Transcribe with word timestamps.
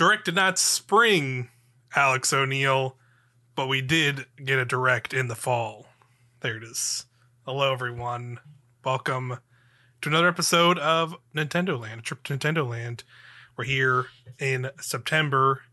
direct 0.00 0.24
did 0.24 0.34
not 0.34 0.58
spring 0.58 1.50
Alex 1.94 2.32
O'Neill, 2.32 2.96
but 3.54 3.68
we 3.68 3.82
did 3.82 4.24
get 4.42 4.58
a 4.58 4.64
direct 4.64 5.12
in 5.12 5.28
the 5.28 5.34
fall. 5.34 5.88
There 6.40 6.56
it 6.56 6.62
is. 6.62 7.04
Hello, 7.44 7.70
everyone. 7.70 8.40
Welcome 8.82 9.40
to 10.00 10.08
another 10.08 10.28
episode 10.28 10.78
of 10.78 11.14
Nintendo 11.36 11.78
Land, 11.78 12.00
a 12.00 12.02
trip 12.02 12.22
to 12.22 12.38
Nintendo 12.38 12.66
Land. 12.66 13.04
We're 13.58 13.64
here 13.64 14.06
in 14.38 14.70
September. 14.80 15.64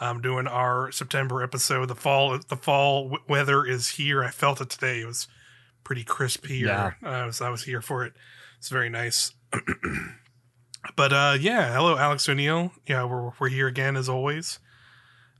I'm 0.00 0.20
doing 0.20 0.48
our 0.48 0.90
September 0.90 1.40
episode. 1.40 1.86
The 1.86 1.94
fall, 1.94 2.36
the 2.48 2.56
fall 2.56 3.04
w- 3.04 3.22
weather 3.28 3.64
is 3.64 3.90
here. 3.90 4.24
I 4.24 4.30
felt 4.30 4.60
it 4.60 4.70
today. 4.70 5.02
It 5.02 5.06
was 5.06 5.28
pretty 5.84 6.02
crisp 6.02 6.46
here. 6.46 6.66
Yeah. 6.66 6.92
I 7.04 7.26
was 7.26 7.40
I 7.40 7.50
was 7.50 7.62
here 7.62 7.80
for 7.80 8.04
it. 8.04 8.14
It's 8.58 8.70
very 8.70 8.90
nice. 8.90 9.34
but 10.96 11.12
uh, 11.12 11.36
yeah, 11.38 11.72
hello, 11.72 11.96
Alex 11.96 12.28
O'Neill. 12.28 12.72
Yeah, 12.86 13.04
we're 13.04 13.32
we're 13.38 13.48
here 13.48 13.66
again 13.66 13.96
as 13.96 14.08
always. 14.08 14.58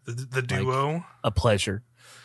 The 0.04 0.12
the 0.12 0.42
duo. 0.42 1.04
a 1.22 1.30
pleasure. 1.30 1.82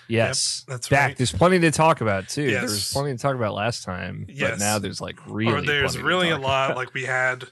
Yes, 0.07 0.65
that's 0.67 0.89
back. 0.89 1.07
right. 1.07 1.17
There's 1.17 1.31
plenty 1.31 1.59
to 1.59 1.71
talk 1.71 2.01
about 2.01 2.27
too. 2.27 2.43
Yes. 2.43 2.51
There 2.53 2.63
was 2.63 2.93
plenty 2.93 3.11
to 3.13 3.17
talk 3.17 3.35
about 3.35 3.53
last 3.53 3.83
time, 3.83 4.25
Yes. 4.29 4.51
but 4.51 4.59
now 4.59 4.79
there's 4.79 5.01
like 5.01 5.17
really. 5.27 5.53
or 5.53 5.61
there's 5.61 5.97
really 5.97 6.29
a 6.29 6.37
lot. 6.37 6.71
about. 6.71 6.77
Like 6.77 6.93
we 6.93 7.03
had 7.05 7.45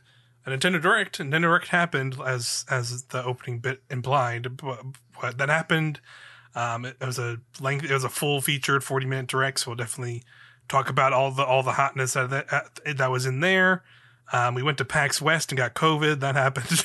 a 0.45 0.51
Nintendo 0.51 0.81
Direct. 0.81 1.19
Nintendo 1.19 1.43
Direct 1.43 1.67
happened 1.69 2.17
as 2.25 2.65
as 2.69 3.03
the 3.03 3.23
opening 3.23 3.59
bit 3.59 3.81
implied. 3.89 4.57
But 4.57 4.85
what 5.15 5.37
that 5.37 5.49
happened, 5.49 6.01
um, 6.55 6.85
it, 6.85 6.97
was 6.99 7.19
a 7.19 7.39
length. 7.59 7.85
It 7.85 7.93
was 7.93 8.03
a 8.03 8.09
full 8.09 8.41
featured 8.41 8.83
forty 8.83 9.05
minute 9.05 9.27
direct. 9.27 9.61
So 9.61 9.71
we'll 9.71 9.77
definitely 9.77 10.23
talk 10.67 10.89
about 10.89 11.13
all 11.13 11.31
the 11.31 11.43
all 11.45 11.63
the 11.63 11.73
hotness 11.73 12.13
that 12.13 12.29
that, 12.29 12.53
uh, 12.53 12.93
that 12.93 13.11
was 13.11 13.25
in 13.25 13.39
there. 13.39 13.83
Um, 14.33 14.55
we 14.55 14.63
went 14.63 14.77
to 14.77 14.85
PAX 14.85 15.21
West 15.21 15.51
and 15.51 15.57
got 15.57 15.73
COVID. 15.73 16.19
That 16.21 16.35
happened. 16.43 16.83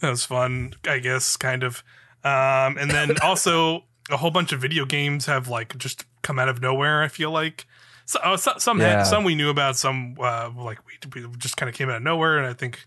that 0.00 0.10
was 0.10 0.24
fun, 0.24 0.74
I 0.86 0.98
guess, 0.98 1.36
kind 1.36 1.62
of. 1.62 1.82
Um, 2.24 2.76
and 2.78 2.90
then 2.90 3.18
also 3.22 3.84
a 4.10 4.16
whole 4.16 4.30
bunch 4.30 4.52
of 4.52 4.60
video 4.60 4.84
games 4.84 5.26
have 5.26 5.48
like 5.48 5.76
just 5.78 6.04
come 6.22 6.38
out 6.38 6.48
of 6.48 6.60
nowhere. 6.60 7.02
I 7.02 7.08
feel 7.08 7.30
like 7.30 7.66
so, 8.06 8.18
uh, 8.20 8.36
so, 8.36 8.52
some 8.58 8.80
had, 8.80 9.04
some 9.04 9.22
we 9.24 9.34
knew 9.34 9.50
about, 9.50 9.76
some 9.76 10.16
uh, 10.18 10.50
like 10.56 10.78
we, 10.86 11.24
we 11.26 11.36
just 11.36 11.56
kind 11.56 11.68
of 11.68 11.74
came 11.76 11.90
out 11.90 11.96
of 11.96 12.02
nowhere. 12.02 12.38
And 12.38 12.46
I 12.46 12.54
think 12.54 12.86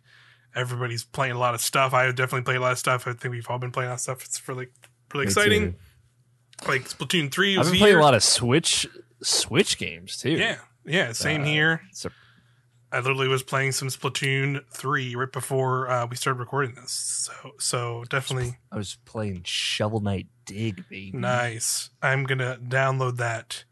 everybody's 0.55 1.03
playing 1.03 1.33
a 1.33 1.39
lot 1.39 1.53
of 1.53 1.61
stuff. 1.61 1.93
I 1.93 2.07
definitely 2.11 2.41
played 2.41 2.57
a 2.57 2.61
lot 2.61 2.71
of 2.71 2.79
stuff. 2.79 3.07
I 3.07 3.13
think 3.13 3.31
we've 3.31 3.47
all 3.49 3.59
been 3.59 3.71
playing 3.71 3.87
a 3.87 3.91
lot 3.91 3.95
of 3.95 4.01
stuff. 4.01 4.25
It's 4.25 4.47
really 4.47 4.67
really 5.13 5.25
Me 5.25 5.29
exciting. 5.29 5.71
too. 5.73 5.77
Like 6.67 6.83
Splatoon 6.89 7.31
three 7.31 7.57
I've 7.57 7.65
been 7.65 7.73
here. 7.75 7.81
playing 7.81 7.97
a 7.97 8.01
lot 8.01 8.13
of 8.13 8.23
Switch 8.23 8.87
Switch 9.23 9.77
games 9.77 10.17
too. 10.17 10.31
Yeah, 10.31 10.57
yeah, 10.85 11.11
same 11.11 11.41
Uh, 11.41 11.45
here. 11.45 11.81
I 12.91 12.97
literally 12.97 13.27
was 13.27 13.41
playing 13.43 13.71
some 13.71 13.87
Splatoon 13.87 14.63
three 14.71 15.15
right 15.15 15.31
before 15.31 15.89
uh, 15.89 16.05
we 16.07 16.15
started 16.15 16.39
recording 16.39 16.75
this. 16.75 16.91
So 16.91 17.51
so 17.59 18.03
definitely 18.09 18.57
I 18.71 18.77
was 18.77 18.97
playing 19.05 19.43
Shovel 19.45 20.01
Knight 20.01 20.27
Dig, 20.45 20.87
baby. 20.89 21.17
nice. 21.17 21.89
I'm 22.01 22.23
gonna 22.25 22.57
download 22.61 23.17
that 23.17 23.63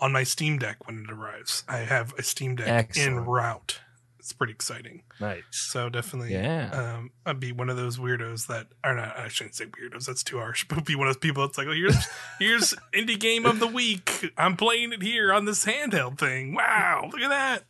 on 0.00 0.12
my 0.12 0.22
Steam 0.22 0.58
Deck 0.58 0.86
when 0.86 1.04
it 1.04 1.10
arrives. 1.12 1.64
I 1.68 1.78
have 1.78 2.12
a 2.18 2.22
Steam 2.22 2.56
Deck 2.56 2.96
in 2.96 3.20
route. 3.20 3.80
It's 4.18 4.32
pretty 4.32 4.52
exciting. 4.52 5.02
Nice. 5.20 5.42
So 5.50 5.88
definitely, 5.88 6.32
Yeah. 6.34 6.70
um, 6.72 7.10
I'd 7.26 7.40
be 7.40 7.50
one 7.50 7.68
of 7.68 7.76
those 7.76 7.98
weirdos 7.98 8.46
that 8.46 8.68
are 8.84 8.94
not. 8.94 9.16
I 9.18 9.26
shouldn't 9.26 9.56
say 9.56 9.64
weirdos. 9.66 10.06
That's 10.06 10.22
too 10.22 10.38
harsh. 10.38 10.64
But 10.68 10.84
be 10.84 10.94
one 10.94 11.08
of 11.08 11.14
those 11.14 11.20
people. 11.20 11.44
that's 11.44 11.58
like, 11.58 11.66
oh, 11.66 11.72
here's 11.72 12.06
here's 12.38 12.72
indie 12.94 13.18
game 13.18 13.44
of 13.46 13.58
the 13.58 13.66
week. 13.66 14.32
I'm 14.38 14.56
playing 14.56 14.92
it 14.92 15.02
here 15.02 15.32
on 15.32 15.44
this 15.44 15.64
handheld 15.64 16.18
thing. 16.18 16.54
Wow, 16.54 17.08
look 17.12 17.20
at 17.20 17.30
that. 17.30 17.64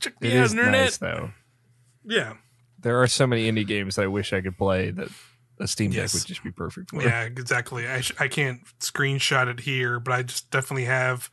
Check 0.00 0.14
It 0.20 0.30
the 0.30 0.38
out 0.38 0.44
is 0.44 0.52
internet. 0.52 0.72
nice 0.72 0.96
though. 0.98 1.30
Yeah, 2.04 2.34
There 2.80 3.00
are 3.02 3.06
so 3.06 3.26
many 3.26 3.50
indie 3.50 3.66
games 3.66 3.96
that 3.96 4.02
I 4.04 4.06
wish 4.06 4.32
I 4.32 4.40
could 4.40 4.56
play 4.56 4.90
that 4.92 5.08
a 5.60 5.66
Steam 5.66 5.90
Yes. 5.92 6.12
Deck 6.12 6.20
would 6.20 6.26
just 6.28 6.44
be 6.44 6.52
perfect 6.52 6.90
for. 6.90 7.02
yeah, 7.02 7.22
exactly. 7.22 7.86
I 7.88 8.00
sh- 8.00 8.12
I 8.18 8.28
can't 8.28 8.60
screenshot 8.80 9.48
it 9.48 9.60
here, 9.60 9.98
but 10.00 10.14
I 10.14 10.22
just 10.22 10.50
definitely 10.50 10.84
have. 10.84 11.30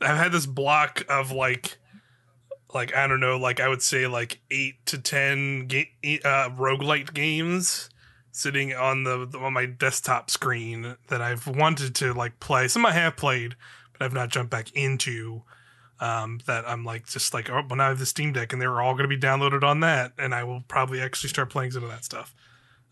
I've 0.00 0.16
had 0.16 0.32
this 0.32 0.46
block 0.46 1.04
of 1.10 1.30
like, 1.30 1.76
like 2.74 2.96
I 2.96 3.06
don't 3.06 3.20
know, 3.20 3.36
like 3.36 3.60
I 3.60 3.68
would 3.68 3.82
say 3.82 4.06
like 4.06 4.40
eight 4.50 4.84
to 4.86 4.98
ten 4.98 5.66
ga- 5.68 5.90
uh, 6.24 6.48
roguelite 6.50 7.12
games 7.12 7.90
sitting 8.32 8.72
on 8.72 9.04
the 9.04 9.28
on 9.38 9.52
my 9.52 9.66
desktop 9.66 10.30
screen 10.30 10.96
that 11.08 11.20
I've 11.20 11.46
wanted 11.46 11.94
to 11.96 12.14
like 12.14 12.40
play. 12.40 12.66
Some 12.68 12.86
I 12.86 12.92
have 12.92 13.16
played, 13.16 13.56
but 13.92 14.02
I've 14.06 14.14
not 14.14 14.30
jumped 14.30 14.50
back 14.50 14.72
into. 14.72 15.42
Um, 16.00 16.40
that 16.46 16.66
I'm 16.66 16.82
like 16.84 17.06
just 17.06 17.34
like 17.34 17.50
oh, 17.50 17.62
when 17.68 17.78
I 17.78 17.88
have 17.88 17.98
the 17.98 18.06
Steam 18.06 18.32
Deck 18.32 18.52
and 18.54 18.62
they're 18.62 18.80
all 18.80 18.94
going 18.94 19.08
to 19.08 19.14
be 19.14 19.20
downloaded 19.20 19.62
on 19.62 19.80
that, 19.80 20.12
and 20.18 20.34
I 20.34 20.44
will 20.44 20.62
probably 20.66 21.00
actually 21.00 21.28
start 21.28 21.50
playing 21.50 21.72
some 21.72 21.84
of 21.84 21.90
that 21.90 22.04
stuff. 22.04 22.34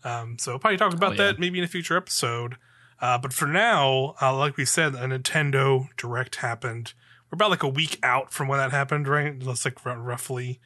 Um, 0.03 0.37
so 0.37 0.51
we'll 0.51 0.59
probably 0.59 0.77
talk 0.77 0.93
about 0.93 1.17
yeah. 1.17 1.25
that 1.25 1.39
maybe 1.39 1.57
in 1.57 1.63
a 1.63 1.67
future 1.67 1.97
episode. 1.97 2.57
Uh, 3.01 3.17
but 3.17 3.33
for 3.33 3.47
now, 3.47 4.13
uh, 4.21 4.35
like 4.37 4.57
we 4.57 4.65
said, 4.65 4.93
a 4.93 5.07
Nintendo 5.07 5.87
Direct 5.97 6.35
happened. 6.37 6.93
We're 7.31 7.35
about 7.35 7.49
like 7.49 7.63
a 7.63 7.67
week 7.67 7.97
out 8.03 8.31
from 8.31 8.47
when 8.47 8.59
that 8.59 8.71
happened, 8.71 9.07
right? 9.07 9.39
That's 9.39 9.65
like 9.65 9.77
r- 9.85 9.97
roughly. 9.97 10.59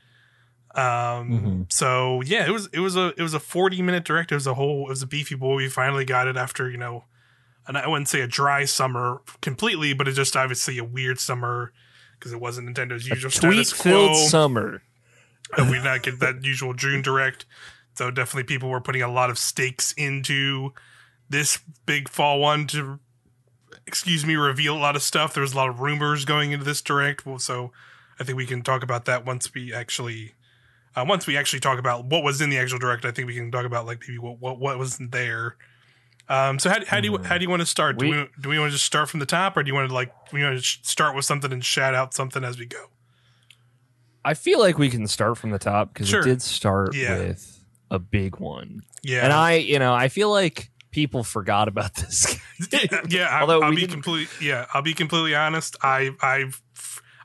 Um, 0.75 1.65
Mhm. 1.67 1.73
so 1.73 2.21
yeah, 2.21 2.47
it 2.47 2.51
was 2.51 2.67
it 2.73 2.79
was 2.79 2.95
a 2.95 3.13
it 3.17 3.21
was 3.21 3.33
a 3.33 3.39
forty 3.39 3.81
minute 3.81 4.03
direct. 4.05 4.31
It 4.31 4.35
was 4.35 4.47
a 4.47 4.55
whole 4.55 4.87
it 4.87 4.89
was 4.89 5.03
a 5.03 5.07
beefy 5.07 5.35
boy. 5.35 5.55
We 5.55 5.69
finally 5.69 6.03
got 6.05 6.27
it 6.27 6.35
after 6.35 6.69
you 6.69 6.77
know, 6.77 7.05
and 7.67 7.77
I 7.77 7.87
wouldn't 7.87 8.09
say 8.09 8.21
a 8.21 8.27
dry 8.27 8.65
summer 8.65 9.21
completely, 9.41 9.93
but 9.93 10.07
it's 10.07 10.17
just 10.17 10.35
obviously 10.35 10.77
a 10.79 10.83
weird 10.83 11.19
summer 11.19 11.71
because 12.23 12.31
it 12.31 12.39
wasn't 12.39 12.73
Nintendo's 12.73 13.05
usual 13.05 13.29
Tweet 13.29 13.67
filled 13.67 14.15
summer. 14.15 14.81
and 15.57 15.69
we 15.69 15.75
did 15.75 15.83
not 15.83 16.03
get 16.03 16.21
that 16.21 16.45
usual 16.45 16.73
June 16.73 17.01
direct. 17.01 17.45
So 17.95 18.09
definitely 18.09 18.45
people 18.45 18.69
were 18.69 18.79
putting 18.79 19.01
a 19.01 19.11
lot 19.11 19.29
of 19.29 19.37
stakes 19.37 19.91
into 19.97 20.71
this 21.29 21.59
big 21.85 22.07
fall 22.07 22.39
one 22.39 22.65
to 22.67 22.99
excuse 23.85 24.25
me 24.25 24.35
reveal 24.35 24.77
a 24.77 24.79
lot 24.79 24.95
of 24.95 25.03
stuff. 25.03 25.33
There 25.33 25.41
was 25.41 25.51
a 25.51 25.57
lot 25.57 25.67
of 25.67 25.81
rumors 25.81 26.23
going 26.23 26.53
into 26.53 26.63
this 26.63 26.81
direct. 26.81 27.25
Well, 27.25 27.39
so 27.39 27.73
I 28.21 28.23
think 28.23 28.37
we 28.37 28.45
can 28.45 28.61
talk 28.61 28.83
about 28.83 29.03
that 29.05 29.25
once 29.25 29.53
we 29.53 29.73
actually 29.73 30.33
uh, 30.95 31.03
once 31.05 31.27
we 31.27 31.35
actually 31.35 31.59
talk 31.59 31.77
about 31.77 32.05
what 32.05 32.23
was 32.23 32.39
in 32.39 32.49
the 32.49 32.57
actual 32.57 32.79
direct. 32.79 33.03
I 33.03 33.11
think 33.11 33.27
we 33.27 33.35
can 33.35 33.51
talk 33.51 33.65
about 33.65 33.85
like 33.85 34.01
maybe 34.07 34.19
what 34.19 34.39
what, 34.39 34.59
what 34.59 34.77
wasn't 34.77 35.11
there. 35.11 35.57
Um, 36.29 36.57
so 36.57 36.69
how, 36.69 36.77
how 36.87 36.99
do 37.01 37.09
you 37.11 37.17
how 37.23 37.37
do 37.37 37.43
you 37.43 37.49
want 37.49 37.61
to 37.61 37.65
start? 37.65 37.99
Do 37.99 38.05
We- 38.05 38.11
we, 38.17 38.27
do 38.41 38.49
we 38.49 38.59
want 38.59 38.69
to 38.71 38.73
just 38.75 38.85
start 38.85 39.09
from 39.09 39.19
the 39.19 39.25
top, 39.25 39.57
or 39.57 39.63
do 39.63 39.67
you 39.67 39.73
want 39.75 39.89
to 39.89 39.93
like 39.93 40.13
we 40.31 40.43
want 40.43 40.57
to 40.57 40.63
start 40.63 41.15
with 41.15 41.25
something 41.25 41.51
and 41.51 41.63
shout 41.63 41.93
out 41.95 42.13
something 42.13 42.43
as 42.43 42.57
we 42.57 42.65
go? 42.65 42.85
I 44.25 44.33
feel 44.35 44.59
like 44.59 44.77
we 44.77 44.89
can 44.89 45.07
start 45.07 45.37
from 45.37 45.51
the 45.51 45.59
top 45.59 45.93
because 45.93 46.07
Sure. 46.07 46.21
it 46.21 46.25
did 46.25 46.41
start 46.41 46.95
Yeah. 46.95 47.17
with 47.19 47.59
a 47.91 47.99
big 47.99 48.37
one. 48.39 48.83
Yeah, 49.01 49.23
And 49.25 49.33
I, 49.33 49.55
you 49.55 49.79
know, 49.79 49.93
I 49.93 50.07
feel 50.07 50.31
like 50.31 50.71
people 50.91 51.23
forgot 51.25 51.67
about 51.67 51.93
this. 51.95 52.39
yeah, 52.71 53.01
yeah 53.09 53.27
I, 53.27 53.41
Although 53.41 53.61
I'll 53.61 53.75
be 53.75 53.85
completely 53.87 54.27
yeah, 54.47 54.65
I'll 54.73 54.81
be 54.81 54.93
completely 54.93 55.35
honest. 55.35 55.75
I 55.81 56.11
I've 56.21 56.61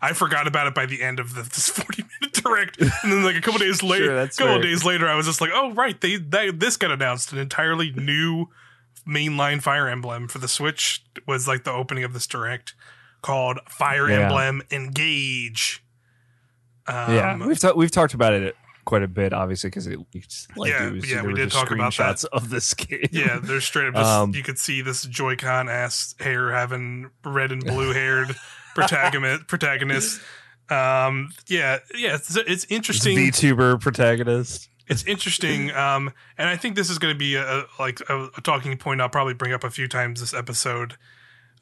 I 0.01 0.13
forgot 0.13 0.47
about 0.49 0.67
it 0.69 0.75
by 0.75 0.87
the 0.87 1.03
end 1.03 1.21
of 1.21 1.35
the, 1.35 1.43
this 1.43 1.69
forty 1.79 2.03
minute 2.21 2.35
direct, 2.35 2.81
and 2.81 2.91
then 3.13 3.23
like 3.25 3.37
a 3.37 3.41
couple 3.41 3.61
days 3.61 3.83
later, 3.83 4.05
Sure, 4.07 4.19
a 4.23 4.29
couple 4.29 4.47
fair. 4.55 4.63
days 4.63 4.85
later, 4.85 5.09
I 5.09 5.15
was 5.15 5.27
just 5.27 5.41
like, 5.41 5.51
oh 5.55 5.73
right, 5.75 6.01
they, 6.01 6.17
they 6.17 6.51
this 6.51 6.77
got 6.77 6.91
announced. 6.91 7.33
An 7.33 7.39
entirely 7.39 7.93
new 7.93 8.49
mainline 9.09 9.63
Fire 9.63 9.89
Emblem 9.89 10.29
for 10.29 10.39
the 10.39 10.49
Switch 10.49 11.03
was 11.27 11.49
like 11.49 11.65
the 11.65 11.73
opening 11.73 12.05
of 12.05 12.13
this 12.13 12.27
direct 12.27 12.75
called 13.23 13.59
Fire 13.69 14.09
Yeah. 14.09 14.21
Emblem 14.25 14.63
Engage. 14.71 15.83
Um, 16.87 17.15
yeah, 17.15 17.37
we've 17.47 17.59
ta- 17.59 17.73
we've 17.75 17.91
talked 17.91 18.15
about 18.15 18.33
it 18.33 18.57
quite 18.85 19.03
a 19.03 19.09
bit, 19.09 19.33
obviously, 19.35 19.69
because 19.69 19.87
it 19.87 19.99
leaked. 20.15 20.47
Like 20.57 20.71
Yeah, 20.71 20.87
it 20.89 20.93
was, 20.95 21.11
yeah, 21.11 21.23
we 21.23 21.35
did 21.35 21.51
talk 21.53 21.71
about 21.71 21.95
that. 21.99 22.25
of 22.33 22.49
this 22.49 22.73
game. 22.75 23.07
Yeah, 23.13 23.39
there's 23.43 23.65
straight 23.65 23.89
up 23.89 23.95
just 23.95 24.07
Um, 24.11 24.35
you 24.35 24.43
could 24.43 24.59
see 24.59 24.81
this 24.81 25.03
Joy-Con 25.03 25.69
ass 25.69 26.15
hair 26.21 26.53
having 26.53 27.11
red 27.25 27.53
and 27.53 27.63
blue 27.63 27.93
haired 27.95 28.35
protagonist 28.75 29.47
protagonist. 29.47 30.21
Um 30.71 31.31
yeah, 31.47 31.79
yeah, 31.95 32.15
it's, 32.15 32.35
it's 32.37 32.49
It's 32.49 32.65
interesting. 32.71 33.17
VTuber 33.19 33.81
protagonist. 33.81 34.69
It's 34.89 35.05
interesting. 35.05 35.71
Um 35.73 36.13
and 36.37 36.49
I 36.49 36.57
think 36.57 36.77
this 36.77 36.91
is 36.91 36.99
going 36.99 37.15
to 37.15 37.19
be 37.19 37.35
a, 37.35 37.61
a 37.61 37.65
like 37.79 38.01
a, 38.09 38.29
a 38.37 38.41
talking 38.43 38.77
point 38.77 39.01
I'll 39.01 39.09
probably 39.09 39.35
bring 39.35 39.53
up 39.53 39.65
a 39.65 39.71
few 39.71 39.89
times 39.89 40.21
this 40.21 40.35
episode. 40.35 40.97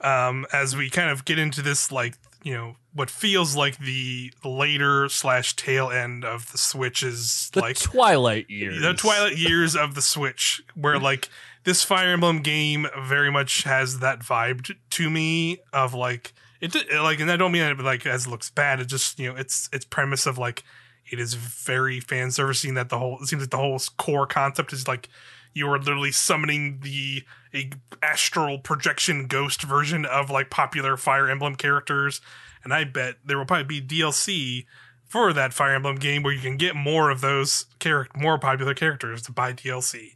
Um 0.00 0.46
as 0.52 0.76
we 0.76 0.90
kind 0.90 1.10
of 1.10 1.24
get 1.24 1.38
into 1.38 1.62
this 1.62 1.90
like, 1.90 2.14
you 2.42 2.54
know, 2.54 2.76
what 2.92 3.10
feels 3.10 3.56
like 3.56 3.78
the 3.78 4.32
later 4.44 5.08
slash 5.08 5.54
tail 5.56 5.90
end 5.90 6.24
of 6.24 6.50
the 6.52 6.58
Switch's 6.58 7.50
The 7.52 7.60
like 7.60 7.76
Twilight 7.78 8.48
years. 8.48 8.80
the 8.80 8.94
Twilight 8.94 9.36
years 9.36 9.76
of 9.76 9.94
the 9.94 10.02
Switch, 10.02 10.62
where 10.74 10.98
like 10.98 11.28
this 11.64 11.82
Fire 11.82 12.12
Emblem 12.12 12.40
game 12.42 12.86
very 12.98 13.30
much 13.30 13.64
has 13.64 13.98
that 13.98 14.20
vibe 14.20 14.74
to 14.90 15.10
me 15.10 15.58
of 15.72 15.92
like 15.92 16.32
it 16.60 16.74
like, 17.02 17.20
and 17.20 17.30
I 17.30 17.36
don't 17.36 17.52
mean 17.52 17.62
it 17.62 17.78
like 17.80 18.06
as 18.06 18.26
it 18.26 18.30
looks 18.30 18.48
bad. 18.50 18.80
It 18.80 18.86
just 18.86 19.18
you 19.18 19.30
know 19.30 19.36
its 19.36 19.68
its 19.72 19.84
premise 19.84 20.26
of 20.26 20.38
like 20.38 20.64
it 21.10 21.18
is 21.20 21.34
very 21.34 22.00
fan 22.00 22.30
servicing 22.30 22.74
that 22.74 22.88
the 22.88 22.98
whole 22.98 23.18
it 23.20 23.26
seems 23.26 23.42
like 23.42 23.50
the 23.50 23.56
whole 23.56 23.80
core 23.96 24.26
concept 24.26 24.72
is 24.72 24.88
like 24.88 25.08
you 25.54 25.66
are 25.68 25.78
literally 25.78 26.12
summoning 26.12 26.80
the 26.82 27.22
a 27.54 27.70
astral 28.02 28.58
projection 28.58 29.26
ghost 29.26 29.62
version 29.62 30.04
of 30.04 30.28
like 30.30 30.50
popular 30.50 30.96
Fire 30.96 31.28
Emblem 31.28 31.54
characters, 31.56 32.20
and 32.62 32.74
I 32.74 32.84
bet 32.84 33.16
there 33.24 33.38
will 33.38 33.46
probably 33.46 33.80
be 33.80 33.80
DLC 33.80 34.66
for 35.06 35.32
that 35.32 35.54
Fire 35.54 35.74
Emblem 35.74 35.96
game 35.96 36.22
where 36.22 36.34
you 36.34 36.40
can 36.40 36.58
get 36.58 36.76
more 36.76 37.10
of 37.10 37.22
those 37.22 37.66
character, 37.78 38.18
more 38.18 38.38
popular 38.38 38.74
characters 38.74 39.22
to 39.22 39.32
buy 39.32 39.52
DLC. 39.52 40.12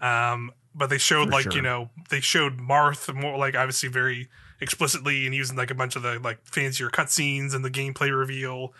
Um, 0.00 0.52
but 0.74 0.88
they 0.90 0.98
showed 0.98 1.26
For 1.26 1.32
like 1.32 1.42
sure. 1.44 1.52
you 1.52 1.62
know 1.62 1.90
they 2.08 2.20
showed 2.20 2.58
Marth 2.58 3.12
more 3.14 3.36
like 3.36 3.54
obviously 3.54 3.88
very 3.88 4.28
explicitly 4.60 5.26
and 5.26 5.34
using 5.34 5.56
like 5.56 5.70
a 5.70 5.74
bunch 5.74 5.96
of 5.96 6.02
the 6.02 6.18
like 6.18 6.38
fancier 6.46 6.88
cutscenes 6.88 7.54
and 7.54 7.64
the 7.64 7.70
gameplay 7.70 8.16
reveal, 8.16 8.72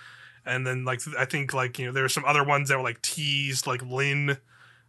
and 0.49 0.67
then 0.67 0.85
like 0.85 1.01
I 1.19 1.25
think 1.27 1.53
like 1.55 1.79
you 1.79 1.87
know 1.87 1.93
there 1.93 2.03
were 2.03 2.09
some 2.09 2.25
other 2.25 2.43
ones 2.45 2.69
that 2.69 2.77
were 2.79 2.83
like 2.85 3.03
teased 3.03 3.67
like 3.67 3.83
Lyn. 3.83 4.39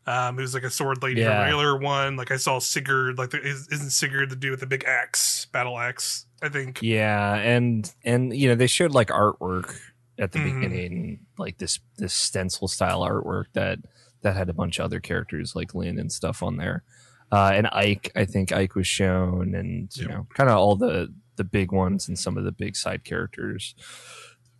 Um, 0.08 0.38
who's 0.38 0.56
like 0.56 0.64
a 0.64 0.72
sword 0.72 1.04
lady 1.04 1.22
Yeah. 1.22 1.46
from 1.46 1.54
earlier 1.54 1.78
one. 1.78 2.16
Like 2.16 2.32
I 2.32 2.38
saw 2.38 2.58
Sigurd, 2.58 3.20
like 3.20 3.30
the, 3.30 3.42
is, 3.46 3.68
isn't 3.72 3.92
Sigurd 3.92 4.32
the 4.32 4.36
dude 4.36 4.52
with 4.52 4.62
the 4.62 4.66
big 4.66 4.84
axe, 4.86 5.46
battle 5.52 5.78
axe? 5.78 6.26
I 6.42 6.50
think. 6.50 6.80
Yeah, 6.82 7.36
and 7.36 7.94
and 8.04 8.36
you 8.36 8.48
know 8.48 8.56
they 8.56 8.66
showed 8.66 8.92
like 8.92 9.10
artwork 9.10 9.76
at 10.18 10.32
the 10.32 10.40
Mhm. 10.40 10.62
beginning, 10.62 11.20
like 11.38 11.60
this 11.60 11.80
this 11.98 12.14
stencil 12.16 12.68
style 12.68 13.02
artwork 13.02 13.46
that 13.54 13.80
that 14.24 14.36
had 14.36 14.50
a 14.50 14.54
bunch 14.54 14.80
of 14.80 14.86
other 14.86 15.00
characters 15.00 15.56
like 15.56 15.76
Lyn 15.76 16.00
and 16.00 16.12
stuff 16.12 16.42
on 16.42 16.58
there. 16.58 16.84
Uh, 17.32 17.52
and 17.54 17.68
Ike, 17.68 18.12
I 18.16 18.26
think 18.26 18.52
Ike 18.52 18.74
was 18.74 18.88
shown, 18.88 19.54
and 19.54 19.96
you 19.96 20.04
Yep. 20.04 20.10
know, 20.12 20.28
kind 20.34 20.50
of 20.50 20.58
all 20.58 20.76
the 20.76 21.14
the 21.36 21.44
big 21.44 21.72
ones 21.72 22.08
and 22.08 22.18
some 22.18 22.36
of 22.36 22.46
the 22.46 22.52
big 22.52 22.76
side 22.76 23.04
characters. 23.04 23.76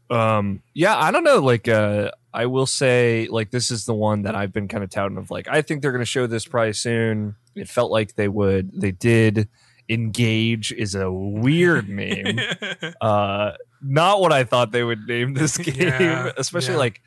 Um, 0.10 0.62
yeah, 0.74 0.98
I 0.98 1.12
don't 1.12 1.24
know. 1.24 1.40
Like, 1.40 1.68
uh, 1.68 2.12
I 2.34 2.46
will 2.46 2.66
say, 2.66 3.28
like, 3.30 3.52
this 3.52 3.72
is 3.72 3.86
the 3.86 3.94
one 3.94 4.24
that 4.24 4.36
I've 4.36 4.52
been 4.54 4.68
kind 4.68 4.84
of 4.84 4.90
touting 4.90 5.18
of. 5.18 5.30
Like, 5.32 5.48
I 5.48 5.62
think 5.62 5.82
they're 5.82 5.92
going 5.92 6.02
to 6.02 6.06
show 6.06 6.28
this 6.28 6.46
probably 6.46 6.74
soon. 6.74 7.36
It 7.56 7.68
felt 7.70 7.92
like 7.92 8.16
they 8.16 8.28
would. 8.28 8.72
They 8.80 8.92
did. 8.92 9.50
Engage 9.88 10.72
is 10.72 10.94
a 10.96 11.12
weird 11.12 11.90
name. 11.90 12.40
uh, 13.02 13.52
not 13.82 14.22
what 14.22 14.32
I 14.32 14.44
thought 14.44 14.72
they 14.72 14.84
would 14.84 15.08
name 15.08 15.34
this 15.34 15.58
game, 15.60 15.76
Yeah, 15.78 16.32
especially 16.38 16.74
yeah. 16.76 16.80
like 16.80 17.02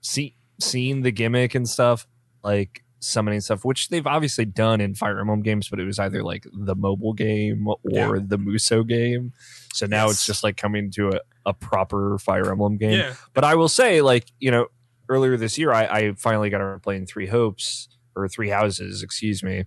see, 0.00 0.36
seeing 0.60 1.02
the 1.02 1.10
gimmick 1.10 1.54
and 1.56 1.68
stuff, 1.68 2.06
like 2.44 2.84
summoning 3.00 3.40
stuff, 3.40 3.64
which 3.64 3.88
they've 3.88 4.06
obviously 4.06 4.44
done 4.44 4.80
in 4.80 4.94
Fire 4.94 5.20
Emblem 5.20 5.40
games, 5.42 5.68
but 5.68 5.78
it 5.78 5.84
was 5.84 5.98
either 5.98 6.22
like 6.22 6.44
the 6.52 6.74
mobile 6.74 7.12
game 7.12 7.66
or 7.68 7.76
Yeah. 7.84 8.12
the 8.20 8.38
Musou 8.38 8.86
game. 8.86 9.32
So 9.72 9.86
now 9.86 10.06
Yes. 10.06 10.14
it's 10.14 10.26
just 10.26 10.42
like 10.44 10.56
coming 10.56 10.90
to 10.92 11.10
a, 11.10 11.20
a 11.46 11.54
proper 11.54 12.18
Fire 12.18 12.50
Emblem 12.50 12.76
game. 12.76 12.92
yeah, 12.98 13.14
But 13.34 13.44
I 13.44 13.54
will 13.54 13.68
say, 13.68 14.00
like, 14.02 14.26
you 14.40 14.50
know, 14.50 14.66
earlier 15.08 15.36
this 15.36 15.56
year, 15.56 15.72
I, 15.72 15.84
I 15.86 16.12
finally 16.16 16.50
got 16.50 16.60
around 16.60 16.82
playing 16.82 17.06
Three 17.06 17.26
Hopes 17.28 17.88
or 18.16 18.28
Three 18.28 18.48
Houses, 18.48 19.02
excuse 19.02 19.42
me, 19.44 19.64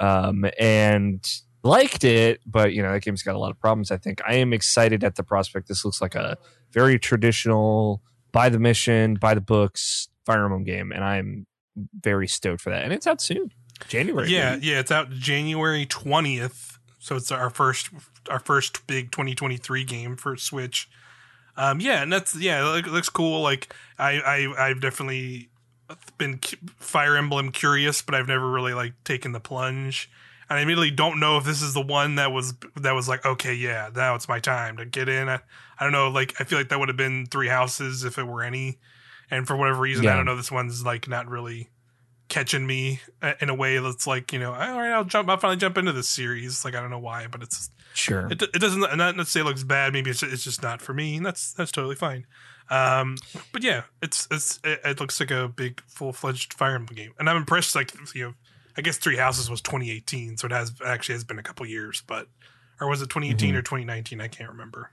um, 0.00 0.44
and 0.58 1.22
liked 1.64 2.04
it. 2.04 2.40
But, 2.46 2.72
you 2.74 2.82
know, 2.82 2.92
that 2.92 3.02
game's 3.02 3.24
got 3.24 3.34
a 3.34 3.38
lot 3.38 3.50
of 3.50 3.58
problems, 3.60 3.90
I 3.90 3.96
think. 3.96 4.20
I 4.26 4.34
am 4.34 4.52
excited 4.52 5.02
at 5.02 5.16
the 5.16 5.24
prospect. 5.24 5.66
This 5.66 5.84
looks 5.84 6.00
like 6.00 6.14
a 6.14 6.38
very 6.72 6.98
traditional, 6.98 8.02
by 8.30 8.48
the 8.48 8.60
mission, 8.60 9.14
by 9.14 9.34
the 9.34 9.40
books 9.40 10.08
Fire 10.24 10.44
Emblem 10.44 10.62
game. 10.62 10.92
And 10.92 11.02
I'm 11.02 11.46
very 12.00 12.28
stoked 12.28 12.60
for 12.60 12.70
that. 12.70 12.84
And 12.84 12.92
it's 12.92 13.06
out 13.06 13.20
soon. 13.20 13.50
January. 13.88 14.28
yeah, 14.28 14.54
baby. 14.54 14.66
yeah. 14.66 14.80
It's 14.80 14.90
out 14.90 15.10
January 15.10 15.86
twentieth, 15.86 16.78
so 16.98 17.16
it's 17.16 17.30
our 17.30 17.50
first 17.50 17.90
our 18.28 18.40
first 18.40 18.86
big 18.86 19.10
2023 19.10 19.84
game 19.84 20.16
for 20.16 20.36
Switch. 20.36 20.88
Um, 21.56 21.80
yeah, 21.80 22.02
and 22.02 22.12
that's 22.12 22.36
yeah, 22.36 22.76
it 22.76 22.86
looks 22.86 23.08
cool. 23.08 23.42
Like 23.42 23.74
I 23.98 24.20
I 24.20 24.68
I've 24.68 24.80
definitely 24.80 25.50
been 26.18 26.38
Fire 26.78 27.16
Emblem 27.16 27.50
curious, 27.50 28.02
but 28.02 28.14
I've 28.14 28.28
never 28.28 28.48
really 28.48 28.74
like 28.74 28.92
taken 29.04 29.32
the 29.32 29.40
plunge. 29.40 30.10
And 30.50 30.58
I 30.58 30.62
immediately 30.62 30.90
don't 30.90 31.20
know 31.20 31.36
if 31.36 31.44
this 31.44 31.60
is 31.60 31.74
the 31.74 31.82
one 31.82 32.14
that 32.14 32.32
was 32.32 32.54
that 32.76 32.92
was 32.92 33.08
like 33.08 33.26
okay, 33.26 33.54
yeah, 33.54 33.90
now 33.94 34.14
it's 34.14 34.28
my 34.28 34.38
time 34.38 34.76
to 34.76 34.84
get 34.84 35.08
in. 35.08 35.28
I, 35.28 35.40
I 35.78 35.84
don't 35.84 35.92
know, 35.92 36.08
like 36.08 36.34
I 36.40 36.44
feel 36.44 36.58
like 36.58 36.68
that 36.68 36.78
would 36.78 36.88
have 36.88 36.96
been 36.96 37.26
Three 37.26 37.48
Houses 37.48 38.04
if 38.04 38.18
it 38.18 38.24
were 38.24 38.42
any. 38.42 38.78
And 39.30 39.46
for 39.46 39.56
whatever 39.56 39.80
reason, 39.80 40.06
I 40.06 40.16
don't 40.16 40.24
know. 40.24 40.36
This 40.36 40.50
one's 40.50 40.84
like 40.84 41.08
not 41.08 41.28
really 41.28 41.68
catching 42.28 42.66
me 42.66 43.00
uh, 43.22 43.34
in 43.40 43.48
a 43.48 43.54
way 43.54 43.78
that's 43.78 44.06
like 44.06 44.32
you 44.32 44.38
know, 44.38 44.52
all 44.52 44.58
right, 44.58 44.92
I'll 44.92 45.04
jump. 45.04 45.28
I'll 45.28 45.36
finally 45.36 45.56
jump 45.56 45.78
into 45.78 45.92
this 45.92 46.08
series. 46.08 46.64
Like 46.64 46.74
I 46.74 46.80
don't 46.80 46.90
know 46.90 46.98
why, 46.98 47.26
but 47.26 47.42
it's 47.42 47.70
Sure. 47.94 48.28
it, 48.30 48.40
it 48.42 48.60
doesn't 48.60 48.84
and 48.84 48.98
not 48.98 49.18
it 49.18 49.44
looks 49.44 49.64
bad. 49.64 49.92
Maybe 49.92 50.10
it's, 50.10 50.22
it's 50.22 50.44
just 50.44 50.62
not 50.62 50.80
for 50.80 50.94
me. 50.94 51.16
And 51.16 51.26
that's 51.26 51.52
that's 51.52 51.72
totally 51.72 51.96
fine. 51.96 52.26
Um, 52.70 53.16
but 53.52 53.62
yeah, 53.62 53.82
it's 54.02 54.28
it's 54.30 54.60
it, 54.62 54.80
it 54.84 55.00
looks 55.00 55.18
like 55.20 55.30
a 55.30 55.48
big 55.48 55.82
full 55.86 56.12
fledged 56.12 56.54
Fire 56.54 56.74
Emblem 56.74 56.96
game, 56.96 57.12
and 57.18 57.28
I'm 57.28 57.36
impressed. 57.36 57.74
Like 57.74 57.92
you 58.14 58.24
know, 58.24 58.34
I 58.76 58.82
guess 58.82 58.98
Three 58.98 59.16
Houses 59.16 59.50
was 59.50 59.60
2018, 59.62 60.36
so 60.36 60.46
it 60.46 60.52
has 60.52 60.72
actually 60.84 61.14
has 61.14 61.24
been 61.24 61.38
a 61.38 61.42
couple 61.42 61.66
years, 61.66 62.02
but 62.06 62.28
or 62.80 62.88
was 62.88 63.02
it 63.02 63.08
2018 63.08 63.54
or 63.56 63.62
2019? 63.62 64.20
I 64.20 64.28
can't 64.28 64.50
remember. 64.50 64.90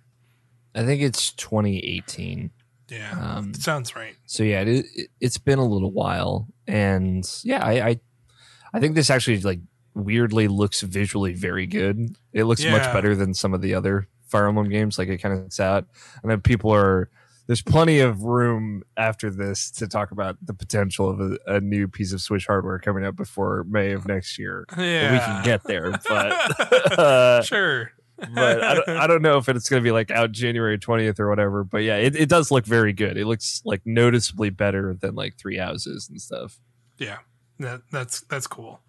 I 0.74 0.84
think 0.84 1.02
it's 1.02 1.32
2018. 1.32 2.50
Yeah, 2.90 3.12
Um, 3.38 3.50
it 3.50 3.62
sounds 3.62 3.96
right. 3.96 4.16
so 4.26 4.44
yeah, 4.44 4.62
it, 4.62 4.86
it, 4.96 5.10
it's 5.20 5.38
been 5.38 5.60
a 5.60 5.66
little 5.66 5.92
while, 5.92 6.48
and 6.68 7.24
yeah, 7.44 7.66
I, 7.66 7.90
I 7.90 8.00
I 8.74 8.80
think 8.80 8.96
this 8.96 9.10
actually 9.10 9.42
like 9.42 9.60
weirdly 9.94 10.48
looks 10.48 10.82
visually 10.82 11.34
very 11.34 11.66
good. 11.66 12.18
It 12.34 12.44
looks 12.44 12.64
much 12.66 12.84
better 12.94 13.16
than 13.16 13.34
some 13.34 13.54
of 13.54 13.62
the 13.62 13.74
other 13.74 14.08
Fire 14.28 14.48
Emblem 14.48 14.70
games. 14.70 14.98
Like 15.00 15.08
it 15.08 15.18
kind 15.20 15.38
of 15.38 15.60
out, 15.60 15.88
I 16.24 16.28
know 16.28 16.38
people 16.38 16.74
are 16.74 17.10
there's 17.48 17.62
plenty 17.62 18.00
of 18.00 18.24
room 18.24 18.84
after 18.98 19.30
this 19.30 19.70
to 19.72 19.88
talk 19.88 20.12
about 20.12 20.38
the 20.42 20.54
potential 20.54 21.10
of 21.10 21.20
a, 21.22 21.38
a 21.48 21.60
new 21.62 21.88
piece 21.88 22.12
of 22.12 22.22
Switch 22.22 22.48
hardware 22.48 22.80
coming 22.80 23.06
out 23.06 23.16
before 23.16 23.64
May 23.70 23.92
of 23.92 24.08
next 24.08 24.40
year. 24.40 24.66
Yeah, 24.78 25.14
We 25.14 25.20
can 25.20 25.44
get 25.44 25.64
there, 25.64 25.92
but 25.92 26.92
uh, 27.00 27.42
sure. 27.44 27.92
But 28.18 28.64
I 28.64 28.74
don't, 28.76 28.90
I 28.90 29.08
don't 29.08 29.22
know 29.22 29.38
if 29.38 29.50
it's 29.50 29.70
going 29.70 29.82
to 29.82 29.84
be 29.88 29.92
like 29.92 30.10
out 30.12 30.32
January 30.32 30.78
20th 30.78 31.20
or 31.20 31.30
whatever. 31.30 31.64
But 31.64 31.80
yeah, 31.84 31.98
it, 31.98 32.16
it 32.16 32.30
does 32.30 32.52
look 32.52 32.66
very 32.66 32.94
good. 32.94 33.18
It 33.18 33.26
looks 33.26 33.62
like 33.66 33.82
noticeably 33.86 34.50
better 34.50 34.94
than 34.94 35.16
like 35.16 35.38
Three 35.38 35.58
Houses 35.58 36.08
and 36.10 36.22
stuff. 36.22 36.60
yeah 36.98 37.18
that 37.60 37.82
that's 37.90 38.20
that's 38.30 38.48
cool 38.48 38.82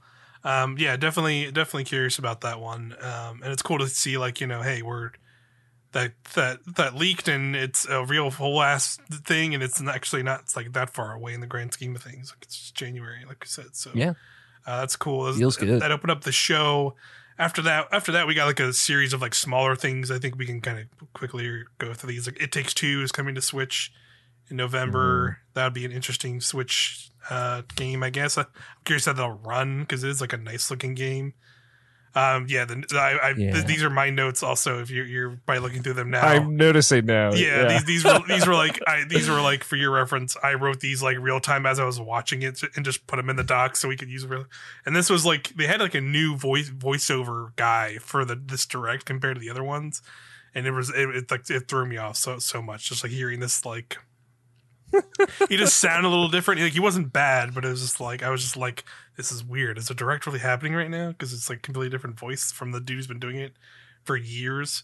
um 0.43 0.77
yeah 0.77 0.97
definitely 0.97 1.53
definitely 1.53 1.85
curious 1.85 2.19
about 2.19 2.41
that 2.41 2.59
one 2.59 2.97
um 3.01 3.41
and 3.45 3.53
it's 3.53 3.63
cool 3.63 3.79
to 3.79 3.87
see 3.87 4.19
like 4.19 4.41
you 4.41 4.47
know 4.49 4.61
hey 4.61 4.83
we're 4.83 5.11
that 5.93 6.13
that 6.35 6.59
that 6.77 6.97
leaked 6.97 7.29
and 7.29 7.55
it's 7.55 7.87
a 7.89 8.05
real 8.05 8.29
whole 8.31 8.61
ass 8.61 8.99
thing 9.25 9.55
and 9.55 9.63
it's 9.63 9.81
actually 9.83 10.25
not 10.25 10.41
it's 10.41 10.57
like 10.57 10.73
that 10.73 10.91
far 10.91 11.13
away 11.15 11.33
in 11.33 11.41
the 11.41 11.47
grand 11.47 11.73
scheme 11.73 11.95
of 11.95 12.03
things 12.03 12.33
like 12.33 12.43
it's 12.43 12.57
just 12.59 12.75
january 12.75 13.25
like 13.29 13.39
we 13.41 13.47
said 13.47 13.67
so 13.77 13.91
Yeah. 13.95 14.15
uh, 14.67 14.81
that's 14.81 14.97
cool 14.97 15.33
Feels 15.33 15.57
good. 15.57 15.81
that 15.81 15.93
opened 15.93 16.11
up 16.11 16.25
the 16.25 16.33
show 16.33 16.97
after 17.39 17.63
that 17.63 17.89
after 17.93 18.13
that 18.13 18.27
we 18.27 18.35
got 18.35 18.47
like 18.47 18.61
a 18.61 18.73
series 18.73 19.13
of 19.13 19.21
like 19.21 19.35
smaller 19.35 19.77
things. 19.77 20.11
I 20.11 20.19
think 20.19 20.37
we 20.37 20.47
can 20.47 20.61
kind 20.61 20.79
of 20.79 21.13
quickly 21.13 21.63
go 21.79 21.93
through 21.95 22.09
these. 22.09 22.27
Like 22.27 22.41
it 22.41 22.53
takes 22.53 22.75
two 22.75 23.03
is 23.03 23.13
coming 23.13 23.35
to 23.35 23.43
switch 23.43 23.93
in 24.51 24.57
november. 24.57 25.29
Mm-hmm. 25.29 25.51
that 25.55 25.65
would 25.65 25.75
be 25.75 25.85
an 25.85 25.93
interesting 25.93 26.41
switch 26.41 27.11
uh 27.31 27.63
game 27.75 28.03
i 28.03 28.11
guess. 28.11 28.39
I'm 28.39 28.47
curious 28.85 29.07
how 29.07 29.13
they'll 29.13 29.41
run 29.43 29.81
because 29.81 30.05
it 30.05 30.11
is 30.11 30.21
like 30.21 30.33
a 30.33 30.39
nice 30.39 30.71
looking 30.71 30.95
game 30.95 31.35
um 32.17 32.47
yeah 32.49 32.65
the, 32.65 32.83
I, 32.95 33.29
I, 33.29 33.35
Yeah. 33.37 33.53
th- 33.53 33.67
these 33.67 33.85
are 33.85 33.91
my 33.91 34.09
notes 34.11 34.43
also 34.43 34.81
if 34.81 34.91
you're 34.91 35.05
you're 35.05 35.31
by 35.47 35.59
looking 35.59 35.83
through 35.83 35.93
them 35.93 36.11
now 36.11 36.23
I'm 36.23 36.57
noticing 36.57 37.05
now. 37.07 37.33
yeah, 37.35 37.69
these 37.69 37.85
these 37.85 38.05
were 38.05 38.19
these 38.27 38.47
were 38.47 38.55
like 38.65 38.81
I, 38.89 39.05
these 39.07 39.29
were 39.29 39.41
like 39.43 39.63
for 39.63 39.77
your 39.77 39.91
reference. 39.91 40.35
I 40.43 40.55
wrote 40.55 40.81
these 40.81 41.03
like 41.03 41.19
real 41.21 41.41
time 41.41 41.67
as 41.67 41.79
I 41.79 41.85
was 41.85 42.01
watching 42.01 42.41
it 42.43 42.61
and 42.75 42.85
just 42.85 43.07
put 43.07 43.17
them 43.17 43.29
in 43.29 43.37
the 43.37 43.45
doc 43.45 43.77
so 43.77 43.87
we 43.89 43.97
could 43.97 44.09
use 44.09 44.25
it. 44.25 44.31
Real, 44.31 44.47
and 44.87 44.97
this 44.97 45.11
was 45.11 45.27
like 45.27 45.51
they 45.51 45.67
had 45.67 45.81
like 45.81 45.95
a 45.95 46.01
new 46.01 46.37
voice 46.37 46.71
voiceover 46.71 47.55
guy 47.57 47.99
for 48.01 48.25
the 48.25 48.35
this 48.35 48.65
direct 48.65 49.05
compared 49.05 49.37
to 49.37 49.41
the 49.41 49.51
other 49.51 49.63
ones, 49.63 50.01
and 50.55 50.67
it 50.67 50.71
was 50.73 50.89
it, 50.91 51.09
it 51.11 51.31
like 51.31 51.49
it 51.51 51.69
threw 51.69 51.85
me 51.85 51.99
off 51.99 52.17
so 52.17 52.39
so 52.39 52.63
much 52.63 52.89
just 52.89 53.05
like 53.05 53.13
hearing 53.13 53.41
this 53.41 53.65
like. 53.67 53.99
he 55.49 55.57
just 55.57 55.77
sounded 55.79 56.07
a 56.07 56.11
little 56.11 56.29
different. 56.29 56.61
Like 56.61 56.73
he 56.73 56.81
wasn't 56.81 57.13
bad, 57.13 57.55
but 57.55 57.65
it 57.65 57.69
was 57.69 57.83
just 57.83 58.01
like 58.01 58.23
I 58.23 58.31
was 58.31 58.41
just 58.41 58.57
like, 58.57 58.85
this 59.17 59.33
is 59.33 59.43
weird. 59.43 59.79
Is 59.79 59.89
the 59.89 59.95
direct 59.95 60.27
really 60.27 60.39
happening 60.39 60.75
right 60.75 60.91
now? 60.91 61.09
Because 61.09 61.33
it's 61.33 61.49
like 61.49 61.63
completely 61.63 61.91
different 61.91 62.19
voice 62.19 62.53
from 62.53 62.73
the 62.73 62.81
dude 62.81 62.97
who's 62.97 63.07
been 63.07 63.19
doing 63.19 63.37
it 63.37 63.55
for 64.05 64.17
years. 64.17 64.83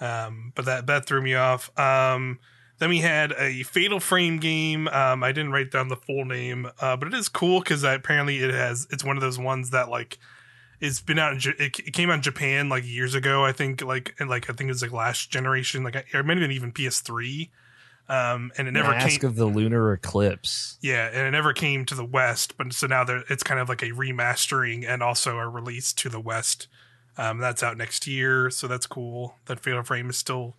Um, 0.00 0.52
but 0.54 0.64
that 0.64 0.86
that 0.86 1.06
threw 1.06 1.22
me 1.22 1.34
off. 1.34 1.76
Um, 1.78 2.38
then 2.78 2.90
we 2.90 2.98
had 2.98 3.32
a 3.38 3.62
Fatal 3.62 4.00
Frame 4.00 4.38
game. 4.38 4.88
Um, 4.88 5.22
I 5.22 5.32
didn't 5.32 5.52
write 5.52 5.70
down 5.70 5.88
the 5.88 5.96
full 5.96 6.24
name, 6.24 6.68
uh, 6.80 6.96
but 6.96 7.08
it 7.08 7.14
is 7.14 7.28
cool 7.28 7.60
because 7.60 7.82
apparently 7.82 8.38
it 8.38 8.52
has. 8.52 8.86
It's 8.90 9.04
one 9.04 9.16
of 9.16 9.22
those 9.22 9.38
ones 9.38 9.70
that 9.70 9.88
like 9.88 10.18
it's 10.80 11.00
been 11.00 11.18
out. 11.18 11.32
In, 11.32 11.40
Ja- 11.40 11.52
it, 11.58 11.78
it 11.78 11.92
came 11.92 12.10
out 12.10 12.16
in 12.16 12.22
Japan 12.22 12.68
like 12.68 12.84
years 12.86 13.14
ago. 13.14 13.44
I 13.44 13.52
think 13.52 13.82
like 13.82 14.14
and 14.18 14.28
like 14.28 14.50
I 14.50 14.52
think 14.52 14.68
it 14.68 14.72
was 14.72 14.82
like 14.82 14.92
last 14.92 15.30
generation. 15.30 15.84
Like 15.84 15.96
it 15.96 16.06
might 16.12 16.36
have 16.36 16.40
been 16.40 16.50
even 16.50 16.72
PS3. 16.72 17.48
Um, 18.08 18.52
and 18.56 18.68
it 18.68 18.70
never 18.70 18.90
Mask 18.92 19.20
came. 19.20 19.28
of 19.30 19.34
the 19.36 19.46
Lunar 19.46 19.92
Eclipse. 19.92 20.78
Yeah, 20.80 21.08
and 21.12 21.26
it 21.26 21.30
never 21.32 21.52
came 21.52 21.84
to 21.86 21.94
the 21.96 22.04
West, 22.04 22.56
but 22.56 22.72
so 22.72 22.86
now 22.86 23.02
there, 23.02 23.24
it's 23.28 23.42
kind 23.42 23.58
of 23.58 23.68
like 23.68 23.82
a 23.82 23.90
remastering 23.90 24.88
and 24.88 25.02
also 25.02 25.38
a 25.38 25.48
release 25.48 25.92
to 25.94 26.08
the 26.08 26.20
West. 26.20 26.68
Um, 27.18 27.38
that's 27.38 27.62
out 27.62 27.76
next 27.76 28.06
year, 28.06 28.50
so 28.50 28.68
that's 28.68 28.86
cool. 28.86 29.36
That 29.46 29.58
Fatal 29.58 29.82
Frame 29.82 30.08
is 30.10 30.16
still 30.16 30.54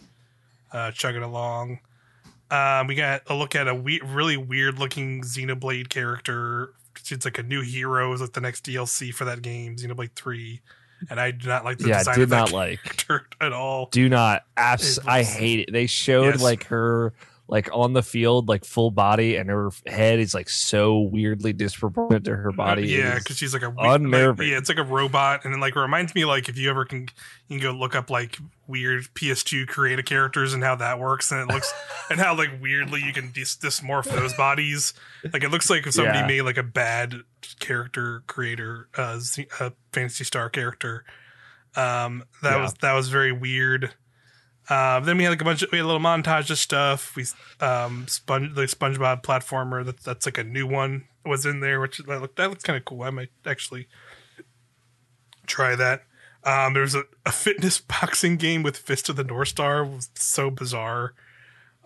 uh, 0.74 0.92
chugging 0.92 1.24
along. 1.24 1.80
Um, 2.52 2.88
we 2.88 2.96
got 2.96 3.22
a 3.28 3.36
look 3.36 3.56
at 3.56 3.68
a 3.68 3.76
we- 3.76 4.02
really 4.04 4.38
weird 4.38 4.78
looking 4.80 5.22
Xenoblade 5.22 5.90
character. 5.90 6.74
It's 7.10 7.26
like 7.26 7.38
a 7.38 7.44
new 7.44 7.62
hero. 7.62 8.12
Is 8.14 8.22
like 8.22 8.34
the 8.34 8.42
next 8.42 8.66
DLC 8.66 9.14
for 9.14 9.24
that 9.26 9.42
game, 9.42 9.76
Xenoblade 9.78 10.12
Three. 10.16 10.62
And 11.12 11.20
I 11.20 11.30
do 11.32 11.48
not 11.48 11.64
like 11.64 11.78
the 11.78 11.90
yeah, 11.90 12.00
design 12.00 12.16
did 12.16 12.24
of 12.24 12.30
that 12.30 12.38
not 12.40 12.52
like. 12.54 12.82
character 12.84 13.38
at 13.40 13.54
all. 13.54 13.88
Do 13.92 14.10
not. 14.10 14.44
Abs- 14.58 14.98
I 15.06 15.22
hate 15.24 15.60
it. 15.60 15.72
They 15.72 15.86
showed 15.86 16.26
Yes. 16.36 16.42
like 16.42 16.64
her 16.66 17.14
like 17.50 17.70
on 17.74 17.94
the 17.94 18.04
field, 18.04 18.50
like 18.50 18.66
full 18.66 18.92
body, 18.92 19.38
and 19.38 19.50
her 19.50 19.70
head 19.86 20.20
is 20.20 20.34
like 20.34 20.50
so 20.50 21.00
weirdly 21.00 21.54
disproportionate 21.54 22.26
to 22.26 22.36
her 22.36 22.52
body. 22.52 22.84
Uh, 22.96 22.98
yeah, 23.00 23.18
because 23.18 23.38
she's 23.38 23.54
like 23.54 23.64
a 23.64 23.74
unnerving. 23.78 24.46
Like, 24.48 24.52
yeah, 24.52 24.58
it's 24.58 24.68
like 24.70 24.78
a 24.78 24.84
robot, 24.84 25.46
and 25.46 25.54
then 25.54 25.62
like 25.62 25.76
it 25.76 25.80
reminds 25.80 26.14
me 26.14 26.26
like 26.26 26.50
if 26.50 26.58
you 26.58 26.70
ever 26.70 26.84
can 26.84 27.08
you 27.48 27.58
can 27.58 27.60
go 27.60 27.72
look 27.72 27.96
up 27.96 28.10
like 28.10 28.38
weird 28.68 29.04
PS2 29.16 29.66
creative 29.68 30.04
characters 30.04 30.54
and 30.54 30.62
how 30.64 30.76
that 30.76 31.00
works, 31.00 31.32
and 31.32 31.40
it 31.50 31.54
looks 31.54 31.74
and 32.10 32.20
how 32.20 32.36
like 32.36 32.50
weirdly 32.62 33.02
you 33.02 33.14
can 33.14 33.32
dis- 33.32 33.56
dysmorph 33.56 34.04
those 34.14 34.34
bodies. 34.34 34.94
Like 35.32 35.44
it 35.44 35.50
looks 35.50 35.70
like 35.70 35.88
if 35.88 35.94
somebody 35.94 36.20
Yeah. 36.20 36.28
made 36.28 36.42
like 36.42 36.58
a 36.58 36.64
bad 36.64 37.16
character 37.60 38.24
creator, 38.28 38.90
uh, 38.98 39.20
a 39.62 39.72
Phantasy 39.94 40.24
Star 40.26 40.50
character. 40.50 41.06
Um, 41.76 42.24
that 42.42 42.56
Yeah. 42.58 42.62
was 42.64 42.74
that 42.82 42.94
was 42.94 43.08
very 43.10 43.32
weird. 43.32 43.94
Uh, 44.70 45.00
then 45.00 45.18
we 45.18 45.24
had 45.24 45.30
like 45.30 45.42
a 45.42 45.46
bunch 45.46 45.64
of 45.64 45.72
we 45.72 45.78
had 45.78 45.86
a 45.86 45.88
little 45.88 46.02
montage 46.02 46.50
of 46.50 46.58
stuff. 46.58 47.16
We 47.16 47.26
um 47.62 48.06
sponge 48.08 48.54
the 48.54 48.64
SpongeBob 48.64 49.24
platformer 49.24 49.86
that 49.86 50.02
that's 50.04 50.26
like 50.26 50.38
a 50.38 50.44
new 50.44 50.68
one 50.68 51.06
was 51.26 51.46
in 51.46 51.62
there, 51.62 51.80
which 51.80 51.98
that 52.00 52.22
looked 52.22 52.36
that 52.38 52.50
looks 52.50 52.64
kind 52.64 52.78
of 52.78 52.86
cool. 52.86 53.04
I 53.04 53.10
might 53.10 53.30
actually 53.46 53.88
try 55.46 55.76
that. 55.76 56.04
Um, 56.44 56.74
there's 56.74 56.96
a, 56.96 57.04
a 57.26 57.32
fitness 57.32 57.80
boxing 58.02 58.38
game 58.38 58.64
with 58.64 58.78
Fist 58.78 59.10
of 59.10 59.16
the 59.16 59.24
North 59.24 59.50
Star. 59.50 59.84
Was 59.84 60.10
so 60.16 60.50
bizarre. 60.50 61.14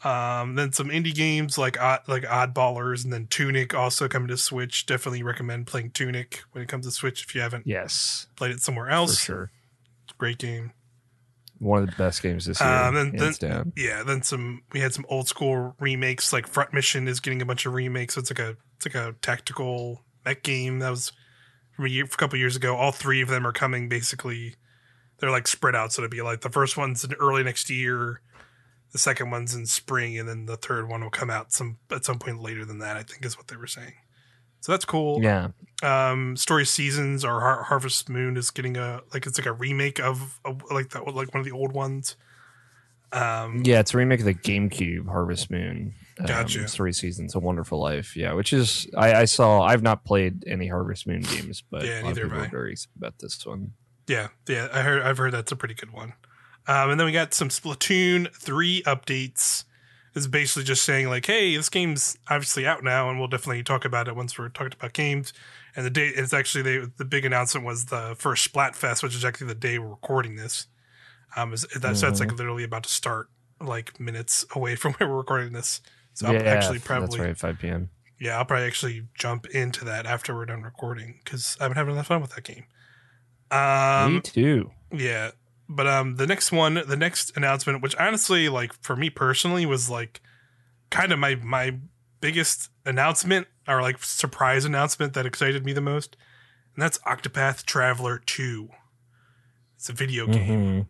Um, 0.03 0.55
then 0.55 0.71
some 0.71 0.89
indie 0.89 1.13
games 1.13 1.59
like 1.59 1.79
Odd, 1.79 2.01
like 2.07 2.23
Oddballers, 2.23 3.03
and 3.03 3.13
then 3.13 3.27
Tunic 3.27 3.75
also 3.75 4.07
coming 4.07 4.29
to 4.29 4.38
Switch. 4.38 4.88
Definitely 4.88 5.21
recommend 5.21 5.67
playing 5.67 5.91
Tunic 5.91 6.41
when 6.51 6.63
it 6.63 6.67
comes 6.67 6.88
to 6.88 6.91
Switch 6.91 7.23
if 7.23 7.35
you 7.35 7.41
haven't 7.41 7.67
yes, 7.67 8.25
played 8.35 8.51
it 8.51 8.61
somewhere 8.61 8.88
for 8.88 8.91
else. 8.91 9.19
sure. 9.19 9.51
Great 10.17 10.39
game. 10.39 10.71
One 11.62 11.84
of 11.84 11.89
the 11.91 11.96
best 11.96 12.22
games 12.24 12.46
this 12.46 12.60
year, 12.60 12.68
Um, 12.70 12.96
then- 12.96 13.13
hands 13.13 13.38
down. 13.38 13.72
yeah 13.77 14.01
then 14.03 14.24
some 14.24 14.63
we 14.74 14.80
had 14.80 14.94
some 14.94 15.06
old 15.10 15.27
school 15.27 15.75
remakes 15.80 16.34
like 16.34 16.48
front 16.48 16.74
mission 16.74 17.08
is 17.08 17.20
getting 17.20 17.41
a 17.41 17.46
bunch 17.46 17.65
of 17.65 17.74
remakes. 17.74 18.18
It's 18.18 18.32
like 18.32 18.39
a 18.39 18.58
it's 18.75 18.86
like 18.88 18.96
a 18.96 19.15
tactical 19.22 20.03
mech 20.25 20.41
game 20.44 20.80
that 20.80 20.89
was 20.89 21.12
from 21.75 21.86
a, 21.86 21.89
year, 21.89 22.03
a 22.06 22.08
couple 22.08 22.38
years 22.39 22.56
ago. 22.56 22.75
All 22.75 22.91
three 22.91 23.22
of 23.22 23.30
them 23.30 23.46
are 23.46 23.53
coming 23.53 23.88
basically. 23.89 24.56
They're 25.20 25.30
like 25.30 25.48
spread 25.48 25.75
out 25.75 25.94
so 25.94 26.01
it'll 26.01 26.10
be 26.12 26.24
like 26.24 26.41
the 26.41 26.50
first 26.50 26.77
one's 26.77 27.03
in 27.03 27.13
early 27.13 27.44
next 27.44 27.70
year 27.70 28.22
the 28.91 28.98
second 28.98 29.30
one's 29.30 29.53
in 29.53 29.68
spring 29.68 30.18
and 30.18 30.27
then 30.27 30.48
the 30.48 30.58
third 30.58 30.89
one 30.89 31.01
will 31.03 31.12
come 31.12 31.30
out 31.30 31.53
some 31.53 31.77
at 31.91 32.03
some 32.03 32.18
point 32.18 32.41
later 32.41 32.65
than 32.65 32.80
that 32.80 32.98
i 32.98 33.03
think 33.03 33.24
is 33.24 33.38
what 33.38 33.48
they 33.48 33.56
were 33.56 33.68
saying 33.68 33.94
so 34.62 34.72
that's 34.72 34.86
cool 34.86 35.22
Yeah, 35.22 35.50
um 35.84 36.38
story 36.38 36.65
seasons 36.65 37.25
or 37.25 37.41
Har- 37.41 37.63
harvest 37.63 38.08
moon 38.10 38.38
is 38.38 38.50
getting 38.50 38.77
a 38.77 39.01
like 39.13 39.25
it's 39.27 39.38
like 39.38 39.46
a 39.48 39.51
remake 39.53 40.00
of, 40.00 40.39
of 40.46 40.63
like 40.72 40.89
that 40.91 41.06
like 41.06 41.34
one 41.34 41.39
of 41.39 41.46
the 41.46 41.51
old 41.51 41.74
ones 41.74 42.15
um 43.13 43.63
yeah. 43.65 43.80
It's 43.82 43.94
a 43.94 43.98
remake 43.98 44.20
of 44.22 44.25
the 44.25 44.34
GameCube 44.34 45.06
Harvest 45.08 45.51
Moon. 45.51 45.94
Um, 46.20 46.25
Gotcha. 46.27 46.68
Story 46.70 46.94
Seasons, 46.94 47.36
A 47.36 47.39
Wonderful 47.39 47.77
Life. 47.77 48.15
Yeah, 48.15 48.32
which 48.34 48.53
is 48.53 48.88
I, 48.96 49.13
I 49.13 49.25
saw. 49.25 49.62
I've 49.63 49.84
not 49.84 50.06
played 50.06 50.46
any 50.48 50.68
Harvest 50.68 51.08
Moon 51.08 51.20
games, 51.22 51.62
but 51.70 51.84
Yeah, 51.84 52.01
a 52.01 52.03
lot 52.03 52.12
of 52.12 52.18
neither 52.18 52.22
have 52.22 52.30
people 52.30 52.44
I. 52.44 52.46
are 52.46 52.50
very 52.50 52.72
excited 52.72 52.96
about 52.98 53.20
this 53.20 53.46
one. 53.46 53.74
Yeah, 54.08 54.30
yeah, 54.48 54.70
I 54.74 54.82
heard. 54.82 55.01
I've 55.01 55.18
heard 55.18 55.34
that's 55.34 55.51
a 55.51 55.58
pretty 55.58 55.74
good 55.74 55.91
one. 55.91 56.13
Um, 56.68 56.91
and 56.91 57.00
then 57.00 57.06
we 57.06 57.12
got 57.12 57.34
some 57.34 57.50
Splatoon 57.50 58.34
three 58.34 58.82
updates. 58.84 59.65
It's 60.13 60.27
basically 60.27 60.63
just 60.63 60.84
saying 60.84 61.08
like, 61.08 61.25
hey, 61.25 61.56
this 61.56 61.70
game's 61.70 62.18
obviously 62.30 62.68
out 62.68 62.84
now, 62.84 63.10
and 63.10 63.18
we'll 63.18 63.30
definitely 63.30 63.63
talk 63.63 63.86
about 63.86 64.08
it 64.08 64.15
once 64.15 64.38
we're 64.38 64.50
talking 64.50 64.74
about 64.77 64.94
games. 64.94 65.32
And 65.75 65.86
the 65.86 65.89
date 65.89 66.13
it's 66.18 66.34
actually 66.34 66.63
they, 66.63 66.88
the 66.98 67.06
big 67.06 67.24
announcement 67.24 67.65
was 67.65 67.86
the 67.86 68.15
first 68.18 68.51
Splatfest, 68.51 69.03
which 69.03 69.15
is 69.15 69.24
actually 69.24 69.48
the 69.48 69.56
day 69.56 69.80
we're 69.80 69.88
recording 69.88 70.36
this. 70.36 70.68
Um, 71.38 71.53
is, 71.53 71.65
that's 71.80 72.01
that's 72.01 72.20
like 72.20 72.32
literally 72.34 72.65
about 72.65 72.84
to 72.84 72.89
start, 72.89 73.30
like 73.62 73.98
minutes 74.00 74.46
away 74.56 74.75
from 74.75 74.94
where 74.94 75.08
we're 75.08 75.18
recording 75.18 75.53
this. 75.53 75.82
So 76.13 76.27
I'll 76.27 76.34
yeah, 76.34 76.41
actually 76.41 76.80
that's 76.80 76.88
probably 76.88 77.20
right. 77.22 77.38
Five 77.38 77.60
p.m. 77.60 77.89
yeah, 78.20 78.38
I'll 78.38 78.44
probably 78.44 78.68
actually 78.68 79.08
jump 79.18 79.46
into 79.48 79.86
that 79.86 80.06
after 80.06 80.36
we're 80.36 80.46
done 80.46 80.63
recording 80.63 81.22
because 81.24 81.56
I've 81.62 81.70
been 81.70 81.77
having 81.77 81.94
a 81.94 81.96
lot 81.96 82.01
of 82.01 82.08
fun 82.08 82.22
with 82.22 82.36
that 82.36 82.44
game. 82.44 82.65
Um, 83.50 84.15
Me 84.15 84.22
too. 84.22 84.72
yeah, 84.91 85.32
but 85.75 85.88
um, 85.88 86.16
the 86.18 86.28
next 86.28 86.51
one, 86.51 86.82
the 86.88 86.98
next 86.98 87.36
announcement, 87.38 87.82
which 87.82 87.96
honestly, 87.96 88.50
like 88.50 88.74
for 88.82 88.96
me 88.96 89.10
personally, 89.10 89.66
was 89.66 89.90
like 89.90 90.22
kind 90.90 91.12
of 91.12 91.20
my 91.20 91.36
my 91.36 91.78
biggest 92.20 92.70
announcement 92.86 93.48
or 93.68 93.82
like 93.82 94.04
surprise 94.04 94.66
announcement 94.66 95.13
that 95.13 95.25
excited 95.25 95.66
me 95.66 95.74
the 95.74 95.82
most, 95.82 96.16
and 96.75 96.82
that's 96.84 96.98
Octopath 97.00 97.66
Traveler 97.66 98.20
Two. 98.25 98.70
It's 99.78 99.90
a 99.90 99.94
video 99.94 100.28
game, 100.28 100.60
Mhm. 100.62 100.88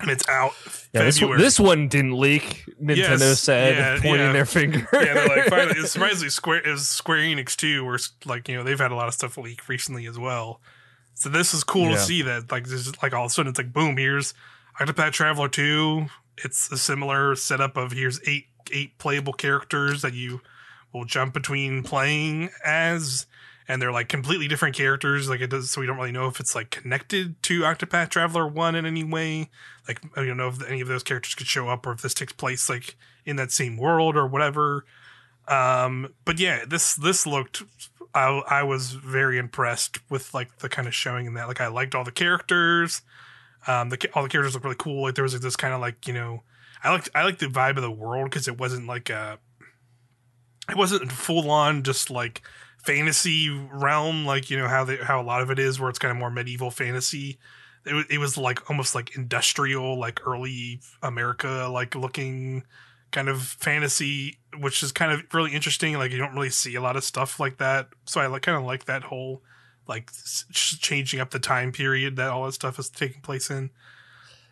and 0.00 0.10
it's 0.10 0.28
out 0.28 0.52
Yeah, 0.92 1.02
this, 1.04 1.20
one, 1.20 1.36
this 1.38 1.58
one 1.58 1.88
didn't 1.88 2.16
leak. 2.16 2.64
Nintendo 2.80 2.96
Yes, 3.20 3.40
said, 3.40 3.76
yeah, 3.76 3.92
pointing 4.00 4.26
yeah. 4.26 4.32
their 4.32 4.46
finger. 4.46 4.86
yeah, 4.92 5.14
they're 5.14 5.28
like 5.28 5.44
finally. 5.48 5.80
It's 5.80 5.90
surprisingly 5.92 6.30
Square 6.30 6.60
is 6.68 6.86
Square 6.88 7.18
Enix 7.18 7.56
too, 7.56 7.84
where 7.84 7.98
like 8.24 8.48
you 8.48 8.56
know 8.56 8.62
they've 8.62 8.78
had 8.78 8.92
a 8.92 8.94
lot 8.94 9.08
of 9.08 9.14
stuff 9.14 9.36
leak 9.36 9.68
recently 9.68 10.06
as 10.06 10.18
well. 10.18 10.60
So 11.14 11.28
this 11.28 11.54
is 11.54 11.62
cool 11.64 11.90
Yeah. 11.90 11.96
to 11.96 11.98
see 12.00 12.22
that 12.22 12.50
like 12.50 12.64
this 12.64 12.86
is 12.86 13.02
like 13.02 13.12
all 13.12 13.24
of 13.26 13.30
a 13.30 13.32
sudden 13.32 13.50
it's 13.50 13.58
like 13.58 13.72
boom, 13.72 13.96
here's 13.96 14.34
Octopath 14.80 15.12
Traveler 15.12 15.48
two. 15.48 16.06
It's 16.38 16.70
a 16.72 16.78
similar 16.78 17.36
setup 17.36 17.76
of 17.76 17.92
here's 17.92 18.20
eight 18.26 18.46
eight 18.72 18.98
playable 18.98 19.32
characters 19.32 20.02
that 20.02 20.14
you 20.14 20.40
will 20.92 21.04
jump 21.04 21.32
between 21.34 21.82
playing 21.82 22.50
as, 22.64 23.26
and 23.68 23.80
they're 23.80 23.92
like 23.92 24.08
completely 24.08 24.48
different 24.48 24.74
characters. 24.74 25.28
Like 25.28 25.40
it 25.40 25.50
does, 25.50 25.70
so 25.70 25.80
we 25.80 25.86
don't 25.86 25.96
really 25.96 26.12
know 26.12 26.26
if 26.26 26.40
it's 26.40 26.54
like 26.54 26.70
connected 26.70 27.40
to 27.44 27.60
Octopath 27.62 28.08
Traveler 28.08 28.46
one 28.46 28.74
in 28.74 28.84
any 28.86 29.04
way. 29.04 29.50
Like 29.86 30.00
I 30.16 30.24
don't 30.24 30.36
know 30.36 30.48
if 30.48 30.66
any 30.66 30.80
of 30.80 30.88
those 30.88 31.02
characters 31.02 31.34
could 31.34 31.46
show 31.46 31.68
up 31.68 31.86
or 31.86 31.92
if 31.92 32.02
this 32.02 32.14
takes 32.14 32.32
place 32.32 32.68
like 32.68 32.96
in 33.24 33.36
that 33.36 33.52
same 33.52 33.76
world 33.76 34.16
or 34.16 34.26
whatever. 34.26 34.84
Um, 35.48 36.14
but 36.24 36.38
yeah, 36.40 36.64
this 36.66 36.94
this 36.94 37.26
looked. 37.26 37.62
I 38.14 38.42
I 38.48 38.62
was 38.62 38.92
very 38.92 39.38
impressed 39.38 39.98
with 40.10 40.32
like 40.34 40.58
the 40.58 40.68
kind 40.68 40.88
of 40.88 40.94
showing 40.94 41.26
in 41.26 41.34
that. 41.34 41.48
Like 41.48 41.60
I 41.60 41.68
liked 41.68 41.94
all 41.94 42.04
the 42.04 42.12
characters. 42.12 43.02
Um, 43.66 43.90
the 43.90 44.10
all 44.14 44.22
the 44.22 44.28
characters 44.28 44.54
look 44.54 44.64
really 44.64 44.76
cool. 44.78 45.02
Like 45.02 45.14
there 45.14 45.22
was 45.22 45.32
like 45.34 45.42
this 45.42 45.56
kind 45.56 45.74
of 45.74 45.80
like 45.80 46.06
you 46.06 46.14
know, 46.14 46.42
I 46.82 46.90
liked 46.90 47.08
I 47.14 47.24
liked 47.24 47.40
the 47.40 47.46
vibe 47.46 47.76
of 47.76 47.82
the 47.82 47.90
world 47.90 48.30
because 48.30 48.48
it 48.48 48.58
wasn't 48.58 48.86
like 48.86 49.10
a. 49.10 49.38
It 50.70 50.76
wasn't 50.76 51.10
full 51.10 51.50
on 51.50 51.82
just 51.82 52.08
like 52.08 52.42
fantasy 52.82 53.48
realm 53.72 54.26
like 54.26 54.50
you 54.50 54.58
know 54.58 54.66
how 54.66 54.84
they 54.84 54.96
how 54.96 55.20
a 55.20 55.22
lot 55.22 55.40
of 55.40 55.50
it 55.50 55.58
is 55.58 55.78
where 55.78 55.88
it's 55.88 56.00
kind 56.00 56.10
of 56.10 56.18
more 56.18 56.30
medieval 56.30 56.70
fantasy 56.70 57.38
it 57.84 58.06
it 58.10 58.18
was 58.18 58.36
like 58.36 58.68
almost 58.68 58.94
like 58.94 59.16
industrial 59.16 59.98
like 59.98 60.20
early 60.26 60.80
america 61.02 61.68
like 61.70 61.94
looking 61.94 62.64
kind 63.12 63.28
of 63.28 63.42
fantasy 63.42 64.38
which 64.58 64.82
is 64.82 64.90
kind 64.92 65.12
of 65.12 65.20
really 65.32 65.52
interesting 65.52 65.96
like 65.96 66.10
you 66.10 66.18
don't 66.18 66.34
really 66.34 66.50
see 66.50 66.74
a 66.74 66.80
lot 66.80 66.96
of 66.96 67.04
stuff 67.04 67.38
like 67.38 67.58
that 67.58 67.88
so 68.04 68.20
i 68.20 68.26
like 68.26 68.42
kind 68.42 68.58
of 68.58 68.64
like 68.64 68.86
that 68.86 69.04
whole 69.04 69.42
like 69.86 70.10
changing 70.52 71.20
up 71.20 71.30
the 71.30 71.38
time 71.38 71.72
period 71.72 72.16
that 72.16 72.30
all 72.30 72.44
that 72.46 72.52
stuff 72.52 72.78
is 72.78 72.88
taking 72.88 73.20
place 73.22 73.50
in 73.50 73.70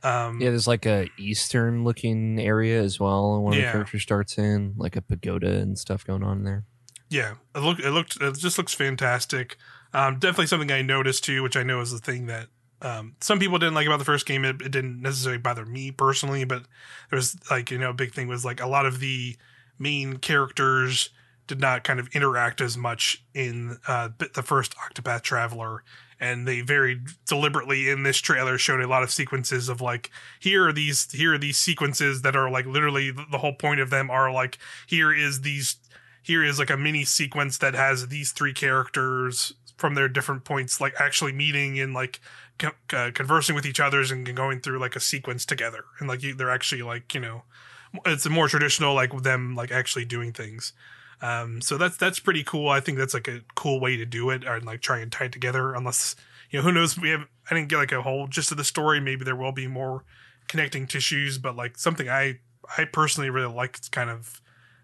um 0.03 0.41
Yeah, 0.41 0.49
there's 0.51 0.67
like 0.67 0.87
a 0.87 1.09
eastern 1.19 1.85
looking 1.85 2.41
area 2.41 2.83
as 2.83 2.99
well. 2.99 3.39
One 3.43 3.53
of 3.53 3.59
the 3.59 3.65
characters 3.73 4.03
starts 4.03 4.39
in 4.39 4.73
like 4.79 4.97
a 4.97 5.03
pagoda 5.03 5.59
and 5.59 5.79
stuff 5.79 6.07
going 6.07 6.23
on 6.23 6.45
there. 6.45 6.65
yeah 7.11 7.35
it 7.55 7.59
looked 7.61 7.81
it 7.81 7.91
looked 7.91 8.17
it 8.21 8.39
just 8.39 8.57
looks 8.57 8.73
fantastic 8.73 9.57
um 9.93 10.19
definitely 10.19 10.47
something 10.47 10.73
i 10.73 10.81
noticed 10.81 11.25
too 11.25 11.43
which 11.43 11.57
i 11.57 11.63
know 11.63 11.81
is 11.81 11.91
the 11.91 11.99
thing 11.99 12.27
that 12.27 12.47
um 12.83 13.15
some 13.21 13.39
people 13.39 13.59
didn't 13.59 13.75
like 13.75 13.87
about 13.87 13.99
the 13.99 14.05
first 14.05 14.27
game. 14.27 14.45
It, 14.45 14.63
it 14.63 14.71
didn't 14.71 15.03
necessarily 15.03 15.39
bother 15.39 15.67
me 15.67 15.91
personally 15.91 16.45
but 16.45 16.65
there 17.11 17.17
was 17.17 17.37
like 17.51 17.71
you 17.71 17.79
know 17.79 17.91
a 17.91 17.95
big 17.95 18.13
thing 18.13 18.29
was 18.29 18.45
like 18.45 18.61
a 18.61 18.67
lot 18.67 18.87
of 18.87 19.01
the 19.01 19.37
main 19.79 20.19
characters 20.19 21.11
did 21.47 21.61
not 21.61 21.83
kind 21.83 21.99
of 21.99 22.09
interact 22.15 22.61
as 22.61 22.77
much 22.77 23.25
in 23.35 23.79
uh 23.89 24.09
the 24.35 24.43
first 24.43 24.75
octopath 24.77 25.23
traveler. 25.23 25.83
And 26.23 26.47
they 26.47 26.61
very 26.61 27.01
deliberately 27.27 27.89
in 27.89 28.03
this 28.03 28.19
trailer 28.19 28.59
showed 28.59 28.81
a 28.81 28.87
lot 28.87 29.03
of 29.03 29.11
sequences 29.11 29.71
of 29.71 29.81
like 29.81 30.11
here 30.39 30.69
are 30.69 30.73
these 30.73 31.11
here 31.11 31.35
are 31.35 31.39
these 31.39 31.59
sequences 31.59 32.23
that 32.23 32.37
are 32.37 32.51
like 32.51 32.67
literally 32.67 33.11
the 33.11 33.39
whole 33.39 33.55
point 33.55 33.81
of 33.81 33.91
them 33.91 34.11
are 34.11 34.31
like 34.31 34.59
here 34.87 35.13
is 35.13 35.41
these 35.41 35.77
here 36.23 36.45
is 36.45 36.59
like 36.59 36.71
a 36.71 36.77
mini 36.77 37.05
sequence 37.05 37.59
that 37.59 37.75
has 37.75 38.09
these 38.09 38.33
three 38.33 38.53
characters 38.53 39.55
from 39.77 39.95
their 39.95 40.09
different 40.09 40.45
points 40.45 40.81
like 40.81 40.95
actually 41.01 41.33
meeting 41.33 41.81
and 41.81 41.95
like 41.95 42.21
conversing 42.89 43.55
with 43.55 43.67
each 43.67 43.81
others 43.81 44.11
and 44.11 44.35
going 44.37 44.61
through 44.61 44.79
like 44.79 44.97
a 44.97 45.01
sequence 45.01 45.45
together. 45.45 45.85
And 45.99 46.09
like 46.09 46.23
you, 46.23 46.35
they're 46.35 46.51
actually 46.51 46.83
like 46.83 47.15
you 47.15 47.21
know 47.21 47.43
it's 48.07 48.29
more 48.29 48.49
traditional 48.49 48.95
like 48.95 49.23
them 49.23 49.55
like 49.55 49.71
actually 49.71 50.05
doing 50.05 50.33
things. 50.33 50.73
Um 51.23 51.61
so 51.61 51.77
that's 51.77 51.97
that's 51.97 52.21
pretty 52.21 52.45
cool. 52.45 52.69
I 52.69 52.81
think 52.81 52.99
that's 52.99 53.15
like 53.15 53.29
a 53.29 53.43
cool 53.55 53.81
way 53.81 53.97
to 53.97 54.07
do 54.07 54.31
it 54.31 54.47
or 54.47 54.61
like 54.61 54.81
try 54.81 54.99
and 54.99 55.11
tie 55.11 55.27
it 55.27 55.33
together 55.33 55.75
unless 55.75 56.17
you 56.51 56.59
know 56.59 56.65
who 56.65 56.73
knows? 56.73 56.99
We 56.99 57.11
have 57.11 57.27
i 57.51 57.55
didn't 57.55 57.69
get 57.69 57.79
like 57.79 57.93
a 57.93 58.03
whole 58.03 58.27
gist 58.27 58.51
of 58.51 58.59
the 58.59 58.65
story. 58.65 59.01
Maybe 59.01 59.25
there 59.25 59.37
will 59.37 59.53
be 59.53 59.67
more 59.67 60.05
connecting 60.49 60.87
tissues 60.87 61.39
but 61.39 61.55
like 61.55 61.79
something 61.79 62.09
i 62.09 62.41
i 62.77 62.85
personally 62.85 63.31
really 63.31 63.55
liked 63.55 63.93
kind 63.93 64.11
of 64.11 64.41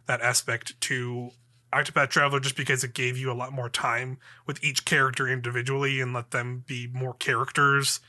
that 0.07 0.21
aspect 0.21 0.81
to 0.81 1.31
Octopath 1.77 2.09
Traveler 2.09 2.41
just 2.41 2.57
because 2.57 2.83
it 2.83 2.95
gave 2.95 3.19
you 3.19 3.31
a 3.31 3.35
lot 3.35 3.53
more 3.53 3.69
time 3.69 4.19
with 4.47 4.63
each 4.65 4.85
character 4.85 5.29
individually 5.29 6.01
and 6.01 6.13
let 6.15 6.31
them 6.31 6.65
be 6.67 6.89
more 6.93 7.15
characters 7.15 8.01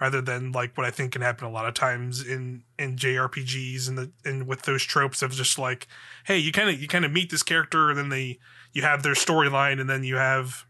rather 0.00 0.20
than 0.20 0.50
like 0.50 0.76
what 0.76 0.84
I 0.84 0.90
think 0.90 1.12
can 1.12 1.22
happen 1.22 1.46
a 1.46 1.50
lot 1.50 1.68
of 1.68 1.74
times 1.74 2.26
in 2.26 2.64
in 2.76 2.96
JRPGs 2.96 3.88
and 3.88 3.96
the 3.96 4.10
and 4.24 4.48
with 4.48 4.62
those 4.62 4.82
tropes 4.82 5.22
of 5.22 5.30
just 5.30 5.60
like, 5.60 5.86
hey, 6.24 6.38
you 6.38 6.50
kind 6.50 6.68
of 6.68 6.82
you 6.82 6.88
kind 6.88 7.04
of 7.04 7.12
meet 7.12 7.30
this 7.30 7.44
character 7.44 7.88
and 7.88 7.96
then 7.96 8.08
they 8.08 8.40
you 8.72 8.82
have 8.82 9.04
their 9.04 9.14
storyline 9.14 9.80
and 9.80 9.88
then 9.88 10.02
you 10.02 10.16
have 10.16 10.66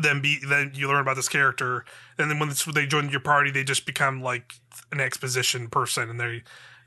them 0.00 0.20
be 0.20 0.40
then 0.44 0.72
you 0.74 0.88
learn 0.88 1.02
about 1.02 1.14
this 1.14 1.28
character. 1.28 1.84
And 2.18 2.28
then 2.28 2.40
when 2.40 2.50
they 2.74 2.86
join 2.86 3.08
your 3.10 3.20
party 3.20 3.52
they 3.52 3.62
just 3.62 3.86
become 3.86 4.20
like 4.20 4.54
an 4.90 4.98
exposition 4.98 5.68
person 5.68 6.10
and 6.10 6.18
they 6.18 6.42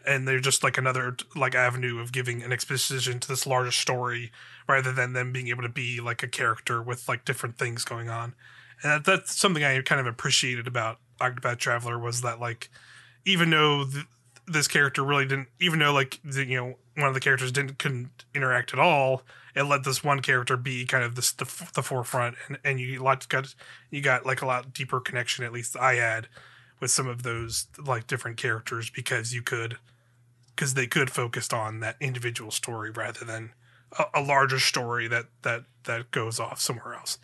and 0.08 0.28
they're 0.28 0.40
just 0.40 0.64
like 0.64 0.78
another 0.78 1.16
like 1.36 1.54
avenue 1.54 2.00
of 2.00 2.14
giving 2.14 2.42
an 2.42 2.54
exposition 2.54 3.20
to 3.20 3.28
this 3.28 3.46
larger 3.46 3.72
story 3.72 4.32
rather 4.68 4.92
than 4.92 5.14
them 5.14 5.34
being 5.34 5.50
able 5.50 5.64
to 5.64 5.70
be 5.70 6.00
like 6.00 6.24
a 6.24 6.28
character 6.28 6.82
with 6.82 7.08
like 7.10 7.26
different 7.26 7.58
things 7.58 7.84
going 7.84 8.10
on. 8.10 8.34
And 8.82 8.92
that, 8.92 9.06
that's 9.06 9.38
something 9.38 9.64
i 9.64 9.80
kind 9.82 10.00
of 10.00 10.08
appreciated 10.08 10.66
about 10.66 11.00
octopath 11.20 11.58
traveler 11.58 12.00
was 12.00 12.22
that 12.22 12.40
like 12.40 12.70
even 13.26 13.50
though 13.50 13.86
th- 13.86 14.06
this 14.48 14.68
character 14.68 15.04
really 15.04 15.26
didn't 15.26 15.50
even 15.60 15.80
though 15.80 15.94
like 15.94 16.20
the, 16.24 16.46
you 16.46 16.58
know 16.58 16.76
one 16.96 17.08
of 17.08 17.14
the 17.14 17.20
characters 17.20 17.52
didn't 17.52 17.78
couldn't 17.78 18.26
interact 18.34 18.74
at 18.74 18.80
all 18.80 19.24
it 19.56 19.64
let 19.64 19.84
this 19.84 20.04
one 20.04 20.22
character 20.22 20.56
be 20.56 20.86
kind 20.86 21.04
of 21.04 21.16
this 21.16 21.32
the, 21.34 21.70
the 21.74 21.84
forefront 21.84 22.36
and 22.48 22.60
and 22.64 22.80
you 22.80 23.02
lot 23.02 23.28
got 23.28 23.54
you 23.90 24.00
got 24.00 24.26
like 24.26 24.42
a 24.42 24.46
lot 24.46 24.74
deeper 24.74 25.00
connection 25.00 25.44
at 25.44 25.52
least 25.52 25.76
i 25.76 25.96
had 25.96 26.28
with 26.80 26.92
some 26.92 27.08
of 27.08 27.24
those 27.24 27.68
like 27.84 28.06
different 28.06 28.38
characters 28.38 28.90
because 28.92 29.34
you 29.34 29.42
could 29.42 29.78
because 30.58 30.74
they 30.74 30.88
could 30.88 31.10
focused 31.10 31.54
on 31.54 31.80
that 31.80 31.96
individual 32.02 32.52
story 32.52 32.92
rather 32.92 33.24
than 33.24 33.54
a, 33.98 34.06
a, 34.16 34.22
larger 34.22 34.60
story 34.60 35.08
that 35.08 35.28
that 35.44 35.64
that 35.86 36.12
goes 36.12 36.40
off 36.40 36.60
somewhere 36.60 36.96
else 36.96 37.18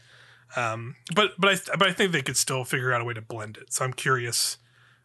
um, 0.55 0.95
but 1.15 1.31
but 1.37 1.49
I 1.49 1.75
but 1.77 1.87
I 1.87 1.93
think 1.93 2.11
they 2.11 2.21
could 2.21 2.37
still 2.37 2.63
figure 2.63 2.93
out 2.93 3.01
a 3.01 3.03
way 3.03 3.13
to 3.13 3.21
blend 3.21 3.57
it. 3.57 3.73
So 3.73 3.85
I'm 3.85 3.93
curious 3.93 4.57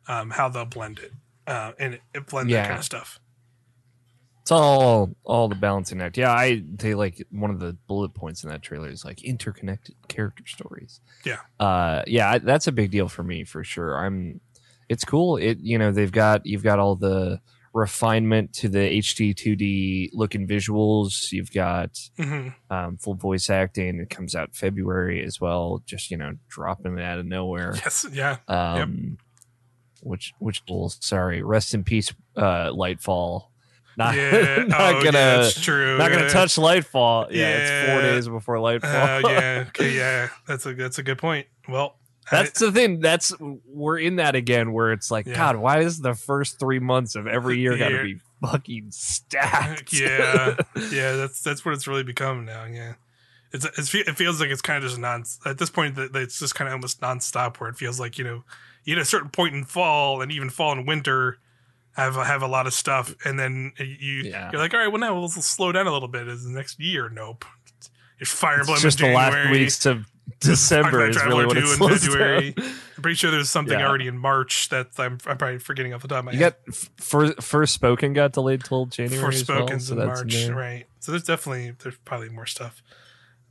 um, 0.07 0.31
how 0.31 0.49
they'll 0.49 0.65
blend 0.65 0.99
it 0.99 1.13
uh, 1.47 1.73
and 1.79 2.01
it, 2.15 2.27
blend 2.27 2.51
yeah. 2.51 2.63
that 2.63 2.69
kind 2.69 2.79
of 2.79 2.85
stuff. 2.85 3.19
It's 4.43 4.53
all 4.53 5.11
all 5.25 5.49
the 5.49 5.55
balancing 5.55 6.01
act. 6.01 6.17
Yeah, 6.17 6.33
I 6.33 6.63
they 6.67 6.95
like 6.95 7.27
one 7.31 7.51
of 7.51 7.61
the 7.61 7.77
bullet 7.87 8.15
points 8.15 8.45
in 8.45 8.51
that 8.51 8.63
trailer 8.63 8.89
is 8.89 9.05
like 9.05 9.23
interconnected 9.23 9.95
character 10.09 10.45
stories. 10.47 11.01
Yeah, 11.25 11.39
uh, 11.61 12.03
yeah, 12.07 12.31
I, 12.31 12.39
that's 12.39 12.67
a 12.67 12.73
big 12.73 12.91
deal 12.91 13.09
for 13.09 13.23
me 13.23 13.45
for 13.45 13.65
sure. 13.65 13.97
I'm. 13.99 14.41
It's 14.89 15.05
cool. 15.05 15.37
It 15.37 15.59
you 15.61 15.77
know 15.77 15.93
they've 15.93 16.13
got 16.13 16.47
you've 16.47 16.63
got 16.63 16.79
all 16.79 16.97
the 16.97 17.41
refinement 17.79 18.53
to 18.53 18.69
the 18.69 18.79
HD 18.79 19.35
2D 19.35 20.11
looking 20.13 20.47
visuals. 20.47 21.33
You've 21.33 21.53
got 21.53 21.93
mm-hmm. 22.19 22.49
um, 22.71 22.97
full 22.97 23.15
voice 23.15 23.49
acting. 23.49 24.01
It 24.01 24.11
comes 24.11 24.35
out 24.35 24.55
February 24.55 25.25
as 25.25 25.41
well. 25.41 25.83
Just 25.87 26.11
you 26.11 26.17
know, 26.17 26.33
dropping 26.49 26.99
it 26.99 27.05
out 27.05 27.19
of 27.19 27.27
nowhere. 27.27 27.75
Yes, 27.77 28.07
yeah. 28.13 28.39
Um, 28.49 28.77
yep. 28.77 29.19
Which 30.03 30.35
which 30.39 30.63
will 30.69 30.91
sorry, 30.91 31.43
rest 31.43 31.75
in 31.75 31.85
peace, 31.85 32.13
uh, 32.37 32.71
Lightfall. 32.71 33.45
Not, 33.97 34.15
yeah. 34.15 34.65
not 34.69 34.95
oh, 34.95 35.03
gonna. 35.03 35.19
Yeah, 35.19 35.51
true. 35.51 35.99
Not 35.99 36.13
gonna 36.13 36.31
touch 36.31 36.55
Lightfall. 36.57 37.31
Yeah, 37.31 37.41
yeah, 37.41 37.57
it's 37.57 37.91
four 37.91 38.03
days 38.03 38.29
before 38.29 38.57
Lightfall. 38.57 39.25
Uh, 39.25 39.29
yeah. 39.29 39.65
Okay. 39.69 39.97
Yeah. 39.97 40.29
That's 40.47 40.67
a 40.67 40.75
that's 40.75 40.99
a 40.99 41.03
good 41.03 41.19
point. 41.19 41.47
Well, 41.69 41.97
that's 42.31 42.63
I, 42.63 42.67
the 42.67 42.73
thing. 42.73 43.01
That's 43.01 43.33
we're 43.67 43.99
in 43.99 44.17
that 44.17 44.35
again 44.35 44.73
where 44.73 44.93
it's 44.93 45.11
like, 45.11 45.27
yeah. 45.27 45.35
God, 45.35 45.57
why 45.57 45.81
is 45.81 46.01
the 46.01 46.15
first 46.15 46.59
three 46.59 46.79
months 46.79 47.15
of 47.15 47.27
every 47.27 47.59
year 47.59 47.77
got 47.77 47.91
to 47.91 48.03
be 48.03 48.21
fucking 48.41 48.91
stacked? 48.91 49.93
yeah, 49.99 50.57
yeah. 50.91 51.17
That's 51.17 51.43
that's 51.43 51.65
what 51.65 51.75
it's 51.75 51.87
really 51.87 52.05
become 52.05 52.45
now. 52.45 52.65
Yeah, 52.65 52.95
it's, 53.53 53.65
it's 53.65 53.95
it 53.95 54.17
feels 54.17 54.41
like 54.41 54.51
it's 54.51 54.63
kind 54.63 54.83
of 54.83 54.91
just 54.91 55.01
non 55.01 55.25
at 55.47 55.59
this 55.59 55.71
point 55.71 55.97
that 55.97 56.15
it's 56.15 56.39
just 56.39 56.55
kind 56.55 56.69
of 56.69 56.75
almost 56.75 57.01
nonstop 57.01 57.57
where 57.57 57.71
it 57.71 57.77
feels 57.77 57.99
like 57.99 58.19
you 58.19 58.25
know 58.25 58.45
you 58.85 58.95
hit 58.95 59.03
a 59.03 59.07
certain 59.07 59.31
point 59.31 59.55
in 59.55 59.65
fall 59.65 60.21
and 60.21 60.31
even 60.33 60.51
fall 60.51 60.73
and 60.73 60.87
winter 60.87 61.39
have 61.93 62.15
have 62.15 62.43
a 62.43 62.47
lot 62.47 62.67
of 62.67 62.75
stuff 62.75 63.15
and 63.25 63.39
then 63.39 63.73
you 63.79 64.23
yeah. 64.25 64.51
you're 64.53 64.61
like 64.61 64.73
all 64.73 64.81
right 64.81 64.89
well 64.89 65.01
now 65.01 65.19
we'll 65.19 65.29
slow 65.29 65.73
down 65.73 65.87
a 65.87 65.93
little 65.93 66.09
bit 66.09 66.29
is 66.29 66.45
the 66.45 66.51
next 66.51 66.79
year 66.79 67.09
nope 67.09 67.45
it's 68.21 68.31
Fire 68.31 68.61
Emblem 68.61 68.75
it's 68.75 68.83
just 68.83 68.99
the 68.99 69.13
last 69.13 69.51
weeks 69.51 69.87
of 69.87 70.07
December 70.41 71.09
is 71.09 71.17
really 71.25 71.47
what 71.47 71.57
it's 71.57 71.77
February. 71.77 72.55
I'm 72.57 73.03
pretty 73.03 73.17
sure 73.17 73.31
there's 73.31 73.51
something 73.51 73.79
yeah. 73.79 73.87
already 73.87 74.09
in 74.09 74.19
March 74.19 74.69
that 74.71 74.89
I'm, 74.99 75.19
I'm, 75.27 75.39
probably 75.39 75.59
forgetting 75.59 75.95
off 75.95 76.03
the 76.03 76.09
top 76.09 76.19
of 76.21 76.25
my 76.27 76.33
you 76.33 76.39
head. 76.39 76.57
got 76.67 76.75
Forspoken 76.75 78.15
got 78.15 78.33
delayed 78.33 78.65
till 78.65 78.87
January. 78.87 79.33
Forspoken's 79.33 79.91
well, 79.91 79.99
so 79.99 80.01
in 80.01 80.07
March, 80.07 80.49
right? 80.49 80.85
So 81.01 81.13
there's 81.13 81.25
definitely 81.25 81.75
there's 81.83 81.97
probably 82.05 82.29
more 82.29 82.47
stuff. 82.47 82.83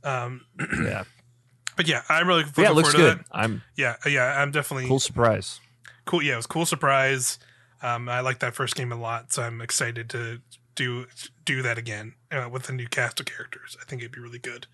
Um, 0.04 0.42
yeah, 0.82 1.04
but 1.76 1.88
yeah, 1.88 2.02
I'm 2.08 2.28
really 2.28 2.44
looking 2.44 2.64
yeah, 2.64 2.70
it 2.70 2.74
looks 2.74 2.94
good. 2.94 3.18
That. 3.18 3.26
I'm 3.32 3.62
yeah, 3.76 3.96
yeah, 4.06 4.40
I'm 4.40 4.50
definitely 4.50 4.86
cool 4.86 5.00
surprise. 5.00 5.60
Cool, 6.04 6.22
yeah, 6.22 6.34
it 6.34 6.36
was 6.36 6.46
cool 6.46 6.66
surprise. 6.66 7.38
Um, 7.82 8.08
I 8.08 8.20
like 8.20 8.40
that 8.40 8.54
first 8.54 8.76
game 8.76 8.92
a 8.92 8.96
lot, 8.96 9.32
so 9.32 9.42
I'm 9.42 9.60
excited 9.60 10.10
to 10.10 10.40
do 10.74 11.06
do 11.44 11.62
that 11.62 11.78
again 11.78 12.14
uh, 12.30 12.48
with 12.50 12.68
a 12.68 12.72
new 12.72 12.86
cast 12.86 13.18
of 13.20 13.26
characters. 13.26 13.76
I 13.80 13.84
think 13.84 14.02
it'd 14.02 14.12
be 14.12 14.20
really 14.20 14.38
good 14.38 14.66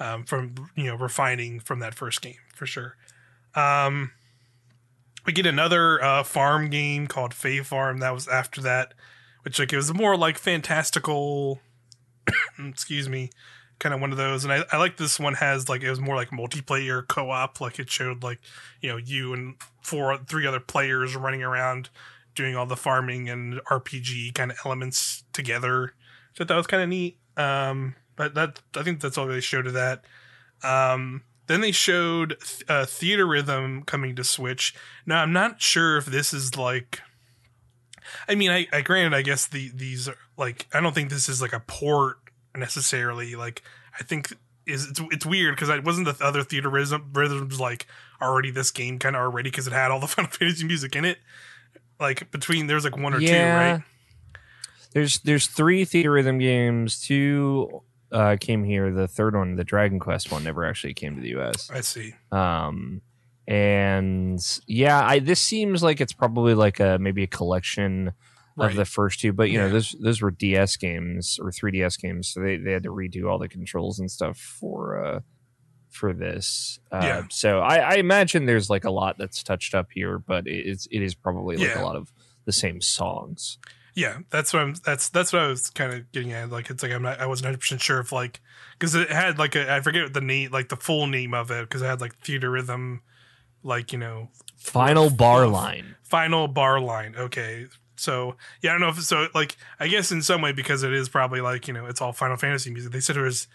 um, 0.00 0.24
from 0.24 0.54
you 0.74 0.84
know 0.84 0.96
refining 0.96 1.60
from 1.60 1.80
that 1.80 1.94
first 1.94 2.22
game 2.22 2.38
for 2.54 2.66
sure. 2.66 2.96
Um, 3.54 4.12
we 5.26 5.32
get 5.32 5.46
another 5.46 6.02
uh, 6.02 6.22
farm 6.22 6.70
game 6.70 7.06
called 7.06 7.34
Fae 7.34 7.60
Farm 7.60 7.98
that 7.98 8.14
was 8.14 8.28
after 8.28 8.60
that, 8.62 8.94
which 9.42 9.58
like 9.58 9.72
it 9.72 9.76
was 9.76 9.92
more 9.92 10.16
like 10.16 10.38
fantastical. 10.38 11.60
excuse 12.58 13.08
me, 13.08 13.30
kind 13.78 13.94
of 13.94 14.00
one 14.00 14.10
of 14.10 14.18
those. 14.18 14.44
And 14.44 14.52
I, 14.52 14.64
I 14.72 14.78
like 14.78 14.96
this 14.96 15.18
one 15.18 15.34
has 15.34 15.68
like 15.68 15.82
it 15.82 15.90
was 15.90 16.00
more 16.00 16.16
like 16.16 16.30
multiplayer 16.30 17.06
co-op. 17.06 17.60
Like 17.60 17.78
it 17.78 17.90
showed 17.90 18.22
like 18.22 18.40
you 18.80 18.90
know 18.90 18.96
you 18.96 19.32
and 19.32 19.56
four 19.82 20.16
three 20.18 20.46
other 20.46 20.60
players 20.60 21.16
running 21.16 21.42
around 21.42 21.90
doing 22.34 22.56
all 22.56 22.66
the 22.66 22.76
farming 22.76 23.28
and 23.28 23.60
RPG 23.70 24.34
kind 24.34 24.50
of 24.50 24.58
elements 24.64 25.24
together. 25.32 25.94
So 26.34 26.44
that 26.44 26.56
was 26.56 26.68
kind 26.68 26.82
of 26.82 26.88
neat. 26.88 27.18
Um, 27.36 27.96
but 28.18 28.34
that 28.34 28.60
I 28.76 28.82
think 28.82 29.00
that's 29.00 29.16
all 29.16 29.26
they 29.26 29.40
showed 29.40 29.68
of 29.68 29.72
that. 29.74 30.04
Um, 30.62 31.22
then 31.46 31.62
they 31.62 31.72
showed 31.72 32.32
uh, 32.68 32.84
Theatrhythm 32.84 33.86
coming 33.86 34.16
to 34.16 34.24
Switch. 34.24 34.74
Now 35.06 35.22
I'm 35.22 35.32
not 35.32 35.62
sure 35.62 35.96
if 35.96 36.04
this 36.04 36.34
is 36.34 36.56
like. 36.56 37.00
I 38.28 38.34
mean, 38.34 38.50
I, 38.50 38.66
I 38.72 38.80
granted, 38.80 39.14
I 39.14 39.22
guess 39.22 39.46
the 39.46 39.70
these 39.74 40.08
are 40.08 40.16
like 40.36 40.66
I 40.74 40.80
don't 40.80 40.94
think 40.94 41.10
this 41.10 41.28
is 41.28 41.40
like 41.40 41.52
a 41.52 41.60
port 41.60 42.18
necessarily. 42.56 43.36
Like 43.36 43.62
I 43.98 44.02
think 44.02 44.32
is 44.66 44.90
it's 44.90 45.00
it's 45.10 45.24
weird 45.24 45.54
because 45.54 45.70
I 45.70 45.78
wasn't 45.78 46.06
the 46.06 46.24
other 46.24 46.42
Theatrhythm 46.42 47.16
rhythms 47.16 47.60
like 47.60 47.86
already 48.20 48.50
this 48.50 48.72
game 48.72 48.98
kind 48.98 49.14
of 49.14 49.22
already 49.22 49.48
because 49.48 49.68
it 49.68 49.72
had 49.72 49.92
all 49.92 50.00
the 50.00 50.06
Final 50.08 50.30
Fantasy 50.30 50.66
music 50.66 50.96
in 50.96 51.04
it. 51.04 51.18
Like 52.00 52.32
between 52.32 52.66
there's 52.66 52.84
like 52.84 52.96
one 52.96 53.14
or 53.14 53.20
yeah. 53.20 53.28
two, 53.28 53.56
right? 53.56 53.82
There's 54.92 55.20
there's 55.20 55.46
three 55.46 55.84
Theatrhythm 55.84 56.40
games, 56.40 57.00
two 57.00 57.82
uh, 58.12 58.36
came 58.40 58.64
here. 58.64 58.92
The 58.92 59.08
third 59.08 59.34
one, 59.34 59.56
the 59.56 59.64
Dragon 59.64 59.98
Quest 59.98 60.30
one, 60.32 60.44
never 60.44 60.64
actually 60.64 60.94
came 60.94 61.16
to 61.16 61.20
the 61.20 61.30
U.S. 61.30 61.70
I 61.72 61.80
see. 61.80 62.14
Um, 62.32 63.02
and 63.46 64.40
yeah, 64.66 65.04
I 65.04 65.18
this 65.20 65.40
seems 65.40 65.82
like 65.82 66.00
it's 66.00 66.12
probably 66.12 66.54
like 66.54 66.80
a 66.80 66.98
maybe 67.00 67.22
a 67.22 67.26
collection 67.26 68.12
right. 68.56 68.70
of 68.70 68.76
the 68.76 68.84
first 68.84 69.20
two, 69.20 69.32
but 69.32 69.50
you 69.50 69.58
yeah. 69.58 69.66
know, 69.66 69.72
those 69.72 69.96
those 70.00 70.20
were 70.20 70.30
DS 70.30 70.76
games 70.76 71.38
or 71.40 71.50
3DS 71.50 71.98
games, 72.00 72.28
so 72.28 72.40
they 72.40 72.56
they 72.56 72.72
had 72.72 72.82
to 72.82 72.90
redo 72.90 73.30
all 73.30 73.38
the 73.38 73.48
controls 73.48 73.98
and 73.98 74.10
stuff 74.10 74.36
for 74.38 75.04
uh 75.04 75.20
for 75.88 76.12
this. 76.12 76.78
Uh, 76.92 77.00
yeah. 77.02 77.22
So 77.30 77.60
I, 77.60 77.76
I 77.76 77.94
imagine 77.94 78.46
there's 78.46 78.68
like 78.68 78.84
a 78.84 78.90
lot 78.90 79.16
that's 79.18 79.42
touched 79.42 79.74
up 79.74 79.88
here, 79.92 80.18
but 80.18 80.46
it's 80.46 80.86
it 80.90 81.02
is 81.02 81.14
probably 81.14 81.56
like 81.56 81.68
yeah. 81.68 81.82
a 81.82 81.84
lot 81.84 81.96
of 81.96 82.12
the 82.44 82.52
same 82.52 82.80
songs. 82.80 83.58
Yeah, 83.98 84.18
that's 84.30 84.52
what 84.52 84.62
I'm. 84.62 84.74
That's 84.86 85.08
that's 85.08 85.32
what 85.32 85.42
I 85.42 85.48
was 85.48 85.70
kind 85.70 85.92
of 85.92 86.12
getting 86.12 86.32
at. 86.32 86.50
Like, 86.50 86.70
it's 86.70 86.84
like 86.84 86.92
I'm 86.92 87.02
not. 87.02 87.18
I 87.18 87.26
wasn't 87.26 87.46
100 87.46 87.58
percent 87.58 87.82
sure 87.82 87.98
if 87.98 88.12
like 88.12 88.40
because 88.78 88.94
it 88.94 89.10
had 89.10 89.40
like 89.40 89.56
a 89.56 89.74
I 89.74 89.80
forget 89.80 90.14
the 90.14 90.20
name, 90.20 90.52
like 90.52 90.68
the 90.68 90.76
full 90.76 91.08
name 91.08 91.34
of 91.34 91.50
it, 91.50 91.62
because 91.62 91.82
it 91.82 91.86
had 91.86 92.00
like 92.00 92.16
Theatrhythm, 92.20 93.00
like 93.64 93.92
you 93.92 93.98
know, 93.98 94.28
final 94.56 95.10
bar 95.10 95.48
line. 95.48 95.96
Final 96.04 96.46
bar 96.46 96.80
line. 96.80 97.16
Okay, 97.18 97.66
so 97.96 98.36
yeah, 98.62 98.70
I 98.70 98.74
don't 98.74 98.82
know 98.82 98.88
if 98.90 99.02
so. 99.02 99.26
Like, 99.34 99.56
I 99.80 99.88
guess 99.88 100.12
in 100.12 100.22
some 100.22 100.42
way 100.42 100.52
because 100.52 100.84
it 100.84 100.92
is 100.92 101.08
probably 101.08 101.40
like 101.40 101.66
you 101.66 101.74
know 101.74 101.86
it's 101.86 102.00
all 102.00 102.12
Final 102.12 102.36
Fantasy 102.36 102.70
music. 102.70 102.92
They 102.92 103.00
said 103.00 103.16
there 103.16 103.24
was 103.24 103.48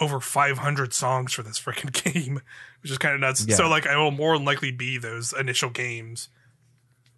over 0.00 0.18
500 0.18 0.94
songs 0.94 1.34
for 1.34 1.42
this 1.42 1.60
freaking 1.60 1.92
game, 2.14 2.40
which 2.80 2.90
is 2.90 2.96
kind 2.96 3.14
of 3.14 3.20
nuts. 3.20 3.44
Yeah. 3.46 3.56
So 3.56 3.68
like, 3.68 3.86
I 3.86 3.98
will 3.98 4.12
more 4.12 4.34
than 4.34 4.46
likely 4.46 4.72
be 4.72 4.96
those 4.96 5.34
initial 5.38 5.68
games 5.68 6.30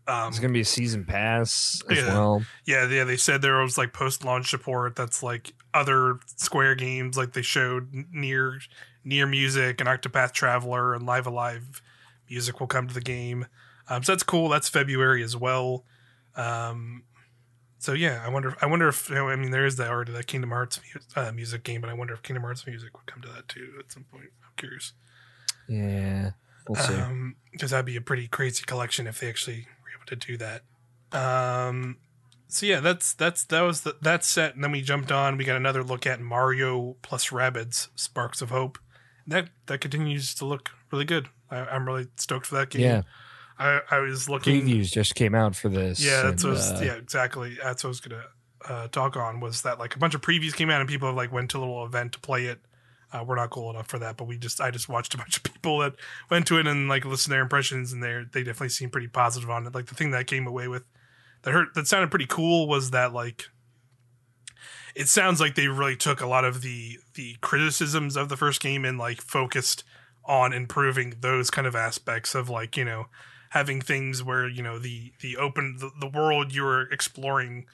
um, 0.09 0.29
it's 0.29 0.39
gonna 0.39 0.53
be 0.53 0.61
a 0.61 0.65
season 0.65 1.05
pass 1.05 1.83
as 1.91 1.99
yeah, 1.99 2.07
well. 2.07 2.45
Yeah, 2.65 2.89
yeah. 2.89 3.05
They 3.05 3.17
said 3.17 3.43
there 3.43 3.59
was 3.59 3.77
like 3.77 3.93
post 3.93 4.25
launch 4.25 4.51
support. 4.51 4.95
That's 4.95 5.23
like 5.23 5.53
other 5.75 6.21
Square 6.37 6.77
games, 6.77 7.17
like 7.17 7.33
they 7.33 7.43
showed 7.43 7.93
NieR 7.93 8.59
NieR 9.05 9.29
music 9.29 9.81
and 9.81 9.89
Octopath 9.89 10.33
Traveler 10.33 10.95
and 10.95 11.05
Live 11.05 11.27
A 11.27 11.31
Live 11.31 11.83
music 12.31 12.61
will 12.61 12.67
come 12.67 12.87
to 12.87 12.95
the 12.95 13.01
game. 13.01 13.47
Um, 13.89 14.03
so 14.03 14.13
that's 14.13 14.23
cool. 14.23 14.49
That's 14.49 14.69
February 14.69 15.23
as 15.23 15.37
well. 15.37 15.85
Um, 16.37 17.05
so 17.79 17.93
yeah, 17.93 18.23
I 18.25 18.29
wonder. 18.29 18.57
I 18.61 18.67
wonder 18.67 18.89
if 18.89 19.09
you 19.09 19.17
know, 19.17 19.29
I 19.29 19.37
mean 19.37 19.51
there 19.51 19.67
is 19.67 19.77
that 19.77 19.91
already 19.91 20.13
that 20.13 20.29
Kingdom 20.29 20.51
Hearts 20.51 20.81
uh, 21.17 21.33
music 21.33 21.65
game, 21.65 21.81
but 21.81 21.91
I 21.91 21.95
wonder 21.95 22.15
if 22.15 22.23
Kingdom 22.23 22.45
Hearts 22.45 22.67
music 22.67 22.97
would 22.97 23.07
come 23.07 23.23
to 23.23 23.29
that 23.29 23.49
too 23.49 23.73
at 23.81 23.91
some 23.91 24.05
point. 24.05 24.31
I'm 24.45 24.53
curious. 24.57 24.93
Yeah. 25.69 26.31
We'll 26.69 26.83
see. 26.83 26.95
Um, 26.95 27.37
because 27.53 27.71
that'd 27.71 27.87
be 27.87 27.97
a 27.97 28.01
pretty 28.01 28.29
crazy 28.29 28.65
collection 28.65 29.07
if 29.07 29.21
they 29.21 29.29
actually 29.29 29.67
able 29.97 30.07
to 30.07 30.17
do 30.17 30.37
that. 30.37 30.63
Um, 31.13 31.99
so 32.49 32.67
yeah, 32.67 32.81
that's 32.81 33.13
that's 33.15 33.45
that 33.45 33.63
was 33.63 33.83
the, 33.83 33.97
that 34.03 34.25
set, 34.25 34.55
and 34.55 34.63
then 34.63 34.71
we 34.71 34.83
jumped 34.83 35.11
on. 35.11 35.37
We 35.37 35.45
got 35.45 35.57
another 35.57 35.83
look 35.83 36.07
at 36.07 36.21
Mario 36.21 36.97
plus 37.03 37.29
Rabbids 37.31 37.89
Sparks 37.97 38.41
of 38.41 38.51
Hope. 38.51 38.79
That 39.27 39.49
that 39.67 39.81
continues 39.81 40.35
to 40.37 40.45
look 40.45 40.71
really 40.93 41.05
good. 41.05 41.29
I, 41.51 41.59
I'm 41.59 41.87
really 41.87 42.07
stoked 42.17 42.47
for 42.47 42.57
that 42.57 42.71
game. 42.71 42.83
yeah, 42.83 43.03
I, 43.59 43.81
I 43.91 43.99
was 43.99 44.29
looking. 44.29 44.63
previews 44.63 44.93
just 44.93 45.15
came 45.15 45.35
out 45.35 45.57
for 45.57 45.69
this. 45.69 46.05
Yeah, 46.05 46.23
that's 46.23 46.45
and, 46.45 46.53
was, 46.53 46.71
uh, 46.71 46.81
yeah, 46.85 46.95
exactly. 46.95 47.57
That's 47.63 47.83
what 47.83 47.89
I 47.89 47.91
was 47.91 48.01
gonna 48.01 48.25
uh, 48.69 48.89
talk 48.89 49.17
on. 49.17 49.41
Was 49.41 49.63
that 49.63 49.79
like 49.79 49.97
a 49.97 49.99
bunch 49.99 50.15
of 50.15 50.21
previews 50.21 50.55
came 50.55 50.71
out 50.71 50.81
and 50.81 50.89
people 50.89 51.09
have 51.09 51.17
like 51.17 51.33
went 51.33 51.51
to 51.51 51.59
a 51.59 51.61
little 51.61 51.85
event 51.85 52.13
to 52.13 52.21
play 52.21 52.45
it. 52.45 52.61
Uh, 53.13 53.25
we're 53.25 53.37
not 53.37 53.51
cool 53.51 53.71
enough 53.71 53.87
for 53.87 53.99
that, 53.99 54.17
but 54.17 54.27
we 54.27 54.37
just 54.37 54.61
I 54.61 54.71
just 54.71 54.89
watched 54.89 55.15
a 55.15 55.17
bunch 55.19 55.37
of 55.37 55.45
people 55.45 55.79
that 55.79 55.95
went 56.31 56.47
to 56.49 56.59
it 56.59 56.67
and 56.67 56.89
like 56.89 57.05
listened 57.05 57.31
to 57.31 57.31
their 57.31 57.43
impressions, 57.43 57.93
and 57.93 58.03
they 58.03 58.25
they 58.33 58.43
definitely 58.43 58.71
seem 58.71 58.91
pretty 58.91 59.09
positive 59.09 59.51
on 59.51 59.67
it. 59.67 59.75
Like 59.75 59.87
the 59.87 59.95
thing 59.95 60.11
that 60.11 60.19
I 60.19 60.25
came 60.25 60.47
away 60.47 60.69
with 60.69 60.85
that 61.43 61.53
hurt 61.53 61.75
that 61.75 61.87
sounded 61.87 62.11
pretty 62.11 62.27
cool 62.27 62.69
was 62.69 62.91
that 62.91 63.13
like 63.13 63.47
it 64.97 65.09
sounds 65.09 65.41
like 65.41 65.55
they 65.55 65.69
really 65.69 65.95
took 65.95 66.21
a 66.21 66.27
lot 66.27 66.45
of 66.45 66.63
the 66.63 66.99
the 67.15 67.37
criticisms 67.41 68.17
of 68.17 68.29
the 68.29 68.37
first 68.37 68.61
game 68.61 68.85
and 68.85 68.99
like 68.99 69.21
focused 69.21 69.85
on 70.25 70.53
improving 70.53 71.15
those 71.21 71.51
kind 71.51 71.67
of 71.67 71.77
aspects 71.77 72.35
of 72.35 72.49
like 72.49 72.77
you 72.77 72.85
know 72.85 73.07
having 73.51 73.81
things 73.81 74.23
where 74.23 74.49
you 74.49 74.63
know 74.63 74.79
the 74.79 75.13
the 75.21 75.37
open 75.37 75.77
the, 75.79 75.91
the 76.01 76.09
world 76.09 76.55
you 76.55 76.63
were 76.63 76.83
exploring 76.91 77.67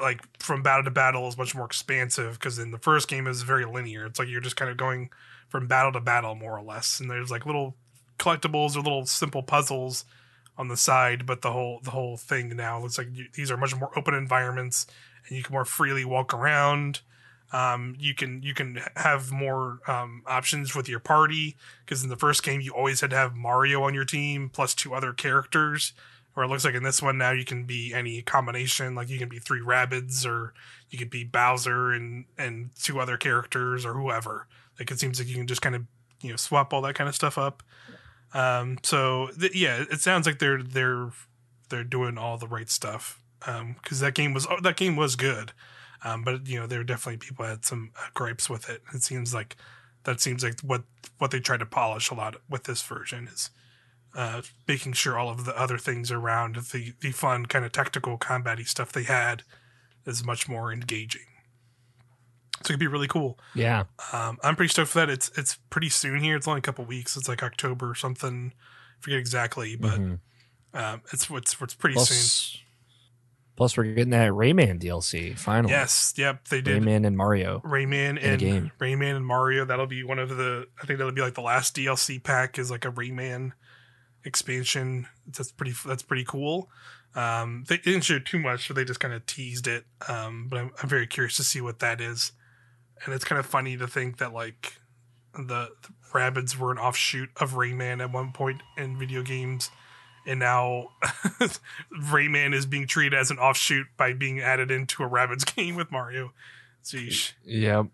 like 0.00 0.22
from 0.38 0.62
battle 0.62 0.84
to 0.84 0.90
battle 0.90 1.28
is 1.28 1.38
much 1.38 1.54
more 1.54 1.66
expansive 1.66 2.34
because 2.34 2.58
in 2.58 2.70
the 2.70 2.78
first 2.78 3.08
game 3.08 3.24
was 3.24 3.42
very 3.42 3.64
linear. 3.64 4.06
It's 4.06 4.18
like 4.18 4.28
you're 4.28 4.40
just 4.40 4.56
kind 4.56 4.70
of 4.70 4.76
going 4.76 5.10
from 5.48 5.66
battle 5.66 5.92
to 5.92 6.00
battle 6.00 6.34
more 6.34 6.58
or 6.58 6.62
less. 6.62 7.00
And 7.00 7.10
there's 7.10 7.30
like 7.30 7.46
little 7.46 7.74
collectibles 8.18 8.76
or 8.76 8.80
little 8.80 9.06
simple 9.06 9.42
puzzles 9.42 10.04
on 10.56 10.66
the 10.66 10.76
side 10.76 11.24
but 11.24 11.40
the 11.40 11.52
whole 11.52 11.78
the 11.84 11.92
whole 11.92 12.16
thing 12.16 12.48
now 12.56 12.80
looks 12.80 12.98
like 12.98 13.06
you, 13.12 13.26
these 13.34 13.48
are 13.48 13.56
much 13.56 13.76
more 13.76 13.96
open 13.96 14.12
environments 14.12 14.88
and 15.28 15.36
you 15.36 15.42
can 15.42 15.52
more 15.52 15.64
freely 15.64 16.04
walk 16.04 16.34
around. 16.34 17.00
Um, 17.50 17.96
you 17.98 18.14
can 18.14 18.42
you 18.42 18.52
can 18.52 18.80
have 18.96 19.30
more 19.30 19.78
um, 19.86 20.22
options 20.26 20.74
with 20.74 20.88
your 20.88 21.00
party 21.00 21.56
because 21.84 22.02
in 22.02 22.10
the 22.10 22.16
first 22.16 22.42
game 22.42 22.60
you 22.60 22.72
always 22.72 23.00
had 23.00 23.10
to 23.10 23.16
have 23.16 23.34
Mario 23.34 23.82
on 23.84 23.94
your 23.94 24.04
team 24.04 24.50
plus 24.52 24.74
two 24.74 24.94
other 24.94 25.12
characters. 25.12 25.92
Or 26.38 26.44
it 26.44 26.48
looks 26.48 26.64
like 26.64 26.76
in 26.76 26.84
this 26.84 27.02
one 27.02 27.18
now 27.18 27.32
you 27.32 27.44
can 27.44 27.64
be 27.64 27.92
any 27.92 28.22
combination, 28.22 28.94
like 28.94 29.08
you 29.08 29.18
can 29.18 29.28
be 29.28 29.40
three 29.40 29.60
Rabbids, 29.60 30.24
or 30.24 30.54
you 30.88 30.96
could 30.96 31.10
be 31.10 31.24
Bowser 31.24 31.90
and 31.90 32.26
and 32.38 32.70
two 32.80 33.00
other 33.00 33.16
characters, 33.16 33.84
or 33.84 33.94
whoever. 33.94 34.46
Like 34.78 34.88
it 34.92 35.00
seems 35.00 35.18
like 35.18 35.26
you 35.26 35.34
can 35.34 35.48
just 35.48 35.62
kind 35.62 35.74
of 35.74 35.82
you 36.22 36.30
know 36.30 36.36
swap 36.36 36.72
all 36.72 36.80
that 36.82 36.94
kind 36.94 37.08
of 37.08 37.16
stuff 37.16 37.38
up. 37.38 37.64
Um, 38.34 38.78
so 38.84 39.30
th- 39.36 39.56
yeah, 39.56 39.84
it 39.90 40.00
sounds 40.00 40.26
like 40.26 40.38
they're 40.38 40.62
they're 40.62 41.10
they're 41.70 41.82
doing 41.82 42.16
all 42.16 42.38
the 42.38 42.46
right 42.46 42.70
stuff 42.70 43.20
because 43.40 43.98
that 43.98 44.14
game 44.14 44.32
was 44.32 44.46
oh, 44.48 44.60
that 44.62 44.76
game 44.76 44.94
was 44.94 45.16
good. 45.16 45.50
Um, 46.04 46.22
but 46.22 46.46
you 46.46 46.60
know, 46.60 46.68
there 46.68 46.78
were 46.78 46.84
definitely 46.84 47.18
people 47.18 47.46
had 47.46 47.64
some 47.64 47.90
uh, 47.96 48.06
gripes 48.14 48.48
with 48.48 48.70
it. 48.70 48.82
It 48.94 49.02
seems 49.02 49.34
like 49.34 49.56
that 50.04 50.20
seems 50.20 50.44
like 50.44 50.60
what 50.60 50.84
what 51.18 51.32
they 51.32 51.40
tried 51.40 51.60
to 51.60 51.66
polish 51.66 52.10
a 52.10 52.14
lot 52.14 52.36
with 52.48 52.62
this 52.62 52.80
version 52.82 53.26
is 53.26 53.50
uh, 54.14 54.42
making 54.66 54.92
sure 54.94 55.18
all 55.18 55.30
of 55.30 55.44
the 55.44 55.56
other 55.58 55.78
things 55.78 56.10
around 56.10 56.56
the 56.56 56.92
the 57.00 57.12
fun 57.12 57.46
kind 57.46 57.64
of 57.64 57.72
tactical 57.72 58.18
combaty 58.18 58.66
stuff 58.66 58.90
they 58.92 59.02
had 59.04 59.42
is 60.06 60.24
much 60.24 60.48
more 60.48 60.72
engaging. 60.72 61.22
So 62.64 62.70
it 62.72 62.74
could 62.74 62.80
be 62.80 62.86
really 62.88 63.06
cool. 63.08 63.38
yeah. 63.54 63.84
Um, 64.12 64.38
I'm 64.42 64.56
pretty 64.56 64.70
stoked 64.70 64.90
for 64.90 64.98
that. 64.98 65.10
It's 65.10 65.30
it's 65.38 65.58
pretty 65.70 65.88
soon 65.90 66.20
here. 66.22 66.34
It's 66.36 66.48
only 66.48 66.58
a 66.58 66.62
couple 66.62 66.84
weeks. 66.84 67.16
It's 67.16 67.28
like 67.28 67.42
October 67.42 67.90
or 67.90 67.94
something. 67.94 68.52
I 68.56 69.00
forget 69.00 69.18
exactly, 69.20 69.76
but 69.76 70.00
Mhm. 70.00 70.18
um, 70.74 71.02
it's 71.12 71.30
it's 71.30 71.56
it's 71.60 71.74
pretty 71.74 71.94
soon. 71.98 72.06
Plus, 72.06 72.58
plus, 73.56 73.76
we're 73.76 73.84
getting 73.84 74.10
that 74.10 74.32
Rayman 74.32 74.80
DLC 74.80 75.38
finally. 75.38 75.72
Yes, 75.72 76.14
yep, 76.16 76.48
they 76.48 76.60
did. 76.60 76.82
Rayman 76.82 77.06
and 77.06 77.16
Mario. 77.16 77.60
Rayman 77.64 78.18
and 78.20 78.40
game. 78.40 78.72
Rayman 78.80 79.14
and 79.16 79.24
Mario. 79.26 79.64
That'll 79.64 79.86
be 79.86 80.02
one 80.02 80.18
of 80.18 80.30
the. 80.30 80.66
I 80.82 80.86
think 80.86 80.98
that'll 80.98 81.12
be 81.12 81.20
like 81.20 81.34
the 81.34 81.42
last 81.42 81.76
DLC 81.76 82.18
pack 82.22 82.58
is 82.58 82.72
like 82.72 82.84
a 82.84 82.90
Rayman 82.90 83.52
expansion. 84.24 85.06
That's 85.26 85.52
pretty. 85.52 85.74
That's 85.86 86.02
pretty 86.02 86.24
cool. 86.24 86.68
Um, 87.14 87.64
they 87.68 87.78
didn't 87.78 88.02
show 88.02 88.18
too 88.18 88.38
much, 88.38 88.68
so 88.68 88.74
they 88.74 88.84
just 88.84 89.00
kind 89.00 89.14
of 89.14 89.26
teased 89.26 89.66
it. 89.66 89.84
Um, 90.08 90.46
but 90.48 90.58
I'm, 90.58 90.70
I'm 90.82 90.88
very 90.88 91.06
curious 91.06 91.36
to 91.36 91.44
see 91.44 91.60
what 91.60 91.80
that 91.80 92.00
is. 92.00 92.32
And 93.04 93.14
it's 93.14 93.24
kind 93.24 93.38
of 93.38 93.46
funny 93.46 93.76
to 93.76 93.86
think 93.86 94.18
that 94.18 94.32
like 94.32 94.74
the, 95.34 95.70
the 95.82 95.88
Rabbids 96.12 96.56
were 96.56 96.70
an 96.70 96.78
offshoot 96.78 97.30
of 97.36 97.52
Rayman 97.52 98.02
at 98.02 98.12
one 98.12 98.32
point 98.32 98.62
in 98.76 98.98
video 98.98 99.22
games. 99.22 99.70
And 100.26 100.40
now 100.40 100.88
Rayman 101.92 102.54
is 102.54 102.66
being 102.66 102.86
treated 102.86 103.18
as 103.18 103.30
an 103.30 103.38
offshoot 103.38 103.86
by 103.96 104.12
being 104.12 104.40
added 104.40 104.70
into 104.70 105.02
a 105.02 105.08
Rabbids 105.08 105.54
game 105.56 105.76
with 105.76 105.90
Mario. 105.90 106.32
Sheesh. 106.84 107.32
Yep. 107.44 107.86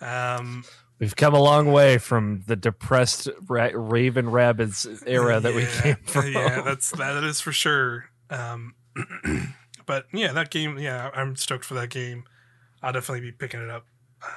Um, 0.00 0.64
We've 1.00 1.16
come 1.16 1.34
a 1.34 1.40
long 1.40 1.72
way 1.72 1.96
from 1.96 2.44
the 2.46 2.56
depressed 2.56 3.26
Ra- 3.48 3.70
Raving 3.72 4.26
Rabbids 4.26 5.02
era 5.06 5.40
that 5.40 5.54
we 5.54 5.64
came 5.64 5.96
from. 6.04 6.30
Yeah, 6.30 6.60
that's 6.60 6.90
that 6.90 7.24
is 7.24 7.40
for 7.40 7.52
sure. 7.52 8.04
Um, 8.28 8.74
but 9.86 10.04
yeah, 10.12 10.32
that 10.32 10.50
game. 10.50 10.78
Yeah, 10.78 11.10
I'm 11.14 11.36
stoked 11.36 11.64
for 11.64 11.72
that 11.74 11.88
game. 11.88 12.24
I'll 12.82 12.92
definitely 12.92 13.22
be 13.22 13.32
picking 13.32 13.62
it 13.62 13.70
up 13.70 13.86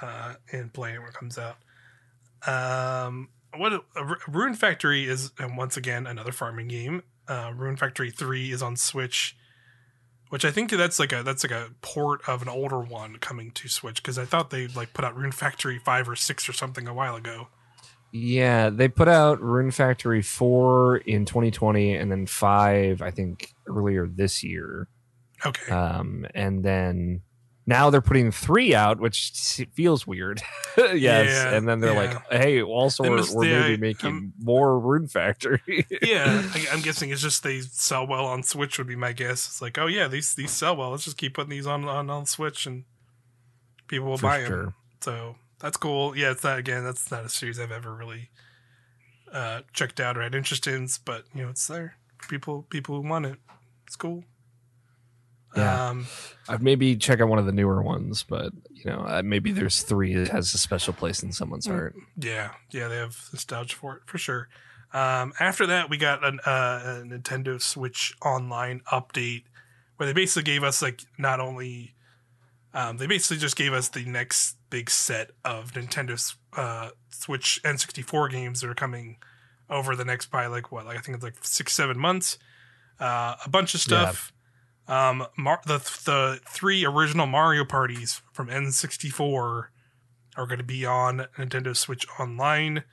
uh, 0.01 0.35
and 0.53 0.71
playing 0.71 0.95
it 0.95 0.99
when 0.99 1.09
it 1.09 1.13
comes 1.13 1.37
out. 1.37 1.57
Um, 2.47 3.27
what 3.57 3.73
uh, 3.73 4.15
Rune 4.29 4.53
Factory 4.53 5.05
is, 5.05 5.31
and 5.37 5.57
once 5.57 5.75
again 5.75 6.07
another 6.07 6.31
farming 6.31 6.69
game. 6.69 7.03
Uh, 7.27 7.51
Rune 7.53 7.75
Factory 7.75 8.09
Three 8.09 8.51
is 8.51 8.63
on 8.63 8.77
Switch, 8.77 9.35
which 10.33 10.45
I 10.45 10.49
think 10.49 10.71
that's 10.71 10.97
like 10.97 11.13
a 11.13 11.21
that's 11.21 11.43
like 11.43 11.51
a 11.51 11.69
port 11.83 12.27
of 12.27 12.41
an 12.41 12.49
older 12.49 12.79
one 12.79 13.17
coming 13.17 13.51
to 13.51 13.67
Switch 13.67 14.01
because 14.01 14.17
I 14.17 14.25
thought 14.25 14.49
they 14.49 14.65
like 14.65 14.91
put 14.95 15.05
out 15.05 15.15
Rune 15.15 15.31
Factory 15.31 15.77
Five 15.77 16.09
or 16.09 16.15
Six 16.15 16.49
or 16.49 16.53
something 16.53 16.87
a 16.87 16.93
while 16.93 17.15
ago. 17.15 17.49
Yeah, 18.11 18.71
they 18.71 18.87
put 18.87 19.07
out 19.07 19.39
Rune 19.43 19.69
Factory 19.69 20.23
4 20.23 20.97
in 20.97 21.25
2020 21.25 21.95
and 21.97 22.11
then 22.11 22.25
5 22.25 23.03
I 23.03 23.11
think 23.11 23.53
earlier 23.67 24.07
this 24.07 24.43
year. 24.43 24.87
Okay, 25.45 25.71
Um 25.71 26.25
and 26.33 26.63
then 26.65 27.21
now 27.65 27.89
they're 27.89 28.01
putting 28.01 28.31
3 28.31 28.75
out 28.75 28.99
which 28.99 29.31
feels 29.73 30.05
weird. 30.05 30.41
yes, 30.77 30.99
Yeah, 30.99 31.53
and 31.55 31.67
then 31.67 31.79
they're 31.79 31.93
yeah. 31.93 32.13
like, 32.13 32.31
"Hey, 32.31 32.61
also 32.61 33.03
we're, 33.03 33.23
we're 33.33 33.45
yeah, 33.45 33.61
maybe 33.61 33.77
making 33.81 34.09
um, 34.09 34.33
more 34.41 34.79
Rune 34.79 35.07
Factory." 35.07 35.61
yeah, 36.01 36.43
I, 36.53 36.67
I'm 36.71 36.81
guessing 36.81 37.09
it's 37.09 37.21
just 37.21 37.43
they 37.43 37.61
sell 37.61 38.07
well 38.07 38.25
on 38.25 38.43
Switch 38.43 38.77
would 38.77 38.87
be 38.87 38.95
my 38.95 39.13
guess. 39.13 39.47
It's 39.47 39.61
like, 39.61 39.77
oh 39.77 39.87
yeah, 39.87 40.07
these 40.07 40.33
these 40.33 40.51
sell 40.51 40.75
well. 40.75 40.91
Let's 40.91 41.05
just 41.05 41.17
keep 41.17 41.33
putting 41.35 41.51
these 41.51 41.67
on 41.67 41.85
on, 41.85 42.09
on 42.09 42.25
Switch 42.25 42.65
and 42.65 42.85
people 43.87 44.07
will 44.07 44.17
For 44.17 44.27
buy 44.27 44.41
them. 44.41 44.73
So 45.01 45.35
that's 45.59 45.77
cool. 45.77 46.17
Yeah, 46.17 46.31
it's 46.31 46.43
not 46.43 46.59
again. 46.59 46.83
That's 46.83 47.11
not 47.11 47.25
a 47.25 47.29
series 47.29 47.59
I've 47.59 47.71
ever 47.71 47.93
really 47.93 48.29
uh, 49.31 49.61
checked 49.73 49.99
out 49.99 50.17
or 50.17 50.21
had 50.21 50.35
interest 50.35 50.67
in, 50.67 50.87
but 51.05 51.25
you 51.33 51.43
know, 51.43 51.49
it's 51.49 51.67
there. 51.67 51.97
People 52.27 52.63
people 52.69 52.95
who 52.95 53.07
want 53.07 53.25
it. 53.25 53.37
It's 53.85 53.95
cool. 53.95 54.23
Yeah. 55.55 55.89
Um, 55.89 56.07
I'd 56.49 56.61
maybe 56.63 56.95
check 56.95 57.21
out 57.21 57.27
one 57.29 57.39
of 57.39 57.45
the 57.45 57.51
newer 57.51 57.81
ones, 57.81 58.23
but 58.23 58.51
you 58.71 58.85
know, 58.85 59.21
maybe 59.23 59.51
there's 59.51 59.81
3 59.83 60.13
that 60.15 60.27
has 60.29 60.53
a 60.53 60.57
special 60.57 60.93
place 60.93 61.23
in 61.23 61.31
someone's 61.31 61.67
Mm. 61.67 61.71
heart. 61.71 61.95
Yeah, 62.17 62.51
yeah, 62.71 62.87
they 62.87 62.97
have 62.97 63.17
nostalgia 63.31 63.75
for 63.75 63.97
it 63.97 64.01
for 64.07 64.17
sure. 64.17 64.49
Um, 64.93 65.33
after 65.39 65.65
that, 65.67 65.89
we 65.89 65.97
got 65.97 66.23
an, 66.23 66.39
uh, 66.45 66.81
a 67.01 67.03
Nintendo 67.05 67.61
Switch 67.61 68.13
Online 68.23 68.81
update 68.91 69.45
where 69.97 70.05
they 70.07 70.13
basically 70.13 70.43
gave 70.43 70.63
us 70.63 70.81
like 70.81 71.01
not 71.17 71.39
only 71.39 71.95
um, 72.73 72.97
they 72.97 73.05
basically 73.05 73.37
just 73.37 73.55
gave 73.55 73.71
us 73.71 73.89
the 73.89 74.03
next 74.05 74.57
big 74.71 74.89
set 74.89 75.29
of 75.45 75.73
Nintendo 75.73 76.35
uh, 76.57 76.89
Switch 77.09 77.61
N64 77.63 78.31
games 78.31 78.61
that 78.61 78.69
are 78.69 78.73
coming 78.75 79.17
over 79.69 79.95
the 79.95 80.03
next 80.03 80.25
probably 80.27 80.49
like 80.49 80.71
what 80.71 80.85
like 80.85 80.97
I 80.97 80.99
think 81.01 81.15
it's 81.15 81.23
like 81.23 81.35
six 81.41 81.73
seven 81.73 81.97
months. 81.99 82.37
Uh, 82.99 83.35
a 83.45 83.49
bunch 83.49 83.73
of 83.75 83.79
stuff. 83.81 84.32
Um, 84.87 85.25
Mar- 85.37 85.61
the 85.65 85.77
the 86.05 86.39
three 86.47 86.85
original 86.85 87.25
Mario 87.25 87.63
parties 87.65 88.21
from 88.33 88.49
N64 88.49 89.67
are 90.35 90.45
going 90.47 90.57
to 90.57 90.63
be 90.63 90.85
on 90.85 91.27
Nintendo 91.37 91.75
Switch 91.75 92.05
Online. 92.19 92.83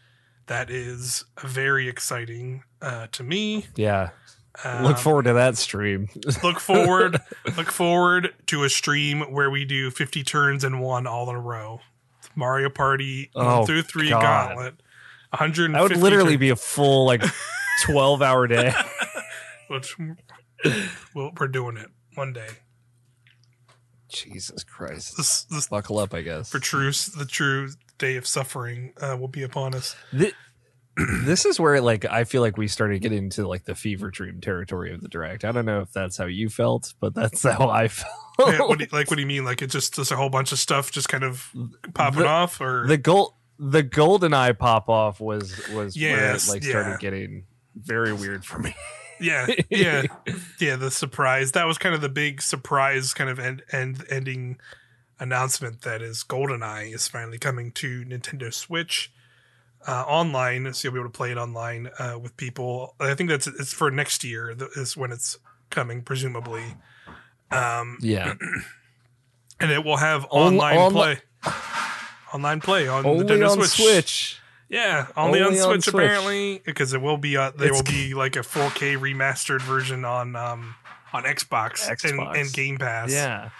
That 0.46 0.70
is 0.70 1.24
very 1.42 1.88
exciting 1.88 2.62
uh, 2.83 3.07
to 3.12 3.22
me. 3.22 3.66
Yeah. 3.76 4.11
Um, 4.64 4.83
Look 4.85 4.98
forward 4.98 5.24
to 5.26 5.33
that 5.35 5.57
stream. 5.57 6.09
look 6.42 6.59
forward. 6.59 7.18
look 7.57 7.70
forward 7.70 8.35
to 8.46 8.64
a 8.64 8.68
stream 8.68 9.20
where 9.33 9.48
we 9.48 9.64
do 9.64 9.90
50 9.92 10.24
turns 10.24 10.64
and 10.64 10.81
one 10.81 11.07
all 11.07 11.31
in 11.31 11.37
a 11.37 11.40
row. 11.40 11.81
Mario 12.35 12.68
Party 12.68 13.31
one 13.33 13.46
Oh, 13.46 13.64
through 13.64 13.83
three 13.83 14.11
God. 14.11 14.22
gauntlet. 14.22 14.74
150 15.31 15.72
That 15.72 15.83
would 15.83 15.96
literally 16.03 16.37
be 16.37 16.50
a 16.50 16.57
full 16.57 17.07
like 17.07 17.22
12 17.85 18.22
hour 18.22 18.46
day. 18.48 18.72
Which 19.68 19.96
well, 21.14 21.33
we're 21.38 21.49
doing 21.49 21.77
it 21.77 21.88
one 22.14 22.33
day. 22.33 22.49
Jesus 24.09 24.64
Christ. 24.64 25.16
This 25.16 25.44
this 25.44 25.68
Buckle 25.68 25.99
up, 25.99 26.14
I 26.14 26.23
guess. 26.23 26.51
for 26.51 26.59
truce, 26.59 27.07
the 27.07 27.25
true 27.25 27.70
day 27.99 28.16
of 28.16 28.27
suffering 28.27 28.92
uh, 29.01 29.16
will 29.18 29.29
be 29.29 29.42
upon 29.42 29.75
us. 29.75 29.94
Thi- 30.16 30.33
this 31.25 31.44
is 31.44 31.61
where 31.61 31.81
like 31.81 32.05
I 32.05 32.25
feel 32.25 32.42
like 32.42 32.57
we 32.57 32.66
started 32.66 33.01
getting 33.03 33.18
into 33.25 33.46
like 33.46 33.64
the 33.64 33.75
fever 33.75 34.11
dream 34.11 34.40
territory 34.40 34.92
of 34.92 35.01
the 35.01 35.09
direct. 35.09 35.44
I 35.44 35.53
don't 35.53 35.64
know 35.64 35.81
if 35.81 35.92
that's 35.92 36.16
how 36.16 36.27
you 36.27 36.49
felt, 36.49 36.94
but 37.01 37.14
that's 37.14 37.42
how 37.44 37.68
I 37.68 37.88
felt. 37.88 38.11
Yeah, 38.40 38.61
what 38.62 38.79
do 38.79 38.85
you, 38.85 38.90
like 38.92 39.11
what 39.11 39.16
do 39.16 39.20
you 39.23 39.29
mean? 39.29 39.44
Like 39.44 39.62
it 39.62 39.68
just 39.68 39.94
just 39.94 40.11
a 40.11 40.16
whole 40.16 40.31
bunch 40.31 40.51
of 40.53 40.59
stuff 40.59 40.90
just 40.90 41.09
kind 41.09 41.23
of 41.25 41.49
popping 41.94 42.20
The- 42.20 42.27
off, 42.27 42.61
or 42.61 42.87
the 42.87 42.96
gold 42.99 43.35
the 43.59 43.85
GoldenEye 43.85 44.59
pop 44.59 44.88
off 44.88 45.20
was 45.20 45.57
was 45.68 45.96
where 45.96 46.35
it 46.35 46.49
like 46.49 46.64
yeah. 46.64 46.70
started 46.70 46.99
getting 47.01 47.44
very 47.77 48.12
weird 48.12 48.44
for 48.44 48.59
me. 48.59 48.75
yeah, 49.20 49.46
yeah, 49.68 50.02
yeah. 50.59 50.76
The 50.76 50.90
surprise 50.90 51.52
that 51.52 51.66
was 51.66 51.78
kind 51.78 51.94
of 51.94 52.00
the 52.00 52.09
big 52.09 52.42
surprise, 52.42 53.12
kind 53.14 53.30
of 53.30 53.38
end, 53.38 53.62
end 53.72 54.04
ending 54.11 54.59
announcement 55.18 55.83
that 55.83 56.00
is 56.02 56.24
GoldenEye 56.24 56.94
is 56.94 57.06
finally 57.09 57.38
coming 57.38 57.70
to 57.72 58.04
Nintendo 58.04 58.52
Switch 58.52 59.12
uh, 59.87 60.04
online, 60.06 60.72
so 60.72 60.87
you'll 60.88 60.94
be 60.94 61.00
able 61.00 61.11
to 61.11 61.16
play 61.16 61.30
it 61.30 61.38
online 61.38 61.90
uh, 61.98 62.18
with 62.20 62.37
people. 62.37 62.94
I 63.00 63.14
think 63.14 63.30
that's 63.30 63.46
it's 63.46 63.72
for 63.72 63.90
next 63.90 64.24
year 64.24 64.54
is 64.76 64.96
when 64.96 65.12
it's 65.12 65.38
coming, 65.70 66.02
presumably. 66.02 66.64
Um, 67.50 67.98
Yeah. 68.00 68.35
and 69.61 69.70
it 69.70 69.85
will 69.85 69.96
have 69.98 70.24
On- 70.30 70.54
online 70.54 70.90
play. 70.92 71.18
Online 72.33 72.61
play 72.61 72.87
on 72.88 73.04
Only 73.04 73.24
Nintendo 73.24 73.50
on 73.50 73.56
Switch. 73.56 73.70
Switch. 73.70 74.39
Yeah, 74.70 75.09
only, 75.16 75.40
on 75.40 75.48
Only 75.48 75.61
on 75.61 75.66
Switch, 75.66 75.85
Switch. 75.85 75.94
apparently, 76.04 76.62
because 76.64 76.92
it 76.94 77.02
will 77.02 77.16
be 77.18 77.37
uh, 77.37 77.50
there 77.50 77.66
It's- 77.68 77.76
will 77.83 77.92
be 77.92 78.14
like 78.14 78.37
a 78.37 78.40
4K 78.40 78.96
remastered 78.96 79.61
version 79.62 80.04
on 80.04 80.37
um 80.37 80.76
on 81.12 81.24
Xbox, 81.24 81.88
And, 81.88 81.98
Xbox. 81.98 82.40
and 82.40 82.52
Game 82.52 82.78
Pass. 82.78 83.11
Yeah. 83.12 83.50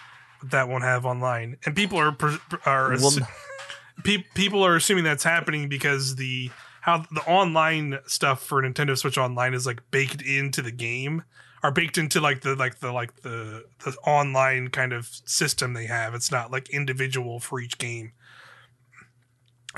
that 0.45 0.69
won't 0.69 0.85
have 0.85 1.05
online, 1.05 1.57
and 1.67 1.75
people 1.77 1.99
are 1.99 2.17
are 2.65 2.93
assu- 2.93 3.27
pe- 4.05 4.25
people 4.35 4.63
are 4.65 4.77
assuming 4.77 5.05
that's 5.05 5.25
happening 5.25 5.69
because 5.69 6.17
the 6.17 6.51
how 6.83 7.05
the 7.11 7.21
online 7.27 7.99
stuff 8.07 8.43
for 8.43 8.63
Nintendo 8.63 8.97
Switch 8.97 9.19
Online 9.19 9.53
is 9.53 9.67
like 9.67 9.83
baked 9.91 10.23
into 10.23 10.63
the 10.63 10.71
game, 10.71 11.25
are 11.63 11.71
baked 11.73 11.99
into 11.99 12.21
like 12.21 12.41
the 12.41 12.55
like 12.55 12.79
the 12.79 12.91
like 12.93 13.17
the 13.23 13.65
the 13.85 13.91
online 14.07 14.69
kind 14.69 14.93
of 14.95 15.09
system 15.27 15.75
they 15.75 15.87
have. 15.87 16.15
It's 16.15 16.31
not 16.31 16.51
like 16.51 16.71
individual 16.71 17.39
for 17.41 17.61
each 17.61 17.77
game. 17.79 18.13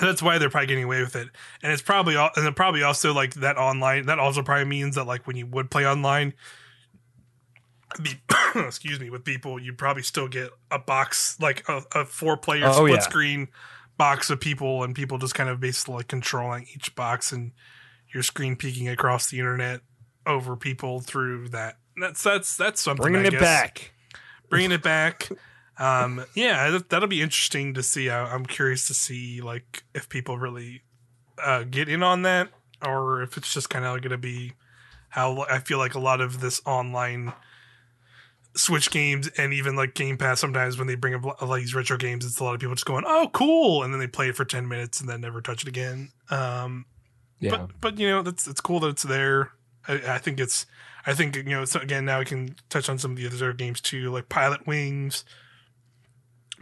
That's 0.01 0.23
why 0.23 0.39
they're 0.39 0.49
probably 0.49 0.69
getting 0.69 0.85
away 0.85 1.01
with 1.03 1.17
it, 1.17 1.29
and 1.63 1.71
it's 1.73 1.83
probably 1.83 2.17
all, 2.17 2.31
and 2.37 2.47
it 2.47 2.57
probably 2.57 2.83
also 2.83 3.13
like 3.13 3.35
that 3.35 3.59
online. 3.59 4.07
That 4.07 4.19
also 4.19 4.43
probably 4.43 4.65
means 4.65 4.95
that 4.95 5.05
like 5.05 5.27
when 5.27 5.37
you 5.37 5.47
would 5.47 5.71
play 5.71 5.87
online, 5.87 6.33
be, 8.03 8.13
excuse 8.55 8.99
me, 8.99 9.11
with 9.11 9.25
people, 9.25 9.61
you'd 9.61 9.77
probably 9.77 10.03
still 10.03 10.29
get 10.29 10.51
a 10.71 10.79
box 10.79 11.39
like 11.41 11.69
a, 11.69 11.83
a 11.95 12.05
four 12.07 12.37
player 12.39 12.65
Oh, 12.67 12.73
split 12.73 12.91
yeah. 12.93 12.99
screen 13.01 13.49
box 13.99 14.31
of 14.31 14.41
people, 14.41 14.83
and 14.83 14.95
people 14.95 15.19
just 15.19 15.35
kind 15.35 15.51
of 15.51 15.61
basically 15.61 15.97
like 15.97 16.09
controlling 16.09 16.67
each 16.75 16.95
box 16.95 17.31
and 17.33 17.53
your 18.15 18.23
screen 18.23 18.57
peeking 18.57 18.89
across 18.89 19.29
the 19.31 19.39
internet 19.39 19.81
over 20.27 20.57
people 20.57 21.01
through 21.01 21.49
that. 21.51 21.77
That's 22.01 22.23
that's 22.23 22.57
that's 22.57 22.81
something. 22.81 23.03
Bringing 23.03 23.25
I 23.25 23.29
it 23.29 23.31
guess. 23.33 23.41
back. 23.43 23.93
bringing 24.49 24.73
it 24.73 24.83
back. 24.83 25.29
Um, 25.79 26.25
yeah, 26.35 26.71
that, 26.71 26.91
that'll 26.91 27.09
be 27.09 27.23
interesting 27.23 27.75
to 27.75 27.83
see. 27.83 28.11
I'm 28.11 28.47
curious 28.47 28.87
to 28.89 28.95
see 28.95 29.41
like 29.41 29.85
if 29.95 30.09
people 30.09 30.39
really 30.39 30.83
uh, 31.43 31.65
get 31.65 31.89
in 31.89 32.03
on 32.03 32.23
that, 32.23 32.51
or 32.85 33.23
if 33.23 33.37
it's 33.37 33.53
just 33.53 33.71
kind 33.71 33.85
of 33.85 34.01
going 34.03 34.11
to 34.11 34.19
be 34.19 34.53
how 35.09 35.45
I 35.51 35.59
feel 35.59 35.79
like 35.79 35.95
a 35.95 36.01
lot 36.01 36.21
of 36.21 36.41
this 36.41 36.61
online 36.67 37.33
Switch 38.55 38.91
games 38.91 39.29
and 39.39 39.55
even 39.55 39.77
like 39.77 39.95
Game 39.95 40.19
Pass. 40.19 40.41
Sometimes 40.41 40.77
when 40.77 40.87
they 40.87 40.95
bring 40.95 41.15
up 41.15 41.25
a 41.25 41.45
lot 41.47 41.55
of 41.55 41.57
these 41.57 41.75
retro 41.75 41.97
games, 41.97 42.27
it's 42.27 42.39
a 42.39 42.45
lot 42.45 42.55
of 42.55 42.61
people 42.61 42.75
just 42.75 42.85
going, 42.85 43.05
"Oh, 43.07 43.31
cool," 43.33 43.83
and 43.83 43.95
then 43.95 43.99
they 43.99 44.07
play 44.07 44.29
it 44.29 44.37
for 44.37 44.45
ten 44.45 44.69
minutes 44.69 45.01
and 45.01 45.09
then 45.09 45.23
never 45.23 45.41
touch 45.41 45.63
it 45.63 45.69
again. 45.69 46.13
Um, 46.31 46.85
Yeah. 47.41 47.51
but 47.51 47.81
but 47.81 47.99
you 47.99 48.09
know 48.11 48.21
that's 48.23 48.47
it's 48.47 48.61
cool 48.61 48.81
that 48.81 48.89
it's 48.89 49.05
there. 49.05 49.53
I, 49.89 49.95
I 50.07 50.19
think 50.19 50.39
it's 50.39 50.67
I 51.07 51.15
think 51.15 51.35
you 51.35 51.45
know 51.45 51.65
so 51.65 51.81
again 51.81 52.05
now 52.05 52.19
we 52.19 52.27
can 52.27 52.57
touch 52.69 52.91
on 52.91 52.99
some 52.99 53.13
of 53.13 53.17
the 53.17 53.27
other 53.27 53.55
games 53.55 53.81
too, 53.81 54.11
like 54.11 54.29
Pilotwings, 54.29 55.25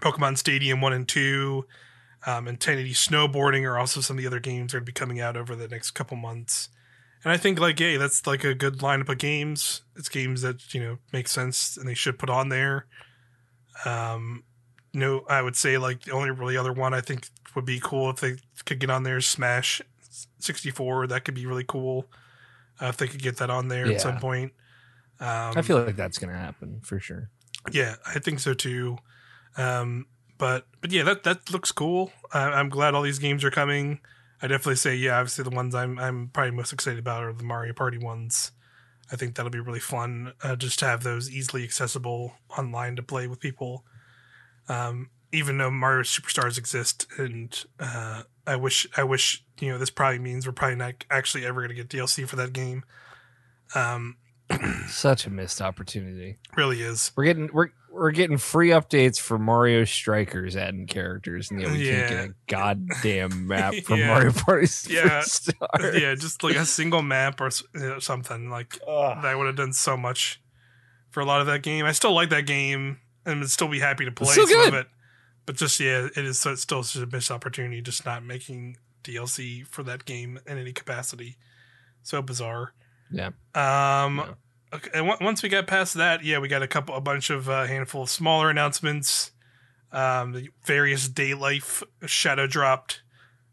Pokemon 0.01 0.39
Stadium 0.39 0.81
one 0.81 0.93
and 0.93 1.07
two, 1.09 1.67
um, 2.27 2.47
and 2.49 2.57
1080 2.57 2.93
Snowboarding 2.95 3.65
are 3.65 3.79
also 3.79 4.01
some 4.01 4.17
of 4.17 4.23
the 4.23 4.27
other 4.27 4.41
games 4.41 4.73
that 4.73 4.79
are 4.79 4.81
gonna 4.81 4.87
be 4.87 4.93
coming 4.93 5.21
out 5.21 5.37
over 5.37 5.55
the 5.57 5.69
next 5.69 5.93
couple 5.93 6.17
months. 6.17 6.69
And 7.23 7.33
I 7.33 7.37
think 7.37 7.59
like 7.61 7.79
hey, 7.79 7.97
that's 7.97 8.27
like 8.27 8.45
a 8.45 8.55
good 8.55 8.79
lineup 8.79 9.09
of 9.09 9.19
games. 9.19 9.83
It's 9.97 10.09
games 10.09 10.43
that 10.43 10.73
you 10.75 10.81
know 10.81 10.99
make 11.13 11.29
sense 11.29 11.77
and 11.77 11.87
they 11.89 11.95
should 11.95 12.19
put 12.19 12.31
on 12.31 12.49
there. 12.49 12.87
Um, 13.85 14.45
no, 14.93 15.25
I 15.29 15.43
would 15.43 15.57
say 15.57 15.79
like 15.79 16.03
the 16.05 16.13
only 16.13 16.31
really 16.31 16.57
other 16.57 16.73
one 16.73 16.95
I 16.95 17.01
think 17.01 17.29
would 17.55 17.65
be 17.65 17.81
cool 17.83 18.11
if 18.11 18.17
they 18.21 18.37
could 18.65 18.79
get 18.81 18.91
on 18.91 19.03
there 19.03 19.17
is 19.19 19.27
Smash 19.27 19.81
64. 20.39 21.07
That 21.09 21.25
could 21.25 21.35
be 21.35 21.47
really 21.47 21.65
cool 21.67 22.07
uh, 22.81 22.87
if 22.87 22.97
they 22.97 23.07
could 23.07 23.23
get 23.23 23.37
that 23.39 23.51
on 23.51 23.69
there 23.69 23.87
Yeah. 23.87 23.95
at 23.95 24.01
some 24.01 24.19
point. 24.19 24.53
Um, 25.21 25.53
I 25.57 25.63
feel 25.63 25.83
like 25.83 25.97
that's 25.97 26.19
gonna 26.19 26.37
happen 26.37 26.81
for 26.83 26.99
sure. 26.99 27.29
yeah, 27.71 27.97
I 28.07 28.19
think 28.19 28.41
so 28.41 28.55
too. 28.55 28.97
Um, 29.57 30.07
but 30.39 30.67
but 30.81 30.91
yeah, 30.91 31.03
that 31.05 31.25
that 31.25 31.51
looks 31.51 31.73
cool. 31.73 32.13
I, 32.33 32.45
I'm 32.45 32.69
glad 32.69 32.95
all 32.95 33.03
these 33.03 33.19
games 33.19 33.45
are 33.45 33.51
coming. 33.51 34.01
I 34.43 34.47
definitely 34.47 34.77
say 34.77 34.97
yeah. 34.97 35.19
Obviously, 35.19 35.45
the 35.45 35.51
ones 35.51 35.75
I'm 35.75 35.99
I'm 35.99 36.29
probably 36.29 36.53
most 36.53 36.73
excited 36.73 36.99
about 36.99 37.23
are 37.23 37.33
the 37.33 37.45
Mario 37.45 37.73
Party 37.75 37.99
ones. 37.99 38.53
I 39.13 39.17
think 39.17 39.35
that'll 39.35 39.51
be 39.51 39.61
really 39.61 39.81
fun 39.81 40.33
uh, 40.43 40.57
just 40.57 40.79
to 40.81 40.87
have 40.87 41.03
those 41.03 41.31
easily 41.31 41.65
accessible 41.65 42.35
online 42.57 42.97
to 42.97 43.03
play 43.03 43.27
with 43.27 43.41
people. 43.41 43.85
Um, 44.69 45.11
even 45.33 45.59
though 45.59 45.71
Mario 45.71 46.03
Superstars 46.03 46.59
exist, 46.59 47.07
and 47.19 47.65
uh, 47.79 48.23
I 48.47 48.57
wish 48.57 48.87
I 48.97 49.05
wish 49.05 49.45
you 49.61 49.71
know 49.71 49.79
this 49.79 49.91
probably 49.91 50.21
means 50.21 50.47
we're 50.47 50.53
probably 50.53 50.77
not 50.77 51.05
actually 51.11 51.45
ever 51.45 51.61
going 51.61 51.69
to 51.69 51.75
get 51.75 51.89
DLC 51.89 52.27
for 52.27 52.37
that 52.37 52.53
game. 52.53 52.85
Um, 53.75 54.17
Such 54.89 55.27
a 55.27 55.31
missed 55.31 55.61
opportunity. 55.61 56.39
really 56.57 56.83
is. 56.83 57.13
We're 57.17 57.25
getting 57.25 57.51
we're 57.53 57.71
we're 57.93 58.11
getting 58.13 58.39
free 58.39 58.69
updates 58.69 59.19
for 59.21 59.39
Mario 59.39 59.85
Strikers 59.85 60.57
adding 60.57 60.87
characters, 60.87 61.51
and 61.51 61.61
yet 61.61 61.71
we 61.73 61.85
can't 61.85 62.09
get 62.09 62.25
a 62.25 62.35
goddamn 62.49 63.47
map 63.49 63.75
for 63.85 63.97
Yeah. 63.97 64.07
Mario 64.07 64.33
Party 64.33 64.67
Yeah. 64.89 65.23
Yeah, 65.81 66.15
just 66.15 66.43
like 66.45 66.57
a 66.57 66.65
single 66.67 67.03
map 67.03 67.41
or 67.41 67.47
s- 67.49 67.63
you 67.75 67.81
know, 67.81 67.99
something 67.99 68.49
like 68.51 68.79
Ugh. 68.87 69.23
that 69.23 69.37
would 69.37 69.47
have 69.47 69.57
done 69.57 69.73
so 69.73 69.97
much 69.97 70.41
for 71.11 71.21
a 71.21 71.25
lot 71.25 71.41
of 71.41 71.47
that 71.49 71.63
game. 71.63 71.85
I 71.85 71.93
still 71.93 72.13
like 72.15 72.29
that 72.31 72.47
game 72.47 72.99
and 73.27 73.41
would 73.41 73.51
still 73.51 73.69
be 73.69 73.81
happy 73.81 74.05
to 74.05 74.13
play 74.13 74.35
some 74.35 74.45
of 74.69 74.75
it. 74.75 74.87
But 75.47 75.57
just 75.57 75.81
yeah, 75.81 76.07
it 76.17 76.25
is 76.25 76.39
so- 76.41 76.55
still 76.55 76.83
such 76.83 77.03
a 77.03 77.07
missed 77.07 77.31
opportunity 77.31 77.81
just 77.83 78.05
not 78.07 78.25
making 78.25 78.77
DLC 79.03 79.67
for 79.67 79.83
that 79.83 80.05
game 80.05 80.39
in 80.47 80.59
any 80.59 80.73
capacity. 80.73 81.37
So 82.03 82.23
bizarre. 82.23 82.73
Yeah. 83.11 83.31
Um 83.55 84.19
Yeah. 84.19 84.35
Okay, 84.73 85.01
once 85.01 85.43
we 85.43 85.49
got 85.49 85.67
past 85.67 85.95
that, 85.95 86.25
yeah, 86.25 86.39
we 86.39 86.47
got 86.49 86.63
a 86.63 86.69
couple 86.69 86.95
a 86.95 87.01
bunch 87.01 87.29
of 87.31 87.49
uh, 87.49 87.65
handful 87.67 88.03
of 88.03 88.11
smaller 88.11 88.51
announcements. 88.51 89.33
Um 89.93 90.33
the 90.33 90.49
Various 90.65 91.09
Daylife 91.09 91.83
shadow 92.07 92.47
dropped. 92.47 93.03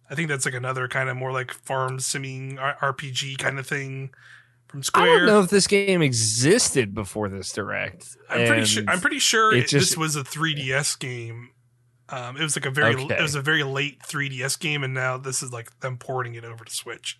I 0.10 0.16
think 0.16 0.30
that's 0.30 0.46
like 0.46 0.54
another 0.54 0.88
kind 0.88 1.10
of 1.10 1.18
more 1.18 1.32
like 1.32 1.52
farm 1.52 1.98
simming 1.98 2.60
R- 2.60 2.94
RPG 2.94 3.40
kind 3.40 3.58
of 3.58 3.66
thing 3.66 4.12
from 4.68 4.84
Square. 4.84 5.04
I 5.04 5.18
don't 5.18 5.26
know 5.26 5.42
if 5.42 5.50
this 5.50 5.66
game 5.68 6.02
existed 6.04 6.94
before 6.94 7.28
this 7.30 7.52
direct. 7.52 8.06
I'm 8.30 8.46
pretty 8.48 8.66
sure. 8.66 8.84
I'm 8.88 9.00
pretty 9.02 9.20
sure 9.20 9.52
it 9.54 9.60
it, 9.64 9.68
just- 9.68 9.90
this 9.92 9.98
was 9.98 10.16
a 10.16 10.24
3DS 10.24 11.00
game. 11.00 11.50
Um, 12.10 12.38
it 12.38 12.44
was 12.44 12.56
like 12.56 12.66
a 12.66 12.72
very. 12.72 12.96
Okay. 12.96 13.16
It 13.18 13.22
was 13.22 13.36
a 13.36 13.42
very 13.42 13.64
late 13.64 14.00
3DS 14.02 14.58
game, 14.60 14.84
and 14.84 14.94
now 14.94 15.18
this 15.18 15.44
is 15.44 15.52
like 15.52 15.78
them 15.82 15.98
porting 15.98 16.36
it 16.36 16.46
over 16.46 16.64
to 16.64 16.72
Switch. 16.74 17.18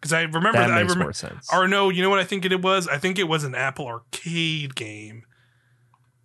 Because 0.00 0.12
I 0.14 0.22
remember. 0.22 0.52
that 0.52 0.70
I 0.70 0.80
makes 0.82 0.92
remember. 0.94 1.04
more 1.04 1.12
sense. 1.12 1.48
Or 1.52 1.68
no, 1.68 1.90
you 1.90 2.02
know 2.02 2.08
what 2.10 2.18
I 2.20 2.24
think 2.24 2.44
it 2.46 2.62
was? 2.62 2.88
I 2.88 2.96
think 2.96 3.18
it 3.18 3.28
was 3.28 3.44
an 3.44 3.54
Apple 3.54 3.86
Arcade 3.86 4.74
game. 4.74 5.24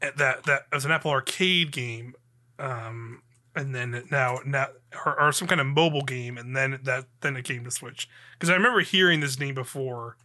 Uh, 0.01 0.11
That 0.17 0.43
that 0.45 0.61
was 0.71 0.85
an 0.85 0.91
Apple 0.91 1.11
Arcade 1.11 1.71
game, 1.71 2.13
um, 2.57 3.21
and 3.55 3.75
then 3.75 4.03
now 4.11 4.39
now 4.45 4.67
or, 5.05 5.19
or 5.19 5.31
some 5.33 5.47
kind 5.47 5.59
of 5.59 5.67
mobile 5.67 6.03
game, 6.03 6.37
and 6.37 6.55
then 6.55 6.79
that 6.83 7.05
then 7.21 7.35
it 7.35 7.43
came 7.43 7.63
to 7.65 7.71
Switch. 7.71 8.07
Because 8.33 8.49
I 8.49 8.53
remember 8.53 8.79
hearing 8.81 9.19
this 9.19 9.39
name 9.39 9.55
before. 9.55 10.15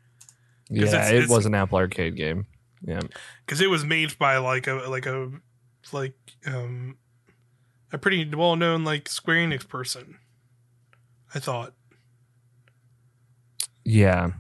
yeah, 0.69 0.85
it's- 0.85 1.11
it 1.11 1.15
it's- 1.15 1.29
was 1.29 1.47
an 1.47 1.55
Apple 1.55 1.79
Arcade 1.79 2.15
game. 2.17 2.47
Yeah, 2.83 3.01
because 3.45 3.61
it 3.61 3.69
was 3.69 3.85
made 3.85 4.17
by 4.19 4.37
like 4.39 4.67
a 4.67 4.75
like 4.89 5.07
a 5.07 5.31
like 5.93 6.15
um 6.47 6.97
a 7.93 7.99
pretty 7.99 8.25
well 8.35 8.55
known 8.57 8.85
like 8.85 9.09
Square 9.09 9.39
Enix 9.49 9.67
person. 9.69 10.19
I 11.35 11.41
thought. 11.41 11.75
Yeah. 13.85 14.31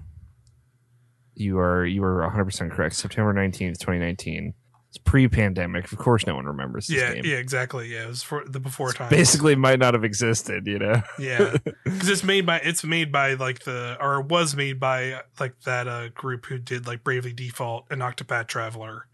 You 1.34 1.58
are 1.58 1.86
you 1.86 2.04
are 2.04 2.20
100 2.22 2.44
percent 2.44 2.72
correct. 2.72 2.94
September 2.96 3.32
19th, 3.32 3.78
2019. 3.78 4.54
It's 4.88 4.98
pre-pandemic. 4.98 5.90
Of 5.92 5.98
course, 5.98 6.26
no 6.26 6.34
one 6.34 6.46
remembers 6.46 6.88
this 6.88 6.96
Yeah, 7.00 7.14
game. 7.14 7.24
yeah, 7.24 7.36
exactly. 7.36 7.92
Yeah, 7.94 8.04
it 8.04 8.08
was 8.08 8.22
for 8.24 8.44
the 8.44 8.58
before 8.58 8.92
time. 8.92 9.08
Basically, 9.08 9.54
might 9.54 9.78
not 9.78 9.94
have 9.94 10.02
existed. 10.02 10.66
You 10.66 10.80
know. 10.80 11.02
yeah, 11.18 11.54
because 11.84 12.08
it's 12.08 12.24
made 12.32 12.44
by 12.44 12.58
it's 12.58 12.82
made 12.82 13.12
by 13.12 13.34
like 13.34 13.60
the 13.60 13.96
or 14.00 14.20
was 14.20 14.56
made 14.56 14.80
by 14.80 15.20
like 15.38 15.58
that 15.60 15.86
uh 15.86 16.08
group 16.08 16.46
who 16.46 16.58
did 16.58 16.86
like 16.88 17.04
Bravely 17.04 17.32
Default 17.32 17.86
and 17.90 18.02
Octopath 18.02 18.48
Traveler. 18.48 19.06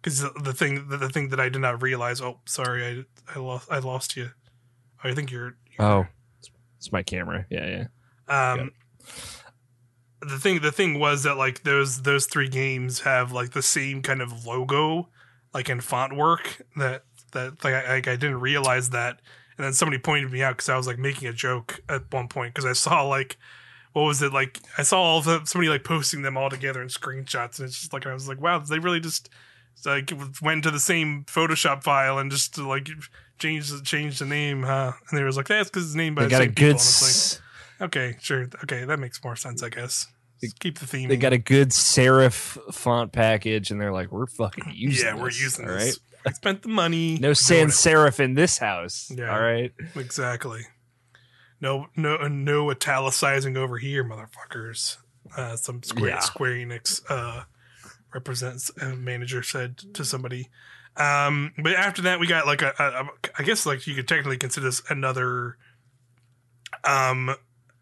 Because 0.00 0.20
the, 0.20 0.30
the 0.42 0.52
thing 0.52 0.88
the, 0.88 0.96
the 0.96 1.08
thing 1.08 1.30
that 1.30 1.40
I 1.40 1.48
did 1.48 1.60
not 1.60 1.82
realize. 1.82 2.20
Oh, 2.20 2.38
sorry, 2.46 2.86
I 2.86 3.34
I 3.34 3.40
lost 3.42 3.68
I 3.70 3.80
lost 3.80 4.16
you. 4.16 4.30
I 5.02 5.12
think 5.12 5.32
you're. 5.32 5.56
you're 5.76 5.86
Oh, 5.86 6.06
it's, 6.38 6.50
it's 6.78 6.92
my 6.92 7.02
camera. 7.02 7.44
Yeah, 7.50 7.86
yeah. 8.28 8.52
Um, 8.52 8.70
the 10.20 10.38
thing 10.38 10.60
the 10.60 10.72
thing 10.72 10.98
was 10.98 11.22
that 11.24 11.36
like 11.36 11.62
those 11.62 12.02
those 12.02 12.26
three 12.26 12.48
games 12.48 13.00
have 13.00 13.32
like 13.32 13.50
the 13.52 13.62
same 13.62 14.02
kind 14.02 14.22
of 14.22 14.46
logo 14.46 15.08
like 15.52 15.68
in 15.68 15.80
font 15.80 16.16
work 16.16 16.62
that 16.76 17.04
that 17.32 17.62
like 17.64 17.74
I, 17.74 17.94
like 17.94 18.08
I 18.08 18.16
didn't 18.16 18.40
realize 18.40 18.90
that 18.90 19.20
and 19.58 19.64
then 19.64 19.72
somebody 19.72 19.98
pointed 19.98 20.30
me 20.30 20.42
out 20.42 20.56
because 20.56 20.68
I 20.68 20.76
was 20.76 20.86
like 20.86 20.98
making 20.98 21.28
a 21.28 21.32
joke 21.32 21.80
at 21.88 22.10
one 22.12 22.28
point 22.28 22.54
because 22.54 22.64
I 22.64 22.72
saw 22.72 23.02
like 23.02 23.36
what 23.92 24.02
was 24.02 24.22
it 24.22 24.32
like 24.32 24.60
I 24.78 24.82
saw 24.82 25.00
all 25.00 25.20
the 25.20 25.44
somebody 25.44 25.68
like 25.68 25.84
posting 25.84 26.22
them 26.22 26.36
all 26.36 26.50
together 26.50 26.82
in 26.82 26.88
screenshots 26.88 27.58
and 27.58 27.68
it's 27.68 27.78
just 27.78 27.92
like 27.92 28.06
I 28.06 28.14
was 28.14 28.28
like 28.28 28.40
wow 28.40 28.58
they 28.58 28.78
really 28.78 29.00
just 29.00 29.28
like 29.84 30.12
went 30.40 30.64
to 30.64 30.70
the 30.70 30.80
same 30.80 31.24
Photoshop 31.24 31.82
file 31.82 32.18
and 32.18 32.30
just 32.30 32.56
like 32.58 32.88
changed 33.38 33.84
changed 33.84 34.20
the 34.20 34.24
name 34.26 34.62
huh 34.62 34.92
and 35.10 35.18
they 35.18 35.22
was 35.24 35.36
like 35.36 35.48
that's 35.48 35.68
because 35.68 35.84
his 35.84 35.96
name 35.96 36.14
by 36.14 36.22
They 36.22 36.26
the 36.26 36.30
got 36.30 36.42
a 36.42 36.44
same 36.44 36.54
people. 36.54 36.72
Good. 37.78 37.86
And 37.86 37.88
it's 37.88 37.90
like, 37.92 37.92
s- 37.92 37.96
Okay, 37.96 38.16
sure. 38.20 38.48
Okay, 38.64 38.84
that 38.84 38.98
makes 38.98 39.22
more 39.24 39.36
sense, 39.36 39.62
I 39.62 39.68
guess. 39.68 40.06
Just 40.42 40.58
keep 40.60 40.78
the 40.78 40.86
theme. 40.86 41.08
They 41.08 41.16
got 41.16 41.32
a 41.32 41.38
good 41.38 41.70
serif 41.70 42.58
font 42.74 43.12
package, 43.12 43.70
and 43.70 43.80
they're 43.80 43.92
like, 43.92 44.12
"We're 44.12 44.26
fucking 44.26 44.64
using. 44.74 45.06
yeah, 45.06 45.14
we're 45.14 45.30
using 45.30 45.66
all 45.68 45.74
this. 45.74 45.84
right? 45.84 45.96
I 46.26 46.32
spent 46.32 46.62
the 46.62 46.68
money. 46.68 47.18
No 47.20 47.32
sans 47.32 47.74
serif 47.74 48.20
in 48.20 48.34
this 48.34 48.58
house. 48.58 49.10
Yeah. 49.16 49.32
All 49.34 49.40
right. 49.40 49.72
Exactly. 49.94 50.62
No, 51.60 51.86
no, 51.96 52.16
no 52.28 52.70
italicizing 52.70 53.56
over 53.56 53.78
here, 53.78 54.04
motherfuckers. 54.04 54.98
Uh, 55.34 55.56
some 55.56 55.82
Square, 55.82 56.10
Yeah. 56.10 56.18
Square 56.20 56.52
Enix 56.52 57.00
uh, 57.08 57.44
represents 58.12 58.70
uh, 58.80 58.94
manager 58.94 59.42
said 59.42 59.78
to 59.94 60.04
somebody. 60.04 60.50
Um, 60.98 61.52
but 61.62 61.72
after 61.74 62.02
that, 62.02 62.20
we 62.20 62.26
got 62.26 62.46
like 62.46 62.60
a, 62.62 62.72
a, 62.78 62.84
a, 62.84 63.08
I 63.38 63.42
guess 63.42 63.64
like 63.64 63.86
you 63.86 63.94
could 63.94 64.06
technically 64.06 64.36
consider 64.36 64.66
this 64.66 64.82
another 64.90 65.56
um 66.84 67.34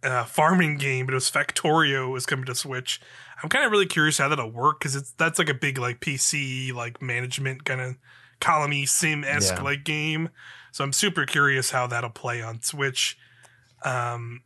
uh, 0.04 0.24
farming 0.24 0.76
game, 0.78 1.06
but 1.06 1.12
it 1.12 1.16
was 1.16 1.30
Factorio 1.30 2.10
was 2.12 2.26
coming 2.26 2.44
to 2.46 2.54
Switch. 2.54 3.00
I'm 3.42 3.48
kind 3.48 3.64
of 3.64 3.72
really 3.72 3.86
curious 3.86 4.18
how 4.18 4.28
that'll 4.28 4.50
work 4.50 4.78
because 4.78 4.94
it's 4.94 5.10
that's 5.12 5.38
like 5.38 5.48
a 5.48 5.54
big 5.54 5.78
like 5.78 6.00
PC 6.00 6.72
like 6.72 7.02
management 7.02 7.64
kind 7.64 7.80
of 7.80 7.96
colony 8.40 8.86
sim 8.86 9.24
esque 9.24 9.56
Yeah. 9.56 9.62
like 9.62 9.84
game. 9.84 10.28
So 10.72 10.84
I'm 10.84 10.92
super 10.92 11.24
curious 11.26 11.70
how 11.70 11.86
that'll 11.86 12.10
play 12.10 12.42
on 12.42 12.62
Switch. 12.62 13.16
Um, 13.84 14.42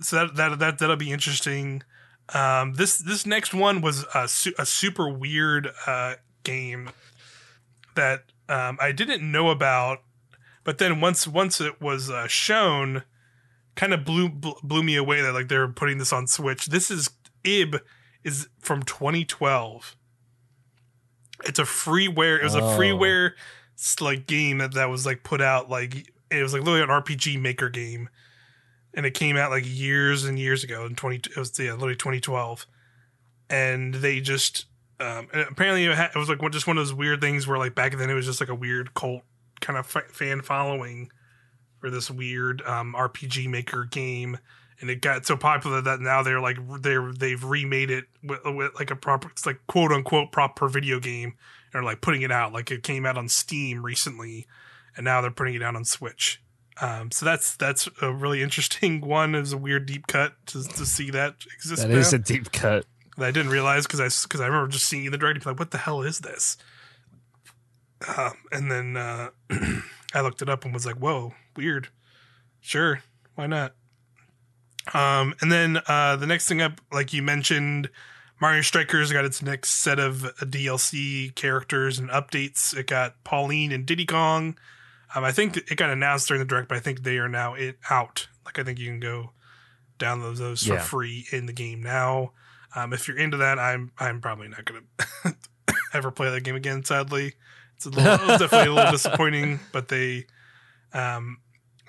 so 0.00 0.16
that 0.16 0.36
that 0.36 0.58
that 0.58 0.78
that'll 0.78 0.96
be 0.96 1.12
interesting. 1.12 1.82
Um, 2.32 2.74
this 2.74 2.98
this 2.98 3.26
next 3.26 3.52
one 3.54 3.80
was 3.82 4.04
a, 4.14 4.26
su- 4.28 4.54
a 4.58 4.64
super 4.66 5.08
weird 5.08 5.70
uh, 5.86 6.14
game 6.42 6.90
that 7.94 8.24
um, 8.48 8.78
I 8.80 8.92
didn't 8.92 9.30
know 9.30 9.50
about, 9.50 9.98
but 10.64 10.78
then 10.78 11.00
once 11.00 11.26
once 11.28 11.60
it 11.60 11.80
was 11.80 12.10
uh, 12.10 12.26
shown, 12.26 13.04
kind 13.76 13.92
of 13.94 14.04
blew 14.04 14.28
blew 14.28 14.82
me 14.82 14.96
away 14.96 15.20
that 15.22 15.32
like 15.34 15.48
they're 15.48 15.68
putting 15.68 15.98
this 15.98 16.12
on 16.12 16.26
Switch. 16.26 16.66
This 16.66 16.90
is 16.90 17.10
Ib 17.44 17.76
is 18.22 18.48
from 18.60 18.82
2012. 18.82 19.96
It's 21.44 21.58
a 21.58 21.62
freeware. 21.64 22.38
It 22.38 22.44
was 22.44 22.54
a 22.54 22.60
Oh. 22.62 22.78
freeware 22.78 23.32
like 24.00 24.26
game 24.26 24.58
that 24.58 24.74
that 24.74 24.88
was 24.88 25.04
like 25.04 25.22
put 25.24 25.40
out 25.40 25.68
like 25.68 26.10
it 26.30 26.42
was 26.42 26.52
like 26.54 26.62
literally 26.62 26.82
an 26.82 26.88
RPG 26.88 27.40
maker 27.40 27.68
game, 27.68 28.08
and 28.94 29.04
it 29.04 29.12
came 29.12 29.36
out 29.36 29.50
like 29.50 29.64
years 29.66 30.24
and 30.24 30.38
years 30.38 30.64
ago 30.64 30.86
in 30.86 30.94
20. 30.94 31.16
It 31.16 31.36
was 31.36 31.58
yeah, 31.58 31.72
literally 31.72 31.96
2012, 31.96 32.66
and 33.50 33.94
they 33.94 34.20
just 34.20 34.66
um, 35.00 35.28
apparently 35.32 35.84
it, 35.86 35.94
ha- 35.96 36.10
it 36.14 36.18
was 36.18 36.28
like 36.28 36.40
one, 36.40 36.52
just 36.52 36.66
one 36.66 36.78
of 36.78 36.82
those 36.86 36.94
weird 36.94 37.20
things 37.20 37.46
where 37.46 37.58
like 37.58 37.74
back 37.74 37.96
then 37.96 38.08
it 38.08 38.14
was 38.14 38.26
just 38.26 38.40
like 38.40 38.48
a 38.48 38.54
weird 38.54 38.94
cult 38.94 39.22
kind 39.60 39.78
of 39.78 39.84
f- 39.94 40.10
fan 40.10 40.40
following 40.40 41.10
for 41.84 41.90
this 41.90 42.10
weird 42.10 42.62
um, 42.62 42.94
RPG 42.96 43.46
maker 43.46 43.84
game, 43.84 44.38
and 44.80 44.88
it 44.88 45.02
got 45.02 45.26
so 45.26 45.36
popular 45.36 45.82
that 45.82 46.00
now 46.00 46.22
they're 46.22 46.40
like 46.40 46.56
they're 46.80 47.12
they've 47.12 47.44
remade 47.44 47.90
it 47.90 48.04
with, 48.22 48.40
with 48.46 48.74
like 48.76 48.90
a 48.90 48.96
proper 48.96 49.28
it's 49.28 49.44
like 49.44 49.60
quote 49.66 49.92
unquote 49.92 50.32
proper 50.32 50.66
video 50.66 50.98
game, 50.98 51.34
and 51.74 51.82
are 51.82 51.84
like 51.84 52.00
putting 52.00 52.22
it 52.22 52.32
out 52.32 52.54
like 52.54 52.70
it 52.70 52.82
came 52.82 53.04
out 53.04 53.18
on 53.18 53.28
Steam 53.28 53.84
recently, 53.84 54.46
and 54.96 55.04
now 55.04 55.20
they're 55.20 55.30
putting 55.30 55.52
it 55.52 55.62
out 55.62 55.76
on 55.76 55.84
Switch. 55.84 56.40
Um, 56.80 57.10
so 57.10 57.26
that's 57.26 57.54
that's 57.54 57.86
a 58.00 58.10
really 58.10 58.42
interesting 58.42 59.00
one. 59.06 59.34
It 59.34 59.40
was 59.40 59.52
a 59.52 59.58
weird 59.58 59.84
deep 59.84 60.06
cut 60.06 60.32
to, 60.46 60.64
to 60.64 60.86
see 60.86 61.10
that 61.10 61.34
exist. 61.54 61.82
That 61.82 61.90
now 61.90 61.98
is 61.98 62.14
a 62.14 62.18
deep 62.18 62.50
cut. 62.50 62.86
that 63.18 63.26
I 63.26 63.30
didn't 63.30 63.52
realize 63.52 63.86
because 63.86 64.00
I 64.00 64.08
because 64.26 64.40
I 64.40 64.46
remember 64.46 64.68
just 64.68 64.86
seeing 64.86 65.10
the 65.10 65.18
director 65.18 65.50
like, 65.50 65.58
what 65.58 65.70
the 65.70 65.76
hell 65.76 66.00
is 66.00 66.20
this? 66.20 66.56
Um, 68.16 68.32
and 68.52 68.70
then 68.70 68.96
uh, 68.96 69.28
I 70.14 70.22
looked 70.22 70.40
it 70.40 70.48
up 70.48 70.64
and 70.64 70.72
was 70.72 70.86
like, 70.86 70.96
whoa, 70.96 71.34
weird. 71.56 71.88
Sure, 72.60 73.02
why 73.34 73.46
not? 73.46 73.74
Um, 74.92 75.34
and 75.40 75.50
then 75.50 75.80
uh, 75.86 76.16
the 76.16 76.26
next 76.26 76.48
thing 76.48 76.60
up, 76.60 76.80
like 76.92 77.12
you 77.12 77.22
mentioned, 77.22 77.88
Mario 78.40 78.62
Strikers 78.62 79.12
got 79.12 79.24
its 79.24 79.42
next 79.42 79.70
set 79.70 79.98
of 79.98 80.24
uh, 80.24 80.30
DLC 80.40 81.34
characters 81.34 81.98
and 81.98 82.10
updates. 82.10 82.76
It 82.76 82.86
got 82.86 83.22
Pauline 83.24 83.72
and 83.72 83.86
Diddy 83.86 84.06
Kong. 84.06 84.58
Um, 85.14 85.24
I 85.24 85.32
think 85.32 85.56
it 85.56 85.76
got 85.76 85.90
announced 85.90 86.28
during 86.28 86.40
the 86.40 86.46
direct, 86.46 86.68
but 86.68 86.76
I 86.76 86.80
think 86.80 87.02
they 87.02 87.18
are 87.18 87.28
now 87.28 87.54
it 87.54 87.78
out. 87.88 88.28
Like 88.44 88.58
I 88.58 88.64
think 88.64 88.78
you 88.78 88.86
can 88.86 89.00
go 89.00 89.30
download 89.98 90.36
those 90.36 90.66
for 90.66 90.78
free 90.78 91.26
in 91.32 91.46
the 91.46 91.52
game 91.52 91.82
now. 91.82 92.32
Um, 92.74 92.92
if 92.92 93.06
you're 93.06 93.16
into 93.18 93.36
that, 93.38 93.58
I'm 93.58 93.92
I'm 93.98 94.20
probably 94.20 94.48
not 94.48 94.64
gonna 94.64 94.82
ever 95.94 96.10
play 96.10 96.30
that 96.30 96.42
game 96.42 96.56
again. 96.56 96.84
Sadly, 96.84 97.34
it's 97.76 97.86
a 97.86 97.90
little, 97.90 98.26
definitely 98.26 98.68
a 98.68 98.74
little 98.74 98.92
disappointing. 98.92 99.60
But 99.72 99.88
they, 99.88 100.26
um, 100.92 101.38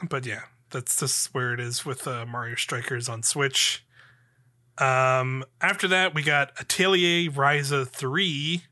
but 0.04 0.26
yeah, 0.26 0.42
that's 0.72 1.00
just 1.00 1.34
where 1.34 1.54
it 1.54 1.60
is 1.60 1.86
with 1.86 2.08
uh, 2.08 2.26
Mario 2.26 2.56
Strikers 2.56 3.08
on 3.10 3.24
Switch. 3.24 3.84
Um, 4.78 5.46
after 5.62 5.88
that, 5.88 6.14
we 6.14 6.22
got 6.24 6.52
Atelier 6.60 7.30
Ryza 7.32 7.88
three. 7.88 8.64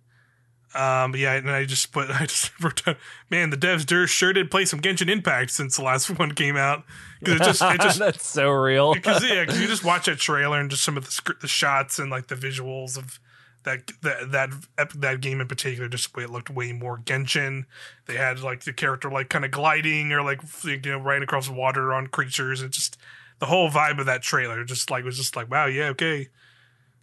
Um, 0.75 1.15
yeah, 1.15 1.33
and 1.33 1.51
I 1.51 1.65
just 1.65 1.91
put 1.91 2.09
I 2.19 2.25
just 2.25 2.51
wrote 2.61 2.83
down, 2.83 2.95
man, 3.29 3.51
the 3.51 3.57
devs 3.57 3.85
dur- 3.85 4.07
sure 4.07 4.33
did 4.33 4.49
play 4.51 4.65
some 4.65 4.81
Genshin 4.81 5.09
Impact 5.09 5.51
since 5.51 5.77
the 5.77 5.83
last 5.83 6.09
one 6.19 6.33
came 6.33 6.57
out 6.57 6.83
because 7.19 7.35
it 7.39 7.43
just 7.43 7.61
it 7.61 7.79
just 7.81 7.99
That's 7.99 8.27
so 8.27 8.49
real. 8.49 8.93
because 8.93 9.23
yeah, 9.23 9.41
because 9.45 9.61
you 9.61 9.67
just 9.67 9.83
watch 9.83 10.05
that 10.07 10.17
trailer 10.17 10.59
and 10.59 10.69
just 10.69 10.83
some 10.83 10.97
of 10.97 11.05
the 11.05 11.11
sc- 11.11 11.39
the 11.41 11.47
shots 11.47 11.99
and 11.99 12.09
like 12.09 12.27
the 12.27 12.35
visuals 12.35 12.97
of 12.97 13.19
that 13.63 13.91
that 14.01 14.31
that 14.31 14.89
that 14.95 15.21
game 15.21 15.41
in 15.41 15.47
particular, 15.47 15.87
just 15.89 16.15
way 16.15 16.23
it 16.23 16.29
looked 16.29 16.49
way 16.49 16.71
more 16.73 16.97
Genshin. 16.97 17.65
They 18.05 18.15
had 18.15 18.41
like 18.41 18.63
the 18.63 18.73
character 18.73 19.09
like 19.09 19.29
kind 19.29 19.45
of 19.45 19.51
gliding 19.51 20.11
or 20.11 20.21
like 20.21 20.41
you 20.63 20.79
know 20.85 20.99
riding 20.99 21.23
across 21.23 21.49
water 21.49 21.93
on 21.93 22.07
creatures 22.07 22.61
and 22.61 22.71
just 22.71 22.97
the 23.39 23.45
whole 23.47 23.69
vibe 23.69 23.99
of 23.99 24.05
that 24.05 24.21
trailer 24.21 24.63
just 24.63 24.89
like 24.91 25.03
was 25.03 25.17
just 25.17 25.35
like 25.35 25.49
wow 25.51 25.65
yeah 25.65 25.85
okay. 25.87 26.29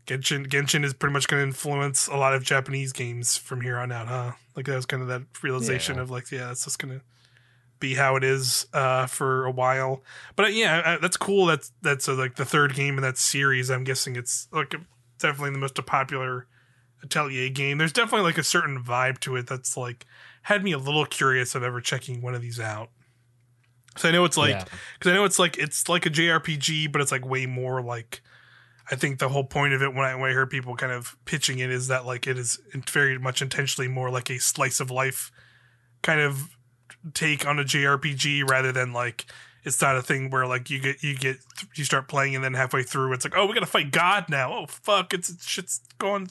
Genshin 0.07 0.47
Genshin 0.47 0.85
is 0.85 0.95
pretty 0.95 1.13
much 1.13 1.29
going 1.29 1.41
to 1.41 1.47
influence 1.47 2.09
a 2.09 2.17
lot 2.17 2.35
of 2.35 2.43
Japanese 2.43 2.93
games 2.93 3.37
from 3.37 3.61
here 3.61 3.79
on 3.79 3.93
out, 3.93 4.09
huh? 4.09 4.33
Like 4.57 4.67
that 4.67 4.75
was 4.75 4.87
kind 4.87 5.03
of 5.03 5.09
that 5.09 5.23
realization 5.43 5.97
Yeah. 5.97 6.03
of 6.03 6.11
like, 6.11 6.31
yeah, 6.33 6.47
that's 6.47 6.65
just 6.65 6.79
going 6.79 6.99
to 6.99 7.05
be 7.79 7.95
how 7.95 8.17
it 8.17 8.25
is 8.25 8.67
uh, 8.73 9.07
for 9.07 9.45
a 9.47 9.51
while. 9.51 10.03
But 10.37 10.47
uh, 10.47 10.49
yeah, 10.49 10.79
uh, 10.85 10.99
that's 10.99 11.17
cool. 11.17 11.47
That's 11.47 11.71
that's 11.83 12.09
uh, 12.09 12.15
like 12.15 12.37
the 12.37 12.45
third 12.45 12.75
game 12.75 12.97
in 12.97 13.03
that 13.03 13.19
series. 13.19 13.71
I'm 13.71 13.85
guessing 13.85 14.17
it's 14.17 14.49
like 14.53 14.75
definitely 15.21 15.53
the 15.53 15.59
most 15.59 15.75
popular 15.87 16.47
Atelier 17.03 17.49
game. 17.49 17.79
There's 17.79 17.93
definitely 17.93 18.25
like 18.25 18.39
a 18.39 18.45
certain 18.45 18.83
vibe 18.83 19.19
to 19.21 19.37
it 19.37 19.47
that's 19.47 19.77
like 19.77 20.07
had 20.43 20.63
me 20.65 20.73
a 20.73 20.79
little 20.79 21.07
curious 21.07 21.55
of 21.55 21.63
ever 21.63 21.81
checking 21.81 22.21
one 22.21 22.35
of 22.35 22.43
these 22.43 22.61
out. 22.61 22.91
So 23.97 24.09
I 24.09 24.13
know 24.13 24.25
it's 24.25 24.37
like 24.37 24.51
Yeah. 24.51 24.65
because 24.99 25.11
I 25.11 25.15
know 25.15 25.25
it's 25.25 25.39
like 25.39 25.59
it's 25.59 25.89
like 25.89 26.07
a 26.07 26.11
JRPG, 26.11 26.93
but 26.93 27.01
it's 27.01 27.13
like 27.13 27.27
way 27.27 27.47
more 27.47 27.83
like. 27.83 28.23
I 28.93 28.97
think 28.97 29.21
the 29.21 29.29
whole 29.29 29.45
point 29.45 29.73
of 29.73 29.83
it 29.83 29.95
when 29.95 30.05
I 30.05 30.17
when 30.17 30.31
I 30.31 30.35
heard 30.35 30.51
people 30.51 30.75
kind 30.75 30.91
of 30.91 31.17
pitching 31.25 31.61
it 31.61 31.71
is 31.71 31.87
that 31.89 32.07
like 32.07 32.27
it 32.27 32.37
is 32.37 32.59
very 32.91 33.19
much 33.19 33.41
intentionally 33.41 33.87
more 33.87 34.11
like 34.11 34.31
a 34.31 34.39
slice 34.39 34.81
of 34.81 34.91
life 34.91 35.31
kind 36.03 36.21
of 36.21 36.57
take 37.15 37.47
on 37.47 37.61
a 37.61 37.63
JRPG 37.63 38.51
rather 38.51 38.73
than 38.73 38.93
like 38.93 39.27
it's 39.65 39.81
not 39.81 39.97
a 39.97 40.03
thing 40.03 40.31
where 40.31 40.47
like 40.47 40.71
you 40.71 40.79
get 40.81 41.03
you 41.03 41.17
get 41.17 41.37
you 41.75 41.85
start 41.85 42.09
playing 42.09 42.35
and 42.35 42.43
then 42.45 42.55
halfway 42.55 42.83
through 42.83 43.13
it's 43.13 43.25
like 43.25 43.35
oh 43.37 43.47
we 43.47 43.55
gotta 43.55 43.67
fight 43.67 43.91
God 43.91 44.27
now. 44.29 44.53
Oh 44.53 44.67
fuck 44.67 45.13
it's 45.15 45.47
shit's 45.47 45.81
going 45.99 46.31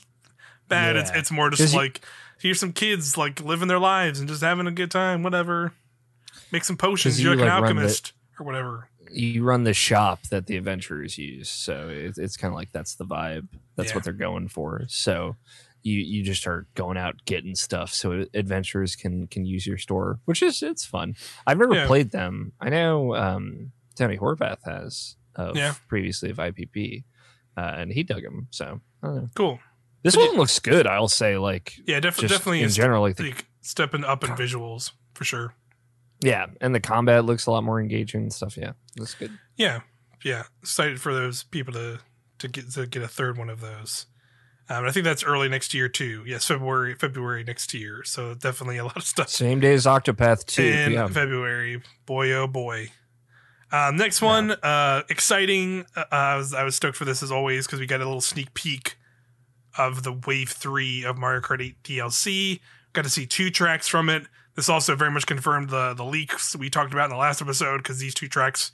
bad. 0.67 0.95
It's 0.95 1.11
Yeah. 1.11 1.17
it's 1.19 1.31
more 1.31 1.49
'Cause 1.49 1.59
just 1.59 1.73
you- 1.73 1.79
like 1.79 2.01
here's 2.39 2.59
some 2.59 2.73
kids 2.73 3.17
like 3.17 3.41
living 3.41 3.67
their 3.67 3.79
lives 3.79 4.19
and 4.19 4.27
just 4.29 4.41
having 4.41 4.67
a 4.67 4.71
good 4.71 4.91
time 4.91 5.23
whatever. 5.23 5.73
Make 6.51 6.63
some 6.63 6.77
potions 6.77 7.21
you're 7.21 7.33
you, 7.33 7.39
like 7.39 7.47
an 7.47 7.53
like, 7.53 7.61
run 7.63 7.75
the- 7.75 7.81
alchemist 7.81 8.13
or 8.39 8.45
whatever. 8.45 8.89
You 9.11 9.43
run 9.43 9.63
the 9.63 9.73
shop 9.73 10.23
that 10.29 10.45
the 10.45 10.55
adventurers 10.55 11.17
use 11.17 11.49
so 11.49 11.89
it, 11.89 12.17
it's 12.17 12.37
kind 12.37 12.51
of 12.53 12.55
like 12.55 12.71
that's 12.71 12.93
the 12.95 13.05
vibe. 13.05 13.47
That's 13.75 13.89
Yeah. 13.89 13.95
what 13.95 14.03
they're 14.03 14.13
going 14.13 14.47
for. 14.49 14.83
So 14.87 15.35
you 15.83 15.99
you 15.99 16.23
just 16.23 16.45
are 16.47 16.67
going 16.75 16.97
out 16.97 17.15
getting 17.25 17.55
stuff 17.55 17.93
so 17.93 18.25
adventurers 18.33 18.95
can 18.95 19.27
can 19.27 19.45
use 19.45 19.65
your 19.65 19.77
store 19.77 20.19
which 20.25 20.41
is 20.43 20.61
it's 20.61 20.85
fun 20.85 21.15
i've 21.47 21.57
never 21.57 21.73
Yeah. 21.75 21.87
played 21.87 22.11
them 22.11 22.51
i 22.59 22.69
know 22.69 23.15
um 23.15 23.71
tony 23.95 24.17
horvath 24.17 24.59
has 24.65 25.15
of 25.35 25.55
Yeah. 25.55 25.73
previously 25.87 26.29
of 26.31 26.37
ipp 26.37 27.03
uh, 27.57 27.73
and 27.77 27.91
he 27.91 28.03
dug 28.03 28.23
them 28.23 28.47
so 28.51 28.81
I 29.03 29.07
don't 29.07 29.15
know. 29.15 29.29
cool 29.35 29.59
this 30.03 30.15
But 30.15 30.27
one 30.29 30.37
looks 30.37 30.59
good 30.59 30.85
i'll 30.87 31.07
say 31.07 31.37
like 31.37 31.75
yeah 31.85 31.99
def- 31.99 32.17
definitely 32.17 32.61
in 32.63 32.69
general 32.69 33.01
like 33.01 33.15
the, 33.17 33.29
like 33.31 33.45
stepping 33.61 34.03
up 34.03 34.23
in 34.23 34.31
visuals 34.31 34.91
for 35.13 35.23
sure 35.23 35.53
yeah 36.21 36.47
and 36.61 36.73
the 36.75 36.79
combat 36.79 37.23
looks 37.25 37.45
a 37.45 37.51
lot 37.51 37.63
more 37.63 37.79
engaging 37.79 38.21
and 38.23 38.33
stuff 38.33 38.57
yeah 38.57 38.71
that's 38.97 39.13
good 39.13 39.31
Yeah, 39.55 39.81
yeah. 40.23 40.43
Excited 40.61 40.99
for 40.99 41.13
those 41.13 41.43
people 41.43 41.73
to 41.73 41.99
to 42.39 42.47
get 42.47 42.71
to 42.71 42.85
get 42.87 43.01
a 43.03 43.07
third 43.07 43.37
one 43.37 43.49
of 43.49 43.59
those. 43.61 44.05
Um, 44.69 44.85
I 44.85 44.91
think 44.91 45.03
that's 45.03 45.23
early 45.23 45.49
next 45.49 45.73
year 45.73 45.89
too. 45.89 46.23
Yes, 46.27 46.45
February 46.45 46.93
February 46.93 47.43
next 47.43 47.73
year. 47.73 48.03
So 48.03 48.35
definitely 48.35 48.77
a 48.77 48.83
lot 48.83 48.97
of 48.97 49.03
stuff 49.03 49.29
Same 49.29 49.59
day 49.59 49.73
as 49.73 49.85
Octopath 49.85 50.45
2. 50.45 50.63
in 50.63 50.91
yeah. 50.91 51.07
February. 51.07 51.81
Boy, 52.05 52.31
oh 52.33 52.47
boy. 52.47 52.91
Um, 53.71 53.97
next 53.97 54.21
one, 54.21 54.51
uh, 54.51 55.03
exciting. 55.09 55.85
Uh, 55.95 56.05
I 56.11 56.35
was 56.37 56.53
I 56.53 56.63
was 56.63 56.75
stoked 56.75 56.97
for 56.97 57.05
this 57.05 57.21
as 57.21 57.31
always 57.31 57.65
because 57.65 57.79
we 57.79 57.85
got 57.85 58.01
a 58.01 58.05
little 58.05 58.21
sneak 58.21 58.53
peek 58.53 58.97
of 59.77 60.03
the 60.03 60.11
Wave 60.11 60.49
Three 60.49 61.03
of 61.03 61.17
Mario 61.17 61.41
Kart 61.41 61.61
8 61.61 61.83
DLC. 61.83 62.59
Got 62.93 63.03
to 63.03 63.09
see 63.09 63.25
two 63.25 63.49
tracks 63.49 63.87
from 63.87 64.09
it. 64.09 64.23
This 64.55 64.69
also 64.69 64.95
very 64.95 65.11
much 65.11 65.25
confirmed 65.25 65.69
the 65.69 65.93
the 65.93 66.03
leaks 66.05 66.55
we 66.55 66.69
talked 66.69 66.93
about 66.93 67.05
in 67.05 67.11
the 67.11 67.17
last 67.17 67.41
episode 67.41 67.77
because 67.77 67.99
these 67.99 68.13
two 68.13 68.27
tracks 68.27 68.71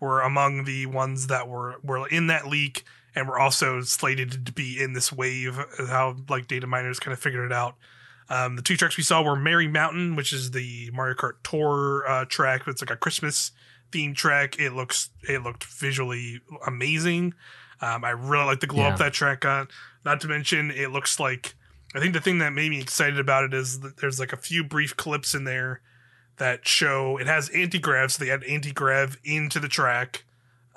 were 0.00 0.20
among 0.22 0.64
the 0.64 0.86
ones 0.86 1.26
that 1.28 1.48
were 1.48 1.76
were 1.82 2.08
in 2.08 2.26
that 2.28 2.46
leak 2.46 2.84
and 3.14 3.28
were 3.28 3.38
also 3.38 3.80
slated 3.82 4.46
to 4.46 4.52
be 4.52 4.82
in 4.82 4.92
this 4.92 5.12
wave. 5.12 5.58
How 5.88 6.16
like 6.28 6.46
data 6.46 6.66
miners 6.66 7.00
kind 7.00 7.12
of 7.12 7.18
figured 7.18 7.44
it 7.44 7.52
out. 7.52 7.76
Um, 8.28 8.56
the 8.56 8.62
two 8.62 8.76
tracks 8.76 8.96
we 8.96 9.02
saw 9.02 9.22
were 9.22 9.34
Merry 9.34 9.66
Mountain, 9.66 10.14
which 10.14 10.32
is 10.32 10.52
the 10.52 10.90
Mario 10.92 11.16
Kart 11.16 11.34
Tour 11.42 12.04
uh, 12.08 12.24
track. 12.26 12.62
It's 12.66 12.80
like 12.80 12.90
a 12.90 12.96
Christmas 12.96 13.50
themed 13.90 14.14
track. 14.14 14.58
It 14.58 14.72
looks 14.72 15.10
it 15.28 15.42
looked 15.42 15.64
visually 15.64 16.40
amazing. 16.66 17.34
Um, 17.80 18.04
I 18.04 18.10
really 18.10 18.44
like 18.44 18.60
the 18.60 18.66
glow 18.66 18.84
up 18.84 18.98
that 18.98 19.12
track 19.12 19.40
got. 19.40 19.70
Not 20.04 20.20
to 20.20 20.28
mention, 20.28 20.70
it 20.70 20.90
looks 20.90 21.18
like 21.18 21.54
I 21.94 22.00
think 22.00 22.14
the 22.14 22.20
thing 22.20 22.38
that 22.38 22.52
made 22.52 22.70
me 22.70 22.80
excited 22.80 23.18
about 23.18 23.44
it 23.44 23.54
is 23.54 23.80
that 23.80 23.96
there's 23.96 24.20
like 24.20 24.32
a 24.32 24.36
few 24.36 24.62
brief 24.62 24.96
clips 24.96 25.34
in 25.34 25.44
there 25.44 25.80
that 26.36 26.66
show 26.66 27.18
it 27.18 27.26
has 27.26 27.48
anti 27.50 27.78
grav, 27.78 28.12
so 28.12 28.24
they 28.24 28.30
add 28.30 28.44
anti 28.44 28.72
grav 28.72 29.18
into 29.24 29.58
the 29.58 29.68
track. 29.68 30.24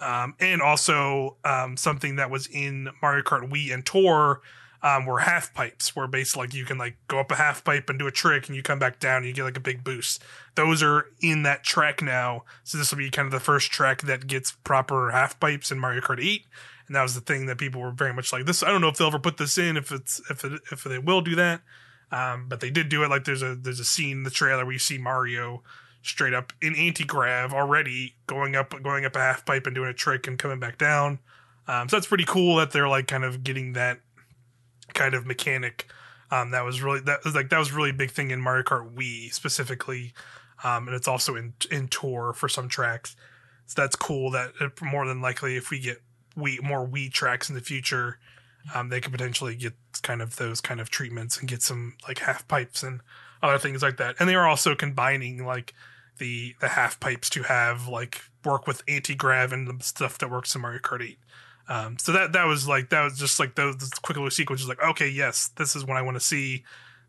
Um, 0.04 0.36
and 0.39 0.62
also 0.62 1.38
um, 1.45 1.78
something 1.78 2.18
that 2.18 2.30
was 2.30 2.47
in 2.47 2.89
Mario 3.01 3.24
Kart 3.24 3.49
Wii 3.49 3.74
and 3.74 3.86
Tour 3.86 4.41
um, 4.82 5.06
were 5.06 5.20
half 5.20 5.54
pipes, 5.54 5.95
where 5.95 6.08
basically 6.08 6.41
like 6.47 6.54
you 6.54 6.66
can 6.66 6.78
like 6.78 6.97
go 7.08 7.20
up 7.20 7.32
a 7.32 7.36
half 7.36 7.64
pipe 7.64 7.89
and 7.89 7.97
do 7.97 8.06
a 8.06 8.12
trick, 8.12 8.47
and 8.47 8.56
you 8.56 8.62
come 8.62 8.80
back 8.80 8.99
down 8.99 9.18
and 9.18 9.28
you 9.28 9.34
get 9.34 9.43
like 9.43 9.56
a 9.56 9.62
big 9.62 9.84
boost. 9.84 10.22
Those 10.56 10.84
are 10.84 11.08
in 11.22 11.43
that 11.43 11.64
track 11.64 12.01
now, 12.01 12.43
so 12.66 12.78
this 12.78 12.91
will 12.91 12.97
be 12.97 13.10
kind 13.10 13.26
of 13.26 13.32
the 13.32 13.39
first 13.39 13.72
track 13.72 14.01
that 14.01 14.28
gets 14.28 14.51
proper 14.51 15.12
half 15.12 15.39
pipes 15.39 15.72
in 15.72 15.80
Mario 15.80 16.01
Kart 16.01 16.22
8, 16.22 16.45
and 16.88 16.95
that 16.97 17.01
was 17.01 17.16
the 17.16 17.22
thing 17.22 17.45
that 17.45 17.58
people 17.58 17.80
were 17.80 17.91
very 17.91 18.14
much 18.14 18.34
like 18.34 18.45
this. 18.45 18.62
I 18.62 18.72
don't 18.72 18.82
know 18.82 18.89
if 18.89 18.97
they'll 18.97 19.08
ever 19.08 19.20
put 19.20 19.38
this 19.38 19.58
in, 19.58 19.78
if 19.78 19.89
it's 19.93 20.22
if 20.30 20.43
it, 20.43 20.62
if 20.70 20.84
they 20.84 20.99
will 20.99 21.22
do 21.22 21.36
that, 21.36 21.62
um, 22.12 22.47
but 22.49 22.60
they 22.60 22.70
did 22.70 22.89
do 22.89 23.04
it. 23.04 23.10
Like 23.10 23.24
there's 23.24 23.41
a 23.41 23.56
there's 23.56 23.80
a 23.80 23.86
scene 23.86 24.18
in 24.18 24.24
the 24.24 24.30
trailer 24.30 24.66
where 24.66 24.74
you 24.74 24.80
see 24.80 24.97
Mario 24.97 25.64
straight 26.04 26.34
up 26.34 26.54
in 26.62 26.76
anti 26.76 27.04
grav 27.04 27.54
already 27.54 28.14
going 28.28 28.56
up 28.56 28.76
going 28.84 29.06
up 29.06 29.16
a 29.16 29.20
half 29.20 29.45
pipe 29.45 29.66
and 29.66 29.74
doing 29.74 29.89
a 29.89 29.93
trick 29.93 30.28
and 30.28 30.38
coming 30.38 30.60
back 30.60 30.78
down. 30.78 31.20
Um, 31.68 31.88
so 31.89 31.95
that's 31.95 32.08
pretty 32.08 32.26
cool 32.26 32.58
that 32.58 32.72
they're 32.72 32.89
like 32.89 33.08
kind 33.08 33.24
of 33.24 33.43
getting 33.43 33.74
that 33.74 33.99
kind 34.93 35.16
of 35.16 35.26
mechanic. 35.26 35.88
Um, 36.30 36.51
that 36.51 36.66
was 36.66 36.82
really 36.82 36.99
that 37.01 37.24
was 37.24 37.34
like 37.34 37.49
that 37.49 37.58
was 37.58 37.72
a 37.72 37.76
really 37.76 37.91
big 37.91 38.12
thing 38.12 38.32
in 38.32 38.41
Mario 38.41 38.64
Kart 38.64 38.93
Wii 38.93 39.34
specifically, 39.34 40.14
um, 40.64 40.88
and 40.88 40.95
it's 40.95 41.08
also 41.08 41.36
in 41.36 41.54
in 41.72 41.88
Tour 41.88 42.34
for 42.34 42.49
some 42.49 42.68
tracks. 42.68 43.16
So 43.66 43.82
that's 43.82 43.95
cool. 43.95 44.32
That 44.32 44.51
uh, 44.60 44.70
more 44.82 45.08
than 45.08 45.22
likely, 45.22 45.56
if 45.56 45.70
we 45.70 45.80
get 45.80 46.01
Wii 46.38 46.62
more 46.62 46.86
Wii 46.86 47.12
tracks 47.12 47.49
in 47.49 47.56
the 47.56 47.62
future, 47.62 48.20
um, 48.76 48.89
they 48.89 48.99
could 48.99 49.12
potentially 49.12 49.56
get 49.56 49.74
kind 50.01 50.22
of 50.22 50.36
those 50.36 50.60
kind 50.60 50.82
of 50.82 50.89
treatments 50.89 51.38
and 51.38 51.47
get 51.47 51.62
some 51.62 51.95
like 52.08 52.20
half 52.20 52.47
pipes 52.47 52.84
and 52.84 53.01
other 53.41 53.58
things 53.58 53.82
like 53.82 53.97
that. 53.97 54.16
And 54.20 54.28
they 54.28 54.36
are 54.36 54.47
also 54.47 54.76
combining 54.76 55.45
like 55.45 55.74
the 56.18 56.55
the 56.59 56.70
half 56.70 56.99
pipes 56.99 57.30
to 57.32 57.43
have 57.43 57.88
like 57.88 58.22
work 58.43 58.68
with 58.68 58.84
anti 58.88 59.16
grav 59.16 59.51
and 59.51 59.68
the 59.68 59.84
stuff 59.84 60.18
that 60.20 60.30
works 60.30 60.53
in 60.55 60.61
Mario 60.61 60.80
Kart 60.80 61.03
8. 61.03 61.18
Um, 61.70 61.97
so 61.97 62.11
that 62.11 62.34
that 62.34 62.45
was 62.45 62.68
like 62.68 62.89
that 62.89 63.03
was 63.03 63.18
just 63.18 63.39
like 63.39 63.55
those, 63.55 63.89
quick 64.01 64.18
little 64.18 64.30
sequences. 64.30 64.68
Like 64.68 64.84
okay, 64.84 65.07
yes, 65.07 65.49
this 65.55 65.76
is 65.76 65.86
what 65.86 65.97
I 65.97 66.01
want 66.01 66.16
to 66.16 66.22
see. 66.22 66.64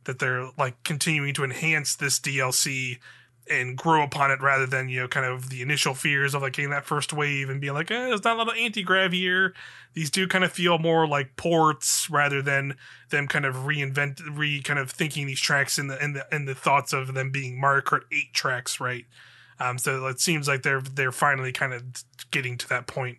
That 0.04 0.18
they're 0.18 0.50
like 0.58 0.82
continuing 0.84 1.32
to 1.34 1.44
enhance 1.44 1.96
this 1.96 2.20
DLC 2.20 2.98
and 3.50 3.76
grow 3.76 4.02
upon 4.02 4.30
it 4.30 4.40
rather 4.40 4.66
than 4.66 4.88
you 4.88 5.00
know 5.00 5.08
kind 5.08 5.26
of 5.26 5.50
the 5.50 5.62
initial 5.62 5.94
fears 5.94 6.34
of 6.34 6.42
like 6.42 6.54
getting 6.54 6.70
that 6.70 6.86
first 6.86 7.12
wave 7.12 7.50
and 7.50 7.60
being 7.60 7.74
like, 7.74 7.90
eh, 7.90 8.08
there's 8.08 8.24
not 8.24 8.36
a 8.36 8.38
lot 8.38 8.48
of 8.48 8.56
anti 8.56 8.82
grav 8.82 9.12
here. 9.12 9.54
These 9.92 10.10
do 10.10 10.26
kind 10.26 10.44
of 10.44 10.52
feel 10.52 10.78
more 10.78 11.06
like 11.06 11.36
ports 11.36 12.08
rather 12.10 12.42
than 12.42 12.76
them 13.10 13.28
kind 13.28 13.44
of 13.44 13.54
reinvent, 13.54 14.20
re 14.32 14.62
kind 14.62 14.78
of 14.78 14.90
thinking 14.90 15.26
these 15.26 15.40
tracks 15.40 15.78
in 15.78 15.88
the 15.88 16.02
in 16.02 16.14
the 16.14 16.26
in 16.32 16.46
the 16.46 16.54
thoughts 16.54 16.92
of 16.92 17.14
them 17.14 17.30
being 17.30 17.60
Mario 17.60 17.82
Kart 17.82 18.02
eight 18.12 18.32
tracks, 18.32 18.80
right? 18.80 19.04
Um, 19.60 19.78
so 19.78 20.06
it 20.06 20.20
seems 20.20 20.48
like 20.48 20.62
they're 20.62 20.80
they're 20.80 21.12
finally 21.12 21.52
kind 21.52 21.72
of 21.72 21.84
getting 22.30 22.58
to 22.58 22.68
that 22.68 22.86
point 22.86 23.18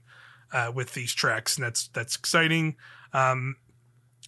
uh, 0.51 0.71
with 0.73 0.93
these 0.93 1.13
tracks, 1.13 1.55
and 1.57 1.65
that's 1.65 1.87
that's 1.89 2.15
exciting. 2.15 2.75
Um, 3.13 3.55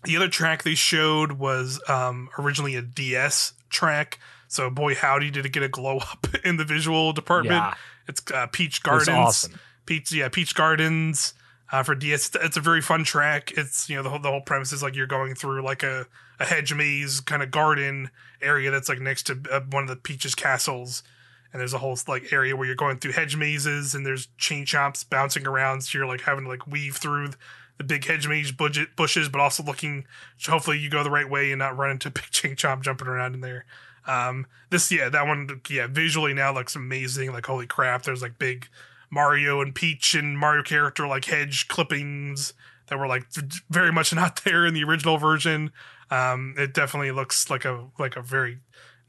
the 0.04 0.16
other 0.16 0.30
track 0.30 0.64
they 0.64 0.76
showed 0.76 1.34
was 1.34 1.82
um, 1.90 2.30
originally 2.38 2.76
a 2.76 2.82
DS 2.82 3.54
track. 3.70 4.20
So 4.48 4.70
boy, 4.70 4.96
howdy, 4.96 5.32
did 5.32 5.46
it 5.46 5.52
get 5.52 5.64
a 5.64 5.70
glow 5.70 5.98
up 6.12 6.28
in 6.44 6.58
the 6.58 6.66
visual 6.66 7.14
department? 7.14 7.56
Yeah. 7.62 7.74
It's 8.08 8.22
uh, 8.32 8.48
Peach 8.48 8.78
It's 8.78 8.80
Gardens. 8.80 9.10
awesome. 9.10 9.60
Peach, 9.86 10.12
yeah, 10.12 10.30
Peach 10.30 10.56
Gardens 10.56 11.34
uh, 11.72 11.84
for 11.84 11.96
DS. 11.96 12.32
It's 12.42 12.58
a 12.58 12.62
very 12.62 12.82
fun 12.82 13.04
track. 13.04 13.52
It's 13.58 13.90
you 13.90 13.96
know 13.96 14.04
the 14.04 14.10
whole 14.10 14.20
the 14.20 14.32
whole 14.32 14.42
premise 14.42 14.72
is 14.72 14.82
like 14.84 14.96
you're 14.96 15.08
going 15.08 15.36
through 15.36 15.62
like 15.64 15.84
a 15.84 16.06
a 16.40 16.46
hedge 16.46 16.74
maze 16.74 17.20
kind 17.20 17.42
of 17.42 17.52
garden 17.52 18.10
area 18.42 18.70
that's 18.70 18.88
like 18.90 19.00
next 19.00 19.24
to 19.24 19.40
uh, 19.52 19.62
one 19.72 19.84
of 19.84 19.90
the 19.90 19.96
Peach's 19.96 20.36
castles, 20.36 21.04
and 21.52 21.60
there's 21.60 21.74
a 21.74 21.80
whole 21.80 21.98
like 22.08 22.32
area 22.32 22.56
where 22.56 22.66
you're 22.66 22.76
going 22.76 22.98
through 23.00 23.14
hedge 23.14 23.36
mazes 23.36 23.96
and 23.96 24.06
there's 24.06 24.28
chain 24.38 24.66
chomps 24.66 25.08
bouncing 25.10 25.48
around, 25.48 25.82
so 25.82 25.98
you're 25.98 26.08
like 26.08 26.22
having 26.22 26.44
to 26.46 26.50
like 26.50 26.68
weave 26.68 26.98
through 26.98 27.30
the 27.78 27.84
big 27.84 28.06
hedge 28.06 28.28
maze 28.28 28.52
budget 28.52 28.96
bushes, 28.96 29.30
but 29.30 29.42
also 29.42 29.64
looking. 29.64 30.06
Hopefully, 30.48 30.80
you 30.80 30.90
go 30.90 31.04
the 31.04 31.12
right 31.12 31.30
way 31.30 31.52
and 31.52 31.60
not 31.60 31.78
run 31.78 31.92
into 31.92 32.08
a 32.10 32.12
big 32.12 32.26
chain 32.32 32.56
chomp 32.56 32.82
jumping 32.82 33.08
around 33.08 33.34
in 33.34 33.42
there. 33.42 33.66
Um, 34.08 34.48
this 34.70 34.92
yeah, 34.92 35.10
that 35.10 35.28
one 35.28 35.62
yeah, 35.70 35.88
visually 35.88 36.34
now 36.34 36.54
looks 36.54 36.76
amazing. 36.76 37.32
Like 37.34 37.46
holy 37.46 37.68
crap, 37.68 38.04
there's 38.04 38.22
like 38.22 38.40
big 38.40 38.68
Mario 39.10 39.62
and 39.62 39.76
Peach 39.76 40.16
and 40.16 40.38
Mario 40.38 40.64
character 40.64 41.08
like 41.08 41.26
hedge 41.26 41.68
clippings 41.68 42.54
that 42.88 42.98
were 42.98 43.08
like 43.08 43.26
very 43.70 43.92
much 43.92 44.14
not 44.16 44.42
there 44.44 44.66
in 44.66 44.74
the 44.74 44.84
original 44.84 45.18
version. 45.18 45.72
Um, 46.10 46.56
it 46.58 46.74
definitely 46.74 47.12
looks 47.12 47.50
like 47.50 47.66
a 47.66 47.88
like 48.00 48.16
a 48.16 48.22
very 48.22 48.60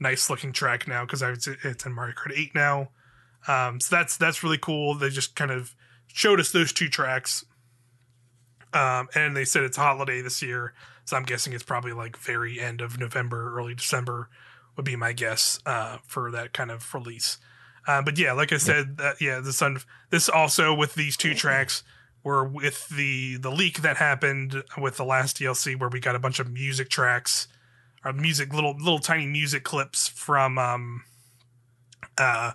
nice 0.00 0.28
looking 0.28 0.52
track 0.52 0.86
now 0.86 1.04
because 1.04 1.22
it's 1.22 1.86
in 1.86 1.92
Mario 1.92 2.14
Kart 2.14 2.36
8 2.36 2.54
now. 2.54 2.90
Um, 3.46 3.80
so 3.80 3.94
that's 3.96 4.16
that's 4.16 4.42
really 4.42 4.58
cool. 4.58 4.94
They 4.94 5.10
just 5.10 5.36
kind 5.36 5.50
of 5.50 5.74
showed 6.08 6.40
us 6.40 6.50
those 6.50 6.72
two 6.72 6.88
tracks, 6.88 7.44
um, 8.72 9.08
and 9.14 9.36
they 9.36 9.44
said 9.44 9.62
it's 9.62 9.76
holiday 9.76 10.20
this 10.20 10.42
year, 10.42 10.74
so 11.04 11.16
I'm 11.16 11.22
guessing 11.22 11.52
it's 11.52 11.62
probably 11.62 11.92
like 11.92 12.16
very 12.16 12.60
end 12.60 12.80
of 12.80 12.98
November, 12.98 13.56
early 13.56 13.74
December 13.74 14.28
would 14.78 14.86
be 14.86 14.96
my 14.96 15.12
guess 15.12 15.58
uh, 15.66 15.98
for 16.06 16.30
that 16.30 16.54
kind 16.54 16.70
of 16.70 16.94
release. 16.94 17.36
Uh, 17.86 18.00
but 18.00 18.16
yeah, 18.16 18.32
like 18.32 18.52
I 18.52 18.58
said, 18.58 18.98
uh, 18.98 19.12
yeah, 19.20 19.40
the 19.40 19.52
sun. 19.52 19.78
This 20.10 20.28
also 20.28 20.72
with 20.72 20.94
these 20.94 21.16
two 21.16 21.34
tracks 21.34 21.82
were 22.22 22.44
with 22.44 22.88
the 22.88 23.36
the 23.38 23.50
leak 23.50 23.82
that 23.82 23.96
happened 23.96 24.62
with 24.78 24.96
the 24.96 25.04
last 25.04 25.38
DLC 25.38 25.78
where 25.78 25.88
we 25.88 25.98
got 26.00 26.14
a 26.14 26.20
bunch 26.20 26.38
of 26.38 26.50
music 26.50 26.88
tracks, 26.88 27.48
or 28.04 28.12
music 28.12 28.54
little 28.54 28.76
little 28.76 28.98
tiny 29.00 29.26
music 29.26 29.64
clips 29.64 30.06
from 30.06 30.58
um 30.58 31.02
uh 32.16 32.52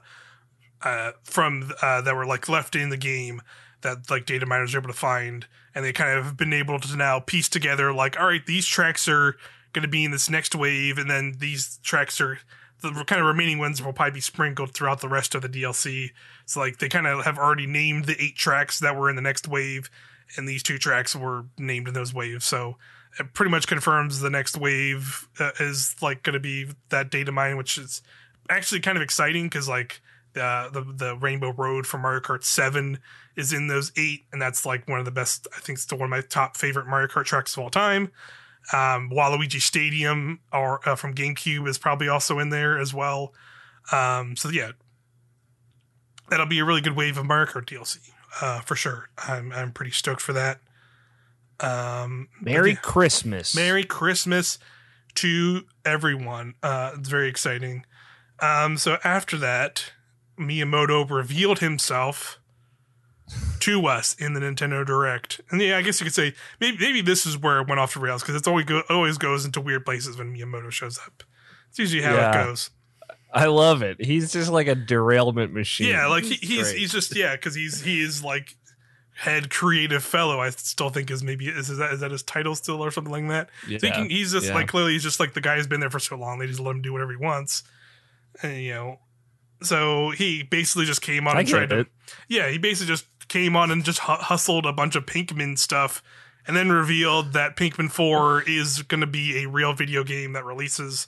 uh 0.81 1.11
from 1.23 1.71
uh 1.81 2.01
that 2.01 2.15
were 2.15 2.25
like 2.25 2.47
left 2.47 2.75
in 2.75 2.89
the 2.89 2.97
game 2.97 3.41
that 3.81 4.09
like 4.09 4.25
data 4.25 4.45
miners 4.45 4.73
are 4.73 4.77
able 4.77 4.87
to 4.87 4.93
find 4.93 5.45
and 5.75 5.83
they 5.83 5.91
kind 5.91 6.17
of 6.17 6.23
have 6.23 6.37
been 6.37 6.53
able 6.53 6.79
to 6.79 6.95
now 6.95 7.19
piece 7.19 7.49
together 7.49 7.91
like 7.91 8.17
all 8.19 8.27
right 8.27 8.45
these 8.45 8.65
tracks 8.65 9.07
are 9.09 9.35
going 9.73 9.83
to 9.83 9.89
be 9.89 10.05
in 10.05 10.11
this 10.11 10.29
next 10.29 10.55
wave 10.55 10.97
and 10.97 11.09
then 11.09 11.35
these 11.39 11.79
tracks 11.83 12.21
are 12.21 12.39
the 12.83 13.03
kind 13.05 13.21
of 13.21 13.27
remaining 13.27 13.59
ones 13.59 13.81
will 13.81 13.93
probably 13.93 14.11
be 14.11 14.21
sprinkled 14.21 14.73
throughout 14.73 14.99
the 14.99 15.07
rest 15.07 15.33
of 15.33 15.41
the 15.41 15.49
DLC. 15.49 16.11
So 16.45 16.59
like 16.59 16.79
they 16.79 16.89
kind 16.89 17.07
of 17.07 17.23
have 17.23 17.37
already 17.37 17.65
named 17.65 18.05
the 18.05 18.21
eight 18.21 18.35
tracks 18.35 18.79
that 18.79 18.97
were 18.97 19.09
in 19.09 19.15
the 19.15 19.21
next 19.21 19.47
wave, 19.47 19.89
and 20.35 20.47
these 20.47 20.61
two 20.61 20.77
tracks 20.77 21.15
were 21.15 21.45
named 21.57 21.87
in 21.87 21.93
those 21.93 22.13
waves. 22.13 22.45
So 22.45 22.77
it 23.19 23.33
pretty 23.33 23.51
much 23.51 23.67
confirms 23.67 24.19
the 24.19 24.29
next 24.29 24.57
wave 24.57 25.29
uh, 25.39 25.51
is 25.59 25.95
like 26.01 26.23
going 26.23 26.33
to 26.33 26.39
be 26.39 26.67
that 26.89 27.09
data 27.09 27.31
mine, 27.31 27.55
which 27.55 27.77
is 27.77 28.01
actually 28.49 28.81
kind 28.81 28.97
of 28.97 29.01
exciting 29.01 29.45
because 29.45 29.69
like 29.69 30.01
the, 30.33 30.69
the 30.73 31.05
the 31.05 31.15
Rainbow 31.15 31.53
Road 31.53 31.87
from 31.87 32.01
Mario 32.01 32.19
Kart 32.19 32.43
Seven 32.43 32.99
is 33.37 33.53
in 33.53 33.67
those 33.67 33.93
eight, 33.95 34.25
and 34.33 34.41
that's 34.41 34.65
like 34.65 34.89
one 34.89 34.99
of 34.99 35.05
the 35.05 35.11
best. 35.11 35.47
I 35.55 35.61
think 35.61 35.77
still 35.77 35.99
one 35.99 36.07
of 36.07 36.11
my 36.11 36.21
top 36.21 36.57
favorite 36.57 36.87
Mario 36.87 37.07
Kart 37.07 37.25
tracks 37.25 37.55
of 37.55 37.63
all 37.63 37.69
time. 37.69 38.11
Um, 38.71 39.09
Waluigi 39.09 39.61
Stadium 39.61 40.39
or 40.51 40.87
uh, 40.87 40.95
from 40.95 41.13
GameCube 41.13 41.67
is 41.67 41.77
probably 41.77 42.07
also 42.07 42.39
in 42.39 42.49
there 42.49 42.79
as 42.79 42.93
well. 42.93 43.33
Um, 43.91 44.35
so 44.35 44.49
yeah, 44.49 44.71
that'll 46.29 46.45
be 46.45 46.59
a 46.59 46.65
really 46.65 46.81
good 46.81 46.95
wave 46.95 47.17
of 47.17 47.25
Mario 47.25 47.47
Kart 47.47 47.65
DLC 47.65 47.99
uh, 48.41 48.61
for 48.61 48.75
sure. 48.75 49.09
I'm 49.17 49.51
I'm 49.51 49.71
pretty 49.71 49.91
stoked 49.91 50.21
for 50.21 50.33
that. 50.33 50.59
Um, 51.59 52.29
Merry 52.41 52.71
yeah. 52.71 52.77
Christmas. 52.77 53.55
Merry 53.55 53.83
Christmas 53.83 54.59
to 55.15 55.63
everyone. 55.85 56.55
Uh, 56.63 56.91
it's 56.97 57.09
very 57.09 57.27
exciting. 57.27 57.85
Um, 58.39 58.77
so 58.77 58.97
after 59.03 59.37
that, 59.37 59.91
Miyamoto 60.37 61.09
revealed 61.09 61.59
himself 61.59 62.39
to 63.61 63.85
us 63.87 64.13
in 64.15 64.33
the 64.33 64.39
Nintendo 64.39 64.85
Direct. 64.85 65.41
And 65.49 65.61
yeah, 65.61 65.77
I 65.77 65.81
guess 65.81 65.99
you 65.99 66.05
could 66.05 66.13
say 66.13 66.33
maybe 66.59 66.77
maybe 66.79 67.01
this 67.01 67.25
is 67.25 67.37
where 67.37 67.59
it 67.61 67.67
went 67.67 67.79
off 67.79 67.93
the 67.93 67.99
rails 67.99 68.21
because 68.21 68.35
it's 68.35 68.47
always 68.47 68.65
go, 68.65 68.83
always 68.89 69.17
goes 69.17 69.45
into 69.45 69.61
weird 69.61 69.85
places 69.85 70.17
when 70.17 70.35
Miyamoto 70.35 70.71
shows 70.71 70.99
up. 70.99 71.23
It's 71.69 71.79
usually 71.79 72.03
how 72.03 72.13
Yeah. 72.13 72.29
it 72.41 72.45
goes. 72.45 72.69
I 73.33 73.45
love 73.45 73.81
it. 73.81 74.03
He's 74.03 74.31
just 74.31 74.51
like 74.51 74.67
a 74.67 74.75
derailment 74.75 75.53
machine. 75.53 75.87
Yeah, 75.87 76.05
like 76.05 76.23
he, 76.23 76.35
he's 76.35 76.63
great. 76.69 76.77
he's 76.77 76.91
just 76.91 77.15
yeah 77.15 77.35
because 77.35 77.55
he's 77.55 77.81
he 77.81 77.99
is 78.01 78.23
like 78.23 78.55
head 79.15 79.49
creative 79.49 80.03
fellow. 80.03 80.39
I 80.39 80.51
still 80.51 80.89
think 80.89 81.09
is 81.09 81.23
maybe 81.23 81.47
is, 81.47 81.69
is 81.69 81.79
that 81.79 81.93
is 81.93 81.99
that 82.01 82.11
his 82.11 82.21
title 82.21 82.53
still 82.53 82.83
or 82.83 82.91
something 82.91 83.11
like 83.11 83.27
that. 83.29 83.49
yeah. 83.67 83.77
So 83.79 83.87
he 83.87 83.93
can, 83.93 84.09
he's 84.09 84.31
just 84.33 84.47
yeah. 84.47 84.53
like 84.53 84.67
clearly 84.67 84.91
he's 84.91 85.01
just 85.03 85.19
like 85.19 85.33
the 85.33 85.41
guy 85.41 85.55
who's 85.55 85.65
been 85.65 85.79
there 85.79 85.89
for 85.89 85.99
so 85.99 86.15
long. 86.15 86.37
They 86.37 86.45
just 86.45 86.59
let 86.59 86.71
him 86.71 86.81
do 86.83 86.93
whatever 86.93 87.11
he 87.11 87.17
wants, 87.17 87.63
and 88.43 88.57
you 88.61 88.73
know. 88.73 88.99
So 89.63 90.09
he 90.11 90.43
basically 90.43 90.85
just 90.85 91.01
came 91.01 91.25
on 91.27 91.37
I 91.37 91.39
and 91.39 91.47
tried 91.47 91.69
get 91.69 91.75
to 91.75 91.79
it. 91.81 91.87
yeah, 92.27 92.49
he 92.49 92.57
basically 92.57 92.93
just 92.93 93.05
came 93.33 93.55
on 93.55 93.71
and 93.71 93.83
just 93.83 93.99
hu- 93.99 94.13
hustled 94.13 94.65
a 94.67 94.71
bunch 94.71 94.95
of 94.95 95.07
Pikmin 95.07 95.57
stuff 95.57 96.03
and 96.45 96.55
then 96.55 96.71
revealed 96.71 97.33
that 97.33 97.57
Pikmin 97.57 97.91
4 97.91 98.43
is 98.43 98.83
going 98.83 99.01
to 99.01 99.07
be 99.07 99.43
a 99.43 99.49
real 99.49 99.73
video 99.73 100.03
game 100.03 100.33
that 100.33 100.45
releases 100.45 101.07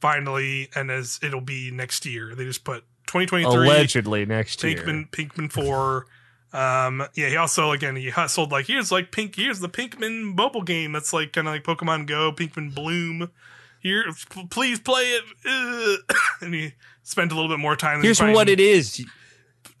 finally 0.00 0.70
and 0.74 0.90
as 0.90 1.20
it'll 1.22 1.42
be 1.42 1.70
next 1.70 2.06
year. 2.06 2.34
They 2.34 2.44
just 2.44 2.64
put 2.64 2.84
2023 3.06 3.52
Allegedly 3.52 4.24
next 4.24 4.64
year. 4.64 4.76
Pikmin 4.76 5.10
Pikmin 5.10 5.52
4 5.52 6.06
um 6.50 7.06
yeah, 7.14 7.28
he 7.28 7.36
also 7.36 7.72
again 7.72 7.94
he 7.94 8.08
hustled 8.08 8.50
like 8.50 8.66
here's 8.66 8.90
like 8.90 9.12
pink 9.12 9.36
here's 9.36 9.60
the 9.60 9.68
Pikmin 9.68 10.34
mobile 10.34 10.62
game 10.62 10.92
that's 10.92 11.12
like 11.12 11.34
kind 11.34 11.46
of 11.46 11.52
like 11.52 11.64
Pokemon 11.64 12.06
Go, 12.06 12.32
Pikmin 12.32 12.74
Bloom. 12.74 13.30
Here 13.80 14.06
please 14.48 14.80
play 14.80 15.18
it. 15.44 16.00
And 16.40 16.54
he 16.54 16.72
spent 17.02 17.32
a 17.32 17.34
little 17.34 17.50
bit 17.50 17.58
more 17.58 17.76
time 17.76 17.98
than 17.98 18.04
Here's 18.04 18.20
he 18.20 18.30
what 18.32 18.48
it 18.48 18.60
is. 18.60 19.04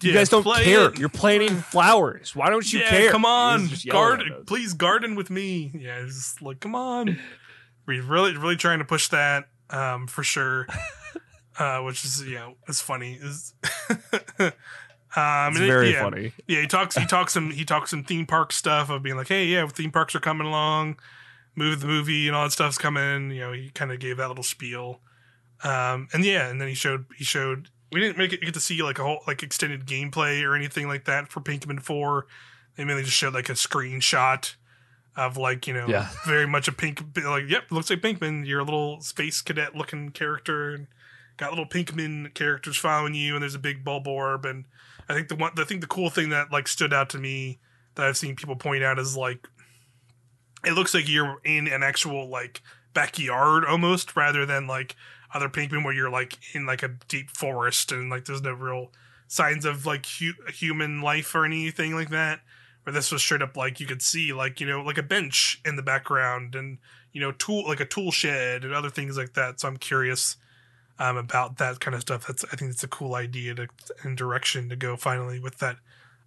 You 0.00 0.12
guys 0.12 0.28
don't 0.28 0.44
care. 0.44 0.90
it. 0.90 0.98
You're 0.98 1.08
planting 1.08 1.56
flowers. 1.56 2.34
Why 2.36 2.50
don't 2.50 2.70
you 2.72 2.80
yeah, 2.80 2.90
care? 2.90 3.10
come 3.10 3.24
on, 3.24 3.68
garden, 3.88 4.44
please 4.46 4.72
garden 4.72 5.14
with 5.16 5.28
me. 5.30 5.72
Yeah, 5.74 5.98
it's 5.98 6.14
just 6.14 6.42
like, 6.42 6.60
come 6.60 6.74
on. 6.74 7.18
We're 7.86 8.02
really, 8.02 8.36
really 8.36 8.56
trying 8.56 8.78
to 8.78 8.84
push 8.84 9.08
that, 9.08 9.48
um, 9.70 10.06
for 10.06 10.22
sure. 10.22 10.66
uh, 11.58 11.80
which 11.80 12.04
is, 12.04 12.22
you 12.22 12.34
know, 12.34 12.54
it's 12.68 12.80
funny. 12.80 13.18
Is 13.20 13.54
um, 13.90 14.52
It's 15.52 15.58
it- 15.60 15.66
very 15.66 15.92
yeah, 15.92 16.02
funny. 16.02 16.32
Yeah, 16.46 16.60
he 16.60 16.66
talks, 16.66 16.96
he 16.96 17.06
talks 17.06 17.32
some, 17.32 17.50
he 17.50 17.64
talks 17.64 17.90
some 17.90 18.04
theme 18.04 18.26
park 18.26 18.52
stuff 18.52 18.90
of 18.90 19.02
being 19.02 19.16
like, 19.16 19.28
hey, 19.28 19.46
yeah, 19.46 19.66
theme 19.66 19.90
parks 19.90 20.14
are 20.14 20.20
coming 20.20 20.46
along, 20.46 20.98
move 21.56 21.80
the 21.80 21.86
movie 21.86 22.28
and 22.28 22.36
all 22.36 22.44
that 22.44 22.52
stuff's 22.52 22.78
coming. 22.78 23.30
You 23.32 23.40
know, 23.40 23.52
he 23.52 23.70
kind 23.70 23.90
of 23.90 23.98
gave 23.98 24.18
that 24.18 24.28
little 24.28 24.44
spiel. 24.44 25.00
Um, 25.64 26.06
and 26.12 26.24
yeah, 26.24 26.48
and 26.48 26.60
then 26.60 26.68
he 26.68 26.74
showed, 26.74 27.06
he 27.16 27.24
showed. 27.24 27.70
We 27.90 28.00
didn't 28.00 28.18
make 28.18 28.32
it 28.32 28.40
get 28.42 28.54
to 28.54 28.60
see 28.60 28.82
like 28.82 28.98
a 28.98 29.02
whole 29.02 29.20
like 29.26 29.42
extended 29.42 29.86
gameplay 29.86 30.42
or 30.42 30.54
anything 30.54 30.88
like 30.88 31.04
that 31.06 31.30
for 31.32 31.40
Pikmin 31.40 31.80
Four. 31.82 32.26
They 32.76 32.84
mainly 32.84 33.02
just 33.02 33.16
showed 33.16 33.34
like 33.34 33.48
a 33.48 33.52
screenshot 33.54 34.54
of 35.16 35.36
like 35.36 35.66
you 35.66 35.74
know 35.74 35.86
Yeah. 35.88 36.08
very 36.26 36.46
much 36.46 36.68
a 36.68 36.72
pink 36.72 37.02
like 37.24 37.44
yep 37.48 37.64
looks 37.70 37.90
like 37.90 38.00
Pikmin. 38.00 38.46
You're 38.46 38.60
a 38.60 38.64
little 38.64 39.00
space 39.00 39.40
cadet 39.40 39.74
looking 39.74 40.10
character 40.10 40.70
and 40.74 40.86
got 41.38 41.50
little 41.50 41.66
Pikmin 41.66 42.34
characters 42.34 42.76
following 42.76 43.14
you 43.14 43.34
and 43.34 43.42
there's 43.42 43.54
a 43.54 43.58
big 43.60 43.84
bulb 43.84 44.06
orb 44.06 44.44
and 44.44 44.64
I 45.08 45.14
think 45.14 45.28
the 45.28 45.36
one 45.36 45.52
I 45.56 45.64
think 45.64 45.80
the 45.80 45.86
cool 45.86 46.10
thing 46.10 46.28
that 46.28 46.52
like 46.52 46.68
stood 46.68 46.92
out 46.92 47.08
to 47.10 47.18
me 47.18 47.58
that 47.94 48.06
I've 48.06 48.16
seen 48.16 48.36
people 48.36 48.54
point 48.56 48.84
out 48.84 48.98
is 48.98 49.16
like 49.16 49.48
it 50.64 50.72
looks 50.72 50.92
like 50.94 51.08
you're 51.08 51.40
in 51.44 51.66
an 51.68 51.82
actual 51.82 52.28
like 52.28 52.60
backyard 52.92 53.64
almost 53.64 54.14
rather 54.16 54.44
than 54.44 54.66
like 54.66 54.94
other 55.34 55.48
Pikmin 55.48 55.84
where 55.84 55.94
you're 55.94 56.10
like 56.10 56.38
in 56.54 56.66
like 56.66 56.82
a 56.82 56.96
deep 57.08 57.30
forest 57.30 57.92
and 57.92 58.10
like 58.10 58.24
there's 58.24 58.42
no 58.42 58.52
real 58.52 58.90
signs 59.26 59.64
of 59.64 59.86
like 59.86 60.06
hu- 60.06 60.50
human 60.52 61.00
life 61.02 61.34
or 61.34 61.44
anything 61.44 61.94
like 61.94 62.10
that. 62.10 62.40
Where 62.84 62.92
this 62.94 63.12
was 63.12 63.22
straight 63.22 63.42
up 63.42 63.56
like 63.56 63.80
you 63.80 63.86
could 63.86 64.00
see 64.00 64.32
like 64.32 64.60
you 64.60 64.66
know 64.66 64.82
like 64.82 64.98
a 64.98 65.02
bench 65.02 65.60
in 65.64 65.76
the 65.76 65.82
background 65.82 66.54
and 66.54 66.78
you 67.12 67.20
know 67.20 67.32
tool 67.32 67.66
like 67.66 67.80
a 67.80 67.84
tool 67.84 68.10
shed 68.10 68.64
and 68.64 68.72
other 68.72 68.90
things 68.90 69.16
like 69.16 69.34
that. 69.34 69.60
So 69.60 69.68
I'm 69.68 69.76
curious 69.76 70.36
um, 70.98 71.16
about 71.16 71.58
that 71.58 71.80
kind 71.80 71.94
of 71.94 72.00
stuff. 72.00 72.26
That's 72.26 72.44
I 72.52 72.56
think 72.56 72.70
it's 72.70 72.84
a 72.84 72.88
cool 72.88 73.14
idea 73.14 73.54
to 73.54 73.68
and 74.02 74.16
direction 74.16 74.68
to 74.68 74.76
go 74.76 74.96
finally 74.96 75.38
with 75.38 75.58
that 75.58 75.76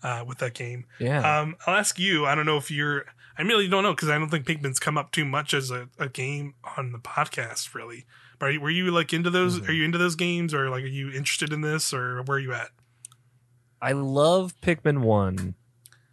uh, 0.04 0.24
with 0.26 0.40
that 0.40 0.54
game. 0.54 0.86
Yeah. 1.00 1.40
Um, 1.40 1.56
I'll 1.66 1.76
ask 1.76 2.00
you. 2.00 2.26
I 2.26 2.36
don't 2.36 2.46
know 2.46 2.58
if 2.58 2.72
you're. 2.72 3.06
I 3.38 3.44
really 3.44 3.68
don't 3.68 3.84
know 3.84 3.94
because 3.94 4.10
I 4.10 4.18
don't 4.18 4.30
think 4.30 4.46
Pikmin's 4.46 4.80
come 4.80 4.98
up 4.98 5.12
too 5.12 5.26
much 5.26 5.54
as 5.54 5.72
a, 5.72 5.88
a 5.98 6.10
game 6.10 6.54
on 6.78 6.92
the 6.92 7.00
podcast, 7.00 7.74
really. 7.74 8.06
Are 8.42 8.52
you, 8.52 8.60
were 8.62 8.70
you 8.70 8.92
like 8.92 9.14
into 9.14 9.30
those? 9.30 9.60
Mhm. 9.60 9.70
Are 9.70 9.72
you 9.72 9.86
into 9.86 9.98
those 9.98 10.16
games, 10.16 10.54
or 10.54 10.70
like 10.70 10.84
are 10.84 10.88
you 10.88 11.12
interested 11.12 11.54
in 11.54 11.62
this, 11.62 11.94
or 11.94 12.22
where 12.24 12.38
are 12.38 12.40
you 12.40 12.54
at? 12.54 12.70
I 13.82 13.94
love 13.94 14.54
Pikmin 14.62 15.00
1. 15.02 15.56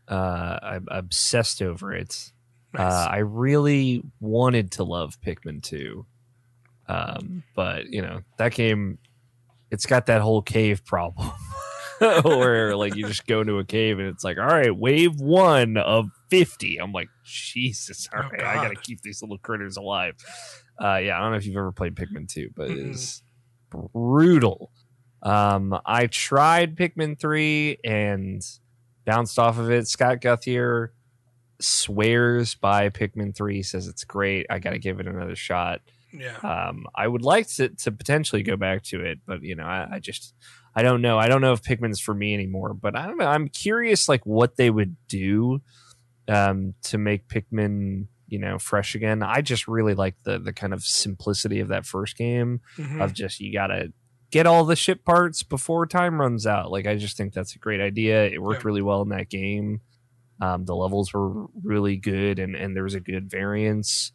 Uh, 0.09 0.59
I'm 0.62 0.87
obsessed 0.91 1.61
over 1.61 1.93
it. 1.93 2.33
Nice. 2.72 2.93
Uh, 2.93 3.09
I 3.11 3.18
really 3.18 4.03
wanted 4.20 4.72
to 4.72 4.85
love 4.85 5.20
Pikmin 5.20 5.62
2. 5.62 6.07
Um, 6.89 7.43
but, 7.55 7.87
you 7.93 8.01
know, 8.01 8.20
that 8.39 8.53
game, 8.55 8.99
it's 9.70 9.85
got 9.85 10.07
that 10.07 10.22
whole 10.22 10.41
cave 10.41 10.83
problem 10.87 11.31
where, 12.22 12.74
like, 12.74 12.95
you 12.97 13.07
just 13.07 13.26
go 13.26 13.43
into 13.43 13.59
a 13.59 13.64
cave 13.64 13.99
and 13.99 14.09
it's 14.09 14.24
like, 14.24 14.39
all 14.39 14.47
right, 14.47 14.74
wave 14.74 15.20
one 15.20 15.76
of 15.76 16.09
50. 16.31 16.79
I'm 16.79 16.93
like, 16.93 17.09
Jesus, 17.24 18.09
all 18.14 18.22
Oh, 18.24 18.29
right, 18.31 18.43
I 18.43 18.55
got 18.55 18.68
to 18.70 18.76
keep 18.81 19.03
these 19.03 19.20
little 19.20 19.37
critters 19.39 19.76
alive. 19.76 20.14
Uh, 20.81 20.97
yeah, 20.97 21.18
I 21.18 21.22
don't 21.22 21.33
know 21.33 21.37
if 21.37 21.47
you've 21.47 21.57
ever 21.57 21.72
played 21.72 21.95
Pikmin 21.95 22.29
2, 22.29 22.51
but 22.55 22.70
it 22.70 22.79
is 22.79 23.22
brutal. 23.70 24.70
Um, 25.22 25.79
I 25.85 26.07
tried 26.07 26.76
Pikmin 26.76 27.18
3 27.18 27.79
and 27.85 28.43
bounced 29.05 29.39
off 29.39 29.59
of 29.59 29.70
it. 29.70 29.89
Scott 29.89 30.20
Guthier 30.20 30.93
swears 31.61 32.55
by 32.55 32.89
Pikmin 32.91 33.35
3, 33.35 33.62
says 33.62 33.89
it's 33.89 34.05
great. 34.05 34.47
I 34.49 34.59
got 34.61 34.70
to 34.70 34.79
give 34.79 35.01
it 35.01 35.09
another 35.09 35.35
shot. 35.37 35.81
yeah. 36.12 36.37
Um, 36.37 36.87
I 36.95 37.09
would 37.09 37.22
like 37.22 37.49
to, 37.57 37.70
to 37.70 37.91
potentially 37.93 38.43
go 38.43 38.57
back 38.57 38.83
to 38.85 39.01
it, 39.05 39.18
but 39.26 39.43
you 39.43 39.57
know, 39.57 39.64
I, 39.64 39.89
I 39.95 39.99
just, 39.99 40.35
I 40.74 40.83
don't 40.83 41.03
know. 41.03 41.18
I 41.18 41.29
don't 41.29 41.41
know 41.41 41.53
if 41.53 41.62
Pikmin's 41.62 42.01
for 42.01 42.14
me 42.14 42.35
anymore, 42.35 42.72
but 42.74 42.97
I 42.97 43.07
don't 43.07 43.18
know. 43.18 43.26
I'm 43.26 43.49
curious, 43.49 44.09
like 44.09 44.24
what 44.24 44.57
they 44.57 44.70
would 44.70 44.97
do, 45.09 45.61
um, 46.29 46.74
to 46.85 46.99
make 46.99 47.26
Pikmin, 47.26 48.07
you 48.29 48.39
know, 48.39 48.59
fresh 48.59 48.95
again. 48.95 49.22
I 49.22 49.41
just 49.41 49.66
really 49.66 49.95
like 49.95 50.14
the, 50.24 50.39
the 50.39 50.53
kind 50.53 50.72
of 50.72 50.85
simplicity 50.85 51.61
of 51.61 51.68
that 51.68 51.87
first 51.87 52.16
game 52.16 52.61
Mhm. 52.76 53.03
of 53.03 53.12
just, 53.14 53.41
you 53.41 53.53
gotta 53.53 53.93
get 54.31 54.47
all 54.47 54.64
the 54.64 54.76
ship 54.76 55.05
parts 55.05 55.43
before 55.43 55.87
time 55.87 56.20
runs 56.20 56.47
out. 56.47 56.70
Like, 56.70 56.87
I 56.87 56.97
just 56.97 57.16
think 57.16 57.33
that's 57.33 57.55
a 57.55 57.59
great 57.59 57.81
idea. 57.81 58.26
It 58.26 58.43
worked 58.43 58.62
Yeah. 58.62 58.68
really 58.68 58.83
well 58.83 59.01
in 59.03 59.09
that 59.09 59.31
game. 59.31 59.81
Um, 60.41 60.66
the 60.66 60.76
levels 60.76 61.12
were 61.12 61.47
really 61.64 61.97
good 61.97 62.39
and, 62.39 62.55
and 62.55 62.76
there 62.76 62.85
was 62.85 62.95
a 62.95 63.01
good 63.01 63.31
variance. 63.31 64.12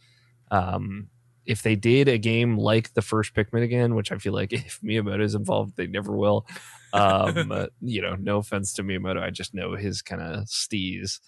Um, 0.52 1.10
if 1.46 1.62
they 1.64 1.76
did 1.76 2.08
a 2.08 2.18
game 2.18 2.58
like 2.58 2.94
the 2.94 3.02
first 3.02 3.34
Pikmin 3.34 3.64
again, 3.64 3.96
which 3.96 4.12
I 4.12 4.18
feel 4.18 4.34
like 4.34 4.54
if 4.54 4.80
Miyamoto 4.82 5.22
is 5.22 5.36
involved, 5.36 5.76
they 5.76 5.88
never 5.88 6.16
will. 6.16 6.46
Um, 6.94 7.52
uh, 7.52 7.66
you 7.82 8.02
know, 8.02 8.16
no 8.16 8.38
offense 8.38 8.72
to 8.74 8.84
Miyamoto, 8.84 9.22
I 9.22 9.32
just 9.32 9.54
know 9.54 9.76
his 9.76 10.02
kind 10.02 10.22
of 10.22 10.46
steez. 10.46 11.20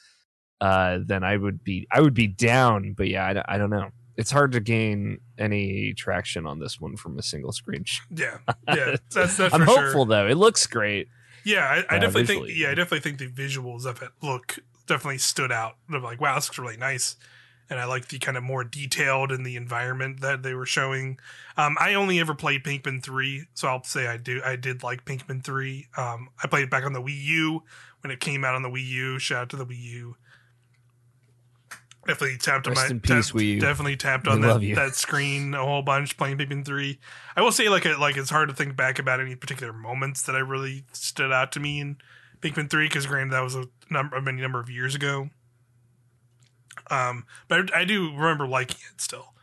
Uh, 0.61 0.99
then 1.05 1.23
I 1.23 1.35
would 1.37 1.63
be, 1.63 1.87
I 1.91 2.01
would 2.01 2.13
be 2.13 2.27
down. 2.27 2.93
But 2.93 3.07
yeah, 3.09 3.25
I, 3.25 3.33
don't- 3.33 3.45
I 3.49 3.57
don't 3.57 3.69
know. 3.69 3.89
It's 4.17 4.31
hard 4.31 4.53
to 4.53 4.61
gain 4.61 5.19
any 5.37 5.93
traction 5.93 6.47
on 6.47 6.59
this 6.59 6.79
one 6.79 6.95
from 6.95 7.19
a 7.19 7.21
single 7.21 7.51
screen. 7.51 7.83
yeah, 8.15 8.37
yeah. 8.67 8.95
That's 9.13 9.35
that's 9.37 9.53
I'm 9.53 9.61
hopeful 9.61 9.91
Sure. 9.91 10.05
though. 10.05 10.27
It 10.27 10.35
looks 10.35 10.65
great. 10.67 11.09
Yeah, 11.43 11.65
I, 11.65 11.93
I 11.93 11.97
uh, 11.97 11.99
definitely 11.99 12.25
think. 12.25 12.47
Yeah, 12.57 12.69
I 12.71 12.75
definitely 12.75 13.01
think 13.01 13.17
the 13.19 13.27
visuals 13.27 13.85
of 13.85 14.01
it 14.01 14.09
look 14.23 14.57
definitely 14.87 15.17
stood 15.17 15.51
out. 15.51 15.75
I'm 15.91 16.01
like, 16.01 16.21
wow, 16.21 16.35
this 16.35 16.47
looks 16.47 16.57
really 16.57 16.77
nice, 16.77 17.17
and 17.69 17.77
I 17.77 17.83
like 17.85 18.07
the 18.07 18.17
kind 18.17 18.37
of 18.37 18.43
more 18.43 18.63
detailed 18.63 19.33
in 19.33 19.43
the 19.43 19.57
environment 19.57 20.21
that 20.21 20.43
they 20.43 20.53
were 20.53 20.65
showing. 20.65 21.19
Um, 21.57 21.75
I 21.77 21.93
only 21.95 22.19
ever 22.21 22.33
played 22.33 22.63
Pikmin 22.63 23.03
three, 23.03 23.47
so 23.53 23.67
I'll 23.67 23.83
say 23.83 24.07
I 24.07 24.15
do. 24.15 24.41
I 24.45 24.55
did 24.55 24.81
like 24.81 25.03
Pikmin 25.03 25.43
three. 25.43 25.87
Um, 25.97 26.29
I 26.41 26.47
played 26.47 26.63
it 26.63 26.69
back 26.71 26.85
on 26.85 26.93
the 26.93 27.01
Wii 27.01 27.21
U 27.25 27.63
when 27.99 28.11
it 28.11 28.21
came 28.21 28.45
out 28.45 28.55
on 28.55 28.61
the 28.61 28.69
Wii 28.69 28.87
U. 28.87 29.19
Shout 29.19 29.41
out 29.41 29.49
to 29.49 29.57
the 29.57 29.65
Wii 29.65 29.77
U. 29.83 30.15
Definitely 32.05 32.37
tapped 32.37 32.67
on 32.67 32.75
my 32.75 32.87
peace, 33.01 33.31
tapped- 33.31 33.59
Definitely 33.59 33.97
tapped 33.97 34.27
on 34.27 34.41
that, 34.41 34.61
you. 34.61 34.75
that 34.75 34.93
screen 34.95 35.55
a 35.55 35.65
whole 35.65 35.81
bunch 35.81 36.17
playing 36.17 36.37
Pikmin 36.37 36.63
three. 36.63 36.99
I 37.35 37.41
will 37.41 37.51
say 37.51 37.67
like 37.67 37.85
it, 37.85 37.99
like 37.99 38.15
it's 38.15 38.29
hard 38.29 38.49
to 38.49 38.55
think 38.55 38.75
back 38.75 38.99
about 38.99 39.19
any 39.19 39.35
particular 39.35 39.73
moments 39.73 40.21
that 40.23 40.35
I 40.35 40.39
really 40.39 40.83
stood 40.93 41.31
out 41.31 41.51
to 41.53 41.59
me 41.59 41.79
in 41.79 41.97
Pikmin 42.41 42.69
three 42.69 42.87
because 42.87 43.07
granted 43.07 43.33
that 43.33 43.41
was 43.41 43.55
a 43.55 43.65
number 43.89 44.15
a 44.17 44.21
many 44.21 44.41
number 44.41 44.59
of 44.59 44.69
years 44.69 44.93
ago. 44.93 45.29
Um, 46.91 47.25
but 47.47 47.73
I, 47.73 47.81
I 47.81 47.85
do 47.85 48.11
remember 48.15 48.47
liking 48.47 48.77
it 48.93 49.01
still. 49.01 49.33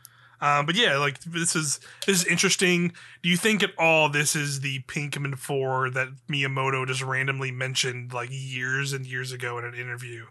Um, 0.40 0.66
but 0.66 0.74
yeah, 0.74 0.98
like 0.98 1.20
this 1.20 1.54
is 1.54 1.78
this 2.06 2.22
is 2.22 2.26
interesting. 2.26 2.92
Do 3.22 3.28
you 3.28 3.36
think 3.36 3.62
at 3.62 3.70
all 3.78 4.08
this 4.08 4.34
is 4.34 4.60
the 4.60 4.80
Pikmin 4.88 5.36
four 5.38 5.88
that 5.90 6.08
Miyamoto 6.28 6.86
just 6.86 7.02
randomly 7.02 7.52
mentioned 7.52 8.12
like 8.12 8.28
years 8.32 8.92
and 8.92 9.06
years 9.06 9.30
ago 9.32 9.58
in 9.58 9.64
an 9.64 9.74
interview? 9.74 10.26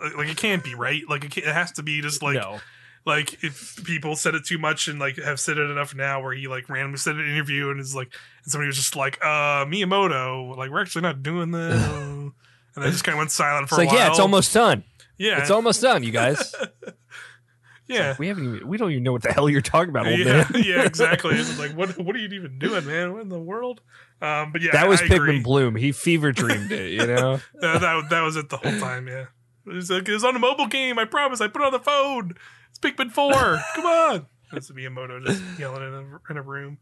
Or 0.00 0.16
like 0.16 0.28
it 0.28 0.36
can't 0.36 0.64
be 0.64 0.74
right. 0.74 1.02
Like 1.08 1.24
it, 1.24 1.36
it 1.38 1.44
has 1.44 1.72
to 1.72 1.82
be 1.82 2.00
just 2.00 2.22
like 2.22 2.34
no, 2.34 2.60
like 3.06 3.42
if 3.44 3.82
people 3.84 4.16
said 4.16 4.34
it 4.34 4.44
too 4.44 4.58
much 4.58 4.88
and 4.88 4.98
like 4.98 5.16
have 5.16 5.40
said 5.40 5.58
it 5.58 5.70
enough 5.70 5.94
now 5.94 6.20
where 6.22 6.32
he 6.34 6.48
like 6.48 6.68
randomly 6.68 6.98
said 6.98 7.14
in 7.16 7.20
an 7.22 7.28
interview 7.30 7.70
and 7.70 7.80
is 7.80 7.94
like 7.94 8.08
and 8.44 8.52
somebody 8.52 8.66
was 8.66 8.76
just 8.76 8.96
like 8.96 9.18
uh 9.22 9.64
Miyamoto 9.64 10.56
like 10.56 10.70
we're 10.70 10.82
actually 10.82 11.02
not 11.02 11.22
doing 11.22 11.50
this, 11.50 11.82
and 11.84 12.32
I 12.76 12.90
just 12.90 13.04
kind 13.04 13.14
of 13.14 13.18
went 13.18 13.30
silent 13.30 13.68
for 13.68 13.74
It's 13.74 13.78
a 13.78 13.84
like, 13.86 13.88
while. 13.88 13.98
yeah, 13.98 14.10
it's 14.10 14.20
almost 14.20 14.52
done. 14.54 14.84
yeah, 15.16 15.40
It's 15.40 15.50
almost 15.50 15.80
done, 15.82 16.02
you 16.02 16.12
guys. 16.12 16.54
yeah. 17.88 18.14
we 18.18 18.28
haven't 18.28 18.56
even, 18.56 18.68
we 18.68 18.76
don't 18.76 18.90
even 18.90 19.02
know 19.02 19.12
what 19.12 19.22
the 19.22 19.32
hell 19.32 19.48
you're 19.48 19.60
talking 19.62 19.88
about, 19.88 20.06
old 20.06 20.18
yeah, 20.18 20.24
man. 20.26 20.46
yeah, 20.64 20.82
exactly. 20.84 21.34
It's 21.36 21.58
like, 21.58 21.72
what, 21.76 21.98
what 21.98 22.14
are 22.14 22.18
you 22.18 22.28
even 22.28 22.58
doing, 22.58 22.86
man? 22.86 23.12
What 23.14 23.22
in 23.22 23.28
the 23.30 23.38
world? 23.38 23.80
Um, 24.20 24.52
but 24.52 24.60
yeah, 24.62 24.72
that 24.72 24.88
was 24.88 25.00
I. 25.00 25.06
Pikmin 25.08 25.42
Bloom. 25.42 25.74
He 25.76 25.92
fever 25.92 26.30
dreamed 26.32 26.70
it, 26.72 26.92
you 26.92 27.06
know? 27.06 27.40
that, 27.60 27.80
that, 27.80 28.10
that 28.10 28.20
was 28.22 28.36
it 28.36 28.48
the 28.50 28.58
whole 28.58 28.78
time. 28.78 29.08
Yeah, 29.08 29.26
it 29.70 29.74
was, 29.74 29.90
like, 29.90 30.08
it 30.08 30.12
was 30.12 30.24
on 30.24 30.36
a 30.36 30.38
mobile 30.38 30.66
game. 30.66 30.98
I 30.98 31.04
promise. 31.04 31.40
I 31.40 31.48
put 31.48 31.62
it 31.62 31.66
on 31.66 31.72
the 31.72 31.78
phone. 31.78 32.34
It's 32.70 32.78
Pikmin 32.78 33.10
Four. 33.10 33.32
Come 33.74 33.86
on. 33.86 34.26
That's 34.52 34.70
Miyamoto 34.70 35.24
just 35.26 35.42
yelling 35.58 35.82
in 35.82 35.92
a, 35.94 36.20
in 36.30 36.36
a 36.36 36.42
room. 36.42 36.78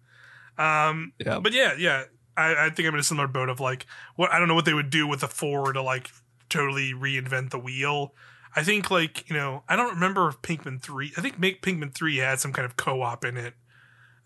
Um, 0.58 1.12
Yeah. 1.18 1.38
but 1.40 1.52
yeah, 1.52 1.74
yeah. 1.78 2.04
I, 2.36 2.66
I 2.66 2.70
think 2.70 2.86
I'm 2.86 2.94
in 2.94 3.00
a 3.00 3.04
similar 3.04 3.26
boat 3.28 3.48
of 3.48 3.60
like 3.60 3.86
what 4.16 4.30
I 4.32 4.38
don't 4.38 4.46
know 4.48 4.54
what 4.54 4.66
they 4.66 4.74
would 4.74 4.90
do 4.90 5.06
with 5.08 5.20
the 5.20 5.28
four 5.28 5.72
to 5.72 5.80
like 5.82 6.10
totally 6.50 6.92
reinvent 6.92 7.50
the 7.50 7.58
wheel. 7.58 8.12
I 8.54 8.62
think 8.62 8.90
like 8.90 9.28
you 9.28 9.34
know 9.34 9.64
I 9.68 9.74
don't 9.76 9.94
remember 9.94 10.28
if 10.28 10.42
Pikmin 10.42 10.82
three. 10.82 11.12
I 11.16 11.22
think 11.22 11.38
make 11.38 11.62
Pikmin 11.62 11.94
three 11.94 12.18
had 12.18 12.38
some 12.38 12.52
kind 12.52 12.66
of 12.66 12.76
co-op 12.76 13.24
in 13.24 13.36
it. 13.38 13.54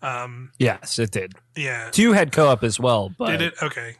Um, 0.01 0.51
Yes, 0.59 0.99
it 0.99 1.11
did. 1.11 1.35
yeah, 1.55 1.89
Two 1.91 2.11
had 2.13 2.31
co 2.31 2.47
op 2.47 2.63
as 2.63 2.79
well, 2.79 3.11
but 3.17 3.31
did 3.31 3.41
it? 3.41 3.53
Okay. 3.61 3.95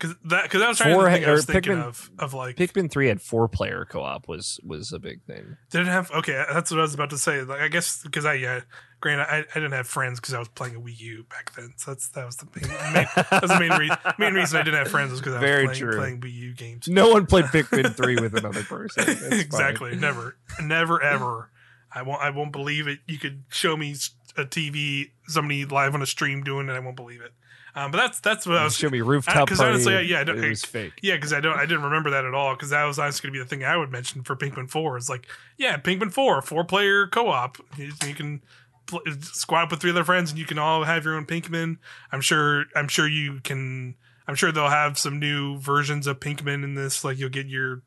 Because 0.00 0.16
that 0.24 0.44
because 0.44 0.60
that 0.62 0.68
was 0.68 0.78
trying 0.78 0.94
Four 0.94 1.04
to 1.04 1.12
think 1.12 1.26
I 1.26 1.32
was 1.32 1.44
thinking 1.44 1.74
Pikmin- 1.74 1.84
of 1.84 2.10
of 2.18 2.32
like 2.32 2.56
Pikmin 2.56 2.90
3 2.90 3.08
had 3.08 3.20
four 3.20 3.48
player 3.48 3.84
co 3.84 4.00
op 4.00 4.28
was 4.28 4.58
was 4.64 4.92
a 4.92 4.98
big 4.98 5.22
thing. 5.24 5.58
Didn't 5.70 5.88
have 5.88 6.10
okay 6.12 6.42
that's 6.50 6.70
what 6.70 6.80
I 6.80 6.82
was 6.82 6.94
about 6.94 7.10
to 7.10 7.18
say 7.18 7.42
like 7.42 7.60
I 7.60 7.68
guess 7.68 8.02
because 8.02 8.24
I 8.24 8.34
yeah 8.34 8.60
granted 9.00 9.24
I, 9.24 9.40
I 9.40 9.54
didn't 9.54 9.72
have 9.72 9.86
friends 9.86 10.18
because 10.18 10.32
I 10.32 10.38
was 10.38 10.48
playing 10.48 10.76
a 10.76 10.80
Wii 10.80 10.98
U 11.00 11.24
back 11.28 11.54
then 11.54 11.74
so 11.76 11.90
that's 11.90 12.08
that 12.10 12.24
was 12.24 12.36
the 12.36 12.46
main, 12.46 12.70
main 12.94 13.06
that 13.14 13.42
was 13.42 13.50
the 13.50 13.60
main 13.60 13.78
reason 13.78 13.96
main 14.18 14.32
reason 14.34 14.58
I 14.58 14.62
didn't 14.62 14.78
have 14.78 14.88
friends 14.88 15.10
was 15.10 15.20
because 15.20 15.34
I 15.34 15.40
was 15.40 15.50
playing, 15.50 15.78
true. 15.78 15.96
playing 15.98 16.20
Wii 16.22 16.32
U 16.32 16.54
games 16.54 16.88
No 16.88 17.10
one 17.10 17.26
played 17.26 17.46
Pikmin 17.46 17.94
3 17.94 18.16
with 18.20 18.34
another 18.36 18.62
person. 18.62 19.04
Fine. 19.04 19.32
exactly 19.38 19.96
never 19.96 20.36
never 20.62 21.02
ever 21.02 21.50
I 21.92 22.02
won't 22.02 22.22
I 22.22 22.30
won't 22.30 22.52
believe 22.52 22.88
it 22.88 23.00
you 23.06 23.18
could 23.18 23.44
show 23.50 23.76
me 23.76 23.94
a 24.36 24.44
TV 24.44 25.10
somebody 25.26 25.64
live 25.64 25.94
on 25.94 26.02
a 26.02 26.06
stream 26.06 26.42
doing 26.42 26.68
it 26.68 26.72
I 26.72 26.78
won't 26.78 26.96
believe 26.96 27.20
it 27.20 27.32
um, 27.74 27.90
but 27.90 27.98
that's 27.98 28.20
that's 28.20 28.46
what 28.46 28.56
I 28.56 28.64
was 28.64 28.76
Show 28.76 28.90
me 28.90 29.00
rooftop 29.00 29.48
'cause 29.48 29.58
party. 29.58 29.72
honestly, 29.74 30.02
yeah, 30.06 30.18
I 30.18 30.22
it 30.22 30.48
was 30.48 30.64
fake. 30.64 30.94
Yeah, 31.02 31.14
because 31.16 31.32
I 31.32 31.40
don't, 31.40 31.56
I 31.58 31.66
didn't 31.66 31.84
remember 31.84 32.10
that 32.10 32.24
at 32.24 32.34
all. 32.34 32.54
Because 32.54 32.70
that 32.70 32.84
was 32.84 32.98
honestly 32.98 33.28
going 33.28 33.34
to 33.34 33.38
be 33.40 33.44
the 33.44 33.48
thing 33.48 33.64
I 33.64 33.76
would 33.76 33.90
mention 33.90 34.22
for 34.22 34.34
Pikmin 34.36 34.70
Four. 34.70 34.96
Is 34.96 35.08
like, 35.08 35.26
yeah, 35.56 35.76
Pikmin 35.78 36.12
Four, 36.12 36.42
four 36.42 36.64
player 36.64 37.06
co 37.06 37.28
op. 37.28 37.58
You, 37.76 37.92
you 38.06 38.14
can 38.14 38.42
pl- 38.86 39.02
squad 39.20 39.62
up 39.64 39.70
with 39.70 39.80
three 39.80 39.90
other 39.90 40.04
friends, 40.04 40.30
and 40.30 40.38
you 40.38 40.46
can 40.46 40.58
all 40.58 40.84
have 40.84 41.04
your 41.04 41.14
own 41.16 41.26
Pikmin. 41.26 41.76
I'm 42.12 42.20
sure, 42.20 42.64
I'm 42.74 42.88
sure 42.88 43.06
you 43.08 43.40
can. 43.42 43.94
I'm 44.26 44.34
sure 44.36 44.52
they'll 44.52 44.68
have 44.68 44.96
some 44.98 45.18
new 45.18 45.58
versions 45.58 46.06
of 46.06 46.20
Pikmin 46.20 46.62
in 46.64 46.74
this. 46.74 47.04
Like 47.04 47.18
you'll 47.18 47.30
get 47.30 47.46
your, 47.46 47.82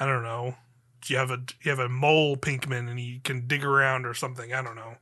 I 0.00 0.06
don't 0.06 0.22
know, 0.22 0.54
you 1.06 1.16
have 1.18 1.30
a 1.30 1.38
you 1.62 1.70
have 1.70 1.78
a 1.78 1.88
mole 1.88 2.36
Pikmin, 2.36 2.88
and 2.90 2.98
you 2.98 3.20
can 3.22 3.46
dig 3.46 3.64
around 3.64 4.06
or 4.06 4.14
something. 4.14 4.52
I 4.54 4.62
don't 4.62 4.76
know. 4.76 4.96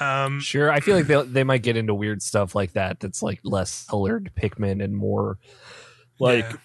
Um, 0.00 0.40
Sure, 0.40 0.70
I 0.70 0.80
feel 0.80 0.96
like 0.96 1.06
they 1.06 1.22
they 1.22 1.44
might 1.44 1.62
get 1.62 1.76
into 1.76 1.94
weird 1.94 2.22
stuff 2.22 2.54
like 2.54 2.72
that. 2.72 3.00
That's 3.00 3.22
like 3.22 3.40
less 3.42 3.84
colored 3.86 4.30
Pikmin 4.36 4.82
and 4.82 4.96
more 4.96 5.38
like 6.18 6.44
yeah. 6.44 6.56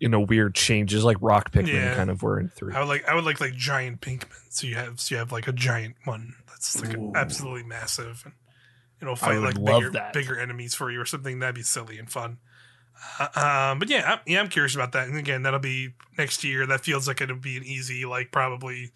you 0.00 0.08
know 0.08 0.20
weird 0.20 0.54
changes, 0.54 1.04
like 1.04 1.16
rock 1.20 1.52
Pikmin 1.52 1.74
Yeah. 1.74 1.94
kind 1.94 2.10
of 2.10 2.22
were 2.22 2.38
in 2.40 2.48
three. 2.48 2.74
I 2.74 2.80
would 2.80 2.88
like 2.88 3.08
I 3.08 3.14
would 3.14 3.24
like 3.24 3.40
like 3.40 3.54
giant 3.54 4.00
Pikmin. 4.00 4.28
So 4.50 4.66
you 4.66 4.74
have 4.76 5.00
so 5.00 5.14
you 5.14 5.18
have 5.18 5.32
like 5.32 5.48
a 5.48 5.52
giant 5.52 5.96
one 6.04 6.34
that's 6.48 6.80
like 6.80 6.96
Ooh. 6.96 7.12
absolutely 7.14 7.64
massive 7.64 8.22
and 8.24 8.34
it'll 9.00 9.16
fight 9.16 9.38
like 9.38 9.62
bigger 9.62 9.90
that. 9.90 10.12
bigger 10.12 10.38
enemies 10.38 10.74
for 10.74 10.90
you 10.90 11.00
or 11.00 11.06
something. 11.06 11.38
That'd 11.38 11.54
be 11.54 11.62
silly 11.62 11.98
and 11.98 12.10
fun. 12.10 12.38
Uh, 13.18 13.70
um, 13.72 13.78
but 13.78 13.90
yeah, 13.90 14.12
I'm, 14.12 14.18
yeah, 14.26 14.40
I'm 14.40 14.48
curious 14.48 14.74
about 14.74 14.92
that. 14.92 15.08
And 15.08 15.16
again, 15.16 15.42
that'll 15.42 15.60
be 15.60 15.90
next 16.16 16.44
year. 16.44 16.66
That 16.66 16.80
feels 16.80 17.06
like 17.06 17.20
it'll 17.20 17.36
be 17.36 17.56
an 17.56 17.64
easy 17.64 18.04
like 18.04 18.30
probably 18.32 18.92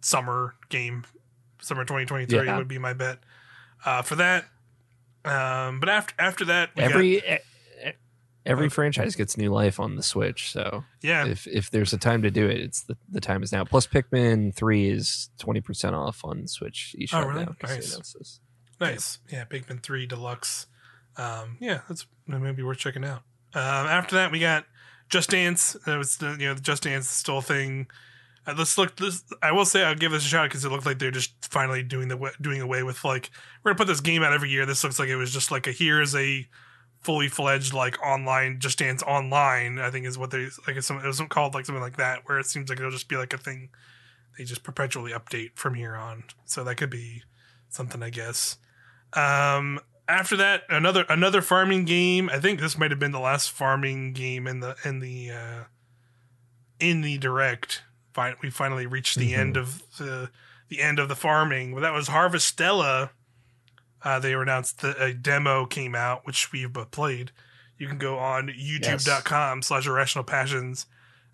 summer 0.00 0.54
game. 0.68 1.04
Summer 1.60 1.84
2023 1.84 2.46
Yeah. 2.46 2.56
would 2.58 2.68
be 2.68 2.78
my 2.78 2.92
bet 2.92 3.18
uh, 3.84 4.02
for 4.02 4.16
that. 4.16 4.44
Um, 5.24 5.80
but 5.80 5.88
after 5.88 6.14
after 6.18 6.44
that, 6.46 6.70
we 6.76 6.82
got- 6.82 6.90
every 6.90 7.16
e- 7.18 7.38
every 8.46 8.68
franchise 8.70 9.14
gets 9.14 9.36
new 9.36 9.50
life 9.52 9.78
on 9.78 9.96
the 9.96 10.02
Switch, 10.02 10.50
so 10.50 10.84
yeah, 11.02 11.26
if 11.26 11.46
if 11.46 11.70
there's 11.70 11.92
a 11.92 11.98
time 11.98 12.22
to 12.22 12.30
do 12.30 12.46
it, 12.46 12.58
it's 12.58 12.82
the, 12.82 12.96
the 13.10 13.20
time 13.20 13.42
is 13.42 13.52
now. 13.52 13.64
Plus, 13.64 13.86
Pikmin 13.86 14.54
Three 14.54 14.88
is 14.88 15.28
twenty 15.38 15.60
percent 15.60 15.94
off 15.94 16.24
on 16.24 16.46
Switch 16.46 16.94
eShop 16.98 17.24
Oh, 17.24 17.26
really? 17.28 17.44
now. 17.44 17.56
Nice. 17.62 18.18
Nice. 18.80 19.18
Yeah, 19.28 19.44
Pikmin 19.44 19.82
3 19.82 20.06
Deluxe. 20.06 20.66
Um, 21.16 21.56
yeah, 21.60 21.80
that's 21.88 22.06
maybe 22.28 22.62
worth 22.62 22.78
checking 22.78 23.04
out. 23.04 23.22
Um, 23.52 23.62
after 23.88 24.14
that, 24.14 24.30
we 24.30 24.38
got 24.38 24.66
Just 25.08 25.30
Dance. 25.30 25.72
That 25.84 25.98
was 25.98 26.18
the, 26.18 26.36
you 26.38 26.46
know, 26.46 26.54
the 26.54 26.60
Just 26.60 26.84
Dance 26.84 27.08
still 27.10 27.40
thing. 27.40 27.88
Uh, 28.48 28.54
let's 28.56 28.78
look. 28.78 28.96
This 28.96 29.22
I 29.42 29.52
will 29.52 29.64
say 29.64 29.84
I'll 29.84 29.94
give 29.94 30.12
this 30.12 30.24
a 30.24 30.28
shot 30.28 30.48
because 30.48 30.64
it 30.64 30.70
looked 30.70 30.86
like 30.86 30.98
they're 30.98 31.10
just 31.10 31.32
finally 31.50 31.82
doing 31.82 32.08
the 32.08 32.32
doing 32.40 32.60
away 32.60 32.82
with 32.82 33.04
like 33.04 33.30
we're 33.62 33.70
gonna 33.70 33.78
put 33.78 33.86
this 33.86 34.00
game 34.00 34.22
out 34.22 34.32
every 34.32 34.50
year. 34.50 34.64
This 34.64 34.82
looks 34.82 34.98
like 34.98 35.08
it 35.08 35.16
was 35.16 35.32
just 35.32 35.50
like 35.50 35.66
a 35.66 35.72
here's 35.72 36.14
a 36.14 36.48
fully 37.00 37.28
fledged 37.28 37.74
like 37.74 38.00
online 38.02 38.58
Just 38.58 38.78
Dance 38.78 39.02
online. 39.02 39.78
I 39.78 39.90
think 39.90 40.06
is 40.06 40.16
what 40.16 40.30
they 40.30 40.48
like. 40.66 40.76
It's 40.76 40.86
some, 40.86 40.98
it 40.98 41.06
was 41.06 41.20
called 41.28 41.54
like 41.54 41.66
something 41.66 41.82
like 41.82 41.98
that 41.98 42.22
where 42.24 42.38
it 42.38 42.46
seems 42.46 42.70
like 42.70 42.78
it'll 42.78 42.90
just 42.90 43.08
be 43.08 43.16
like 43.16 43.32
a 43.32 43.38
thing 43.38 43.68
they 44.38 44.44
just 44.44 44.62
perpetually 44.62 45.12
update 45.12 45.50
from 45.54 45.74
here 45.74 45.96
on. 45.96 46.24
So 46.44 46.62
that 46.64 46.76
could 46.76 46.90
be 46.90 47.24
something, 47.68 48.02
I 48.02 48.10
guess. 48.10 48.56
Um, 49.12 49.80
after 50.06 50.36
that, 50.36 50.62
another 50.70 51.04
another 51.08 51.42
farming 51.42 51.84
game. 51.84 52.30
I 52.32 52.38
think 52.38 52.60
this 52.60 52.78
might 52.78 52.90
have 52.90 53.00
been 53.00 53.12
the 53.12 53.18
last 53.18 53.50
farming 53.50 54.12
game 54.12 54.46
in 54.46 54.60
the 54.60 54.76
in 54.84 55.00
the 55.00 55.30
uh, 55.30 55.64
in 56.80 57.02
the 57.02 57.18
direct. 57.18 57.82
Fin- 58.18 58.36
we 58.42 58.50
finally 58.50 58.86
reached 58.86 59.16
the 59.16 59.32
Mhm. 59.32 59.38
end 59.38 59.56
of 59.56 59.82
the 59.98 60.30
the 60.68 60.80
end 60.82 60.98
of 60.98 61.08
the 61.08 61.16
farming. 61.16 61.72
Well, 61.72 61.82
that 61.82 61.94
was 61.94 62.08
Harvestella. 62.08 63.10
Uh, 64.02 64.18
they 64.18 64.32
announced 64.34 64.80
that 64.82 65.00
a 65.00 65.14
demo 65.14 65.64
came 65.66 65.94
out, 65.94 66.26
which 66.26 66.52
we've 66.52 66.72
both 66.72 66.90
played. 66.90 67.32
You 67.78 67.88
can 67.88 67.96
go 67.98 68.18
on 68.18 68.48
youtube.com 68.48 69.62
slash 69.62 69.86
irrational 69.86 70.24
passions 70.24 70.86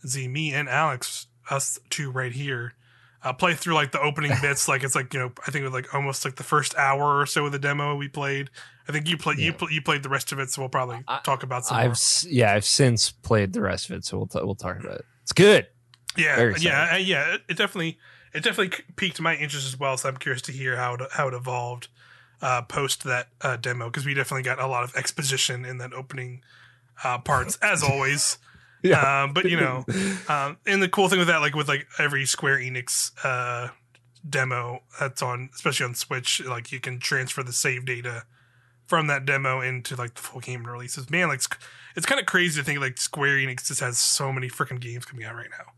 and 0.03 0.11
see 0.11 0.28
me 0.28 0.53
and 0.55 0.68
Alex, 0.68 1.26
us 1.51 1.78
two 1.91 2.11
right 2.11 2.32
here, 2.32 2.74
uh, 3.22 3.32
play 3.32 3.55
through 3.55 3.74
like 3.74 3.93
the 3.93 4.01
opening 4.01 4.32
bits. 4.43 4.68
Like 4.68 4.85
it's 4.85 4.95
like, 4.95 5.12
you 5.12 5.20
know, 5.20 5.32
I 5.47 5.51
think 5.51 5.62
it 5.62 5.64
was 5.64 5.72
like 5.72 5.93
almost 5.95 6.24
like 6.24 6.37
the 6.37 6.43
first 6.45 6.74
hour 6.76 7.18
or 7.20 7.26
so 7.26 7.47
of 7.47 7.53
the 7.53 7.59
demo 7.59 7.97
we 7.97 8.09
played. 8.09 8.51
I 8.89 8.93
think 8.93 9.09
you 9.09 9.16
played, 9.16 9.39
you, 9.39 9.47
Yeah. 9.53 9.57
pl- 9.57 9.70
you 9.72 9.82
played 9.82 10.03
the 10.03 10.11
rest 10.11 10.30
of 10.32 10.39
it. 10.39 10.51
So 10.51 10.62
we'll 10.62 10.68
probably 10.68 11.03
I- 11.09 11.20
talk 11.24 11.43
about 11.43 11.64
some 11.66 11.76
I've 11.76 11.89
more. 11.89 12.32
yeah, 12.32 12.53
I've 12.53 12.64
since 12.66 13.11
played 13.11 13.53
the 13.53 13.62
rest 13.62 13.91
of 13.91 13.97
it, 13.97 14.05
so 14.05 14.18
we'll 14.18 14.26
t- 14.26 14.41
we'll 14.43 14.55
talk 14.55 14.78
about 14.78 14.97
it. 15.01 15.05
It's 15.22 15.32
good. 15.32 15.66
Yeah, 16.17 16.55
yeah, 16.59 16.91
uh, 16.93 16.97
yeah. 16.97 17.35
It, 17.35 17.43
it 17.49 17.57
definitely, 17.57 17.99
it 18.33 18.43
definitely 18.43 18.85
piqued 18.97 19.21
my 19.21 19.35
interest 19.35 19.67
as 19.67 19.79
well. 19.79 19.97
So 19.97 20.09
I'm 20.09 20.17
curious 20.17 20.43
to 20.43 20.53
hear 20.53 20.77
how 20.77 20.95
it, 20.95 21.01
how 21.12 21.29
it 21.29 21.35
evolved 21.35 21.89
uh, 22.43 22.62
post 22.62 23.05
that 23.05 23.29
uh, 23.41 23.57
demo 23.57 23.87
because 23.87 24.05
we 24.05 24.15
definitely 24.15 24.43
got 24.43 24.59
a 24.61 24.67
lot 24.67 24.85
of 24.85 24.95
exposition 24.97 25.65
in 25.65 25.79
that 25.79 25.93
opening 25.93 26.43
uh, 27.03 27.19
parts 27.19 27.57
as 27.62 27.83
always. 27.91 28.39
Yeah. 28.83 29.23
Um, 29.25 29.33
but 29.33 29.47
you 29.47 29.59
know, 29.59 29.85
um, 30.29 30.59
and 30.67 30.83
the 30.83 30.89
cool 30.89 31.09
thing 31.09 31.19
with 31.19 31.29
that, 31.29 31.39
like 31.39 31.55
with 31.55 31.69
like 31.69 31.87
every 31.99 32.27
Square 32.27 32.59
Enix 32.59 33.12
uh, 33.25 33.69
demo 34.29 34.83
that's 35.01 35.23
on, 35.23 35.49
especially 35.55 35.87
on 35.87 35.95
Switch, 35.95 36.45
like 36.45 36.71
you 36.71 36.81
can 36.81 36.99
transfer 36.99 37.43
the 37.43 37.53
save 37.53 37.87
data 37.87 38.25
from 38.87 39.07
that 39.07 39.25
demo 39.25 39.61
into 39.61 39.97
like 39.97 40.15
the 40.15 40.21
full 40.21 40.41
game 40.41 40.67
releases. 40.67 41.09
Man, 41.09 41.29
like 41.29 41.37
it's, 41.39 41.49
it's 41.97 42.07
kind 42.07 42.21
of 42.21 42.27
crazy 42.27 42.61
to 42.61 42.65
think 42.65 42.79
like 42.81 42.99
Square 42.99 43.39
Enix 43.39 43.67
just 43.67 43.81
has 43.81 43.99
so 43.99 44.33
many 44.33 44.49
freaking 44.49 44.81
games 44.81 45.07
coming 45.07 45.25
out 45.25 45.35
right 45.35 45.51
now. 45.51 45.73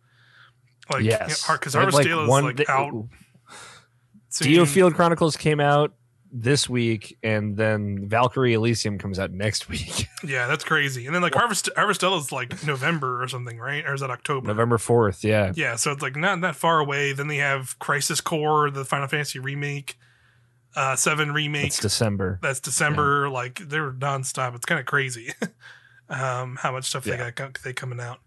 Like, 0.91 1.03
yes, 1.05 1.47
because 1.51 1.75
Harvestella 1.75 2.25
is 2.25 2.29
one- 2.29 2.45
like 2.45 2.57
they- 2.57 2.67
out. 2.69 2.93
Dio. 4.41 4.65
Field 4.67 4.95
Chronicles 4.95 5.37
came 5.37 5.61
out 5.61 5.95
this 6.31 6.69
week, 6.69 7.17
and 7.23 7.57
then 7.57 8.07
Valkyrie 8.09 8.53
Elysium 8.53 8.99
comes 8.99 9.19
out 9.19 9.31
next 9.31 9.69
week, 9.71 10.09
Yeah, 10.23 10.47
that's 10.47 10.65
crazy. 10.65 11.07
And 11.07 11.15
then 11.15 11.23
like 11.23 11.35
Harvest 11.35 11.71
Harvestella 11.77 12.19
is 12.21 12.31
like 12.33 12.67
November 12.67 13.23
or 13.23 13.29
something, 13.29 13.59
right? 13.59 13.85
Or 13.87 13.95
is 13.95 14.03
that 14.03 14.11
October? 14.11 14.47
November 14.47 14.77
fourth. 14.77 15.25
Yeah, 15.25 15.53
Yeah, 15.55 15.77
so 15.77 15.93
it's 15.93 16.03
like 16.03 16.17
not 16.17 16.41
that 16.43 16.55
far 16.57 16.81
away. 16.81 17.13
Then 17.15 17.29
they 17.29 17.37
have 17.39 17.79
Crisis 17.79 18.21
Core, 18.21 18.71
the 18.71 18.85
Final 18.85 19.09
Fantasy 19.09 19.39
remake, 19.39 19.97
uh, 20.75 20.97
Seven 20.97 21.33
remake. 21.33 21.69
it's 21.69 21.81
December. 21.81 22.39
That's 22.43 22.61
December. 22.61 23.31
Like 23.31 23.61
they're 23.67 23.93
nonstop. 23.93 24.55
It's 24.55 24.67
kind 24.67 24.79
of 24.81 24.85
crazy, 24.85 25.33
um, 26.11 26.57
how 26.61 26.73
much 26.73 26.85
stuff 26.85 27.05
they 27.05 27.17
got 27.17 27.59
they 27.65 27.73
coming 27.73 28.01
out. 28.01 28.19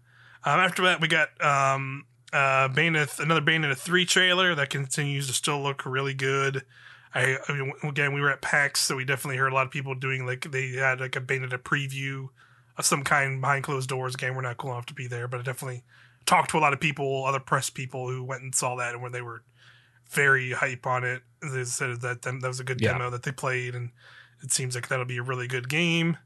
Um, 0.42 0.58
after 0.58 0.82
that, 0.84 1.00
we 1.00 1.06
got 1.06 1.28
um, 1.44 2.06
uh, 2.32 2.68
Bayonetta, 2.68 3.20
another 3.20 3.40
Bayonetta 3.40 3.76
three 3.76 4.04
trailer 4.06 4.54
that 4.54 4.70
continues 4.70 5.26
to 5.26 5.32
still 5.32 5.62
look 5.62 5.84
really 5.84 6.14
good. 6.14 6.64
I, 7.14 7.38
I 7.48 7.52
mean, 7.52 7.72
again, 7.82 8.12
we 8.12 8.20
were 8.20 8.30
at 8.30 8.40
PAX, 8.40 8.80
so 8.80 8.96
we 8.96 9.04
definitely 9.04 9.36
heard 9.38 9.50
a 9.52 9.54
lot 9.54 9.66
of 9.66 9.72
people 9.72 9.94
doing 9.94 10.26
like 10.26 10.50
they 10.50 10.70
had 10.70 11.00
like 11.00 11.16
a 11.16 11.20
Bayonetta 11.20 11.58
preview 11.58 12.28
of 12.78 12.86
some 12.86 13.02
kind 13.02 13.40
behind 13.40 13.64
closed 13.64 13.88
doors. 13.88 14.14
Again, 14.14 14.34
we're 14.36 14.42
not 14.42 14.58
cool 14.58 14.70
enough 14.72 14.86
to 14.86 14.94
be 14.94 15.06
there, 15.08 15.26
but 15.26 15.40
I 15.40 15.42
definitely 15.42 15.82
talked 16.26 16.50
to 16.50 16.58
a 16.58 16.60
lot 16.60 16.72
of 16.72 16.78
people, 16.80 17.24
other 17.24 17.40
press 17.40 17.68
people 17.68 18.08
who 18.08 18.22
went 18.22 18.42
and 18.42 18.54
saw 18.54 18.76
that 18.76 18.92
and 18.92 19.02
where 19.02 19.10
they 19.10 19.22
were 19.22 19.42
very 20.10 20.52
hype 20.52 20.86
on 20.86 21.02
it. 21.04 21.22
They 21.42 21.64
said 21.64 22.00
that 22.02 22.22
them- 22.22 22.40
that 22.40 22.48
was 22.48 22.60
a 22.60 22.64
good 22.64 22.80
Yeah. 22.80 22.92
demo 22.92 23.10
that 23.10 23.22
they 23.24 23.32
played, 23.32 23.74
and 23.74 23.90
it 24.42 24.52
seems 24.52 24.74
like 24.74 24.88
that'll 24.88 25.04
be 25.04 25.18
a 25.18 25.22
really 25.22 25.48
good 25.48 25.68
game. 25.68 26.16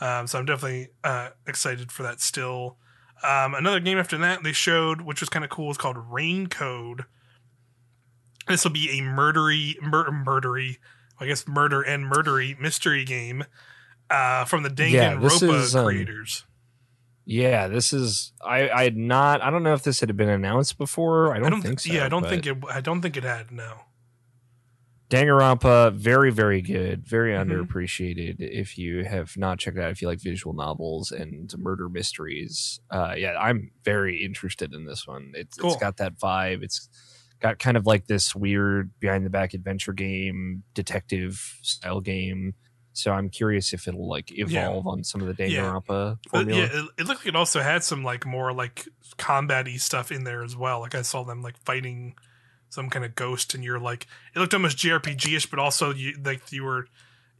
Um, 0.00 0.28
so 0.28 0.38
I'm 0.38 0.44
definitely 0.44 0.90
uh, 1.02 1.30
excited 1.46 1.90
for 1.90 2.04
that 2.04 2.20
still. 2.20 2.78
Um, 3.22 3.54
another 3.54 3.80
game 3.80 3.98
after 3.98 4.16
that 4.18 4.42
they 4.42 4.52
showed, 4.52 5.00
which 5.00 5.20
was 5.20 5.28
kind 5.28 5.44
of 5.44 5.50
cool, 5.50 5.70
is 5.70 5.76
called 5.76 5.96
Rain 5.96 6.46
Code. 6.46 7.04
This 8.46 8.64
will 8.64 8.70
be 8.70 8.88
a 8.98 9.02
murdery, 9.02 9.80
mur- 9.82 10.10
murdery, 10.10 10.78
I 11.20 11.26
guess 11.26 11.46
murder 11.46 11.82
and 11.82 12.10
murdery 12.10 12.58
mystery 12.58 13.04
game 13.04 13.44
uh, 14.10 14.44
from 14.44 14.62
the 14.62 14.70
Yeah, 14.70 15.14
Danganronpa 15.14 15.20
this 15.20 15.42
is, 15.42 15.76
um, 15.76 15.84
creators. 15.84 16.44
Yeah, 17.26 17.68
this 17.68 17.92
is 17.92 18.32
I 18.42 18.70
I 18.70 18.84
had 18.84 18.96
not 18.96 19.42
I 19.42 19.50
don't 19.50 19.62
know 19.62 19.74
if 19.74 19.82
this 19.82 20.00
had 20.00 20.16
been 20.16 20.30
announced 20.30 20.78
before. 20.78 21.34
I 21.34 21.38
don't, 21.38 21.60
think 21.60 21.80
so. 21.80 21.92
Yeah, 21.92 22.06
I 22.06 22.08
don't 22.08 22.22
but 22.22 22.30
think 22.30 22.46
it. 22.46 22.56
I 22.72 22.80
don't 22.80 23.02
think 23.02 23.18
it 23.18 23.24
had. 23.24 23.50
No. 23.50 23.80
Danganronpa 25.10 25.94
very 25.94 26.30
very 26.30 26.60
good, 26.60 27.06
very 27.06 27.32
Mhm. 27.32 27.66
underappreciated. 27.66 28.36
If 28.40 28.76
you 28.76 29.04
have 29.04 29.36
not 29.36 29.58
checked 29.58 29.78
it 29.78 29.82
out, 29.82 29.90
if 29.90 30.02
you 30.02 30.08
like 30.08 30.20
visual 30.20 30.54
novels 30.54 31.10
and 31.12 31.50
murder 31.58 31.88
mysteries, 31.88 32.80
uh, 32.90 33.14
yeah, 33.16 33.34
I'm 33.40 33.70
very 33.84 34.22
interested 34.22 34.74
in 34.74 34.84
this 34.84 35.06
one. 35.06 35.32
It's 35.34 35.56
Cool. 35.56 35.72
it's 35.72 35.80
got 35.80 35.96
that 35.96 36.18
vibe. 36.18 36.62
It's 36.62 36.88
got 37.40 37.58
kind 37.58 37.76
of 37.76 37.86
like 37.86 38.06
this 38.06 38.34
weird 38.34 38.90
behind 39.00 39.24
the 39.24 39.30
back 39.30 39.54
adventure 39.54 39.92
game, 39.94 40.64
detective 40.74 41.58
style 41.62 42.00
game. 42.00 42.54
So 42.92 43.12
I'm 43.12 43.30
curious 43.30 43.72
if 43.72 43.86
it'll 43.86 44.08
like 44.08 44.30
evolve 44.36 44.86
on 44.88 45.04
some 45.04 45.20
of 45.22 45.34
the 45.36 45.48
Yeah. 45.48 45.62
Danganronpa 45.62 46.18
But 46.24 46.30
formula. 46.30 46.60
yeah, 46.62 46.66
it, 46.66 46.84
it 46.98 47.06
looked 47.06 47.20
like 47.20 47.28
it 47.28 47.36
also 47.36 47.60
had 47.62 47.82
some 47.84 48.02
like 48.02 48.26
more 48.26 48.52
like 48.52 48.86
combat-y 49.18 49.76
stuff 49.76 50.10
in 50.12 50.24
there 50.24 50.42
as 50.42 50.56
well. 50.56 50.80
Like 50.80 50.96
I 50.96 51.02
saw 51.02 51.22
them 51.22 51.40
like 51.40 51.56
fighting 51.64 52.16
some 52.70 52.90
kind 52.90 53.04
of 53.04 53.14
ghost, 53.14 53.54
and 53.54 53.64
you're 53.64 53.78
like 53.80 54.06
it 54.34 54.38
looked 54.38 54.54
almost 54.54 54.78
JRPG-ish, 54.78 55.46
but 55.46 55.58
also 55.58 55.92
you 55.92 56.14
like 56.22 56.50
you 56.52 56.64
were 56.64 56.86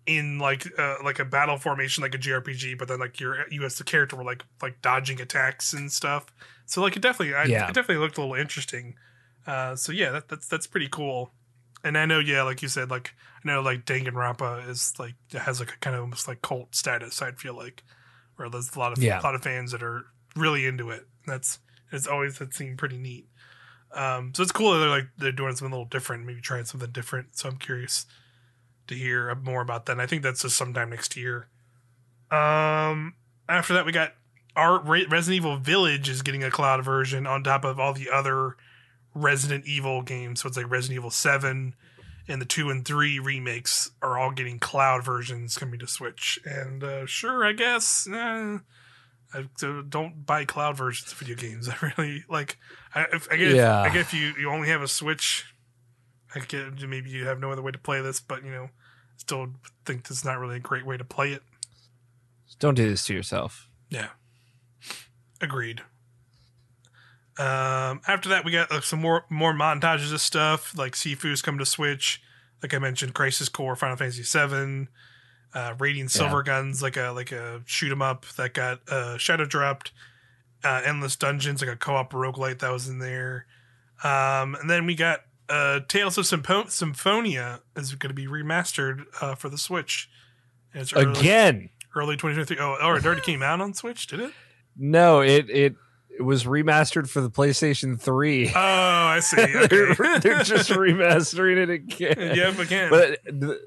in 0.06 0.38
like 0.38 0.66
uh, 0.78 0.96
like 1.04 1.18
a 1.18 1.24
battle 1.24 1.58
formation 1.58 2.02
like 2.02 2.14
a 2.14 2.18
JRPG, 2.18 2.78
but 2.78 2.88
then 2.88 2.98
like 2.98 3.20
your 3.20 3.44
you 3.50 3.64
as 3.64 3.76
the 3.76 3.84
character 3.84 4.16
were 4.16 4.24
like 4.24 4.44
like 4.62 4.80
dodging 4.82 5.20
attacks 5.20 5.72
and 5.72 5.92
stuff. 5.92 6.26
So 6.66 6.80
like 6.80 6.96
it 6.96 7.00
definitely 7.02 7.34
I, 7.34 7.44
Yeah. 7.44 7.64
it 7.68 7.74
definitely 7.74 7.98
looked 8.02 8.16
a 8.18 8.20
little 8.22 8.36
interesting. 8.36 8.94
Uh, 9.46 9.76
so 9.76 9.92
yeah, 9.92 10.10
that, 10.10 10.28
that's 10.28 10.48
that's 10.48 10.66
pretty 10.66 10.88
cool. 10.88 11.30
And 11.84 11.96
I 11.96 12.06
know, 12.06 12.18
yeah, 12.18 12.42
like 12.42 12.60
you 12.62 12.68
said, 12.68 12.90
like 12.90 13.14
I 13.44 13.48
know, 13.48 13.60
like 13.60 13.84
Danganronpa 13.84 14.68
is 14.68 14.94
like 14.98 15.14
it 15.32 15.40
has 15.40 15.60
like 15.60 15.72
a 15.74 15.78
kind 15.78 15.94
of 15.94 16.02
almost 16.02 16.26
like 16.26 16.42
cult 16.42 16.74
status. 16.74 17.20
I'd 17.22 17.38
feel 17.38 17.54
like, 17.54 17.84
where 18.36 18.48
there's 18.48 18.74
a 18.74 18.78
lot 18.78 18.92
of 18.92 18.98
Yeah. 19.02 19.20
a 19.20 19.22
lot 19.22 19.34
of 19.34 19.42
fans 19.42 19.72
that 19.72 19.82
are 19.82 20.06
really 20.36 20.66
into 20.66 20.90
it. 20.90 21.06
That's 21.26 21.58
it's 21.92 22.06
always 22.06 22.38
that 22.38 22.52
seemed 22.54 22.78
pretty 22.78 22.98
neat. 22.98 23.28
Um, 23.92 24.32
so 24.34 24.42
it's 24.42 24.52
cool 24.52 24.72
that 24.72 24.78
they're 24.80 24.88
like 24.88 25.06
they're 25.16 25.32
doing 25.32 25.56
something 25.56 25.72
a 25.72 25.76
little 25.76 25.88
different, 25.88 26.26
maybe 26.26 26.40
trying 26.40 26.64
something 26.64 26.90
different. 26.90 27.36
So 27.36 27.48
I'm 27.48 27.56
curious 27.56 28.06
to 28.86 28.94
hear 28.94 29.34
more 29.34 29.62
about 29.62 29.86
that. 29.86 29.92
And 29.92 30.02
I 30.02 30.06
think 30.06 30.22
that's 30.22 30.42
just 30.42 30.56
sometime 30.56 30.90
next 30.90 31.16
year. 31.16 31.48
Um, 32.30 33.14
after 33.48 33.74
that, 33.74 33.86
we 33.86 33.92
got 33.92 34.12
our 34.56 34.80
Re- 34.80 35.06
Resident 35.08 35.36
Evil 35.36 35.56
Village 35.56 36.08
is 36.08 36.22
getting 36.22 36.44
a 36.44 36.50
cloud 36.50 36.84
version 36.84 37.26
on 37.26 37.42
top 37.42 37.64
of 37.64 37.78
all 37.78 37.92
the 37.92 38.10
other 38.10 38.56
Resident 39.14 39.66
Evil 39.66 40.02
games. 40.02 40.40
So 40.42 40.48
it's 40.48 40.56
like 40.56 40.70
Resident 40.70 40.96
Evil 40.96 41.10
Seven 41.10 41.74
and 42.28 42.42
the 42.42 42.46
two 42.46 42.68
and 42.68 42.84
three 42.84 43.18
remakes 43.18 43.90
are 44.02 44.18
all 44.18 44.30
getting 44.32 44.58
cloud 44.58 45.04
versions 45.04 45.56
coming 45.56 45.78
to 45.80 45.86
Switch. 45.86 46.38
And 46.44 46.84
uh, 46.84 47.06
sure, 47.06 47.44
I 47.44 47.52
guess. 47.52 48.06
eh, 48.12 48.58
I 49.34 49.46
so 49.56 49.82
don't 49.82 50.24
buy 50.24 50.44
cloud 50.44 50.76
versions 50.76 51.12
of 51.12 51.18
video 51.18 51.36
games. 51.36 51.68
I 51.82 51.92
really 51.96 52.24
like. 52.28 52.58
I, 52.94 53.06
if, 53.12 53.28
I 53.30 53.36
guess. 53.36 53.54
Yeah. 53.54 53.80
I 53.80 53.88
guess 53.90 54.12
if 54.12 54.14
you 54.14 54.34
you 54.38 54.50
only 54.50 54.68
have 54.68 54.82
a 54.82 54.88
Switch, 54.88 55.44
I 56.34 56.40
get 56.40 56.80
maybe 56.88 57.10
you 57.10 57.26
have 57.26 57.40
no 57.40 57.52
other 57.52 57.62
way 57.62 57.72
to 57.72 57.78
play 57.78 58.00
this, 58.00 58.20
but 58.20 58.44
you 58.44 58.50
know, 58.50 58.70
still 59.16 59.48
think 59.84 60.08
this 60.08 60.18
is 60.18 60.24
not 60.24 60.38
really 60.38 60.56
a 60.56 60.60
great 60.60 60.86
way 60.86 60.96
to 60.96 61.04
play 61.04 61.32
it. 61.32 61.42
Don't 62.58 62.74
do 62.74 62.88
this 62.88 63.04
to 63.06 63.14
yourself. 63.14 63.68
Yeah. 63.88 64.08
Agreed. 65.40 65.82
Um, 67.38 68.00
after 68.08 68.28
that, 68.30 68.44
we 68.44 68.50
got 68.50 68.72
uh, 68.72 68.80
some 68.80 69.00
more 69.00 69.24
more 69.30 69.52
montages 69.52 70.12
of 70.12 70.20
stuff 70.20 70.76
like 70.76 70.94
Sifu's 70.94 71.42
come 71.42 71.58
to 71.58 71.66
Switch. 71.66 72.20
Like 72.62 72.74
I 72.74 72.78
mentioned, 72.78 73.14
Crisis 73.14 73.48
Core, 73.48 73.76
Final 73.76 73.96
Fantasy 73.96 74.22
VII, 74.22 74.88
uh, 75.54 75.74
Radiant 75.78 76.10
Silverguns, 76.10 76.82
like 76.82 76.96
a 76.96 77.10
like 77.10 77.32
a 77.32 77.62
shoot 77.64 77.90
'em 77.92 78.02
up 78.02 78.26
that 78.36 78.54
got 78.54 78.80
uh, 78.88 79.16
shadow 79.18 79.44
dropped. 79.44 79.92
Uh, 80.64 80.82
Endless 80.84 81.14
Dungeons, 81.14 81.60
like 81.62 81.70
a 81.70 81.76
co-op 81.76 82.12
roguelite 82.12 82.58
that 82.58 82.72
was 82.72 82.88
in 82.88 82.98
there. 82.98 83.46
Um, 84.02 84.56
and 84.56 84.68
then 84.68 84.86
we 84.86 84.96
got 84.96 85.20
uh, 85.48 85.80
Tales 85.86 86.18
of 86.18 86.24
Sympo- 86.24 86.68
Symphonia 86.68 87.60
is 87.76 87.94
going 87.94 88.10
to 88.10 88.14
be 88.14 88.26
remastered 88.26 89.04
uh, 89.20 89.36
for 89.36 89.48
the 89.48 89.56
Switch. 89.58 90.10
And 90.72 90.82
It's 90.82 90.92
early, 90.92 91.18
Again, 91.18 91.70
early 91.94 92.16
2023. 92.16 92.58
Oh, 92.58 92.76
oh, 92.80 92.94
it 92.96 93.06
already 93.06 93.20
came 93.20 93.40
out 93.42 93.60
on 93.60 93.72
Switch, 93.72 94.08
did 94.08 94.18
it? 94.20 94.32
no, 94.76 95.20
it 95.20 95.48
it 95.48 95.76
it 96.18 96.22
was 96.22 96.42
remastered 96.44 97.08
for 97.08 97.20
the 97.20 97.30
PlayStation 97.30 98.00
3. 98.00 98.48
Oh, 98.48 98.52
I 98.56 99.20
see. 99.20 99.36
they're, 99.70 99.94
they're 99.94 100.42
just 100.42 100.70
remastering 100.70 101.56
it 101.58 101.70
again. 101.70 102.34
yep, 102.36 102.58
again. 102.58 102.90
But 102.90 103.20
the, 103.24 103.60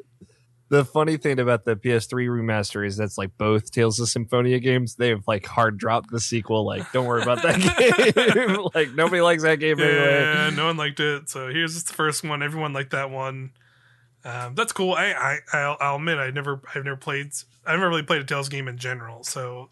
the 0.72 0.86
funny 0.86 1.18
thing 1.18 1.38
about 1.38 1.66
the 1.66 1.76
PS3 1.76 2.28
remaster 2.30 2.88
is 2.88 2.96
that's 2.96 3.18
like 3.18 3.38
both 3.38 3.72
Tales 3.72 4.00
of 4.00 4.08
Symphonia 4.08 4.58
games. 4.60 4.96
They 4.96 5.10
have 5.10 5.28
like 5.28 5.46
hard 5.46 5.78
dropped 5.78 6.12
the 6.12 6.20
sequel. 6.22 6.66
Like, 6.66 6.90
don't 6.94 7.06
worry 7.06 7.22
about 7.22 7.42
that 7.44 7.60
game. 8.56 8.58
like, 8.74 8.96
nobody 8.96 9.22
likes 9.22 9.44
that 9.44 9.60
game 9.60 9.80
anyway. 9.82 10.22
yeah, 10.22 10.50
no 10.56 10.68
one 10.68 10.78
liked 10.78 11.02
it. 11.02 11.30
So 11.30 11.50
here's 11.50 11.84
the 11.84 11.94
first 11.94 12.24
one. 12.24 12.42
Everyone 12.42 12.72
liked 12.72 12.92
that 12.92 13.12
one. 13.12 13.52
Um, 14.24 14.56
that's 14.56 14.72
cool. 14.72 14.94
I, 14.94 15.12
I 15.12 15.38
I'll, 15.58 15.78
I'll 15.82 15.96
admit 15.98 16.20
I 16.20 16.30
never 16.32 16.62
I've 16.74 16.86
never 16.86 16.96
played 16.96 17.32
I've 17.66 17.78
never 17.78 17.90
really 17.90 18.04
played 18.04 18.22
a 18.22 18.26
Tales 18.26 18.48
game 18.50 18.68
in 18.70 18.78
general. 18.78 19.24
So, 19.26 19.70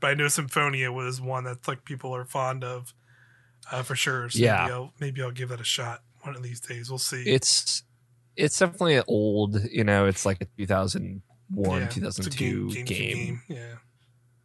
but 0.00 0.10
I 0.10 0.14
know 0.14 0.28
Symphonia 0.28 0.90
was 0.90 1.20
one 1.20 1.44
that 1.44 1.68
like 1.68 1.84
people 1.84 2.14
are 2.16 2.24
fond 2.24 2.64
of, 2.64 2.94
uh, 3.70 3.82
for 3.82 3.94
sure. 3.96 4.30
So 4.30 4.38
Yeah. 4.38 4.62
maybe 4.62 4.72
I'll, 4.72 4.92
maybe 4.98 5.22
I'll 5.22 5.30
give 5.30 5.50
that 5.50 5.60
a 5.60 5.64
shot 5.64 6.00
one 6.22 6.34
of 6.34 6.42
these 6.42 6.60
days. 6.60 6.88
We'll 6.90 6.98
see. 6.98 7.22
It's 7.24 7.82
it's 8.38 8.58
definitely 8.58 8.96
an 8.96 9.04
old. 9.08 9.62
You 9.70 9.84
know, 9.84 10.06
it's 10.06 10.24
like 10.24 10.40
a 10.40 10.46
2001, 10.56 11.80
Yeah, 11.80 11.84
it's 11.86 11.96
a 11.96 12.00
2002 12.00 12.68
GameCube 12.68 12.86
game. 12.86 13.42
Yeah. 13.48 13.74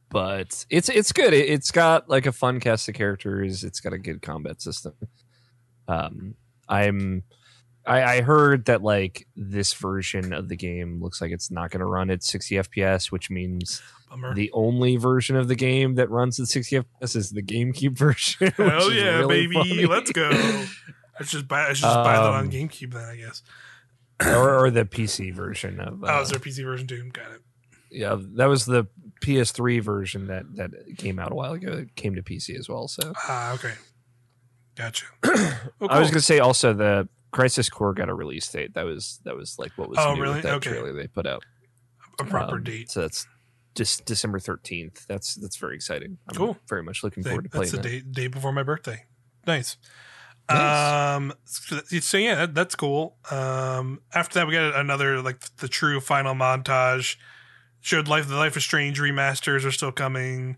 but 0.09 0.65
it's 0.69 0.89
it's 0.89 1.11
good. 1.11 1.33
It, 1.33 1.49
it's 1.49 1.71
got 1.71 2.09
like 2.09 2.25
a 2.25 2.31
fun 2.31 2.59
cast 2.59 2.89
of 2.89 2.95
characters. 2.95 3.63
It's 3.63 3.79
got 3.79 3.93
a 3.93 3.97
good 3.97 4.21
combat 4.21 4.61
system. 4.61 4.93
Um, 5.87 6.35
I'm 6.67 7.23
I, 7.85 8.03
I 8.17 8.21
heard 8.21 8.65
that 8.65 8.81
like 8.81 9.27
this 9.35 9.73
version 9.73 10.31
of 10.31 10.47
the 10.47 10.55
game 10.55 11.01
looks 11.01 11.19
like 11.21 11.31
it's 11.31 11.51
not 11.51 11.69
going 11.71 11.81
to 11.81 11.85
run 11.85 12.09
at 12.09 12.23
60 12.23 12.55
FPS, 12.55 13.11
which 13.11 13.29
means 13.29 13.81
Bummer. 14.09 14.33
the 14.33 14.49
only 14.53 14.95
version 14.95 15.35
of 15.35 15.49
the 15.49 15.55
game 15.55 15.95
that 15.95 16.09
runs 16.09 16.39
at 16.39 16.47
60 16.47 16.77
FPS 16.77 17.15
is 17.17 17.31
the 17.31 17.43
GameCube 17.43 17.97
version. 17.97 18.53
Hell 18.55 18.89
yeah, 18.93 19.17
really 19.19 19.47
baby! 19.47 19.55
funny. 19.55 19.85
Let's 19.85 20.11
go. 20.13 20.29
I 21.19 21.23
should 21.23 21.27
just 21.29 21.47
buy. 21.49 21.65
I 21.65 21.73
should 21.73 21.81
just 21.83 21.95
buy 21.95 22.13
that 22.13 22.21
on 22.23 22.45
Um, 22.45 22.49
GameCube 22.51 22.93
then. 22.93 23.03
I 23.03 23.17
guess. 23.17 23.41
Or, 24.21 24.65
or 24.65 24.71
the 24.71 24.85
PC 24.85 25.33
version 25.33 25.79
of. 25.79 26.03
oh, 26.03 26.17
uh, 26.17 26.21
is 26.21 26.29
there 26.29 26.37
a 26.37 26.41
PC 26.41 26.63
version 26.63 26.87
too? 26.87 27.09
Got 27.11 27.31
it. 27.31 27.41
yeah, 27.91 28.17
that 28.35 28.45
was 28.45 28.65
the 28.65 28.87
PS3 29.21 29.81
version 29.81 30.27
that 30.27 30.43
that 30.55 30.71
came 30.97 31.19
out 31.19 31.31
a 31.31 31.35
while 31.35 31.53
ago. 31.53 31.71
It 31.73 31.95
came 31.95 32.15
to 32.15 32.21
PC 32.23 32.57
as 32.57 32.67
well. 32.69 32.87
So 32.87 33.13
Ah, 33.27 33.53
okay. 33.53 33.73
Gotcha. 34.75 35.05
Oh, 35.81 35.87
I 35.87 35.99
was 35.99 36.09
gonna 36.09 36.21
say 36.21 36.39
also 36.39 36.73
the 36.73 37.07
Crisis 37.31 37.69
Core 37.69 37.93
got 37.93 38.09
a 38.09 38.13
release 38.13 38.49
date. 38.49 38.73
That 38.75 38.85
was 38.85 39.19
that 39.25 39.35
was 39.35 39.57
like 39.59 39.71
what 39.77 39.89
was 39.89 39.97
Oh, 40.01 40.15
really? 40.17 40.41
that 40.41 40.53
Okay. 40.55 40.69
trailer 40.71 40.93
they 40.93 41.07
put 41.07 41.25
out. 41.27 41.43
a 42.19 42.23
proper 42.23 42.55
Um, 42.55 42.63
date. 42.63 42.89
So 42.91 43.01
that's 43.01 43.27
just 43.75 44.05
December 44.05 44.39
thirteenth. 44.39 45.05
That's 45.07 45.35
that's 45.35 45.57
very 45.57 45.75
exciting. 45.75 46.17
I'm 46.29 46.35
Cool. 46.35 46.57
Very 46.69 46.83
much 46.83 47.03
looking 47.03 47.23
forward 47.23 47.43
to 47.45 47.49
playing 47.49 47.71
that's 47.71 47.83
the 47.83 47.89
that. 47.99 48.13
day 48.13 48.21
day 48.23 48.27
before 48.27 48.53
my 48.53 48.63
birthday. 48.63 49.05
Nice. 49.45 49.77
Nice. 50.49 51.15
Um. 51.15 51.33
So, 51.45 51.79
so 51.99 52.17
yeah, 52.17 52.35
that, 52.35 52.55
that's 52.55 52.75
cool. 52.75 53.15
Um. 53.31 54.01
After 54.13 54.39
that, 54.39 54.47
we 54.47 54.53
got 54.53 54.75
another 54.75 55.21
like 55.21 55.39
the 55.57 55.67
true 55.67 55.99
final 55.99 56.33
montage. 56.33 57.15
Showed 57.81 58.07
life 58.07 58.27
the 58.27 58.35
Life 58.35 58.55
is 58.55 58.63
Strange 58.63 58.99
remasters 58.99 59.65
are 59.65 59.71
still 59.71 59.91
coming. 59.91 60.57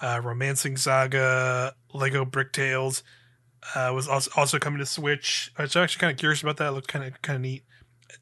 Uh, 0.00 0.20
Romancing 0.22 0.76
Saga, 0.76 1.74
Lego 1.92 2.24
Brick 2.24 2.52
Tales, 2.52 3.02
uh, 3.74 3.92
was 3.94 4.08
also 4.08 4.30
also 4.36 4.58
coming 4.58 4.78
to 4.78 4.86
Switch. 4.86 5.52
I 5.56 5.62
was 5.62 5.76
actually 5.76 6.00
kind 6.00 6.12
of 6.12 6.18
curious 6.18 6.42
about 6.42 6.56
that. 6.56 6.68
It 6.68 6.72
looked 6.72 6.88
kind 6.88 7.04
of 7.04 7.20
kind 7.22 7.36
of 7.36 7.42
neat. 7.42 7.64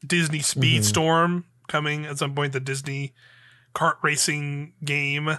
Disney 0.06 0.40
Speedstorm 0.40 1.44
coming 1.68 2.06
at 2.06 2.18
some 2.18 2.34
point. 2.34 2.52
The 2.52 2.60
Disney 2.60 3.14
kart 3.74 3.96
racing 4.02 4.74
game. 4.84 5.38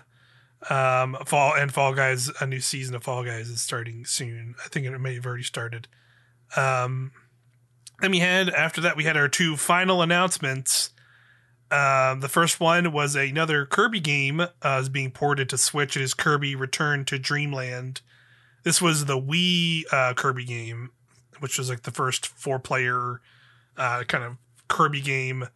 Um, 0.70 1.18
Fall 1.26 1.54
and 1.56 1.74
Fall 1.74 1.94
Guys, 1.94 2.30
a 2.40 2.46
new 2.46 2.60
season 2.60 2.96
of 2.96 3.04
Fall 3.04 3.24
Guys 3.24 3.50
is 3.50 3.62
starting 3.62 4.06
soon. 4.06 4.56
I 4.64 4.68
think 4.68 4.86
it 4.86 4.98
may 5.00 5.16
have 5.16 5.26
already 5.26 5.44
started. 5.44 5.88
Um, 6.56 7.12
then 8.02 8.12
we 8.12 8.20
had 8.20 8.50
after 8.50 8.82
that 8.82 8.98
we 8.98 9.04
had 9.04 9.18
our 9.18 9.28
two 9.28 9.58
final 9.58 10.02
announcements. 10.02 10.92
Um, 11.72 12.20
the 12.20 12.28
first 12.28 12.60
one 12.60 12.92
was 12.92 13.16
another 13.16 13.66
Kirby 13.66 14.02
game 14.02 14.42
uh, 14.42 14.80
is 14.82 14.90
being 14.90 15.12
ported 15.12 15.50
to 15.50 15.58
Switch. 15.58 15.96
It 15.96 16.04
is 16.04 16.14
Kirby 16.14 16.56
Return 16.56 17.06
to 17.06 17.18
Dreamland. 17.18 18.02
This 18.64 18.82
was 18.82 19.06
the 19.06 19.20
Wii 19.20 19.84
uh, 19.92 20.14
Kirby 20.14 20.44
game, 20.44 20.92
which 21.40 21.58
was 21.58 21.70
like 21.70 21.84
the 21.84 21.92
first 21.92 22.28
four 22.28 22.60
player 22.60 23.22
uh, 23.78 24.04
kind 24.04 24.24
of 24.24 24.38
Kirby 24.68 25.02
game 25.02 25.48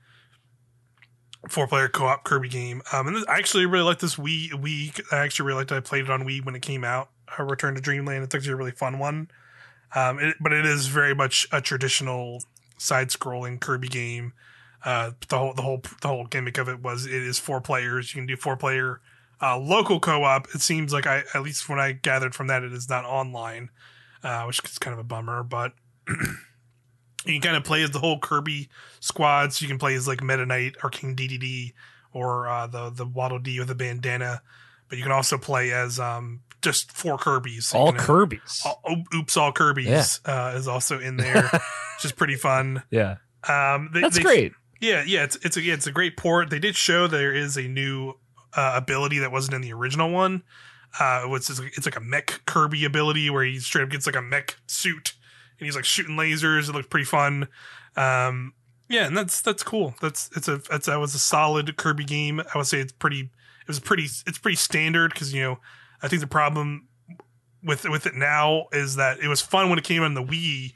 four 1.50 1.68
player 1.68 1.88
co 1.88 2.06
op 2.06 2.24
Kirby 2.24 2.50
game. 2.50 2.82
Um, 2.92 3.08
and 3.08 3.16
this, 3.16 3.26
I 3.28 3.38
actually 3.38 3.66
really 3.66 3.86
like 3.86 4.00
this 4.00 4.16
Wii 4.16 4.52
Wii. 4.52 5.02
I 5.12 5.18
actually 5.18 5.48
really 5.48 5.60
liked 5.60 5.72
it. 5.72 5.76
I 5.76 5.80
played 5.80 6.06
it 6.06 6.10
on 6.10 6.24
Wii 6.24 6.44
when 6.46 6.56
it 6.56 6.62
came 6.62 6.84
out. 6.84 7.10
Uh, 7.38 7.44
Return 7.44 7.76
to 7.76 7.82
Dreamland. 7.82 8.24
It's 8.24 8.36
actually 8.36 8.54
a 8.54 8.58
really 8.58 8.72
fun 8.72 9.00
one. 9.00 9.30
Um, 9.94 10.20
it, 10.20 10.36
but 10.40 10.54
it 10.54 10.66
is 10.66 10.88
very 10.88 11.16
much 11.16 11.48
a 11.52 11.62
traditional 11.62 12.44
side 12.78 13.10
scrolling 13.10 13.60
Kirby 13.60 13.88
game. 13.88 14.34
Uh, 14.84 15.12
the 15.30 15.38
whole 15.38 15.54
the 15.54 15.62
whole 15.62 15.82
the 16.02 16.08
whole 16.08 16.26
gimmick 16.26 16.58
of 16.58 16.70
it 16.70 16.82
was 16.82 17.06
it 17.06 17.14
is 17.14 17.40
four 17.40 17.62
players. 17.62 18.14
You 18.14 18.20
can 18.20 18.28
do 18.28 18.36
four 18.36 18.56
player 18.58 19.02
uh, 19.42 19.58
local 19.58 20.00
co 20.00 20.24
op. 20.24 20.48
It 20.54 20.62
seems 20.62 20.94
like 20.94 21.08
I 21.08 21.24
at 21.34 21.42
least 21.42 21.68
when 21.68 21.80
I 21.80 21.94
gathered 21.94 22.36
from 22.36 22.48
that, 22.48 22.64
it 22.64 22.74
is 22.74 22.90
not 22.90 23.06
online, 23.06 23.70
uh, 24.24 24.44
which 24.44 24.64
is 24.64 24.78
kind 24.78 24.94
of 24.94 25.00
a 25.00 25.04
bummer. 25.04 25.44
But 25.44 25.74
you 27.26 27.34
can 27.34 27.42
kind 27.42 27.58
of 27.58 27.64
play 27.64 27.82
as 27.84 27.92
the 27.92 28.00
whole 28.00 28.20
Kirby 28.20 28.70
squads. 29.00 29.62
You 29.62 29.68
can 29.68 29.78
play 29.80 29.96
as 29.96 30.08
like 30.08 30.22
Meta 30.24 30.46
Knight 30.46 30.76
or 30.84 30.90
King 30.90 31.16
Dedede 31.16 31.74
or 32.14 32.48
uh, 32.48 32.68
the 32.68 32.90
the 32.90 33.06
Waddle 33.06 33.40
Dee 33.40 33.60
with 33.60 33.68
the 33.68 33.76
bandana. 33.76 34.42
But 34.88 34.98
you 34.98 35.04
can 35.04 35.12
also 35.12 35.38
play 35.38 35.72
as 35.72 36.00
um, 36.00 36.42
just 36.62 36.92
four 36.92 37.18
Kirby's. 37.18 37.66
So 37.68 37.80
all 37.80 37.86
you 37.88 37.94
can 37.94 38.02
Kirby's. 38.02 38.62
all- 38.66 39.04
oops, 39.16 39.36
all 39.36 39.52
Kirby's 39.52 40.20
uh, 40.26 40.54
is 40.56 40.68
also 40.68 41.00
in 41.00 41.18
there, 41.18 41.42
which 41.52 42.06
is 42.06 42.12
pretty 42.12 42.36
fun. 42.36 42.84
yeah, 42.92 43.16
Um, 43.50 43.90
they, 43.94 44.02
that's 44.02 44.18
they- 44.18 44.24
great. 44.24 44.54
Yeah, 44.82 45.04
yeah, 45.08 45.24
it's 45.24 45.38
it's 45.38 45.58
a 45.58 45.62
yeah, 45.62 45.74
it's 45.74 45.88
a 45.88 45.92
great 45.92 46.18
port. 46.18 46.50
They 46.52 46.60
did 46.60 46.76
show 46.76 47.08
there 47.08 47.34
is 47.34 47.58
a 47.58 47.64
new 47.64 48.14
uh, 48.56 48.74
ability 48.76 49.20
that 49.20 49.32
wasn't 49.32 49.56
in 49.56 49.62
the 49.62 49.74
original 49.74 50.12
one. 50.12 50.44
Uh, 51.00 51.24
it's 51.32 51.50
it's 51.50 51.86
like 51.86 51.96
a 51.96 52.02
mech 52.02 52.42
Kirby 52.46 52.86
ability 52.86 53.30
where 53.30 53.44
he 53.44 53.58
straight 53.60 53.84
up 53.86 53.90
gets 53.90 54.06
like 54.06 54.16
a 54.18 54.22
mech 54.22 54.58
suit 54.68 55.14
and 55.60 55.66
he's 55.66 55.76
like 55.76 55.86
shooting 55.86 56.16
lasers. 56.16 56.70
It 56.70 56.74
looks 56.74 56.88
pretty 56.88 57.06
fun. 57.06 57.48
Um, 57.96 58.54
yeah, 58.90 59.06
and 59.08 59.18
that's 59.18 59.42
that's 59.42 59.64
cool. 59.64 59.96
That's 60.02 60.30
it's 60.36 60.48
a 60.48 60.58
that 60.58 61.00
was 61.00 61.16
a 61.16 61.20
solid 61.20 61.76
Kirby 61.78 62.06
game. 62.06 62.42
I 62.54 62.58
would 62.58 62.68
say 62.68 62.80
it's 62.80 62.92
pretty. 62.92 63.22
It 63.22 63.68
was 63.68 63.80
pretty. 63.80 64.04
It's 64.04 64.38
pretty 64.38 64.58
standard 64.58 65.14
because 65.14 65.34
you 65.34 65.42
know 65.42 65.60
I 66.02 66.08
think 66.08 66.22
the 66.22 66.28
problem 66.28 66.88
with 67.64 67.84
with 67.90 68.06
it 68.06 68.16
now 68.16 68.68
is 68.72 68.96
that 68.96 69.20
it 69.20 69.28
was 69.28 69.42
fun 69.42 69.70
when 69.70 69.80
it 69.80 69.86
came 69.86 70.04
on 70.04 70.14
the 70.14 70.24
Wii, 70.24 70.74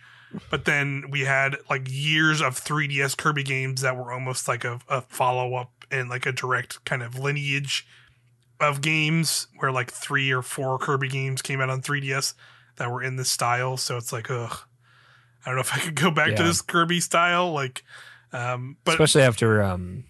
but 0.49 0.65
then 0.65 1.05
we 1.11 1.21
had 1.21 1.57
like 1.69 1.87
years 1.89 2.41
of 2.41 2.59
3DS 2.59 3.15
Kirby 3.15 3.43
games 3.43 3.81
that 3.81 3.95
were 3.95 4.11
almost 4.11 4.47
like 4.47 4.63
a, 4.63 4.79
a 4.89 5.01
follow 5.01 5.55
up 5.55 5.85
and 5.91 6.09
like 6.09 6.25
a 6.25 6.31
direct 6.31 6.83
kind 6.85 7.03
of 7.03 7.17
lineage 7.17 7.87
of 8.59 8.81
games 8.81 9.47
where 9.57 9.71
like 9.71 9.91
three 9.91 10.31
or 10.31 10.41
four 10.41 10.77
Kirby 10.77 11.07
games 11.07 11.41
came 11.41 11.61
out 11.61 11.69
on 11.69 11.81
3DS 11.81 12.33
that 12.77 12.91
were 12.91 13.03
in 13.03 13.15
this 13.15 13.29
style. 13.29 13.77
So 13.77 13.97
it's 13.97 14.11
like, 14.11 14.29
ugh, 14.29 14.57
I 15.45 15.49
don't 15.49 15.55
know 15.55 15.61
if 15.61 15.73
I 15.73 15.79
could 15.79 15.95
go 15.95 16.11
back 16.11 16.35
to 16.35 16.43
this 16.43 16.61
Kirby 16.61 16.99
style. 16.99 17.51
Like, 17.53 17.83
um, 18.33 18.77
but 18.83 18.91
Especially 18.93 19.21
after 19.23 19.63
um, 19.63 20.03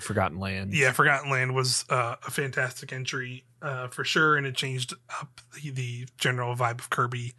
Forgotten 0.00 0.38
Land. 0.38 0.74
yeah, 0.74 0.92
Forgotten 0.92 1.30
Land 1.30 1.54
was 1.54 1.84
uh, 1.88 2.16
a 2.26 2.30
fantastic 2.30 2.92
entry 2.92 3.44
uh, 3.62 3.88
for 3.88 4.04
sure, 4.04 4.36
and 4.36 4.46
it 4.46 4.54
changed 4.56 4.94
up 5.20 5.40
the, 5.54 5.70
the 5.70 6.06
general 6.18 6.54
vibe 6.56 6.80
of 6.80 6.90
Kirby. 6.90 7.34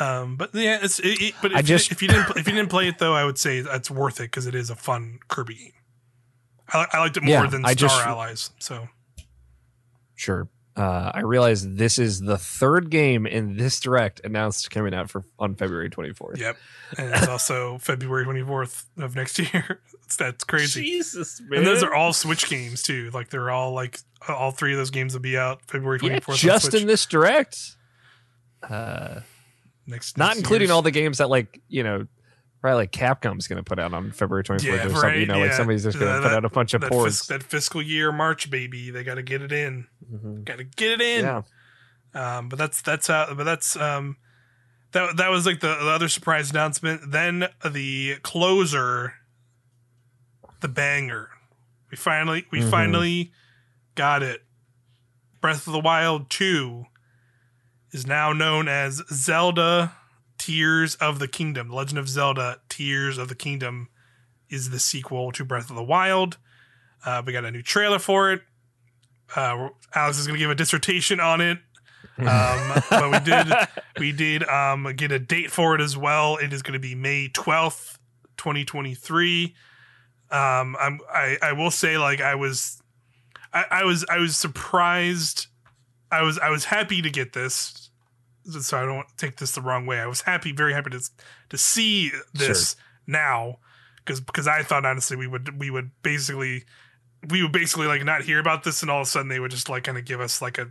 Um, 0.00 0.36
but 0.36 0.50
yeah, 0.54 0.78
it's 0.82 0.98
it, 0.98 1.20
it- 1.22 1.34
but 1.40 1.52
if, 1.52 1.58
I 1.58 1.62
just- 1.62 1.92
if 1.92 2.02
you 2.02 2.08
didn't 2.08 2.30
if 2.36 2.48
you 2.48 2.54
didn't 2.54 2.70
play 2.70 2.88
it 2.88 2.98
though, 2.98 3.14
I 3.14 3.24
would 3.24 3.38
say 3.38 3.58
it's 3.58 3.90
worth 3.90 4.18
it 4.18 4.24
because 4.24 4.46
it 4.46 4.54
is 4.54 4.68
a 4.70 4.74
fun 4.74 5.18
Kirby 5.28 5.54
game. 5.54 5.72
I, 6.72 6.86
I 6.94 6.98
liked 6.98 7.16
it 7.16 7.22
more 7.22 7.44
Yeah, 7.44 7.46
than 7.46 7.60
Star 7.62 7.74
just- 7.74 8.06
Allies. 8.06 8.50
So 8.58 8.88
Sure. 10.16 10.48
Uh, 10.76 11.10
I 11.14 11.20
realize 11.20 11.66
this 11.66 11.98
is 11.98 12.20
the 12.20 12.36
third 12.36 12.90
game 12.90 13.26
in 13.26 13.56
this 13.56 13.80
direct 13.80 14.20
announced 14.24 14.70
coming 14.70 14.92
out 14.92 15.08
for 15.10 15.24
on 15.38 15.54
February 15.54 15.88
24th. 15.88 16.36
yep, 16.38 16.56
and 16.98 17.14
it's 17.14 17.26
also 17.28 17.78
February 17.80 18.24
twenty 18.24 18.42
fourth 18.42 18.84
of 18.98 19.16
next 19.16 19.38
year. 19.38 19.50
That's- 19.52 20.16
That's 20.18 20.44
crazy. 20.44 20.82
Jesus, 20.82 21.40
man. 21.48 21.58
And 21.60 21.66
those 21.66 21.82
are 21.82 21.94
all 21.94 22.12
Switch 22.12 22.48
games 22.50 22.82
too. 22.82 23.10
Like 23.14 23.30
they're 23.30 23.50
all 23.50 23.72
like 23.72 23.98
all 24.28 24.50
three 24.50 24.72
of 24.72 24.78
those 24.78 24.90
games 24.90 25.14
will 25.14 25.20
be 25.22 25.36
out 25.38 25.62
February 25.66 25.98
24th. 25.98 26.10
yeah, 26.10 26.20
fourth. 26.20 26.38
just 26.38 26.74
in 26.74 26.86
this 26.86 27.06
direct. 27.06 27.58
Uh, 28.62 29.20
next, 29.86 30.16
not 30.18 30.26
next 30.28 30.38
including 30.38 30.66
year's. 30.68 30.74
all 30.74 30.82
the 30.82 30.90
games 30.90 31.18
that 31.18 31.30
like 31.30 31.60
you 31.68 31.82
know 31.82 32.06
probably 32.60 32.76
like 32.82 32.92
capcom's 32.92 33.46
going 33.48 33.58
to 33.58 33.62
put 33.62 33.78
out 33.78 33.92
on 33.94 34.10
february 34.12 34.42
24th 34.44 34.62
Yeah, 34.62 34.72
or 34.74 34.78
something 34.90 34.92
you 34.94 35.00
right, 35.02 35.28
know 35.28 35.38
like 35.38 35.52
somebody's 35.52 35.84
just 35.84 35.98
going 35.98 36.14
to 36.14 36.22
put 36.28 36.32
out 36.32 36.44
a 36.44 36.48
bunch 36.50 36.74
of 36.74 36.80
that, 36.80 36.90
ports 36.90 37.18
fis- 37.18 37.26
that 37.28 37.42
fiscal 37.42 37.80
year 37.82 38.10
March, 38.12 38.50
baby. 38.50 38.90
They 38.90 39.04
got 39.04 39.14
to 39.16 39.22
get 39.22 39.42
it 39.42 39.52
in. 39.52 39.86
Mhm. 40.12 40.44
Got 40.44 40.58
to 40.58 40.64
get 40.64 40.92
it 40.92 41.00
in. 41.00 41.24
yeah 41.24 41.42
Um, 42.14 42.48
but 42.48 42.58
that's 42.58 42.80
that's 42.82 43.06
how. 43.08 43.32
But 43.34 43.44
that's 43.44 43.76
um, 43.76 44.16
that 44.92 45.16
that 45.18 45.30
was 45.30 45.44
like 45.46 45.60
the, 45.60 45.74
the 45.76 45.90
other 45.90 46.08
surprise 46.08 46.50
announcement. 46.50 47.10
Then 47.12 47.48
the 47.70 48.16
closer, 48.22 49.14
the 50.60 50.68
banger. 50.68 51.28
We 51.90 51.96
finally 51.96 52.46
we 52.50 52.60
Mhm. 52.60 52.70
finally 52.70 53.32
got 53.94 54.22
it. 54.22 54.42
Breath 55.40 55.66
of 55.66 55.72
the 55.74 55.80
Wild 55.80 56.30
two 56.30 56.86
is 57.92 58.06
now 58.06 58.32
known 58.32 58.66
as 58.68 59.02
Zelda 59.12 59.94
Tears 60.38 60.94
of 60.96 61.18
the 61.18 61.28
Kingdom. 61.28 61.70
Legend 61.70 61.98
of 61.98 62.08
Zelda 62.08 62.60
Tears 62.68 63.18
of 63.18 63.28
the 63.28 63.34
Kingdom 63.34 63.88
is 64.48 64.70
the 64.70 64.78
sequel 64.78 65.32
to 65.32 65.44
Breath 65.44 65.70
of 65.70 65.76
the 65.76 65.84
Wild. 65.84 66.38
Uh, 67.04 67.22
we 67.24 67.32
got 67.32 67.44
a 67.44 67.50
new 67.50 67.62
trailer 67.62 67.98
for 67.98 68.32
it. 68.32 68.42
Uh, 69.34 69.68
Alex 69.94 70.18
is 70.18 70.26
going 70.26 70.38
to 70.38 70.42
give 70.42 70.50
a 70.50 70.54
dissertation 70.54 71.20
on 71.20 71.40
it. 71.40 71.58
Um, 72.18 72.82
but 72.88 73.10
we 73.10 73.18
did 73.20 73.46
we 73.98 74.12
did 74.12 74.48
um, 74.48 74.90
get 74.96 75.12
a 75.12 75.18
date 75.18 75.50
for 75.50 75.74
it 75.74 75.82
as 75.82 75.98
well. 75.98 76.36
It 76.36 76.50
is 76.50 76.62
going 76.62 76.72
to 76.72 76.78
be 76.78 76.94
May 76.94 77.28
twelfth, 77.28 77.98
twenty 78.38 78.64
twenty 78.64 78.94
three. 78.94 79.54
Um, 80.30 80.76
I'm 80.80 81.00
I 81.12 81.36
I 81.42 81.52
will 81.52 81.70
say 81.70 81.98
like 81.98 82.22
I 82.22 82.34
was 82.36 82.80
I, 83.52 83.64
I 83.70 83.84
was 83.84 84.06
I 84.08 84.18
was 84.18 84.34
surprised. 84.34 85.48
I 86.10 86.22
was 86.22 86.38
I 86.38 86.48
was 86.48 86.64
happy 86.64 87.02
to 87.02 87.10
get 87.10 87.34
this, 87.34 87.85
so 88.48 88.78
I 88.78 88.84
don't 88.84 89.06
take 89.16 89.36
this 89.36 89.52
the 89.52 89.60
wrong 89.60 89.86
way. 89.86 89.98
I 89.98 90.06
was 90.06 90.22
happy, 90.22 90.52
very 90.52 90.72
happy 90.72 90.90
to 90.90 91.00
to 91.50 91.58
see 91.58 92.10
this 92.34 92.76
now 93.06 93.58
because 94.06 94.20
because 94.20 94.46
I 94.46 94.62
thought 94.62 94.84
honestly 94.84 95.16
we 95.16 95.26
would 95.26 95.58
we 95.58 95.70
would 95.70 95.90
basically 96.02 96.64
we 97.28 97.42
would 97.42 97.52
basically 97.52 97.86
like 97.86 98.04
not 98.04 98.22
hear 98.22 98.38
about 98.38 98.64
this 98.64 98.82
and 98.82 98.90
all 98.90 99.00
of 99.00 99.06
a 99.06 99.10
sudden 99.10 99.28
they 99.28 99.40
would 99.40 99.50
just 99.50 99.68
like 99.68 99.84
kind 99.84 99.98
of 99.98 100.04
give 100.04 100.20
us 100.20 100.40
like 100.40 100.58
a 100.58 100.68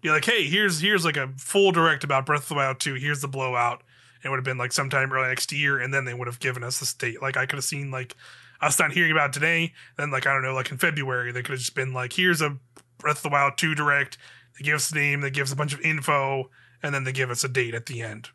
be 0.00 0.10
like 0.10 0.24
hey 0.24 0.44
here's 0.44 0.80
here's 0.80 1.04
like 1.04 1.16
a 1.16 1.32
full 1.36 1.72
direct 1.72 2.04
about 2.04 2.26
Breath 2.26 2.42
of 2.42 2.48
the 2.48 2.54
Wild 2.54 2.80
2 2.80 2.94
here's 2.94 3.20
the 3.20 3.28
blowout. 3.28 3.82
It 4.24 4.28
would 4.28 4.36
have 4.36 4.44
been 4.44 4.58
like 4.58 4.72
sometime 4.72 5.12
early 5.12 5.28
next 5.28 5.52
year 5.52 5.78
and 5.78 5.92
then 5.92 6.04
they 6.04 6.14
would 6.14 6.26
have 6.26 6.40
given 6.40 6.62
us 6.62 6.80
the 6.80 6.86
state 6.86 7.20
like 7.20 7.36
I 7.36 7.46
could 7.46 7.56
have 7.56 7.64
seen 7.64 7.90
like 7.90 8.16
us 8.60 8.78
not 8.78 8.92
hearing 8.92 9.12
about 9.12 9.30
it 9.30 9.32
today 9.34 9.72
then 9.96 10.10
like 10.10 10.26
I 10.26 10.32
don't 10.32 10.42
know 10.42 10.54
like 10.54 10.70
in 10.70 10.78
February 10.78 11.32
they 11.32 11.42
could 11.42 11.52
have 11.52 11.60
just 11.60 11.74
been 11.74 11.92
like 11.92 12.12
here's 12.12 12.40
a 12.40 12.56
Breath 12.98 13.18
of 13.18 13.22
the 13.24 13.28
Wild 13.30 13.58
2 13.58 13.74
direct 13.74 14.18
they 14.58 14.64
give 14.64 14.76
us 14.76 14.90
the 14.90 14.98
name 14.98 15.20
they 15.20 15.30
give 15.30 15.44
us 15.44 15.52
a 15.52 15.56
bunch 15.56 15.74
of 15.74 15.80
info 15.80 16.50
and 16.86 16.94
then 16.94 17.04
they 17.04 17.12
give 17.12 17.30
us 17.30 17.44
a 17.44 17.48
date 17.48 17.74
at 17.74 17.86
the 17.86 18.00
end. 18.00 18.30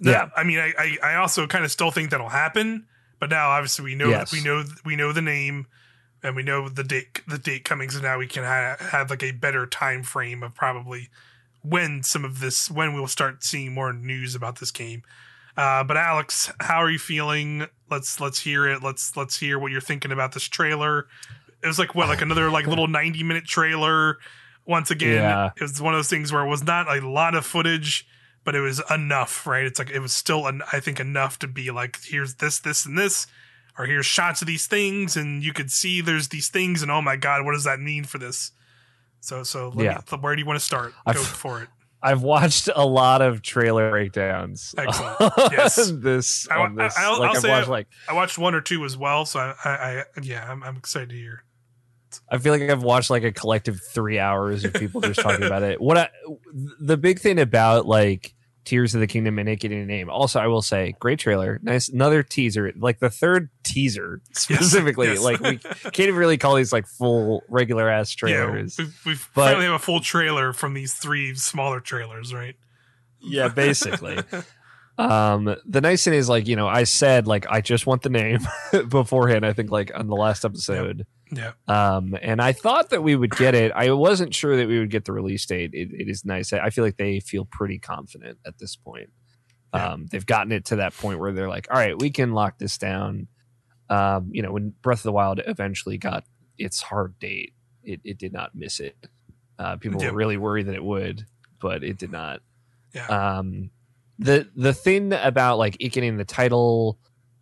Yeah. 0.00 0.28
I 0.36 0.44
mean 0.44 0.58
I, 0.58 0.72
I 0.78 0.96
I 1.02 1.14
also 1.16 1.46
kind 1.46 1.64
of 1.64 1.70
still 1.70 1.90
think 1.90 2.10
that'll 2.10 2.28
happen 2.28 2.86
but 3.20 3.30
now 3.30 3.48
obviously 3.50 3.84
we 3.84 3.94
know 3.94 4.08
Yes. 4.08 4.32
we 4.32 4.42
know 4.42 4.64
we 4.84 4.96
know 4.96 5.12
the 5.12 5.20
name 5.22 5.66
and 6.22 6.34
we 6.36 6.42
know 6.42 6.68
the 6.68 6.84
date 6.84 7.20
the 7.26 7.38
date 7.38 7.64
coming 7.64 7.90
so 7.90 8.00
now 8.00 8.18
we 8.18 8.26
can 8.26 8.44
ha- 8.44 8.76
have 8.78 9.10
like 9.10 9.22
a 9.22 9.32
better 9.32 9.66
time 9.66 10.02
frame 10.02 10.42
of 10.42 10.54
probably 10.54 11.08
when 11.62 12.02
some 12.02 12.24
of 12.24 12.40
this 12.40 12.70
when 12.70 12.94
we'll 12.94 13.06
start 13.08 13.42
seeing 13.44 13.74
more 13.74 13.92
news 13.92 14.34
about 14.34 14.60
this 14.60 14.70
game. 14.70 15.02
Uh, 15.56 15.82
but 15.82 15.96
alex 15.96 16.50
how 16.60 16.78
are 16.78 16.90
you 16.90 16.98
feeling? 16.98 17.66
Let's 17.90 18.20
let's 18.20 18.38
hear 18.40 18.66
it. 18.68 18.82
Let's 18.82 19.16
let's 19.16 19.38
hear 19.38 19.58
what 19.58 19.72
you're 19.72 19.80
thinking 19.80 20.12
about 20.12 20.32
this 20.32 20.44
trailer. 20.44 21.08
It 21.62 21.66
was 21.66 21.78
like 21.78 21.94
what 21.96 22.08
like 22.08 22.22
another 22.22 22.50
like 22.50 22.66
little 22.68 22.86
90 22.86 23.24
minute 23.24 23.44
trailer 23.44 24.18
once 24.68 24.90
again 24.92 25.14
Yeah. 25.14 25.50
it 25.56 25.62
was 25.62 25.80
one 25.82 25.94
of 25.94 25.98
those 25.98 26.10
things 26.10 26.32
where 26.32 26.44
it 26.44 26.48
was 26.48 26.62
not 26.62 26.86
a 26.94 27.00
lot 27.08 27.34
of 27.34 27.44
footage 27.44 28.06
but 28.44 28.54
it 28.54 28.60
was 28.60 28.80
enough 28.90 29.46
right 29.46 29.64
it's 29.64 29.78
like 29.78 29.90
it 29.90 29.98
was 30.00 30.12
still 30.12 30.46
en- 30.46 30.62
i 30.72 30.78
think 30.78 31.00
enough 31.00 31.38
to 31.40 31.48
be 31.48 31.70
like 31.70 31.98
here's 32.04 32.34
this 32.36 32.60
this 32.60 32.86
and 32.86 32.96
this 32.96 33.26
or 33.78 33.86
here's 33.86 34.06
shots 34.06 34.40
of 34.42 34.46
these 34.46 34.66
things 34.66 35.16
and 35.16 35.42
you 35.42 35.52
could 35.52 35.70
see 35.72 36.00
there's 36.00 36.28
these 36.28 36.48
things 36.48 36.82
and 36.82 36.90
oh 36.90 37.00
my 37.02 37.16
god 37.16 37.44
what 37.44 37.52
does 37.52 37.64
that 37.64 37.80
mean 37.80 38.04
for 38.04 38.18
this 38.18 38.52
so 39.20 39.42
so 39.42 39.72
Yeah. 39.76 40.00
me, 40.12 40.18
where 40.20 40.36
do 40.36 40.40
you 40.40 40.46
want 40.46 40.58
to 40.58 40.64
start 40.64 40.92
I've- 41.06 41.18
go 41.18 41.24
for 41.24 41.62
it 41.62 41.68
i've 42.00 42.22
watched 42.22 42.68
a 42.76 42.86
lot 42.86 43.22
of 43.22 43.42
trailer 43.42 43.90
breakdowns 43.90 44.72
Excellent. 44.78 45.32
Yes. 45.52 45.90
this 45.96 46.48
I- 46.48 46.58
on 46.60 46.76
this 46.76 46.96
I- 46.96 47.04
I'll- 47.04 47.18
like 47.20 47.36
say 47.38 47.48
watched 47.48 47.66
I- 47.68 47.70
like 47.70 47.88
i 48.08 48.12
watched 48.12 48.38
one 48.38 48.54
or 48.54 48.60
two 48.60 48.84
as 48.84 48.96
well 48.96 49.24
so 49.26 49.40
i 49.40 49.54
i, 49.64 49.98
I 50.00 50.04
yeah 50.22 50.48
I'm, 50.48 50.62
I'm 50.62 50.76
excited 50.76 51.08
to 51.10 51.16
hear 51.16 51.42
I 52.30 52.38
feel 52.38 52.52
like 52.52 52.62
I've 52.62 52.82
watched 52.82 53.10
like 53.10 53.22
a 53.24 53.32
collective 53.32 53.80
three 53.92 54.18
hours 54.18 54.64
of 54.64 54.72
people 54.74 55.00
just 55.00 55.20
talking 55.20 55.44
about 55.44 55.62
it. 55.62 55.80
What 55.80 55.96
I, 55.98 56.08
the 56.80 56.96
big 56.96 57.20
thing 57.20 57.38
about 57.38 57.86
like 57.86 58.34
Tears 58.64 58.94
of 58.94 59.00
the 59.00 59.06
Kingdom 59.06 59.38
and 59.38 59.48
it 59.48 59.60
getting 59.60 59.80
a 59.80 59.86
name. 59.86 60.10
Also, 60.10 60.38
I 60.40 60.46
will 60.46 60.60
say, 60.60 60.94
great 61.00 61.18
trailer, 61.18 61.58
nice 61.62 61.88
another 61.88 62.22
teaser, 62.22 62.70
like 62.76 62.98
the 62.98 63.08
third 63.08 63.48
teaser 63.62 64.20
specifically. 64.32 65.06
yes. 65.08 65.22
Like 65.22 65.40
we 65.40 65.56
can't 65.56 65.98
even 66.00 66.16
really 66.16 66.36
call 66.36 66.54
these 66.56 66.72
like 66.72 66.86
full 66.86 67.42
regular 67.48 67.88
ass 67.88 68.10
trailers. 68.12 68.78
yeah 68.78 68.86
But- 69.04 69.16
finally 69.16 69.64
have 69.64 69.74
a 69.74 69.78
full 69.78 70.00
trailer 70.00 70.52
from 70.52 70.74
these 70.74 70.92
three 70.94 71.34
smaller 71.34 71.80
trailers 71.80 72.34
right 72.34 72.56
Yeah, 73.20 73.48
basically. 73.48 74.18
Um, 74.98 75.54
the 75.64 75.80
nice 75.80 76.02
thing 76.04 76.14
is, 76.14 76.28
like, 76.28 76.48
you 76.48 76.56
know, 76.56 76.66
I 76.66 76.82
said, 76.84 77.26
like, 77.28 77.46
I 77.48 77.60
just 77.60 77.86
want 77.86 78.02
the 78.02 78.08
name 78.10 78.40
beforehand, 78.88 79.46
I 79.46 79.52
think, 79.52 79.70
like, 79.70 79.92
on 79.94 80.08
the 80.08 80.16
last 80.16 80.44
episode. 80.44 81.06
Yeah. 81.30 81.52
Um, 81.66 82.16
and 82.22 82.40
I 82.40 82.52
thought 82.52 82.90
that 82.90 83.02
we 83.02 83.16
would 83.16 83.32
get 83.36 83.54
it. 83.54 83.72
I 83.74 83.90
wasn't 83.92 84.34
sure 84.34 84.56
that 84.56 84.66
we 84.68 84.78
would 84.78 84.90
get 84.90 85.04
the 85.04 85.12
release 85.12 85.44
date. 85.46 85.70
It, 85.74 85.90
it 85.92 86.08
is 86.08 86.24
nice. 86.24 86.52
I 86.52 86.70
feel 86.70 86.84
like 86.84 86.96
they 86.96 87.20
feel 87.20 87.44
pretty 87.50 87.78
confident 87.78 88.38
at 88.46 88.58
this 88.58 88.76
point. 88.76 89.10
Yeah. 89.74 89.88
Um, 89.92 90.06
they've 90.10 90.24
gotten 90.24 90.52
it 90.52 90.64
to 90.66 90.76
that 90.76 90.94
point 90.96 91.18
where 91.18 91.32
they're 91.32 91.48
like, 91.48 91.66
all 91.70 91.76
right, 91.76 91.98
we 91.98 92.10
can 92.10 92.32
lock 92.32 92.58
this 92.58 92.78
down. 92.78 93.28
Um, 93.90 94.30
you 94.32 94.42
know, 94.42 94.52
when 94.52 94.72
Breath 94.82 95.00
of 95.00 95.04
the 95.04 95.12
Wild 95.12 95.40
eventually 95.46 95.98
got 95.98 96.24
its 96.56 96.80
hard 96.80 97.18
date, 97.18 97.52
it, 97.82 98.00
it 98.04 98.18
did 98.18 98.32
not 98.32 98.54
miss 98.54 98.80
it. 98.80 98.96
Uh, 99.58 99.76
people 99.76 100.00
Yeah. 100.02 100.10
were 100.10 100.16
really 100.16 100.36
worried 100.36 100.66
that 100.66 100.74
it 100.74 100.84
would, 100.84 101.26
but 101.60 101.82
it 101.84 101.98
did 101.98 102.12
not. 102.12 102.40
Yeah. 102.94 103.06
Um, 103.06 103.70
the 104.18 104.48
the 104.56 104.72
thing 104.74 105.12
about 105.12 105.58
like 105.58 105.76
it 105.78 105.90
getting 105.92 106.16
the 106.16 106.24
title 106.24 106.98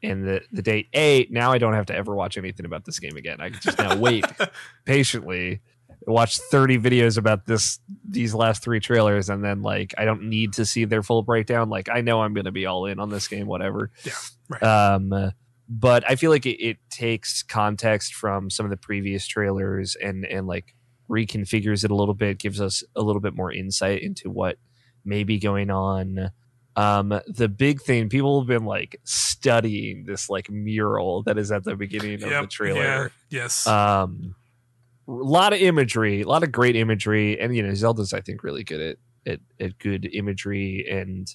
and 0.07 0.25
the 0.27 0.41
the 0.53 0.63
date 0.63 0.89
a 0.95 1.27
now 1.31 1.53
I 1.53 1.59
don't 1.59 1.75
have 1.75 1.87
to 1.87 1.95
ever 1.95 2.15
watch 2.15 2.39
anything 2.39 2.67
about 2.67 2.85
this 2.85 2.99
game 2.99 3.17
again. 3.17 3.41
I 3.41 3.51
can 3.51 3.61
just 3.61 3.79
now 3.79 3.97
wait 3.97 4.25
patiently 4.85 5.61
watch 6.07 6.39
30 6.39 6.79
videos 6.79 7.19
about 7.19 7.47
this 7.47 7.81
these 8.09 8.35
last 8.35 8.63
three 8.63 8.81
trailers 8.81 9.29
and 9.29 9.45
then 9.45 9.63
like 9.63 9.95
I 9.99 10.05
don't 10.05 10.29
need 10.29 10.53
to 10.55 10.65
see 10.65 10.85
their 10.85 11.03
full 11.03 11.23
breakdown 11.23 11.69
like 11.69 11.89
I 11.93 12.01
know 12.01 12.23
I'm 12.23 12.33
going 12.33 12.45
to 12.45 12.53
be 12.53 12.67
all 12.67 12.87
in 12.87 13.01
on 13.01 13.11
this 13.11 13.29
game 13.29 13.47
whatever. 13.47 13.91
Yeah, 14.05 14.13
right. 14.49 14.63
Um 14.63 15.33
but 15.69 16.09
I 16.09 16.15
feel 16.15 16.31
like 16.31 16.47
it, 16.47 16.63
it 16.63 16.77
takes 16.91 17.43
context 17.43 18.15
from 18.15 18.51
some 18.51 18.65
of 18.65 18.71
the 18.71 18.77
previous 18.77 19.27
trailers 19.27 19.97
and 19.97 20.25
and 20.25 20.47
like 20.47 20.75
reconfigures 21.11 21.85
it 21.85 21.91
a 21.91 21.95
little 21.95 22.15
bit 22.15 22.39
gives 22.39 22.61
us 22.61 22.83
a 22.95 23.03
little 23.03 23.21
bit 23.21 23.35
more 23.35 23.53
insight 23.53 24.03
into 24.03 24.31
what 24.31 24.59
may 25.05 25.25
be 25.25 25.39
going 25.39 25.71
on. 25.71 26.31
Um 26.77 27.21
the 27.27 27.49
big 27.49 27.81
thing 27.81 28.09
people 28.09 28.41
have 28.41 28.47
been 28.49 28.65
like 28.67 29.01
studying 29.05 30.05
this 30.05 30.29
like 30.29 30.51
mural 30.51 31.23
that 31.25 31.39
is 31.39 31.51
at 31.51 31.65
the 31.65 31.75
beginning 31.77 32.23
of 32.23 32.31
the 32.31 32.47
trailer 32.47 33.13
Yeah. 33.31 33.43
Yes. 33.43 33.67
um 33.67 34.35
a 35.09 35.13
lot 35.13 35.53
of 35.53 35.61
imagery 35.61 36.23
a 36.23 36.29
lot 36.29 36.43
of 36.43 36.51
great 36.53 36.77
imagery 36.77 37.39
and 37.41 37.55
you 37.57 37.63
know 37.63 37.73
zelda's 37.75 38.13
i 38.13 38.21
think 38.21 38.43
really 38.43 38.65
good 38.65 38.81
at 38.81 38.97
at, 39.33 39.41
at 39.61 39.79
good 39.79 40.09
imagery 40.13 40.87
and 40.91 41.29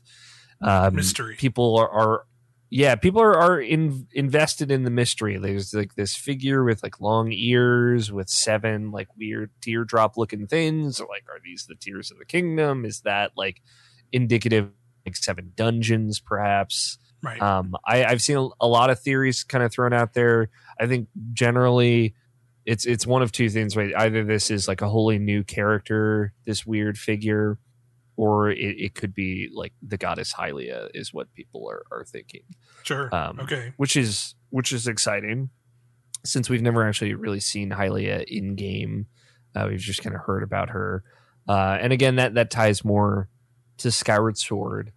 um 0.62 0.96
Mystery. 0.96 1.36
people 1.36 1.78
are, 1.78 1.90
are 1.90 2.26
yeah 2.70 2.96
people 2.96 3.22
are, 3.22 3.36
are 3.36 3.60
in, 3.62 4.08
invested 4.14 4.72
in 4.72 4.84
the 4.84 4.90
mystery 4.90 5.38
there's 5.38 5.74
like 5.74 5.96
this 5.96 6.16
figure 6.16 6.64
with 6.64 6.84
like 6.84 7.00
long 7.00 7.32
ears 7.32 8.12
with 8.12 8.30
seven 8.30 8.92
like 8.92 9.08
weird 9.18 9.50
teardrop 9.62 10.18
looking 10.18 10.48
things 10.48 11.00
like 11.00 11.24
are 11.30 11.40
these 11.44 11.66
the 11.68 11.76
tears 11.76 12.12
of 12.12 12.18
the 12.20 12.26
kingdom 12.26 12.84
is 12.86 13.02
that 13.02 13.32
like 13.38 13.62
indicative 14.12 14.70
like 15.06 15.16
seven 15.16 15.52
dungeons 15.56 16.20
perhaps 16.20 16.98
right. 17.22 17.42
um, 17.42 17.76
I, 17.86 18.04
I've 18.06 18.22
seen 18.22 18.50
a, 18.60 18.68
lot 18.68 18.90
of 18.90 19.00
theories 19.00 19.44
kind 19.44 19.64
of 19.64 19.72
thrown 19.72 19.94
out 19.94 20.14
there. 20.14 20.50
I 20.80 20.88
think 20.88 21.08
generally, 21.34 22.16
it's 22.66 22.86
it's 22.86 23.08
one 23.08 23.22
of 23.22 23.32
two 23.32 23.50
things. 23.50 23.76
Right? 23.76 23.94
Either 23.96 24.24
this 24.24 24.52
is 24.52 24.68
like 24.68 24.82
a 24.82 24.90
wholly 24.90 25.20
new 25.20 25.44
character, 25.44 26.34
this 26.46 26.66
weird 26.66 26.98
figure, 26.98 27.60
or 28.18 28.50
it, 28.50 28.58
it 28.58 28.96
could 28.96 29.14
be 29.14 29.50
like 29.54 29.74
the 29.82 29.98
goddess 29.98 30.34
Hylia 30.34 30.90
is 30.94 31.14
what 31.14 31.34
people 31.34 31.70
are, 31.70 31.84
are 31.92 32.06
thinking, 32.06 32.44
sure. 32.84 33.14
um, 33.14 33.40
okay. 33.40 33.74
which 33.78 33.96
is 33.96 34.36
which 34.50 34.72
is 34.72 34.88
exciting 34.88 35.50
since 36.24 36.50
we've 36.50 36.62
never 36.62 36.88
actually 36.88 37.14
really 37.14 37.40
seen 37.40 37.72
Hylia 37.72 38.24
in 38.28 38.56
game. 38.56 39.08
Uh, 39.56 39.68
we've 39.70 39.80
just 39.80 40.04
kind 40.04 40.16
of 40.16 40.22
heard 40.22 40.44
about 40.44 40.70
her, 40.70 41.04
uh, 41.48 41.78
and 41.82 41.92
again 41.92 42.16
that 42.16 42.36
that 42.36 42.52
ties 42.52 42.86
more 42.86 43.28
to 43.82 43.92
Skyward 43.92 44.38
Sword. 44.38 44.92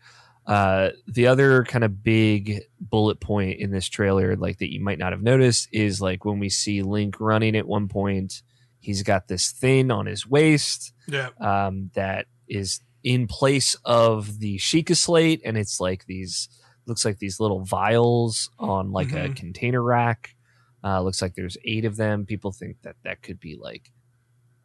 Uh, 0.47 0.91
the 1.07 1.26
other 1.26 1.64
kind 1.64 1.85
of 1.85 2.03
big 2.03 2.61
bullet 2.78 3.18
point 3.20 3.59
in 3.61 3.70
this 3.70 3.89
trailer, 3.89 4.37
like 4.37 4.59
that 4.59 4.72
you 4.72 4.80
might 4.80 4.99
not 4.99 5.12
have 5.12 5.22
noticed, 5.22 5.68
is 5.72 6.01
like 6.03 6.24
when 6.24 6.39
we 6.39 6.51
see 6.51 6.82
Link 6.82 7.16
running 7.18 7.57
at 7.57 7.66
one 7.66 7.89
point, 7.89 8.43
he's 8.80 9.03
got 9.03 9.26
this 9.28 9.51
thing 9.53 9.91
on 9.91 10.05
his 10.07 10.26
waist 10.26 10.93
Yeah. 11.09 11.30
um, 11.41 11.91
that 11.95 12.26
is 12.47 12.80
in 13.03 13.26
place 13.26 13.74
of 13.87 14.39
the 14.39 14.59
Sheikah 14.59 14.97
slate, 14.97 15.41
and 15.45 15.57
it's 15.57 15.80
like 15.80 16.05
these 16.07 16.49
looks 16.87 17.07
like 17.07 17.18
these 17.18 17.41
little 17.41 17.64
vials 17.64 18.51
on 18.59 18.93
like 18.93 19.12
a 19.12 19.28
Mhm. 19.30 19.37
container 19.37 19.82
rack. 19.82 20.37
Uh, 20.85 21.01
looks 21.01 21.22
like 21.22 21.35
there's 21.35 21.57
eight 21.64 21.87
of 21.87 21.97
them. 21.97 22.26
People 22.26 22.53
think 22.53 22.76
that 22.82 22.97
that 23.05 23.22
could 23.22 23.41
be 23.41 23.57
like 23.57 23.91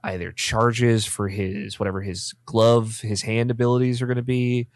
either 0.04 0.32
charges 0.32 1.06
for 1.06 1.28
his 1.28 1.80
whatever 1.80 2.02
his 2.02 2.34
glove, 2.46 3.00
his 3.02 3.22
hand 3.22 3.52
abilities 3.52 4.02
are 4.02 4.08
going 4.08 4.18
to 4.18 4.24
be. 4.24 4.68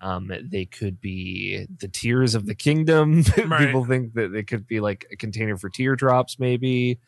Um, 0.00 0.32
they 0.50 0.64
could 0.64 1.00
be 1.00 1.66
the 1.78 1.86
tears 1.86 2.34
of 2.34 2.46
the 2.46 2.54
kingdom. 2.56 3.24
Right. 3.46 3.66
People 3.66 3.84
think 3.84 4.14
that 4.14 4.32
they 4.32 4.42
could 4.42 4.66
be 4.66 4.80
like 4.80 5.06
a 5.12 5.16
container 5.16 5.56
for 5.56 5.68
teardrops, 5.68 6.38
maybe. 6.38 6.98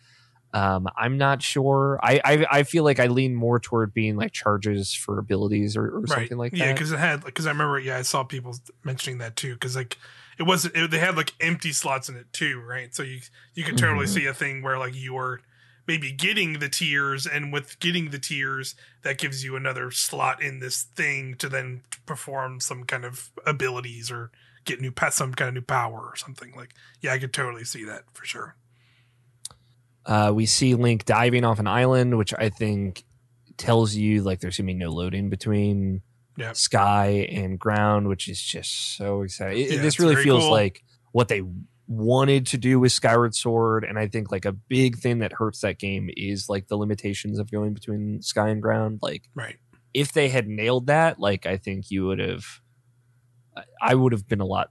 Um, 0.53 0.87
I'm 0.97 1.19
not 1.19 1.43
sure. 1.43 1.99
I, 2.01 2.21
I 2.25 2.47
I 2.51 2.63
feel 2.63 2.85
like 2.85 3.01
I 3.01 3.09
lean 3.09 3.35
more 3.35 3.59
toward 3.59 3.93
being 3.93 4.15
like 4.17 4.31
charges 4.31 4.95
for 4.95 5.19
abilities 5.19 5.77
or, 5.77 5.87
or 5.89 6.01
right. 6.03 6.09
something 6.09 6.39
like 6.39 6.53
yeah, 6.53 6.59
that. 6.59 6.67
Yeah, 6.67 6.73
because 6.75 6.93
it 6.93 6.99
had 7.01 7.25
because 7.25 7.47
I 7.47 7.51
remember. 7.51 7.81
Yeah, 7.81 7.99
I 7.99 8.03
saw 8.03 8.23
people 8.23 8.55
mentioning 8.85 9.19
that 9.19 9.35
too. 9.35 9.55
Because 9.55 9.75
like 9.75 9.99
it 10.39 10.45
wasn't. 10.45 10.77
It, 10.77 10.93
they 10.93 11.01
had 11.01 11.17
like 11.17 11.33
empty 11.41 11.73
slots 11.73 12.09
in 12.09 12.15
it 12.15 12.33
too, 12.33 12.61
right? 12.61 12.95
So 12.95 13.03
you 13.03 13.19
you 13.55 13.65
could 13.65 13.77
totally 13.77 14.07
Mhm. 14.07 14.11
see 14.11 14.27
a 14.27 14.35
thing 14.35 14.63
where 14.63 14.79
like 14.79 14.95
you 14.95 15.15
were 15.15 15.41
maybe 15.87 16.11
getting 16.13 16.59
the 16.61 16.69
tears, 16.69 17.27
and 17.27 17.53
with 17.53 17.79
getting 17.81 18.11
the 18.11 18.19
tears, 18.19 18.75
that 19.03 19.19
gives 19.19 19.45
you 19.45 19.55
another 19.57 19.91
slot 19.91 20.43
in 20.43 20.61
this 20.61 20.83
thing 20.83 21.35
to 21.37 21.49
then 21.49 21.83
perform 22.07 22.61
some 22.61 22.85
kind 22.85 23.05
of 23.05 23.31
abilities 23.47 24.11
or 24.11 24.31
get 24.65 24.81
new 24.81 24.91
pa- 24.91 25.11
some 25.11 25.35
kind 25.35 25.49
of 25.49 25.55
new 25.55 25.61
power 25.63 26.01
or 26.01 26.17
something. 26.17 26.53
Like 26.57 26.73
yeah, 27.01 27.13
I 27.13 27.19
could 27.19 27.33
totally 27.33 27.65
see 27.65 27.85
that 27.85 28.05
for 28.15 28.25
sure. 28.25 28.57
Uh, 30.07 30.33
we 30.35 30.47
see 30.47 30.75
Link 30.75 31.05
diving 31.05 31.45
off 31.45 31.59
an 31.59 31.67
island, 31.67 32.19
which 32.19 32.35
I 32.39 32.51
think 32.51 33.05
tells 33.57 33.95
you 33.95 34.23
like 34.23 34.41
there's 34.41 34.57
gonna 34.59 34.67
be 34.67 34.75
no 34.75 34.91
loading 34.91 35.31
between 35.31 36.03
Yeah. 36.37 36.53
sky 36.53 37.29
and 37.31 37.59
ground, 37.59 38.09
which 38.09 38.29
is 38.29 38.43
just 38.43 38.97
so 38.97 39.23
exciting. 39.23 39.65
It- 39.65 39.71
Yeah, 39.73 39.83
this 39.83 39.99
really 39.99 40.17
feels 40.17 40.43
cool. 40.45 40.51
like 40.51 40.83
what 41.13 41.29
they 41.29 41.43
wanted 41.87 42.47
to 42.47 42.59
do 42.59 42.81
with 42.81 42.93
Skyward 42.93 43.35
Sword, 43.35 43.85
and 43.85 43.99
I 43.99 44.07
think 44.09 44.31
like 44.33 44.45
a 44.45 44.53
big 44.53 44.97
thing 44.99 45.19
that 45.19 45.33
hurts 45.35 45.61
that 45.61 45.79
game 45.79 46.09
is 46.17 46.49
like 46.49 46.69
the 46.69 46.77
limitations 46.77 47.39
of 47.39 47.51
going 47.51 47.75
between 47.75 48.23
sky 48.23 48.49
and 48.49 48.63
ground. 48.63 49.01
Like 49.03 49.25
Right. 49.35 49.57
if 49.93 50.13
they 50.13 50.29
had 50.29 50.49
nailed 50.49 50.87
that, 50.87 51.19
like 51.21 51.45
I 51.47 51.57
think 51.59 51.91
you 51.91 52.07
would 52.07 52.19
have, 52.19 52.45
I- 53.83 53.95
would 53.95 54.13
have 54.13 54.27
been 54.27 54.41
a 54.41 54.47
lot 54.47 54.71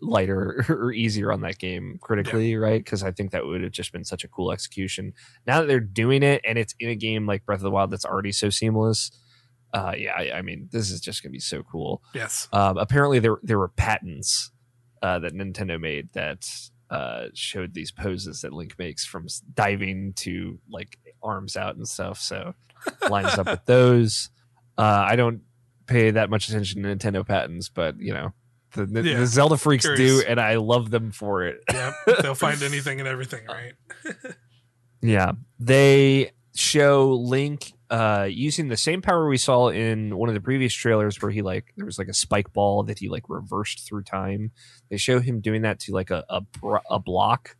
lighter 0.00 0.64
or 0.68 0.92
easier 0.92 1.32
on 1.32 1.40
that 1.42 1.58
game 1.58 1.98
critically, 2.00 2.56
right? 2.56 2.82
Because 2.84 3.02
I 3.02 3.10
think 3.10 3.30
that 3.32 3.46
would 3.46 3.62
have 3.62 3.72
just 3.72 3.92
been 3.92 4.04
such 4.04 4.22
a 4.24 4.28
cool 4.28 4.52
execution. 4.52 5.12
Now 5.46 5.60
that 5.60 5.66
they're 5.66 5.80
doing 5.80 6.22
it 6.22 6.40
and 6.44 6.58
it's 6.58 6.74
in 6.78 6.88
a 6.90 6.94
game 6.94 7.26
like 7.26 7.44
Breath 7.46 7.58
of 7.60 7.62
the 7.62 7.70
Wild 7.70 7.90
that's 7.90 8.04
already 8.04 8.32
so 8.32 8.50
seamless, 8.50 9.10
uh, 9.72 9.92
yeah, 9.96 10.12
I, 10.16 10.30
I 10.38 10.42
mean, 10.42 10.68
this 10.70 10.90
is 10.90 11.00
just 11.00 11.22
gonna 11.22 11.32
be 11.32 11.40
so 11.40 11.62
cool. 11.64 12.00
Yes. 12.14 12.48
Um, 12.52 12.76
apparently, 12.78 13.18
there 13.18 13.38
there 13.42 13.58
were 13.58 13.68
patents 13.70 14.52
uh, 15.04 15.18
that 15.18 15.34
Nintendo 15.34 15.78
made 15.78 16.08
that 16.14 16.48
uh, 16.88 17.26
showed 17.34 17.74
these 17.74 17.92
poses 17.92 18.40
that 18.40 18.54
Link 18.54 18.74
makes 18.78 19.04
from 19.04 19.26
diving 19.52 20.14
to 20.14 20.58
like 20.70 20.98
arms 21.22 21.56
out 21.56 21.76
and 21.76 21.86
stuff. 21.86 22.18
So 22.18 22.54
lines 23.10 23.36
up 23.38 23.46
with 23.46 23.64
those. 23.66 24.30
Uh, 24.78 25.04
I 25.06 25.16
don't 25.16 25.42
pay 25.86 26.10
that 26.12 26.30
much 26.30 26.48
attention 26.48 26.82
to 26.82 26.88
Nintendo 26.88 27.26
patents, 27.26 27.68
but 27.68 28.00
you 28.00 28.14
know. 28.14 28.32
The, 28.72 28.86
the, 28.86 29.02
Yeah, 29.02 29.18
the 29.20 29.26
Zelda 29.26 29.56
freaks 29.56 29.84
curious. 29.84 30.22
do, 30.22 30.26
and 30.26 30.40
I 30.40 30.56
love 30.56 30.90
them 30.90 31.12
for 31.12 31.44
it. 31.44 31.62
Yeah. 31.70 31.92
They'll 32.22 32.34
find 32.34 32.60
anything 32.70 32.98
and 32.98 33.08
everything, 33.08 33.44
right? 33.46 33.74
Yeah. 35.00 35.32
They 35.60 36.30
show 36.56 37.12
Link 37.12 37.72
uh 37.94 38.24
using 38.24 38.66
the 38.66 38.76
same 38.76 39.00
power 39.00 39.28
we 39.28 39.36
saw 39.36 39.68
in 39.68 40.16
one 40.16 40.28
of 40.28 40.34
the 40.34 40.40
previous 40.40 40.74
trailers 40.74 41.22
where 41.22 41.30
he 41.30 41.42
like 41.42 41.72
there 41.76 41.86
was 41.86 41.96
like 41.96 42.08
a 42.08 42.14
spike 42.14 42.52
ball 42.52 42.82
that 42.82 42.98
he 42.98 43.08
like 43.08 43.22
reversed 43.28 43.86
through 43.86 44.02
time. 44.02 44.50
They 44.90 44.96
show 44.96 45.20
him 45.20 45.40
doing 45.40 45.62
that 45.62 45.78
to 45.80 45.92
like 45.92 46.10
a 46.10 46.24
a, 46.28 46.42
a 46.90 46.98
block 46.98 47.56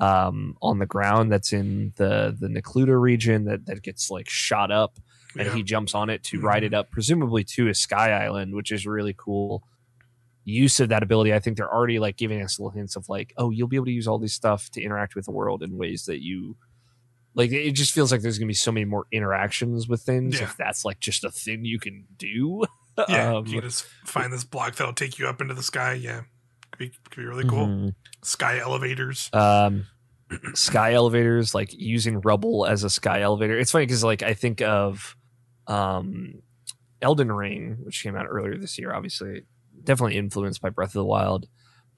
um 0.00 0.56
on 0.60 0.80
the 0.80 0.86
ground 0.86 1.30
that's 1.30 1.52
in 1.52 1.92
the 1.96 2.36
the 2.36 2.48
Necluda 2.48 3.00
region 3.00 3.44
that 3.44 3.66
that 3.66 3.82
gets 3.82 4.10
like 4.10 4.28
shot 4.28 4.72
up 4.72 4.98
and 5.38 5.48
he 5.54 5.62
jumps 5.62 5.94
on 5.94 6.10
it 6.10 6.24
to 6.24 6.40
ride 6.40 6.64
it 6.64 6.74
up 6.74 6.90
presumably 6.90 7.44
to 7.44 7.68
a 7.68 7.74
sky 7.74 8.10
island 8.10 8.54
which 8.54 8.72
is 8.72 8.86
really 8.86 9.14
cool 9.16 9.62
use 10.44 10.78
of 10.80 10.88
that 10.90 11.02
ability. 11.02 11.34
I 11.34 11.40
think 11.40 11.56
they're 11.56 11.72
already 11.72 11.98
like 11.98 12.16
giving 12.16 12.40
us 12.42 12.58
little 12.58 12.70
hints 12.70 12.96
of 12.96 13.08
like 13.08 13.34
oh 13.36 13.50
you'll 13.50 13.68
be 13.68 13.76
able 13.76 13.86
to 13.86 13.92
use 13.92 14.08
all 14.08 14.18
this 14.18 14.32
stuff 14.32 14.68
to 14.70 14.82
interact 14.82 15.14
with 15.14 15.26
the 15.26 15.32
world 15.32 15.62
in 15.62 15.78
ways 15.78 16.06
that 16.06 16.22
you 16.22 16.56
like 17.36 17.52
it 17.52 17.72
just 17.72 17.92
feels 17.92 18.10
like 18.10 18.22
there's 18.22 18.38
gonna 18.38 18.48
be 18.48 18.54
so 18.54 18.72
many 18.72 18.84
more 18.84 19.06
interactions 19.12 19.86
with 19.86 20.02
things 20.02 20.38
Yeah. 20.40 20.46
if 20.46 20.56
that's 20.56 20.84
like 20.84 20.98
just 20.98 21.22
a 21.22 21.30
thing 21.30 21.64
you 21.64 21.78
can 21.78 22.04
do 22.16 22.64
Yeah, 23.08 23.34
Um, 23.36 23.46
you 23.46 23.60
just 23.60 23.84
find 24.06 24.32
this 24.32 24.42
block 24.42 24.74
that'll 24.76 24.94
take 24.94 25.18
you 25.18 25.28
up 25.28 25.42
into 25.42 25.52
the 25.52 25.62
sky. 25.62 25.92
Yeah, 25.92 26.22
could 26.72 26.78
be, 26.78 26.88
could 27.10 27.16
be 27.20 27.24
really 27.26 27.44
cool. 27.48 27.66
mhm. 27.66 27.94
Sky 28.24 28.58
elevators. 28.58 29.30
um 29.32 29.86
sky 30.54 30.94
elevators 30.94 31.54
like 31.54 31.72
using 31.72 32.20
rubble 32.22 32.66
as 32.66 32.82
a 32.82 32.90
sky 32.90 33.20
elevator 33.20 33.56
it's 33.56 33.70
funny 33.70 33.86
because 33.86 34.02
like 34.02 34.24
i 34.24 34.34
think 34.34 34.60
of 34.60 35.14
um 35.68 36.42
elden 37.00 37.30
ring 37.30 37.76
which 37.84 38.02
came 38.02 38.16
out 38.16 38.26
earlier 38.28 38.58
this 38.58 38.76
year 38.76 38.92
obviously 38.92 39.42
definitely 39.84 40.16
influenced 40.16 40.60
by 40.60 40.68
Breath 40.68 40.88
of 40.88 40.94
the 40.94 41.04
Wild. 41.04 41.46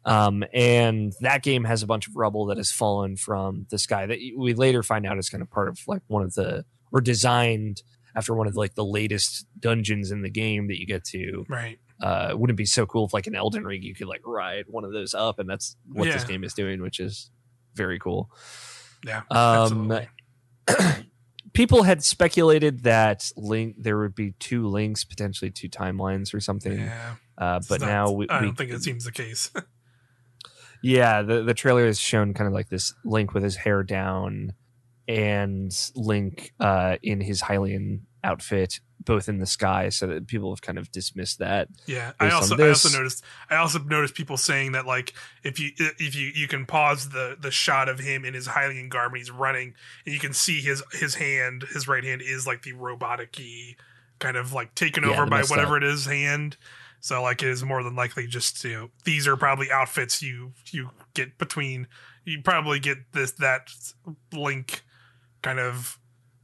Um, 0.09 0.43
and 0.55 1.13
that 1.21 1.43
game 1.43 1.65
has 1.65 1.83
a 1.83 1.87
bunch 1.87 2.09
of 2.09 2.17
rubble 2.17 2.47
that 2.47 2.57
has 2.57 2.71
fallen 2.71 3.17
from 3.17 3.67
the 3.71 3.79
sky 3.79 4.07
that 4.07 4.19
we 4.37 4.55
later 4.55 4.83
find 4.83 5.07
out 5.07 5.19
is 5.19 5.29
kind 5.29 5.43
of 5.43 5.51
part 5.51 5.69
of 5.69 5.79
like 5.87 6.03
one 6.07 6.23
of 6.23 6.35
the 6.35 6.65
or 6.93 7.01
designed 7.01 7.83
after 8.17 8.35
one 8.35 8.47
of 8.47 8.57
like 8.57 8.75
the 8.75 8.85
latest 8.85 9.47
dungeons 9.61 10.11
in 10.11 10.23
the 10.23 10.31
game 10.31 10.69
that 10.69 10.81
you 10.81 10.87
get 10.87 11.05
to. 11.05 11.45
Right. 11.49 11.79
Uh, 12.03 12.31
wouldn't 12.33 12.57
it 12.57 12.57
be 12.57 12.65
so 12.65 12.87
cool 12.87 13.07
if 13.07 13.13
like 13.13 13.27
an 13.27 13.35
Elden 13.35 13.65
Ring 13.65 13.83
you 13.83 13.95
could 13.95 14.07
like 14.07 14.23
ride 14.25 14.65
one 14.69 14.85
of 14.85 14.93
those 14.93 15.15
up, 15.15 15.39
and 15.39 15.49
that's 15.49 15.77
what 15.93 16.05
this 16.05 16.25
game 16.25 16.43
is 16.45 16.55
doing, 16.55 16.81
which 16.81 17.01
is 17.01 17.31
very 17.75 17.99
cool. 17.99 18.31
Yeah. 19.05 19.23
Um, 19.31 19.93
people 21.53 21.83
had 21.83 22.03
speculated 22.03 22.85
that 22.85 23.31
link 23.37 23.77
there 23.79 23.99
would 23.99 24.15
be 24.15 24.33
two 24.39 24.69
links, 24.69 25.05
potentially 25.05 25.51
two 25.51 25.69
timelines 25.69 26.33
or 26.33 26.41
something. 26.41 26.79
yeah. 26.79 27.15
Uh, 27.37 27.61
but 27.69 27.81
not- 27.81 27.87
now 27.87 28.11
we, 28.11 28.29
I 28.29 28.41
don't 28.43 28.57
think 28.57 28.71
it 28.71 28.83
seems 28.83 29.05
the 29.05 29.13
case. 29.13 29.51
yeah, 30.83 31.23
the 31.23 31.43
the 31.43 31.55
trailer 31.55 31.87
has 31.87 31.99
shown 31.99 32.35
kind 32.35 32.47
of 32.47 32.55
like 32.55 32.69
this 32.69 32.95
Link 33.05 33.35
with 33.35 33.43
his 33.43 33.57
hair 33.57 33.83
down, 33.83 34.53
and 35.07 35.73
Link 35.95 36.53
uh, 36.61 36.97
in 37.03 37.21
his 37.21 37.43
Hylian 37.43 38.01
outfit, 38.25 38.81
both 39.05 39.29
in 39.29 39.39
the 39.39 39.47
sky. 39.47 39.89
So 39.89 40.07
that 40.07 40.27
people 40.27 40.53
have 40.53 40.63
kind 40.63 40.79
of 40.79 40.91
dismissed 40.91 41.39
that. 41.39 41.69
Yeah, 41.87 42.13
I 42.21 42.31
also 42.31 42.57
I 42.57 42.69
also 42.69 42.97
noticed 42.97 43.25
I 43.51 43.57
also 43.57 43.79
noticed 43.81 44.15
people 44.15 44.37
saying 44.37 44.73
that 44.73 44.87
like 44.87 45.15
if 45.43 45.59
you 45.59 45.71
if 45.79 46.15
you 46.15 46.31
you 46.35 46.49
can 46.49 46.67
pause 46.67 47.11
the 47.11 47.37
the 47.41 47.51
shot 47.51 47.89
of 47.89 47.99
him 47.99 48.25
in 48.25 48.35
his 48.35 48.49
Hylian 48.49 48.89
garment, 48.89 49.19
he's 49.19 49.31
running, 49.31 49.75
and 50.05 50.15
you 50.15 50.21
can 50.21 50.33
see 50.33 50.61
his 50.61 50.83
his 50.93 51.17
hand, 51.17 51.65
his 51.73 51.89
right 51.89 52.05
hand 52.05 52.23
is 52.23 52.47
like 52.47 52.63
the 52.63 52.73
robotic-y 52.73 53.77
kind 54.19 54.37
of 54.37 54.53
like 54.53 54.75
taken 54.75 55.05
Yeah, 55.05 55.11
over 55.11 55.27
by 55.27 55.43
whatever 55.43 55.77
it 55.77 55.85
is 55.85 56.07
hand. 56.07 56.57
So 57.01 57.23
like 57.23 57.43
it 57.43 57.49
is 57.49 57.63
more 57.63 57.83
than 57.83 57.95
likely 57.97 58.27
just 58.27 58.63
you 58.65 58.73
know 58.73 58.91
these 59.05 59.27
are 59.29 59.37
probably 59.37 59.71
outfits 59.71 60.21
you 60.23 60.53
you 60.71 60.91
get 61.15 61.39
between 61.39 61.87
you 62.25 62.43
probably 62.43 62.79
get 62.81 62.99
this 63.13 63.33
that 63.33 63.69
link 64.33 64.83
kind 65.43 65.59
of 65.59 65.99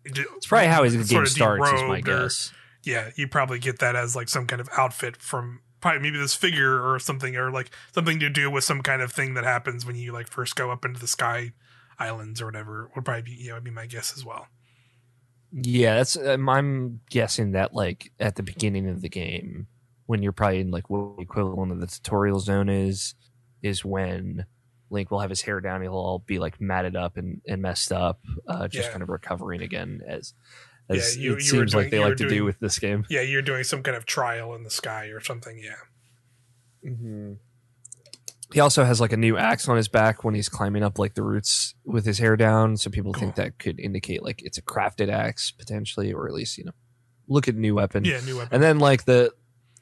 It's 0.05 0.47
probably 0.47 0.69
how 0.69 0.83
his 0.85 0.95
game 1.09 1.27
starts, 1.27 1.33
is 1.73 1.83
my 1.83 2.01
derobed 2.01 2.09
or- 2.09 2.23
guess. 2.25 2.53
yeah, 2.85 3.11
you 3.17 3.27
probably 3.29 3.59
get 3.59 3.79
that 3.81 3.97
as 3.97 4.15
like 4.15 4.29
some 4.29 4.47
kind 4.47 4.61
of 4.61 4.69
outfit 4.77 5.17
from 5.17 5.61
probably 5.81 6.01
maybe 6.01 6.19
this 6.19 6.35
figure 6.35 6.81
or 6.83 6.99
something, 6.99 7.37
or 7.37 7.51
like 7.51 7.71
something 7.93 8.19
to 8.21 8.31
do 8.31 8.51
with 8.51 8.65
some 8.65 8.81
kind 8.83 9.03
of 9.03 9.13
thing 9.13 9.35
that 9.35 9.45
happens 9.45 9.85
when 9.85 9.97
you 9.97 10.13
like 10.13 10.29
first 10.29 10.57
go 10.57 10.71
up 10.71 10.85
into 10.85 10.99
the 11.01 11.07
sky 11.07 11.53
islands 11.99 12.41
or 12.41 12.47
whatever. 12.47 12.91
Would 12.95 13.05
probably 13.05 13.23
be 13.23 13.33
you 13.33 13.49
know 13.49 13.55
would 13.55 13.65
be 13.65 13.71
my 13.71 13.87
guess 13.87 14.15
as 14.17 14.25
well. 14.25 14.47
Yeah, 15.53 15.97
that's 15.97 16.17
um, 16.17 16.49
I'm 16.49 17.01
guessing 17.11 17.53
that 17.53 17.75
like 17.75 18.11
at 18.19 18.37
the 18.37 18.43
beginning 18.43 18.89
of 18.89 19.03
the 19.03 19.09
game, 19.09 19.67
when 20.07 20.23
you're 20.23 20.33
probably 20.33 20.61
in 20.61 20.71
like 20.71 20.91
what 20.91 21.17
the 21.17 21.23
equivalent 21.23 21.73
of 21.73 21.81
the 21.81 21.87
tutorial 21.87 22.41
zone 22.41 22.69
is, 22.69 23.15
is 23.63 23.85
when 23.85 24.45
Link 24.91 25.11
will 25.11 25.21
have 25.21 25.31
his 25.31 25.43
hair 25.43 25.61
down. 25.61 25.81
He'll 25.83 25.93
all 25.93 26.19
be 26.27 26.39
like 26.39 26.61
matted 26.61 26.95
up 26.97 27.17
and, 27.17 27.41
and 27.49 27.63
messed 27.63 27.91
up, 27.93 28.21
uh, 28.47 28.69
just 28.69 28.87
Yeah. 28.89 28.93
kind 28.93 29.03
of 29.03 29.09
recovering 29.09 29.63
again 29.63 30.01
as 30.07 30.35
as 30.91 31.17
Yeah, 31.17 31.23
you- 31.23 31.33
it 31.33 31.35
you 31.37 31.41
seems 31.41 31.73
doing- 31.73 31.85
like 31.85 31.91
they 31.91 31.97
you 31.97 32.03
were 32.03 32.09
like 32.11 32.19
to 32.19 32.29
do 32.29 32.45
with 32.45 32.61
this 32.61 32.79
game. 32.79 33.07
Yeah, 33.09 33.23
you're 33.23 33.41
doing 33.43 33.65
some 33.65 33.83
kind 33.83 33.97
of 33.97 34.05
trial 34.05 34.55
in 34.55 34.65
the 34.65 34.71
sky 34.71 35.07
or 35.07 35.21
something. 35.21 35.59
Yeah, 35.59 35.77
Hmm. 36.83 37.33
He 38.53 38.61
also 38.61 38.85
has 38.85 39.01
like 39.01 39.13
a 39.13 39.17
new 39.17 39.37
axe 39.37 39.69
on 39.69 39.77
his 39.77 39.89
back 39.89 40.23
when 40.23 40.35
he's 40.35 40.49
climbing 40.49 40.83
up 40.85 40.99
like 40.99 41.15
the 41.15 41.23
roots 41.23 41.75
with 41.85 42.05
his 42.05 42.19
hair 42.19 42.37
down. 42.37 42.77
So 42.77 42.91
people 42.91 43.13
think 43.15 43.35
that 43.37 43.59
could 43.59 43.81
indicate 43.81 44.23
like 44.23 44.43
it's 44.45 44.59
a 44.59 44.63
crafted 44.63 45.09
axe 45.11 45.51
potentially, 45.51 46.13
or 46.13 46.29
at 46.29 46.35
least 46.35 46.59
you 46.59 46.65
know, 46.65 46.73
look 47.27 47.49
at 47.49 47.57
new 47.57 47.75
weapon. 47.75 48.05
yeah, 48.05 48.21
new 48.21 48.37
weapon. 48.37 48.51
And 48.53 48.63
then 48.63 48.79
like 48.79 49.07
the 49.07 49.33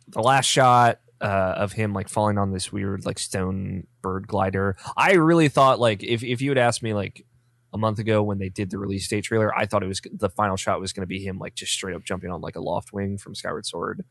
the 0.08 0.20
last 0.22 0.46
shot 0.46 1.00
uh, 1.20 1.54
of 1.56 1.72
him 1.72 1.92
like 1.92 2.08
falling 2.08 2.38
on 2.38 2.52
this 2.52 2.72
weird 2.72 3.04
like 3.06 3.18
stone 3.18 3.86
bird 4.02 4.26
glider. 4.26 4.76
I 4.96 5.12
really 5.12 5.48
thought 5.48 5.78
like 5.80 6.02
if 6.02 6.22
if 6.24 6.40
you 6.42 6.50
had 6.50 6.58
asked 6.58 6.82
me 6.82 6.94
like 6.94 7.24
a 7.72 7.78
month 7.78 7.98
ago 7.98 8.22
when 8.22 8.38
they 8.38 8.48
did 8.48 8.70
the 8.70 8.78
release 8.78 9.08
date 9.08 9.22
trailer, 9.24 9.54
I 9.56 9.66
thought 9.66 9.82
it 9.82 9.86
was 9.86 10.00
the 10.12 10.28
final 10.28 10.56
shot 10.56 10.80
was 10.80 10.92
going 10.92 11.02
to 11.02 11.06
be 11.06 11.20
him 11.24 11.38
like 11.38 11.54
just 11.54 11.72
straight 11.72 11.94
up 11.96 12.04
jumping 12.04 12.30
on 12.30 12.40
like 12.40 12.56
a 12.56 12.60
Loftwing 12.60 13.20
from 13.20 13.34
Skyward 13.34 13.64
Sword. 13.64 14.04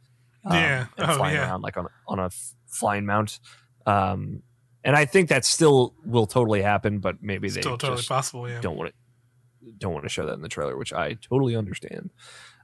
um, 0.45 0.55
Yeah. 0.55 0.85
and 0.97 1.11
Oh, 1.11 1.15
flying 1.17 1.35
yeah. 1.35 1.43
around 1.49 1.61
like 1.61 1.77
on 1.77 1.87
on 2.07 2.19
a 2.19 2.25
f- 2.25 2.53
flying 2.67 3.05
mount. 3.05 3.39
Um, 3.85 4.41
and 4.83 4.95
I 4.95 5.05
think 5.05 5.29
that 5.29 5.45
still 5.45 5.93
will 6.05 6.25
totally 6.25 6.61
happen, 6.63 6.99
but 6.99 7.21
maybe 7.21 7.49
they 7.49 7.61
Still 7.61 7.77
totally 7.77 7.97
just 7.97 8.09
possible. 8.09 8.49
Yeah, 8.49 8.61
don't 8.61 8.77
want 8.77 8.89
to 8.89 8.95
don't 9.77 9.93
want 9.93 10.05
to 10.05 10.09
show 10.09 10.25
that 10.25 10.33
in 10.33 10.41
the 10.41 10.49
trailer, 10.49 10.75
which 10.75 10.91
I 10.93 11.13
totally 11.13 11.55
understand. 11.55 12.09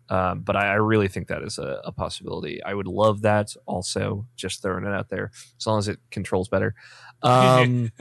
Um, 0.09 0.41
but 0.41 0.55
I, 0.55 0.67
I 0.67 0.75
really 0.75 1.07
think 1.07 1.27
that 1.27 1.43
is 1.43 1.57
a, 1.57 1.81
a 1.83 1.91
possibility. 1.91 2.63
I 2.63 2.73
would 2.73 2.87
love 2.87 3.21
that. 3.23 3.53
Also, 3.65 4.25
just 4.35 4.61
throwing 4.61 4.85
it 4.85 4.93
out 4.93 5.09
there, 5.09 5.31
as 5.57 5.67
long 5.67 5.79
as 5.79 5.87
it 5.87 5.99
controls 6.11 6.47
better. 6.47 6.75
Um, 7.21 7.91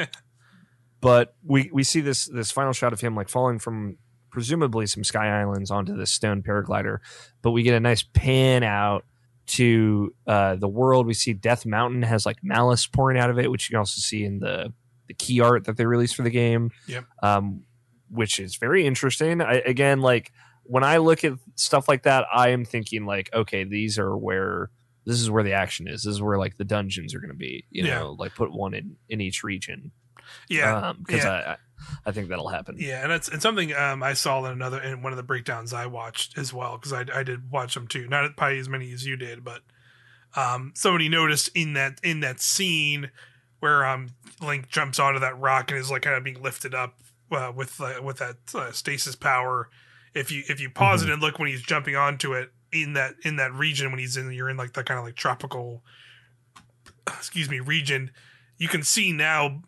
but 1.01 1.35
we 1.45 1.71
we 1.73 1.83
see 1.83 2.01
this 2.01 2.27
this 2.27 2.51
final 2.51 2.73
shot 2.73 2.93
of 2.93 3.01
him 3.01 3.15
like 3.15 3.29
falling 3.29 3.59
from 3.59 3.97
presumably 4.31 4.87
some 4.87 5.03
sky 5.03 5.41
islands 5.41 5.71
onto 5.71 5.97
this 5.97 6.11
stone 6.11 6.43
paraglider, 6.43 6.99
but 7.43 7.53
we 7.53 7.63
get 7.63 7.75
a 7.75 7.81
nice 7.81 8.03
pan 8.03 8.63
out 8.63 9.05
to 9.47 10.15
uh, 10.27 10.57
the 10.57 10.69
world. 10.69 11.07
We 11.07 11.15
see 11.15 11.33
Death 11.33 11.65
Mountain 11.65 12.03
has 12.03 12.27
like 12.27 12.39
malice 12.43 12.87
pouring 12.87 13.19
out 13.19 13.31
of 13.31 13.39
it, 13.39 13.51
which 13.51 13.69
you 13.69 13.75
can 13.75 13.79
also 13.79 14.01
see 14.01 14.25
in 14.25 14.39
the 14.39 14.73
the 15.09 15.15
key 15.15 15.41
art 15.41 15.65
that 15.65 15.77
they 15.77 15.87
released 15.87 16.17
for 16.17 16.23
the 16.23 16.31
game. 16.31 16.71
Yep. 16.87 17.05
Um, 17.23 17.63
which 18.09 18.39
is 18.39 18.57
very 18.57 18.87
interesting. 18.87 19.41
I, 19.41 19.55
again, 19.55 20.01
like 20.01 20.33
when 20.69 20.85
I 20.85 20.99
look 20.99 21.25
at 21.25 21.35
stuff 21.55 21.89
like 21.89 22.03
that, 22.05 22.25
I 22.33 22.51
am 22.51 22.65
thinking 22.65 23.07
like, 23.07 23.31
okay, 23.33 23.65
these 23.65 23.99
are 23.99 24.17
where 24.17 24.71
this 25.05 25.21
is 25.21 25.31
where 25.31 25.43
the 25.45 25.53
action 25.53 25.87
is. 25.87 26.03
This 26.03 26.15
is 26.15 26.23
where 26.23 26.39
like 26.39 26.57
the 26.57 26.65
dungeons 26.65 27.15
are 27.15 27.21
going 27.21 27.31
to 27.31 27.37
be. 27.37 27.65
You 27.71 27.85
Yeah. 27.85 27.99
know, 28.01 28.13
like 28.19 28.35
put 28.35 28.53
one 28.53 28.75
in 28.75 28.97
in 29.09 29.21
each 29.21 29.43
region. 29.45 29.93
yeah. 30.49 30.93
because 30.99 31.25
yeah. 31.25 31.31
I, 31.31 31.51
I 31.53 31.57
I 32.07 32.11
think 32.11 32.29
that'll 32.31 32.49
happen. 32.49 32.77
Yeah, 32.79 33.03
and 33.05 33.13
it's 33.13 33.29
and 33.29 33.41
something 33.41 33.73
um, 33.75 34.03
I 34.03 34.15
saw 34.15 34.45
in 34.47 34.53
another 34.53 34.81
in 34.81 35.03
one 35.03 35.13
of 35.13 35.19
the 35.19 35.23
breakdowns 35.23 35.73
I 35.75 35.87
watched 35.87 36.37
as 36.39 36.53
well 36.53 36.79
because 36.79 36.93
I, 36.93 37.05
I 37.15 37.23
did 37.23 37.51
watch 37.51 37.75
them 37.75 37.87
too, 37.87 38.09
not 38.09 38.35
probably 38.37 38.59
as 38.59 38.69
many 38.69 38.93
as 38.93 39.07
you 39.07 39.17
did, 39.17 39.45
but 39.45 39.61
um, 40.35 40.73
somebody 40.75 41.09
noticed 41.09 41.51
in 41.55 41.75
that 41.75 42.01
in 42.03 42.21
that 42.21 42.41
scene 42.41 43.11
where 43.61 43.85
um 43.87 44.09
Link 44.43 44.69
jumps 44.69 44.99
onto 44.99 45.21
that 45.21 45.39
rock 45.39 45.71
and 45.71 45.79
is 45.79 45.91
like 45.91 46.03
kind 46.03 46.17
of 46.17 46.25
being 46.25 46.43
lifted 46.43 46.75
up 46.75 46.95
uh, 47.31 47.53
with 47.55 47.81
uh, 47.81 48.01
with 48.03 48.19
that 48.19 48.37
uh, 48.55 48.73
stasis 48.73 49.15
power. 49.15 49.69
If 50.17 50.33
you 50.33 50.43
if 50.49 50.61
you 50.61 50.71
pause 50.71 51.03
it 51.03 51.11
and 51.11 51.21
look 51.21 51.39
when 51.39 51.49
he's 51.49 51.63
jumping 51.63 51.95
onto 51.95 52.33
it 52.33 52.51
in 52.73 52.95
that 52.95 53.15
in 53.23 53.37
that 53.37 53.53
region 53.53 53.91
when 53.91 53.99
he's 53.99 54.17
in 54.17 54.33
you're 54.33 54.49
in 54.49 54.57
like 54.57 54.73
the 54.73 54.83
kind 54.83 54.99
of 54.99 55.05
like 55.05 55.15
tropical 55.15 55.83
excuse 57.07 57.51
me 57.51 57.61
region, 57.61 58.11
you 58.57 58.69
can 58.69 58.83
see 58.83 59.13
now 59.13 59.63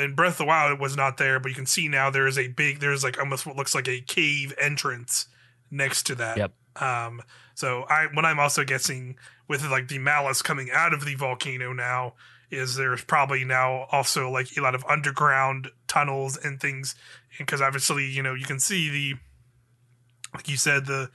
in 0.00 0.14
Breath 0.14 0.32
of 0.32 0.38
the 0.38 0.44
Wild 0.46 0.72
it 0.72 0.80
was 0.80 0.96
not 0.96 1.18
there, 1.18 1.38
but 1.38 1.50
you 1.50 1.54
can 1.54 1.66
see 1.66 1.86
now 1.86 2.10
there 2.10 2.26
is 2.26 2.38
a 2.38 2.48
big 2.48 2.80
there's 2.80 3.04
like 3.04 3.18
almost 3.18 3.46
what 3.46 3.56
looks 3.56 3.74
like 3.74 3.88
a 3.88 4.00
cave 4.00 4.54
entrance 4.60 5.26
next 5.70 6.04
to 6.04 6.14
that. 6.16 6.36
Yep. 6.36 6.52
Um 6.76 7.22
so 7.54 7.84
I 7.88 8.06
what 8.12 8.24
I'm 8.24 8.40
also 8.40 8.64
guessing 8.64 9.16
with 9.48 9.68
like 9.68 9.88
the 9.88 9.98
malice 9.98 10.42
coming 10.42 10.70
out 10.72 10.94
of 10.94 11.04
the 11.04 11.14
volcano 11.14 11.72
now 11.72 12.14
is 12.50 12.74
there's 12.74 13.04
probably 13.04 13.44
now 13.44 13.86
also 13.92 14.30
like 14.30 14.48
a 14.56 14.60
lot 14.60 14.74
of 14.74 14.84
underground 14.86 15.68
tunnels 15.86 16.36
and 16.36 16.60
things 16.60 16.94
because 17.38 17.60
obviously 17.60 18.06
you 18.06 18.22
know 18.22 18.34
you 18.34 18.44
can 18.44 18.58
see 18.58 18.88
the 18.88 19.18
like 20.34 20.48
you 20.48 20.56
said 20.56 20.86
the 20.86 21.10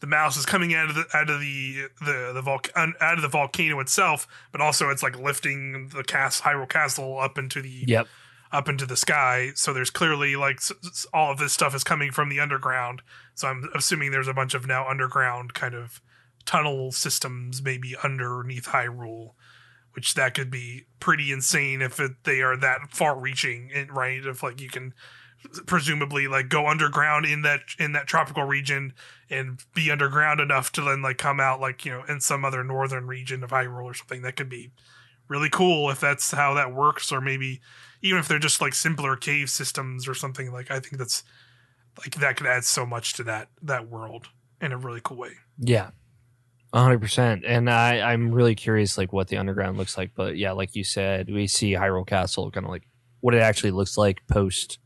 the 0.00 0.06
malice 0.06 0.36
is 0.38 0.46
coming 0.46 0.74
out 0.74 0.88
of 0.88 0.94
the 0.94 1.04
out 1.14 1.28
of 1.28 1.40
the 1.40 1.88
the 2.00 2.30
the 2.34 2.42
volc- 2.42 2.70
out 2.76 3.16
of 3.16 3.22
the 3.22 3.28
volcano 3.28 3.80
itself, 3.80 4.26
but 4.52 4.60
also 4.60 4.88
it's 4.88 5.02
like 5.02 5.18
lifting 5.18 5.88
the 5.94 6.02
cast 6.02 6.42
Hyrule 6.42 6.68
Castle 6.68 7.18
up 7.18 7.36
into 7.36 7.60
the 7.60 7.84
Yep. 7.86 8.06
up 8.52 8.68
into 8.68 8.86
the 8.86 8.96
sky. 8.96 9.50
So 9.54 9.72
there's 9.74 9.90
clearly 9.90 10.36
like 10.36 10.56
s- 10.56 11.06
all 11.12 11.32
of 11.32 11.38
this 11.38 11.52
stuff 11.52 11.74
is 11.74 11.84
coming 11.84 12.12
from 12.12 12.30
the 12.30 12.40
underground. 12.40 13.02
So 13.34 13.48
I'm 13.48 13.68
assuming 13.74 14.10
there's 14.10 14.26
a 14.28 14.32
bunch 14.34 14.54
of 14.54 14.66
now 14.66 14.88
underground 14.88 15.52
kind 15.54 15.74
of 15.74 16.00
tunnel 16.46 16.90
systems, 16.92 17.62
maybe 17.62 17.94
underneath 18.02 18.68
Hyrule, 18.68 19.34
which 19.92 20.14
that 20.14 20.32
could 20.34 20.50
be 20.50 20.86
pretty 20.98 21.30
insane 21.30 21.82
if 21.82 22.00
it, 22.00 22.12
they 22.24 22.40
are 22.40 22.56
that 22.56 22.90
far-reaching, 22.90 23.70
and- 23.74 23.94
right? 23.94 24.24
If 24.24 24.42
like 24.42 24.60
you 24.62 24.70
can 24.70 24.94
presumably 25.66 26.28
like 26.28 26.48
go 26.48 26.66
underground 26.66 27.24
in 27.24 27.42
that 27.42 27.60
in 27.78 27.92
that 27.92 28.06
tropical 28.06 28.44
region 28.44 28.92
and 29.30 29.62
be 29.74 29.90
underground 29.90 30.38
enough 30.38 30.70
to 30.72 30.82
then 30.82 31.02
like 31.02 31.18
come 31.18 31.40
out 31.40 31.60
like 31.60 31.84
you 31.84 31.92
know 31.92 32.04
in 32.08 32.20
some 32.20 32.44
other 32.44 32.62
northern 32.62 33.06
region 33.06 33.42
of 33.42 33.50
Hyrule 33.50 33.84
or 33.84 33.94
something 33.94 34.22
that 34.22 34.36
could 34.36 34.48
be 34.48 34.70
really 35.28 35.48
cool 35.48 35.90
if 35.90 36.00
that's 36.00 36.32
how 36.32 36.54
that 36.54 36.74
works 36.74 37.10
or 37.10 37.20
maybe 37.20 37.60
even 38.02 38.18
if 38.18 38.28
they're 38.28 38.38
just 38.38 38.60
like 38.60 38.74
simpler 38.74 39.16
cave 39.16 39.48
systems 39.48 40.06
or 40.06 40.14
something 40.14 40.52
like 40.52 40.70
I 40.70 40.80
think 40.80 40.98
that's 40.98 41.22
like 41.98 42.14
that 42.16 42.36
could 42.36 42.46
add 42.46 42.64
so 42.64 42.84
much 42.84 43.14
to 43.14 43.22
that 43.24 43.48
that 43.62 43.88
world 43.88 44.28
in 44.60 44.72
a 44.72 44.76
really 44.76 45.00
cool 45.02 45.16
way. 45.16 45.32
Yeah. 45.58 45.90
hundred 46.72 47.00
percent. 47.00 47.44
And 47.46 47.70
I, 47.70 48.00
I'm 48.00 48.30
really 48.32 48.54
curious 48.54 48.98
like 48.98 49.12
what 49.12 49.28
the 49.28 49.38
underground 49.38 49.78
looks 49.78 49.96
like. 49.96 50.12
But 50.14 50.36
yeah, 50.36 50.52
like 50.52 50.76
you 50.76 50.84
said, 50.84 51.30
we 51.30 51.46
see 51.46 51.72
Hyrule 51.72 52.06
Castle 52.06 52.50
kind 52.50 52.66
of 52.66 52.70
like 52.70 52.86
what 53.20 53.34
it 53.34 53.42
actually 53.42 53.72
looks 53.72 53.96
like 53.96 54.20
post 54.28 54.78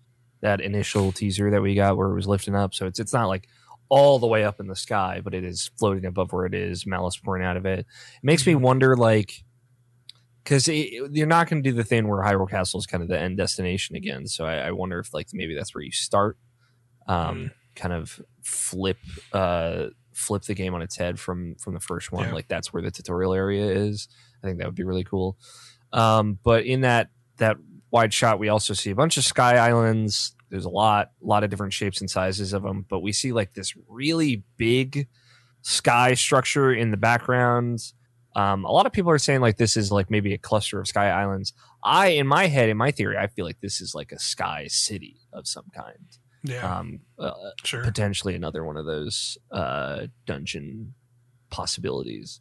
that 0.45 0.61
initial 0.61 1.11
teaser 1.11 1.51
that 1.51 1.63
we 1.63 1.75
got 1.75 1.97
where 1.97 2.11
it 2.11 2.15
was 2.15 2.29
lifting 2.29 2.55
up. 2.55 2.75
So 2.75 2.87
it's 2.87 3.01
it's 3.01 3.15
not 3.15 3.29
like 3.29 3.49
all 3.89 4.19
the 4.19 4.27
way 4.27 4.45
up 4.45 4.61
in 4.61 4.67
the 4.67 4.77
sky, 4.77 5.23
but 5.25 5.33
it 5.33 5.43
is 5.43 5.71
floating 5.79 6.05
above 6.05 6.33
where 6.33 6.45
it 6.45 6.53
is, 6.53 6.87
malice 6.87 7.17
pouring 7.17 7.43
out 7.43 7.57
of 7.57 7.65
it. 7.65 7.81
It 7.81 7.87
makes 8.23 8.47
me 8.47 8.55
wonder 8.55 8.95
like 8.95 9.43
because 10.45 10.69
you're 10.69 11.27
not 11.27 11.49
going 11.49 11.63
to 11.63 11.71
do 11.71 11.75
the 11.75 11.83
thing 11.83 12.07
where 12.07 12.23
Hyrule 12.23 12.49
Castle 12.49 12.79
is 12.79 12.85
kind 12.85 13.03
of 13.03 13.09
the 13.09 13.19
end 13.19 13.39
destination 13.39 13.97
again. 13.97 14.27
So 14.27 14.45
I, 14.45 14.57
I 14.57 14.71
wonder 14.73 14.99
if 14.99 15.15
like 15.15 15.29
maybe 15.33 15.55
that's 15.55 15.75
where 15.75 15.83
you 15.83 15.93
start, 15.93 16.37
um, 17.09 17.37
mm. 17.37 17.51
kind 17.75 17.95
of 17.95 18.21
flip 18.43 18.99
uh, 19.33 19.87
flip 20.13 20.43
the 20.43 20.55
game 20.55 20.75
on 20.75 20.83
its 20.83 20.99
head 20.99 21.19
from 21.19 21.55
from 21.55 21.73
the 21.73 21.81
first 21.81 22.13
one. 22.13 22.27
Yeah. 22.29 22.35
Like 22.35 22.49
that's 22.49 22.71
where 22.71 22.83
the 22.83 22.91
tutorial 22.91 23.33
area 23.33 23.65
is. 23.65 24.09
I 24.43 24.47
think 24.47 24.59
that 24.59 24.67
would 24.67 24.75
be 24.75 24.85
really 24.85 25.05
cool. 25.05 25.39
Um, 25.91 26.39
but 26.45 26.67
in 26.67 26.83
that 26.83 27.09
that 27.39 27.57
wide 27.95 28.13
shot, 28.13 28.39
we 28.39 28.51
also 28.51 28.75
see 28.75 28.91
a 28.91 28.95
bunch 28.95 29.17
of 29.17 29.25
sky 29.25 29.57
islands. 29.57 30.37
There's 30.51 30.67
a 30.67 30.71
lot, 30.71 31.13
a 31.23 31.27
lot 31.27 31.45
of 31.45 31.51
different 31.51 31.73
shapes 31.73 32.01
and 32.01 32.11
sizes 32.11 32.53
of 32.53 32.63
them, 32.63 32.85
but 32.89 33.01
we 33.01 33.13
see 33.13 33.33
like 33.33 33.55
this 33.55 33.73
really 33.89 34.45
big 34.59 35.09
sky 35.63 36.13
structure 36.13 36.71
in 36.73 36.91
the 36.91 36.99
background 36.99 37.81
um, 38.37 38.65
a 38.65 38.73
lot 38.73 38.87
of 38.87 38.93
people 38.93 39.11
are 39.11 39.19
saying 39.19 39.41
like 39.41 39.57
this 39.57 39.77
is 39.77 39.93
like 39.93 40.11
maybe 40.11 40.35
a 40.35 40.39
cluster 40.39 40.81
of 40.81 40.89
sky 40.89 41.11
islands. 41.11 41.53
I, 41.85 42.09
in 42.09 42.27
my 42.27 42.47
head, 42.47 42.69
in 42.69 42.77
my 42.77 42.91
theory, 42.91 43.17
I 43.17 43.29
feel 43.29 43.45
like 43.45 43.61
this 43.61 43.81
is 43.81 43.95
like 43.95 44.13
a 44.13 44.19
sky 44.19 44.67
city 44.69 45.21
of 45.33 45.47
some 45.47 45.67
kind. 45.75 46.09
Yeah. 46.43 46.79
Um, 46.79 47.01
uh, 47.19 47.33
sure. 47.63 47.85
Potentially 47.85 48.35
another 48.35 48.65
one 48.65 48.77
of 48.77 48.87
those 48.87 49.39
uh, 49.51 50.07
dungeon 50.27 50.95
possibilities. 51.51 52.41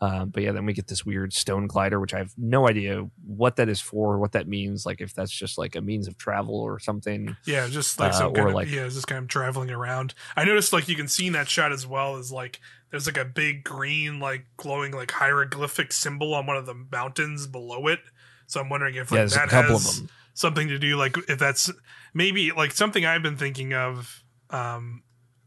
Um, 0.00 0.28
but 0.30 0.42
yeah, 0.42 0.52
then 0.52 0.64
we 0.64 0.72
get 0.72 0.86
this 0.86 1.04
weird 1.04 1.32
stone 1.32 1.66
glider, 1.66 1.98
which 1.98 2.14
I 2.14 2.18
have 2.18 2.32
no 2.36 2.68
idea 2.68 3.08
what 3.26 3.56
that 3.56 3.68
is 3.68 3.80
for, 3.80 4.18
what 4.18 4.32
that 4.32 4.46
means. 4.46 4.86
Like 4.86 5.00
if 5.00 5.12
that's 5.12 5.32
just 5.32 5.58
like 5.58 5.74
a 5.74 5.80
means 5.80 6.06
of 6.06 6.16
travel 6.16 6.54
or 6.54 6.78
something. 6.78 7.36
Yeah, 7.44 7.66
just 7.68 7.98
like 7.98 8.12
uh, 8.12 8.18
some 8.18 8.34
kind 8.34 8.48
of 8.48 8.54
like, 8.54 8.68
yeah, 8.68 8.86
just 8.88 9.08
kind 9.08 9.22
of 9.24 9.28
traveling 9.28 9.70
around. 9.70 10.14
I 10.36 10.44
noticed 10.44 10.72
like 10.72 10.88
you 10.88 10.96
can 10.96 11.08
see 11.08 11.26
in 11.26 11.32
that 11.32 11.48
shot 11.48 11.72
as 11.72 11.86
well 11.86 12.16
as 12.16 12.30
like 12.30 12.60
there's 12.90 13.06
like 13.06 13.18
a 13.18 13.24
big 13.24 13.64
green 13.64 14.20
like 14.20 14.46
glowing 14.56 14.92
like 14.92 15.10
hieroglyphic 15.10 15.92
symbol 15.92 16.34
on 16.34 16.46
one 16.46 16.56
of 16.56 16.66
the 16.66 16.74
mountains 16.74 17.46
below 17.46 17.88
it. 17.88 18.00
So 18.46 18.60
I'm 18.60 18.68
wondering 18.68 18.94
if 18.94 19.10
like 19.10 19.18
yeah, 19.18 19.24
that 19.26 19.50
has 19.50 20.02
something 20.34 20.68
to 20.68 20.78
do 20.78 20.96
like 20.96 21.16
if 21.28 21.38
that's 21.38 21.70
maybe 22.14 22.52
like 22.52 22.70
something 22.70 23.04
I've 23.04 23.22
been 23.22 23.36
thinking 23.36 23.74
of 23.74 24.22
um 24.50 25.02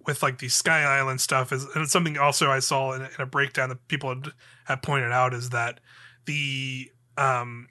with 0.05 0.23
like 0.23 0.39
the 0.39 0.49
Sky 0.49 0.83
Island 0.83 1.21
stuff 1.21 1.51
is 1.51 1.63
and 1.63 1.83
it's 1.83 1.91
something 1.91 2.17
also 2.17 2.49
I 2.49 2.59
saw 2.59 2.93
in, 2.93 3.01
in 3.01 3.09
a 3.19 3.25
breakdown 3.25 3.69
that 3.69 3.87
people 3.87 4.09
had, 4.09 4.27
had 4.65 4.81
pointed 4.81 5.11
out 5.11 5.33
is 5.33 5.49
that 5.49 5.79
the 6.25 6.91
um 7.17 7.67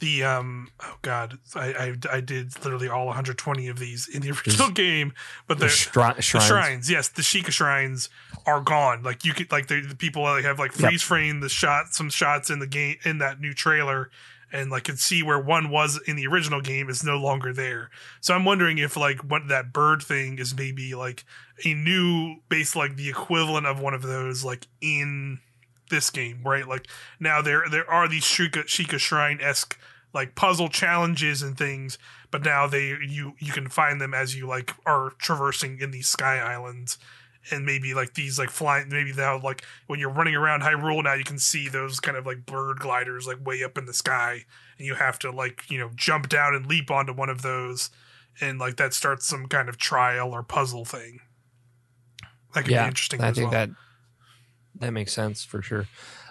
the 0.00 0.24
um 0.24 0.68
oh 0.80 0.96
god 1.02 1.38
I, 1.54 1.68
I, 1.68 2.16
I 2.16 2.20
did 2.20 2.52
literally 2.64 2.88
all 2.88 3.06
120 3.06 3.68
of 3.68 3.78
these 3.78 4.08
in 4.08 4.22
the 4.22 4.30
original 4.30 4.68
There's, 4.68 4.70
game 4.72 5.12
but 5.46 5.58
the, 5.58 5.66
the, 5.66 5.70
shri- 5.70 5.92
shrines. 5.92 6.32
the, 6.32 6.40
shrines. 6.40 6.90
yes 6.90 7.08
the 7.08 7.22
Sheikah 7.22 7.50
shrines 7.50 8.08
are 8.46 8.60
gone 8.60 9.02
like 9.02 9.24
you 9.24 9.34
could 9.34 9.52
like 9.52 9.68
the, 9.68 9.80
the 9.82 9.96
people 9.96 10.22
like 10.22 10.44
have 10.44 10.58
like 10.58 10.72
freeze 10.72 10.92
yep. 10.92 11.00
frame 11.00 11.40
the 11.40 11.48
shot 11.48 11.94
some 11.94 12.10
shots 12.10 12.50
in 12.50 12.58
the 12.58 12.66
game 12.66 12.96
in 13.04 13.18
that 13.18 13.40
new 13.40 13.52
trailer 13.52 14.10
and 14.52 14.70
like 14.70 14.84
can 14.84 14.96
see 14.96 15.22
where 15.22 15.38
one 15.38 15.70
was 15.70 16.00
in 16.06 16.16
the 16.16 16.26
original 16.26 16.60
game 16.60 16.88
is 16.88 17.04
no 17.04 17.16
longer 17.16 17.52
there. 17.52 17.90
So 18.20 18.34
I'm 18.34 18.44
wondering 18.44 18.78
if 18.78 18.96
like 18.96 19.18
what 19.18 19.48
that 19.48 19.72
bird 19.72 20.02
thing 20.02 20.38
is 20.38 20.56
maybe 20.56 20.94
like 20.94 21.24
a 21.64 21.74
new 21.74 22.36
base 22.48 22.74
like 22.74 22.96
the 22.96 23.08
equivalent 23.08 23.66
of 23.66 23.80
one 23.80 23.94
of 23.94 24.02
those 24.02 24.44
like 24.44 24.66
in 24.80 25.40
this 25.90 26.10
game, 26.10 26.40
right? 26.44 26.66
Like 26.66 26.88
now 27.18 27.42
there 27.42 27.64
there 27.70 27.88
are 27.90 28.08
these 28.08 28.24
Sheikah 28.24 28.98
Shrine 28.98 29.40
esque 29.40 29.78
like 30.12 30.34
puzzle 30.34 30.68
challenges 30.68 31.42
and 31.42 31.56
things, 31.56 31.98
but 32.30 32.44
now 32.44 32.66
they 32.66 32.96
you 33.06 33.34
you 33.38 33.52
can 33.52 33.68
find 33.68 34.00
them 34.00 34.14
as 34.14 34.34
you 34.34 34.46
like 34.46 34.72
are 34.86 35.10
traversing 35.18 35.80
in 35.80 35.90
these 35.90 36.08
sky 36.08 36.38
islands 36.38 36.98
and 37.50 37.64
maybe 37.64 37.94
like 37.94 38.14
these 38.14 38.38
like 38.38 38.50
flying 38.50 38.88
maybe 38.88 39.12
now 39.12 39.40
like 39.40 39.64
when 39.86 39.98
you're 39.98 40.10
running 40.10 40.34
around 40.34 40.62
Hyrule 40.62 41.02
now 41.04 41.14
you 41.14 41.24
can 41.24 41.38
see 41.38 41.68
those 41.68 42.00
kind 42.00 42.16
of 42.16 42.26
like 42.26 42.46
bird 42.46 42.78
gliders 42.78 43.26
like 43.26 43.44
way 43.44 43.62
up 43.62 43.76
in 43.78 43.86
the 43.86 43.94
sky 43.94 44.44
and 44.78 44.86
you 44.86 44.94
have 44.94 45.18
to 45.20 45.30
like 45.30 45.64
you 45.70 45.78
know 45.78 45.90
jump 45.94 46.28
down 46.28 46.54
and 46.54 46.66
leap 46.66 46.90
onto 46.90 47.12
one 47.12 47.28
of 47.28 47.42
those 47.42 47.90
and 48.40 48.58
like 48.58 48.76
that 48.76 48.94
starts 48.94 49.26
some 49.26 49.46
kind 49.46 49.68
of 49.68 49.76
trial 49.76 50.32
or 50.32 50.42
puzzle 50.42 50.84
thing 50.84 51.20
that 52.54 52.64
could 52.64 52.72
yeah, 52.72 52.84
be 52.84 52.88
interesting 52.88 53.20
i 53.20 53.32
think 53.32 53.50
well. 53.50 53.66
that 53.66 53.70
that 54.76 54.92
makes 54.92 55.12
sense 55.12 55.44
for 55.44 55.62
sure 55.62 55.86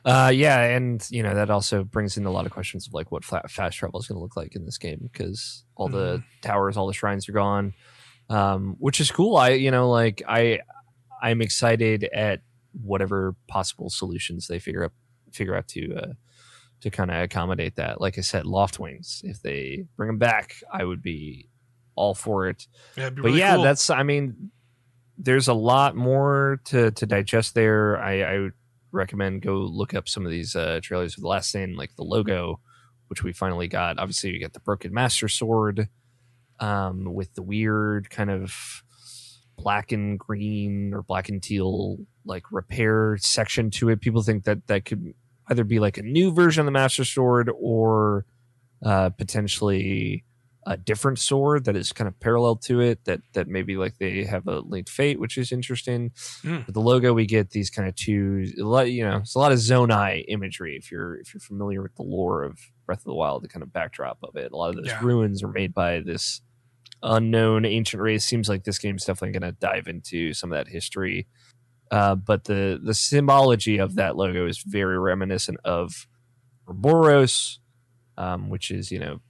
uh 0.05 0.31
yeah 0.33 0.61
and 0.63 1.07
you 1.11 1.21
know 1.21 1.35
that 1.35 1.49
also 1.49 1.83
brings 1.83 2.17
in 2.17 2.25
a 2.25 2.31
lot 2.31 2.45
of 2.45 2.51
questions 2.51 2.87
of 2.87 2.93
like 2.93 3.11
what 3.11 3.23
fast 3.23 3.77
travel 3.77 3.99
is 3.99 4.07
going 4.07 4.15
to 4.15 4.21
look 4.21 4.37
like 4.37 4.55
in 4.55 4.65
this 4.65 4.77
game 4.77 4.99
because 5.11 5.63
all 5.75 5.89
mm. 5.89 5.93
the 5.93 6.17
mm-hmm. 6.17 6.41
towers 6.41 6.77
all 6.77 6.87
the 6.87 6.93
shrines 6.93 7.27
are 7.27 7.33
gone 7.33 7.73
um 8.29 8.75
which 8.79 9.01
is 9.01 9.11
cool 9.11 9.35
i 9.35 9.49
you 9.49 9.71
know 9.71 9.89
like 9.89 10.21
i 10.27 10.59
I'm 11.21 11.41
excited 11.41 12.05
at 12.05 12.41
whatever 12.71 13.35
possible 13.47 13.89
solutions 13.89 14.47
they 14.47 14.59
figure 14.59 14.83
up 14.83 14.93
figure 15.31 15.55
out 15.55 15.67
to 15.69 15.95
uh, 15.95 16.13
to 16.81 16.89
kind 16.89 17.11
of 17.11 17.21
accommodate 17.21 17.75
that. 17.75 18.01
Like 18.01 18.17
I 18.17 18.21
said, 18.21 18.45
Loftwings. 18.45 19.23
If 19.23 19.41
they 19.41 19.85
bring 19.97 20.07
them 20.07 20.17
back, 20.17 20.55
I 20.71 20.83
would 20.83 21.01
be 21.01 21.49
all 21.95 22.13
for 22.13 22.47
it. 22.47 22.67
Yeah, 22.95 23.09
but 23.09 23.23
really 23.23 23.39
yeah, 23.39 23.55
cool. 23.55 23.63
that's. 23.63 23.89
I 23.89 24.03
mean, 24.03 24.51
there's 25.17 25.47
a 25.47 25.53
lot 25.53 25.95
more 25.95 26.61
to 26.65 26.91
to 26.91 27.05
digest 27.05 27.55
there. 27.55 28.01
I, 28.01 28.21
I 28.21 28.39
would 28.39 28.53
recommend 28.91 29.41
go 29.41 29.55
look 29.55 29.93
up 29.93 30.07
some 30.07 30.25
of 30.25 30.31
these 30.31 30.55
uh, 30.55 30.79
trailers 30.81 31.15
for 31.15 31.21
the 31.21 31.27
last 31.27 31.51
thing, 31.51 31.75
like 31.75 31.95
the 31.95 32.03
logo, 32.03 32.59
which 33.07 33.23
we 33.23 33.33
finally 33.33 33.67
got. 33.67 33.99
Obviously, 33.99 34.31
you 34.31 34.39
get 34.39 34.53
the 34.53 34.59
broken 34.59 34.93
master 34.93 35.27
sword 35.27 35.89
um, 36.59 37.13
with 37.13 37.33
the 37.35 37.43
weird 37.43 38.09
kind 38.09 38.29
of 38.29 38.83
black 39.61 39.91
and 39.91 40.17
green 40.17 40.93
or 40.93 41.01
black 41.03 41.29
and 41.29 41.41
teal 41.41 41.97
like 42.25 42.43
repair 42.51 43.17
section 43.19 43.69
to 43.71 43.89
it. 43.89 44.01
People 44.01 44.21
think 44.21 44.43
that 44.45 44.67
that 44.67 44.85
could 44.85 45.13
either 45.49 45.63
be 45.63 45.79
like 45.79 45.97
a 45.97 46.03
new 46.03 46.31
version 46.31 46.61
of 46.61 46.65
the 46.65 46.71
Master 46.71 47.03
Sword 47.03 47.49
or 47.59 48.25
uh, 48.85 49.09
potentially 49.09 50.23
a 50.65 50.77
different 50.77 51.17
sword 51.17 51.65
that 51.65 51.75
is 51.75 51.91
kind 51.91 52.07
of 52.07 52.19
parallel 52.19 52.55
to 52.55 52.79
it. 52.79 53.03
That 53.05 53.21
that 53.33 53.47
maybe 53.47 53.75
like 53.75 53.97
they 53.97 54.23
have 54.23 54.47
a 54.47 54.59
linked 54.59 54.89
fate, 54.89 55.19
which 55.19 55.37
is 55.37 55.51
interesting. 55.51 56.11
Mm. 56.43 56.65
But 56.65 56.73
the 56.73 56.81
logo 56.81 57.13
we 57.13 57.25
get 57.25 57.51
these 57.51 57.69
kind 57.69 57.87
of 57.87 57.95
two, 57.95 58.45
you 58.55 59.03
know, 59.03 59.17
it's 59.17 59.35
a 59.35 59.39
lot 59.39 59.51
of 59.51 59.57
Zonai 59.57 60.23
imagery. 60.27 60.77
If 60.77 60.91
you're 60.91 61.17
if 61.17 61.33
you're 61.33 61.41
familiar 61.41 61.81
with 61.81 61.95
the 61.95 62.03
lore 62.03 62.43
of 62.43 62.59
Breath 62.85 62.99
of 62.99 63.05
the 63.05 63.15
Wild, 63.15 63.43
the 63.43 63.47
kind 63.47 63.63
of 63.63 63.73
backdrop 63.73 64.19
of 64.21 64.35
it, 64.35 64.51
a 64.51 64.55
lot 64.55 64.69
of 64.69 64.75
those 64.75 64.87
yeah. 64.87 64.99
ruins 65.01 65.43
are 65.43 65.49
made 65.49 65.73
by 65.73 66.01
this 66.01 66.41
unknown 67.03 67.65
ancient 67.65 68.01
race. 68.01 68.25
Seems 68.25 68.49
like 68.49 68.63
this 68.63 68.79
game's 68.79 69.05
definitely 69.05 69.39
going 69.39 69.53
to 69.53 69.59
dive 69.59 69.87
into 69.87 70.33
some 70.33 70.51
of 70.51 70.57
that 70.57 70.71
history. 70.71 71.27
Uh, 71.91 72.15
but 72.15 72.43
the 72.43 72.79
the 72.81 72.93
symbology 72.93 73.77
of 73.79 73.95
that 73.95 74.15
logo 74.15 74.47
is 74.47 74.59
very 74.59 74.99
reminiscent 74.99 75.57
of 75.63 76.07
Ouroboros, 76.67 77.59
um, 78.17 78.49
which 78.49 78.69
is 78.69 78.91
you 78.91 78.99
know 78.99 79.21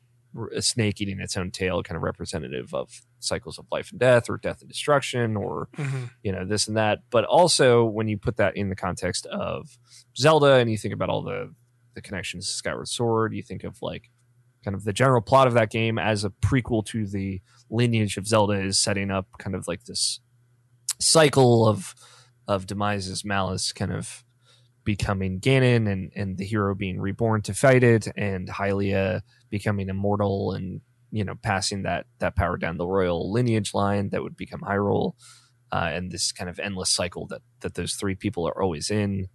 a 0.54 0.62
snake 0.62 1.02
eating 1.02 1.20
its 1.20 1.38
own 1.38 1.52
tail, 1.52 1.82
kind 1.82 1.96
of 1.96 2.04
representative 2.04 2.74
of 2.74 3.02
cycles 3.20 3.58
of 3.58 3.66
life 3.72 3.92
and 3.92 4.00
death, 4.00 4.30
or 4.30 4.38
death 4.38 4.62
and 4.62 4.70
destruction, 4.70 5.38
or 5.38 5.70
mm-hmm. 5.78 6.06
you 6.22 6.32
know 6.32 6.46
this 6.46 6.68
and 6.68 6.76
that. 6.76 7.00
But 7.10 7.24
also 7.26 7.86
when 7.86 8.10
you 8.10 8.18
put 8.18 8.38
that 8.38 8.58
in 8.58 8.70
the 8.70 8.76
context 8.76 9.26
of 9.28 9.78
Zelda, 10.18 10.56
and 10.56 10.70
you 10.70 10.78
think 10.78 10.94
about 10.94 11.10
all 11.10 11.24
the 11.24 11.54
the 11.96 12.02
connections 12.02 12.48
to 12.48 12.54
Skyward 12.54 12.90
Sword, 12.90 13.34
you 13.34 13.42
think 13.42 13.64
of 13.64 13.82
like 13.82 14.10
kind 14.70 14.76
of 14.76 14.84
the 14.84 14.94
general 14.94 15.22
plot 15.22 15.48
of 15.48 15.56
that 15.56 15.72
game 15.72 15.98
as 15.98 16.24
a 16.24 16.30
prequel 16.30 16.86
to 16.86 17.08
the 17.08 17.42
lineage 17.72 18.18
of 18.18 18.28
Zelda 18.28 18.54
is 18.54 18.80
setting 18.80 19.10
up 19.10 19.26
kind 19.40 19.56
of 19.56 19.68
like 19.68 19.86
this 19.86 20.20
cycle 21.00 21.68
of 21.68 21.96
of 22.48 22.68
Demise's 22.68 23.26
malice 23.26 23.72
kind 23.72 23.92
of 23.92 24.24
becoming 24.84 25.40
Ganon 25.40 25.92
and 25.92 26.12
and 26.16 26.38
the 26.38 26.46
hero 26.46 26.76
being 26.76 27.00
reborn 27.00 27.42
to 27.44 27.56
fight 27.56 27.84
it 27.84 28.08
and 28.16 28.48
Hylia 28.48 29.22
becoming 29.50 29.90
immortal 29.90 30.52
and 30.52 30.82
you 31.10 31.24
know 31.24 31.34
passing 31.42 31.82
that 31.82 32.06
that 32.20 32.36
power 32.36 32.56
down 32.56 32.78
the 32.78 32.86
royal 32.86 33.32
lineage 33.32 33.74
line 33.74 34.10
that 34.10 34.22
would 34.22 34.38
become 34.38 34.62
Hyrule 34.62 35.14
uh, 35.72 35.90
and 35.92 36.12
this 36.12 36.32
kind 36.32 36.48
of 36.48 36.60
endless 36.60 36.92
cycle 36.92 37.26
that 37.28 37.42
that 37.62 37.74
those 37.74 37.94
three 37.94 38.16
people 38.16 38.48
are 38.48 38.62
always 38.62 38.92
in. 38.92 39.30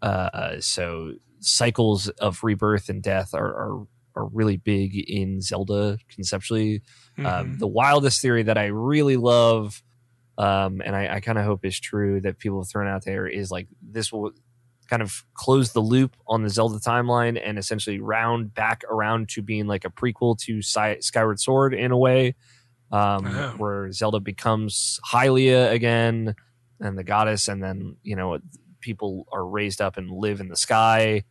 Uh, 0.00 0.60
so 0.60 1.14
cycles 1.40 2.08
of 2.20 2.44
rebirth 2.44 2.88
and 2.88 3.02
death 3.02 3.34
are, 3.34 3.48
are 3.48 3.86
are 4.16 4.26
really 4.26 4.56
big 4.56 4.96
in 4.96 5.40
Zelda 5.40 5.98
conceptually. 6.08 6.82
Um, 7.18 7.24
mm-hmm. 7.24 7.26
Um, 7.26 7.58
the 7.58 7.66
wildest 7.66 8.20
theory 8.20 8.42
that 8.44 8.58
I 8.58 8.66
really 8.66 9.16
love, 9.16 9.82
um, 10.38 10.82
and 10.84 10.96
I, 10.96 11.16
I 11.16 11.20
kind 11.20 11.38
of 11.38 11.44
hope 11.44 11.64
is 11.64 11.78
true 11.78 12.20
that 12.22 12.38
people 12.38 12.60
have 12.60 12.68
thrown 12.68 12.88
out 12.88 13.04
there 13.04 13.26
is 13.26 13.50
like 13.50 13.68
this 13.82 14.12
will 14.12 14.32
kind 14.88 15.02
of 15.02 15.24
close 15.34 15.72
the 15.72 15.80
loop 15.80 16.16
on 16.28 16.42
the 16.42 16.48
Zelda 16.48 16.78
timeline 16.78 17.40
and 17.42 17.58
essentially 17.58 18.00
round 18.00 18.54
back 18.54 18.84
around 18.88 19.28
to 19.30 19.42
being 19.42 19.66
like 19.66 19.84
a 19.84 19.90
prequel 19.90 20.38
to 20.38 20.62
Skyward 20.62 21.40
Sword 21.40 21.74
in 21.74 21.90
a 21.90 21.98
way, 21.98 22.34
um, 22.92 23.26
oh. 23.26 23.54
where 23.56 23.90
Zelda 23.92 24.20
becomes 24.20 25.00
Hylia 25.10 25.72
again 25.72 26.34
and 26.80 26.96
the 26.96 27.04
goddess, 27.04 27.48
and 27.48 27.62
then 27.62 27.96
you 28.02 28.16
know 28.16 28.38
people 28.80 29.26
are 29.32 29.46
raised 29.46 29.80
up 29.80 29.96
and 29.96 30.10
live 30.10 30.40
in 30.40 30.48
the 30.48 30.56
sky 30.56 31.24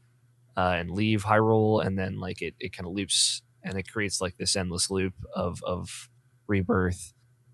uh, 0.58 0.76
and 0.78 0.92
leave 0.92 1.24
Hyrule, 1.24 1.86
and 1.86 1.98
then 1.98 2.20
like 2.20 2.42
it, 2.42 2.56
it 2.60 2.76
kind 2.76 2.88
of 2.88 2.94
loops 2.94 3.42
and 3.64 3.78
it 3.78 3.92
creates 3.92 4.22
like 4.22 4.38
this 4.38 4.56
endless 4.56 4.90
loop 4.90 5.14
of 5.36 5.62
of 5.64 6.10
rebirth. 6.48 7.14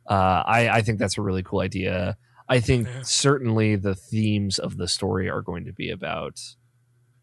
Uh, 0.09 0.43
I 0.45 0.69
I 0.69 0.81
think 0.81 0.99
that's 0.99 1.17
a 1.17 1.21
really 1.21 1.43
cool 1.43 1.61
idea. 1.61 2.17
I 2.49 2.59
think 2.59 2.87
yeah. 2.87 3.01
certainly 3.03 3.77
the 3.77 3.95
themes 3.95 4.59
of 4.59 4.75
the 4.75 4.87
story 4.87 5.29
are 5.29 5.41
going 5.41 5.65
to 5.65 5.73
be 5.73 5.89
about 5.89 6.37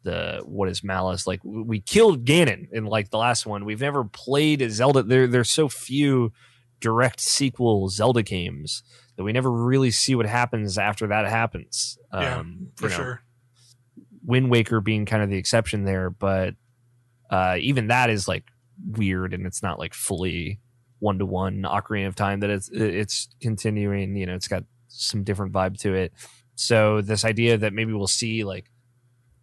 the 0.05 0.41
what 0.45 0.69
is 0.69 0.85
malice 0.85 1.27
like 1.27 1.41
we 1.45 1.81
killed 1.81 2.25
ganon 2.25 2.69
in 2.73 2.87
like 2.87 3.11
the 3.11 3.19
last 3.19 3.45
one 3.47 3.65
we've 3.65 3.81
never 3.81 4.05
played 4.05 4.63
a 4.63 4.71
zelda 4.71 5.03
there 5.03 5.27
there's 5.27 5.51
so 5.51 5.69
few 5.69 6.33
direct 6.81 7.21
sequel 7.21 7.89
zelda 7.89 8.23
games 8.23 8.85
that 9.17 9.25
we 9.25 9.33
never 9.33 9.51
really 9.51 9.91
see 9.91 10.15
what 10.15 10.25
happens 10.25 10.79
after 10.79 11.09
that 11.09 11.27
happens 11.27 11.99
Yeah, 12.13 12.39
um 12.39 12.69
for 12.77 12.89
know, 12.89 12.95
sure. 12.95 13.23
Wind 14.29 14.51
waker 14.51 14.81
being 14.81 15.05
kind 15.07 15.23
of 15.23 15.31
the 15.31 15.37
exception 15.37 15.85
there 15.85 16.11
but 16.11 16.55
uh 17.31 17.57
even 17.59 17.89
that 17.89 18.11
is 18.11 18.29
like 18.29 18.45
weird 18.93 19.35
and 19.35 19.47
it's 19.47 19.63
not 19.63 19.79
like 19.79 19.95
fully 19.95 20.61
one 21.01 21.19
to 21.19 21.27
one 21.27 21.63
ocarina 21.63 22.07
of 22.07 22.15
time 22.15 22.41
that 22.41 22.51
it's 22.51 22.69
it's 22.73 23.29
continuing 23.41 24.15
you 24.15 24.27
know 24.27 24.35
it's 24.35 24.49
got 24.49 24.63
some 24.89 25.25
different 25.25 25.53
vibe 25.53 25.79
to 25.81 25.95
it. 25.95 26.13
So 26.55 27.01
this 27.01 27.25
idea 27.25 27.57
that 27.59 27.73
maybe 27.73 27.93
we'll 27.93 28.07
see 28.07 28.45
like 28.45 28.71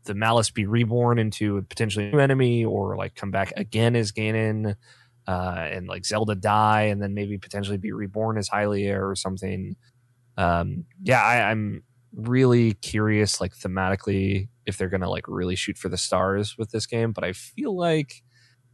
the 0.03 0.13
malice 0.13 0.51
be 0.51 0.65
reborn 0.65 1.17
into 1.17 1.57
a 1.57 1.61
potentially 1.61 2.11
new 2.11 2.19
enemy 2.19 2.65
or 2.65 2.95
like 2.95 3.15
come 3.15 3.31
back 3.31 3.53
again 3.55 3.95
as 3.95 4.11
Ganon 4.11 4.75
uh 5.27 5.67
and 5.71 5.87
like 5.87 6.05
Zelda 6.05 6.35
die 6.35 6.83
and 6.83 7.01
then 7.01 7.13
maybe 7.13 7.37
potentially 7.37 7.77
be 7.77 7.91
reborn 7.91 8.37
as 8.37 8.49
Hylia 8.49 8.99
or 9.01 9.15
something. 9.15 9.75
Um 10.37 10.85
yeah 11.01 11.23
I, 11.23 11.49
I'm 11.49 11.83
really 12.13 12.73
curious 12.73 13.41
like 13.41 13.55
thematically 13.55 14.49
if 14.65 14.77
they're 14.77 14.89
gonna 14.89 15.09
like 15.09 15.27
really 15.27 15.55
shoot 15.55 15.77
for 15.77 15.89
the 15.89 15.97
stars 15.97 16.57
with 16.57 16.71
this 16.71 16.85
game 16.85 17.11
but 17.11 17.23
I 17.23 17.33
feel 17.33 17.75
like 17.75 18.23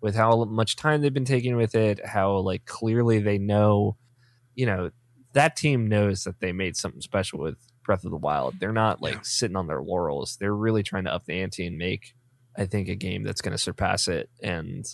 with 0.01 0.15
how 0.15 0.45
much 0.45 0.75
time 0.75 1.01
they've 1.01 1.13
been 1.13 1.25
taking 1.25 1.55
with 1.55 1.75
it, 1.75 2.03
how 2.05 2.37
like 2.37 2.65
clearly 2.65 3.19
they 3.19 3.37
know, 3.37 3.97
you 4.55 4.65
know, 4.65 4.89
that 5.33 5.55
team 5.55 5.87
knows 5.87 6.23
that 6.23 6.39
they 6.39 6.51
made 6.51 6.75
something 6.75 7.01
special 7.01 7.37
with 7.39 7.55
Breath 7.85 8.03
of 8.03 8.09
the 8.11 8.17
Wild. 8.17 8.59
They're 8.59 8.71
not 8.73 8.99
like 9.01 9.13
Yeah. 9.13 9.19
sitting 9.23 9.55
on 9.55 9.67
their 9.67 9.81
laurels. 9.83 10.37
They're 10.39 10.55
really 10.55 10.81
trying 10.81 11.03
to 11.05 11.13
up 11.13 11.25
the 11.25 11.39
ante 11.41 11.67
and 11.67 11.77
make, 11.77 12.15
I 12.57 12.65
think, 12.65 12.89
a 12.89 12.95
game 12.95 13.23
that's 13.23 13.41
going 13.41 13.51
to 13.51 13.59
surpass 13.59 14.07
it. 14.07 14.29
And, 14.41 14.85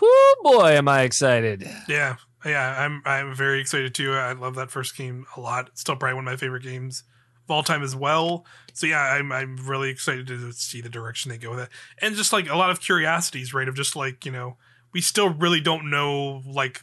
whoo 0.00 0.34
boy, 0.42 0.72
am 0.72 0.88
I 0.88 1.02
excited! 1.02 1.68
Yeah, 1.88 2.16
yeah, 2.44 2.80
I'm 2.84 3.02
I'm 3.04 3.34
very 3.34 3.60
excited 3.60 3.94
too. 3.94 4.12
I 4.14 4.32
love 4.32 4.56
that 4.56 4.70
first 4.70 4.96
game 4.96 5.24
a 5.36 5.40
lot. 5.40 5.68
It's 5.68 5.80
still 5.82 5.96
probably 5.96 6.14
one 6.14 6.26
of 6.26 6.32
my 6.32 6.36
favorite 6.36 6.62
games 6.64 7.04
all 7.50 7.62
time 7.62 7.82
as 7.82 7.94
well. 7.96 8.44
So 8.72 8.86
yeah, 8.86 9.00
I'm 9.00 9.32
I'm 9.32 9.56
really 9.68 9.90
excited 9.90 10.26
to 10.28 10.52
see 10.52 10.80
the 10.80 10.88
direction 10.88 11.30
they 11.30 11.38
go 11.38 11.50
with 11.50 11.60
it, 11.60 11.68
and 12.00 12.14
just 12.14 12.32
like 12.32 12.48
a 12.48 12.56
lot 12.56 12.70
of 12.70 12.80
curiosities, 12.80 13.52
right? 13.52 13.68
Of 13.68 13.74
just 13.74 13.96
like 13.96 14.24
you 14.24 14.32
know, 14.32 14.56
we 14.92 15.00
still 15.00 15.28
really 15.30 15.60
don't 15.60 15.90
know 15.90 16.42
like 16.46 16.82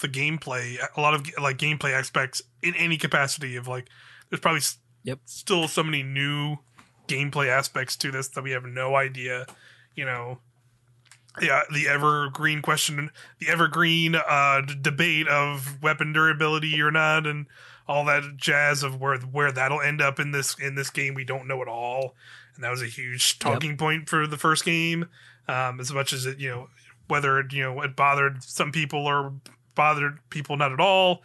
the 0.00 0.08
gameplay, 0.08 0.76
a 0.96 1.00
lot 1.00 1.14
of 1.14 1.26
like 1.40 1.58
gameplay 1.58 1.92
aspects 1.92 2.42
in 2.62 2.74
any 2.74 2.96
capacity. 2.96 3.56
Of 3.56 3.68
like, 3.68 3.88
there's 4.30 4.40
probably 4.40 4.62
Yep. 5.04 5.20
still 5.24 5.68
so 5.68 5.84
many 5.84 6.02
new 6.02 6.56
gameplay 7.06 7.48
aspects 7.48 7.96
to 7.98 8.10
this 8.10 8.28
that 8.28 8.42
we 8.42 8.50
have 8.50 8.64
no 8.64 8.96
idea. 8.96 9.46
You 9.94 10.04
know, 10.04 10.38
yeah, 11.40 11.62
the 11.72 11.86
evergreen 11.88 12.62
question, 12.62 13.10
the 13.38 13.48
evergreen 13.48 14.14
uh, 14.14 14.62
d- 14.62 14.74
debate 14.80 15.28
of 15.28 15.82
weapon 15.82 16.12
durability 16.12 16.80
or 16.80 16.90
not, 16.90 17.26
and 17.26 17.46
all 17.88 18.04
that 18.06 18.36
jazz 18.36 18.82
of 18.82 19.00
where 19.00 19.18
where 19.18 19.52
that'll 19.52 19.80
end 19.80 20.00
up 20.00 20.18
in 20.18 20.32
this 20.32 20.58
in 20.58 20.74
this 20.74 20.90
game. 20.90 21.14
We 21.14 21.24
don't 21.24 21.46
know 21.46 21.62
at 21.62 21.68
all, 21.68 22.14
and 22.54 22.64
that 22.64 22.70
was 22.70 22.82
a 22.82 22.86
huge 22.86 23.38
talking 23.38 23.76
point 23.76 24.08
for 24.08 24.26
the 24.26 24.36
first 24.36 24.64
game. 24.64 25.08
Um, 25.48 25.78
as 25.78 25.92
much 25.92 26.12
as 26.12 26.26
it, 26.26 26.38
you 26.38 26.48
know, 26.48 26.68
whether 27.08 27.38
it, 27.38 27.52
you 27.52 27.62
know 27.62 27.80
it 27.82 27.96
bothered 27.96 28.42
some 28.42 28.72
people 28.72 29.06
or 29.06 29.32
bothered 29.74 30.18
people 30.30 30.56
not 30.56 30.72
at 30.72 30.80
all. 30.80 31.22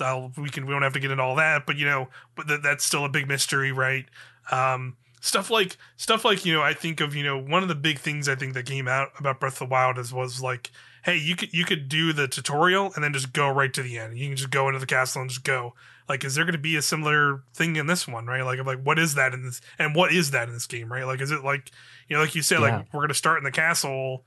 I'll, 0.00 0.32
we 0.38 0.48
can 0.48 0.66
we 0.66 0.72
don't 0.72 0.82
have 0.82 0.94
to 0.94 1.00
get 1.00 1.10
into 1.10 1.22
all 1.22 1.36
that, 1.36 1.66
but 1.66 1.76
you 1.76 1.86
know, 1.86 2.08
but 2.34 2.48
th- 2.48 2.62
that's 2.62 2.84
still 2.84 3.04
a 3.04 3.10
big 3.10 3.28
mystery, 3.28 3.72
right? 3.72 4.06
Um, 4.50 4.96
stuff 5.22 5.50
like 5.50 5.76
stuff 5.96 6.24
like 6.24 6.44
you 6.44 6.52
know 6.52 6.62
i 6.62 6.74
think 6.74 7.00
of 7.00 7.14
you 7.14 7.22
know 7.22 7.38
one 7.38 7.62
of 7.62 7.68
the 7.68 7.76
big 7.76 7.96
things 8.00 8.28
i 8.28 8.34
think 8.34 8.54
that 8.54 8.66
came 8.66 8.88
out 8.88 9.10
about 9.20 9.38
breath 9.38 9.52
of 9.54 9.68
the 9.68 9.72
wild 9.72 9.96
is 9.96 10.12
was 10.12 10.42
like 10.42 10.72
hey 11.04 11.16
you 11.16 11.36
could 11.36 11.54
you 11.54 11.64
could 11.64 11.88
do 11.88 12.12
the 12.12 12.26
tutorial 12.26 12.90
and 12.96 13.04
then 13.04 13.12
just 13.12 13.32
go 13.32 13.48
right 13.48 13.72
to 13.72 13.84
the 13.84 13.96
end 13.96 14.18
you 14.18 14.26
can 14.26 14.36
just 14.36 14.50
go 14.50 14.66
into 14.66 14.80
the 14.80 14.86
castle 14.86 15.22
and 15.22 15.30
just 15.30 15.44
go 15.44 15.74
like 16.08 16.24
is 16.24 16.34
there 16.34 16.44
going 16.44 16.52
to 16.52 16.58
be 16.58 16.76
a 16.76 16.82
similar 16.82 17.42
thing 17.54 17.76
in 17.76 17.86
this 17.86 18.06
one 18.08 18.26
right? 18.26 18.42
Like 18.44 18.58
I'm 18.58 18.66
like 18.66 18.82
what 18.82 18.98
is 18.98 19.14
that 19.14 19.32
in 19.34 19.42
this 19.44 19.60
and 19.78 19.94
what 19.94 20.12
is 20.12 20.30
that 20.32 20.48
in 20.48 20.54
this 20.54 20.66
game 20.66 20.92
right? 20.92 21.04
Like 21.06 21.20
is 21.20 21.30
it 21.30 21.44
like 21.44 21.70
you 22.08 22.16
know 22.16 22.22
like 22.22 22.34
you 22.34 22.42
said 22.42 22.60
Yeah. 22.60 22.76
like 22.78 22.86
we're 22.92 23.00
going 23.00 23.08
to 23.08 23.14
start 23.14 23.38
in 23.38 23.44
the 23.44 23.50
castle 23.52 24.24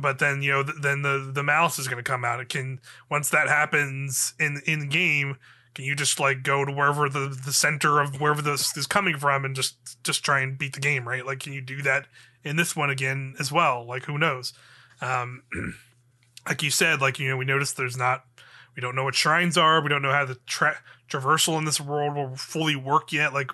but 0.00 0.18
then 0.20 0.40
you 0.42 0.52
know 0.52 0.62
th- 0.62 0.76
then 0.80 1.02
the 1.02 1.30
the 1.34 1.42
malice 1.42 1.78
is 1.78 1.88
going 1.88 2.02
to 2.02 2.08
come 2.08 2.24
out. 2.24 2.40
It 2.40 2.48
can 2.48 2.80
once 3.10 3.28
that 3.30 3.48
happens 3.48 4.34
in 4.38 4.62
in 4.66 4.88
game 4.88 5.36
can 5.74 5.84
you 5.84 5.94
just 5.94 6.18
like 6.18 6.42
go 6.42 6.64
to 6.64 6.72
wherever 6.72 7.08
the 7.08 7.28
the 7.44 7.52
center 7.52 8.00
of 8.00 8.20
wherever 8.20 8.42
this 8.42 8.76
is 8.76 8.86
coming 8.86 9.16
from 9.18 9.44
and 9.44 9.54
just 9.54 10.02
just 10.04 10.24
try 10.24 10.40
and 10.40 10.56
beat 10.58 10.74
the 10.74 10.80
game 10.80 11.06
right? 11.08 11.26
Like 11.26 11.40
can 11.40 11.52
you 11.52 11.60
do 11.60 11.82
that 11.82 12.06
in 12.44 12.56
this 12.56 12.74
one 12.76 12.88
again 12.90 13.34
as 13.38 13.50
well? 13.52 13.84
Like 13.84 14.04
who 14.04 14.16
knows? 14.16 14.52
Um 15.00 15.42
like 16.48 16.62
you 16.62 16.70
said 16.70 17.00
like 17.00 17.18
you 17.18 17.28
know 17.28 17.36
we 17.36 17.44
noticed 17.44 17.76
there's 17.76 17.96
not 17.96 18.24
we 18.76 18.80
don't 18.80 18.94
know 18.94 19.04
what 19.04 19.14
shrines 19.14 19.58
are 19.58 19.82
we 19.82 19.88
don't 19.88 20.02
know 20.02 20.12
how 20.12 20.24
the 20.24 20.36
tra- 20.46 20.78
traversal 21.10 21.58
in 21.58 21.64
this 21.64 21.80
world 21.80 22.14
will 22.14 22.36
fully 22.36 22.76
work 22.76 23.12
yet? 23.12 23.34
Like 23.34 23.50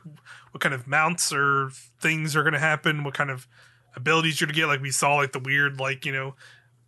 what 0.51 0.61
kind 0.61 0.75
of 0.75 0.87
mounts 0.87 1.33
or 1.33 1.71
things 2.01 2.37
are 2.37 2.43
going 2.43 2.53
to 2.53 2.59
happen? 2.59 3.05
What 3.05 3.15
kind 3.15 3.31
of 3.31 3.47
abilities 3.95 4.41
you're 4.41 4.47
going 4.47 4.55
to 4.55 4.61
get? 4.61 4.67
Like 4.67 4.83
we 4.83 4.91
saw 4.91 5.17
like 5.17 5.33
the 5.33 5.39
weird 5.39 5.81
like 5.81 6.05
you 6.05 6.13
know 6.13 6.35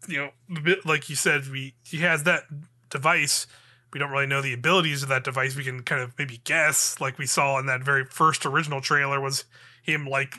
you 0.08 0.18
know 0.18 0.76
like 0.84 1.08
you 1.08 1.16
said 1.16 1.48
we 1.50 1.74
he 1.84 1.98
has 1.98 2.24
that 2.24 2.44
device. 2.90 3.46
We 3.92 3.98
don't 3.98 4.10
really 4.10 4.26
know 4.26 4.42
the 4.42 4.52
abilities 4.52 5.02
of 5.02 5.08
that 5.08 5.24
device. 5.24 5.56
We 5.56 5.64
can 5.64 5.82
kind 5.82 6.02
of 6.02 6.12
maybe 6.18 6.40
guess. 6.44 7.00
Like 7.00 7.18
we 7.18 7.26
saw 7.26 7.58
in 7.58 7.66
that 7.66 7.82
very 7.82 8.04
first 8.04 8.44
original 8.44 8.80
trailer 8.80 9.20
was 9.20 9.44
him 9.82 10.06
like 10.06 10.34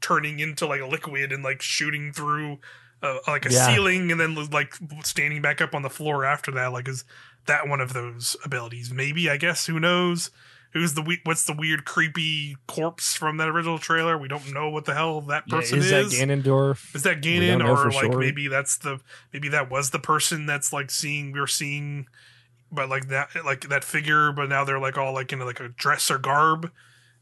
turning 0.00 0.38
into 0.38 0.66
like 0.66 0.80
a 0.80 0.86
liquid 0.86 1.32
and 1.32 1.42
like 1.42 1.60
shooting 1.60 2.12
through 2.12 2.58
uh, 3.02 3.18
like 3.26 3.46
a 3.46 3.50
Yeah. 3.52 3.66
ceiling 3.74 4.10
and 4.10 4.20
then 4.20 4.34
like 4.50 4.74
standing 5.04 5.42
back 5.42 5.60
up 5.60 5.74
on 5.74 5.82
the 5.82 5.90
floor 5.90 6.24
after 6.24 6.50
that 6.52 6.72
like 6.72 6.88
is 6.88 7.04
that 7.46 7.68
one 7.68 7.80
of 7.80 7.92
those 7.92 8.36
abilities 8.44 8.90
maybe 8.92 9.28
i 9.30 9.36
guess 9.36 9.66
who 9.66 9.78
knows 9.78 10.30
who's 10.72 10.94
the 10.94 11.02
we- 11.02 11.20
what's 11.24 11.44
the 11.44 11.52
weird 11.52 11.84
creepy 11.84 12.56
corpse 12.66 13.14
from 13.14 13.36
that 13.36 13.48
original 13.48 13.78
trailer 13.78 14.16
we 14.18 14.28
don't 14.28 14.52
know 14.52 14.68
what 14.70 14.84
the 14.86 14.94
hell 14.94 15.20
that 15.20 15.44
Yeah, 15.46 15.56
person 15.60 15.78
is 15.78 15.92
is, 15.92 16.18
that 16.18 16.28
Ganondorf? 16.28 16.94
is 16.96 17.02
that 17.04 17.20
Ganon 17.20 17.62
or 17.64 17.90
like 17.90 18.12
sure. 18.12 18.18
maybe 18.18 18.48
that's 18.48 18.76
the 18.78 19.00
maybe 19.32 19.48
that 19.50 19.70
was 19.70 19.90
the 19.90 19.98
person 20.00 20.46
that's 20.46 20.72
like 20.72 20.90
seeing 20.90 21.32
we 21.32 21.38
are 21.40 21.46
seeing 21.46 22.06
but 22.72 22.88
like 22.88 23.08
that 23.08 23.28
like 23.44 23.68
that 23.68 23.84
figure 23.84 24.32
but 24.32 24.48
now 24.48 24.64
they're 24.64 24.80
like 24.80 24.98
all 24.98 25.12
like 25.12 25.32
in 25.32 25.38
like 25.40 25.60
a 25.60 25.68
dress 25.68 26.10
or 26.10 26.18
garb 26.18 26.70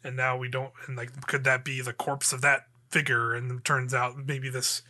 and 0.03 0.17
now 0.17 0.37
we 0.37 0.49
don't 0.49 0.73
and 0.87 0.97
like 0.97 1.27
could 1.27 1.45
that 1.45 1.65
be 1.65 1.81
the 1.83 1.93
corpse 1.93 2.33
of 2.33 2.41
that 2.41 2.67
figure 2.89 3.35
and 3.35 3.51
it 3.51 3.65
turns 3.65 3.93
out 3.93 4.17
maybe 4.27 4.49
this 4.49 4.83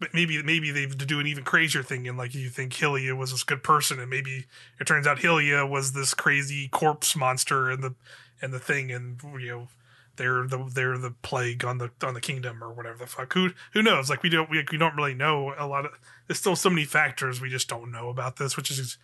but 0.00 0.12
maybe 0.12 0.42
maybe 0.42 0.70
they 0.70 0.86
do 0.86 1.20
an 1.20 1.26
even 1.26 1.44
crazier 1.44 1.82
thing 1.82 2.06
and 2.08 2.18
like 2.18 2.34
you 2.34 2.48
think 2.50 2.72
Hylia 2.72 3.16
was 3.16 3.30
this 3.30 3.44
good 3.44 3.62
person 3.62 3.98
and 4.00 4.10
maybe 4.10 4.46
it 4.80 4.86
turns 4.86 5.06
out 5.06 5.18
Hylia 5.18 5.68
was 5.68 5.92
this 5.92 6.14
crazy 6.14 6.68
corpse 6.68 7.14
monster 7.16 7.70
and 7.70 7.82
the 7.82 7.94
and 8.42 8.52
the 8.52 8.58
thing 8.58 8.90
and 8.90 9.20
you 9.40 9.48
know 9.48 9.68
they're 10.16 10.46
the 10.46 10.68
they're 10.72 10.98
the 10.98 11.10
plague 11.22 11.64
on 11.64 11.78
the 11.78 11.90
on 12.02 12.14
the 12.14 12.20
kingdom 12.20 12.62
or 12.62 12.72
whatever 12.72 12.98
the 12.98 13.06
fuck. 13.06 13.32
Who 13.34 13.50
who 13.72 13.82
knows? 13.82 14.08
Like 14.10 14.22
we 14.22 14.28
don't 14.28 14.48
we, 14.50 14.64
we 14.70 14.78
don't 14.78 14.94
really 14.94 15.14
know 15.14 15.52
a 15.58 15.66
lot 15.66 15.84
of 15.86 15.92
there's 16.28 16.38
still 16.38 16.54
so 16.56 16.70
many 16.70 16.84
factors 16.84 17.40
we 17.40 17.48
just 17.50 17.68
don't 17.68 17.90
know 17.90 18.08
about 18.10 18.36
this 18.36 18.56
which 18.56 18.70
is 18.70 18.96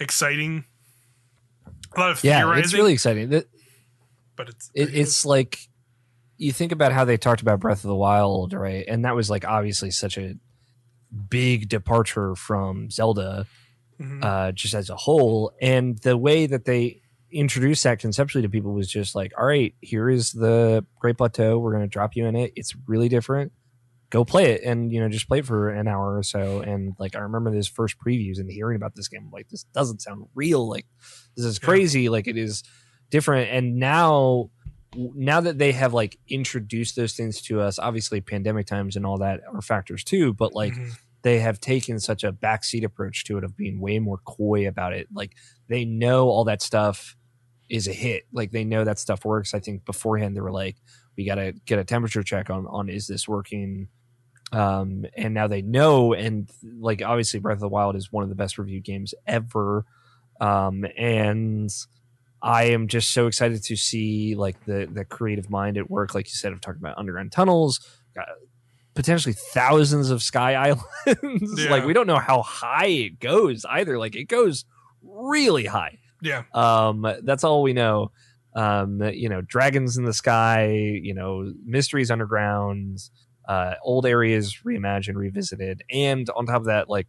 exciting. 0.00 0.64
A 1.96 2.00
lot 2.00 2.10
of 2.12 2.24
Yeah, 2.24 2.38
theorizing. 2.40 2.64
it's 2.64 2.74
really 2.74 2.92
exciting. 2.92 3.28
That- 3.30 3.48
but 4.36 4.48
it's 4.48 4.70
it, 4.74 4.94
it's 4.94 5.24
like 5.24 5.68
you 6.36 6.52
think 6.52 6.72
about 6.72 6.92
how 6.92 7.04
they 7.04 7.16
talked 7.16 7.42
about 7.42 7.60
Breath 7.60 7.84
of 7.84 7.88
the 7.88 7.94
Wild, 7.94 8.52
right? 8.52 8.84
And 8.88 9.04
that 9.04 9.14
was 9.14 9.30
like 9.30 9.44
obviously 9.44 9.90
such 9.90 10.18
a 10.18 10.34
big 11.30 11.68
departure 11.68 12.34
from 12.34 12.90
Zelda, 12.90 13.46
Mhm. 14.00 14.24
uh, 14.24 14.52
just 14.52 14.74
as 14.74 14.90
a 14.90 14.96
whole. 14.96 15.52
And 15.62 15.98
the 15.98 16.16
way 16.16 16.46
that 16.46 16.64
they 16.64 17.02
introduced 17.30 17.84
that 17.84 17.98
conceptually 18.00 18.42
to 18.42 18.48
people 18.48 18.72
was 18.72 18.88
just 18.88 19.14
like, 19.14 19.32
all 19.38 19.46
right, 19.46 19.74
here 19.80 20.08
is 20.10 20.32
the 20.32 20.84
Great 21.00 21.16
Plateau. 21.16 21.58
We're 21.58 21.72
going 21.72 21.84
to 21.84 21.88
drop 21.88 22.16
you 22.16 22.26
in 22.26 22.34
it. 22.36 22.52
It's 22.56 22.74
really 22.86 23.08
different. 23.08 23.52
Go 24.10 24.24
play 24.24 24.52
it, 24.52 24.62
and 24.62 24.92
you 24.92 25.00
know, 25.00 25.08
just 25.08 25.26
play 25.26 25.38
it 25.40 25.46
for 25.46 25.70
an 25.70 25.88
hour 25.88 26.16
or 26.16 26.22
so. 26.22 26.60
And 26.60 26.94
like, 27.00 27.16
I 27.16 27.20
remember 27.20 27.50
those 27.50 27.66
first 27.66 27.96
previews 27.98 28.38
and 28.38 28.48
hearing 28.50 28.76
about 28.76 28.94
this 28.94 29.08
game, 29.08 29.22
I'm 29.26 29.30
like, 29.32 29.48
this 29.48 29.64
doesn't 29.74 30.02
sound 30.02 30.26
real. 30.34 30.68
Like, 30.68 30.86
this 31.36 31.44
is 31.44 31.58
crazy. 31.58 32.08
Like, 32.08 32.28
it 32.28 32.36
is 32.36 32.62
different. 33.10 33.50
And 33.50 33.76
now, 33.76 34.50
now 34.96 35.40
that 35.40 35.58
they 35.58 35.72
have 35.72 35.92
like 35.94 36.18
introduced 36.28 36.96
those 36.96 37.14
things 37.14 37.40
to 37.42 37.60
us, 37.60 37.78
obviously, 37.78 38.20
pandemic 38.20 38.66
times 38.66 38.96
and 38.96 39.04
all 39.06 39.18
that 39.18 39.40
are 39.52 39.62
factors 39.62 40.04
too. 40.04 40.32
But 40.32 40.54
like, 40.54 40.72
Mhm. 40.74 40.92
they 41.22 41.38
have 41.40 41.60
taken 41.60 41.98
such 42.00 42.22
a 42.24 42.32
backseat 42.32 42.84
approach 42.84 43.24
to 43.24 43.38
it 43.38 43.44
of 43.44 43.56
being 43.56 43.80
way 43.80 43.98
more 43.98 44.18
coy 44.18 44.68
about 44.68 44.92
it. 44.92 45.08
Like 45.12 45.32
they 45.68 45.84
know 45.84 46.28
all 46.28 46.44
that 46.44 46.60
stuff 46.62 47.16
is 47.70 47.88
a 47.88 47.92
hit. 47.92 48.24
Like 48.32 48.50
they 48.50 48.64
know 48.64 48.84
that 48.84 48.98
stuff 48.98 49.24
works. 49.24 49.54
I 49.54 49.60
think 49.60 49.84
beforehand 49.84 50.36
they 50.36 50.40
were 50.42 50.52
like, 50.52 50.76
we 51.16 51.24
got 51.24 51.36
to 51.36 51.52
get 51.64 51.78
a 51.78 51.84
temperature 51.84 52.22
check 52.22 52.50
on 52.50 52.66
on 52.66 52.88
is 52.88 53.06
this 53.06 53.26
working. 53.26 53.88
Um, 54.52 55.06
and 55.16 55.32
now 55.34 55.46
they 55.48 55.62
know, 55.62 56.12
and 56.12 56.48
like 56.78 57.02
obviously, 57.02 57.40
Breath 57.40 57.56
of 57.56 57.60
the 57.60 57.68
Wild 57.68 57.96
is 57.96 58.12
one 58.12 58.22
of 58.22 58.28
the 58.28 58.34
best 58.36 58.58
reviewed 58.58 58.84
games 58.84 59.14
ever. 59.26 59.84
Um, 60.40 60.84
and 60.96 61.70
I 62.44 62.64
am 62.64 62.88
just 62.88 63.12
so 63.12 63.26
excited 63.26 63.62
to 63.64 63.76
see 63.76 64.34
like 64.34 64.62
the 64.66 64.86
the 64.90 65.04
creative 65.06 65.48
mind 65.48 65.78
at 65.78 65.90
work, 65.90 66.14
like 66.14 66.26
you 66.26 66.34
said, 66.34 66.52
of 66.52 66.60
talking 66.60 66.80
about 66.80 66.98
underground 66.98 67.32
tunnels, 67.32 67.80
uh, 68.20 68.22
potentially 68.94 69.32
thousands 69.32 70.10
of 70.10 70.22
sky 70.22 70.54
islands. 71.06 71.64
Yeah. 71.64 71.70
like 71.70 71.86
we 71.86 71.94
don't 71.94 72.06
know 72.06 72.18
how 72.18 72.42
high 72.42 72.86
it 72.86 73.18
goes 73.18 73.64
either. 73.64 73.98
Like 73.98 74.14
it 74.14 74.24
goes 74.24 74.66
really 75.02 75.64
high. 75.64 75.98
Yeah. 76.20 76.42
Um, 76.52 77.06
that's 77.22 77.44
all 77.44 77.62
we 77.62 77.72
know. 77.72 78.12
Um, 78.54 79.02
you 79.02 79.30
know, 79.30 79.40
dragons 79.40 79.96
in 79.96 80.04
the 80.04 80.12
sky. 80.12 80.68
You 81.02 81.14
know, 81.14 81.50
mysteries 81.64 82.10
underground. 82.10 82.98
Uh, 83.48 83.74
old 83.82 84.06
areas 84.06 84.58
reimagined, 84.64 85.16
revisited, 85.16 85.82
and 85.90 86.28
on 86.30 86.46
top 86.46 86.60
of 86.60 86.66
that, 86.66 86.88
like 86.88 87.06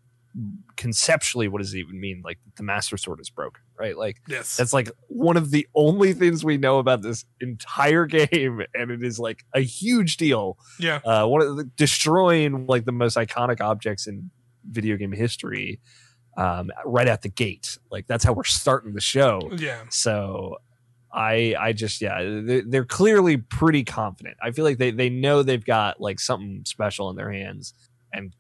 conceptually, 0.76 1.48
what 1.48 1.62
does 1.62 1.74
it 1.74 1.80
even 1.80 2.00
mean? 2.00 2.22
Like 2.24 2.40
the 2.58 2.64
Master 2.64 2.98
Sword 2.98 3.20
is 3.20 3.30
broken, 3.30 3.62
right? 3.80 3.98
Like 3.98 4.18
Yes. 4.28 4.58
that's 4.58 4.74
like 4.74 4.90
one 5.08 5.38
of 5.38 5.52
the 5.52 5.68
only 5.76 6.14
things 6.14 6.44
we 6.44 6.58
know 6.58 6.80
about 6.80 7.02
this 7.02 7.26
entire 7.42 8.06
game, 8.18 8.62
and 8.74 8.92
it 8.92 9.04
is 9.04 9.20
like 9.20 9.46
a 9.54 9.62
huge 9.62 10.18
deal. 10.18 10.58
yeah. 10.80 11.00
Uh, 11.06 11.26
one 11.26 11.42
of 11.42 11.56
the 11.58 11.64
destroying 11.76 12.66
like 12.68 12.86
the 12.86 12.92
most 12.92 13.18
iconic 13.18 13.62
objects 13.62 14.08
in 14.08 14.30
video 14.70 14.98
game 14.98 15.12
history, 15.12 15.80
um, 16.38 16.70
right 16.86 17.08
at 17.08 17.22
the 17.22 17.30
gate. 17.30 17.78
Like 17.90 18.08
that's 18.08 18.24
how 18.24 18.34
we're 18.34 18.44
starting 18.44 18.94
the 18.94 19.02
show. 19.02 19.40
Yeah. 19.56 19.84
So 19.90 20.58
I 21.14 21.56
I 21.58 21.72
just 21.72 22.02
yeah 22.02 22.22
they're, 22.44 22.64
they're 22.68 22.86
clearly 22.86 23.38
pretty 23.38 23.86
confident. 23.86 24.36
I 24.42 24.52
feel 24.52 24.66
like 24.66 24.78
they 24.80 24.92
they 24.92 25.10
know 25.10 25.44
they've 25.44 25.64
got 25.64 26.02
like 26.02 26.20
something 26.20 26.64
special 26.66 27.10
in 27.10 27.16
their 27.16 27.32
hands, 27.32 27.74
and 28.12 28.36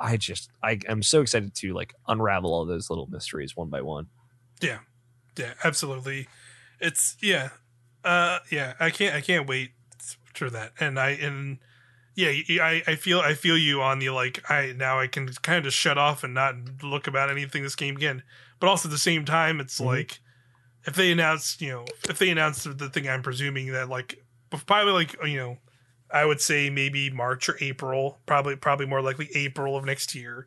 I 0.00 0.16
just 0.16 0.50
I 0.62 0.78
am 0.88 1.02
so 1.02 1.20
excited 1.22 1.54
to 1.56 1.72
like 1.74 1.94
unravel 2.06 2.52
all 2.52 2.64
those 2.64 2.88
little 2.90 3.06
mysteries 3.06 3.56
one 3.56 3.68
by 3.68 3.82
one. 3.82 4.06
Yeah, 4.60 4.78
Yeah, 5.36 5.54
absolutely. 5.64 6.28
It's 6.80 7.16
yeah, 7.20 7.50
uh, 8.04 8.38
yeah. 8.50 8.74
I 8.80 8.90
can't 8.90 9.14
I 9.14 9.20
can't 9.20 9.48
wait 9.48 9.72
for 10.34 10.50
that. 10.50 10.72
And 10.80 10.98
I 10.98 11.10
and 11.10 11.58
yeah, 12.14 12.28
I, 12.62 12.82
I 12.86 12.94
feel 12.96 13.20
I 13.20 13.34
feel 13.34 13.56
you 13.58 13.82
on 13.82 13.98
the 13.98 14.10
like 14.10 14.48
I 14.50 14.72
now 14.76 14.98
I 15.00 15.06
can 15.06 15.28
kind 15.42 15.58
of 15.58 15.64
just 15.64 15.76
shut 15.76 15.98
off 15.98 16.24
and 16.24 16.34
not 16.34 16.54
look 16.82 17.06
about 17.06 17.30
anything 17.30 17.62
this 17.62 17.76
game 17.76 17.96
again. 17.96 18.22
But 18.60 18.68
also 18.68 18.88
at 18.88 18.92
the 18.92 18.98
same 18.98 19.24
time, 19.24 19.60
it's 19.60 19.80
Mhm. 19.80 19.86
like 19.86 20.20
if 20.84 20.94
they 20.94 21.10
announce 21.12 21.60
you 21.60 21.70
know 21.70 21.84
if 22.08 22.18
they 22.18 22.30
announce 22.30 22.64
the 22.64 22.88
thing 22.88 23.08
I'm 23.08 23.22
presuming 23.22 23.72
that 23.72 23.88
like 23.88 24.22
probably 24.66 24.92
like 24.92 25.16
you 25.24 25.36
know 25.36 25.58
I 26.10 26.24
would 26.24 26.40
say 26.40 26.70
maybe 26.70 27.10
March 27.10 27.48
or 27.48 27.56
April, 27.60 28.18
probably 28.26 28.56
probably 28.56 28.86
more 28.86 29.02
likely 29.02 29.28
April 29.34 29.76
of 29.76 29.84
next 29.84 30.14
year. 30.14 30.46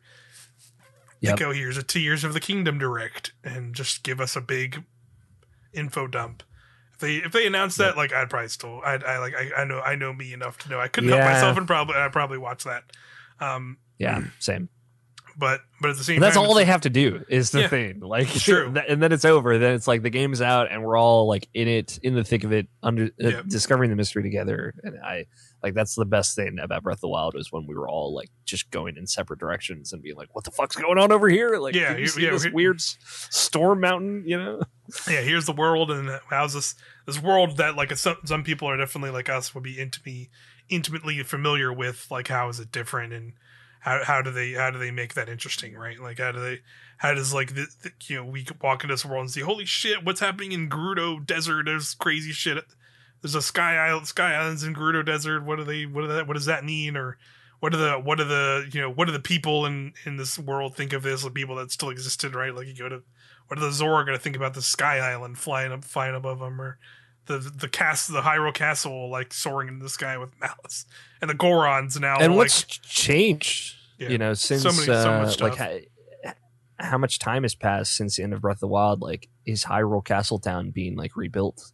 Yep. 1.20 1.36
They 1.36 1.44
go 1.44 1.52
here's 1.52 1.76
a 1.76 1.82
Tears 1.84 2.24
of 2.24 2.34
the 2.34 2.40
Kingdom 2.40 2.78
direct 2.78 3.32
and 3.44 3.74
just 3.74 4.02
give 4.02 4.20
us 4.20 4.34
a 4.34 4.40
big 4.40 4.82
info 5.72 6.06
dump. 6.08 6.42
If 6.94 6.98
they 6.98 7.14
if 7.16 7.32
they 7.32 7.46
announce 7.46 7.76
that, 7.76 7.96
like 7.96 8.12
I'd 8.12 8.28
probably 8.28 8.48
still 8.48 8.80
I'd 8.84 9.04
I 9.04 9.18
like 9.18 9.34
I, 9.36 9.62
I 9.62 9.64
know 9.64 9.80
I 9.80 9.94
know 9.94 10.12
me 10.12 10.32
enough 10.32 10.58
to 10.58 10.68
know 10.70 10.80
I 10.80 10.88
couldn't 10.88 11.10
help 11.10 11.22
myself 11.22 11.56
and 11.56 11.66
probably 11.66 11.94
I'd 11.94 12.12
probably 12.12 12.38
watch 12.38 12.64
that. 12.64 12.84
Um 13.40 13.78
Yeah, 13.98 14.22
same. 14.40 14.68
but 15.38 15.60
but 15.80 15.90
at 15.90 15.96
the 15.96 16.02
same 16.04 16.16
But 16.18 16.26
that's 16.26 16.36
time 16.36 16.44
all 16.46 16.54
they 16.54 16.64
have 16.64 16.80
to 16.82 16.90
do 16.90 17.24
is 17.28 17.50
the 17.52 17.60
Yeah. 17.62 17.68
thing. 17.68 18.00
Like 18.00 18.28
True. 18.28 18.74
and 18.88 19.00
then 19.00 19.12
it's 19.12 19.24
over. 19.24 19.58
Then 19.58 19.74
it's 19.74 19.86
like 19.86 20.02
the 20.02 20.10
game's 20.10 20.42
out 20.42 20.72
and 20.72 20.82
we're 20.82 20.96
all 20.98 21.28
like 21.28 21.48
in 21.54 21.68
it, 21.68 21.98
in 22.02 22.14
the 22.16 22.24
thick 22.24 22.42
of 22.42 22.52
it, 22.52 22.66
under 22.82 23.04
uh, 23.04 23.08
Yeah. 23.28 23.42
discovering 23.46 23.90
the 23.90 23.96
mystery 23.96 24.24
together. 24.24 24.74
And 24.82 24.96
I 25.04 25.26
like 25.62 25.74
that's 25.74 25.94
the 25.94 26.04
best 26.04 26.34
thing 26.36 26.58
about 26.60 26.82
Breath 26.82 26.96
of 26.98 27.00
the 27.02 27.08
Wild 27.08 27.34
was 27.34 27.52
when 27.52 27.66
we 27.66 27.74
were 27.74 27.88
all 27.88 28.14
like 28.14 28.30
just 28.44 28.70
going 28.70 28.96
in 28.96 29.06
separate 29.06 29.38
directions 29.38 29.92
and 29.92 30.02
being 30.02 30.16
like, 30.16 30.34
"What 30.34 30.44
the 30.44 30.50
fuck's 30.50 30.76
going 30.76 30.98
on 30.98 31.12
over 31.12 31.28
here?" 31.28 31.58
Like, 31.58 31.74
Yeah, 31.74 31.96
you 31.96 32.06
see 32.06 32.24
yeah, 32.24 32.30
this 32.30 32.44
we- 32.46 32.50
weird 32.52 32.80
storm 32.80 33.80
mountain? 33.80 34.24
You 34.26 34.38
know? 34.38 34.60
yeah, 35.08 35.20
here's 35.20 35.46
the 35.46 35.52
world, 35.52 35.90
and 35.90 36.20
how's 36.30 36.54
this 36.54 36.74
this 37.06 37.22
world 37.22 37.56
that 37.58 37.76
like 37.76 37.96
some 37.96 38.16
some 38.24 38.42
people 38.44 38.68
are 38.68 38.76
definitely 38.76 39.10
like 39.10 39.28
us 39.28 39.54
would 39.54 39.64
be 39.64 39.78
intimately 39.78 40.30
intimately 40.68 41.22
familiar 41.22 41.72
with. 41.72 42.06
Like, 42.10 42.28
how 42.28 42.48
is 42.48 42.58
it 42.60 42.72
different, 42.72 43.12
and 43.12 43.34
how 43.80 44.02
how 44.04 44.22
do 44.22 44.30
they 44.30 44.52
how 44.52 44.70
do 44.70 44.78
they 44.78 44.90
make 44.90 45.14
that 45.14 45.28
interesting, 45.28 45.74
right? 45.74 46.00
Like, 46.00 46.18
how 46.18 46.32
do 46.32 46.40
they 46.40 46.60
how 46.98 47.14
does 47.14 47.32
like 47.32 47.54
the, 47.54 47.66
the 47.82 47.90
you 48.06 48.16
know 48.16 48.24
we 48.24 48.46
walk 48.60 48.82
into 48.82 48.94
this 48.94 49.04
world 49.04 49.22
and 49.22 49.30
see 49.30 49.40
holy 49.40 49.64
shit, 49.64 50.04
what's 50.04 50.20
happening 50.20 50.52
in 50.52 50.68
Gerudo 50.68 51.24
Desert? 51.24 51.66
There's 51.66 51.94
crazy 51.94 52.32
shit. 52.32 52.64
There's 53.22 53.34
a 53.34 53.42
sky 53.42 53.76
island, 53.76 54.06
sky 54.08 54.34
islands 54.34 54.64
in 54.64 54.74
Gerudo 54.74 55.04
Desert. 55.04 55.44
What 55.44 55.56
do 55.56 55.64
they 55.64 55.86
what 55.86 56.02
do 56.02 56.08
that 56.08 56.26
what 56.26 56.34
does 56.34 56.46
that 56.46 56.64
mean 56.64 56.96
or 56.96 57.18
what 57.60 57.70
do 57.70 57.78
the 57.78 57.92
what 57.92 58.18
do 58.18 58.24
the 58.24 58.68
you 58.72 58.80
know 58.80 58.90
what 58.90 59.06
do 59.06 59.12
the 59.12 59.20
people 59.20 59.64
in 59.64 59.94
in 60.04 60.16
this 60.16 60.38
world 60.38 60.76
think 60.76 60.92
of 60.92 61.04
this? 61.04 61.22
The 61.22 61.30
people 61.30 61.54
that 61.56 61.70
still 61.70 61.90
existed, 61.90 62.34
right? 62.34 62.54
Like 62.54 62.66
you 62.66 62.74
go 62.74 62.88
to 62.88 63.02
what 63.46 63.58
are 63.58 63.62
the 63.62 63.70
Zora 63.70 64.04
going 64.04 64.16
to 64.16 64.22
think 64.22 64.34
about 64.34 64.54
the 64.54 64.62
Sky 64.62 64.98
Island 64.98 65.38
flying 65.38 65.72
up, 65.72 65.84
flying 65.84 66.14
above 66.14 66.40
them, 66.40 66.60
or 66.60 66.78
the 67.26 67.38
the 67.38 67.68
cast, 67.68 68.12
the 68.12 68.22
Hyrule 68.22 68.52
Castle, 68.52 69.08
like 69.10 69.32
soaring 69.32 69.68
in 69.68 69.78
the 69.78 69.88
sky 69.88 70.18
with 70.18 70.30
Malice, 70.40 70.86
and 71.20 71.30
the 71.30 71.34
Gorons 71.34 72.00
now, 72.00 72.16
and 72.18 72.32
like 72.32 72.38
what's 72.38 72.64
changed? 72.64 73.76
Yeah. 73.98 74.08
You 74.08 74.18
know, 74.18 74.34
since 74.34 74.64
many- 74.64 74.76
so 74.86 75.12
uh, 75.12 75.22
much 75.22 75.40
like 75.40 75.54
how, 75.54 75.78
how 76.78 76.98
much 76.98 77.20
time 77.20 77.44
has 77.44 77.54
passed 77.54 77.94
since 77.94 78.16
the 78.16 78.24
end 78.24 78.34
of 78.34 78.40
Breath 78.40 78.56
of 78.56 78.60
the 78.60 78.68
Wild? 78.68 79.00
Like, 79.00 79.28
is 79.46 79.64
Hyrule 79.64 80.04
Castletown 80.04 80.70
being 80.70 80.96
like 80.96 81.16
rebuilt? 81.16 81.72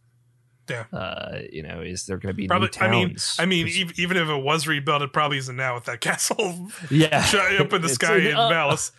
Yeah. 0.69 0.85
Uh, 0.91 1.39
you 1.51 1.63
know, 1.63 1.81
is 1.81 2.05
there 2.05 2.17
going 2.17 2.33
to 2.33 2.37
be 2.37 2.47
Probably- 2.47 2.69
new 2.79 2.85
I 2.85 2.89
mean- 2.89 3.15
I 3.39 3.45
mean, 3.45 3.65
Pres- 3.65 3.81
ev- 3.81 3.99
even 3.99 4.17
if 4.17 4.29
it 4.29 4.43
was 4.43 4.67
rebuilt, 4.67 5.01
it 5.01 5.11
probably 5.13 5.37
isn't 5.39 5.55
now 5.55 5.75
with 5.75 5.85
that 5.85 5.99
castle 6.01 6.69
yeah, 6.91 7.25
up 7.59 7.73
in 7.73 7.81
the 7.81 7.89
sky 7.89 8.17
in 8.17 8.33
Malice. 8.35 8.91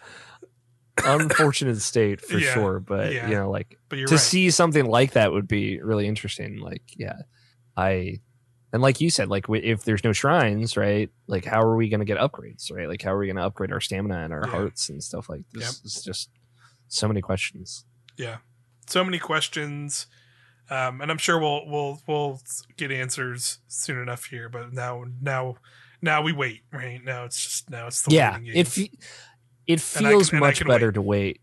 unfortunate 1.05 1.80
state 1.80 2.20
for 2.20 2.38
Yeah, 2.38 2.55
sure. 2.55 2.80
But 2.80 3.12
yeah. 3.12 3.28
you 3.28 3.34
know, 3.34 3.51
like 3.51 3.78
to 3.90 3.97
right. 4.05 4.18
see 4.20 4.51
something 4.51 4.84
like 4.84 5.12
that 5.12 5.32
would 5.32 5.48
be 5.48 5.80
really 5.80 6.06
interesting. 6.06 6.59
Like, 6.59 6.82
yeah, 6.97 7.16
I 7.76 8.20
and 8.72 8.82
like 8.82 9.01
you 9.01 9.10
said, 9.10 9.28
like 9.28 9.44
w- 9.44 9.62
if 9.64 9.84
there's 9.84 10.05
no 10.05 10.12
shrines, 10.12 10.76
right? 10.76 11.10
Like, 11.26 11.44
how 11.44 11.60
are 11.62 11.76
we 11.76 11.88
going 11.88 12.01
to 12.01 12.06
get 12.06 12.18
upgrades, 12.18 12.70
right? 12.72 12.88
Like, 12.88 13.02
how 13.02 13.12
are 13.12 13.18
we 13.18 13.26
going 13.26 13.36
to 13.36 13.42
upgrade 13.44 13.72
our 13.72 13.80
stamina 13.80 14.18
and 14.24 14.32
our 14.32 14.42
Yeah. 14.44 14.51
hearts 14.51 14.88
and 14.88 15.02
stuff 15.02 15.28
like 15.28 15.42
this? 15.52 15.62
Yep. 15.62 15.72
It's 15.84 16.05
just 16.05 16.30
so 16.88 17.09
many 17.09 17.20
questions. 17.20 17.84
yeah, 18.16 18.38
so 18.86 19.02
many 19.05 19.18
questions, 19.18 20.06
um, 20.70 21.01
and 21.01 21.10
I'm 21.10 21.18
sure 21.18 21.38
we'll 21.38 21.66
we'll 21.66 22.01
we'll 22.06 22.40
get 22.76 22.90
answers 22.90 23.59
soon 23.68 23.98
enough 24.01 24.24
here. 24.24 24.48
But 24.48 24.72
now 24.72 25.05
now 25.20 25.56
now 26.01 26.22
we 26.22 26.32
wait. 26.32 26.62
Right 26.72 27.02
now 27.05 27.24
it's 27.24 27.42
just 27.42 27.70
now 27.70 27.86
it's 27.88 28.02
the 28.02 28.14
yeah, 28.14 28.38
it 28.44 28.68
fe- 28.68 28.92
it 29.66 29.80
feels 29.80 30.30
can- 30.30 30.38
much 30.40 30.64
better 30.66 30.86
wait. 30.88 30.94
to 30.94 31.02
wait 31.02 31.40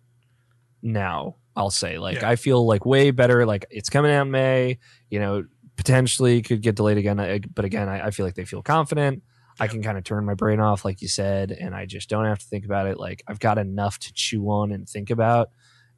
now. 0.81 1.35
I'll 1.55 1.71
say, 1.71 1.97
like, 1.97 2.21
Yeah. 2.21 2.29
I 2.29 2.35
feel 2.35 2.65
like 2.67 2.85
way 2.85 3.09
better. 3.09 3.43
Like, 3.45 3.65
it's 3.71 3.89
coming 3.89 4.11
out 4.11 4.27
in 4.27 4.31
May. 4.31 4.77
You 5.09 5.19
know, 5.19 5.45
potentially 5.75 6.43
could 6.43 6.61
get 6.61 6.75
delayed 6.75 6.99
again. 6.99 7.17
But 7.53 7.65
again, 7.65 7.89
I, 7.89 8.07
I 8.07 8.11
feel 8.11 8.27
like 8.27 8.35
they 8.35 8.45
feel 8.45 8.61
confident. 8.61 9.23
I 9.59 9.65
can 9.67 9.81
kind 9.81 9.97
of 9.97 10.03
turn 10.03 10.23
my 10.23 10.35
brain 10.35 10.59
off, 10.59 10.85
like 10.85 11.01
you 11.01 11.07
said, 11.07 11.51
and 11.51 11.73
I 11.73 11.87
just 11.87 12.09
don't 12.09 12.25
have 12.25 12.37
to 12.37 12.45
think 12.45 12.63
about 12.63 12.85
it. 12.85 12.99
Like, 12.99 13.23
I've 13.27 13.39
got 13.39 13.57
enough 13.57 13.97
to 13.99 14.13
chew 14.13 14.49
on 14.51 14.71
and 14.71 14.87
think 14.87 15.09
about, 15.09 15.49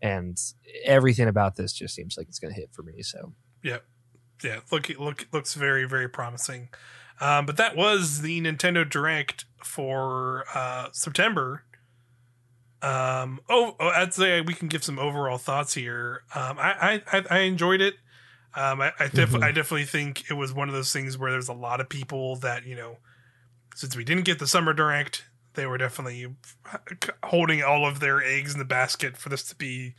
and 0.01 0.37
everything 0.85 1.27
about 1.27 1.55
this 1.55 1.73
just 1.73 1.93
seems 1.95 2.15
like 2.17 2.27
it's 2.27 2.39
going 2.39 2.53
to 2.53 2.59
hit 2.59 2.69
for 2.71 2.83
me. 2.83 3.01
So, 3.01 3.33
yeah 3.63 3.79
yeah, 4.43 4.59
look 4.71 4.87
look 4.97 5.27
looks 5.33 5.53
very 5.53 5.85
very 5.85 6.07
promising. 6.07 6.69
Um, 7.19 7.45
but 7.45 7.57
that 7.57 7.75
was 7.75 8.21
the 8.21 8.39
nintendo 8.41 8.89
direct 8.89 9.43
for 9.63 10.45
uh, 10.55 10.87
september. 10.93 11.63
Um 12.81 13.41
oh, 13.49 13.75
oh 13.79 13.89
i'd 13.89 14.13
say 14.13 14.39
we 14.39 14.53
can 14.53 14.69
give 14.69 14.83
some 14.85 14.97
overall 14.97 15.37
thoughts 15.37 15.73
here. 15.73 16.23
Um 16.33 16.57
i 16.57 17.01
i 17.11 17.23
i, 17.29 17.39
enjoyed 17.39 17.81
it. 17.81 17.95
Um 18.55 18.79
i 18.79 18.93
I, 18.97 19.07
def- 19.09 19.31
Mhm. 19.31 19.43
I 19.43 19.51
definitely 19.51 19.83
think 19.85 20.29
it 20.29 20.35
was 20.35 20.53
one 20.53 20.69
of 20.69 20.73
those 20.75 20.93
things 20.93 21.17
where 21.17 21.29
there's 21.31 21.49
a 21.49 21.53
lot 21.53 21.81
of 21.81 21.89
people 21.89 22.37
that 22.37 22.65
you 22.65 22.75
know 22.77 22.97
since 23.75 23.97
we 23.97 24.05
didn't 24.05 24.23
get 24.23 24.39
the 24.39 24.47
summer 24.47 24.71
direct 24.71 25.25
they 25.53 25.65
were 25.65 25.77
definitely 25.77 26.27
holding 27.23 27.63
all 27.63 27.85
of 27.85 27.99
their 27.99 28.21
eggs 28.23 28.53
in 28.53 28.59
the 28.59 28.65
basket 28.65 29.17
for 29.17 29.29
this 29.29 29.43
to 29.43 29.55
be 29.55 29.95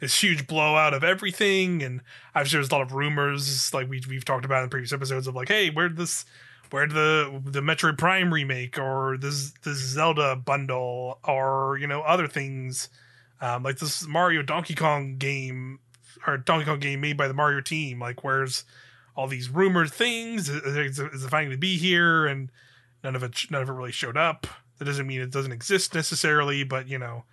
this 0.00 0.22
huge 0.22 0.46
blowout 0.46 0.94
of 0.94 1.04
everything. 1.04 1.82
And 1.82 2.00
I'm 2.34 2.46
sure 2.46 2.58
there's 2.58 2.70
a 2.70 2.74
lot 2.74 2.82
of 2.82 2.92
rumors 2.92 3.72
like 3.72 3.88
we 3.88 4.02
we've 4.08 4.24
talked 4.24 4.44
about 4.44 4.62
in 4.64 4.70
previous 4.70 4.92
episodes 4.92 5.26
of 5.26 5.34
like, 5.34 5.48
hey, 5.48 5.70
where'd 5.70 5.96
this 5.96 6.24
where'd 6.70 6.92
the 6.92 7.40
the 7.44 7.60
Metroid 7.60 7.98
Prime 7.98 8.32
remake 8.32 8.78
or 8.78 9.16
this 9.18 9.52
this 9.62 9.78
Zelda 9.78 10.36
bundle 10.36 11.18
or 11.24 11.78
you 11.80 11.86
know 11.86 12.02
other 12.02 12.26
things 12.26 12.88
um, 13.40 13.62
like 13.62 13.78
this 13.78 14.06
Mario 14.06 14.42
Donkey 14.42 14.74
Kong 14.74 15.16
game 15.16 15.80
or 16.26 16.36
Donkey 16.36 16.66
Kong 16.66 16.80
game 16.80 17.00
made 17.00 17.16
by 17.16 17.28
the 17.28 17.34
Mario 17.34 17.60
team. 17.60 18.00
Like 18.00 18.24
where's 18.24 18.64
all 19.16 19.28
these 19.28 19.50
rumored 19.50 19.92
things? 19.92 20.48
Is, 20.48 20.62
is, 20.64 20.98
is 20.98 21.24
it 21.24 21.30
finally 21.30 21.56
to 21.56 21.60
be 21.60 21.76
here? 21.76 22.26
And 22.26 22.50
none 23.04 23.16
of 23.16 23.22
it 23.22 23.46
none 23.50 23.62
of 23.62 23.68
it 23.68 23.72
really 23.72 23.92
showed 23.92 24.16
up 24.16 24.46
that 24.80 24.86
doesn't 24.86 25.06
mean 25.06 25.20
it 25.20 25.30
doesn't 25.30 25.52
exist 25.52 25.94
necessarily 25.94 26.64
but 26.64 26.88
you 26.88 26.98
know 26.98 27.24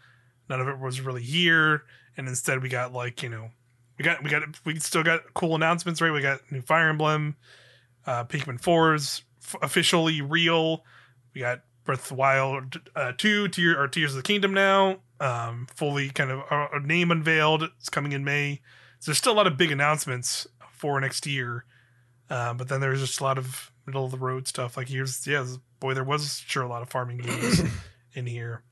none 0.49 0.61
of 0.61 0.67
it 0.67 0.79
was 0.79 1.01
really 1.01 1.23
here. 1.23 1.83
And 2.15 2.27
instead 2.27 2.61
we 2.61 2.69
got 2.69 2.93
like 2.93 3.23
you 3.23 3.29
know 3.29 3.49
we 3.97 4.03
got 4.03 4.23
we 4.23 4.29
got 4.29 4.43
we 4.65 4.79
still 4.79 5.03
got 5.03 5.33
cool 5.33 5.55
announcements 5.55 6.01
right? 6.01 6.11
We 6.11 6.21
got 6.21 6.39
new 6.51 6.61
fire 6.61 6.89
emblem 6.89 7.35
uh 8.05 8.23
pikmin 8.25 8.61
4's 8.61 9.23
f- 9.43 9.55
officially 9.61 10.21
real. 10.21 10.83
We 11.33 11.41
got 11.41 11.61
breath 11.85 12.03
of 12.03 12.09
the 12.09 12.15
wild 12.15 12.81
uh 12.95 13.13
2 13.17 13.47
tier 13.49 13.79
or 13.79 13.87
tears 13.87 14.11
of 14.11 14.17
the 14.17 14.23
kingdom 14.23 14.53
now 14.53 14.97
um 15.19 15.67
fully 15.73 16.09
kind 16.09 16.31
of 16.31 16.41
uh, 16.51 16.67
a 16.73 16.79
name 16.79 17.11
unveiled. 17.11 17.63
It's 17.63 17.89
coming 17.89 18.11
in 18.11 18.23
may. 18.23 18.61
So 18.99 19.11
there's 19.11 19.17
still 19.19 19.33
a 19.33 19.35
lot 19.35 19.47
of 19.47 19.57
big 19.57 19.71
announcements 19.71 20.47
for 20.71 20.99
next 20.99 21.25
year 21.25 21.65
Uh, 22.29 22.53
but 22.53 22.67
then 22.67 22.81
there's 22.81 22.99
just 22.99 23.19
a 23.19 23.23
lot 23.23 23.37
of 23.37 23.71
middle 23.85 24.05
of 24.05 24.11
the 24.11 24.17
road 24.17 24.47
stuff. 24.47 24.75
Like 24.77 24.89
here's 24.89 25.25
yeah, 25.27 25.45
boy, 25.79 25.93
there 25.93 26.03
was 26.03 26.39
sure 26.45 26.63
a 26.63 26.67
lot 26.67 26.81
of 26.81 26.89
farming 26.89 27.17
games 27.19 27.61
in 28.13 28.25
here. 28.25 28.63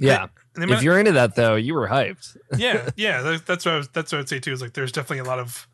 Yeah. 0.00 0.22
And 0.54 0.62
they 0.62 0.64
If 0.64 0.70
might- 0.70 0.82
you're 0.82 0.98
into 0.98 1.12
that 1.12 1.34
though, 1.36 1.54
you 1.56 1.74
were 1.74 1.88
hyped. 1.88 2.36
yeah, 2.56 2.88
yeah, 2.96 3.20
that, 3.22 3.46
that's 3.46 3.64
what 3.64 3.74
I 3.74 3.76
was, 3.78 3.88
that's 3.88 4.12
what 4.12 4.20
I'd 4.20 4.28
say 4.28 4.40
too. 4.40 4.52
Is 4.52 4.60
like 4.62 4.72
there's 4.72 4.92
definitely 4.92 5.18
a 5.18 5.24
lot 5.24 5.38
of 5.38 5.68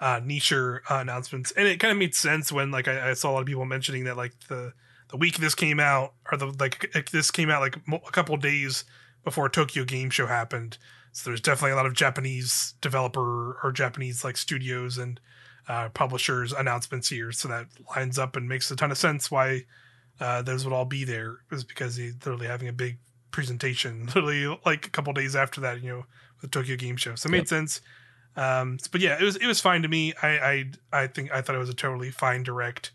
uh, 0.00 0.20
niche 0.24 0.52
uh, 0.52 0.78
announcements, 0.88 1.50
and 1.52 1.66
it 1.68 1.78
kind 1.80 1.92
of 1.92 1.98
made 1.98 2.14
sense 2.14 2.50
when 2.50 2.70
like 2.70 2.88
I, 2.88 3.10
I 3.10 3.14
saw 3.14 3.30
a 3.30 3.32
lot 3.32 3.40
of 3.40 3.46
people 3.46 3.64
mentioning 3.64 4.04
that 4.04 4.16
like 4.16 4.32
the 4.48 4.72
the 5.10 5.16
week 5.16 5.36
this 5.38 5.54
came 5.54 5.78
out 5.78 6.14
or 6.30 6.38
the 6.38 6.46
like 6.58 7.10
this 7.10 7.30
came 7.30 7.50
out 7.50 7.60
like 7.60 7.86
mo- 7.86 8.00
a 8.06 8.10
couple 8.12 8.36
days 8.38 8.84
before 9.24 9.48
Tokyo 9.48 9.84
Game 9.84 10.08
Show 10.10 10.26
happened. 10.26 10.78
So 11.12 11.28
there's 11.28 11.40
definitely 11.42 11.72
a 11.72 11.76
lot 11.76 11.84
of 11.86 11.92
Japanese 11.92 12.74
developer 12.80 13.58
or 13.62 13.70
Japanese 13.72 14.24
like 14.24 14.36
studios 14.38 14.96
and 14.96 15.20
uh, 15.68 15.88
publishers 15.90 16.52
announcements 16.52 17.08
here. 17.08 17.32
So 17.32 17.48
that 17.48 17.66
lines 17.96 18.18
up 18.18 18.36
and 18.36 18.48
makes 18.48 18.70
a 18.70 18.76
ton 18.76 18.90
of 18.90 18.98
sense 18.98 19.30
why 19.30 19.64
uh, 20.20 20.42
those 20.42 20.64
would 20.64 20.74
all 20.74 20.84
be 20.84 21.04
there 21.04 21.38
is 21.50 21.64
because 21.64 21.96
he's 21.96 22.14
literally 22.14 22.46
having 22.46 22.68
a 22.68 22.72
big 22.72 22.98
presentation 23.30 24.06
literally 24.14 24.58
like 24.66 24.86
a 24.86 24.90
couple 24.90 25.12
days 25.12 25.34
after 25.36 25.60
that, 25.62 25.82
you 25.82 25.88
know, 25.88 26.04
the 26.40 26.48
Tokyo 26.48 26.76
Game 26.76 26.96
Show. 26.96 27.14
So 27.14 27.28
it 27.28 27.32
made 27.32 27.38
Yep. 27.38 27.48
sense. 27.48 27.80
Um, 28.36 28.78
but 28.90 29.00
yeah, 29.00 29.18
it 29.20 29.24
was 29.24 29.36
it 29.36 29.46
was 29.46 29.60
fine 29.60 29.82
to 29.82 29.88
me. 29.88 30.14
I 30.22 30.28
I 30.28 31.00
I 31.02 31.06
think 31.06 31.30
I 31.32 31.42
thought 31.42 31.54
it 31.54 31.58
was 31.58 31.68
a 31.68 31.74
totally 31.74 32.10
fine 32.10 32.42
direct. 32.42 32.90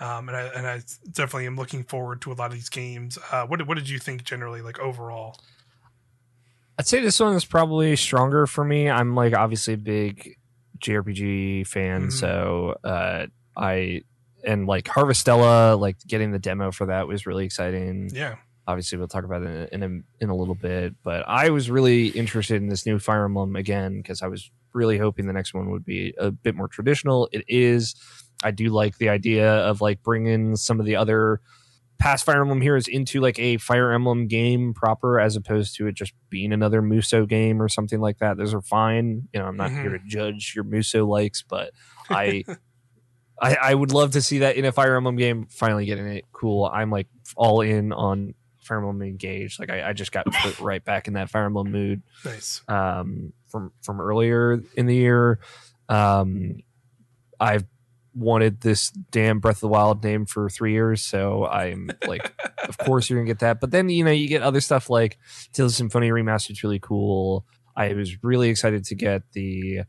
Um, 0.00 0.28
and 0.28 0.36
I 0.36 0.42
and 0.56 0.66
I 0.66 0.80
definitely 1.12 1.46
am 1.46 1.56
looking 1.56 1.84
forward 1.84 2.22
to 2.22 2.32
a 2.32 2.34
lot 2.34 2.46
of 2.46 2.54
these 2.54 2.70
games. 2.70 3.18
Uh, 3.30 3.46
what 3.46 3.58
did, 3.58 3.68
what 3.68 3.76
did 3.76 3.88
you 3.88 3.98
think 3.98 4.24
generally, 4.24 4.62
like 4.62 4.78
overall? 4.80 5.38
I'd 6.78 6.86
say 6.86 7.00
this 7.00 7.20
one 7.20 7.34
is 7.36 7.44
probably 7.44 7.94
stronger 7.96 8.46
for 8.46 8.64
me. 8.64 8.88
I'm 8.88 9.14
like 9.14 9.34
obviously 9.34 9.74
a 9.74 9.78
big 9.78 10.36
JRPG 10.82 11.66
fan, 11.66 12.08
Mhm. 12.08 12.12
so 12.12 12.76
uh, 12.84 13.26
I 13.56 14.02
and 14.44 14.66
like 14.66 14.84
Harvestella, 14.86 15.78
like 15.78 15.96
getting 16.06 16.32
the 16.32 16.38
demo 16.38 16.70
for 16.72 16.86
that 16.86 17.06
was 17.06 17.26
really 17.26 17.44
exciting. 17.44 18.10
Yeah, 18.12 18.34
Obviously, 18.66 18.98
we'll 18.98 19.08
talk 19.08 19.24
about 19.24 19.42
it 19.42 19.72
in 19.72 19.82
a, 19.82 20.22
in 20.24 20.30
a 20.30 20.34
little 20.36 20.54
bit, 20.54 20.94
but 21.02 21.24
I 21.28 21.50
was 21.50 21.68
really 21.70 22.08
interested 22.08 22.56
in 22.62 22.68
this 22.68 22.84
new 22.86 22.98
Fire 22.98 23.24
Emblem 23.24 23.56
again 23.56 23.96
because 23.98 24.20
I 24.22 24.26
was 24.28 24.50
really 24.72 24.98
hoping 24.98 25.26
the 25.26 25.32
next 25.32 25.52
one 25.54 25.70
would 25.70 25.84
be 25.84 26.14
a 26.18 26.30
bit 26.30 26.54
more 26.54 26.68
traditional. 26.68 27.28
It 27.32 27.44
is. 27.48 27.94
I 28.44 28.50
do 28.52 28.68
like 28.70 28.98
the 28.98 29.08
idea 29.08 29.48
of 29.52 29.80
like 29.80 30.02
bringing 30.02 30.56
some 30.56 30.80
of 30.80 30.86
the 30.86 30.96
other 30.96 31.40
past 32.02 32.24
Fire 32.26 32.40
Emblem 32.42 32.60
heroes 32.60 32.88
into 32.88 33.20
like 33.20 33.38
a 33.38 33.56
Fire 33.58 33.92
Emblem 33.92 34.26
game 34.26 34.74
proper, 34.74 35.20
as 35.20 35.36
opposed 35.36 35.76
to 35.76 35.86
it 35.86 35.94
just 35.94 36.12
being 36.30 36.52
another 36.52 36.82
Musou 36.82 37.28
game 37.28 37.62
or 37.62 37.68
something 37.68 38.00
like 38.00 38.18
that. 38.18 38.36
Those 38.36 38.52
are 38.54 38.60
fine. 38.60 39.28
You 39.32 39.40
know, 39.40 39.46
I'm 39.46 39.56
not 39.56 39.70
Mhm. 39.70 39.80
here 39.82 39.90
to 39.92 39.98
judge 40.06 40.52
your 40.56 40.64
Musou 40.64 41.06
likes, 41.06 41.42
but 41.48 41.70
I, 42.10 42.44
I, 43.40 43.56
I 43.62 43.74
would 43.74 43.92
love 43.92 44.12
to 44.12 44.22
see 44.22 44.38
that 44.38 44.56
in 44.56 44.64
a 44.64 44.72
Fire 44.72 44.96
Emblem 44.96 45.16
game. 45.16 45.46
Finally 45.48 45.86
getting 45.86 46.06
it 46.08 46.24
cool. 46.32 46.64
I'm 46.72 46.90
like 46.90 47.06
all 47.36 47.60
in 47.60 47.92
on 47.92 48.34
Fire 48.62 48.78
Emblem 48.78 49.00
Engage. 49.02 49.58
Like 49.58 49.70
I, 49.70 49.88
I 49.88 49.92
just 49.92 50.12
got 50.12 50.26
put 50.26 50.58
right 50.60 50.84
back 50.84 51.06
in 51.08 51.14
that 51.14 51.30
Fire 51.30 51.44
Emblem 51.46 51.70
mood 51.70 52.02
nice. 52.24 52.62
um, 52.68 53.32
from 53.48 53.72
from 53.82 54.00
earlier 54.00 54.60
in 54.76 54.86
the 54.86 54.94
year. 54.94 55.38
Um, 55.88 56.62
I've 57.40 57.64
wanted 58.14 58.60
this 58.60 58.90
damn 58.90 59.40
Breath 59.40 59.56
of 59.56 59.60
the 59.60 59.68
Wild 59.68 60.02
name 60.04 60.26
for 60.26 60.48
three 60.50 60.72
years, 60.72 61.02
so 61.02 61.46
I'm 61.46 61.90
like, 62.06 62.32
of 62.68 62.76
course 62.78 63.08
you're 63.08 63.18
gonna 63.18 63.26
get 63.26 63.38
that. 63.40 63.60
But 63.60 63.70
then 63.70 63.88
you 63.88 64.04
know 64.04 64.10
you 64.10 64.28
get 64.28 64.42
other 64.42 64.60
stuff 64.60 64.90
like 64.90 65.18
Tales 65.52 65.72
of 65.72 65.76
Symphonia 65.76 66.12
remastered. 66.12 66.50
It's 66.50 66.64
really 66.64 66.78
cool. 66.80 67.44
I 67.76 67.92
was 67.94 68.22
really 68.22 68.48
excited 68.50 68.84
to 68.84 68.94
get 68.94 69.22
the 69.32 69.80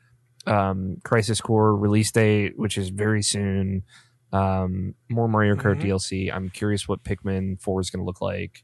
um, 0.47 0.97
Crisis 1.03 1.41
Core 1.41 1.75
release 1.75 2.11
date, 2.11 2.53
which 2.57 2.77
is 2.77 2.89
very 2.89 3.23
soon. 3.23 3.83
Um, 4.31 4.95
more 5.09 5.27
Mario 5.27 5.55
Kart 5.55 5.79
Mhm. 5.79 5.83
DLC. 5.83 6.33
I'm 6.33 6.49
curious 6.49 6.87
what 6.87 7.03
Pikmin 7.03 7.61
Four 7.61 7.81
is 7.81 7.89
to 7.91 8.01
look 8.03 8.19
like. 8.21 8.63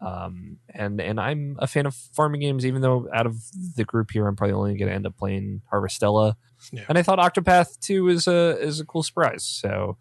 Um, 0.00 0.58
and 0.72 1.00
and 1.00 1.20
I'm 1.20 1.56
a 1.58 1.66
fan 1.66 1.84
of 1.84 1.94
farming 1.94 2.40
games, 2.40 2.64
even 2.64 2.80
though 2.80 3.06
out 3.12 3.26
of 3.26 3.36
the 3.76 3.84
group 3.84 4.10
here, 4.12 4.26
I'm 4.26 4.36
probably 4.36 4.54
only 4.54 4.78
to 4.78 4.90
end 4.90 5.06
up 5.06 5.16
playing 5.18 5.60
Harvestella. 5.72 6.34
Yeah. 6.72 6.84
And 6.88 6.98
I 6.98 7.02
thought 7.02 7.18
Octopath 7.18 7.78
Two 7.80 8.08
is 8.08 8.26
a 8.26 8.58
is 8.60 8.80
a 8.80 8.84
cool 8.84 9.02
surprise. 9.02 9.44
So 9.44 9.96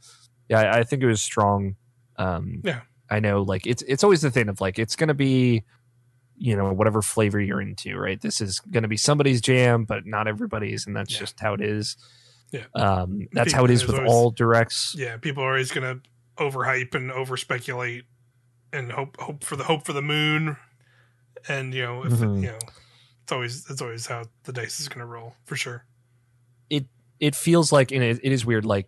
yeah, 0.49 0.61
I, 0.61 0.79
I 0.79 0.83
think 0.83 1.03
it 1.03 1.07
was 1.07 1.21
strong. 1.21 1.75
Um, 2.17 2.61
Yeah. 2.63 2.81
I 3.09 3.19
know, 3.19 3.41
like 3.41 3.65
it's 3.65 3.81
it's 3.87 4.03
always 4.03 4.21
the 4.21 4.29
thing 4.31 4.49
of 4.49 4.61
like 4.61 4.77
it's 4.77 4.95
going 4.95 5.07
to 5.07 5.13
be, 5.15 5.63
you 6.37 6.55
know, 6.55 6.71
whatever 6.73 7.01
flavor 7.01 7.39
you're 7.39 7.61
into, 7.61 7.97
right? 7.97 8.21
This 8.21 8.39
is 8.39 8.59
going 8.59 8.83
to 8.83 8.87
be 8.89 8.97
somebody's 8.97 9.41
jam, 9.41 9.83
but 9.85 10.05
not 10.05 10.27
everybody's, 10.27 10.85
and 10.85 10.95
that's 10.95 11.13
Yeah. 11.13 11.19
just 11.19 11.39
how 11.39 11.53
it 11.55 11.61
is. 11.61 11.97
Yeah. 12.51 12.65
Um, 12.75 13.27
that's 13.31 13.49
People- 13.53 13.57
how 13.59 13.65
it 13.65 13.71
is 13.71 13.85
with 13.87 13.95
always- 13.95 14.11
all 14.11 14.31
directs. 14.31 14.95
Yeah, 14.97 15.17
people 15.17 15.43
are 15.43 15.49
always 15.49 15.71
gonna 15.71 16.01
overhype 16.37 16.93
and 16.95 17.11
over 17.11 17.35
speculate 17.37 18.05
and 18.71 18.91
hope 18.91 19.19
hope 19.19 19.43
for 19.43 19.55
the 19.55 19.63
hope 19.63 19.85
for 19.85 19.93
the 19.93 20.01
moon, 20.01 20.55
and 21.47 21.73
you 21.73 21.81
know 21.83 22.03
if 22.05 22.13
Mhm. 22.13 22.41
you 22.41 22.47
know 22.47 22.59
it's 23.23 23.31
always 23.31 23.69
it's 23.69 23.81
always 23.81 24.05
how 24.07 24.25
the 24.43 24.51
dice 24.53 24.79
is 24.79 24.87
gonna 24.87 25.05
roll 25.05 25.35
for 25.45 25.55
sure. 25.55 25.85
It 26.69 26.85
it 27.19 27.35
feels 27.35 27.71
like 27.71 27.91
and 27.91 28.03
it, 28.03 28.19
it 28.23 28.31
is 28.31 28.45
weird 28.45 28.65
like 28.65 28.87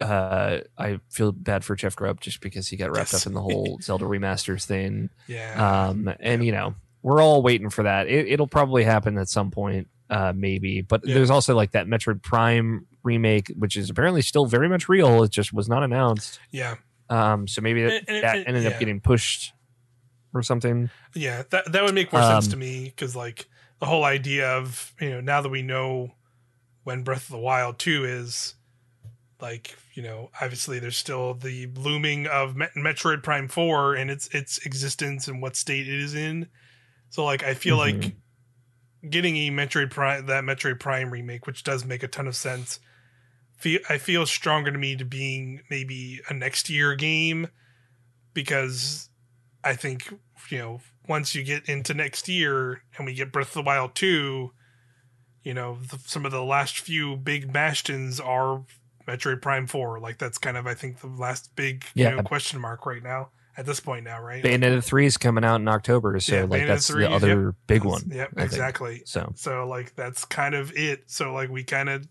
uh 0.00 0.58
i 0.78 0.98
feel 1.10 1.30
bad 1.32 1.64
for 1.64 1.76
jeff 1.76 1.94
grubb 1.94 2.20
just 2.20 2.40
because 2.40 2.68
he 2.68 2.76
got 2.76 2.90
wrapped 2.90 3.12
Yes. 3.12 3.22
up 3.22 3.26
in 3.28 3.34
the 3.34 3.40
whole 3.42 3.78
zelda 3.82 4.04
remasters 4.04 4.64
thing 4.64 5.10
Yeah, 5.28 5.88
um 5.88 6.12
and 6.20 6.44
you 6.44 6.52
know 6.52 6.74
we're 7.02 7.22
all 7.22 7.42
waiting 7.42 7.70
for 7.70 7.84
that 7.84 8.08
it, 8.08 8.26
it'll 8.28 8.46
probably 8.48 8.82
happen 8.84 9.16
at 9.18 9.28
some 9.28 9.50
point 9.50 9.88
uh 10.10 10.32
maybe 10.34 10.80
but 10.80 11.02
Yeah. 11.04 11.14
there's 11.14 11.30
also 11.30 11.54
like 11.54 11.72
that 11.72 11.86
metroid 11.86 12.22
prime 12.22 12.86
remake 13.04 13.52
which 13.56 13.76
is 13.76 13.90
apparently 13.90 14.22
still 14.22 14.46
very 14.46 14.68
much 14.68 14.88
real 14.88 15.22
it 15.22 15.30
just 15.30 15.52
was 15.52 15.68
not 15.68 15.82
announced 15.84 16.40
yeah, 16.50 16.76
um 17.08 17.46
so 17.46 17.60
maybe 17.60 17.82
that, 17.82 17.92
And- 17.92 18.08
and- 18.08 18.22
that 18.24 18.36
ended 18.48 18.62
yeah. 18.64 18.70
up 18.70 18.78
getting 18.80 19.00
pushed 19.00 19.52
or 20.34 20.42
something 20.42 20.88
yeah. 21.14 21.42
That 21.50 21.70
that 21.72 21.82
would 21.84 21.94
make 21.94 22.10
more 22.12 22.22
sense 22.22 22.46
Um, 22.46 22.52
to 22.52 22.56
me 22.56 22.84
because 22.86 23.14
like 23.14 23.46
the 23.80 23.86
whole 23.86 24.02
idea 24.04 24.56
of 24.56 24.94
you 25.00 25.10
know 25.10 25.20
now 25.20 25.42
that 25.42 25.50
we 25.50 25.60
know 25.62 26.14
when 26.84 27.02
Breath 27.02 27.24
of 27.24 27.30
the 27.32 27.38
Wild 27.38 27.78
two 27.78 28.04
is. 28.04 28.54
Like 29.40 29.76
you 29.94 30.04
know, 30.04 30.30
obviously, 30.40 30.78
there's 30.78 30.96
still 30.96 31.34
the 31.34 31.66
looming 31.74 32.28
of 32.28 32.54
Met- 32.54 32.74
Metroid 32.76 33.24
Prime 33.24 33.48
Four 33.48 33.96
and 33.96 34.08
its 34.08 34.28
its 34.28 34.58
existence 34.58 35.26
and 35.26 35.42
what 35.42 35.56
state 35.56 35.88
it 35.88 35.98
is 35.98 36.14
in. 36.14 36.46
So, 37.10 37.24
like, 37.24 37.42
I 37.42 37.54
feel 37.54 37.76
Mhm. 37.76 38.02
like 38.04 38.12
getting 39.10 39.36
a 39.36 39.50
Metroid 39.50 39.90
Prime 39.90 40.26
that 40.26 40.44
Metroid 40.44 40.78
Prime 40.78 41.10
remake, 41.10 41.44
which 41.48 41.64
does 41.64 41.84
make 41.84 42.04
a 42.04 42.08
ton 42.08 42.28
of 42.28 42.36
sense. 42.36 42.78
Feel 43.56 43.80
I 43.88 43.98
feel 43.98 44.26
stronger 44.26 44.70
to 44.70 44.78
me 44.78 44.94
to 44.94 45.04
being 45.04 45.62
maybe 45.68 46.20
a 46.28 46.34
next 46.34 46.70
year 46.70 46.94
game 46.94 47.48
because 48.34 49.08
I 49.64 49.74
think 49.74 50.08
you 50.50 50.58
know 50.58 50.80
once 51.08 51.34
you 51.34 51.42
get 51.42 51.68
into 51.68 51.94
next 51.94 52.28
year 52.28 52.84
and 52.96 53.06
we 53.06 53.14
get 53.14 53.32
Breath 53.32 53.48
of 53.48 53.54
the 53.54 53.62
Wild 53.62 53.96
two, 53.96 54.52
you 55.42 55.54
know 55.54 55.78
the, 55.90 55.98
some 56.06 56.24
of 56.26 56.32
the 56.32 56.42
last 56.44 56.78
few 56.78 57.16
big 57.16 57.52
bastions 57.52 58.20
are 58.20 58.62
Metroid 59.06 59.42
Prime 59.42 59.66
four. 59.66 59.98
Like 60.00 60.18
that's 60.18 60.38
kind 60.38 60.56
of 60.56 60.66
I 60.66 60.74
think 60.74 61.00
the 61.00 61.08
last 61.08 61.54
big 61.56 61.84
you 61.94 62.08
know 62.10 62.22
question 62.22 62.60
mark 62.60 62.86
right 62.86 63.02
now 63.02 63.30
at 63.56 63.66
this 63.66 63.80
point 63.80 64.04
now, 64.04 64.18
right? 64.22 64.42
bayonetta 64.42 64.82
3 64.82 65.04
is 65.04 65.18
coming 65.18 65.44
out 65.44 65.60
in 65.60 65.68
october 65.68 66.18
so 66.20 66.34
Yeah, 66.34 66.42
like 66.44 66.62
Bayonetta 66.62 66.66
that's 66.68 66.86
3, 66.88 67.04
the 67.04 67.10
other 67.10 67.44
yep. 67.46 67.54
big 67.66 67.84
one 67.84 68.02
Yep, 68.08 68.28
I 68.34 68.40
think. 68.40 68.52
exactly. 68.52 69.02
so 69.04 69.32
So 69.36 69.66
like 69.66 69.94
that's 69.94 70.24
kind 70.24 70.54
of 70.54 70.72
it. 70.74 71.04
So 71.08 71.34
like 71.34 71.50
we 71.50 71.62
kind 71.64 71.90
of 71.90 72.08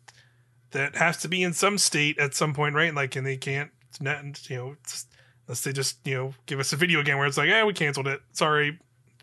that 0.71 0.95
has 0.95 1.17
to 1.17 1.27
be 1.27 1.41
in 1.41 1.53
some 1.53 1.77
state 1.79 2.19
at 2.19 2.35
some 2.35 2.53
point, 2.53 2.75
right? 2.75 2.93
Like 2.93 3.15
and 3.15 3.25
they 3.25 3.37
can't 3.37 3.71
not 3.99 4.49
you 4.49 4.55
know 4.57 4.75
unless 5.47 5.61
they 5.63 5.73
just 5.73 5.97
you 6.05 6.15
know 6.15 6.33
give 6.45 6.59
us 6.59 6.73
a 6.73 6.75
video 6.75 7.01
game 7.01 7.17
where 7.17 7.25
it's 7.27 7.37
like, 7.37 7.49
yeah, 7.49 7.63
we 7.65 7.73
canceled 7.73 8.07
it. 8.07 8.21
Sorry, 8.33 8.77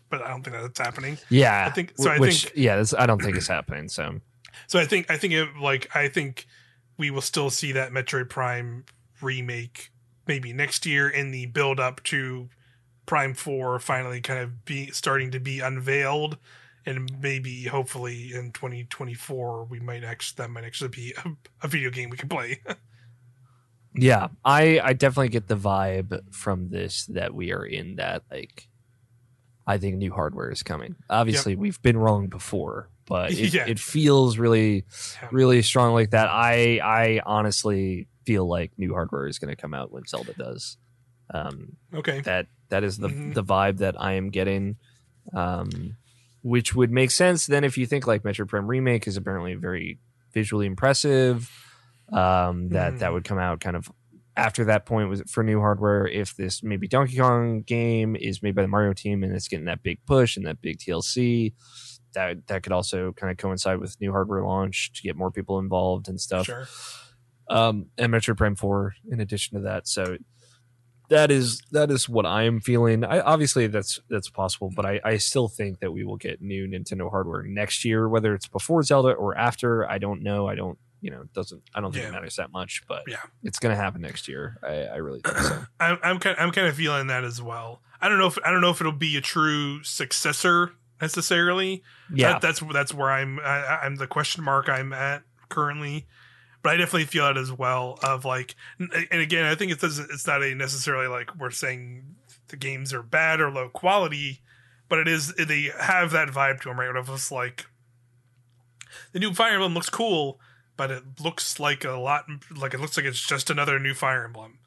but 0.09 0.21
I 0.21 0.29
don't 0.29 0.43
think 0.43 0.55
that's 0.55 0.79
happening. 0.79 1.17
yeah 1.29 1.65
I 1.67 1.71
think- 1.71 1.93
so 1.95 2.09
I 2.09 2.17
which 2.19 2.43
think- 2.45 2.53
yeah 2.57 2.77
this, 2.77 2.93
i 2.93 3.05
don't 3.05 3.21
think 3.21 3.37
it's 3.37 3.47
happening 3.47 3.87
so 3.89 4.19
So 4.67 4.79
I 4.79 4.85
think 4.85 5.09
I 5.11 5.17
think 5.17 5.33
it 5.33 5.47
like 5.61 5.95
I 5.95 6.07
think 6.09 6.45
we 6.97 7.11
will 7.11 7.21
still 7.21 7.49
see 7.49 7.71
that 7.73 7.91
Metroid 7.91 8.29
Prime 8.29 8.83
remake 9.21 9.91
maybe 10.27 10.51
next 10.53 10.85
year 10.85 11.07
in 11.09 11.31
the 11.31 11.45
build 11.45 11.79
up 11.79 12.03
to 12.03 12.49
Prime 13.05 13.33
4 13.33 13.79
finally 13.79 14.21
kind 14.21 14.39
of 14.41 14.65
be 14.65 14.91
starting 14.91 15.31
to 15.31 15.39
be 15.39 15.59
unveiled 15.59 16.37
and 16.85 17.09
maybe 17.21 17.63
hopefully 17.65 18.31
in 18.33 18.51
2024 18.51 19.65
we 19.65 19.79
might 19.79 20.03
actually 20.03 20.43
that 20.43 20.49
might 20.49 20.63
actually 20.65 20.89
be 20.89 21.13
a, 21.25 21.29
a 21.63 21.67
video 21.67 21.89
game 21.89 22.09
we 22.09 22.17
can 22.17 22.29
play. 22.29 22.61
Yeah, 23.95 24.27
I 24.45 24.79
I 24.79 24.93
definitely 24.93 25.29
get 25.29 25.47
the 25.47 25.55
vibe 25.57 26.19
from 26.31 26.69
this 26.69 27.05
that 27.07 27.33
we 27.33 27.51
are 27.51 27.65
in 27.65 27.95
that 27.95 28.21
like 28.29 28.67
I 29.67 29.77
think 29.77 29.97
new 29.97 30.11
hardware 30.11 30.49
is 30.51 30.63
coming. 30.63 30.95
Obviously, 31.09 31.55
we've 31.55 31.81
been 31.81 31.97
wrong 31.97 32.27
before, 32.27 32.89
but 33.05 33.31
it, 33.31 33.53
Yeah. 33.53 33.65
it 33.67 33.79
feels 33.79 34.37
really 34.37 34.85
really 35.31 35.61
strong 35.61 35.93
like 35.93 36.11
that. 36.11 36.27
I 36.29 36.79
I 36.83 37.21
honestly 37.25 38.07
feel 38.25 38.47
like 38.47 38.71
new 38.77 38.93
hardware 38.93 39.27
is 39.27 39.39
going 39.39 39.55
to 39.55 39.61
come 39.61 39.73
out 39.73 39.91
when 39.91 40.05
Zelda 40.05 40.33
does. 40.33 40.77
Um, 41.33 41.77
okay. 41.93 42.21
that 42.21 42.47
that 42.69 42.83
is 42.83 42.97
the 42.97 43.09
Mhm. 43.09 43.33
the 43.35 43.43
vibe 43.43 43.77
that 43.79 43.99
I 44.01 44.13
am 44.13 44.29
getting. 44.29 44.77
Um, 45.33 45.97
which 46.41 46.73
would 46.73 46.89
make 46.89 47.11
sense 47.11 47.45
then 47.45 47.63
if 47.65 47.77
you 47.77 47.85
think 47.85 48.07
like 48.07 48.23
Metroid 48.23 48.47
Prime 48.47 48.65
Remake 48.65 49.05
is 49.07 49.17
apparently 49.17 49.53
very 49.55 49.99
visually 50.33 50.65
impressive. 50.65 51.49
um, 52.11 52.69
that 52.69 52.97
that 52.99 53.09
Mhm. 53.11 53.13
would 53.13 53.23
come 53.23 53.37
out 53.37 53.59
kind 53.59 53.75
of 53.75 53.87
after 54.39 54.63
that 54.65 54.85
point 54.85 55.09
was 55.09 55.21
for 55.27 55.43
new 55.43 55.59
hardware. 55.59 56.07
If 56.07 56.35
this 56.35 56.63
maybe 56.63 56.87
Donkey 56.87 57.17
Kong 57.17 57.61
game 57.61 58.15
is 58.15 58.41
made 58.41 58.55
by 58.55 58.61
the 58.61 58.67
Mario 58.67 58.93
team 58.93 59.23
and 59.23 59.33
it's 59.35 59.47
getting 59.47 59.65
that 59.65 59.83
big 59.83 59.99
push 60.05 60.37
and 60.37 60.45
that 60.47 60.61
big 60.61 60.79
TLC, 60.79 61.53
that 62.13 62.47
that 62.47 62.63
could 62.63 62.71
also 62.73 63.11
kind 63.13 63.31
of 63.31 63.37
coincide 63.37 63.79
with 63.79 63.99
new 63.99 64.11
hardware 64.11 64.43
launch 64.43 64.91
to 64.93 65.01
get 65.01 65.15
more 65.15 65.29
people 65.31 65.59
involved 65.59 66.07
and 66.07 66.19
stuff 66.19 66.45
Sure. 66.45 66.67
um, 67.49 67.87
and 67.97 68.11
Metroid 68.13 68.37
Prime 68.37 68.55
Four 68.55 68.93
in 69.11 69.19
addition 69.19 69.57
to 69.57 69.63
that. 69.63 69.87
So 69.87 70.17
that 71.09 71.31
is 71.31 71.61
that 71.71 71.89
is 71.91 72.07
what 72.07 72.25
I 72.25 72.43
am 72.43 72.61
feeling. 72.61 73.03
I 73.03 73.19
obviously 73.19 73.67
that's 73.67 73.99
that's 74.09 74.29
possible, 74.29 74.71
but 74.75 74.85
I, 74.85 75.01
I 75.03 75.17
still 75.17 75.47
think 75.47 75.79
that 75.79 75.91
we 75.91 76.03
will 76.03 76.17
get 76.17 76.41
new 76.41 76.67
Nintendo 76.67 77.09
hardware 77.09 77.43
next 77.43 77.83
year, 77.83 78.07
whether 78.07 78.33
it's 78.33 78.47
before 78.47 78.83
Zelda 78.83 79.09
or 79.13 79.37
after. 79.37 79.89
I 79.89 79.97
don't 79.97 80.21
know. 80.23 80.47
I 80.47 80.55
don't 80.55 80.77
you 81.01 81.11
know 81.11 81.21
it 81.21 81.33
doesn't 81.33 81.61
I 81.73 81.81
don't 81.81 81.91
think 81.91 82.03
Yeah. 82.03 82.09
it 82.09 82.13
matters 82.13 82.35
that 82.37 82.51
much, 82.51 82.83
but 82.87 83.03
Yeah. 83.07 83.17
it's 83.43 83.59
gonna 83.59 83.75
happen 83.75 84.01
next 84.01 84.27
year. 84.27 84.57
I, 84.63 84.83
I 84.85 84.95
really 84.97 85.21
think 85.21 85.37
so. 85.37 85.63
I'm 85.79 85.97
I'm 86.03 86.19
kind 86.19 86.35
I'm 86.39 86.51
kind 86.51 86.67
of 86.67 86.75
feeling 86.75 87.07
that 87.07 87.23
as 87.23 87.41
well. 87.41 87.81
I 88.01 88.07
don't 88.09 88.17
know 88.19 88.27
if 88.27 88.37
I 88.45 88.51
don't 88.51 88.61
know 88.61 88.69
if 88.71 88.79
it'll 88.81 88.91
be 88.91 89.17
a 89.17 89.21
true 89.21 89.83
successor 89.83 90.71
necessarily. 91.01 91.83
Yeah, 92.13 92.33
That, 92.33 92.41
that's 92.41 92.59
that's 92.73 92.93
where 92.93 93.09
I'm 93.11 93.39
I, 93.39 93.79
I'm 93.83 93.95
the 93.95 94.07
question 94.07 94.43
mark 94.43 94.67
I'm 94.69 94.93
at 94.93 95.23
currently. 95.49 96.07
But 96.61 96.73
I 96.73 96.77
definitely 96.77 97.05
feel 97.05 97.23
that 97.23 97.37
as 97.37 97.53
well. 97.53 97.97
Of 98.03 98.25
like, 98.25 98.53
and 98.79 98.91
again, 99.21 99.45
I 99.45 99.55
think 99.55 99.71
it 99.71 99.79
doesn't. 99.79 100.09
It's 100.11 100.27
not 100.27 100.43
a 100.43 100.53
necessarily 100.53 101.07
like 101.07 101.33
we're 101.37 101.51
saying 101.51 102.03
the 102.49 102.57
games 102.57 102.93
are 102.93 103.01
bad 103.01 103.39
or 103.39 103.49
low 103.49 103.69
quality, 103.69 104.41
but 104.89 104.99
it 104.99 105.07
is 105.07 105.33
they 105.35 105.69
have 105.79 106.11
that 106.11 106.27
vibe 106.27 106.59
to 106.63 106.67
them, 106.67 106.77
right? 106.77 106.93
Of 106.93 107.09
us 107.09 107.31
like 107.31 107.65
the 109.13 109.19
new 109.19 109.33
Fire 109.33 109.53
Emblem 109.53 109.73
looks 109.73 109.89
cool, 109.89 110.39
but 110.79 110.91
it 110.91 111.03
looks 111.19 111.59
like 111.59 111.83
a 111.83 111.91
lot 111.91 112.23
like 112.55 112.73
it 112.73 112.79
looks 112.79 112.95
like 112.95 113.05
it's 113.05 113.19
just 113.27 113.49
another 113.49 113.77
new 113.79 113.93
Fire 113.93 114.23
Emblem. 114.23 114.59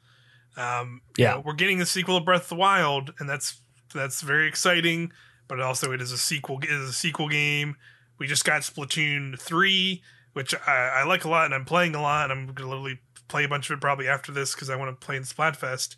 Um, 0.55 1.01
you 1.17 1.23
Yeah. 1.23 1.31
know, 1.31 1.39
we're 1.43 1.53
getting 1.53 1.79
the 1.79 1.87
sequel 1.87 2.17
of 2.17 2.23
Breath 2.23 2.43
of 2.43 2.49
the 2.49 2.55
Wild, 2.55 3.15
and 3.17 3.27
that's 3.27 3.59
that's 3.95 4.21
very 4.21 4.47
exciting. 4.47 5.11
But 5.47 5.59
also, 5.59 5.91
it 5.91 6.01
is 6.03 6.11
a 6.11 6.17
sequel. 6.19 6.59
It 6.61 6.69
is 6.69 6.87
a 6.87 6.93
sequel 6.93 7.29
game. 7.29 7.77
We 8.19 8.27
just 8.27 8.45
got 8.45 8.61
Splatoon 8.61 9.39
three, 9.39 10.03
which 10.33 10.53
I, 10.67 10.99
I 10.99 11.03
like 11.05 11.25
a 11.25 11.29
lot, 11.29 11.45
and 11.45 11.55
I'm 11.55 11.65
playing 11.65 11.95
a 11.95 12.01
lot. 12.01 12.29
And 12.29 12.39
I'm 12.47 12.53
gonna 12.53 12.69
literally 12.69 12.99
play 13.27 13.43
a 13.43 13.49
bunch 13.49 13.71
of 13.71 13.77
it 13.77 13.81
probably 13.81 14.07
after 14.07 14.31
this 14.31 14.53
because 14.53 14.69
I 14.69 14.75
want 14.75 14.91
to 14.99 15.03
play 15.03 15.15
in 15.17 15.23
Splatfest. 15.23 15.95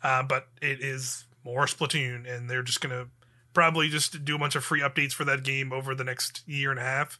Uh, 0.00 0.22
but 0.22 0.46
it 0.62 0.80
is 0.80 1.24
more 1.44 1.66
Splatoon, 1.66 2.32
and 2.32 2.48
they're 2.48 2.62
just 2.62 2.80
gonna 2.80 3.06
probably 3.52 3.88
just 3.88 4.24
do 4.24 4.36
a 4.36 4.38
bunch 4.38 4.54
of 4.54 4.64
free 4.64 4.80
updates 4.82 5.12
for 5.12 5.24
that 5.24 5.42
game 5.42 5.72
over 5.72 5.92
the 5.92 6.04
next 6.04 6.46
year 6.46 6.70
and 6.70 6.78
a 6.78 6.84
half. 6.84 7.18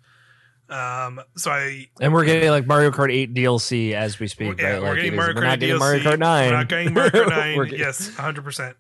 Um, 0.68 1.20
so 1.36 1.50
I 1.50 1.88
and 2.00 2.12
we're 2.12 2.24
getting 2.24 2.50
like 2.50 2.66
Mario 2.66 2.90
Kart 2.90 3.12
Eight 3.12 3.32
DLC 3.34 3.92
as 3.92 4.18
we 4.18 4.26
speak. 4.26 4.58
yeah, 4.60 4.72
right? 4.72 4.82
we're 4.82 4.88
Like, 4.88 4.96
getting 4.96 5.12
is- 5.12 5.16
Mario 5.16 5.34
we're 5.34 5.40
Kart 5.42 5.44
not 5.44 5.60
getting 5.60 5.76
DLC. 5.76 5.78
Mario 5.78 6.00
Kart 6.10 6.18
Nine. 6.18 6.50
We're 6.50 6.56
not 6.56 6.68
getting 6.68 6.94
Mario 6.94 7.10
Kart 7.10 7.28
Nine. 7.30 7.56
We're 7.56 7.66
yes, 7.66 8.14
hundred 8.16 8.42
percent. 8.44 8.76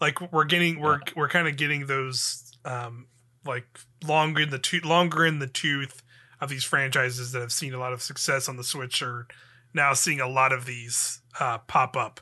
Like 0.00 0.32
we're 0.32 0.44
getting 0.44 0.80
we're 0.80 1.00
we're 1.16 1.28
kind 1.28 1.48
of 1.48 1.56
getting 1.56 1.86
those 1.86 2.52
um 2.64 3.06
like 3.46 3.64
longer 4.06 4.42
in 4.42 4.50
the 4.50 4.58
tooth 4.58 4.84
longer 4.84 5.24
in 5.24 5.38
the 5.38 5.46
tooth 5.46 6.02
of 6.42 6.48
these 6.50 6.64
franchises 6.64 7.32
that 7.32 7.40
have 7.40 7.52
seen 7.52 7.72
a 7.74 7.78
lot 7.78 7.92
of 7.92 8.02
success 8.02 8.48
on 8.48 8.56
the 8.56 8.64
Switch 8.64 9.02
are 9.02 9.26
now 9.74 9.92
seeing 9.94 10.20
a 10.20 10.28
lot 10.28 10.52
of 10.52 10.66
these 10.66 11.20
uh, 11.38 11.58
pop 11.58 11.96
up, 11.96 12.20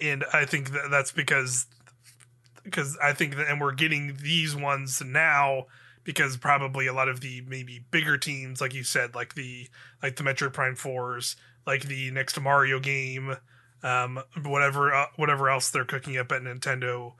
and 0.00 0.24
I 0.32 0.44
think 0.44 0.70
that 0.72 0.90
that's 0.90 1.10
because 1.12 1.66
because 2.62 2.96
I 3.02 3.12
think 3.12 3.36
that 3.36 3.48
and 3.48 3.60
we're 3.60 3.72
getting 3.72 4.16
these 4.22 4.54
ones 4.56 5.02
now 5.04 5.66
because 6.04 6.36
probably 6.36 6.86
a 6.86 6.92
lot 6.92 7.08
of 7.08 7.20
the 7.20 7.42
maybe 7.46 7.84
bigger 7.90 8.16
teams 8.18 8.60
like 8.60 8.74
you 8.74 8.84
said 8.84 9.14
like 9.14 9.34
the 9.34 9.68
like 10.02 10.16
the 10.16 10.22
Metroid 10.22 10.52
Prime 10.52 10.76
fours 10.76 11.36
like 11.66 11.84
the 11.84 12.10
next 12.10 12.38
Mario 12.40 12.78
game 12.78 13.36
um 13.82 14.20
whatever 14.44 14.94
uh, 14.94 15.06
whatever 15.16 15.48
else 15.48 15.70
they're 15.70 15.84
cooking 15.84 16.16
up 16.16 16.30
at 16.32 16.42
Nintendo 16.42 17.14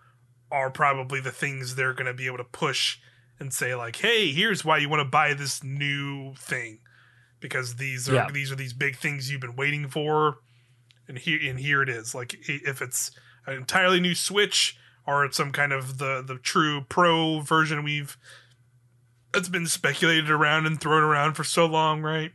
are 0.51 0.71
probably 0.71 1.21
the 1.21 1.33
things 1.33 1.75
they're 1.75 1.95
going 1.95 2.07
to 2.07 2.15
be 2.15 2.27
able 2.27 2.37
to 2.39 2.45
push 2.45 2.99
and 3.41 3.53
say 3.53 3.75
like 3.75 3.97
hey 3.97 4.31
here's 4.33 4.65
why 4.65 4.79
you 4.79 4.89
want 4.89 5.01
to 5.01 5.09
buy 5.09 5.35
this 5.35 5.65
new 5.65 6.35
thing 6.37 6.79
because 7.41 7.77
these 7.77 8.09
are 8.09 8.15
Yeah. 8.15 8.29
these 8.33 8.53
are 8.53 8.57
these 8.57 8.73
big 8.73 8.97
things 8.97 9.31
you've 9.31 9.41
been 9.41 9.57
waiting 9.57 9.89
for 9.89 10.39
and 11.09 11.19
here 11.19 11.39
and 11.51 11.59
here 11.59 11.83
it 11.83 11.89
is 11.89 12.15
like 12.15 12.35
if 12.49 12.81
it's 12.81 13.11
an 13.47 13.55
entirely 13.57 14.01
new 14.01 14.15
switch 14.15 14.79
or 15.07 15.25
it's 15.25 15.37
some 15.37 15.53
kind 15.53 15.73
of 15.73 15.99
the 15.99 16.23
the 16.27 16.37
true 16.39 16.83
pro 16.89 17.41
version 17.41 17.83
we've 17.83 18.17
it's 19.35 19.49
been 19.49 19.67
speculated 19.67 20.31
around 20.31 20.67
and 20.67 20.81
thrown 20.81 21.03
around 21.03 21.35
for 21.35 21.45
so 21.45 21.67
long 21.67 22.03
right 22.03 22.33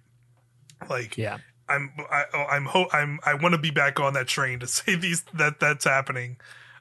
like 0.89 1.17
yeah, 1.17 1.37
I'm 1.67 1.91
I, 2.09 2.23
oh, 2.33 2.45
I'm 2.49 2.65
ho- 2.65 2.87
I'm 2.93 3.19
I 3.25 3.33
want 3.33 3.53
to 3.53 3.57
be 3.59 3.69
back 3.71 3.99
on 3.99 4.13
that 4.13 4.27
train 4.27 4.59
to 4.59 4.67
say 4.67 4.95
these 4.95 5.23
that 5.33 5.59
that's 5.59 5.85
happening. 5.85 6.37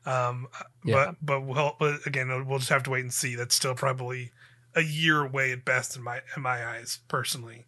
Um, 0.07 0.47
Yeah. 0.85 1.07
but 1.07 1.17
but 1.21 1.41
well, 1.43 1.77
but 1.79 2.07
again, 2.07 2.29
we'll 2.47 2.59
just 2.61 2.71
have 2.71 2.85
to 2.85 2.91
wait 2.91 3.01
and 3.03 3.13
see. 3.13 3.35
That's 3.35 3.55
still 3.55 3.75
probably 3.75 4.31
a 4.75 4.83
year 4.83 5.25
away 5.25 5.51
at 5.53 5.65
best 5.65 5.97
in 5.97 6.03
my 6.03 6.21
in 6.37 6.43
my 6.43 6.65
eyes 6.65 7.01
personally. 7.09 7.67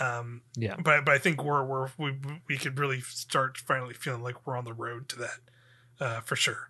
Um, 0.00 0.42
yeah. 0.56 0.74
but 0.76 1.04
but 1.04 1.14
I 1.14 1.18
think 1.18 1.44
we're 1.44 1.64
we're 1.64 1.88
we 1.96 2.16
we 2.48 2.56
could 2.58 2.78
really 2.80 3.00
start 3.00 3.56
finally 3.56 3.94
feeling 3.94 4.22
like 4.24 4.44
we're 4.44 4.56
on 4.56 4.64
the 4.64 4.72
road 4.72 5.08
to 5.10 5.16
that 5.20 5.38
uh, 6.00 6.20
for 6.20 6.34
sure. 6.34 6.68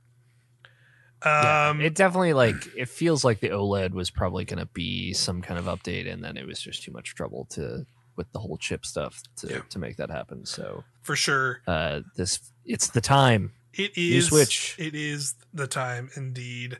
Yeah, 1.24 1.68
Um, 1.70 1.80
it 1.80 1.94
definitely 1.94 2.32
like 2.34 2.56
it 2.76 2.88
feels 2.88 3.24
like 3.24 3.40
the 3.40 3.48
OLED 3.50 3.92
was 3.92 4.10
probably 4.10 4.44
going 4.44 4.58
to 4.58 4.66
be 4.72 5.12
some 5.12 5.42
kind 5.42 5.58
of 5.58 5.66
update, 5.66 6.10
and 6.12 6.22
then 6.22 6.36
it 6.36 6.46
was 6.46 6.60
just 6.60 6.82
too 6.82 6.92
much 6.92 7.14
trouble 7.14 7.46
to 7.52 7.86
with 8.16 8.30
the 8.32 8.38
whole 8.38 8.56
chip 8.58 8.84
stuff 8.86 9.22
to 9.36 9.48
Yeah. 9.48 9.60
to 9.70 9.78
make 9.78 9.96
that 9.96 10.10
happen. 10.10 10.46
So 10.46 10.84
for 11.02 11.16
sure. 11.16 11.62
uh, 11.66 12.00
this 12.16 12.40
it's 12.64 12.88
the 12.88 13.00
time. 13.00 13.52
It 13.72 13.96
New 13.96 14.22
Switch. 14.22 14.76
It 14.78 14.94
is 14.94 15.34
the 15.52 15.66
time 15.66 16.10
indeed. 16.14 16.78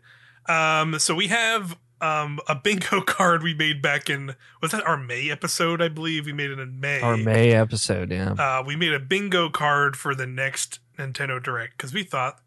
Um, 0.48 0.98
so 0.98 1.14
we 1.14 1.28
have 1.28 1.76
um 2.00 2.38
a 2.48 2.54
bingo 2.54 3.00
card 3.06 3.42
we 3.42 3.54
made 3.54 3.80
back 3.80 4.10
in 4.10 4.34
was 4.60 4.72
that 4.72 4.86
our 4.86 4.96
May 4.96 5.30
episode? 5.30 5.80
I 5.82 5.88
believe 5.88 6.26
we 6.26 6.32
made 6.32 6.50
it 6.50 6.58
in 6.58 6.78
May. 6.78 7.00
Our 7.00 7.16
May 7.16 7.52
episode, 7.52 8.10
yeah. 8.12 8.32
Uh, 8.32 8.62
we 8.64 8.76
made 8.76 8.92
a 8.92 9.00
bingo 9.00 9.48
card 9.48 9.96
for 9.96 10.14
the 10.14 10.26
next 10.26 10.78
Nintendo 10.98 11.42
Direct 11.42 11.76
because 11.76 11.92
we 11.94 12.04
thought, 12.04 12.38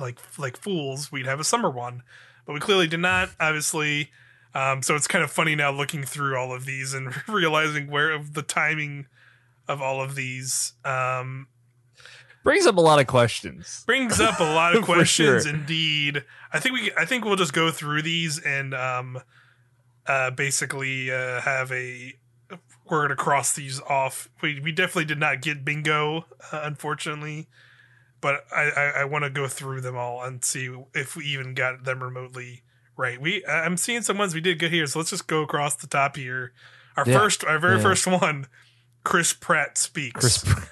like 0.00 0.18
like 0.38 0.56
fools, 0.56 1.10
we'd 1.12 1.26
have 1.26 1.40
a 1.40 1.44
summer 1.44 1.70
one, 1.70 2.02
but 2.46 2.52
we 2.54 2.60
clearly 2.60 2.86
did 2.86 3.00
not. 3.00 3.30
Obviously, 3.38 4.10
um, 4.54 4.82
so 4.82 4.94
it's 4.96 5.06
kind 5.06 5.22
of 5.24 5.30
funny 5.30 5.54
now 5.54 5.70
looking 5.70 6.04
through 6.04 6.36
all 6.36 6.52
of 6.52 6.64
these 6.64 6.94
and 6.94 7.14
realizing 7.28 7.90
where 7.90 8.10
of 8.12 8.34
the 8.34 8.42
timing 8.42 9.06
of 9.68 9.80
all 9.80 10.02
of 10.02 10.14
these. 10.14 10.72
Um, 10.84 11.46
Brings 12.42 12.66
up 12.66 12.76
a 12.78 12.80
lot 12.80 12.98
of 12.98 13.06
questions. 13.06 13.82
brings 13.84 14.18
up 14.18 14.40
a 14.40 14.44
lot 14.54 14.74
of 14.74 14.82
questions 14.82 15.44
sure. 15.44 15.54
indeed 15.54 16.24
i 16.54 16.58
think 16.58 16.72
we 16.74 16.90
i 16.96 17.04
think 17.04 17.22
we'll 17.22 17.36
just 17.36 17.52
go 17.52 17.70
through 17.70 18.00
these 18.00 18.38
and 18.38 18.72
um 18.72 19.20
uh 20.06 20.30
basically 20.30 21.10
uh 21.12 21.42
have 21.42 21.70
a 21.70 22.14
we're 22.88 23.02
gonna 23.02 23.14
cross 23.14 23.52
these 23.52 23.78
off 23.82 24.30
we, 24.40 24.58
we 24.58 24.72
definitely 24.72 25.04
did 25.04 25.18
not 25.18 25.42
get 25.42 25.66
bingo 25.66 26.24
uh, 26.50 26.62
unfortunately 26.64 27.46
but 28.20 28.44
i 28.54 28.62
i, 28.70 28.84
I 29.00 29.04
want 29.04 29.24
to 29.24 29.30
go 29.30 29.46
through 29.48 29.80
them 29.80 29.96
all 29.96 30.22
and 30.22 30.44
see 30.44 30.74
if 30.94 31.16
we 31.16 31.24
even 31.26 31.54
got 31.54 31.84
them 31.84 32.02
remotely 32.02 32.62
right 32.96 33.20
we 33.20 33.44
i'm 33.46 33.76
seeing 33.76 34.02
some 34.02 34.18
ones 34.18 34.34
we 34.34 34.40
did 34.40 34.58
get 34.58 34.70
here 34.72 34.86
so 34.86 34.98
let's 34.98 35.10
just 35.10 35.26
go 35.26 35.42
across 35.42 35.76
the 35.76 35.86
top 35.86 36.16
here 36.16 36.52
our 36.96 37.04
Yeah. 37.06 37.18
first 37.18 37.44
our 37.44 37.58
very 37.58 37.76
Yeah. 37.76 37.82
first 37.82 38.06
one 38.06 38.46
chris 39.04 39.32
pratt 39.32 39.78
speaks 39.78 40.20
Chris, 40.20 40.44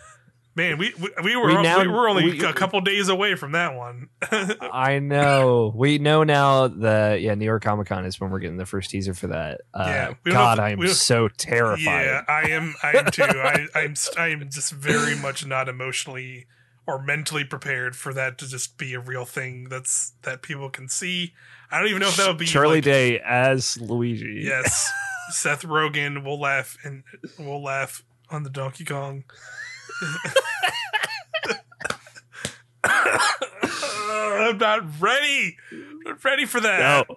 Man, 0.56 0.76
we 0.76 0.92
we, 0.98 1.08
we 1.22 1.36
were 1.36 1.46
We 1.46 1.56
we 1.58 1.62
now- 1.62 1.84
were 1.88 2.08
only 2.08 2.24
we- 2.32 2.44
a 2.44 2.52
couple 2.52 2.80
days 2.80 3.08
away 3.08 3.36
from 3.36 3.52
that 3.52 3.76
one. 3.76 4.08
I 4.72 4.98
know. 4.98 5.72
We 5.72 5.98
know 5.98 6.24
now 6.24 6.66
that 6.66 7.20
yeah, 7.20 7.36
New 7.36 7.44
York 7.44 7.62
Comic 7.62 7.86
Con 7.86 8.04
is 8.04 8.18
when 8.18 8.30
we're 8.30 8.40
getting 8.40 8.56
the 8.56 8.66
first 8.66 8.90
teaser 8.90 9.14
for 9.14 9.28
that. 9.28 9.60
Uh, 9.72 9.84
Yeah, 9.86 10.14
God, 10.32 10.58
I 10.58 10.70
am 10.70 10.84
so 10.88 11.28
terrified. 11.28 11.78
yeah, 11.84 12.22
I 12.26 12.48
am. 12.50 12.74
I 12.82 12.90
am 12.96 13.04
too. 13.12 13.22
I, 13.22 13.66
I'm. 13.76 13.94
I 14.18 14.28
am 14.30 14.50
just 14.50 14.72
very 14.72 15.14
much 15.14 15.46
not 15.46 15.68
emotionally 15.68 16.48
or 16.88 17.00
mentally 17.00 17.44
prepared 17.44 17.94
for 17.94 18.12
that 18.14 18.38
to 18.38 18.48
just 18.48 18.78
be 18.78 18.94
a 18.94 19.00
real 19.00 19.24
thing. 19.26 19.68
That's 19.68 20.14
that 20.22 20.42
people 20.42 20.70
can 20.70 20.88
see. 20.88 21.34
I 21.70 21.78
don't 21.78 21.88
even 21.88 22.00
know 22.00 22.08
if 22.08 22.16
that 22.16 22.26
would 22.26 22.38
be 22.38 22.46
Charlie 22.46 22.76
like- 22.78 22.84
Day 22.84 23.20
as 23.20 23.80
Luigi. 23.80 24.42
Yes, 24.44 24.90
Seth 25.30 25.62
Rogen 25.62 26.24
will 26.24 26.40
laugh 26.40 26.76
and 26.82 27.04
we'll 27.38 27.62
laugh 27.62 28.02
on 28.30 28.42
the 28.42 28.50
Donkey 28.50 28.84
Kong. 28.86 29.22
I'm 32.84 34.58
not 34.58 35.00
ready. 35.00 35.56
I'm 35.70 36.00
not 36.04 36.24
ready 36.24 36.44
for 36.46 36.60
that. 36.60 37.06
No. 37.08 37.16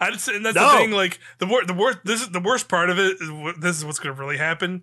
I 0.00 0.10
just, 0.10 0.28
and 0.28 0.44
that's 0.44 0.56
No. 0.56 0.72
the 0.72 0.78
thing. 0.78 0.90
Like 0.92 1.18
the 1.38 1.46
wor- 1.46 1.64
the 1.64 1.74
worst. 1.74 1.98
This 2.04 2.22
is 2.22 2.30
the 2.30 2.40
worst 2.40 2.68
part 2.68 2.90
of 2.90 2.98
it. 2.98 3.18
Is 3.20 3.30
this 3.60 3.76
is 3.76 3.84
what's 3.84 3.98
going 3.98 4.14
to 4.14 4.20
really 4.20 4.38
happen. 4.38 4.82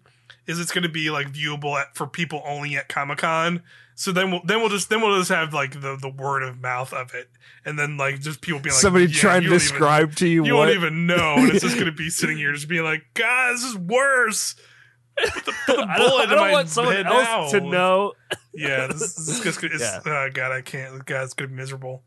Is 0.49 0.59
it's 0.59 0.71
going 0.71 0.83
to 0.83 0.89
be 0.89 1.09
like 1.11 1.31
viewable 1.31 1.79
at, 1.79 1.95
for 1.95 2.07
people 2.07 2.41
only 2.45 2.75
at 2.75 2.89
Comic 2.89 3.19
Con. 3.19 3.61
So 3.95 4.11
then 4.11 4.31
we'll 4.31 4.41
then 4.43 4.59
we'll 4.61 4.69
just 4.69 4.89
then 4.89 5.01
we'll 5.01 5.17
just 5.19 5.29
have 5.29 5.53
like 5.53 5.73
the 5.81 5.95
the 5.95 6.09
word 6.09 6.41
of 6.41 6.59
mouth 6.59 6.91
of 6.93 7.13
it, 7.13 7.29
and 7.65 7.77
then 7.77 7.97
like 7.97 8.19
just 8.21 8.41
people 8.41 8.59
being 8.59 8.73
like 8.73 8.81
Somebody 8.81 9.05
yeah, 9.05 9.11
trying 9.19 9.41
to 9.41 9.47
don't 9.49 9.55
even- 9.55 9.59
describe 9.59 10.15
to 10.15 10.27
you 10.27 10.45
you 10.45 10.55
what 10.55 10.67
won't 10.69 10.77
even 10.77 11.05
know, 11.05 11.35
and 11.37 11.49
it's 11.51 11.61
just 11.63 11.75
going 11.75 11.85
to 11.85 11.91
be 11.91 12.09
sitting 12.09 12.37
here 12.37 12.51
just 12.53 12.67
being 12.67 12.83
like, 12.83 13.03
God, 13.13 13.53
this 13.53 13.63
is 13.63 13.77
worse. 13.77 14.55
Put 15.17 15.45
the, 15.45 15.53
put 15.65 15.75
the 15.75 15.83
I 15.89 15.97
don't, 15.97 16.07
bullet 16.09 16.19
I 16.19 16.23
in 16.23 16.29
don't 16.29 16.37
my 16.39 16.51
want 16.53 16.69
someone 16.69 16.95
head 16.95 17.05
else 17.05 17.51
to 17.51 17.59
know. 17.59 18.13
yeah, 18.53 18.87
this, 18.87 19.15
this 19.15 19.27
is 19.27 19.41
just 19.41 19.61
gonna, 19.61 19.75
Yeah. 19.77 19.99
oh 20.05 20.29
god, 20.33 20.51
I 20.53 20.61
can't. 20.61 21.05
God, 21.05 21.23
it's 21.25 21.33
gonna 21.33 21.49
be 21.49 21.55
miserable. 21.55 22.03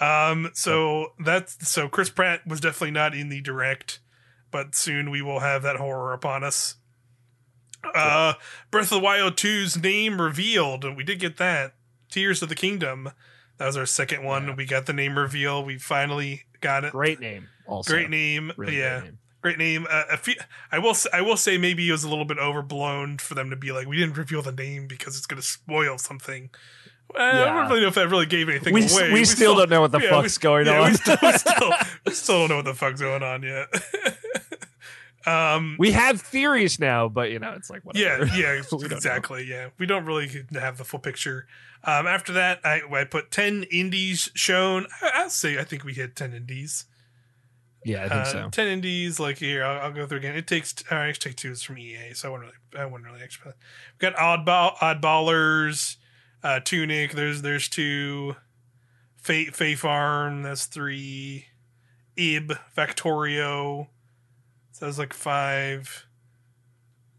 Um, 0.00 0.50
so 0.54 1.12
that's 1.24 1.68
so 1.68 1.88
Chris 1.88 2.10
Pratt 2.10 2.44
was 2.46 2.60
definitely 2.60 2.90
not 2.90 3.14
in 3.14 3.28
the 3.28 3.40
direct, 3.40 4.00
but 4.50 4.74
soon 4.74 5.10
we 5.10 5.22
will 5.22 5.38
have 5.38 5.62
that 5.62 5.76
horror 5.76 6.12
upon 6.12 6.42
us. 6.42 6.74
Uh, 7.94 8.34
Breath 8.70 8.92
of 8.92 9.00
the 9.00 9.04
Wild 9.04 9.36
2's 9.36 9.80
name 9.80 10.20
revealed. 10.20 10.84
We 10.96 11.04
did 11.04 11.18
get 11.18 11.36
that. 11.38 11.74
Tears 12.10 12.42
of 12.42 12.48
the 12.48 12.54
Kingdom. 12.54 13.10
That 13.58 13.66
was 13.66 13.76
our 13.76 13.86
second 13.86 14.24
one. 14.24 14.48
Yeah. 14.48 14.54
We 14.54 14.66
got 14.66 14.86
the 14.86 14.92
name 14.92 15.18
reveal. 15.18 15.64
We 15.64 15.78
finally 15.78 16.44
got 16.60 16.84
it. 16.84 16.92
Great 16.92 17.20
name. 17.20 17.48
Also, 17.66 17.92
Great 17.92 18.10
name. 18.10 18.52
Really 18.56 18.78
yeah 18.78 19.00
great 19.00 19.04
name. 19.04 19.18
great 19.40 19.58
name. 19.58 19.86
Uh, 19.88 20.04
a 20.10 20.16
few, 20.16 20.34
I 20.70 20.78
will. 20.78 20.94
I 21.12 21.22
will 21.22 21.36
say 21.36 21.58
maybe 21.58 21.88
it 21.88 21.92
was 21.92 22.04
a 22.04 22.08
little 22.08 22.24
bit 22.24 22.38
overblown 22.38 23.18
for 23.18 23.34
them 23.34 23.50
to 23.50 23.56
be 23.56 23.72
like, 23.72 23.86
we 23.86 23.96
didn't 23.96 24.16
reveal 24.16 24.42
the 24.42 24.52
name 24.52 24.86
because 24.86 25.16
it's 25.16 25.26
going 25.26 25.40
to 25.40 25.46
spoil 25.46 25.98
something. 25.98 26.50
Well, 27.14 27.42
I 27.42 27.60
don't 27.60 27.68
really 27.68 27.82
know 27.82 27.88
if 27.88 27.94
that 27.94 28.08
really 28.08 28.26
gave 28.26 28.48
anything 28.48 28.72
We, 28.72 28.88
away. 28.88 29.12
we, 29.12 29.24
still, 29.24 29.54
don't 29.54 29.68
know 29.68 29.82
what 29.82 29.92
the 29.92 30.00
yeah, 30.00 30.10
fuck's 30.10 30.38
going 30.38 30.66
yeah, 30.66 30.80
on. 30.80 30.90
We 30.90 30.96
still, 30.96 31.16
we 31.22 31.32
still, 31.32 31.72
we 32.06 32.12
still 32.12 32.38
don't 32.38 32.48
know 32.48 32.56
what 32.56 32.64
the 32.64 32.74
fuck's 32.74 33.00
going 33.00 33.22
on 33.22 33.42
yet. 33.42 33.68
um. 35.26 35.76
we 35.78 35.92
have 35.92 36.20
theories 36.20 36.78
now, 36.78 37.08
but 37.08 37.30
you 37.30 37.38
know, 37.38 37.52
it's 37.52 37.70
like 37.70 37.84
whatever. 37.84 38.24
Yeah, 38.26 38.36
yeah, 38.56 38.62
don't 38.70 38.80
know. 38.90 38.96
exactly. 38.96 39.44
Yeah, 39.48 39.68
we 39.78 39.86
don't 39.86 40.04
really 40.04 40.28
have 40.54 40.78
the 40.78 40.84
full 40.84 41.00
picture. 41.00 41.46
Um, 41.84 42.06
after 42.06 42.32
that, 42.34 42.60
I, 42.64 42.82
I 42.92 43.04
put 43.04 43.30
ten 43.30 43.64
indies 43.64 44.30
shown. 44.34 44.86
I, 45.00 45.10
I'll 45.14 45.30
say 45.30 45.58
I 45.58 45.64
think 45.64 45.84
we 45.84 45.94
hit 45.94 46.14
ten 46.16 46.32
indies. 46.32 46.84
yeah, 47.84 48.04
I 48.04 48.08
think 48.08 48.20
Uh, 48.20 48.24
so. 48.24 48.48
Ten 48.50 48.68
indies, 48.68 49.18
like 49.18 49.38
here, 49.38 49.64
I'll, 49.64 49.80
I'll 49.86 49.92
go 49.92 50.06
through 50.06 50.18
again. 50.18 50.36
It 50.36 50.46
takes, 50.46 50.72
uh, 50.90 50.96
it 50.96 51.18
take 51.20 51.36
two 51.36 51.50
is 51.50 51.62
from 51.62 51.78
EA, 51.78 52.14
so 52.14 52.28
I 52.28 52.30
wouldn't 52.32 52.52
really, 52.72 52.82
I 52.82 52.86
wouldn't 52.86 53.10
really 53.10 53.24
expect. 53.24 53.56
We 54.00 54.08
got 54.10 54.14
oddball, 54.16 54.76
oddballers, 54.76 55.96
uh, 56.44 56.60
Tunic. 56.60 57.12
There's, 57.12 57.42
there's 57.42 57.68
two. 57.68 58.36
Fate, 59.16 59.54
Fae 59.54 59.74
Farm. 59.76 60.42
That's 60.42 60.66
three. 60.66 61.46
Ib, 62.16 62.52
Factorio. 62.76 63.88
So 64.82 64.88
was 64.88 64.98
like 64.98 65.12
five. 65.12 66.08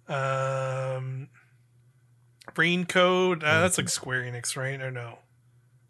Um, 0.10 1.30
Rain 2.57 2.84
Code. 2.85 3.41
Uh, 3.41 3.61
that's 3.61 3.77
like 3.77 3.88
Square 3.88 4.23
Enix, 4.23 4.57
right? 4.57 4.81
Or 4.81 4.91
no? 4.91 5.19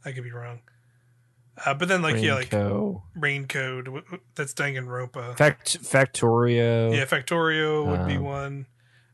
I 0.05 0.11
could 0.11 0.23
be 0.23 0.29
wrong. 0.31 0.59
Uh, 1.65 1.73
but 1.73 1.87
then, 1.87 2.03
like, 2.03 2.21
yeah, 2.21 2.35
like 2.35 2.53
Raincoat. 2.53 3.01
Rain 3.15 3.47
Code. 3.47 3.85
w- 3.85 4.03
w- 4.03 4.21
That's 4.35 4.53
Danganronpa. 4.53 5.35
Fact 5.35 5.81
Factorio. 5.81 6.95
yeah, 6.95 7.05
Factorio 7.05 7.87
would 7.87 8.05
be 8.05 8.17
Um, 8.17 8.23
one. 8.23 8.65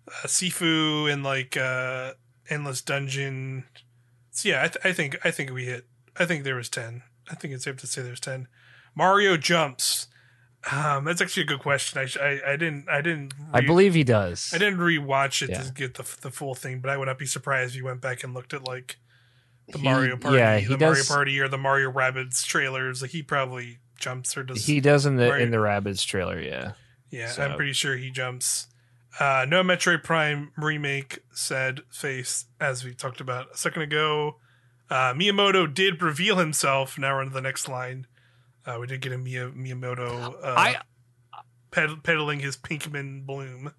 Uh, 0.09 0.27
Sifu 0.27 1.09
and 1.09 1.23
like 1.23 1.55
uh, 1.55 2.11
Endless 2.49 2.81
Dungeon. 2.81 3.67
So 4.31 4.49
yeah, 4.49 4.63
I, 4.63 4.67
th- 4.67 4.83
I 4.85 4.91
think 4.91 5.15
I 5.23 5.31
think 5.31 5.53
we 5.53 5.63
hit. 5.63 5.87
I 6.17 6.25
think 6.25 6.43
there 6.43 6.55
was 6.55 6.67
ten. 6.67 7.03
I 7.31 7.35
think 7.35 7.53
it's 7.53 7.63
safe 7.63 7.77
to 7.77 7.87
say 7.87 8.01
there's 8.01 8.19
ten. 8.19 8.49
Mario 8.95 9.37
jumps. 9.37 10.07
Um, 10.71 11.05
that's 11.05 11.21
actually 11.21 11.43
a 11.43 11.45
good 11.47 11.59
question. 11.61 11.99
I, 11.99 12.05
sh- 12.05 12.17
I 12.21 12.39
I 12.45 12.55
didn't 12.57 12.89
I 12.89 13.01
didn't 13.01 13.33
I 13.53 13.61
believe 13.61 13.93
he 13.93 14.03
does. 14.03 14.51
I 14.53 14.57
didn't 14.57 14.79
rewatch 14.79 15.41
it 15.41 15.51
Yeah. 15.51 15.61
to 15.63 15.71
get 15.71 15.93
the 15.93 16.03
the 16.21 16.31
full 16.31 16.53
thing, 16.53 16.79
but 16.81 16.89
I 16.89 16.97
would 16.97 17.05
not 17.07 17.17
be 17.17 17.25
surprised 17.25 17.71
if 17.71 17.77
you 17.77 17.85
went 17.85 18.01
back 18.01 18.23
and 18.23 18.33
looked 18.33 18.53
at 18.53 18.65
like 18.67 18.97
the 19.69 19.77
He- 19.77 19.83
Mario 19.85 20.17
Party, 20.17 20.37
yeah, 20.37 20.57
he 20.57 20.67
the 20.67 20.77
Mario 20.77 21.03
Party, 21.05 21.39
or 21.39 21.47
the 21.47 21.57
Mario 21.57 21.91
Rabbids 21.91 22.43
trailers. 22.45 23.01
Like 23.01 23.11
he 23.11 23.23
probably 23.23 23.79
jumps 23.97 24.35
or 24.35 24.43
does. 24.43 24.65
He 24.65 24.79
does 24.81 25.05
in 25.05 25.15
the 25.15 25.27
Mario- 25.27 25.45
in 25.45 25.51
the 25.51 25.57
Rabbids 25.57 26.05
trailer. 26.05 26.39
Yeah. 26.39 26.73
Yeah, 27.09 27.29
So- 27.29 27.43
I'm 27.43 27.55
pretty 27.55 27.73
sure 27.73 27.95
he 27.95 28.11
jumps. 28.11 28.67
Uh, 29.19 29.45
no 29.47 29.63
Metroid 29.63 30.03
Prime 30.03 30.51
remake, 30.57 31.19
said 31.33 31.81
Face, 31.91 32.45
as 32.59 32.83
we 32.83 32.93
talked 32.93 33.19
about 33.21 33.47
a 33.53 33.57
second 33.57 33.81
ago. 33.81 34.37
Uh, 34.89 35.13
Miyamoto 35.13 35.71
did 35.73 36.01
reveal 36.01 36.37
himself. 36.37 36.97
Now 36.97 37.15
we're 37.15 37.21
on 37.21 37.27
to 37.29 37.33
the 37.33 37.41
next 37.41 37.67
line. 37.67 38.05
Uh, 38.69 38.77
we 38.79 38.87
did 38.87 39.01
get 39.01 39.11
a 39.13 39.17
Mia, 39.17 39.49
Miyamoto 39.49 40.35
uh, 40.43 40.53
I 40.55 40.75
ped- 41.71 42.03
peddling 42.03 42.39
his 42.39 42.55
Pikmin 42.57 43.25
bloom. 43.25 43.73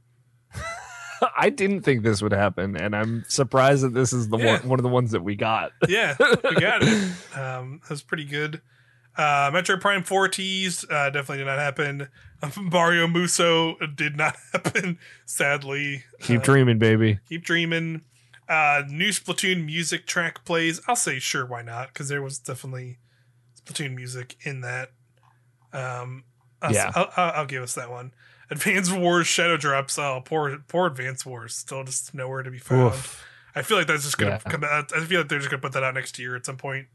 I 1.36 1.50
didn't 1.50 1.82
think 1.82 2.02
this 2.02 2.22
would 2.22 2.32
happen, 2.32 2.76
and 2.76 2.96
I'm 2.96 3.24
surprised 3.28 3.82
that 3.84 3.92
this 3.92 4.12
is 4.12 4.28
the 4.28 4.38
Yeah. 4.38 4.58
one 4.60 4.68
one 4.68 4.78
of 4.78 4.82
the 4.82 4.88
ones 4.88 5.10
that 5.12 5.22
we 5.22 5.36
got. 5.36 5.72
Yeah, 5.88 6.16
we 6.18 6.56
got 6.56 6.82
it. 6.82 7.12
Um, 7.36 7.80
that 7.82 7.90
was 7.90 8.02
pretty 8.02 8.24
good. 8.24 8.62
Uh, 9.16 9.50
Metroid 9.50 9.80
Prime 9.80 10.02
4 10.02 10.28
teased. 10.28 10.90
Uh, 10.90 11.10
definitely 11.10 11.38
did 11.38 11.46
not 11.46 11.58
happen. 11.58 12.08
Mario 12.56 13.06
Musou 13.06 13.74
did 13.96 14.16
not 14.16 14.34
happen, 14.52 14.98
sadly. 15.26 16.04
Keep 16.20 16.40
Uh, 16.40 16.44
dreaming, 16.44 16.78
baby. 16.78 17.18
Keep 17.28 17.44
dreaming. 17.44 18.02
Uh, 18.48 18.82
new 18.88 19.10
Splatoon 19.10 19.64
music 19.66 20.06
track 20.06 20.44
plays. 20.44 20.80
I'll 20.88 20.96
say 20.96 21.18
sure, 21.18 21.44
why 21.44 21.60
not? 21.62 21.88
Because 21.92 22.08
there 22.08 22.22
was 22.22 22.38
definitely 22.38 22.98
Splatoon 23.72 23.94
music 23.94 24.36
in 24.42 24.60
that. 24.62 24.90
Um, 25.72 26.24
I'll, 26.62 26.72
Yeah. 26.72 26.90
I'll, 26.94 27.10
I'll, 27.16 27.32
I'll 27.32 27.46
give 27.46 27.62
us 27.62 27.74
that 27.74 27.90
one. 27.90 28.12
Advance 28.50 28.90
Wars 28.90 29.26
Shadow 29.28 29.56
Drops. 29.56 29.98
Oh, 29.98 30.22
poor, 30.24 30.58
poor 30.68 30.86
Advance 30.88 31.24
Wars. 31.24 31.54
Still 31.54 31.84
just 31.84 32.12
nowhere 32.14 32.42
to 32.42 32.50
be 32.50 32.58
found. 32.58 32.94
Oof. 32.94 33.24
I 33.54 33.62
feel 33.62 33.76
like 33.78 33.86
that's 33.86 34.02
just 34.04 34.18
gonna 34.18 34.32
Yeah. 34.44 34.50
come 34.50 34.64
out. 34.64 34.92
I 34.94 35.04
feel 35.04 35.20
like 35.20 35.28
they're 35.28 35.38
just 35.38 35.50
gonna 35.50 35.60
put 35.60 35.72
that 35.72 35.82
out 35.84 35.94
next 35.94 36.18
year 36.18 36.34
at 36.36 36.44
some 36.46 36.56
point. 36.56 36.86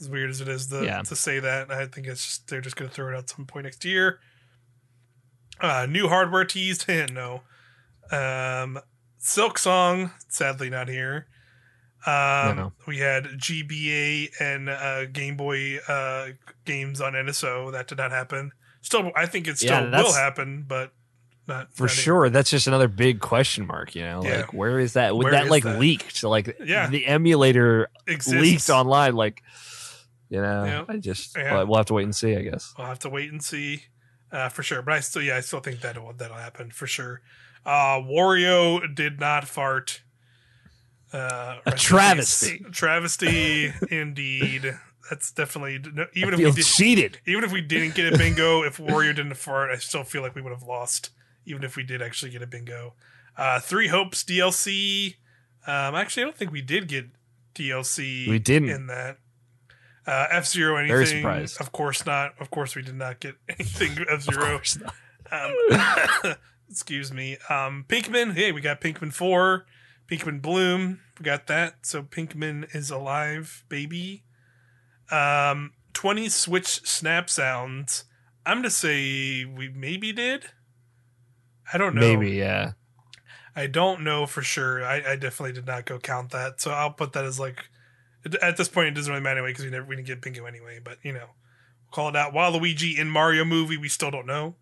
As 0.00 0.08
weird 0.08 0.30
as 0.30 0.40
it 0.40 0.48
is 0.48 0.66
to, 0.68 0.84
Yeah. 0.84 1.02
to 1.02 1.16
say 1.16 1.40
that, 1.40 1.70
I 1.70 1.86
think 1.86 2.06
it's 2.06 2.24
just 2.24 2.48
they're 2.48 2.60
just 2.60 2.76
gonna 2.76 2.90
throw 2.90 3.08
it 3.12 3.16
out 3.16 3.28
some 3.28 3.46
point 3.46 3.64
next 3.64 3.84
year. 3.84 4.20
Uh, 5.60 5.86
new 5.88 6.08
hardware 6.08 6.44
teased. 6.44 6.86
no. 7.12 7.42
Um, 8.10 8.78
Silksong, 9.20 10.12
sadly 10.28 10.70
not 10.70 10.88
here. 10.88 11.26
Um, 12.06 12.56
No. 12.56 12.72
we 12.86 12.98
had 12.98 13.24
GBA 13.24 14.30
and 14.40 14.68
uh, 14.68 15.06
Game 15.06 15.36
Boy 15.36 15.78
uh, 15.88 16.28
games 16.64 17.00
on 17.00 17.12
NSO. 17.14 17.72
That 17.72 17.88
did 17.88 17.98
not 17.98 18.10
happen. 18.12 18.52
Still, 18.82 19.10
I 19.16 19.26
think 19.26 19.48
it 19.48 19.58
still 19.58 19.70
Yeah, 19.90 20.02
will 20.02 20.12
happen, 20.12 20.64
but 20.66 20.92
not 21.48 21.74
For 21.74 21.84
not 21.84 21.90
sure, 21.90 22.30
that's 22.30 22.50
just 22.50 22.66
another 22.66 22.88
big 22.88 23.20
question 23.20 23.66
mark. 23.66 23.94
You 23.94 24.02
know, 24.02 24.22
Yeah. 24.22 24.36
like 24.38 24.52
where 24.52 24.78
is 24.78 24.92
that? 24.92 25.16
Would 25.16 25.24
Where 25.24 25.32
that 25.32 25.48
like 25.48 25.64
that? 25.64 25.78
leaked? 25.80 26.22
Like, 26.22 26.56
Yeah. 26.64 26.88
the 26.88 27.06
emulator 27.06 27.88
Exists. 28.06 28.40
leaked 28.40 28.70
online. 28.70 29.14
Like, 29.14 29.42
you 30.28 30.40
know, 30.40 30.64
Yeah. 30.64 30.84
I 30.88 30.98
just 30.98 31.36
well, 31.36 31.66
we'll 31.66 31.78
have 31.78 31.86
to 31.86 31.94
wait 31.94 32.04
and 32.04 32.14
see. 32.14 32.36
I 32.36 32.42
guess. 32.42 32.72
We'll 32.78 32.86
have 32.86 32.98
to 33.00 33.08
wait 33.08 33.32
and 33.32 33.42
see 33.42 33.84
uh, 34.30 34.48
for 34.50 34.62
sure. 34.62 34.82
But 34.82 34.94
I 34.94 35.00
still, 35.00 35.22
yeah, 35.22 35.36
I 35.36 35.40
still 35.40 35.60
think 35.60 35.80
that'll 35.80 36.12
that'll 36.12 36.36
happen 36.36 36.70
for 36.70 36.86
sure. 36.86 37.22
Uh, 37.66 37.98
Wario 38.00 38.94
did 38.94 39.18
not 39.18 39.48
fart. 39.48 40.02
Uh, 41.12 41.58
A 41.66 41.72
travesty. 41.72 42.58
Travesty, 42.70 43.72
indeed. 43.90 44.76
That's 45.10 45.32
definitely 45.32 45.78
no, 45.94 46.06
even 46.14 46.34
I 46.34 46.36
if 46.36 46.44
we 46.44 46.50
did, 46.52 46.64
cheated. 46.64 47.18
even 47.26 47.42
if 47.44 47.50
we 47.52 47.62
didn't 47.62 47.94
get 47.94 48.12
a 48.12 48.18
bingo. 48.18 48.62
if 48.62 48.76
Wario 48.76 49.14
didn't 49.16 49.34
fart, 49.36 49.70
I 49.70 49.76
still 49.76 50.04
feel 50.04 50.20
like 50.20 50.34
we 50.34 50.42
would 50.42 50.52
have 50.52 50.62
lost. 50.64 51.10
Even 51.46 51.64
if 51.64 51.76
we 51.76 51.82
did 51.82 52.02
actually 52.02 52.30
get 52.30 52.42
a 52.42 52.46
bingo. 52.46 52.92
Uh, 53.36 53.58
Three 53.58 53.88
Hopes 53.88 54.22
DLC. 54.22 55.14
Um, 55.66 55.94
actually, 55.94 56.24
I 56.24 56.26
don't 56.26 56.36
think 56.36 56.52
we 56.52 56.60
did 56.60 56.88
get 56.88 57.06
DLC. 57.54 58.28
We 58.28 58.38
didn't. 58.38 58.68
in 58.68 58.86
that. 58.88 59.18
Uh, 60.06 60.26
F 60.30 60.46
Zero 60.46 60.76
anything? 60.76 60.94
Very 60.94 61.06
surprised. 61.06 61.60
Of 61.60 61.72
course 61.72 62.04
not. 62.04 62.34
Of 62.38 62.50
course 62.50 62.76
we 62.76 62.82
did 62.82 62.94
not 62.96 63.20
get 63.20 63.36
anything 63.48 63.92
F 63.92 64.08
Of 64.08 64.22
Zero. 64.24 64.60
Um, 65.32 66.34
excuse 66.70 67.12
me. 67.12 67.38
Um, 67.48 67.86
Pikmin. 67.88 68.34
Hey, 68.34 68.52
we 68.52 68.60
got 68.60 68.80
Pikmin 68.82 69.12
four. 69.12 69.64
Pikmin 70.10 70.40
Bloom. 70.40 71.00
We 71.18 71.24
got 71.24 71.46
that. 71.46 71.74
So 71.82 72.02
Pikmin 72.02 72.74
is 72.74 72.90
alive, 72.90 73.64
baby. 73.68 74.24
Um, 75.10 75.72
twenty 75.92 76.28
Switch 76.28 76.86
snap 76.86 77.30
sounds. 77.30 78.04
I'm 78.44 78.58
gonna 78.58 78.70
say 78.70 79.44
we 79.44 79.68
maybe 79.68 80.12
did. 80.12 80.46
I 81.72 81.78
don't 81.78 81.94
know. 81.94 82.00
Maybe, 82.00 82.32
yeah. 82.32 82.72
I 83.54 83.66
don't 83.66 84.02
know 84.02 84.26
for 84.26 84.40
sure. 84.40 84.84
I, 84.84 85.02
I 85.12 85.16
definitely 85.16 85.52
did 85.52 85.66
not 85.66 85.84
go 85.84 85.98
count 85.98 86.30
that, 86.30 86.60
so 86.60 86.70
I'll 86.70 86.92
put 86.92 87.12
that 87.12 87.24
as 87.24 87.38
like 87.38 87.64
at 88.42 88.56
this 88.56 88.68
point 88.68 88.88
it 88.88 88.94
doesn't 88.94 89.10
really 89.10 89.22
matter 89.22 89.38
anyway 89.38 89.50
because 89.50 89.64
we 89.64 89.70
never 89.70 89.86
we 89.86 89.96
didn't 89.96 90.06
get 90.06 90.22
bingo 90.22 90.46
anyway. 90.46 90.80
But 90.82 90.98
you 91.02 91.12
know, 91.12 91.18
we'll 91.18 91.92
call 91.92 92.08
it 92.08 92.16
out. 92.16 92.32
Waluigi 92.32 92.98
in 92.98 93.08
Mario 93.08 93.44
movie, 93.44 93.76
we 93.76 93.88
still 93.88 94.10
don't 94.10 94.26
know. 94.26 94.56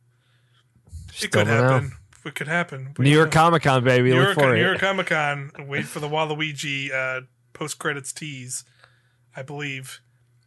it 1.21 1.31
could 1.31 1.47
don't 1.47 1.49
know. 1.49 1.91
It 2.27 2.35
could 2.35 2.49
happen. 2.49 2.95
New 2.99 3.11
York. 3.11 3.31
Comic 3.31 3.63
Con, 3.63 3.85
baby. 3.85 4.11
New 4.11 4.17
Look 4.17 4.25
York, 4.25 4.39
for 4.39 4.55
New. 4.55 4.61
York 4.61 4.79
Comic 4.79 5.07
Con. 5.07 5.53
Wait 5.61 5.85
for 5.87 6.01
the 6.01 6.09
Waluigi 6.09 6.93
uh, 6.93 7.23
post 7.53 7.79
credits 7.79 8.13
tease. 8.13 8.65
I 9.37 9.43
believe. 9.43 10.01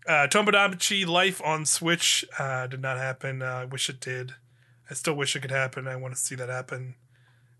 Uh, 0.08 0.28
Tomodachi 0.28 1.06
Life 1.06 1.42
on 1.44 1.66
Switch 1.66 2.26
uh, 2.40 2.68
did 2.68 2.82
not 2.82 2.98
happen. 2.98 3.42
Uh, 3.42 3.46
I 3.46 3.66
wish 3.66 3.90
it 3.90 4.00
did. 4.00 4.34
I 4.90 4.94
still 4.96 5.14
wish 5.14 5.36
it 5.36 5.42
could 5.42 5.52
happen. 5.52 5.88
I 5.88 5.96
want 5.96 6.16
to 6.16 6.20
see 6.20 6.36
that 6.36 6.50
happen 6.50 6.96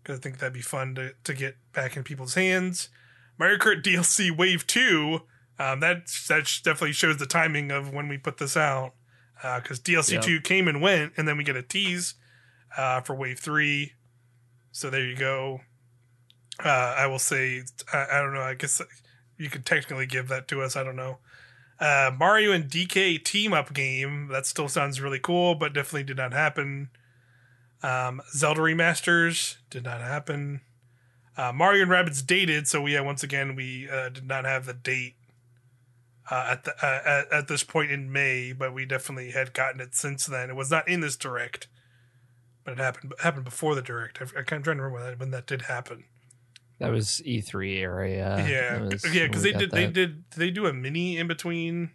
because 0.02 0.18
I 0.18 0.22
think 0.22 0.38
that'd 0.38 0.52
be 0.52 0.60
fun 0.60 0.96
to, 0.96 1.12
to 1.22 1.34
get 1.34 1.56
back 1.72 1.96
in 1.96 2.02
people's 2.02 2.34
hands. 2.34 2.88
Mario 3.38 3.56
Kart 3.58 3.82
DLC 3.82 4.36
Wave 4.36 4.66
Two. 4.66 5.20
Um, 5.58 5.80
that 5.80 6.06
that 6.28 6.50
definitely 6.64 6.92
shows 6.92 7.18
the 7.18 7.26
timing 7.26 7.70
of 7.70 7.92
when 7.92 8.08
we 8.08 8.18
put 8.18 8.38
this 8.38 8.56
out 8.56 8.94
because 9.56 9.78
DLC 9.78 10.14
Yep. 10.14 10.22
Two 10.22 10.40
came 10.40 10.68
and 10.68 10.82
went, 10.82 11.12
and 11.16 11.28
then 11.28 11.36
we 11.36 11.44
get 11.44 11.56
a 11.56 11.62
tease 11.62 12.14
uh, 12.76 13.00
for 13.00 13.14
Wave 13.14 13.38
Three. 13.38 13.92
So 14.72 14.90
there 14.90 15.04
you 15.04 15.16
go. 15.16 15.60
Uh, 16.64 16.94
I 16.98 17.06
will 17.06 17.18
say, 17.18 17.62
I, 17.92 18.06
I 18.12 18.22
don't 18.22 18.34
know. 18.34 18.42
I 18.42 18.54
guess 18.54 18.80
you 19.38 19.48
could 19.48 19.64
technically 19.64 20.06
give 20.06 20.28
that 20.28 20.48
to 20.48 20.62
us. 20.62 20.76
I 20.76 20.84
don't 20.84 20.96
know. 20.96 21.18
Uh, 21.78 22.10
Mario 22.16 22.52
and 22.52 22.64
DK 22.64 23.24
team 23.24 23.52
up 23.52 23.72
game. 23.72 24.28
That 24.28 24.46
still 24.46 24.68
sounds 24.68 25.00
really 25.00 25.18
cool, 25.18 25.54
but 25.54 25.72
definitely 25.72 26.04
did 26.04 26.18
not 26.18 26.32
happen. 26.32 26.90
Um, 27.82 28.20
Zelda 28.32 28.60
remasters 28.60 29.56
did 29.70 29.84
not 29.84 30.02
happen. 30.02 30.60
Uh, 31.36 31.52
Mario 31.52 31.82
and 31.82 31.90
Rabbids 31.90 32.26
dated, 32.26 32.68
so 32.68 32.84
yeah, 32.84 33.00
once 33.00 33.22
again 33.22 33.56
we 33.56 33.88
uh, 33.88 34.10
did 34.10 34.26
not 34.26 34.44
have 34.44 34.66
the 34.66 34.74
date 34.74 35.14
uh, 36.30 36.48
at 36.50 36.64
the 36.64 36.72
uh, 36.84 37.00
at, 37.04 37.32
at 37.32 37.48
this 37.48 37.64
point 37.64 37.90
in 37.90 38.12
May, 38.12 38.52
but 38.52 38.74
we 38.74 38.84
definitely 38.84 39.30
had 39.30 39.54
gotten 39.54 39.80
it 39.80 39.94
since 39.94 40.26
then. 40.26 40.50
It 40.50 40.56
was 40.56 40.70
not 40.70 40.86
in 40.86 41.00
this 41.00 41.16
direct, 41.16 41.68
but 42.64 42.72
it 42.72 42.78
happened 42.78 43.12
it 43.12 43.20
happened 43.22 43.44
before 43.44 43.74
the 43.74 43.82
direct. 43.82 44.20
I, 44.20 44.24
I 44.40 44.42
can't 44.42 44.62
try 44.64 44.74
to 44.74 44.80
remember 44.82 44.90
when 44.90 45.02
that, 45.04 45.18
when 45.18 45.30
that 45.32 45.46
did 45.46 45.62
happen. 45.62 46.04
That 46.78 46.90
was 46.92 47.20
E3 47.26 47.80
area. 47.80 48.44
yeah, 48.48 48.80
was 48.82 49.04
yeah, 49.14 49.26
because 49.26 49.42
they 49.42 49.52
did 49.52 49.70
they 49.70 49.84
that. 49.86 49.92
did 49.92 50.30
did 50.30 50.38
they 50.38 50.50
do 50.50 50.66
a 50.66 50.72
mini 50.72 51.18
in 51.18 51.26
between 51.26 51.90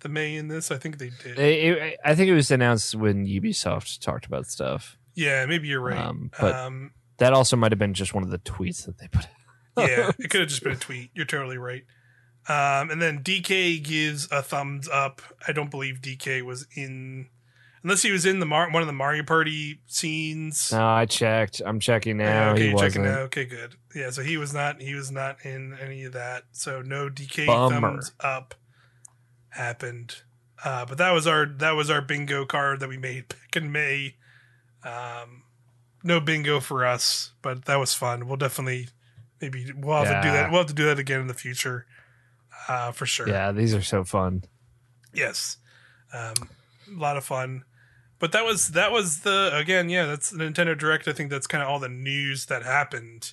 the 0.00 0.08
May 0.08 0.36
and 0.36 0.50
this. 0.50 0.70
I 0.70 0.76
think 0.76 0.98
they 0.98 1.10
did. 1.22 1.38
It- 1.38 1.78
it- 1.78 1.98
I 2.04 2.14
think 2.14 2.28
it 2.28 2.34
was 2.34 2.50
announced 2.50 2.94
when 2.94 3.26
Ubisoft 3.26 4.00
talked 4.00 4.26
about 4.26 4.46
stuff. 4.46 4.98
yeah, 5.14 5.46
maybe 5.46 5.68
you're 5.68 5.80
right. 5.80 5.96
Um, 5.98 6.30
but- 6.40 6.54
um, 6.54 6.90
That 7.18 7.32
also 7.32 7.56
might 7.56 7.70
have 7.72 7.78
been 7.78 7.94
just 7.94 8.12
one 8.12 8.24
of 8.24 8.30
the 8.30 8.38
tweets 8.40 8.84
that 8.86 8.98
they 8.98 9.06
put. 9.08 9.28
yeah, 9.78 10.10
it 10.18 10.28
could 10.30 10.40
have 10.40 10.48
just 10.50 10.62
been 10.64 10.72
a 10.72 10.76
tweet. 10.76 11.10
You're 11.14 11.24
totally 11.26 11.56
right. 11.58 11.84
Um, 12.46 12.90
and 12.90 13.00
then 13.00 13.22
DK 13.22 13.82
gives 13.82 14.28
a 14.30 14.42
thumbs 14.42 14.88
up. 14.92 15.22
I 15.48 15.52
don't 15.52 15.70
believe 15.70 16.00
DK 16.02 16.42
was 16.42 16.66
in, 16.76 17.28
unless 17.84 18.02
he 18.02 18.10
was 18.10 18.26
in 18.26 18.40
the 18.40 18.46
Mar- 18.46 18.70
one 18.70 18.82
of 18.82 18.88
the 18.88 18.92
Mario 18.92 19.22
Party 19.22 19.80
scenes. 19.86 20.72
No, 20.72 20.84
I 20.84 21.06
checked. 21.06 21.62
I'm 21.64 21.78
checking 21.78 22.16
now. 22.16 22.52
okay, 22.52 22.70
he 22.70 22.74
checking 22.74 23.04
now. 23.04 23.20
Okay, 23.20 23.44
good. 23.44 23.76
Yeah, 23.94 24.10
so 24.10 24.22
he 24.22 24.36
was 24.36 24.52
not. 24.52 24.82
He 24.82 24.94
was 24.94 25.12
not 25.12 25.44
in 25.44 25.76
any 25.80 26.04
of 26.04 26.14
that. 26.14 26.44
So 26.50 26.82
no 26.82 27.08
DK 27.08 27.46
Bummer. 27.46 27.80
thumbs 27.80 28.12
up 28.18 28.54
happened. 29.50 30.22
Uh, 30.64 30.84
but 30.86 30.98
that 30.98 31.12
was 31.12 31.26
our 31.26 31.46
that 31.46 31.72
was 31.72 31.90
our 31.90 32.00
bingo 32.00 32.44
card 32.44 32.80
that 32.80 32.88
we 32.88 32.96
made 32.96 33.28
back 33.28 33.54
in 33.54 33.70
May. 33.70 34.16
Um, 34.82 35.44
no 36.02 36.20
bingo 36.20 36.60
for 36.60 36.84
us, 36.84 37.32
but 37.42 37.66
that 37.66 37.76
was 37.76 37.94
fun. 37.94 38.26
We'll 38.26 38.36
definitely 38.36 38.88
maybe 39.40 39.72
we'll 39.76 40.02
have 40.02 40.22
to 40.22 40.28
do 40.28 40.32
that. 40.32 40.50
We'll 40.50 40.60
have 40.60 40.68
to 40.68 40.74
do 40.74 40.86
that 40.86 40.98
again 40.98 41.20
in 41.20 41.26
the 41.26 41.34
future, 41.34 41.86
uh, 42.68 42.92
for 42.92 43.06
sure. 43.06 43.28
Yeah, 43.28 43.52
these 43.52 43.74
are 43.74 43.82
so 43.82 44.04
fun. 44.04 44.44
Yes, 45.12 45.58
um, 46.12 46.34
a 46.88 46.98
lot 46.98 47.16
of 47.16 47.24
fun. 47.24 47.64
But 48.18 48.32
that 48.32 48.44
was 48.44 48.68
that 48.68 48.92
was 48.92 49.20
the 49.20 49.50
again, 49.54 49.88
yeah. 49.88 50.06
That's 50.06 50.32
Nintendo 50.32 50.76
Direct. 50.78 51.08
I 51.08 51.12
think 51.12 51.30
that's 51.30 51.46
kind 51.46 51.62
of 51.62 51.68
all 51.68 51.78
the 51.78 51.88
news 51.88 52.46
that 52.46 52.62
happened 52.62 53.32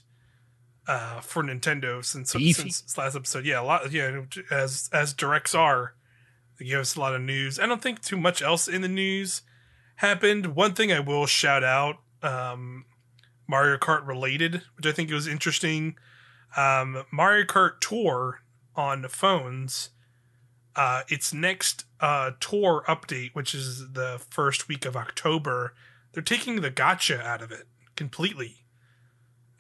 uh, 0.88 1.22
for 1.22 1.44
Nintendo 1.44 2.04
since 2.04 2.34
Beefy. 2.34 2.70
since 2.70 2.98
last 2.98 3.16
episode. 3.16 3.46
Yeah, 3.46 3.62
a 3.62 3.64
lot. 3.64 3.92
Yeah, 3.92 4.22
as 4.50 4.90
as 4.92 5.14
directs 5.14 5.54
are, 5.56 5.94
they 6.58 6.66
give 6.66 6.80
us 6.80 6.96
a 6.96 7.00
lot 7.00 7.16
of 7.16 7.22
news. 7.22 7.60
I 7.60 7.66
don't 7.68 7.82
think 7.82 8.02
too 8.02 8.18
much 8.18 8.42
else 8.42 8.68
in 8.68 8.82
the 8.82 8.88
news 8.88 9.44
happened. 9.98 10.56
One 10.56 10.74
thing 10.74 10.92
I 10.92 11.00
will 11.00 11.26
shout 11.28 11.64
out, 11.64 11.98
um, 12.24 12.86
Mario 13.48 13.78
Kart 13.78 14.06
related, 14.06 14.64
which 14.76 14.86
I 14.86 14.92
think 14.92 15.10
it 15.10 15.16
was 15.16 15.28
interesting. 15.28 15.96
Um, 16.58 17.04
Mario 17.12 17.46
Kart 17.46 17.80
Tour 17.80 18.42
on 18.76 19.08
phones 19.08 19.92
uh, 20.76 21.02
its 21.10 21.34
next 21.34 21.86
uh, 22.00 22.32
tour 22.40 22.84
update, 22.88 23.32
which 23.34 23.54
is 23.54 23.92
the 23.94 24.22
first 24.30 24.68
week 24.68 24.86
of 24.86 24.96
October, 24.96 25.74
they're 26.14 26.24
taking 26.24 26.62
the 26.62 26.72
gacha 26.72 27.22
out 27.24 27.42
of 27.42 27.52
it 27.52 27.68
completely. 27.96 28.66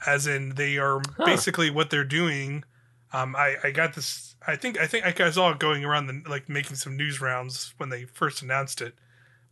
As 0.06 0.26
in, 0.26 0.56
they 0.56 0.78
are 0.78 1.02
Huh. 1.18 1.26
basically 1.26 1.70
what 1.70 1.90
they're 1.90 2.04
doing. 2.04 2.64
Um, 3.14 3.36
I, 3.36 3.58
I 3.64 3.72
got 3.72 3.94
this. 3.94 4.36
I 4.48 4.56
think 4.56 4.80
I 4.80 4.88
think 4.88 5.06
I 5.06 5.30
saw 5.30 5.52
it 5.52 5.60
going 5.60 5.86
around 5.86 6.08
the 6.08 6.24
like 6.28 6.50
making 6.50 6.78
some 6.78 6.98
news 6.98 7.22
rounds 7.22 7.74
when 7.78 7.90
they 7.90 8.06
first 8.06 8.42
announced 8.42 8.82
it. 8.82 8.96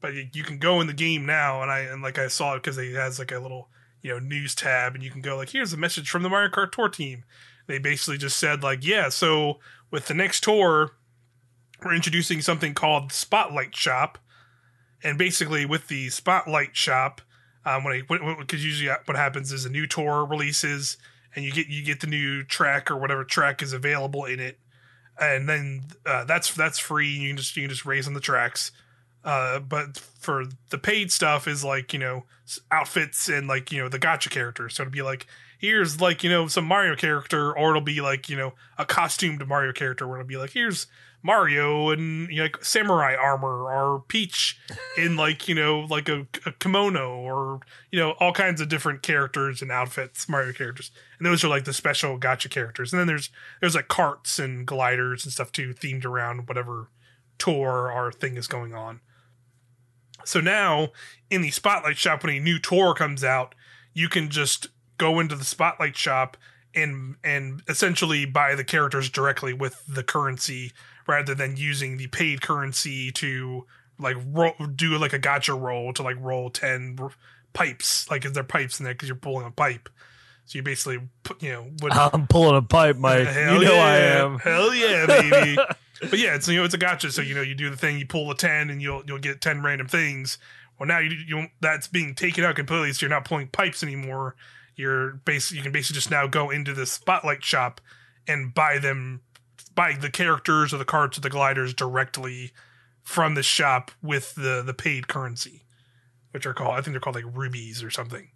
But 0.01 0.13
you, 0.13 0.27
you 0.33 0.43
can 0.43 0.57
go 0.57 0.79
in 0.81 0.87
the 0.87 0.93
game 0.93 1.25
now, 1.25 1.61
and 1.61 1.69
I 1.69 1.79
and 1.81 2.01
like 2.01 2.17
I 2.17 2.27
saw 2.29 2.55
it 2.55 2.63
because 2.63 2.77
it 2.77 2.95
has 2.95 3.19
like 3.19 3.31
a 3.31 3.39
little 3.39 3.69
you 4.01 4.11
know 4.11 4.19
news 4.19 4.55
tab, 4.55 4.95
and 4.95 5.03
you 5.03 5.11
can 5.11 5.21
go 5.21 5.35
like 5.37 5.49
here's 5.49 5.73
a 5.73 5.77
message 5.77 6.09
from 6.09 6.23
the 6.23 6.29
Mario 6.29 6.49
Kart 6.49 6.71
Tour 6.71 6.89
team. 6.89 7.25
They 7.67 7.77
basically 7.77 8.17
just 8.17 8.39
said 8.39 8.63
like 8.63 8.83
yeah, 8.83 9.09
so 9.09 9.59
with 9.91 10.07
the 10.07 10.13
next 10.15 10.41
tour, 10.43 10.93
we're 11.83 11.95
introducing 11.95 12.41
something 12.41 12.73
called 12.73 13.11
Spotlight 13.11 13.75
Shop, 13.75 14.17
and 15.03 15.17
basically 15.17 15.65
with 15.65 15.87
the 15.87 16.09
Spotlight 16.09 16.75
Shop, 16.75 17.21
um, 17.65 17.83
when 17.83 18.03
because 18.39 18.63
usually 18.63 18.91
what 19.05 19.17
happens 19.17 19.51
is 19.51 19.65
a 19.65 19.69
new 19.69 19.87
tour 19.87 20.25
releases, 20.25 20.97
and 21.35 21.45
you 21.45 21.51
get 21.51 21.67
you 21.67 21.83
get 21.83 21.99
the 21.99 22.07
new 22.07 22.43
track 22.43 22.89
or 22.89 22.97
whatever 22.97 23.23
track 23.23 23.61
is 23.61 23.73
available 23.73 24.25
in 24.25 24.39
it, 24.39 24.59
and 25.19 25.47
then 25.47 25.83
uh, 26.05 26.23
that's 26.25 26.53
that's 26.53 26.79
free. 26.79 27.09
You 27.09 27.29
can 27.29 27.37
just 27.37 27.55
you 27.55 27.63
can 27.63 27.69
just 27.69 27.85
raise 27.85 28.07
on 28.07 28.13
the 28.13 28.19
tracks. 28.19 28.71
Uh, 29.23 29.59
but 29.59 29.97
for 29.97 30.45
the 30.69 30.77
paid 30.77 31.11
stuff 31.11 31.47
is 31.47 31.63
like 31.63 31.91
you 31.91 31.99
know 31.99 32.23
outfits 32.71 33.27
and 33.27 33.47
like 33.47 33.71
you 33.71 33.81
know 33.81 33.89
the 33.89 33.99
gacha 33.99 34.29
characters. 34.29 34.75
So 34.75 34.83
it'd 34.83 34.93
be 34.93 35.01
like 35.01 35.27
here's 35.57 35.99
like 35.99 36.23
you 36.23 36.29
know 36.29 36.47
some 36.47 36.65
Mario 36.65 36.95
character, 36.95 37.55
or 37.55 37.71
it'll 37.71 37.81
be 37.81 38.01
like 38.01 38.29
you 38.29 38.37
know 38.37 38.53
a 38.77 38.85
costumed 38.85 39.45
Mario 39.47 39.73
character, 39.73 40.07
where 40.07 40.19
it'll 40.19 40.27
be 40.27 40.37
like 40.37 40.51
here's 40.51 40.87
Mario 41.21 41.89
and 41.89 42.29
you 42.29 42.37
know, 42.37 42.43
like 42.43 42.63
samurai 42.63 43.15
armor, 43.15 43.63
or 43.63 44.03
Peach 44.07 44.59
in 44.97 45.15
like 45.17 45.47
you 45.47 45.55
know 45.55 45.81
like 45.89 46.07
a, 46.07 46.27
a 46.45 46.51
kimono, 46.53 47.17
or 47.17 47.59
you 47.91 47.99
know 47.99 48.11
all 48.19 48.31
kinds 48.31 48.61
of 48.61 48.69
different 48.69 49.01
characters 49.01 49.61
and 49.61 49.71
outfits, 49.71 50.29
Mario 50.29 50.53
characters, 50.53 50.91
and 51.17 51.25
those 51.25 51.43
are 51.43 51.49
like 51.49 51.65
the 51.65 51.73
special 51.73 52.19
gacha 52.19 52.49
characters. 52.49 52.93
And 52.93 52.99
then 52.99 53.07
there's 53.07 53.29
there's 53.59 53.75
like 53.75 53.87
carts 53.87 54.39
and 54.39 54.65
gliders 54.65 55.25
and 55.25 55.33
stuff 55.33 55.51
too, 55.51 55.73
themed 55.73 56.05
around 56.05 56.47
whatever 56.47 56.89
tour 57.37 57.91
or 57.91 58.11
thing 58.11 58.37
is 58.37 58.47
going 58.47 58.73
on. 58.73 59.01
So 60.25 60.39
now 60.39 60.89
in 61.29 61.41
the 61.41 61.51
Spotlight 61.51 61.97
shop, 61.97 62.23
when 62.23 62.35
a 62.35 62.39
new 62.39 62.59
tour 62.59 62.93
comes 62.93 63.23
out, 63.23 63.55
you 63.93 64.09
can 64.09 64.29
just 64.29 64.67
go 64.97 65.19
into 65.19 65.35
the 65.35 65.45
Spotlight 65.45 65.97
shop 65.97 66.37
and 66.75 67.15
and 67.23 67.63
essentially 67.67 68.25
buy 68.25 68.55
the 68.55 68.63
characters 68.63 69.09
directly 69.09 69.53
with 69.53 69.81
the 69.87 70.03
currency 70.03 70.71
rather 71.09 71.35
than 71.35 71.57
using 71.57 71.97
the 71.97 72.07
paid 72.07 72.41
currency 72.41 73.11
to 73.11 73.65
like 73.97 74.15
roll, 74.27 74.53
do 74.75 74.97
like 74.97 75.11
a 75.11 75.19
gacha 75.19 75.59
roll 75.59 75.91
to 75.93 76.03
like 76.03 76.15
roll 76.21 76.49
10 76.49 76.97
r- 76.99 77.11
pipes 77.51 78.09
like 78.09 78.23
is 78.23 78.31
there 78.31 78.43
pipes 78.43 78.79
in 78.79 78.85
there 78.85 78.93
because 78.93 79.09
you're 79.09 79.17
pulling 79.17 79.45
a 79.45 79.51
pipe 79.51 79.89
so 80.49 80.57
you 80.57 80.63
basically 80.63 81.07
put 81.21 81.43
you 81.43 81.51
know 81.51 81.67
would 81.83 81.93
I'm 81.93 82.25
pulling 82.25 82.55
a 82.55 82.63
pipe, 82.63 82.97
Mike. 82.97 83.27
Hell 83.27 83.61
you 83.61 83.65
know 83.65 83.75
yeah. 83.75 83.83
I 83.83 83.97
am. 83.97 84.39
Hell 84.39 84.73
yeah, 84.73 85.05
baby. 85.05 85.55
but 86.09 86.17
yeah, 86.17 86.33
it's 86.33 86.47
you 86.47 86.57
know 86.57 86.63
it's 86.63 86.73
a 86.73 86.79
gacha. 86.79 87.11
So 87.11 87.21
you 87.21 87.35
know 87.35 87.43
you 87.43 87.53
do 87.53 87.69
the 87.69 87.77
thing, 87.77 87.99
you 87.99 88.07
pull 88.07 88.31
a 88.31 88.35
ten, 88.35 88.71
and 88.71 88.81
you'll 88.81 89.03
you'll 89.05 89.19
get 89.19 89.41
ten 89.41 89.61
random 89.61 89.87
things. 89.87 90.39
Well, 90.79 90.87
now 90.87 90.97
you 90.97 91.11
you 91.27 91.47
that's 91.61 91.87
being 91.87 92.15
taken 92.15 92.43
out 92.43 92.55
completely, 92.55 92.91
so 92.93 93.05
you're 93.05 93.11
not 93.11 93.25
pulling 93.25 93.49
pipes 93.49 93.83
anymore. 93.83 94.35
You're 94.75 95.17
base 95.23 95.51
you 95.51 95.61
can 95.61 95.71
basically 95.71 95.93
just 95.95 96.09
now 96.09 96.25
go 96.25 96.49
into 96.49 96.73
the 96.73 96.87
spotlight 96.87 97.43
shop 97.43 97.79
and 98.27 98.51
buy 98.51 98.79
them, 98.79 99.21
buy 99.75 99.93
the 99.93 100.09
characters 100.09 100.73
or 100.73 100.77
the 100.77 100.85
cards 100.85 101.17
or 101.17 101.21
the 101.21 101.29
gliders 101.29 101.73
directly 101.73 102.51
from 103.03 103.35
the 103.35 103.43
shop 103.43 103.91
with 104.01 104.35
the 104.35 104.61
the 104.65 104.73
paid 104.73 105.07
currency, 105.07 105.63
which 106.31 106.45
are 106.45 106.53
called 106.53 106.75
I 106.75 106.81
think 106.81 106.93
they're 106.93 106.99
called 106.99 107.15
like 107.15 107.25
rubies 107.33 107.83
or 107.83 107.89
something. 107.89 108.29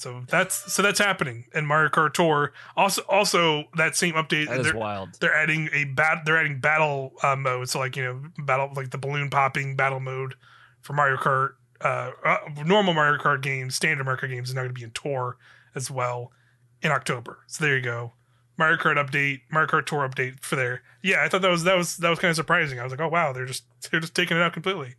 So 0.00 0.22
that's 0.28 0.72
so 0.72 0.80
that's 0.80 0.98
happening 0.98 1.44
in 1.52 1.66
Mario 1.66 1.90
Kart 1.90 2.14
Tour. 2.14 2.54
Also, 2.74 3.02
also 3.02 3.64
that 3.76 3.96
same 3.96 4.14
update. 4.14 4.48
That 4.48 4.60
is 4.60 4.66
they're, 4.66 4.76
wild. 4.76 5.10
they're 5.20 5.34
adding 5.34 5.68
a 5.74 5.84
bat. 5.84 6.22
They're 6.24 6.38
adding 6.38 6.58
battle 6.58 7.12
uh, 7.22 7.36
mode. 7.36 7.68
So 7.68 7.78
like 7.78 7.96
you 7.96 8.04
know 8.04 8.22
battle 8.44 8.72
like 8.74 8.90
the 8.90 8.98
balloon 8.98 9.28
popping 9.28 9.76
battle 9.76 10.00
mode 10.00 10.36
for 10.80 10.94
Mario 10.94 11.18
Kart. 11.18 11.50
Uh, 11.82 12.12
uh, 12.24 12.38
normal 12.64 12.94
Mario 12.94 13.18
Kart 13.18 13.42
games, 13.42 13.74
standard 13.74 14.04
Mario 14.04 14.20
Kart 14.20 14.30
games 14.30 14.48
is 14.48 14.54
now 14.54 14.62
going 14.62 14.74
to 14.74 14.78
be 14.78 14.84
in 14.84 14.90
Tour 14.92 15.36
as 15.74 15.90
well 15.90 16.32
in 16.80 16.90
October. 16.90 17.40
So 17.46 17.62
there 17.62 17.76
you 17.76 17.82
go. 17.82 18.14
Mario 18.60 18.76
Kart 18.76 18.96
update, 18.96 19.40
Mario 19.50 19.66
Kart 19.66 19.86
Tour 19.86 20.06
update 20.06 20.40
for 20.40 20.54
there. 20.54 20.82
Yeah, 21.02 21.24
I 21.24 21.28
thought 21.28 21.40
that 21.40 21.50
was 21.50 21.64
that 21.64 21.76
was 21.76 21.96
that 21.96 22.10
was 22.10 22.18
kind 22.18 22.28
of 22.28 22.36
surprising. 22.36 22.78
I 22.78 22.84
was 22.84 22.92
like, 22.92 23.00
oh 23.00 23.08
wow, 23.08 23.32
they're 23.32 23.46
just 23.46 23.64
they're 23.90 24.00
just 24.00 24.14
taking 24.14 24.36
it 24.36 24.42
out 24.42 24.52
completely. 24.52 24.94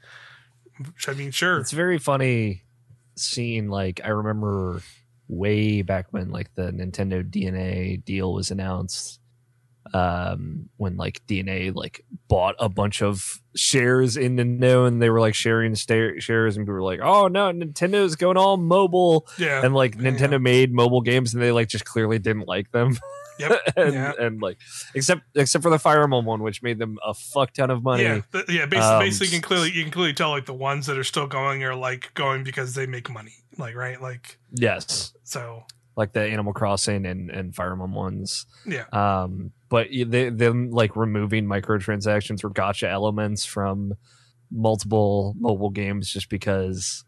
Which 0.79 1.07
I 1.07 1.13
mean, 1.13 1.31
sure, 1.31 1.59
It's 1.59 1.71
very 1.71 1.99
funny 1.99 2.63
seeing 3.15 3.69
like 3.69 4.01
I 4.03 4.09
remember 4.09 4.81
way 5.27 5.83
back 5.83 6.07
when 6.09 6.31
like 6.31 6.53
the 6.55 6.71
Nintendo 6.71 7.23
DeNA 7.23 8.03
deal 8.03 8.33
was 8.33 8.49
announced 8.51 9.20
um 9.93 10.69
when 10.77 10.95
like 10.97 11.21
DeNA 11.27 11.75
like 11.75 12.03
bought 12.27 12.55
a 12.59 12.69
bunch 12.69 13.01
of 13.01 13.41
shares 13.55 14.15
in 14.15 14.37
Nintendo 14.37 14.87
and 14.87 15.01
they 15.01 15.09
were 15.09 15.19
like 15.19 15.35
sharing 15.35 15.75
sta- 15.75 16.19
shares 16.19 16.55
and 16.55 16.65
people 16.65 16.75
were 16.75 16.83
like 16.83 16.99
oh 17.01 17.27
no 17.27 17.51
Nintendo's 17.51 18.15
going 18.15 18.37
all 18.37 18.57
mobile 18.57 19.27
yeah, 19.37 19.63
and 19.65 19.73
like 19.73 19.95
Yeah. 19.95 20.11
Nintendo 20.11 20.41
made 20.41 20.71
mobile 20.73 21.01
games 21.01 21.33
and 21.33 21.41
they 21.43 21.51
like 21.51 21.67
just 21.67 21.85
clearly 21.85 22.19
didn't 22.19 22.47
like 22.47 22.71
them 22.71 22.97
Yep. 23.39 23.59
and, 23.75 23.93
Yeah. 23.93 24.11
and 24.19 24.41
like 24.41 24.57
except 24.93 25.23
except 25.35 25.63
for 25.63 25.71
the 25.71 25.79
Fire 25.79 26.03
Emblem 26.03 26.25
one 26.25 26.41
which 26.43 26.61
made 26.63 26.77
them 26.79 26.97
a 27.05 27.13
fuck 27.13 27.53
ton 27.53 27.69
of 27.71 27.83
money 27.83 28.03
Yeah, 28.03 28.21
th- 28.31 28.45
yeah. 28.49 28.65
Basically, 28.67 28.79
Um, 28.79 28.99
basically, 28.99 29.27
you 29.27 29.31
can 29.33 29.41
clearly 29.41 29.71
you 29.71 29.83
can 29.83 29.91
clearly 29.91 30.13
tell 30.13 30.29
like 30.29 30.45
the 30.45 30.53
ones 30.53 30.85
that 30.85 30.97
are 30.97 31.03
still 31.03 31.27
going 31.27 31.63
are 31.63 31.75
like 31.75 32.13
going 32.13 32.43
because 32.43 32.75
they 32.75 32.85
make 32.85 33.09
money, 33.09 33.33
like 33.57 33.75
right, 33.75 34.01
like 34.01 34.37
yes 34.53 35.13
so. 35.23 35.63
like 35.97 36.13
the 36.13 36.21
Animal 36.21 36.53
Crossing 36.53 37.05
and 37.05 37.29
and 37.31 37.53
Fire 37.55 37.71
Emblem 37.73 37.93
ones. 37.95 38.45
Yeah. 38.65 38.85
Um, 38.93 39.51
but 39.71 39.87
they 39.89 40.29
them 40.29 40.69
like 40.69 40.95
removing 40.95 41.45
microtransactions 41.47 42.43
or 42.43 42.51
gacha 42.51 42.87
elements 42.87 43.43
from 43.45 43.93
multiple 44.51 45.33
mobile 45.39 45.69
games 45.71 46.11
just 46.11 46.29
because 46.29 47.03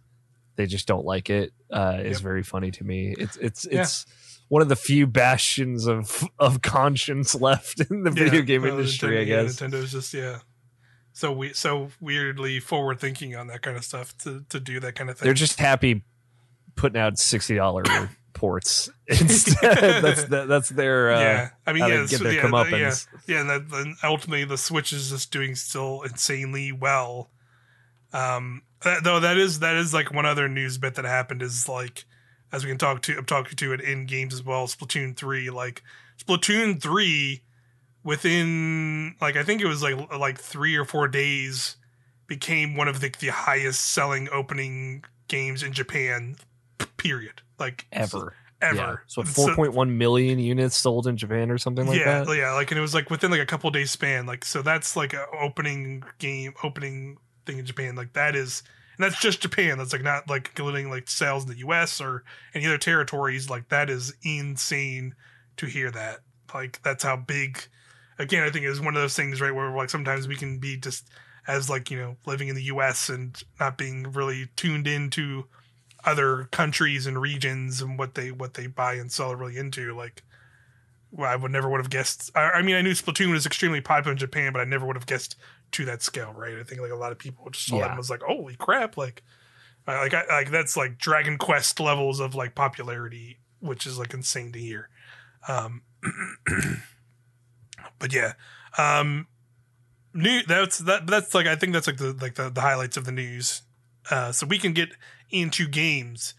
they 0.55 0.65
just 0.65 0.87
don't 0.87 1.05
like 1.05 1.29
it 1.29 1.51
uh, 1.71 1.97
is 1.99 2.17
Yep. 2.17 2.21
very 2.23 2.43
funny 2.43 2.71
to 2.71 2.83
me. 2.83 3.13
It's 3.19 3.37
it's 3.37 3.67
Yeah. 3.69 3.81
it's 3.81 4.05
one 4.49 4.61
of 4.61 4.69
the 4.69 4.75
few 4.75 5.05
bastions 5.07 5.87
of 5.87 6.23
of 6.39 6.61
conscience 6.61 7.35
left 7.49 7.79
in 7.91 8.03
the 8.03 8.11
video 8.11 8.41
game 8.41 8.61
well, 8.63 8.77
industry, 8.79 9.17
Nintendo- 9.17 9.19
I 9.19 9.21
yeah, 9.23 9.43
guess. 9.43 9.55
Nintendo's 9.59 9.91
just 9.91 10.13
yeah. 10.13 10.39
So 11.11 11.31
we 11.31 11.53
so 11.53 11.89
weirdly 11.99 12.59
forward 12.59 12.99
thinking 12.99 13.35
on 13.35 13.47
that 13.47 13.61
kind 13.61 13.77
of 13.77 13.83
stuff 13.83 14.17
to 14.19 14.45
to 14.49 14.59
do 14.59 14.79
that 14.79 14.95
kind 14.95 15.09
of 15.09 15.17
thing. 15.17 15.25
They're 15.25 15.33
just 15.33 15.59
happy 15.59 16.03
putting 16.75 16.99
out 17.01 17.17
sixty 17.19 17.55
dollar 17.55 17.83
ports 18.33 18.89
instead. 19.07 20.03
that's 20.03 20.25
that, 20.25 20.47
that's 20.47 20.69
their 20.69 21.11
uh, 21.11 21.19
yeah. 21.19 21.49
I 21.65 21.73
mean, 21.73 21.87
yeah, 21.87 22.05
get 22.07 22.19
their 22.21 22.33
yeah, 22.33 22.41
the- 22.41 22.47
yeah, 22.47 22.87
comeuppance. 22.89 23.07
yeah, 23.27 23.41
and 23.41 23.49
that, 23.49 23.69
then 23.69 23.95
ultimately 24.03 24.43
the 24.45 24.57
Switch 24.57 24.93
is 24.93 25.09
just 25.09 25.31
doing 25.31 25.55
still 25.55 26.01
insanely 26.01 26.71
well. 26.71 27.29
Um, 28.11 28.61
that, 28.83 29.03
though 29.03 29.19
that 29.19 29.37
is 29.37 29.59
that 29.59 29.75
is 29.75 29.93
like 29.93 30.13
one 30.13 30.25
other 30.25 30.47
news 30.47 30.77
bit 30.77 30.95
that 30.95 31.05
happened 31.05 31.41
is 31.41 31.67
like 31.67 32.05
as 32.51 32.63
we 32.63 32.69
can 32.69 32.77
talk 32.77 33.01
to 33.03 33.17
I'm 33.17 33.25
talking 33.25 33.55
to 33.55 33.73
it 33.73 33.81
in 33.81 34.05
games 34.05 34.33
as 34.33 34.43
well. 34.43 34.67
Splatoon 34.67 35.15
three, 35.17 35.49
like 35.49 35.81
Splatoon 36.23 36.81
three, 36.81 37.41
within 38.03 39.15
like 39.21 39.35
I 39.35 39.43
think 39.43 39.61
it 39.61 39.67
was 39.67 39.81
like 39.81 40.11
like 40.11 40.39
three 40.39 40.75
or 40.75 40.85
four 40.85 41.07
days, 41.07 41.77
became 42.27 42.75
one 42.75 42.87
of 42.87 42.99
the, 43.01 43.11
the 43.19 43.29
highest 43.29 43.81
selling 43.81 44.29
opening 44.31 45.03
games 45.27 45.63
in 45.63 45.73
Japan. 45.73 46.35
Period. 46.97 47.41
Like 47.59 47.85
ever. 47.91 48.33
ever. 48.61 48.75
Yeah. 48.75 48.95
So 49.07 49.21
And 49.21 49.29
four 49.29 49.55
point 49.55 49.73
one 49.73 49.97
million 49.97 50.39
units 50.39 50.75
sold 50.75 51.07
in 51.07 51.17
Japan 51.17 51.51
or 51.51 51.57
something 51.57 51.87
like 51.87 51.99
yeah, 51.99 52.23
that. 52.23 52.37
yeah, 52.37 52.53
like 52.53 52.71
and 52.71 52.77
it 52.77 52.81
was 52.81 52.93
like 52.93 53.09
within 53.09 53.31
like 53.31 53.41
a 53.41 53.45
couple 53.45 53.69
days 53.71 53.91
span. 53.91 54.25
Like 54.25 54.45
so 54.45 54.61
that's 54.61 54.95
like 54.95 55.13
a 55.13 55.25
opening 55.39 56.03
game, 56.19 56.53
opening 56.63 57.17
thing 57.45 57.59
in 57.59 57.65
Japan. 57.65 57.95
Like 57.95 58.13
that 58.13 58.35
is, 58.35 58.63
and 58.97 59.03
that's 59.03 59.19
just 59.21 59.41
Japan. 59.41 59.77
That's 59.77 59.93
like 59.93 60.03
not 60.03 60.29
like 60.29 60.49
including 60.55 60.89
like 60.89 61.09
sales 61.09 61.43
in 61.43 61.49
the 61.49 61.57
U.S. 61.59 61.99
or 62.01 62.23
any 62.53 62.65
other 62.65 62.77
territories. 62.77 63.49
Like 63.49 63.69
that 63.69 63.89
is 63.89 64.13
insane 64.23 65.15
to 65.57 65.65
hear 65.65 65.91
that. 65.91 66.19
Like 66.53 66.81
that's 66.83 67.03
how 67.03 67.15
big. 67.17 67.59
Again, 68.19 68.43
I 68.43 68.51
think 68.51 68.65
it's 68.65 68.79
one 68.79 68.95
of 68.95 69.01
those 69.01 69.15
things, 69.15 69.41
right, 69.41 69.53
where 69.53 69.71
like 69.75 69.89
sometimes 69.89 70.27
we 70.27 70.35
can 70.35 70.59
be 70.59 70.77
just 70.77 71.09
as 71.47 71.69
like 71.69 71.91
you 71.91 71.97
know 71.97 72.15
living 72.25 72.47
in 72.47 72.55
the 72.55 72.63
U.S. 72.63 73.09
and 73.09 73.41
not 73.59 73.77
being 73.77 74.11
really 74.11 74.47
tuned 74.55 74.87
into 74.87 75.45
other 76.05 76.45
countries 76.51 77.05
and 77.07 77.21
regions 77.21 77.81
and 77.81 77.97
what 77.97 78.15
they 78.15 78.31
what 78.31 78.55
they 78.55 78.67
buy 78.67 78.95
and 78.95 79.11
sell 79.11 79.35
really 79.35 79.57
into 79.57 79.95
like 79.95 80.23
well, 81.15 81.29
I 81.31 81.35
would 81.35 81.51
never 81.51 81.69
would 81.69 81.79
have 81.79 81.91
guessed. 81.91 82.31
I, 82.35 82.49
I 82.49 82.61
mean, 82.63 82.75
I 82.75 82.81
knew 82.81 82.91
Splatoon 82.93 83.31
was 83.31 83.45
extremely 83.45 83.81
popular 83.81 84.13
in 84.13 84.17
Japan, 84.17 84.51
but 84.51 84.61
I 84.61 84.65
never 84.65 84.83
would 84.87 84.95
have 84.95 85.05
guessed 85.05 85.35
to 85.73 85.85
that 85.85 86.01
scale, 86.01 86.33
right? 86.35 86.57
I 86.57 86.63
think 86.63 86.81
like 86.81 86.91
a 86.91 86.95
lot 86.95 87.11
of 87.11 87.19
people 87.19 87.47
just 87.51 87.67
saw 87.67 87.77
that 87.81 87.89
and 87.89 87.97
was 87.97 88.09
like, 88.09 88.23
"Holy 88.23 88.55
crap!" 88.55 88.97
Like, 88.97 89.21
I- 89.85 89.99
like, 90.01 90.13
I, 90.15 90.25
like 90.27 90.49
that's 90.49 90.75
like 90.75 90.97
Dragon 90.97 91.37
Quest 91.37 91.79
levels 91.79 92.19
of 92.19 92.33
like 92.33 92.55
popularity, 92.55 93.37
which 93.59 93.85
is 93.85 93.99
like 93.99 94.13
insane 94.13 94.51
to 94.53 94.59
hear. 94.59 94.89
Um, 95.47 95.83
but 97.99 98.13
yeah, 98.13 98.33
um, 98.77 99.27
new. 100.13 100.41
That's 100.43 100.79
that. 100.79 101.07
That's 101.07 101.33
like 101.33 101.47
I 101.47 101.55
think 101.55 101.73
that's 101.73 101.87
like 101.87 101.97
the 101.97 102.13
like 102.13 102.35
the, 102.35 102.49
the 102.49 102.61
highlights 102.61 102.97
of 102.97 103.05
the 103.05 103.11
news. 103.11 103.61
Uh, 104.09 104.31
so 104.31 104.45
we 104.45 104.57
can 104.59 104.73
get 104.73 104.89
into 105.33 105.67
games. 105.67 106.33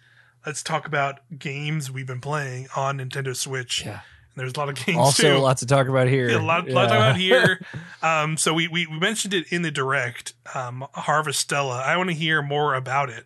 Let's 0.46 0.62
talk 0.62 0.86
about 0.86 1.20
games 1.38 1.90
we've 1.90 2.06
been 2.06 2.20
playing 2.20 2.68
on 2.76 2.98
Nintendo 2.98 3.34
Switch. 3.36 3.84
Yeah. 3.84 3.92
And 3.92 4.00
there's 4.42 4.54
a 4.54 4.58
lot 4.58 4.68
of 4.68 4.74
games 4.74 4.98
Also, 4.98 5.22
too. 5.22 5.36
a 5.36 5.38
lot 5.38 5.58
to 5.58 5.66
talk 5.66 5.86
about 5.88 6.08
here. 6.08 6.28
Yeah, 6.30 6.38
a 6.38 6.42
lot, 6.42 6.68
lot 6.68 6.84
to 6.84 6.88
talk 6.88 6.96
about 6.96 7.16
here. 7.16 7.60
Um, 8.02 8.36
so 8.36 8.52
we, 8.52 8.68
we 8.68 8.86
we 8.86 8.98
mentioned 8.98 9.32
it 9.32 9.50
in 9.50 9.62
the 9.62 9.70
direct. 9.70 10.34
Um, 10.54 10.86
Harvestella. 10.94 11.82
I 11.82 11.96
want 11.96 12.10
to 12.10 12.14
hear 12.14 12.42
more 12.42 12.74
about 12.74 13.08
it 13.08 13.24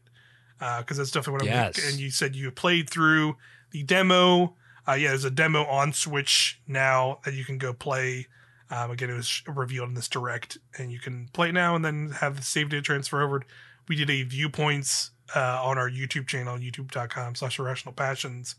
because 0.61 0.97
that's 0.99 1.11
definitely 1.11 1.33
what 1.33 1.43
I'm. 1.43 1.49
Yes. 1.75 1.91
And 1.91 1.99
you 1.99 2.11
said 2.11 2.37
you 2.37 2.49
played 2.53 2.89
through 2.89 3.37
the 3.73 3.83
demo. 3.83 4.55
Uh, 4.87 4.93
yeah, 4.93 5.09
there's 5.09 5.25
a 5.25 5.31
demo 5.33 5.65
on 5.65 5.93
Switch 5.93 6.61
now 6.69 7.19
that 7.25 7.35
you 7.35 7.45
can 7.45 7.59
go 7.59 7.73
play. 7.73 8.29
Um, 8.71 8.93
again, 8.93 9.11
it 9.11 9.15
was 9.15 9.43
revealed 9.49 9.89
in 9.89 9.95
this 9.95 10.09
direct, 10.09 10.59
and 10.79 10.93
you 10.93 11.01
can 11.01 11.29
play 11.33 11.49
it 11.49 11.53
now 11.53 11.75
and 11.75 11.85
then 11.85 12.11
have 12.21 12.37
the 12.37 12.43
save 12.43 12.69
data 12.69 12.83
transfer 12.83 13.21
over. 13.23 13.43
We 13.89 13.97
did 13.97 14.11
a 14.11 14.23
viewpoints 14.23 15.11
uh, 15.35 15.61
on 15.63 15.79
our 15.79 15.91
YouTube 15.91 16.27
channel, 16.27 16.57
youtube.com 16.59 17.35
slash 17.35 17.59
irrational 17.59 17.93
passions, 17.95 18.57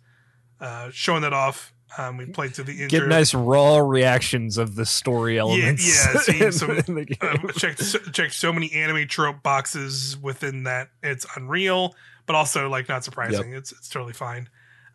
uh, 0.60 0.90
showing 0.92 1.22
that 1.22 1.34
off. 1.34 1.74
Um, 1.98 2.18
we 2.18 2.26
played 2.28 2.54
through 2.54 2.66
the 2.66 2.84
intro. 2.84 3.00
Get 3.00 3.08
nice 3.08 3.34
raw 3.34 3.78
reactions 3.78 4.60
of 4.60 4.76
the 4.76 4.86
story 4.86 5.40
elements. 5.40 5.88
yeah, 5.88 6.20
see, 6.22 6.44
in- 6.46 6.52
some- 6.52 6.72
in 6.72 6.96
the 6.96 7.06
game. 7.06 7.18
uh, 7.22 7.52
checked 7.54 7.80
so- 7.84 8.00
checked 8.00 8.34
so 8.34 8.54
many 8.54 8.72
anime 8.74 9.08
trope 9.08 9.42
boxes 9.42 10.16
within 10.18 10.64
that 10.64 10.90
it's 11.02 11.26
unreal, 11.36 11.96
but 12.28 12.36
also 12.36 12.70
like 12.70 12.88
not 12.90 13.04
surprising. 13.04 13.54
It's 13.54 13.72
it's 13.72 13.90
totally 13.90 14.14
fine. 14.14 14.50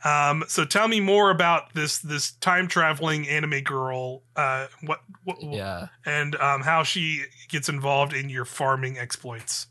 Um, 0.05 0.45
so 0.49 0.65
tell 0.67 0.87
me 0.87 1.01
more 1.01 1.31
about 1.31 1.75
this 1.75 1.99
this 1.99 2.33
time 2.33 2.69
traveling 2.69 3.27
anime 3.27 3.63
girl. 3.63 4.23
Uh, 4.37 4.67
what, 4.85 5.01
what 5.25 5.43
yeah. 5.43 5.89
and 6.05 6.37
um, 6.37 6.61
how 6.61 6.83
she 6.83 7.25
gets 7.49 7.69
involved 7.69 8.13
in 8.13 8.29
your 8.29 8.45
farming 8.45 8.99
exploits. 8.99 9.67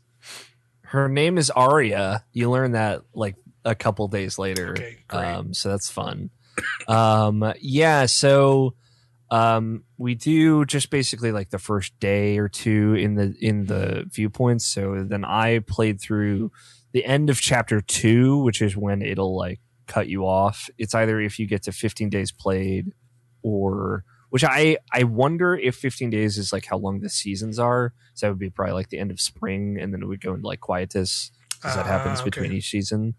Her 0.94 1.08
name 1.08 1.38
is 1.38 1.50
Aria. 1.50 2.24
You 2.32 2.48
learn 2.52 2.70
that 2.72 3.02
like 3.14 3.34
a 3.64 3.74
couple 3.74 4.06
days 4.06 4.38
later. 4.38 4.70
Okay, 4.70 4.98
great. 5.08 5.24
Um, 5.24 5.52
so 5.52 5.70
that's 5.70 5.90
fun. 5.90 6.30
um, 6.88 7.52
yeah. 7.60 8.06
So 8.06 8.76
um, 9.28 9.82
we 9.98 10.14
do 10.14 10.64
just 10.64 10.90
basically 10.90 11.32
like 11.32 11.50
the 11.50 11.58
first 11.58 11.98
day 11.98 12.38
or 12.38 12.48
two 12.48 12.94
in 12.94 13.16
the 13.16 13.34
in 13.40 13.66
the 13.66 14.08
viewpoints. 14.08 14.66
So 14.66 15.02
then 15.02 15.24
I 15.24 15.58
played 15.66 16.00
through 16.00 16.52
the 16.92 17.04
end 17.04 17.28
of 17.28 17.40
chapter 17.40 17.80
two, 17.80 18.38
which 18.44 18.62
is 18.62 18.76
when 18.76 19.02
it'll 19.02 19.36
like 19.36 19.58
cut 19.88 20.06
you 20.06 20.24
off. 20.24 20.70
It's 20.78 20.94
either 20.94 21.20
if 21.20 21.40
you 21.40 21.48
get 21.48 21.64
to 21.64 21.72
15 21.72 22.08
days 22.08 22.30
played 22.30 22.92
or 23.42 24.04
which 24.34 24.42
I 24.42 24.78
I 24.92 25.04
wonder 25.04 25.54
if 25.54 25.76
15 25.76 26.10
days 26.10 26.38
is 26.38 26.52
like 26.52 26.66
how 26.66 26.76
long 26.76 26.98
the 26.98 27.08
seasons 27.08 27.60
are. 27.60 27.94
So 28.14 28.26
that 28.26 28.30
would 28.32 28.40
be 28.40 28.50
probably 28.50 28.74
like 28.74 28.88
the 28.88 28.98
end 28.98 29.12
of 29.12 29.20
spring, 29.20 29.78
and 29.80 29.94
then 29.94 30.02
it 30.02 30.06
would 30.06 30.20
go 30.20 30.34
into 30.34 30.44
like 30.44 30.58
quietus 30.58 31.30
because 31.50 31.76
that 31.76 31.86
happens 31.86 32.18
Ah, 32.20 32.24
between 32.24 32.50
each 32.52 32.68
season. 32.68 33.14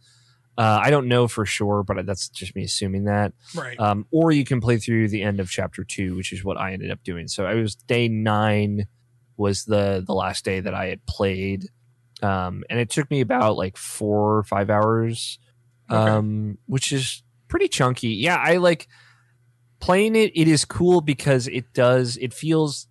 Uh, 0.57 0.79
I 0.83 0.89
don't 0.89 1.07
know 1.07 1.29
for 1.29 1.45
sure, 1.45 1.83
but 1.83 2.05
that's 2.05 2.27
just 2.27 2.53
me 2.53 2.63
assuming 2.63 3.05
that. 3.05 3.31
right. 3.55 3.79
Um, 3.79 4.07
or 4.11 4.31
you 4.33 4.43
can 4.43 4.59
play 4.59 4.77
through 4.77 5.07
the 5.07 5.21
end 5.23 5.39
of 5.39 5.49
chapter 5.49 5.85
two, 5.85 6.15
which 6.17 6.33
is 6.33 6.43
what 6.43 6.57
I 6.57 6.73
ended 6.73 6.91
up 6.91 7.01
doing. 7.03 7.29
So 7.29 7.45
I 7.45 7.53
was 7.55 7.75
day 7.75 8.09
nine 8.09 8.87
was 9.37 9.63
the 9.63 10.03
the 10.05 10.13
last 10.13 10.43
day 10.43 10.59
that 10.59 10.73
I 10.73 10.87
had 10.87 11.05
played, 11.05 11.69
um, 12.21 12.63
and 12.69 12.77
it 12.77 12.89
took 12.89 13.09
me 13.09 13.21
about 13.21 13.55
like 13.55 13.77
four 13.77 14.35
or 14.37 14.43
five 14.43 14.69
hours, 14.69 15.39
Okay. 15.89 16.11
um, 16.11 16.57
which 16.65 16.91
is 16.91 17.23
pretty 17.47 17.69
chunky. 17.69 18.09
Yeah, 18.09 18.35
I 18.37 18.57
like 18.57 18.87
playing 19.85 20.15
it. 20.15 20.31
It 20.33 20.47
is 20.47 20.65
cool 20.65 20.99
because 21.01 21.47
it 21.47 21.71
does. 21.73 22.17
It 22.17 22.33
feels 22.33 22.87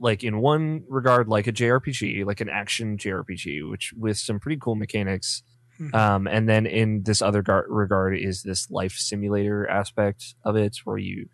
like 0.00 0.24
in 0.24 0.38
one 0.38 0.82
regard 0.88 1.28
like 1.28 1.46
a 1.46 1.52
JRPG, 1.52 2.24
like 2.26 2.40
an 2.40 2.48
action 2.48 2.98
JRPG, 2.98 3.70
which 3.70 3.92
with 3.96 4.18
some 4.18 4.40
pretty 4.40 4.58
cool 4.60 4.74
mechanics. 4.74 5.44
Mhm. 5.80 5.94
Um, 5.94 6.26
and 6.26 6.48
then 6.48 6.66
in 6.66 7.04
this 7.04 7.22
other 7.22 7.42
gar- 7.42 7.66
regard 7.68 8.16
is 8.18 8.42
this 8.42 8.68
life 8.70 8.92
simulator 8.92 9.68
aspect 9.68 10.34
of 10.44 10.56
it, 10.56 10.76
where 10.84 10.98
you 10.98 11.26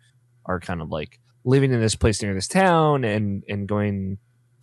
are 0.45 0.59
kind 0.59 0.81
of 0.81 0.89
like 0.89 1.19
living 1.43 1.71
in 1.71 1.79
this 1.81 1.95
place 1.95 2.21
near 2.21 2.35
this 2.35 2.47
town 2.47 3.03
and 3.03 3.43
and 3.49 3.67
going 3.67 4.19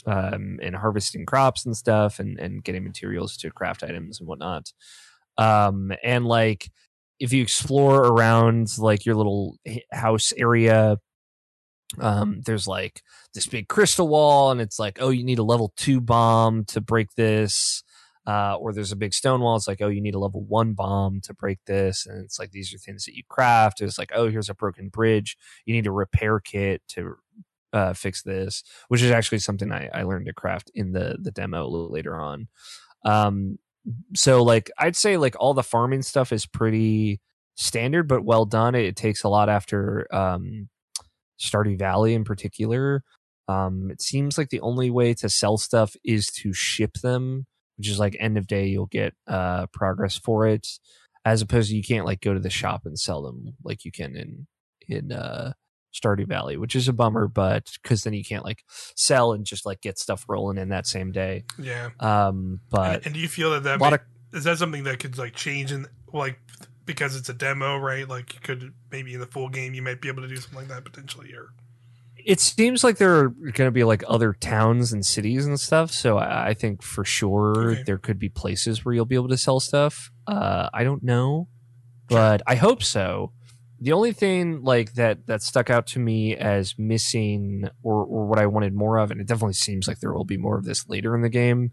um, 0.06 0.60
and 0.62 0.77
harvesting 0.77 1.27
crops 1.27 1.66
and 1.66 1.77
stuff 1.77 2.20
and 2.20 2.39
and 2.39 2.62
getting 2.62 2.85
materials 2.85 3.36
to 3.39 3.51
craft 3.51 3.82
items 3.82 4.20
and 4.20 4.28
whatnot. 4.28 4.73
Um, 5.36 5.93
and 6.05 6.27
like 6.27 6.70
if 7.20 7.32
you 7.32 7.43
explore 7.43 8.03
around 8.03 8.77
like 8.78 9.05
your 9.05 9.15
little 9.15 9.57
house 9.93 10.32
area, 10.36 10.99
um, 12.01 12.43
there's 12.45 12.66
like 12.66 13.03
this 13.35 13.47
big 13.47 13.69
crystal 13.69 14.09
wall, 14.09 14.51
and 14.51 14.61
it's 14.61 14.78
like, 14.78 14.99
oh, 15.01 15.11
you 15.11 15.24
need 15.24 15.39
a 15.39 15.45
level 15.45 15.73
two 15.77 16.01
bomb 16.01 16.65
to 16.66 16.81
break 16.81 17.09
this 17.16 17.82
uh, 18.28 18.57
or 18.57 18.74
there's 18.74 18.93
a 18.93 18.97
big 18.97 19.15
stone 19.15 19.40
wall. 19.40 19.57
It's 19.57 19.66
like, 19.66 19.81
oh, 19.81 19.89
you 19.89 20.03
need 20.03 20.15
a 20.15 20.19
level 20.19 20.45
one 20.45 20.74
bomb 20.74 21.23
to 21.23 21.32
break 21.32 21.61
this, 21.66 22.05
and 22.05 22.23
it's 22.23 22.39
like 22.39 22.51
these 22.51 22.74
are 22.74 22.78
things 22.78 23.07
that 23.07 23.16
you 23.16 23.23
craft. 23.27 23.81
It's 23.81 23.99
like, 23.99 24.12
oh, 24.15 24.28
here's 24.28 24.51
a 24.51 24.55
broken 24.55 24.90
bridge. 24.90 25.39
You 25.65 25.73
need 25.73 25.86
a 25.86 25.90
repair 25.90 26.39
kit 26.39 26.82
to 26.89 27.15
uh, 27.73 27.95
fix 27.95 28.23
this, 28.23 28.62
which 28.89 29.01
is 29.01 29.11
actually 29.11 29.39
something 29.39 29.73
I, 29.73 29.89
I 29.95 30.03
learned 30.03 30.27
to 30.27 30.35
craft 30.35 30.70
in 30.74 30.93
the 30.93 31.16
the 31.19 31.31
demo 31.31 31.65
a 31.65 31.69
little 31.69 31.90
later 31.90 32.20
on. 32.20 32.49
Um, 33.03 33.59
so 34.15 34.43
like 34.43 34.70
I'd 34.78 34.97
say 34.97 35.16
like 35.16 35.36
all 35.39 35.55
the 35.55 35.62
farming 35.62 36.02
stuff 36.02 36.32
is 36.32 36.47
pretty 36.47 37.20
standard 37.56 38.09
but 38.09 38.24
well 38.24 38.44
done. 38.44 38.74
It, 38.74 38.85
it 38.85 38.97
takes 38.97 39.24
a 39.24 39.28
lot 39.28 39.48
after 39.48 40.06
um, 40.15 40.69
Stardew 41.40 41.78
Valley 41.78 42.15
in 42.15 42.24
particular. 42.24 43.02
Um, 43.48 43.90
it 43.90 44.02
seems 44.02 44.36
like 44.36 44.51
the 44.51 44.60
only 44.60 44.90
way 44.90 45.15
to 45.15 45.28
sell 45.28 45.56
stuff 45.56 45.97
is 46.05 46.27
to 46.28 46.52
ship 46.52 46.94
them 47.02 47.47
which 47.78 47.89
is 47.89 47.98
like 47.98 48.16
end 48.19 48.36
of 48.36 48.47
day 48.47 48.66
you'll 48.66 48.86
get 48.86 49.15
uh 49.27 49.66
progress 49.73 50.16
for 50.16 50.47
it 50.47 50.66
as 51.24 51.40
opposed 51.40 51.70
to 51.70 51.77
you 51.77 51.82
can't 51.82 52.05
like 52.05 52.20
go 52.20 52.35
to 52.35 52.40
the 52.40 52.51
shop 52.51 52.82
and 52.85 52.98
sell 52.98 53.23
them 53.23 53.55
like 53.65 53.85
you 53.85 53.93
can 53.93 54.16
in 54.16 54.47
in 54.89 55.12
uh 55.12 55.52
Stardew 55.94 56.27
Valley, 56.27 56.56
which 56.56 56.77
is 56.77 56.89
a 56.89 56.93
bummer, 56.93 57.28
but 57.28 57.70
because 57.82 58.02
then 58.05 58.12
you 58.12 58.24
can't 58.24 58.44
like 58.44 58.62
sell 58.94 59.32
and 59.32 59.44
just 59.44 59.65
like 59.66 59.81
get 59.81 59.98
stuff 59.98 60.24
rolling 60.28 60.59
in 60.59 60.69
that 60.69 60.86
same 60.86 61.12
day. 61.12 61.44
Yeah. 61.59 61.90
Um, 62.01 62.60
but 62.70 62.97
and, 62.97 63.06
and 63.06 63.15
do 63.15 63.20
you 63.20 63.28
feel 63.28 63.51
that 63.52 63.62
that 63.65 63.81
may- 63.81 63.94
of 63.94 64.01
is 64.32 64.44
that 64.44 64.59
something 64.59 64.85
that 64.85 64.98
could 64.98 65.16
like 65.19 65.35
change 65.35 65.73
in 65.73 65.86
like 66.12 66.39
because 66.85 67.16
it's 67.16 67.28
a 67.28 67.35
demo, 67.35 67.77
right? 67.78 68.06
Like 68.09 68.35
you 68.35 68.40
could 68.40 68.73
maybe 68.90 69.15
in 69.15 69.20
the 69.20 69.27
full 69.27 69.48
game 69.48 69.74
you 69.74 69.82
might 69.82 70.01
be 70.01 70.09
able 70.09 70.23
to 70.23 70.28
do 70.28 70.36
something 70.36 70.59
like 70.59 70.69
that 70.69 70.85
potentially, 70.85 71.32
or 71.32 71.51
it 72.24 72.40
seems 72.40 72.85
like 72.85 72.98
there 72.98 73.16
are 73.20 73.28
going 73.28 73.69
to 73.69 73.70
be 73.70 73.85
like 73.85 74.05
other 74.06 74.35
towns 74.35 74.93
and 74.93 75.06
cities 75.06 75.47
and 75.47 75.59
stuff. 75.59 75.90
So 75.90 76.19
I, 76.19 76.48
I 76.48 76.55
think 76.55 76.82
for 76.82 77.05
sure 77.05 77.70
Okay. 77.70 77.82
there 77.85 77.97
could 77.97 78.19
be 78.19 78.28
places 78.28 78.85
where 78.85 78.94
you'll 78.94 79.06
be 79.06 79.15
able 79.15 79.28
to 79.28 79.39
sell 79.39 79.60
stuff. 79.60 80.10
Uh, 80.27 80.69
I 80.74 80.85
don't 80.85 81.02
know, 81.02 81.48
but 82.09 82.43
I 82.47 82.56
hope 82.56 82.82
so. 82.82 83.32
The 83.80 83.92
only 83.92 84.12
thing 84.12 84.64
like 84.64 84.94
that 84.94 85.26
that 85.26 85.42
stuck 85.42 85.70
out 85.70 85.86
to 85.88 86.00
me 86.00 86.36
as 86.36 86.74
missing 86.78 87.68
or, 87.82 88.05
or 88.05 88.26
what 88.26 88.38
I 88.38 88.46
wanted 88.46 88.74
more 88.74 88.98
of, 88.98 89.10
and 89.10 89.20
it 89.20 89.26
definitely 89.26 89.55
seems 89.55 89.86
like 89.86 90.00
there 90.00 90.12
will 90.12 90.24
be 90.24 90.36
more 90.36 90.59
of 90.59 90.64
this 90.64 90.88
later 90.88 91.14
in 91.14 91.22
the 91.22 91.28
game. 91.28 91.72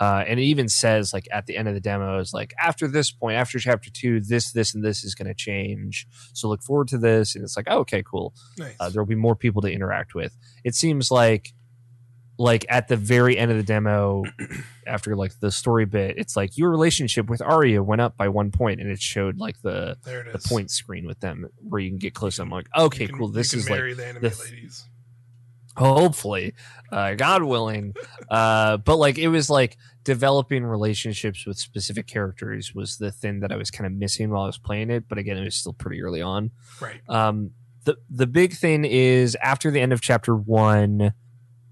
Uh, 0.00 0.24
and 0.26 0.40
it 0.40 0.42
even 0.42 0.68
says 0.68 1.12
like 1.12 1.28
at 1.30 1.46
the 1.46 1.56
end 1.56 1.68
of 1.68 1.74
the 1.74 1.80
demo 1.80 2.18
is 2.18 2.32
like 2.34 2.52
after 2.60 2.88
this 2.88 3.12
point, 3.12 3.36
after 3.36 3.60
chapter 3.60 3.90
two, 3.90 4.20
this, 4.20 4.50
this, 4.50 4.74
and 4.74 4.84
this 4.84 5.04
is 5.04 5.14
going 5.14 5.28
to 5.28 5.34
change. 5.34 6.08
So 6.32 6.48
look 6.48 6.62
forward 6.64 6.88
to 6.88 6.98
this. 6.98 7.36
And 7.36 7.44
it's 7.44 7.56
like, 7.56 7.66
oh, 7.70 7.78
okay, 7.80 8.02
cool 8.02 8.34
nice. 8.58 8.74
uh, 8.80 8.88
there 8.88 9.00
will 9.00 9.06
be 9.06 9.14
more 9.14 9.36
people 9.36 9.62
to 9.62 9.70
interact 9.70 10.14
with. 10.14 10.36
It 10.64 10.74
seems 10.74 11.12
like 11.12 11.52
like 12.38 12.66
at 12.68 12.88
the 12.88 12.96
very 12.96 13.38
end 13.38 13.50
of 13.50 13.56
the 13.56 13.62
demo 13.62 14.24
after 14.86 15.14
like 15.14 15.38
the 15.40 15.52
story 15.52 15.84
bit 15.84 16.18
it's 16.18 16.36
like 16.36 16.58
your 16.58 16.68
relationship 16.70 17.30
with 17.30 17.40
Aria 17.40 17.82
went 17.82 18.00
up 18.00 18.16
by 18.16 18.28
one 18.28 18.50
point 18.50 18.80
and 18.80 18.90
it 18.90 19.00
showed 19.00 19.38
like 19.38 19.60
the 19.62 19.96
the 20.04 20.32
is. 20.34 20.46
point 20.46 20.70
screen 20.70 21.06
with 21.06 21.20
them 21.20 21.48
where 21.68 21.80
you 21.80 21.90
can 21.90 21.98
get 21.98 22.12
close 22.14 22.38
I'm 22.40 22.50
like 22.50 22.66
okay 22.76 23.06
can- 23.06 23.16
cool 23.18 23.28
this 23.28 23.54
is 23.54 23.70
like 23.70 23.96
the 23.96 24.04
anime 24.06 24.22
the 24.22 24.36
ladies. 24.50 24.84
hopefully 25.76 26.54
uh 26.92 27.14
god 27.14 27.42
willing 27.42 27.94
uh 28.30 28.76
but 28.78 28.96
like 28.96 29.18
it 29.18 29.28
was 29.28 29.50
like 29.50 29.76
developing 30.04 30.64
relationships 30.64 31.46
with 31.46 31.58
specific 31.58 32.06
characters 32.06 32.74
was 32.74 32.98
the 32.98 33.10
thing 33.10 33.40
that 33.40 33.50
i 33.50 33.56
was 33.56 33.70
kind 33.70 33.86
of 33.86 33.92
missing 33.92 34.30
while 34.30 34.42
i 34.42 34.46
was 34.46 34.58
playing 34.58 34.90
it 34.90 35.08
but 35.08 35.18
again 35.18 35.36
it 35.36 35.44
was 35.44 35.54
still 35.56 35.72
pretty 35.72 36.00
early 36.02 36.20
on 36.22 36.50
Right. 36.80 37.00
um 37.08 37.50
the 37.84 37.96
the 38.10 38.26
big 38.26 38.54
thing 38.54 38.84
is 38.84 39.36
after 39.42 39.70
the 39.70 39.80
end 39.80 39.92
of 39.92 40.00
chapter 40.00 40.34
one 40.36 41.12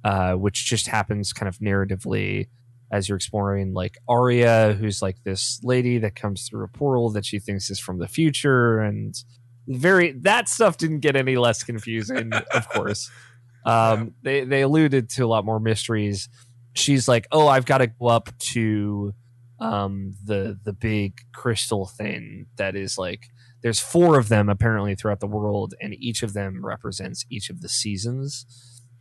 uh 0.05 0.35
which 0.35 0.67
just 0.67 0.89
happens 0.89 1.33
kind 1.33 1.49
of 1.49 1.59
narratively 1.59 2.49
as 2.93 3.09
you're 3.09 3.17
exploring 3.17 3.73
like 3.73 3.97
Aria, 4.07 4.75
who's 4.75 5.01
like 5.01 5.17
this 5.25 5.59
lady 5.65 5.99
that 5.99 6.15
comes 6.15 6.47
through 6.47 6.65
a 6.65 6.69
portal 6.69 7.11
that 7.11 7.25
she 7.25 7.39
thinks 7.39 7.71
is 7.71 7.81
from 7.81 7.99
the 7.99 8.07
future, 8.07 8.79
and 8.81 9.15
very 9.67 10.13
that 10.13 10.49
stuff 10.49 10.77
didn't 10.77 11.01
get 11.01 11.17
any 11.17 11.37
less 11.37 11.65
confusing, 11.65 12.33
of 12.55 12.69
course. 12.69 13.11
Um, 13.65 14.15
they 14.23 14.45
they 14.45 14.61
alluded 14.61 15.09
to 15.11 15.25
a 15.25 15.27
lot 15.27 15.45
more 15.45 15.59
mysteries. 15.59 16.29
She's 16.75 17.09
like, 17.09 17.27
"Oh, 17.33 17.49
I've 17.49 17.65
got 17.65 17.79
to 17.79 17.87
go 17.87 18.07
up 18.09 18.29
to 18.39 19.15
um, 19.59 20.15
the 20.23 20.59
the 20.63 20.75
big 20.75 21.21
crystal 21.35 21.87
thing 21.87 22.47
that 22.57 22.77
is 22.77 22.99
like." 22.99 23.29
There's 23.63 23.79
four 23.79 24.19
of 24.19 24.29
them 24.29 24.49
apparently 24.49 24.97
throughout 24.97 25.21
the 25.21 25.29
world, 25.29 25.73
and 25.81 25.95
each 25.95 26.25
of 26.25 26.33
them 26.33 26.67
represents 26.67 27.25
each 27.31 27.49
of 27.49 27.61
the 27.61 27.69
seasons. 27.69 28.45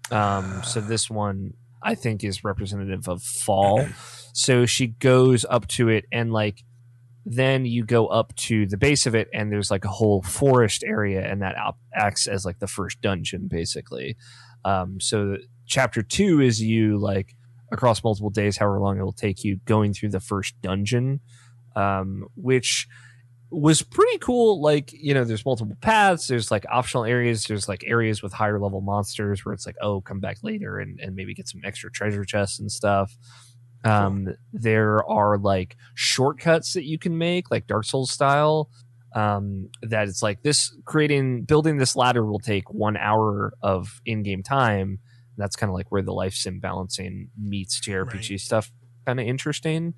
Um, 0.10 0.64
so 0.64 0.82
this 0.82 1.10
one 1.10 1.54
I 1.84 1.96
think 1.96 2.24
is 2.24 2.44
representative 2.44 3.08
of 3.08 3.24
fall. 3.24 3.88
So 4.34 4.66
she 4.66 4.88
goes 4.88 5.46
up 5.46 5.68
to 5.70 5.90
it, 5.90 6.06
and 6.12 6.32
like 6.32 6.64
then 7.26 7.66
you 7.66 7.86
go 7.86 8.08
up 8.08 8.36
to 8.36 8.66
the 8.66 8.78
base 8.78 9.06
of 9.06 9.16
it, 9.16 9.28
and 9.34 9.52
there's 9.52 9.70
like 9.70 9.86
a 9.86 9.90
whole 9.90 10.22
forest 10.22 10.84
area, 10.84 11.22
and 11.30 11.42
that 11.42 11.56
acts 11.94 12.28
as 12.28 12.46
like 12.46 12.60
the 12.60 12.68
first 12.68 13.02
dungeon, 13.02 13.48
basically. 13.48 14.18
Um, 14.64 15.00
so 15.00 15.38
chapter 15.66 16.02
two 16.02 16.42
is 16.42 16.62
you 16.62 16.98
like 16.98 17.36
across 17.72 18.04
multiple 18.04 18.30
days, 18.30 18.58
however 18.58 18.80
long 18.80 19.00
it 19.00 19.04
will 19.04 19.14
take 19.14 19.44
you, 19.44 19.60
going 19.66 19.94
through 19.94 20.10
the 20.10 20.20
first 20.20 20.60
dungeon, 20.62 21.20
um, 21.76 22.28
which 22.36 22.88
was 23.52 23.82
pretty 23.82 24.18
cool. 24.20 24.62
Like, 24.62 24.92
you 24.94 25.14
know, 25.14 25.24
there's 25.24 25.46
multiple 25.46 25.76
paths, 25.82 26.28
there's 26.28 26.52
like 26.52 26.66
optional 26.70 27.04
areas, 27.06 27.44
there's 27.46 27.68
like 27.68 27.84
areas 27.86 28.24
with 28.24 28.34
higher 28.34 28.60
level 28.60 28.82
monsters 28.82 29.44
where 29.46 29.54
it's 29.54 29.66
like, 29.66 29.76
oh, 29.82 30.02
come 30.02 30.20
back 30.20 30.38
later 30.42 30.80
and, 30.80 31.00
and 31.00 31.16
maybe 31.16 31.34
get 31.34 31.48
some 31.50 31.62
extra 31.64 31.92
treasure 31.92 32.24
chests 32.24 32.60
and 32.60 32.72
stuff. 32.72 33.16
Um, 33.84 34.28
there 34.54 35.04
are 35.10 35.38
like 35.38 35.76
shortcuts 35.96 36.74
that 36.74 36.86
you 36.86 37.00
can 37.00 37.18
make, 37.18 37.50
like 37.52 37.68
Dark 37.68 37.86
Souls 37.86 38.12
style. 38.12 38.70
Um, 39.14 39.68
that 39.82 40.08
it's 40.08 40.24
like 40.24 40.42
this 40.42 40.74
creating 40.86 41.44
building 41.44 41.78
this 41.78 41.98
ladder 41.98 42.26
will 42.26 42.40
take 42.40 42.72
one 42.72 42.96
hour 42.96 43.54
of 43.62 44.00
in-game 44.06 44.42
time. 44.44 45.00
That's 45.36 45.58
kind 45.58 45.70
of 45.70 45.74
like 45.74 45.92
where 45.92 46.02
the 46.02 46.14
life 46.14 46.34
sim 46.34 46.60
balancing 46.62 47.30
meets 47.38 47.82
JRPG 47.82 48.30
Right. 48.30 48.40
stuff. 48.40 48.72
Kind 49.06 49.20
of 49.20 49.28
interesting. 49.28 49.96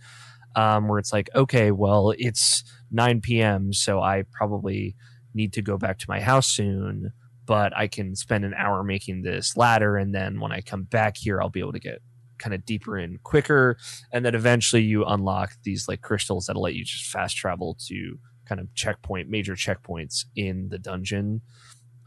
Um, 0.55 0.87
where 0.87 0.97
it's 0.99 1.11
like, 1.13 1.29
okay, 1.35 1.71
well, 1.71 2.13
it's 2.17 2.63
9 2.93 3.21
p.m., 3.21 3.73
so 3.73 4.01
I 4.01 4.23
probably 4.31 4.95
need 5.33 5.53
to 5.53 5.61
go 5.61 5.77
back 5.77 5.97
to 5.99 6.05
my 6.07 6.19
house 6.19 6.47
soon, 6.47 7.11
but 7.45 7.75
I 7.75 7.87
can 7.87 8.15
spend 8.15 8.45
an 8.45 8.53
hour 8.53 8.83
making 8.83 9.23
this 9.23 9.57
ladder, 9.57 9.97
and 9.97 10.13
then 10.13 10.39
when 10.39 10.51
I 10.51 10.61
come 10.61 10.83
back 10.83 11.17
here, 11.17 11.41
I'll 11.41 11.49
be 11.49 11.59
able 11.59 11.73
to 11.73 11.79
get 11.79 12.01
kind 12.37 12.53
of 12.53 12.65
deeper 12.65 12.97
in 12.97 13.19
quicker, 13.23 13.77
and 14.11 14.25
then 14.25 14.35
eventually 14.35 14.83
you 14.83 15.05
unlock 15.05 15.53
these 15.63 15.87
like 15.87 16.01
crystals 16.01 16.45
that'll 16.45 16.61
let 16.61 16.75
you 16.75 16.83
just 16.83 17.05
fast 17.05 17.35
travel 17.37 17.77
to 17.87 18.17
kind 18.45 18.59
of 18.59 18.73
checkpoint 18.73 19.29
major 19.29 19.53
checkpoints 19.53 20.25
in 20.35 20.69
the 20.69 20.77
dungeon. 20.77 21.41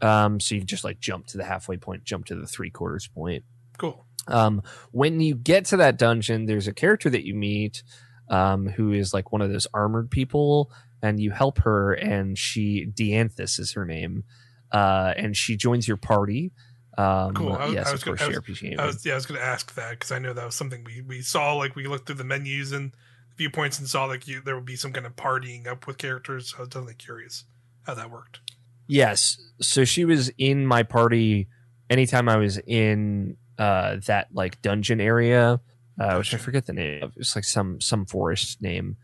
Um, 0.01 0.39
so 0.39 0.55
you 0.55 0.61
can 0.61 0.67
just 0.67 0.83
like 0.83 0.99
jump 0.99 1.27
to 1.27 1.37
the 1.37 1.43
halfway 1.43 1.77
point, 1.77 2.03
jump 2.03 2.25
to 2.27 2.35
the 2.35 2.45
three 2.45 2.69
quarters 2.69 3.07
point. 3.07 3.43
Cool. 3.77 4.05
Um, 4.27 4.61
when 4.91 5.19
you 5.19 5.35
get 5.35 5.65
to 5.65 5.77
that 5.77 5.97
dungeon, 5.97 6.45
there's 6.45 6.67
a 6.67 6.73
character 6.73 7.09
that 7.09 7.25
you 7.25 7.33
meet 7.33 7.83
um, 8.29 8.67
who 8.67 8.91
is 8.93 9.13
like 9.13 9.31
one 9.31 9.41
of 9.41 9.51
those 9.51 9.67
armored 9.73 10.09
people, 10.11 10.71
and 11.01 11.19
you 11.19 11.31
help 11.31 11.59
her, 11.59 11.93
and 11.93 12.37
she 12.37 12.85
Dianthus 12.93 13.59
is 13.59 13.73
her 13.73 13.85
name, 13.85 14.23
uh, 14.71 15.13
and 15.15 15.35
she 15.35 15.55
joins 15.55 15.87
your 15.87 15.97
party. 15.97 16.51
Um, 16.97 17.33
Cool. 17.35 17.53
I 17.53 17.67
yes, 17.67 17.87
I 17.87 17.91
was 17.91 18.01
of 18.01 18.05
course, 18.05 18.19
gonna- 18.19 18.37
I 18.37 18.53
game. 18.53 18.79
I 18.79 18.85
was 18.87 19.05
yeah, 19.05 19.13
I 19.13 19.15
was 19.15 19.25
going 19.27 19.39
to 19.39 19.45
ask 19.45 19.75
that 19.75 19.91
because 19.91 20.11
I 20.11 20.19
know 20.19 20.33
that 20.33 20.45
was 20.45 20.55
something 20.55 20.83
we 20.83 21.01
we 21.01 21.21
saw. 21.21 21.53
Like 21.53 21.75
we 21.75 21.85
looked 21.87 22.07
through 22.07 22.15
the 22.15 22.23
menus 22.23 22.71
and 22.71 22.91
viewpoints 23.37 23.77
and 23.77 23.87
saw 23.87 24.05
like 24.05 24.27
you 24.27 24.41
there 24.41 24.55
would 24.55 24.65
be 24.65 24.75
some 24.75 24.91
kind 24.91 25.05
of 25.05 25.15
partying 25.15 25.67
up 25.67 25.85
with 25.85 25.97
characters. 25.99 26.49
So 26.49 26.57
I 26.57 26.59
was 26.61 26.69
definitely 26.69 26.95
curious 26.95 27.45
how 27.83 27.93
that 27.93 28.09
worked. 28.09 28.39
Yes. 28.87 29.37
So 29.61 29.85
she 29.85 30.05
was 30.05 30.31
in 30.37 30.65
my 30.65 30.81
party 30.83 31.47
anytime 31.89 32.27
I 32.29 32.37
was 32.37 32.57
in 32.57 33.37
uh, 33.59 33.97
that 34.07 34.29
like 34.33 34.61
dungeon 34.61 34.99
area, 34.99 35.59
uh, 35.99 36.15
which 36.15 36.33
I 36.33 36.37
forget 36.37 36.65
the 36.65 36.73
name 36.73 37.03
of. 37.03 37.13
It's 37.17 37.35
like 37.35 37.45
some 37.45 37.81
some 37.81 38.05
forest 38.05 38.61
name. 38.61 38.97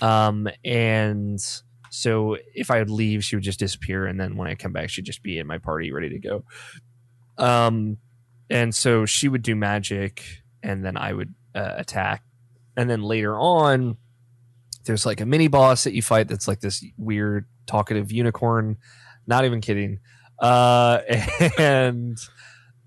Um, 0.00 0.48
and 0.64 1.40
so 1.90 2.36
if 2.54 2.70
I 2.70 2.78
would 2.78 2.90
leave, 2.90 3.24
she 3.24 3.36
would 3.36 3.44
just 3.44 3.58
disappear, 3.58 4.06
and 4.06 4.20
then 4.20 4.36
when 4.36 4.48
I 4.48 4.54
come 4.54 4.72
back, 4.72 4.90
she'd 4.90 5.04
just 5.04 5.22
be 5.22 5.38
in 5.38 5.46
my 5.46 5.58
party, 5.58 5.92
ready 5.92 6.10
to 6.10 6.18
go. 6.18 6.44
Um, 7.38 7.98
and 8.48 8.74
so 8.74 9.06
she 9.06 9.28
would 9.28 9.42
do 9.42 9.56
magic, 9.56 10.22
and 10.62 10.84
then 10.84 10.96
I 10.96 11.12
would 11.12 11.34
uh, 11.54 11.74
attack, 11.76 12.22
and 12.76 12.88
then 12.88 13.02
later 13.02 13.38
on, 13.38 13.96
there's 14.86 15.04
like 15.04 15.20
a 15.20 15.26
mini 15.26 15.48
boss 15.48 15.84
that 15.84 15.94
you 15.94 16.02
fight 16.02 16.28
that's 16.28 16.48
like 16.48 16.60
this 16.60 16.84
weird 16.96 17.46
talkative 17.66 18.12
unicorn 18.12 18.76
not 19.26 19.44
even 19.44 19.60
kidding 19.60 19.98
uh 20.38 21.00
and 21.58 22.16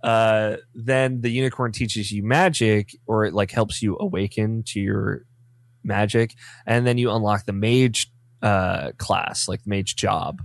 uh 0.03 0.57
then 0.73 1.21
the 1.21 1.29
unicorn 1.29 1.71
teaches 1.71 2.11
you 2.11 2.23
magic 2.23 2.91
or 3.05 3.25
it 3.25 3.33
like 3.33 3.51
helps 3.51 3.81
you 3.81 3.97
awaken 3.99 4.63
to 4.63 4.79
your 4.79 5.25
magic. 5.83 6.35
And 6.65 6.85
then 6.87 6.97
you 6.97 7.11
unlock 7.11 7.45
the 7.45 7.53
mage 7.53 8.11
uh 8.41 8.91
class 8.97 9.47
like 9.47 9.63
the 9.63 9.69
mage 9.69 9.95
job. 9.95 10.41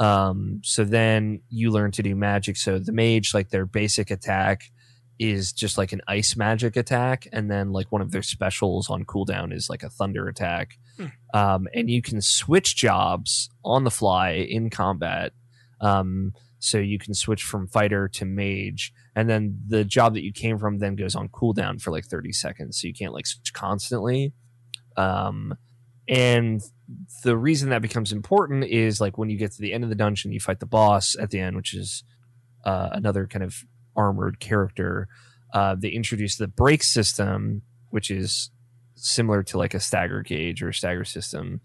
Um 0.00 0.60
so 0.64 0.84
then 0.84 1.40
you 1.48 1.70
learn 1.70 1.92
to 1.92 2.02
do 2.02 2.14
magic. 2.16 2.56
So 2.56 2.78
the 2.78 2.92
mage 2.92 3.34
like 3.34 3.50
their 3.50 3.66
basic 3.66 4.10
attack 4.10 4.70
is 5.18 5.52
just 5.52 5.76
like 5.76 5.92
an 5.92 6.00
ice 6.06 6.36
magic 6.36 6.76
attack. 6.76 7.26
And 7.32 7.50
then 7.50 7.72
like 7.72 7.90
one 7.90 8.02
of 8.02 8.12
their 8.12 8.22
specials 8.22 8.88
on 8.88 9.04
cooldown 9.04 9.52
is 9.52 9.68
like 9.68 9.82
a 9.82 9.90
thunder 9.90 10.28
attack. 10.28 10.78
Um, 11.34 11.66
and 11.74 11.90
you 11.90 12.02
can 12.02 12.20
switch 12.20 12.76
jobs 12.76 13.50
on 13.64 13.84
the 13.84 13.90
fly 13.90 14.30
in 14.30 14.70
combat. 14.70 15.32
Um, 15.80 16.34
so 16.58 16.78
you 16.78 16.98
can 16.98 17.14
switch 17.14 17.42
from 17.42 17.68
fighter 17.68 18.08
to 18.08 18.24
mage. 18.24 18.92
And 19.14 19.28
then 19.28 19.60
the 19.66 19.84
job 19.84 20.14
that 20.14 20.24
you 20.24 20.32
came 20.32 20.58
from 20.58 20.78
then 20.78 20.96
goes 20.96 21.14
on 21.14 21.28
cooldown 21.28 21.80
for 21.80 21.90
like 21.90 22.04
30 22.04 22.32
seconds 22.32 22.80
so 22.80 22.86
you 22.86 22.94
can't 22.94 23.14
like 23.14 23.26
switch 23.26 23.52
constantly. 23.52 24.32
Um, 24.96 25.54
and 26.08 26.60
the 27.22 27.36
reason 27.36 27.68
that 27.70 27.82
becomes 27.82 28.12
important 28.12 28.64
is 28.64 29.00
like 29.00 29.18
when 29.18 29.30
you 29.30 29.38
get 29.38 29.52
to 29.52 29.60
the 29.60 29.72
end 29.72 29.84
of 29.84 29.90
the 29.90 29.96
dungeon 29.96 30.32
you 30.32 30.40
fight 30.40 30.58
the 30.58 30.66
boss 30.66 31.14
at 31.20 31.30
the 31.30 31.38
end 31.38 31.54
which 31.56 31.74
is 31.74 32.02
uh, 32.64 32.88
another 32.92 33.26
kind 33.26 33.44
of 33.44 33.56
armored 33.96 34.40
character. 34.40 35.08
Uh, 35.52 35.74
they 35.78 35.88
introduce 35.88 36.36
the 36.36 36.48
break 36.48 36.82
system 36.82 37.62
which 37.90 38.10
is 38.10 38.50
similar 38.94 39.42
to 39.42 39.58
like 39.58 39.74
a 39.74 39.80
stagger 39.80 40.22
gauge 40.22 40.62
or 40.62 40.70
a 40.70 40.74
stagger 40.74 41.04
system 41.04 41.60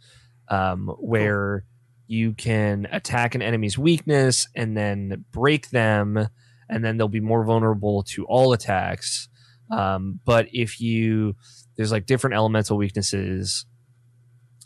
um, 0.49 0.87
where 0.99 1.65
you 2.13 2.33
can 2.33 2.87
attack 2.91 3.33
an 3.33 3.41
enemy's 3.41 3.75
weakness 3.75 4.47
and 4.55 4.77
then 4.77 5.25
break 5.31 5.71
them, 5.71 6.29
and 6.69 6.85
then 6.85 6.97
they'll 6.97 7.07
be 7.07 7.19
more 7.19 7.43
vulnerable 7.43 8.03
to 8.03 8.23
all 8.25 8.53
attacks. 8.53 9.27
Um, 9.71 10.19
but 10.23 10.47
if 10.53 10.79
you 10.79 11.35
there's 11.75 11.91
like 11.91 12.05
different 12.05 12.35
elemental 12.35 12.77
weaknesses 12.77 13.65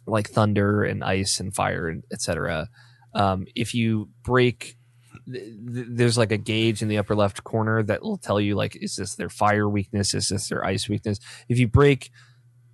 like 0.06 0.30
thunder 0.30 0.84
and 0.84 1.04
ice 1.04 1.40
and 1.40 1.56
fire 1.56 1.88
and 1.88 2.04
etc. 2.12 2.68
Um, 3.14 3.46
if 3.56 3.74
you 3.74 4.10
break 4.24 4.78
th- 5.32 5.44
th- 5.74 5.88
there's 5.90 6.18
like 6.18 6.34
a 6.34 6.38
gauge 6.38 6.82
in 6.82 6.90
the 6.90 6.98
upper 6.98 7.16
left 7.16 7.46
corner 7.46 7.82
that 7.84 8.02
will 8.02 8.18
tell 8.18 8.42
you 8.42 8.56
like 8.56 8.76
is 8.82 8.98
this 8.98 9.16
their 9.16 9.30
fire 9.30 9.70
weakness 9.70 10.14
is 10.14 10.28
this 10.28 10.50
their 10.50 10.66
ice 10.66 10.90
weakness 10.90 11.20
if 11.48 11.58
you 11.58 11.68
break 11.68 12.12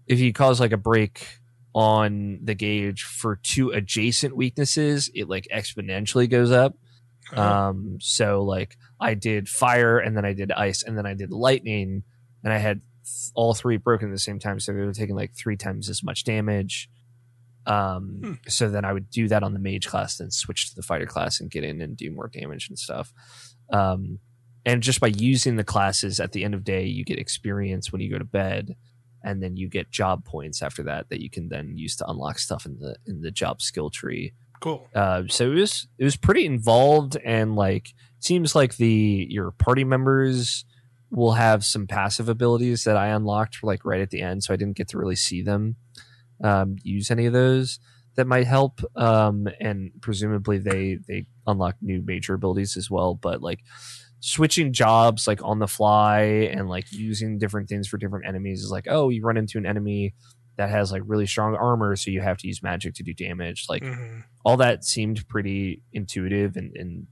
if 0.08 0.20
you 0.20 0.34
cause 0.34 0.60
like 0.60 0.72
a 0.72 0.78
break 0.78 1.40
on 1.76 2.40
the 2.44 2.54
gauge 2.54 3.04
for 3.04 3.36
two 3.38 3.72
adjacent 3.72 4.36
weaknesses 4.36 5.10
it 5.16 5.28
like 5.28 5.48
exponentially 5.54 6.30
goes 6.30 6.52
up. 6.52 6.76
Uh, 7.36 7.42
um 7.42 7.98
so 8.02 8.44
like 8.44 8.78
i 9.00 9.14
did 9.14 9.48
fire 9.50 9.98
and 9.98 10.16
then 10.16 10.26
i 10.26 10.34
did 10.34 10.52
ice 10.52 10.84
and 10.84 10.98
then 10.98 11.06
i 11.06 11.14
did 11.14 11.32
lightning 11.32 12.04
and 12.44 12.54
i 12.54 12.58
had 12.58 12.82
th- 13.06 13.32
all 13.34 13.54
three 13.54 13.78
broken 13.78 14.10
at 14.10 14.12
the 14.12 14.20
same 14.20 14.38
time 14.40 14.60
so 14.60 14.72
they 14.74 14.80
were 14.80 14.94
taking 14.94 15.16
like 15.16 15.34
three 15.34 15.56
times 15.58 15.90
as 15.90 16.04
much 16.04 16.24
damage. 16.26 16.90
Um 17.66 18.20
Hmm. 18.22 18.34
so 18.48 18.70
then 18.70 18.84
i 18.86 18.92
would 18.92 19.10
do 19.10 19.28
that 19.30 19.42
on 19.42 19.54
the 19.54 19.60
mage 19.60 19.88
class 19.88 20.18
then 20.18 20.32
switch 20.32 20.70
to 20.70 20.76
the 20.76 20.82
fighter 20.84 21.06
class 21.06 21.40
and 21.40 21.50
get 21.50 21.64
in 21.64 21.82
and 21.82 21.96
do 21.96 22.12
more 22.12 22.28
damage 22.28 22.68
and 22.70 22.78
stuff. 22.78 23.14
Um 23.72 24.20
and 24.66 24.84
just 24.84 25.00
by 25.00 25.08
using 25.08 25.56
the 25.56 25.64
classes 25.64 26.20
at 26.20 26.34
the 26.34 26.44
end 26.44 26.54
of 26.54 26.64
day 26.66 26.86
you 26.86 27.04
get 27.06 27.20
experience 27.20 27.92
when 27.92 28.02
you 28.02 28.12
go 28.12 28.18
to 28.20 28.26
bed 28.26 28.76
and 29.24 29.42
then 29.42 29.56
you 29.58 29.70
get 29.70 29.90
job 29.92 30.26
points 30.26 30.62
after 30.62 30.84
that 30.84 31.10
that 31.10 31.22
you 31.22 31.30
can 31.30 31.50
then 31.50 31.78
use 31.78 31.96
to 31.96 32.08
unlock 32.10 32.40
stuff 32.40 32.66
in 32.66 32.78
the 32.80 32.96
in 33.06 33.22
the 33.22 33.32
job 33.32 33.62
skill 33.62 33.90
tree 33.90 34.34
cool. 34.60 34.88
uh, 34.96 35.24
so 35.30 35.52
it 35.52 35.56
was 35.56 35.88
it 35.98 36.04
was 36.04 36.18
pretty 36.18 36.46
involved 36.46 37.18
and 37.24 37.56
like 37.56 37.94
seems 38.20 38.56
like 38.56 38.78
the 38.78 39.28
your 39.30 39.52
party 39.52 39.84
members 39.84 40.66
will 41.14 41.34
have 41.34 41.64
some 41.64 41.86
passive 41.86 42.28
abilities 42.28 42.84
that 42.86 42.98
I 42.98 43.10
unlocked 43.10 43.64
like 43.64 43.86
right 43.86 44.02
at 44.02 44.10
the 44.10 44.22
end, 44.22 44.44
so 44.44 44.54
I 44.54 44.58
didn't 44.58 44.78
get 44.78 44.90
to 44.90 44.98
really 44.98 45.16
see 45.16 45.44
them 45.44 45.76
um, 46.44 46.78
use 46.82 47.12
any 47.12 47.28
of 47.28 47.34
those 47.34 47.80
that 48.16 48.28
might 48.28 48.48
help. 48.48 48.82
Um, 48.96 49.48
and 49.60 49.92
presumably 50.02 50.58
they 50.58 50.98
they 51.08 51.26
unlock 51.46 51.76
new 51.82 52.02
major 52.04 52.34
abilities 52.34 52.76
as 52.76 52.90
well. 52.90 53.14
But 53.14 53.42
like 53.42 53.60
switching 54.26 54.72
jobs 54.72 55.28
like 55.28 55.44
on 55.44 55.60
the 55.60 55.68
fly 55.68 56.22
and 56.22 56.70
like 56.70 56.90
using 56.92 57.38
different 57.38 57.68
things 57.68 57.90
for 57.90 57.98
different 57.98 58.26
enemies 58.26 58.64
is 58.64 58.72
like 58.72 58.88
oh 58.90 59.10
you 59.10 59.22
run 59.22 59.36
into 59.36 59.58
an 59.58 59.66
enemy 59.66 60.14
that 60.56 60.70
has 60.70 60.92
like 60.92 61.02
really 61.06 61.26
strong 61.26 61.56
armor, 61.56 61.96
so 61.96 62.12
you 62.12 62.22
have 62.22 62.38
to 62.38 62.48
use 62.48 62.62
magic 62.62 62.94
to 62.96 63.04
do 63.04 63.14
damage. 63.14 63.66
Like 63.70 63.84
hmm 63.84 64.20
all 64.46 64.58
that 64.58 64.84
seemed 64.84 65.26
pretty 65.30 65.82
intuitive 65.94 66.58
and, 66.58 66.76
and 66.76 67.08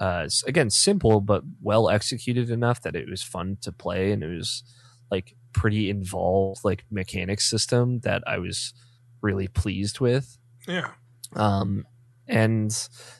uh, 0.00 0.26
again 0.46 0.70
simple 0.70 1.20
but 1.20 1.42
well 1.60 1.90
executed 1.90 2.48
enough 2.48 2.80
that 2.80 2.96
it 2.96 3.06
was 3.06 3.22
fun 3.22 3.58
to 3.60 3.70
play 3.70 4.12
and 4.12 4.22
it 4.22 4.34
was 4.34 4.62
like 5.10 5.36
pretty 5.52 5.90
involved 5.90 6.60
like 6.64 6.84
mechanics 6.90 7.48
system 7.48 8.00
that 8.00 8.22
I 8.26 8.38
was 8.38 8.72
really 9.20 9.46
pleased 9.46 10.00
with. 10.00 10.38
Yeah. 10.66 10.92
Um, 11.36 11.84
and 12.26 12.76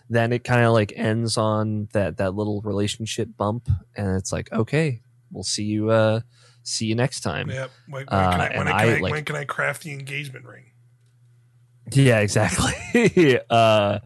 then 0.09 0.32
it 0.32 0.44
kind 0.44 0.64
of 0.64 0.72
like 0.72 0.93
ends 0.97 1.36
on 1.36 1.89
that 1.93 2.16
that 2.18 2.35
little 2.35 2.60
relationship 2.62 3.28
bump, 3.36 3.68
and 3.97 4.16
it's 4.16 4.32
like 4.32 4.52
okay, 4.52 5.02
we'll 5.31 5.44
see 5.44 5.64
you 5.64 5.90
uh 5.90 6.20
see 6.62 6.86
you 6.86 6.94
next 6.94 7.20
time. 7.20 7.51
Yep. 7.51 7.70
When, 7.89 8.06
when, 8.06 8.09
Uh, 8.09 8.31
can, 8.31 8.40
I, 8.40 8.59
when, 8.59 8.68
I, 8.68 8.70
I, 8.70 8.85
can 8.85 8.94
I, 8.94 9.01
like- 9.01 9.12
when 9.12 9.24
can 9.24 9.36
I 9.36 9.44
craft 9.44 9.82
the 9.82 9.93
engagement 9.93 10.47
ring? 10.47 10.64
Yeah, 11.93 12.20
exactly. 12.20 13.40
uh 13.51 13.98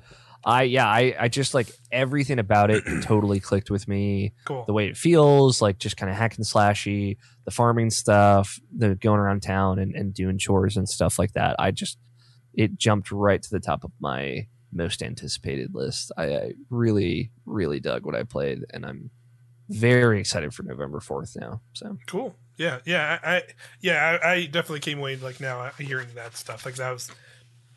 I 0.44 0.62
yeah, 0.62 0.86
I 0.86 1.14
I 1.18 1.28
just 1.28 1.52
like 1.54 1.68
everything 1.92 2.38
about 2.38 2.70
it 2.70 2.82
totally 3.02 3.38
clicked 3.40 3.70
with 3.70 3.86
me. 3.88 4.34
Cool. 4.44 4.64
The 4.66 4.72
way 4.72 4.88
it 4.88 4.96
feels, 4.96 5.60
like 5.60 5.78
just 5.78 5.96
kind 5.96 6.10
of 6.10 6.16
hack 6.16 6.36
and 6.36 6.46
slashy, 6.46 7.18
the 7.44 7.50
farming 7.50 7.90
stuff, 7.90 8.58
the 8.76 8.94
going 8.94 9.20
around 9.20 9.42
town 9.42 9.78
and, 9.78 9.94
and 9.94 10.14
doing 10.14 10.38
chores 10.38 10.76
and 10.76 10.88
stuff 10.88 11.18
like 11.18 11.32
that. 11.32 11.56
I 11.58 11.70
just 11.70 11.98
it 12.54 12.78
jumped 12.78 13.10
right 13.12 13.42
to 13.42 13.50
the 13.50 13.60
top 13.60 13.84
of 13.84 13.92
my 14.00 14.46
most 14.72 15.02
anticipated 15.02 15.74
list. 15.74 16.12
I, 16.16 16.34
I 16.34 16.52
really, 16.70 17.30
really 17.46 17.80
dug 17.80 18.04
what 18.04 18.14
I 18.14 18.22
played 18.22 18.64
and 18.70 18.84
I'm 18.84 19.10
very 19.68 20.20
excited 20.20 20.54
for 20.54 20.62
November 20.62 21.00
fourth 21.00 21.36
now. 21.38 21.60
So 21.74 21.98
Cool. 22.06 22.34
Yeah, 22.56 22.80
yeah, 22.84 23.18
I, 23.22 23.36
I 23.36 23.42
yeah, 23.80 24.18
I, 24.22 24.32
I 24.32 24.44
definitely 24.46 24.80
came 24.80 24.98
away 24.98 25.16
like 25.16 25.40
now 25.40 25.60
uh, 25.60 25.70
hearing 25.78 26.08
that 26.14 26.36
stuff. 26.36 26.66
Like 26.66 26.74
that 26.76 26.90
was 26.90 27.10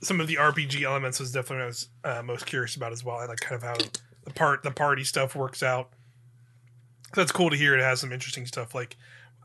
some 0.01 0.19
of 0.19 0.27
the 0.27 0.35
RPG 0.35 0.81
elements 0.81 1.19
was 1.19 1.31
definitely 1.31 1.57
what 1.57 1.63
I 1.63 1.67
was 1.67 1.89
uh, 2.03 2.23
most 2.23 2.45
curious 2.45 2.75
about 2.75 2.91
as 2.91 3.03
well. 3.03 3.17
I 3.17 3.25
like 3.25 3.39
kind 3.39 3.61
of 3.61 3.63
how 3.63 3.75
the 4.23 4.31
part 4.31 4.63
the 4.63 4.71
party 4.71 5.03
stuff 5.03 5.35
works 5.35 5.61
out. 5.61 5.89
That's 7.13 7.31
cool 7.31 7.49
to 7.49 7.57
hear. 7.57 7.77
It 7.77 7.81
has 7.81 7.99
some 7.99 8.11
interesting 8.11 8.45
stuff 8.45 8.73
like 8.73 8.97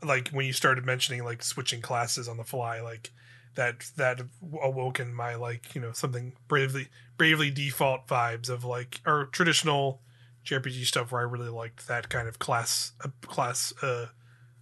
like 0.03 0.29
when 0.29 0.45
you 0.45 0.53
started 0.53 0.85
mentioning 0.85 1.23
like 1.23 1.43
switching 1.43 1.81
classes 1.81 2.27
on 2.27 2.37
the 2.37 2.43
fly, 2.43 2.81
like 2.81 3.11
that 3.55 3.91
that 3.95 4.21
awoken 4.61 5.13
my 5.13 5.35
like 5.35 5.73
you 5.73 5.81
know 5.81 5.91
something 5.91 6.33
bravely 6.47 6.87
bravely 7.17 7.49
default 7.49 8.07
vibes 8.07 8.49
of 8.49 8.63
like 8.63 9.01
or 9.05 9.25
traditional 9.25 10.01
JRPG 10.45 10.85
stuff 10.85 11.11
where 11.11 11.21
I 11.21 11.25
really 11.25 11.49
liked 11.49 11.87
that 11.87 12.09
kind 12.09 12.27
of 12.27 12.39
class 12.39 12.93
uh, 13.03 13.09
class 13.25 13.73
uh 13.81 14.07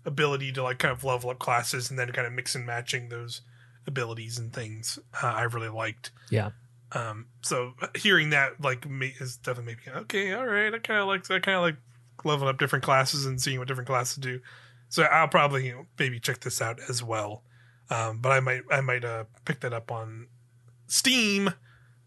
ability 0.06 0.52
to 0.52 0.64
like 0.64 0.80
kind 0.80 0.92
of 0.92 1.04
level 1.04 1.30
up 1.30 1.40
classes 1.40 1.90
and 1.90 1.98
then 1.98 2.12
kind 2.12 2.28
of 2.28 2.34
mix 2.34 2.56
and 2.56 2.66
matching 2.66 3.10
those 3.10 3.42
abilities 3.88 4.38
and 4.38 4.54
things 4.54 5.00
uh, 5.22 5.28
I 5.28 5.44
really 5.44 5.70
liked. 5.70 6.12
Yeah. 6.30 6.52
Um, 6.92 7.28
so 7.42 7.74
hearing 7.96 8.30
that 8.30 8.62
like 8.62 8.88
me 8.88 9.14
is 9.20 9.38
definitely 9.38 9.76
making 9.76 9.94
okay. 10.04 10.34
All 10.34 10.46
right, 10.46 10.74
I 10.74 10.80
kind 10.80 11.00
of 11.00 11.08
like 11.08 11.30
I 11.30 11.40
kind 11.40 11.58
of 11.58 11.64
like 11.64 11.76
leveling 12.24 12.50
up 12.50 12.58
different 12.58 12.86
classes 12.86 13.26
and 13.26 13.42
seeing 13.42 13.60
what 13.60 13.68
different 13.68 13.88
classes 13.88 14.16
do. 14.18 14.40
So 14.90 15.04
I'll 15.04 15.28
probably 15.28 15.68
you 15.68 15.74
know, 15.74 15.86
maybe 16.00 16.20
check 16.20 16.40
this 16.40 16.62
out 16.62 16.80
as 16.90 17.04
well. 17.04 17.44
Um, 17.90 18.20
but 18.20 18.32
I 18.32 18.40
might 18.40 18.62
I 18.72 18.82
might 18.82 19.04
uh, 19.06 19.26
pick 19.46 19.60
that 19.62 19.74
up 19.74 19.92
on 19.92 20.28
Steam 20.88 21.52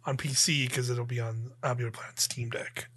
on 0.04 0.16
PC 0.16 0.68
because 0.68 0.90
it'll 0.90 1.04
be 1.04 1.20
on 1.20 1.52
I'll 1.62 1.74
be 1.74 1.82
able 1.84 1.92
to 1.92 1.98
play 1.98 2.06
on 2.08 2.16
Steam 2.16 2.50
Deck. 2.50 2.88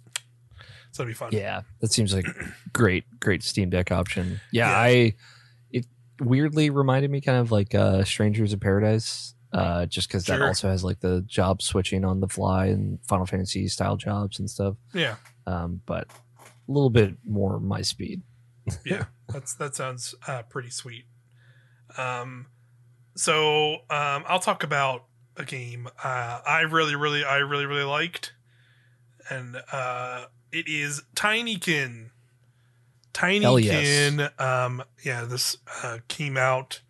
So 0.90 1.02
it'll 1.02 1.10
be 1.10 1.14
fun. 1.14 1.30
Yeah, 1.32 1.62
that 1.80 1.92
seems 1.92 2.14
like 2.14 2.26
great, 2.72 3.04
great 3.20 3.42
Steam 3.42 3.70
Deck 3.70 3.90
option. 3.92 4.40
Yeah, 4.52 4.68
Yeah. 4.70 4.76
I 4.78 5.14
it 5.70 5.86
weirdly 6.20 6.70
reminded 6.70 7.10
me 7.10 7.20
kind 7.20 7.38
of 7.38 7.50
like 7.52 7.74
uh 7.74 8.04
Strangers 8.04 8.52
of 8.52 8.60
Paradise, 8.60 9.34
uh, 9.52 9.86
just 9.86 10.08
because 10.08 10.24
that 10.26 10.42
also 10.42 10.68
has 10.68 10.82
like 10.84 11.00
the 11.00 11.22
job 11.26 11.62
switching 11.62 12.04
on 12.04 12.20
the 12.20 12.28
fly 12.28 12.66
and 12.66 12.98
Final 13.06 13.26
Fantasy 13.26 13.68
style 13.68 13.96
jobs 13.96 14.38
and 14.38 14.50
stuff. 14.50 14.76
Yeah. 14.92 15.16
Um, 15.46 15.80
but 15.86 16.08
a 16.68 16.72
little 16.72 16.90
bit 16.90 17.16
more 17.24 17.58
my 17.60 17.82
speed. 17.82 18.22
yeah 18.84 19.06
that's 19.28 19.54
that 19.54 19.74
sounds 19.74 20.14
uh, 20.28 20.42
pretty 20.42 20.70
sweet 20.70 21.04
um 21.98 22.46
so 23.14 23.74
um 23.90 24.24
i'll 24.26 24.40
talk 24.40 24.62
about 24.62 25.04
a 25.36 25.44
game 25.44 25.88
uh 26.02 26.40
i 26.46 26.60
really 26.60 26.94
really 26.94 27.24
i 27.24 27.38
really 27.38 27.66
really 27.66 27.84
liked. 27.84 28.32
And 29.30 29.56
uh 29.72 30.26
it 30.50 30.68
is 30.68 31.02
tinykin. 31.14 32.10
Hell 33.16 33.58
yes. 33.58 33.84
tinykin 33.84 34.40
um 34.40 34.82
yeah 35.04 35.24
this 35.24 35.56
uh 35.82 35.98
came 36.08 36.36
out 36.36 36.80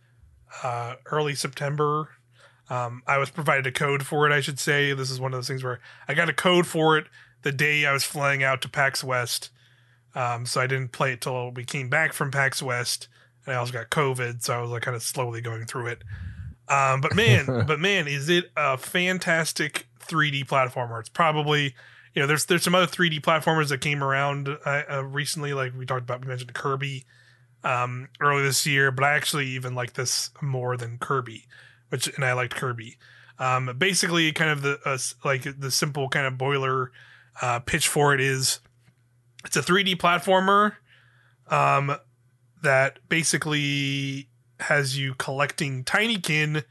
uh 0.62 0.94
early 1.06 1.34
september. 1.34 2.08
Um 2.68 3.02
i 3.06 3.18
was 3.18 3.30
provided 3.30 3.66
a 3.66 3.72
code 3.72 4.06
for 4.06 4.26
it 4.26 4.32
i 4.32 4.40
should 4.40 4.58
say. 4.58 4.92
This 4.92 5.10
is 5.10 5.20
one 5.20 5.32
of 5.32 5.38
those 5.38 5.48
things 5.48 5.62
where 5.62 5.80
i 6.08 6.14
got 6.14 6.28
a 6.28 6.34
code 6.34 6.66
for 6.66 6.98
it 6.98 7.06
the 7.42 7.52
day 7.52 7.86
i 7.86 7.92
was 7.92 8.04
flying 8.04 8.42
out 8.42 8.62
to 8.62 8.68
pax 8.68 9.04
west. 9.04 9.50
Um, 10.14 10.46
so 10.46 10.60
I 10.60 10.66
didn't 10.66 10.92
play 10.92 11.12
it 11.12 11.20
till 11.22 11.50
we 11.52 11.64
came 11.64 11.88
back 11.88 12.12
from 12.12 12.30
PAX 12.30 12.62
West, 12.62 13.08
and 13.47 13.55
I 13.55 13.59
also 13.59 13.73
got 13.73 13.90
COVID, 13.90 14.43
so 14.43 14.55
I 14.55 14.60
was 14.60 14.70
like 14.70 14.82
kind 14.82 14.97
of 14.97 15.02
slowly 15.02 15.40
going 15.40 15.66
through 15.66 15.89
it. 15.89 16.02
Um, 16.69 17.01
but 17.01 17.14
man, 17.14 17.47
but 17.66 17.81
man, 17.81 18.09
is 18.09 18.28
it 18.28 18.51
a 18.56 18.77
fantastic 18.77 19.86
3D 20.01 20.47
platformer? 20.47 21.01
It's 21.01 21.09
probably 21.09 21.74
you 22.14 22.20
know 22.20 22.27
there's 22.27 22.47
there's 22.47 22.62
some 22.62 22.74
other 22.74 22.86
3D 22.86 23.20
platformers 23.20 23.69
that 23.69 23.81
came 23.81 24.02
around 24.02 24.48
uh, 24.48 24.82
uh, 24.90 25.05
recently, 25.05 25.52
like 25.55 25.73
we 25.77 25.86
talked 25.86 26.02
about. 26.02 26.23
We 26.23 26.28
mentioned 26.28 26.55
Kirby 26.55 27.05
um, 27.64 28.09
earlier 28.20 28.44
this 28.44 28.66
year, 28.66 28.90
but 28.90 29.05
I 29.05 29.12
actually 29.12 29.47
even 29.48 29.74
like 29.74 29.94
this 29.94 30.31
more 30.40 30.77
than 30.77 30.98
Kirby, 30.98 31.47
which 31.89 32.09
and 32.14 32.24
I 32.24 32.32
liked 32.32 32.55
Kirby. 32.55 32.98
Um, 33.39 33.74
basically, 33.78 34.31
kind 34.32 34.51
of 34.51 34.62
the 34.62 34.78
uh, 34.85 34.98
like 35.24 35.47
the 35.59 35.70
simple 35.70 36.09
kind 36.09 36.27
of 36.27 36.39
boiler 36.39 36.93
uh, 37.40 37.60
pitch 37.60 37.89
for 37.89 38.14
it 38.14 38.20
is 38.20 38.60
it's 39.44 39.56
a 39.56 39.62
3D 39.62 39.97
platformer 39.97 40.77
um, 41.48 41.97
that 42.62 42.98
basically 43.09 44.28
has 44.60 44.97
you 44.97 45.14
collecting 45.14 45.84
tinykin, 45.84 46.64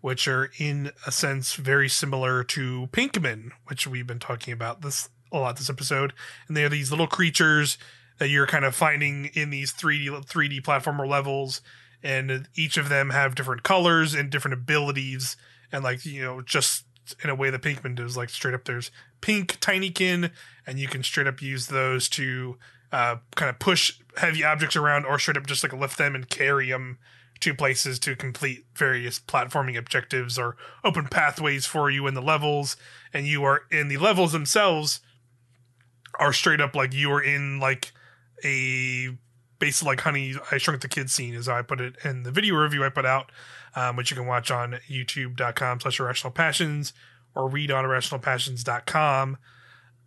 which 0.00 0.28
are 0.28 0.50
in 0.58 0.92
a 1.06 1.12
sense 1.12 1.54
very 1.54 1.88
similar 1.88 2.44
to 2.44 2.88
Pikmin, 2.92 3.50
which 3.66 3.86
we've 3.86 4.06
been 4.06 4.18
talking 4.18 4.52
about 4.52 4.82
this 4.82 5.08
a 5.32 5.38
lot 5.38 5.56
this 5.56 5.70
episode. 5.70 6.12
And 6.46 6.56
they 6.56 6.64
are 6.64 6.68
these 6.68 6.90
little 6.90 7.06
creatures 7.06 7.76
that 8.18 8.28
you're 8.28 8.46
kind 8.46 8.64
of 8.64 8.74
finding 8.74 9.26
in 9.34 9.50
these 9.50 9.72
3D 9.72 10.08
3D 10.26 10.62
platformer 10.62 11.08
levels, 11.08 11.60
and 12.02 12.48
each 12.54 12.76
of 12.76 12.88
them 12.88 13.10
have 13.10 13.34
different 13.34 13.62
colors 13.62 14.14
and 14.14 14.30
different 14.30 14.54
abilities. 14.54 15.36
and 15.72 15.82
like 15.82 16.04
you 16.06 16.22
know 16.22 16.40
just 16.40 16.84
in 17.22 17.28
a 17.30 17.34
way 17.34 17.50
that 17.50 17.62
Pikmin 17.62 17.96
does, 17.96 18.16
like 18.16 18.30
straight 18.30 18.54
up 18.54 18.64
there's 18.64 18.90
pink 19.20 19.58
tinykin, 19.60 20.30
and 20.66 20.78
you 20.78 20.86
can 20.88 21.02
straight 21.02 21.26
up 21.26 21.42
use 21.42 21.66
those 21.66 22.08
to 22.10 22.56
uh, 22.94 23.16
kind 23.34 23.50
of 23.50 23.58
push 23.58 23.98
heavy 24.16 24.44
objects 24.44 24.76
around, 24.76 25.04
or 25.04 25.18
straight 25.18 25.36
up 25.36 25.46
just 25.46 25.64
like 25.64 25.72
lift 25.72 25.98
them 25.98 26.14
and 26.14 26.28
carry 26.28 26.70
them 26.70 26.98
to 27.40 27.52
places 27.52 27.98
to 27.98 28.14
complete 28.14 28.66
various 28.76 29.18
platforming 29.18 29.76
objectives 29.76 30.38
or 30.38 30.56
open 30.84 31.08
pathways 31.08 31.66
for 31.66 31.90
you 31.90 32.06
in 32.06 32.14
the 32.14 32.22
levels. 32.22 32.76
And 33.12 33.26
you 33.26 33.42
are 33.42 33.62
in 33.72 33.88
the 33.88 33.96
levels 33.96 34.30
themselves 34.30 35.00
are 36.20 36.32
straight 36.32 36.60
up 36.60 36.76
like 36.76 36.94
you 36.94 37.10
are 37.10 37.20
in 37.20 37.58
like 37.58 37.92
a 38.44 39.08
basically 39.58 39.90
like 39.90 40.00
honey 40.00 40.34
i 40.52 40.58
shrunk 40.58 40.80
the 40.80 40.88
kids 40.88 41.12
scene 41.12 41.34
as 41.34 41.48
i 41.48 41.60
put 41.60 41.80
it 41.80 41.96
in 42.04 42.22
the 42.22 42.30
video 42.30 42.54
review 42.54 42.84
i 42.84 42.88
put 42.88 43.06
out 43.06 43.32
um, 43.74 43.96
which 43.96 44.10
you 44.10 44.16
can 44.16 44.26
watch 44.26 44.50
on 44.50 44.78
youtube.com 44.88 45.80
slash 45.80 45.98
irrational 45.98 46.30
passions 46.30 46.92
or 47.34 47.48
read 47.48 47.72
on 47.72 47.84
irrationalpassions.com 47.84 49.36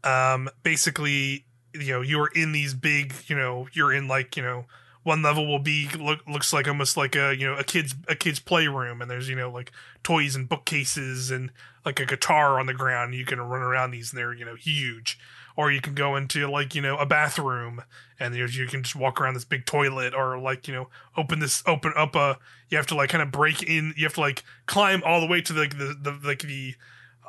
um, 0.05 0.49
basically 0.64 1.45
you 1.73 1.94
know 1.94 2.02
you're 2.02 2.27
in 2.27 2.52
these 2.52 2.73
big 2.73 3.14
you 3.27 3.35
know 3.35 3.68
you're 3.73 3.94
in 3.94 4.07
like 4.07 4.38
you 4.38 4.44
know 4.44 4.65
one 5.07 5.22
level 5.22 5.48
will 5.48 5.57
be 5.57 5.88
look, 5.98 6.27
looks 6.27 6.52
like 6.52 6.68
almost 6.68 6.98
like 6.98 7.15
a 7.15 7.34
you 7.34 7.48
know 7.48 7.56
a 7.56 7.64
kid's 7.64 7.95
a 8.10 8.15
kid's 8.15 8.39
playroom. 8.39 9.02
And 9.02 9.10
there's 9.10 9.30
you 9.30 9.38
know 9.38 9.49
like 9.49 9.72
toys 10.03 10.35
and 10.35 10.49
bookcases 10.49 11.31
and 11.31 11.49
like 11.85 12.02
a 12.02 12.06
guitar 12.06 12.60
on 12.60 12.65
the 12.65 12.73
ground. 12.73 13.15
You 13.15 13.26
can 13.26 13.39
run 13.39 13.61
around 13.61 13.91
these 13.91 14.11
and 14.11 14.19
they're 14.19 14.34
you 14.34 14.44
know 14.44 14.56
huge. 14.56 15.18
Or 15.56 15.72
you 15.72 15.80
can 15.80 15.95
go 15.95 16.18
into 16.18 16.45
like 16.52 16.76
you 16.76 16.81
know 16.81 16.98
a 16.98 17.06
bathroom 17.06 17.84
and 18.19 18.35
you, 18.35 18.45
you 18.48 18.68
can 18.68 18.84
just 18.84 18.98
walk 18.98 19.22
around 19.22 19.35
this 19.35 19.45
big 19.45 19.65
toilet 19.65 20.14
or 20.14 20.38
like 20.38 20.68
you 20.68 20.73
know 20.73 20.89
open 21.15 21.39
this 21.39 21.64
open 21.65 21.94
up 21.95 22.14
a 22.14 22.38
you 22.68 22.77
have 22.77 22.88
to 22.88 22.95
like 22.95 23.10
kind 23.10 23.23
of 23.23 23.31
break 23.31 23.64
in 23.64 23.94
you 23.95 24.03
have 24.03 24.15
to 24.15 24.22
like 24.22 24.44
climb 24.65 25.02
all 25.06 25.22
the 25.22 25.26
way 25.27 25.39
to 25.41 25.53
like 25.53 25.77
the, 25.77 25.95
the 25.99 26.19
like 26.22 26.39
the 26.39 26.76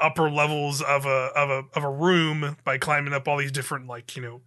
upper 0.00 0.30
levels 0.30 0.80
of 0.82 1.06
a 1.06 1.30
of 1.34 1.50
a 1.50 1.64
of 1.74 1.84
a 1.84 1.90
room 1.90 2.56
by 2.64 2.78
climbing 2.78 3.12
up 3.12 3.28
all 3.28 3.36
these 3.36 3.52
different 3.52 3.86
like 3.86 4.16
you 4.16 4.22
know 4.22 4.40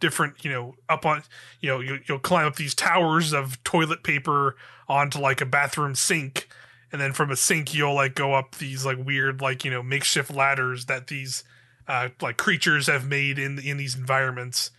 different 0.00 0.44
you 0.44 0.50
know 0.50 0.74
up 0.88 1.06
on 1.06 1.22
you 1.60 1.68
know 1.68 1.80
you, 1.80 2.00
you'll 2.08 2.18
climb 2.18 2.46
up 2.46 2.56
these 2.56 2.74
towers 2.74 3.32
of 3.32 3.62
toilet 3.64 4.02
paper 4.02 4.56
onto 4.88 5.18
like 5.18 5.40
a 5.40 5.46
bathroom 5.46 5.94
sink. 5.94 6.48
And 6.90 7.00
then 7.00 7.14
from 7.14 7.30
a 7.30 7.36
sink 7.36 7.72
you'll 7.72 7.94
like 7.94 8.14
go 8.14 8.34
up 8.34 8.56
these 8.56 8.84
like 8.84 8.98
weird 8.98 9.40
like 9.40 9.64
you 9.64 9.70
know 9.70 9.82
makeshift 9.82 10.30
ladders 10.30 10.86
that 10.86 11.06
these 11.06 11.44
uh 11.88 12.10
like 12.20 12.36
creatures 12.36 12.86
have 12.88 13.06
made 13.06 13.38
in 13.38 13.58
in 13.58 13.78
these 13.78 13.96
environments 13.96 14.70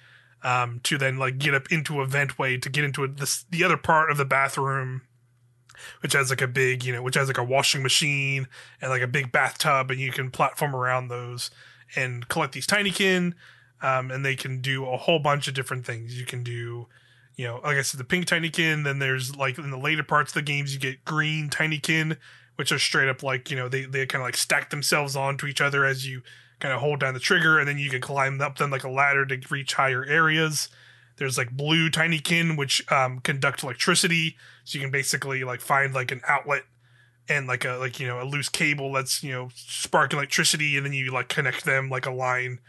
um 0.44 0.80
to 0.84 0.98
then 0.98 1.18
like 1.18 1.40
get 1.40 1.56
up 1.56 1.72
into 1.72 2.02
a 2.02 2.06
ventway 2.06 2.61
to 2.61 2.69
get 2.69 2.84
into 2.84 3.03
a, 3.03 3.07
this 3.07 3.45
the 3.49 3.64
other 3.64 3.77
part 3.77 4.11
of 4.11 4.18
the 4.18 4.26
bathroom 4.26 5.02
which 6.01 6.13
has 6.13 6.29
like 6.29 6.41
a 6.41 6.47
big, 6.47 6.83
you 6.83 6.93
know, 6.93 7.01
which 7.01 7.15
has 7.15 7.27
like 7.27 7.37
a 7.37 7.43
washing 7.43 7.83
machine 7.83 8.47
and 8.81 8.89
like 8.89 9.01
a 9.01 9.07
big 9.07 9.31
bathtub, 9.31 9.91
and 9.91 9.99
you 9.99 10.11
can 10.11 10.31
platform 10.31 10.75
around 10.75 11.07
those 11.07 11.51
and 11.95 12.27
collect 12.27 12.53
these 12.53 12.67
tinykin. 12.67 13.33
Um, 13.81 14.11
and 14.11 14.25
they 14.25 14.35
can 14.35 14.61
do 14.61 14.85
a 14.85 14.97
whole 14.97 15.19
bunch 15.19 15.47
of 15.47 15.53
different 15.53 15.85
things. 15.85 16.17
You 16.17 16.25
can 16.25 16.41
do, 16.41 16.87
you 17.35 17.45
know, 17.45 17.59
like 17.63 17.77
I 17.77 17.81
said, 17.81 17.99
the 17.99 18.05
pink 18.05 18.25
tinykin. 18.27 18.85
Then 18.85 18.99
there's 18.99 19.35
like 19.35 19.57
in 19.57 19.71
the 19.71 19.77
later 19.77 20.03
parts 20.03 20.31
of 20.31 20.35
the 20.35 20.41
games, 20.41 20.73
you 20.73 20.79
get 20.79 21.03
green 21.03 21.49
tinykin, 21.49 22.17
which 22.55 22.71
are 22.71 22.79
straight 22.79 23.09
up 23.09 23.23
like 23.23 23.51
you 23.51 23.57
know 23.57 23.67
they 23.67 23.83
they 23.83 24.05
kind 24.05 24.21
of 24.21 24.27
like 24.27 24.37
stack 24.37 24.69
themselves 24.69 25.15
onto 25.15 25.47
each 25.47 25.59
other 25.59 25.85
as 25.85 26.07
you 26.07 26.21
kind 26.59 26.73
of 26.73 26.79
hold 26.79 27.01
down 27.01 27.13
the 27.13 27.19
trigger, 27.19 27.59
and 27.59 27.67
then 27.67 27.77
you 27.77 27.89
can 27.89 27.99
climb 27.99 28.39
up 28.39 28.57
them 28.57 28.71
like 28.71 28.85
a 28.85 28.89
ladder 28.89 29.25
to 29.25 29.39
reach 29.49 29.73
higher 29.73 30.05
areas. 30.05 30.69
There's 31.23 31.37
like 31.37 31.51
blue 31.51 31.89
tinykin, 31.89 32.57
which 32.57 32.83
um, 32.91 33.21
conduct 33.21 33.63
electricity, 33.63 34.35
so 34.65 34.77
you 34.77 34.83
can 34.83 34.91
basically 34.91 35.45
like 35.45 35.61
find 35.61 35.93
like 35.93 36.11
an 36.11 36.19
outlet 36.27 36.63
and 37.29 37.47
like 37.47 37.63
a 37.63 37.77
like 37.77 37.97
you 37.97 38.07
know 38.07 38.21
a 38.21 38.25
loose 38.25 38.49
cable 38.49 38.91
that's 38.91 39.23
you 39.23 39.31
know 39.31 39.47
sparking 39.55 40.19
electricity, 40.19 40.75
and 40.75 40.85
then 40.85 40.91
you 40.91 41.13
like 41.13 41.29
connect 41.29 41.63
them 41.63 41.89
like 41.89 42.05
a 42.05 42.11
line 42.11 42.59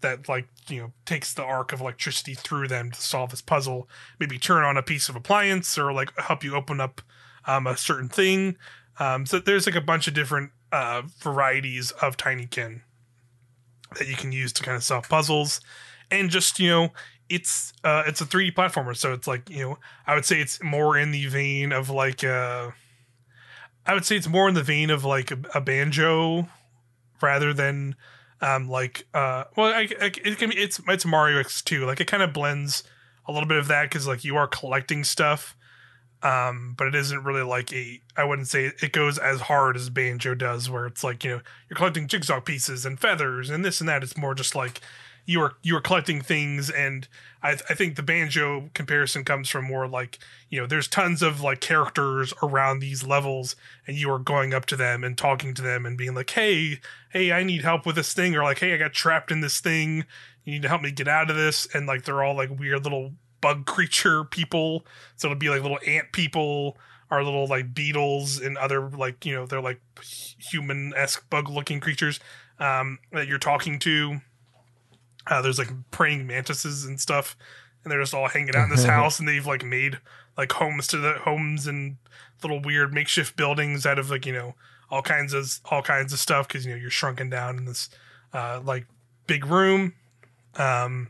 that 0.00 0.28
like 0.28 0.46
you 0.68 0.80
know 0.80 0.92
takes 1.06 1.34
the 1.34 1.42
arc 1.42 1.72
of 1.72 1.80
electricity 1.80 2.34
through 2.34 2.68
them 2.68 2.92
to 2.92 3.02
solve 3.02 3.30
this 3.30 3.42
puzzle. 3.42 3.88
Maybe 4.20 4.38
turn 4.38 4.62
on 4.62 4.76
a 4.76 4.82
piece 4.82 5.08
of 5.08 5.16
appliance 5.16 5.76
or 5.76 5.92
like 5.92 6.16
help 6.16 6.44
you 6.44 6.54
open 6.54 6.80
up 6.80 7.02
um, 7.48 7.66
a 7.66 7.76
certain 7.76 8.08
thing. 8.08 8.56
Um, 9.00 9.26
so 9.26 9.40
there's 9.40 9.66
like 9.66 9.74
a 9.74 9.80
bunch 9.80 10.06
of 10.06 10.14
different 10.14 10.52
uh, 10.70 11.02
varieties 11.18 11.90
of 12.00 12.16
tinykin 12.16 12.82
that 13.98 14.06
you 14.06 14.14
can 14.14 14.30
use 14.30 14.52
to 14.52 14.62
kind 14.62 14.76
of 14.76 14.84
solve 14.84 15.08
puzzles 15.08 15.60
and 16.10 16.30
just 16.30 16.58
you 16.58 16.68
know 16.68 16.88
it's 17.28 17.72
uh 17.82 18.04
it's 18.06 18.20
a 18.20 18.26
3D 18.26 18.54
platformer, 18.54 18.96
so 18.96 19.12
it's 19.12 19.26
like 19.26 19.48
you 19.50 19.62
know 19.62 19.78
I 20.06 20.14
would 20.14 20.24
say 20.24 20.40
it's 20.40 20.62
more 20.62 20.96
in 20.96 21.10
the 21.10 21.26
vein 21.26 21.72
of 21.72 21.90
like 21.90 22.22
uh 22.24 22.70
I 23.86 23.94
would 23.94 24.04
say 24.04 24.16
it's 24.16 24.28
more 24.28 24.48
in 24.48 24.54
the 24.54 24.62
vein 24.62 24.90
of 24.90 25.04
like 25.04 25.30
a, 25.30 25.38
a 25.54 25.60
banjo 25.60 26.48
rather 27.22 27.52
than 27.52 27.96
um 28.40 28.68
like 28.68 29.06
uh 29.14 29.44
well 29.56 29.72
I, 29.72 29.88
I, 30.00 30.12
it 30.24 30.38
can 30.38 30.50
be 30.50 30.56
it's 30.56 30.80
it's 30.88 31.06
Mario 31.06 31.42
X2 31.42 31.86
like 31.86 32.00
it 32.00 32.06
kind 32.06 32.22
of 32.22 32.32
blends 32.32 32.82
a 33.26 33.32
little 33.32 33.48
bit 33.48 33.58
of 33.58 33.68
that 33.68 33.84
because 33.84 34.06
like 34.06 34.24
you 34.24 34.36
are 34.36 34.46
collecting 34.46 35.04
stuff 35.04 35.56
um 36.22 36.74
but 36.76 36.86
it 36.86 36.94
isn't 36.94 37.24
really 37.24 37.42
like 37.42 37.72
a 37.72 38.00
I 38.16 38.24
wouldn't 38.24 38.48
say 38.48 38.72
it 38.82 38.92
goes 38.92 39.18
as 39.18 39.42
hard 39.42 39.76
as 39.76 39.88
banjo 39.90 40.34
does 40.34 40.68
where 40.68 40.86
it's 40.86 41.04
like 41.04 41.24
you 41.24 41.30
know 41.30 41.40
you're 41.68 41.76
collecting 41.76 42.06
jigsaw 42.06 42.40
pieces 42.40 42.84
and 42.84 43.00
feathers 43.00 43.50
and 43.50 43.64
this 43.64 43.80
and 43.80 43.88
that 43.88 44.02
it's 44.02 44.16
more 44.16 44.34
just 44.34 44.54
like 44.54 44.80
you 45.26 45.40
are 45.40 45.54
you 45.62 45.76
are 45.76 45.80
collecting 45.80 46.20
things 46.20 46.70
and 46.70 47.08
I, 47.42 47.52
I 47.68 47.74
think 47.74 47.96
the 47.96 48.02
banjo 48.02 48.70
comparison 48.74 49.24
comes 49.24 49.48
from 49.48 49.64
more 49.64 49.86
like 49.88 50.18
you 50.50 50.60
know 50.60 50.66
there's 50.66 50.88
tons 50.88 51.22
of 51.22 51.40
like 51.40 51.60
characters 51.60 52.34
around 52.42 52.80
these 52.80 53.06
levels 53.06 53.56
and 53.86 53.96
you 53.96 54.10
are 54.10 54.18
going 54.18 54.52
up 54.52 54.66
to 54.66 54.76
them 54.76 55.02
and 55.02 55.16
talking 55.16 55.54
to 55.54 55.62
them 55.62 55.86
and 55.86 55.96
being 55.96 56.14
like 56.14 56.30
hey 56.30 56.80
hey 57.10 57.32
i 57.32 57.42
need 57.42 57.62
help 57.62 57.86
with 57.86 57.96
this 57.96 58.12
thing 58.12 58.34
or 58.36 58.42
like 58.42 58.58
hey 58.58 58.74
i 58.74 58.76
got 58.76 58.92
trapped 58.92 59.30
in 59.30 59.40
this 59.40 59.60
thing. 59.60 60.04
You 60.44 60.52
need 60.52 60.62
to 60.62 60.68
help 60.68 60.82
me 60.82 60.90
get 60.90 61.08
out 61.08 61.30
of 61.30 61.36
this. 61.36 61.66
And 61.74 61.86
like 61.86 62.04
they're 62.04 62.22
all 62.22 62.36
like 62.36 62.58
weird 62.58 62.84
little 62.84 63.12
bug 63.40 63.66
creature 63.66 64.24
people. 64.24 64.84
So 65.16 65.28
it'll 65.28 65.38
be 65.38 65.50
like 65.50 65.62
little 65.62 65.78
ant 65.86 66.12
people 66.12 66.78
or 67.10 67.22
little 67.22 67.46
like 67.46 67.74
beetles 67.74 68.40
and 68.40 68.56
other 68.56 68.88
like 68.88 69.24
you 69.26 69.34
know 69.34 69.46
they're 69.46 69.60
like 69.60 69.80
human-esque 70.50 71.28
bug 71.28 71.50
looking 71.50 71.78
creatures 71.78 72.18
um 72.58 72.98
that 73.12 73.28
you're 73.28 73.38
talking 73.38 73.78
to 73.78 74.20
uh, 75.26 75.42
there's 75.42 75.58
like 75.58 75.70
praying 75.90 76.26
mantises 76.26 76.84
and 76.84 77.00
stuff, 77.00 77.36
and 77.82 77.90
they're 77.90 78.00
just 78.00 78.14
all 78.14 78.28
hanging 78.28 78.54
out 78.54 78.64
in 78.64 78.70
this 78.70 78.84
house, 78.96 79.18
and 79.18 79.28
they've 79.28 79.46
like 79.46 79.64
made 79.64 79.98
like 80.36 80.52
homes 80.52 80.86
to 80.88 80.98
the 80.98 81.14
homes 81.14 81.66
and 81.66 81.96
little 82.42 82.60
weird 82.60 82.92
makeshift 82.92 83.36
buildings 83.36 83.86
out 83.86 83.98
of 83.98 84.10
like 84.10 84.26
you 84.26 84.32
know 84.32 84.54
all 84.90 85.02
kinds 85.02 85.32
of 85.32 85.60
all 85.70 85.82
kinds 85.82 86.12
of 86.12 86.18
stuff 86.18 86.46
because 86.46 86.66
you 86.66 86.72
know 86.72 86.78
you're 86.78 86.90
shrunken 86.90 87.30
down 87.30 87.58
in 87.58 87.64
this 87.64 87.88
uh, 88.32 88.60
like 88.64 88.86
big 89.26 89.46
room. 89.46 89.94
Um, 90.56 91.08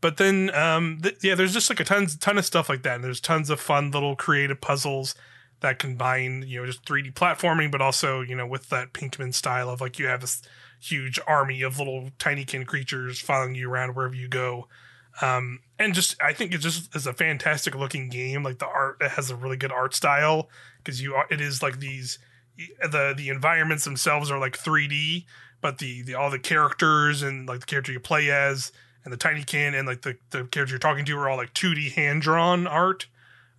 but 0.00 0.16
then 0.16 0.54
um, 0.54 1.00
th- 1.02 1.18
yeah, 1.22 1.34
there's 1.34 1.52
just 1.52 1.68
like 1.68 1.80
a 1.80 1.84
ton 1.84 2.06
ton 2.20 2.38
of 2.38 2.44
stuff 2.44 2.68
like 2.68 2.82
that, 2.82 2.96
and 2.96 3.04
there's 3.04 3.20
tons 3.20 3.50
of 3.50 3.60
fun 3.60 3.90
little 3.90 4.16
creative 4.16 4.60
puzzles 4.60 5.14
that 5.60 5.78
combine 5.78 6.44
you 6.46 6.60
know 6.60 6.66
just 6.66 6.84
3D 6.84 7.12
platforming, 7.12 7.70
but 7.70 7.82
also 7.82 8.20
you 8.20 8.34
know 8.34 8.46
with 8.46 8.68
that 8.70 8.92
Pikmin 8.92 9.34
style 9.34 9.68
of 9.68 9.80
like 9.80 9.98
you 9.98 10.06
have 10.06 10.22
this 10.22 10.42
huge 10.80 11.20
army 11.26 11.62
of 11.62 11.78
little 11.78 12.10
tinykin 12.18 12.66
creatures 12.66 13.20
following 13.20 13.54
you 13.54 13.70
around 13.70 13.94
wherever 13.94 14.14
you 14.14 14.28
go. 14.28 14.66
Um, 15.20 15.60
and 15.78 15.94
just 15.94 16.20
I 16.22 16.32
think 16.32 16.54
it 16.54 16.58
just 16.58 16.94
is 16.94 17.06
a 17.06 17.12
fantastic 17.12 17.74
looking 17.74 18.08
game. 18.08 18.42
Like 18.42 18.58
the 18.58 18.66
art, 18.66 18.96
it 19.00 19.12
has 19.12 19.30
a 19.30 19.36
really 19.36 19.56
good 19.56 19.72
art 19.72 19.94
style 19.94 20.48
because 20.78 21.02
you 21.02 21.14
are, 21.14 21.26
it 21.30 21.40
is 21.40 21.62
like 21.62 21.80
these 21.80 22.18
the 22.56 23.14
the 23.16 23.28
environments 23.28 23.84
themselves 23.84 24.30
are 24.30 24.38
like 24.38 24.56
3D, 24.56 25.24
but 25.60 25.78
the 25.78 26.02
the 26.02 26.14
all 26.14 26.30
the 26.30 26.38
characters 26.38 27.22
and 27.22 27.48
like 27.48 27.60
the 27.60 27.66
character 27.66 27.92
you 27.92 28.00
play 28.00 28.30
as 28.30 28.72
and 29.04 29.12
the 29.12 29.18
tinykin 29.18 29.78
and 29.78 29.86
like 29.86 30.02
the 30.02 30.16
the 30.30 30.44
character 30.44 30.72
you're 30.72 30.78
talking 30.78 31.04
to 31.04 31.16
are 31.18 31.28
all 31.28 31.36
like 31.36 31.54
2D 31.54 31.92
hand 31.92 32.22
drawn 32.22 32.66
art. 32.66 33.06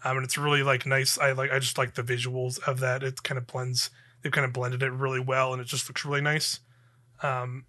Um, 0.03 0.18
and 0.18 0.26
it's 0.26 0.38
really 0.38 0.64
like 0.64 0.85
nice. 0.85 1.18
I 1.19 1.34
like 1.34 1.52
I 1.52 1.60
just 1.60 1.77
like 1.77 1.93
the 1.93 2.03
visuals 2.03 2.60
of 2.68 2.80
that. 2.80 3.03
It 3.03 3.22
kind 3.23 3.38
of 3.38 3.45
blends. 3.45 3.91
They've 4.22 4.31
kind 4.31 4.45
of 4.45 4.53
blended 4.53 4.84
it 4.84 4.91
really 4.91 5.19
well, 5.19 5.52
and 5.53 5.61
it 5.61 5.65
just 5.65 5.88
looks 5.89 6.06
really 6.06 6.22
nice. 6.22 6.60
Um, 7.22 7.65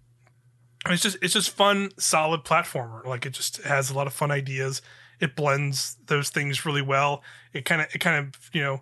it's 0.87 1.03
just 1.03 1.17
it's 1.21 1.33
just 1.33 1.49
fun, 1.49 1.91
solid 1.97 2.43
platformer. 2.43 3.05
Like 3.05 3.25
it 3.25 3.31
just 3.31 3.61
has 3.63 3.89
a 3.89 3.93
lot 3.93 4.07
of 4.07 4.13
fun 4.13 4.31
ideas. 4.31 4.81
It 5.19 5.35
blends 5.35 5.97
those 6.07 6.29
things 6.29 6.65
really 6.65 6.81
well. 6.81 7.23
It 7.53 7.65
kind 7.65 7.81
of 7.81 7.87
it 7.93 7.99
kind 7.99 8.17
of 8.17 8.49
you 8.53 8.61
know 8.61 8.81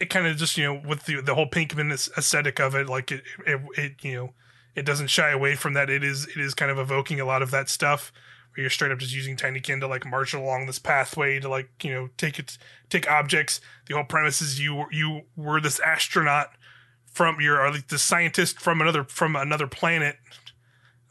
it 0.00 0.10
kind 0.10 0.26
of 0.26 0.36
just 0.36 0.56
you 0.56 0.64
know 0.64 0.82
with 0.86 1.04
the 1.06 1.20
the 1.22 1.34
whole 1.34 1.48
Pikmin 1.48 1.92
aesthetic 2.16 2.60
of 2.60 2.74
it, 2.74 2.88
like 2.88 3.10
it, 3.10 3.22
it 3.46 3.60
it 3.76 3.92
you 4.02 4.14
know 4.14 4.34
it 4.74 4.84
doesn't 4.84 5.08
shy 5.08 5.30
away 5.30 5.54
from 5.54 5.72
that. 5.74 5.88
It 5.88 6.04
is 6.04 6.26
it 6.26 6.36
is 6.36 6.54
kind 6.54 6.70
of 6.70 6.78
evoking 6.78 7.20
a 7.20 7.24
lot 7.24 7.42
of 7.42 7.50
that 7.50 7.68
stuff 7.68 8.12
where 8.54 8.62
you're 8.62 8.70
straight 8.70 8.92
up 8.92 8.98
just 8.98 9.14
using 9.14 9.36
Tinykin 9.36 9.80
to 9.80 9.86
like 9.86 10.06
march 10.06 10.34
along 10.34 10.66
this 10.66 10.78
pathway 10.78 11.40
to 11.40 11.48
like 11.48 11.82
you 11.82 11.92
know 11.92 12.10
take 12.16 12.38
it 12.38 12.58
take 12.90 13.10
objects. 13.10 13.60
The 13.86 13.94
whole 13.94 14.04
premise 14.04 14.42
is 14.42 14.60
you 14.60 14.84
you 14.90 15.22
were 15.36 15.60
this 15.60 15.80
astronaut 15.80 16.50
from 17.12 17.40
your 17.40 17.60
or 17.60 17.70
like 17.70 17.88
the 17.88 17.98
scientist 17.98 18.60
from 18.60 18.80
another 18.80 19.04
from 19.04 19.36
another 19.36 19.66
planet 19.66 20.16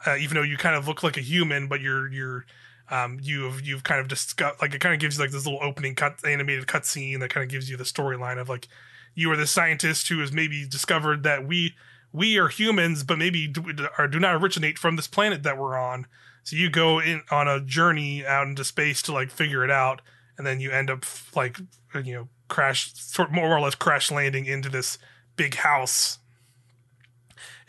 uh, 0.06 0.16
even 0.16 0.36
though 0.36 0.44
you 0.44 0.58
kind 0.58 0.76
of 0.76 0.88
look 0.88 1.04
like 1.04 1.18
a 1.18 1.22
human 1.22 1.68
but 1.68 1.82
you're 1.82 2.12
you're 2.12 2.46
um, 2.90 3.20
you've 3.22 3.66
you've 3.66 3.84
kind 3.84 4.00
of 4.00 4.08
discussed 4.08 4.62
like 4.62 4.74
it 4.74 4.80
kind 4.80 4.94
of 4.94 5.02
gives 5.02 5.18
you 5.18 5.24
like 5.24 5.32
this 5.32 5.46
little 5.46 5.62
opening 5.62 5.96
cut 5.96 6.20
animated 6.26 6.68
cutscene 6.68 7.20
that 7.20 7.30
kind 7.30 7.44
of 7.44 7.50
gives 7.50 7.70
you 7.70 7.76
the 7.76 7.84
storyline 7.84 8.40
of 8.40 8.48
like 8.48 8.68
you 9.14 9.32
are 9.32 9.36
the 9.36 9.48
scientist 9.48 10.08
who 10.08 10.20
has 10.20 10.32
maybe 10.32 10.66
discovered 10.66 11.24
that 11.24 11.46
we 11.46 11.74
we 12.14 12.38
are 12.38 12.48
humans, 12.48 13.04
but 13.04 13.18
maybe 13.18 13.48
do, 13.48 13.88
or 13.98 14.08
do 14.08 14.20
not 14.20 14.36
originate 14.36 14.78
from 14.78 14.96
this 14.96 15.08
planet 15.08 15.44
that 15.44 15.58
we're 15.58 15.78
on. 15.78 16.08
So 16.44 16.56
you 16.56 16.70
go 16.70 17.00
in 17.00 17.22
on 17.30 17.48
a 17.48 17.60
journey 17.60 18.26
out 18.26 18.48
into 18.48 18.64
space 18.64 19.02
to 19.04 19.14
like 19.14 19.30
figure 19.30 19.64
it 19.64 19.72
out, 19.72 20.02
and 20.38 20.48
then 20.48 20.60
you 20.60 20.72
end 20.72 20.90
up 20.90 21.04
like 21.36 21.60
you 22.04 22.14
know 22.14 22.30
crash 22.48 22.94
sort 22.94 23.32
more 23.32 23.56
or 23.56 23.60
less 23.60 23.76
crash 23.76 24.10
landing 24.10 24.46
into 24.46 24.70
this 24.70 24.98
big 25.38 25.56
house, 25.56 26.20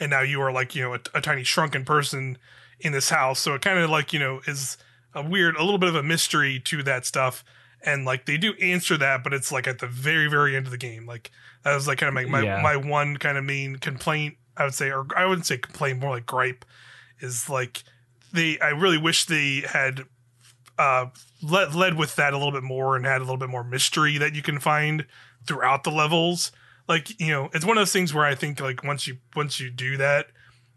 and 0.00 0.10
now 0.10 0.22
you 0.22 0.40
are 0.40 0.50
like 0.52 0.74
you 0.74 0.82
know 0.82 0.94
a, 0.94 1.00
a 1.14 1.20
tiny 1.20 1.44
shrunken 1.44 1.84
person 1.84 2.38
in 2.80 2.92
this 2.92 3.10
house. 3.10 3.38
So 3.40 3.54
it 3.54 3.62
kind 3.62 3.78
of 3.78 3.90
like 3.90 4.12
you 4.12 4.18
know 4.18 4.40
is 4.46 4.76
a 5.14 5.22
weird, 5.22 5.56
a 5.56 5.62
little 5.62 5.78
bit 5.78 5.88
of 5.88 5.94
a 5.94 6.02
mystery 6.02 6.60
to 6.60 6.82
that 6.82 7.06
stuff. 7.06 7.44
And 7.84 8.04
like 8.04 8.26
they 8.26 8.36
do 8.36 8.54
answer 8.54 8.96
that, 8.98 9.22
but 9.22 9.32
it's 9.32 9.52
like 9.52 9.66
at 9.68 9.78
the 9.78 9.86
very, 9.86 10.28
very 10.28 10.56
end 10.56 10.66
of 10.66 10.72
the 10.72 10.78
game. 10.78 11.06
Like 11.06 11.30
that 11.62 11.74
was 11.74 11.86
like 11.86 11.98
kind 11.98 12.08
of 12.08 12.14
my 12.14 12.24
my, 12.24 12.42
Yeah. 12.44 12.60
my 12.60 12.76
one 12.76 13.16
kind 13.16 13.38
of 13.38 13.44
main 13.44 13.76
complaint. 13.76 14.36
I 14.56 14.64
would 14.64 14.74
say, 14.74 14.90
or 14.90 15.06
I 15.16 15.24
wouldn't 15.26 15.46
say 15.46 15.58
complaint, 15.58 16.00
more 16.00 16.10
like 16.10 16.26
gripe, 16.26 16.64
is 17.20 17.48
like 17.48 17.84
they. 18.32 18.58
I 18.58 18.70
really 18.70 18.98
wish 18.98 19.26
they 19.26 19.60
had 19.60 20.02
uh 20.78 21.06
led 21.42 21.74
led 21.74 21.94
with 21.96 22.16
that 22.16 22.32
a 22.32 22.36
little 22.36 22.52
bit 22.52 22.64
more 22.64 22.96
and 22.96 23.06
had 23.06 23.18
a 23.20 23.24
little 23.24 23.36
bit 23.36 23.48
more 23.48 23.62
mystery 23.64 24.18
that 24.18 24.34
you 24.34 24.42
can 24.42 24.58
find 24.58 25.06
throughout 25.46 25.84
the 25.84 25.90
levels. 25.90 26.50
Like 26.88 27.20
you 27.20 27.28
know, 27.28 27.50
it's 27.52 27.64
one 27.64 27.76
of 27.76 27.82
those 27.82 27.92
things 27.92 28.14
where 28.14 28.24
I 28.24 28.34
think 28.34 28.60
like 28.60 28.82
once 28.82 29.06
you 29.06 29.18
once 29.36 29.60
you 29.60 29.70
do 29.70 29.96
that, 29.98 30.28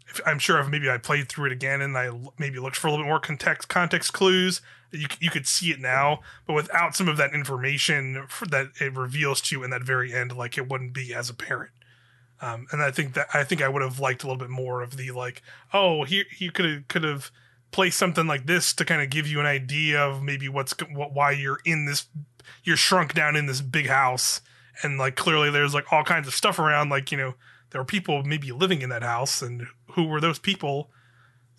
if, 0.08 0.20
I'm 0.26 0.38
sure 0.38 0.58
if 0.60 0.68
maybe 0.68 0.90
I 0.90 0.98
played 0.98 1.28
through 1.28 1.46
it 1.46 1.52
again 1.52 1.80
and 1.80 1.96
I 1.96 2.06
l- 2.06 2.34
maybe 2.38 2.58
looked 2.58 2.76
for 2.76 2.86
a 2.86 2.90
little 2.90 3.04
bit 3.04 3.08
more 3.08 3.20
context 3.20 3.68
context 3.68 4.12
clues, 4.12 4.60
you 4.90 5.06
you 5.20 5.30
could 5.30 5.46
see 5.46 5.70
it 5.70 5.80
now. 5.80 6.20
But 6.46 6.54
without 6.54 6.94
some 6.94 7.08
of 7.08 7.16
that 7.16 7.34
information 7.34 8.26
for, 8.28 8.46
that 8.46 8.68
it 8.80 8.96
reveals 8.96 9.40
to 9.42 9.56
you 9.56 9.64
in 9.64 9.70
that 9.70 9.82
very 9.82 10.12
end, 10.12 10.36
like 10.36 10.58
it 10.58 10.68
wouldn't 10.68 10.92
be 10.92 11.14
as 11.14 11.30
apparent. 11.30 11.72
Um, 12.42 12.66
and 12.72 12.82
I 12.82 12.90
think 12.90 13.14
that 13.14 13.28
I 13.32 13.44
think 13.44 13.62
I 13.62 13.68
would 13.68 13.82
have 13.82 14.00
liked 14.00 14.22
a 14.22 14.26
little 14.26 14.38
bit 14.38 14.50
more 14.50 14.82
of 14.82 14.96
the 14.96 15.12
like, 15.12 15.42
oh, 15.72 16.04
he 16.04 16.24
he 16.30 16.50
could 16.50 16.64
have 16.64 16.88
could 16.88 17.04
have 17.04 17.30
placed 17.70 17.98
something 17.98 18.26
like 18.26 18.46
this 18.46 18.72
to 18.74 18.84
kind 18.84 19.02
of 19.02 19.10
give 19.10 19.26
you 19.26 19.40
an 19.40 19.46
idea 19.46 20.00
of 20.00 20.22
maybe 20.22 20.48
what's 20.48 20.74
what, 20.92 21.14
why 21.14 21.30
you're 21.30 21.60
in 21.64 21.86
this, 21.86 22.06
you're 22.62 22.76
shrunk 22.76 23.14
down 23.14 23.34
in 23.34 23.46
this 23.46 23.62
big 23.62 23.88
house, 23.88 24.42
and 24.82 24.98
like 24.98 25.16
clearly 25.16 25.50
there's 25.50 25.74
like 25.74 25.92
all 25.92 26.04
kinds 26.04 26.26
of 26.28 26.34
stuff 26.34 26.58
around, 26.58 26.88
like 26.88 27.10
you 27.12 27.18
know 27.18 27.34
there 27.70 27.80
are 27.80 27.84
people 27.84 28.22
maybe 28.22 28.52
living 28.52 28.82
in 28.82 28.90
that 28.90 29.02
house, 29.02 29.42
and 29.42 29.66
who 29.92 30.04
were 30.04 30.20
those 30.20 30.38
people? 30.38 30.90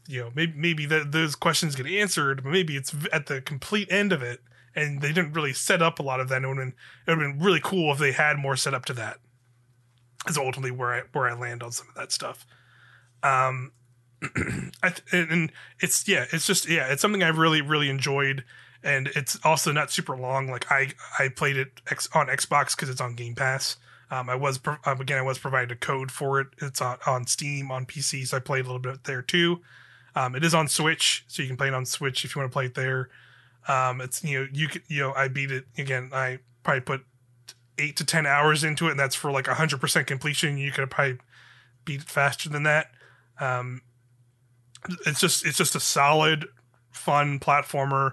You 0.08 0.22
know, 0.22 0.32
maybe 0.36 0.54
maybe 0.56 0.86
those 0.86 1.36
questions 1.36 1.76
get 1.76 1.88
answered, 1.88 2.44
but 2.44 2.52
maybe 2.52 2.76
it's 2.76 2.94
at 3.12 3.28
the 3.28 3.42
complete 3.42 3.92
end 3.92 4.12
of 4.12 4.22
it, 4.22 4.42
and 4.76 5.02
they 5.02 5.14
didn't 5.14 5.34
really 5.34 5.54
set 5.54 5.82
up 5.82 6.00
a 6.00 6.04
lot 6.04 6.20
of 6.20 6.30
that. 6.30 6.44
It 6.44 6.48
would 6.48 6.58
have 6.58 6.66
been, 6.66 6.74
it 7.08 7.12
would 7.18 7.24
have 7.26 7.38
been 7.38 7.46
really 7.46 7.62
cool 7.64 7.92
if 7.94 8.00
they 8.00 8.12
had 8.12 8.38
more 8.38 8.56
set 8.56 8.74
up 8.74 8.86
to 8.86 8.94
that. 8.94 9.18
Is 10.28 10.38
ultimately 10.38 10.72
where 10.72 10.94
I 10.94 11.02
where 11.14 11.28
I 11.30 11.34
land 11.34 11.64
on 11.64 11.72
some 11.72 11.88
of 11.90 11.96
that 11.96 12.12
stuff. 12.12 12.46
Um, 13.24 13.72
I 14.84 14.90
th- 14.90 15.04
and- 15.12 15.32
and 15.32 15.52
it's 15.80 16.08
yeah, 16.08 16.26
it's 16.32 16.46
just 16.48 16.68
yeah, 16.70 16.88
it's 16.92 17.02
something 17.02 17.24
I've 17.24 17.38
really 17.38 17.62
really 17.62 17.90
enjoyed, 17.90 18.44
and 18.84 19.08
it's 19.16 19.40
also 19.44 19.72
not 19.72 19.92
super 19.92 20.16
long. 20.18 20.48
Like 20.48 20.72
I 20.72 20.92
I 21.20 21.30
played 21.30 21.58
it 21.58 21.82
X, 21.90 22.10
on 22.14 22.28
Xbox 22.28 22.76
because 22.76 22.90
it's 22.90 23.02
on 23.02 23.16
Game 23.16 23.36
Pass. 23.36 23.78
Um, 24.12 24.30
I 24.30 24.36
was 24.36 24.58
pro- 24.58 24.78
um, 24.86 25.02
again 25.02 25.18
I 25.18 25.24
was 25.24 25.40
provided 25.40 25.72
a 25.72 25.76
code 25.76 26.12
for 26.12 26.40
it. 26.40 26.48
It's 26.62 26.82
on 26.82 26.98
on 27.08 27.26
Steam 27.28 27.72
on 27.72 27.86
PC, 27.86 28.28
so 28.28 28.38
I 28.38 28.40
played 28.40 28.66
a 28.66 28.68
little 28.68 28.80
bit 28.80 29.06
there 29.06 29.22
too. 29.22 29.62
Um, 30.16 30.36
it 30.36 30.44
is 30.44 30.54
on 30.54 30.68
Switch, 30.68 31.26
so 31.28 31.42
you 31.42 31.48
can 31.48 31.58
play 31.58 31.68
it 31.68 31.74
on 31.74 31.86
Switch 31.86 32.24
if 32.24 32.36
you 32.36 32.42
want 32.42 32.52
to 32.52 32.54
play 32.54 32.66
it 32.66 32.76
there. 32.76 33.10
Um, 33.68 34.02
it's 34.02 34.24
you 34.24 34.42
know 34.42 34.48
you 34.52 34.68
could 34.68 34.84
you 34.88 35.00
know 35.00 35.14
I 35.14 35.28
beat 35.28 35.52
it 35.52 35.66
again. 35.78 36.10
I 36.14 36.40
probably 36.64 36.82
put 36.82 37.06
eight 37.80 37.96
to 37.98 38.06
ten 38.06 38.26
hours 38.26 38.64
into 38.64 38.88
it, 38.88 38.92
and 38.92 39.00
that's 39.00 39.16
for 39.16 39.32
like 39.32 39.48
hundred 39.48 39.82
percent 39.82 40.08
completion. 40.08 40.58
You 40.58 40.72
could 40.72 40.90
probably 40.92 41.18
beat 41.86 42.02
it 42.02 42.10
faster 42.10 42.50
than 42.50 42.64
that. 42.64 42.92
Um, 43.40 43.82
it's 45.06 45.20
just 45.20 45.46
it's 45.46 45.58
just 45.58 45.76
a 45.76 45.80
solid, 45.80 46.46
fun 46.92 47.40
platformer, 47.40 48.12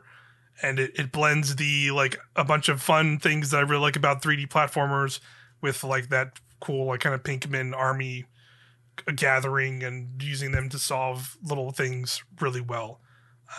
and 0.62 0.78
it, 0.78 0.92
it 0.94 1.12
blends 1.12 1.56
the 1.56 1.90
like 1.90 2.18
a 2.36 2.44
bunch 2.44 2.68
of 2.68 2.82
fun 2.82 3.18
things 3.18 3.50
that 3.50 3.58
I 3.58 3.60
really 3.60 3.82
like 3.82 3.96
about 3.96 4.22
3D 4.22 4.48
platformers 4.48 5.20
with 5.60 5.84
like 5.84 6.08
that 6.08 6.40
cool 6.60 6.86
like 6.86 7.00
kind 7.00 7.14
of 7.14 7.22
Pikmin 7.22 7.74
army 7.74 8.26
gathering 9.16 9.82
and 9.82 10.22
using 10.22 10.52
them 10.52 10.68
to 10.68 10.78
solve 10.78 11.36
little 11.42 11.72
things 11.72 12.22
really 12.40 12.60
well. 12.60 13.00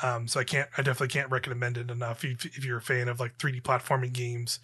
Um, 0.03 0.28
so 0.28 0.40
I 0.40 0.44
can't, 0.44 0.69
I 0.78 0.82
definitely 0.82 1.10
can't 1.10 1.30
recommend 1.30 1.78
it 1.78 1.91
enough. 1.91 2.23
If, 2.23 2.45
if 2.45 2.64
you're 2.64 2.78
a 2.78 2.82
fan 2.82 3.07
of 3.07 3.19
like 3.19 3.38
3D 3.38 3.61
platforming 3.61 4.14
games, 4.14 4.60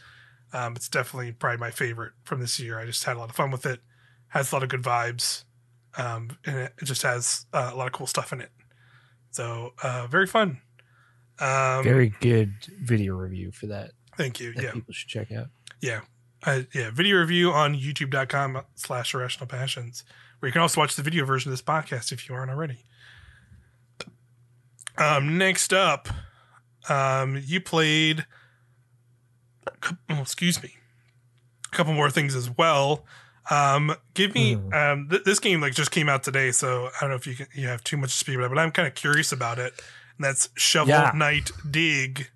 um, 0.54 0.76
it's 0.76 0.88
definitely 0.88 1.34
probably 1.34 1.58
my 1.58 1.72
favorite 1.72 2.14
from 2.24 2.40
this 2.40 2.60
year. 2.60 2.80
I 2.80 2.86
just 2.86 3.04
had 3.04 3.18
a 3.18 3.20
lot 3.20 3.30
of 3.30 3.36
fun 3.36 3.52
with 3.52 3.66
it. 3.66 3.82
Has 4.30 4.52
a 4.52 4.56
lot 4.56 4.64
of 4.64 4.70
good 4.70 4.84
vibes, 4.84 5.46
um, 5.98 6.38
and 6.46 6.58
it 6.58 6.74
just 6.84 7.02
has 7.04 7.46
uh, 7.54 7.72
a 7.74 7.76
lot 7.76 7.88
of 7.88 7.94
cool 7.94 8.08
stuff 8.08 8.34
in 8.34 8.42
it. 8.42 8.52
So 9.32 9.74
uh, 9.82 10.08
very 10.08 10.28
fun. 10.28 10.62
Um, 11.40 11.84
Very 11.84 12.10
good 12.20 12.54
video 12.82 13.16
review 13.16 13.52
for 13.52 13.68
that. 13.68 13.92
Thank 14.18 14.40
you. 14.40 14.54
That 14.54 14.64
Yeah. 14.64 14.72
people 14.72 14.94
should 14.94 15.10
check 15.10 15.32
out. 15.32 15.48
Yeah. 15.82 16.02
Uh, 16.44 16.62
yeah. 16.74 16.90
Video 16.92 17.18
review 17.20 17.52
on 17.52 17.76
youtube.com 17.76 18.62
slash 18.76 19.14
irrational 19.14 19.48
passions, 19.48 20.04
where 20.40 20.48
you 20.48 20.54
can 20.54 20.62
also 20.62 20.82
watch 20.82 20.96
the 20.96 21.04
video 21.04 21.26
version 21.26 21.52
of 21.52 21.54
this 21.54 21.62
podcast 21.64 22.12
if 22.12 22.28
you 22.28 22.36
aren't 22.36 22.50
already. 22.52 22.86
Um, 24.98 25.38
next 25.38 25.74
up, 25.74 26.10
um, 26.90 27.40
you 27.46 27.62
played, 27.62 28.26
oh, 30.10 30.22
excuse 30.22 30.62
me, 30.64 30.76
a 31.72 31.76
couple 31.76 31.94
more 31.94 32.10
things 32.10 32.34
as 32.34 32.50
well. 32.58 33.06
Um, 33.52 33.96
give 34.16 34.34
me, 34.34 34.56
Hmm. 34.56 34.74
um, 34.74 35.10
th- 35.10 35.24
this 35.24 35.40
game 35.40 35.62
like 35.62 35.74
just 35.74 35.92
came 35.92 36.10
out 36.10 36.24
today, 36.24 36.52
so 36.52 36.88
I 36.88 37.02
don't 37.02 37.12
know 37.12 37.16
if 37.16 37.28
you 37.28 37.36
can, 37.36 37.48
you 37.54 37.68
have 37.68 37.84
too 37.84 37.96
much 37.98 38.12
to 38.12 38.18
speak 38.18 38.36
about, 38.38 38.50
but 38.50 38.58
I'm 38.58 38.72
kind 38.72 38.88
of 38.88 38.96
curious 38.96 39.32
about 39.32 39.60
it. 39.60 39.80
And 40.18 40.26
that's 40.26 40.50
Shovel 40.56 40.90
Yeah. 40.90 41.12
Knight 41.16 41.52
Dig. 41.70 42.30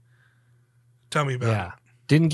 Tell 1.10 1.26
me 1.26 1.34
about 1.36 1.48
it. 1.48 1.52
Yeah, 1.52 1.72
didn't 2.08 2.34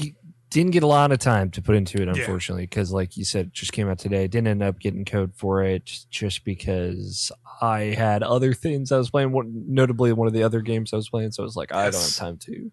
didn't 0.49 0.71
get 0.71 0.83
a 0.83 0.87
lot 0.87 1.11
of 1.11 1.19
time 1.19 1.51
to 1.51 1.61
put 1.61 1.75
into 1.75 2.01
it, 2.01 2.07
unfortunately, 2.07 2.63
because 2.63 2.91
like 2.91 3.17
you 3.17 3.25
said, 3.25 3.47
it 3.47 3.53
just 3.53 3.73
came 3.73 3.89
out 3.89 3.99
today. 3.99 4.27
Didn't 4.27 4.47
end 4.47 4.63
up 4.63 4.79
getting 4.79 5.03
code 5.03 5.33
for 5.35 5.63
it 5.63 5.91
just 6.09 6.45
because 6.45 7.31
I 7.61 7.81
had 7.81 8.23
other 8.23 8.53
things 8.53 8.91
I 8.91 8.97
was 8.97 9.09
playing. 9.09 9.33
Notably, 9.67 10.13
one 10.13 10.27
of 10.27 10.33
the 10.33 10.43
other 10.43 10.61
games 10.61 10.93
I 10.93 10.95
was 10.95 11.09
playing, 11.09 11.31
so 11.31 11.43
I 11.43 11.45
was 11.45 11.55
like, 11.55 11.73
I 11.73 11.89
don't 11.89 12.01
have 12.01 12.15
time 12.15 12.37
to 12.43 12.71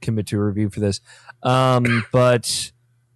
commit 0.00 0.26
to 0.28 0.38
a 0.38 0.44
review 0.44 0.70
for 0.70 0.80
this. 0.80 1.00
Um, 1.42 2.04
but 2.12 2.72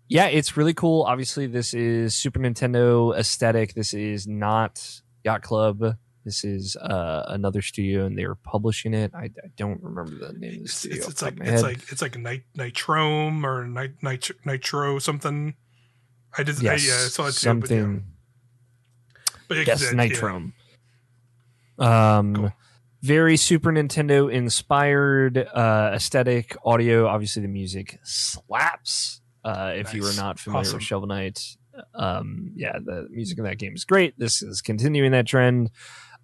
yeah, 0.08 0.26
it's 0.26 0.56
really 0.56 0.74
cool. 0.74 1.02
Obviously, 1.02 1.46
this 1.46 1.72
is 1.72 2.14
Super 2.14 2.40
Nintendo 2.40 3.16
aesthetic. 3.16 3.74
This 3.74 3.94
is 3.94 4.26
not 4.26 5.00
Yacht 5.24 5.42
Club. 5.42 5.96
This 6.24 6.44
is 6.44 6.76
uh, 6.76 7.24
another 7.28 7.62
studio, 7.62 8.04
and 8.06 8.18
they're 8.18 8.34
publishing 8.34 8.92
it. 8.92 9.12
I, 9.14 9.24
I 9.24 9.48
don't 9.56 9.82
remember 9.82 10.10
the 10.26 10.32
name 10.38 10.50
of 10.50 10.58
the 10.58 10.62
It's, 10.64 10.74
studio. 10.74 10.98
it's, 10.98 11.08
it's 11.08 11.22
like 11.22 11.38
it's 11.40 11.50
head. 11.50 11.62
like 11.62 11.92
it's 11.92 12.02
like 12.02 12.18
nit- 12.18 12.44
nitrome 12.56 13.44
or 13.44 13.66
nit- 13.66 14.02
nit- 14.02 14.30
nitro 14.44 14.98
something. 14.98 15.54
I 16.36 16.42
did 16.42 16.60
yes, 16.60 16.84
I, 16.84 16.88
yeah, 16.88 16.94
I 17.04 17.08
saw 17.08 17.22
it 17.22 17.26
too, 17.26 17.32
something. 17.32 18.04
But 19.48 19.56
yeah, 19.56 19.64
but 19.64 19.66
yes, 19.66 19.80
'cause 19.82 19.90
that- 19.96 19.96
yeah. 20.10 20.14
Nitrome. 20.16 20.52
Um, 21.78 22.34
Cool. 22.34 22.52
very 23.02 23.36
Super 23.36 23.70
Nintendo 23.72 24.30
inspired 24.32 25.38
uh, 25.38 25.92
aesthetic, 25.94 26.56
audio. 26.64 27.06
Obviously, 27.06 27.42
the 27.42 27.48
music 27.48 27.98
slaps. 28.02 29.20
Uh, 29.44 29.72
if 29.76 29.94
you 29.94 30.02
were 30.02 30.08
Nice. 30.08 30.16
not 30.18 30.38
familiar 30.40 30.60
Awesome. 30.62 30.74
with 30.78 30.82
Shovel 30.82 31.06
Knight, 31.08 31.40
um, 31.94 32.52
yeah, 32.56 32.72
the 32.84 33.06
music 33.10 33.38
in 33.38 33.44
that 33.44 33.56
game 33.58 33.74
is 33.74 33.84
great. 33.84 34.18
This 34.18 34.42
is 34.42 34.60
continuing 34.60 35.12
that 35.12 35.26
trend. 35.26 35.70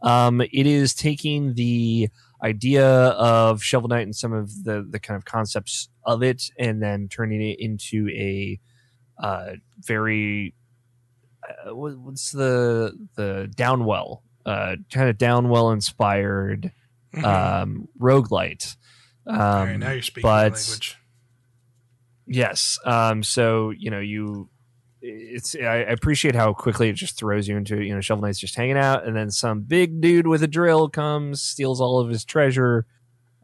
Um, 0.05 0.41
it 0.41 0.67
is 0.67 0.95
taking 0.95 1.55
the 1.55 2.09
idea 2.43 2.87
of 2.87 3.63
Shovel 3.63 3.89
Knight 3.89 4.03
and 4.03 4.15
some 4.15 4.33
of 4.33 4.65
the 4.65 4.87
the 4.89 5.01
kind 5.01 5.17
of 5.17 5.25
concepts 5.25 5.89
of 6.05 6.23
it, 6.23 6.43
and 6.59 6.81
then 6.83 7.09
turning 7.09 7.41
it 7.43 7.59
into 7.59 8.09
a 8.11 8.61
uh, 9.19 9.53
very 9.79 10.55
uh, 11.67 11.75
what's 11.75 12.31
the 12.33 12.93
the 13.17 13.51
Downwell 13.57 14.21
uh, 14.47 14.77
kind 14.93 15.09
of 15.09 15.17
Downwell 15.17 15.73
inspired 15.73 16.71
Mhm. 17.15 17.25
um, 17.25 17.89
roguelite. 17.99 18.77
Um, 19.27 19.39
right, 19.39 19.77
now 19.79 19.93
you're 19.93 20.03
speaking 20.03 20.29
but 20.29 20.53
language. 20.53 20.97
yes, 22.27 22.79
um, 22.85 23.23
so 23.23 23.71
you 23.71 23.91
know 23.91 24.01
you. 24.01 24.51
It's 25.07 25.55
I 25.55 25.77
appreciate 25.77 26.35
how 26.35 26.55
quickly 26.55 26.89
it 26.89 26.95
just 26.95 27.19
throws 27.19 27.47
you 27.47 27.59
into 27.59 27.83
you 27.83 27.95
know 27.95 28.01
Shovel 28.01 28.23
Knight's 28.23 28.39
just 28.39 28.55
hanging 28.55 28.79
out, 28.79 29.07
and 29.07 29.15
then 29.15 29.31
some 29.31 29.61
big 29.61 30.01
dude 30.01 30.27
with 30.27 30.43
a 30.43 30.47
drill 30.47 30.89
comes, 30.89 31.43
steals 31.43 31.79
all 31.79 32.01
of 32.01 32.09
his 32.09 32.25
treasure, 32.25 32.87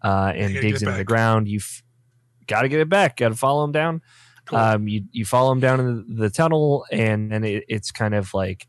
uh, 0.02 0.32
and 0.34 0.54
digs 0.54 0.82
into 0.82 0.96
the 0.96 1.04
ground. 1.04 1.48
You've 1.48 1.82
got 2.46 2.62
to 2.62 2.68
get 2.70 2.80
it 2.80 2.88
back. 2.88 3.18
Got 3.18 3.28
to 3.28 3.34
follow 3.34 3.62
him 3.64 3.72
down. 3.72 4.00
Cool. 4.46 4.58
Um, 4.58 4.88
you 4.88 5.04
you 5.12 5.26
follow 5.26 5.52
him 5.52 5.60
down 5.60 5.80
in 5.80 5.86
the, 6.08 6.14
the 6.14 6.30
tunnel, 6.30 6.86
and 6.90 7.30
then 7.30 7.44
it, 7.44 7.64
it's 7.68 7.90
kind 7.90 8.14
of 8.14 8.32
like 8.32 8.66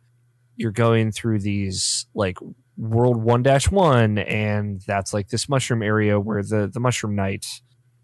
you're 0.57 0.71
going 0.71 1.13
through 1.13 1.39
these 1.39 2.07
like 2.13 2.39
world 2.75 3.15
one 3.15 3.41
dash 3.41 3.71
one, 3.71 4.17
and 4.17 4.81
that's 4.85 5.13
like 5.13 5.29
this 5.29 5.47
mushroom 5.47 5.81
area 5.81 6.19
where 6.19 6.43
the 6.43 6.69
the 6.71 6.81
mushroom 6.81 7.15
knight, 7.15 7.45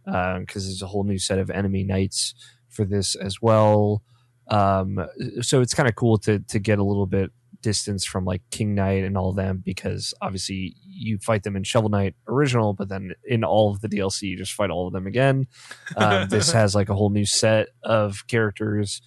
because 0.05 0.65
there's 0.65 0.81
a 0.81 0.87
whole 0.87 1.03
new 1.03 1.19
set 1.19 1.39
of 1.39 1.49
enemy 1.49 1.83
knights 1.83 2.33
for 2.69 2.85
this 2.85 3.15
as 3.15 3.41
well. 3.41 4.01
Um, 4.49 5.05
so 5.41 5.61
it's 5.61 5.73
kind 5.73 5.89
of 5.89 5.95
cool 5.95 6.17
to 6.19 6.39
to 6.39 6.59
get 6.59 6.79
a 6.79 6.83
little 6.83 7.05
bit 7.05 7.31
distance 7.61 8.05
from 8.05 8.23
like 8.23 8.41
King 8.51 8.75
Knight 8.75 9.03
and 9.03 9.17
all 9.17 9.29
of 9.29 9.35
them 9.35 9.61
because 9.63 10.13
obviously 10.21 10.75
you 10.85 11.17
fight 11.17 11.43
them 11.43 11.55
in 11.55 11.63
Shovel 11.63 11.89
Knight 11.89 12.15
original, 12.27 12.73
but 12.73 12.89
then 12.89 13.13
in 13.25 13.43
all 13.43 13.71
of 13.71 13.81
the 13.81 13.89
DLC 13.89 14.23
you 14.23 14.37
just 14.37 14.53
fight 14.53 14.69
all 14.69 14.87
of 14.87 14.93
them 14.93 15.07
again. 15.07 15.47
Um, 15.95 16.27
this 16.29 16.51
has 16.51 16.75
like 16.75 16.89
a 16.89 16.95
whole 16.95 17.09
new 17.09 17.25
set 17.25 17.69
of 17.83 18.25
characters 18.27 19.01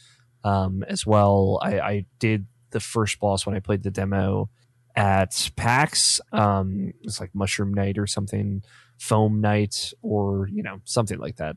um, 0.45 0.85
as 0.89 1.07
well. 1.07 1.59
I, 1.63 1.81
I 1.81 2.07
did 2.19 2.47
the 2.71 2.81
first 2.81 3.19
boss 3.21 3.47
when 3.47 3.57
I 3.57 3.61
played 3.61 3.83
the 3.83 3.91
demo 3.91 4.51
at 4.97 5.51
PAX. 5.57 6.21
Um, 6.33 6.93
it's 7.03 7.21
like 7.21 7.35
Mushroom 7.35 7.73
Knight 7.75 7.99
or 7.99 8.07
something, 8.07 8.63
Foam 8.99 9.41
Knight, 9.41 9.93
or 10.03 10.49
you 10.49 10.63
know 10.63 10.81
something 10.85 11.19
like 11.19 11.37
that. 11.37 11.57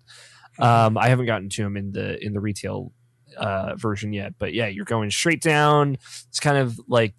Um, 0.60 0.97
I 0.97 1.10
haven't 1.10 1.26
gotten 1.26 1.49
to 1.49 1.64
him 1.64 1.77
in 1.77 1.91
the 1.91 2.23
in 2.23 2.34
the 2.34 2.39
retail 2.39 2.91
uh, 3.38 3.76
version 3.76 4.14
yet, 4.14 4.34
but 4.39 4.53
yeah, 4.53 4.68
you're 4.68 4.85
going 4.85 5.11
straight 5.11 5.41
down. 5.41 5.97
It's 6.27 6.39
kind 6.39 6.57
of 6.57 6.80
like 6.88 7.14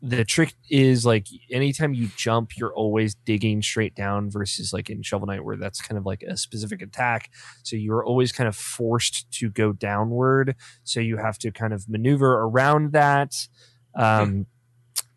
the 0.00 0.24
trick 0.24 0.54
is 0.70 1.04
like 1.04 1.26
anytime 1.50 1.92
you 1.92 2.08
jump, 2.16 2.56
you're 2.56 2.74
always 2.74 3.14
digging 3.14 3.62
straight 3.62 3.94
down 3.94 4.30
versus 4.30 4.72
like 4.72 4.90
in 4.90 5.02
Shovel 5.02 5.26
Knight 5.26 5.44
where 5.44 5.56
that's 5.56 5.80
kind 5.82 5.98
of 5.98 6.06
like 6.06 6.22
a 6.22 6.36
specific 6.36 6.82
attack. 6.82 7.30
So 7.64 7.74
you're 7.74 8.04
always 8.04 8.30
kind 8.30 8.46
of 8.46 8.56
forced 8.56 9.30
to 9.32 9.50
go 9.50 9.72
downward. 9.72 10.54
So 10.84 11.00
you 11.00 11.16
have 11.16 11.38
to 11.38 11.50
kind 11.50 11.72
of 11.72 11.88
maneuver 11.88 12.34
around 12.34 12.92
that. 12.92 13.34
Um, 13.96 14.46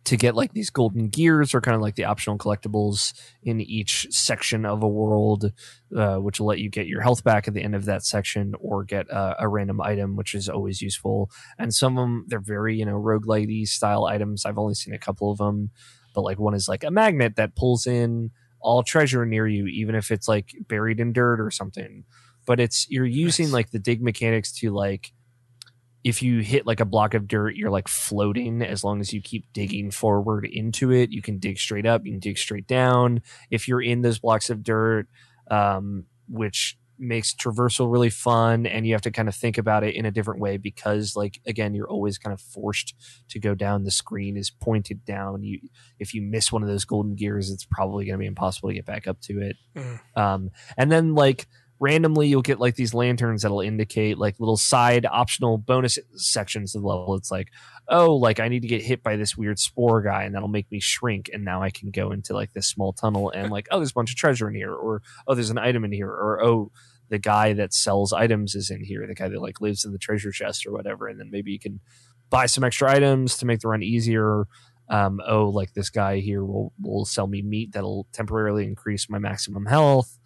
to 0.04 0.18
get 0.18 0.36
like 0.36 0.54
these 0.54 0.72
golden 0.72 1.10
gears 1.10 1.54
or 1.54 1.62
kind 1.62 1.76
of 1.76 1.82
like 1.82 1.96
the 1.96 2.06
optional 2.06 2.38
collectibles 2.38 3.14
in 3.44 3.62
each 3.62 4.08
section 4.10 4.66
of 4.66 4.82
a 4.82 4.88
world, 4.88 5.52
uh, 5.96 6.16
which 6.16 6.40
will 6.40 6.48
let 6.48 6.60
you 6.60 6.70
get 6.70 6.88
your 6.88 7.02
health 7.02 7.24
back 7.24 7.48
at 7.48 7.54
the 7.54 7.62
end 7.62 7.76
of 7.76 7.86
that 7.86 8.04
section 8.04 8.56
or 8.60 8.84
get 8.84 9.10
uh, 9.12 9.36
a 9.38 9.48
random 9.48 9.80
item, 9.80 10.16
which 10.16 10.34
is 10.34 10.50
always 10.50 10.82
useful. 10.82 11.30
And 11.60 11.74
some 11.74 11.98
of 11.98 12.04
them, 12.04 12.26
they're 12.28 12.40
very, 12.40 12.78
you 12.78 12.86
know, 12.86 13.00
roguelite 13.00 13.68
style 13.68 14.06
items. 14.06 14.46
I've 14.46 14.58
only 14.58 14.74
seen 14.74 14.94
a 14.94 15.00
couple 15.00 15.32
of 15.32 15.38
them, 15.38 15.70
but 16.16 16.22
like 16.22 16.40
one 16.40 16.56
is 16.56 16.68
like 16.68 16.84
a 16.84 16.92
magnet 16.92 17.36
that 17.36 17.56
pulls 17.56 17.86
in 17.86 18.32
all 18.60 18.82
treasure 18.84 19.26
near 19.26 19.48
you, 19.48 19.68
even 19.68 19.94
if 19.94 20.10
it's 20.10 20.28
like 20.28 20.50
buried 20.68 21.00
in 21.00 21.14
dirt 21.14 21.40
or 21.40 21.52
something. 21.52 22.06
But 22.48 22.60
it's, 22.60 22.90
you're 22.90 23.06
using 23.06 23.48
Nice. 23.48 23.54
like 23.54 23.70
the 23.72 23.80
dig 23.80 24.02
mechanics 24.02 24.52
to 24.54 24.72
like, 24.72 25.14
if 26.04 26.22
you 26.22 26.40
hit 26.40 26.66
like 26.66 26.80
a 26.80 26.86
block 26.86 27.14
of 27.14 27.28
dirt, 27.28 27.56
you're 27.56 27.70
like 27.70 27.88
floating 27.88 28.62
as 28.62 28.84
long 28.84 29.02
as 29.02 29.14
you 29.14 29.22
keep 29.22 29.46
digging 29.54 29.92
forward 29.92 30.46
into 30.46 30.92
it. 30.92 31.12
You 31.12 31.22
can 31.22 31.38
dig 31.38 31.60
straight 31.60 31.86
up, 31.86 32.06
you 32.06 32.12
can 32.14 32.20
dig 32.20 32.38
straight 32.38 32.68
down. 32.68 33.22
If 33.50 33.68
you're 33.68 33.82
in 33.82 34.02
those 34.02 34.20
blocks 34.20 34.50
of 34.50 34.64
dirt, 34.64 35.08
um, 35.50 36.06
which 36.28 36.78
makes 36.98 37.34
traversal 37.34 37.92
really 37.92 38.12
fun, 38.12 38.66
and 38.68 38.86
you 38.86 38.94
have 38.94 39.02
to 39.02 39.12
kind 39.12 39.28
of 39.28 39.36
think 39.36 39.58
about 39.58 39.84
it 39.84 39.96
in 39.96 40.06
a 40.06 40.12
different 40.12 40.40
way 40.40 40.58
because, 40.58 41.16
like, 41.16 41.42
again, 41.48 41.74
you're 41.74 41.90
always 41.90 42.18
kind 42.18 42.34
of 42.34 42.40
forced 42.40 42.94
to 43.30 43.40
go 43.40 43.56
down. 43.56 43.84
The 43.84 43.92
screen 43.92 44.38
is 44.38 44.52
pointed 44.52 45.04
down. 45.04 45.44
You, 45.44 45.60
if 46.00 46.14
you 46.14 46.22
miss 46.22 46.52
one 46.52 46.62
of 46.62 46.70
those 46.70 46.86
golden 46.86 47.16
gears, 47.16 47.50
it's 47.50 47.66
probably 47.66 48.06
going 48.06 48.14
to 48.14 48.20
be 48.20 48.28
impossible 48.28 48.70
to 48.70 48.76
get 48.76 48.86
back 48.86 49.08
up 49.08 49.20
to 49.22 49.42
it. 49.42 49.56
Mm. 49.76 50.00
Um, 50.16 50.50
and 50.78 50.92
then 50.92 51.16
like 51.16 51.48
randomly 51.82 52.28
you'll 52.28 52.44
get 52.44 52.60
like 52.60 52.76
these 52.76 52.94
lanterns 52.94 53.42
that'll 53.42 53.60
indicate 53.60 54.20
like 54.20 54.40
little 54.40 54.56
side 54.56 55.06
optional 55.06 55.58
bonus 55.58 55.98
sections 56.16 56.76
of 56.76 56.84
the 56.84 56.88
level. 56.88 57.16
It's 57.16 57.32
like, 57.32 57.50
oh, 57.90 58.16
like 58.16 58.40
I 58.40 58.48
need 58.48 58.62
to 58.62 58.68
get 58.68 58.84
hit 58.84 59.02
by 59.02 59.16
this 59.16 59.36
weird 59.36 59.58
spore 59.58 60.04
guy 60.04 60.24
and 60.24 60.36
that'll 60.36 60.48
make 60.48 60.72
me 60.72 60.80
shrink. 60.80 61.32
And 61.34 61.44
now 61.44 61.64
I 61.64 61.72
can 61.72 61.90
go 61.90 62.12
into 62.12 62.34
like 62.34 62.54
this 62.54 62.68
small 62.68 62.94
tunnel 62.94 63.32
and 63.32 63.52
like, 63.52 63.68
oh, 63.72 63.80
there's 63.80 63.90
a 63.90 63.96
bunch 63.96 64.12
of 64.12 64.16
treasure 64.16 64.48
in 64.48 64.54
here, 64.54 64.72
or 64.72 65.02
oh, 65.28 65.34
there's 65.34 65.50
an 65.50 65.58
item 65.58 65.84
in 65.84 65.92
here, 65.92 66.08
or 66.08 66.44
oh, 66.44 66.72
the 67.10 67.18
guy 67.18 67.54
that 67.54 67.74
sells 67.74 68.14
items 68.14 68.54
is 68.54 68.70
in 68.70 68.84
here, 68.84 69.06
the 69.08 69.16
guy 69.16 69.28
that 69.28 69.42
like 69.42 69.60
lives 69.60 69.84
in 69.84 69.92
the 69.92 69.98
treasure 69.98 70.32
chest 70.32 70.68
or 70.68 70.72
whatever. 70.72 71.08
And 71.08 71.20
then 71.20 71.32
maybe 71.32 71.52
you 71.52 71.60
can 71.60 71.80
buy 72.30 72.46
some 72.46 72.64
extra 72.64 72.92
items 72.92 73.38
to 73.38 73.48
make 73.48 73.60
the 73.60 73.68
run 73.68 73.82
easier. 73.82 74.46
Um, 74.88 75.20
oh, 75.28 75.50
like 75.50 75.74
this 75.74 75.90
guy 75.90 76.20
here 76.20 76.46
will 76.46 76.74
will 76.80 77.06
sell 77.06 77.26
me 77.26 77.42
meat 77.42 77.72
that'll 77.72 78.06
temporarily 78.14 78.66
increase 78.66 79.10
my 79.10 79.18
maximum 79.18 79.66
health 79.66 80.20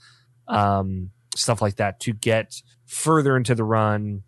um, 0.48 1.12
stuff 1.36 1.62
like 1.62 1.76
that 1.76 2.00
to 2.02 2.14
get 2.14 2.62
further 2.86 3.38
into 3.38 3.56
the 3.56 3.64
run. 3.64 4.24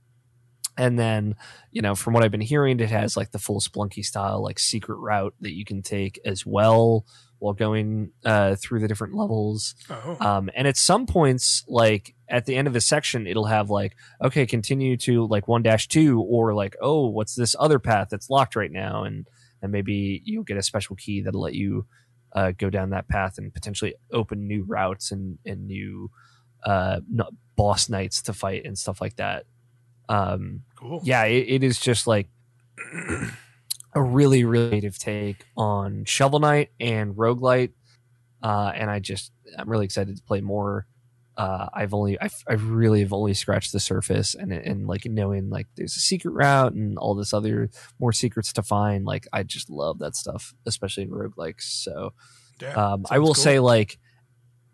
And 0.78 1.00
then, 1.00 1.36
you 1.72 1.82
know, 1.82 1.96
from 1.96 2.14
what 2.14 2.24
I've 2.24 2.32
been 2.32 2.40
hearing, 2.40 2.80
it 2.80 2.90
has 2.90 3.18
like 3.18 3.32
the 3.32 3.40
full 3.40 3.60
Spelunky 3.60 4.06
style, 4.06 4.44
like 4.44 4.60
secret 4.60 4.98
route 4.98 5.34
that 5.42 5.54
you 5.54 5.66
can 5.66 5.82
take 5.82 6.20
as 6.24 6.46
well 6.46 7.06
while 7.40 7.54
going 7.54 8.12
uh, 8.26 8.56
through 8.56 8.80
the 8.80 8.88
different 8.88 9.16
levels. 9.16 9.76
Oh, 9.90 10.18
Um, 10.20 10.50
and 10.56 10.68
at 10.68 10.78
some 10.78 11.06
points, 11.06 11.64
like 11.68 12.16
at 12.30 12.46
the 12.46 12.56
end 12.56 12.68
of 12.68 12.76
a 12.76 12.82
section, 12.82 13.26
it'll 13.28 13.46
have 13.46 13.70
like, 13.70 13.96
okay, 14.24 14.46
continue 14.46 14.98
to 14.98 15.26
like 15.28 15.48
one 15.48 15.64
dash 15.64 15.88
two, 15.88 16.22
or 16.22 16.54
like, 16.54 16.76
oh, 16.82 17.08
what's 17.08 17.36
this 17.36 17.56
other 17.60 17.80
path 17.80 18.10
that's 18.12 18.30
locked 18.30 18.56
right 18.56 18.72
now? 18.72 19.04
And 19.04 19.28
and 19.62 19.72
maybe 19.72 20.22
you'll 20.26 20.44
get 20.44 20.58
a 20.58 20.64
special 20.64 20.96
key 20.96 21.22
that'll 21.22 21.42
let 21.42 21.56
you 21.56 21.88
uh, 22.34 22.52
go 22.52 22.70
down 22.70 22.92
that 22.92 23.08
path 23.08 23.40
and 23.40 23.54
potentially 23.54 23.96
open 24.12 24.48
new 24.48 24.64
routes 24.64 25.12
and 25.12 25.40
and 25.46 25.68
new 25.68 26.12
uh, 26.66 27.00
boss 27.56 27.90
knights 27.90 28.22
to 28.24 28.34
fight 28.34 28.66
and 28.66 28.78
stuff 28.78 29.02
like 29.02 29.16
that. 29.18 29.46
Um, 30.10 30.64
cool. 30.76 31.02
yeah, 31.04 31.24
it, 31.26 31.46
it 31.48 31.64
is 31.64 31.80
just 31.80 32.08
like 32.08 32.28
a 33.94 34.02
really, 34.02 34.44
really 34.44 34.70
creative 34.70 34.98
take 34.98 35.46
on 35.56 36.06
Shovel 36.06 36.40
Knight 36.40 36.70
and 36.80 37.16
Roguelite. 37.16 37.72
Uh, 38.42 38.72
and 38.76 38.90
I 38.90 39.00
just, 39.00 39.32
I'm 39.58 39.70
really 39.70 39.86
excited 39.86 40.16
to 40.16 40.24
play 40.24 40.42
more. 40.42 40.86
Uh, 41.36 41.68
I've 41.74 41.94
only, 41.94 42.20
I've, 42.20 42.44
I 42.48 42.54
really 42.54 43.02
have 43.02 43.14
only 43.14 43.34
scratched 43.34 43.72
the 43.72 43.80
surface 43.80 44.34
and, 44.34 44.52
and 44.52 44.88
like 44.88 45.06
knowing 45.06 45.50
like 45.50 45.68
there's 45.76 45.96
a 45.96 46.00
secret 46.00 46.32
route 46.32 46.74
and 46.74 46.98
all 46.98 47.14
this 47.16 47.34
other 47.34 47.70
more 48.00 48.12
secrets 48.12 48.52
to 48.54 48.64
find. 48.64 49.06
Like, 49.06 49.28
I 49.34 49.44
just 49.44 49.70
love 49.70 50.00
that 50.00 50.16
stuff, 50.16 50.54
especially 50.66 51.04
in 51.04 51.10
roguelikes. 51.10 51.62
So, 51.84 52.14
Yeah, 52.62 52.74
um, 52.74 53.06
I 53.10 53.20
will 53.20 53.28
cool. 53.28 53.34
say, 53.36 53.60
like, 53.60 54.00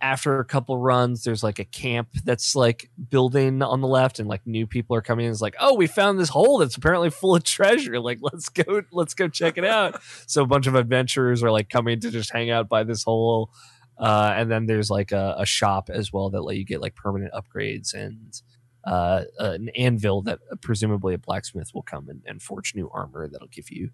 after 0.03 0.39
a 0.39 0.45
couple 0.45 0.77
runs, 0.77 1.23
there's 1.23 1.43
like 1.43 1.59
a 1.59 1.65
camp 1.65 2.09
that's 2.25 2.57
like 2.57 2.89
building 3.09 3.61
on 3.61 3.79
the 3.79 3.87
left, 3.87 4.19
and 4.19 4.27
like 4.27 4.45
new 4.45 4.67
people 4.67 4.97
are 4.97 5.01
coming 5.01 5.25
in. 5.25 5.31
It's 5.31 5.41
like, 5.41 5.55
oh, 5.61 5.75
we 5.75 5.87
found 5.87 6.19
this 6.19 6.27
hole 6.27 6.57
that's 6.57 6.75
apparently 6.75 7.09
full 7.09 7.35
of 7.35 7.43
treasure. 7.45 8.01
Like, 8.01 8.19
let's 8.21 8.49
go, 8.49 8.81
let's 8.91 9.13
go 9.13 9.29
check 9.29 9.57
it 9.57 9.63
out. 9.63 10.01
so 10.27 10.43
a 10.43 10.45
bunch 10.45 10.67
of 10.67 10.75
adventurers 10.75 11.41
are 11.41 11.51
like 11.51 11.69
coming 11.69 12.01
to 12.01 12.11
just 12.11 12.33
hang 12.33 12.51
out 12.51 12.67
by 12.67 12.83
this 12.83 13.03
hole. 13.03 13.49
Uh, 13.97 14.33
and 14.35 14.51
then 14.51 14.65
there's 14.65 14.89
like 14.89 15.13
a, 15.13 15.35
a 15.37 15.45
shop 15.45 15.89
as 15.89 16.11
well 16.11 16.29
that 16.31 16.41
let 16.41 16.57
you 16.57 16.65
get 16.65 16.81
like 16.81 16.95
permanent 16.95 17.31
upgrades 17.31 17.93
and 17.93 18.41
uh, 18.83 19.23
an 19.39 19.69
anvil 19.69 20.21
that 20.23 20.39
presumably 20.61 21.13
a 21.13 21.17
blacksmith 21.17 21.71
will 21.73 21.83
come 21.83 22.09
and, 22.09 22.21
and 22.25 22.41
forge 22.41 22.75
new 22.75 22.89
armor 22.93 23.29
that'll 23.29 23.47
give 23.47 23.71
you 23.71 23.91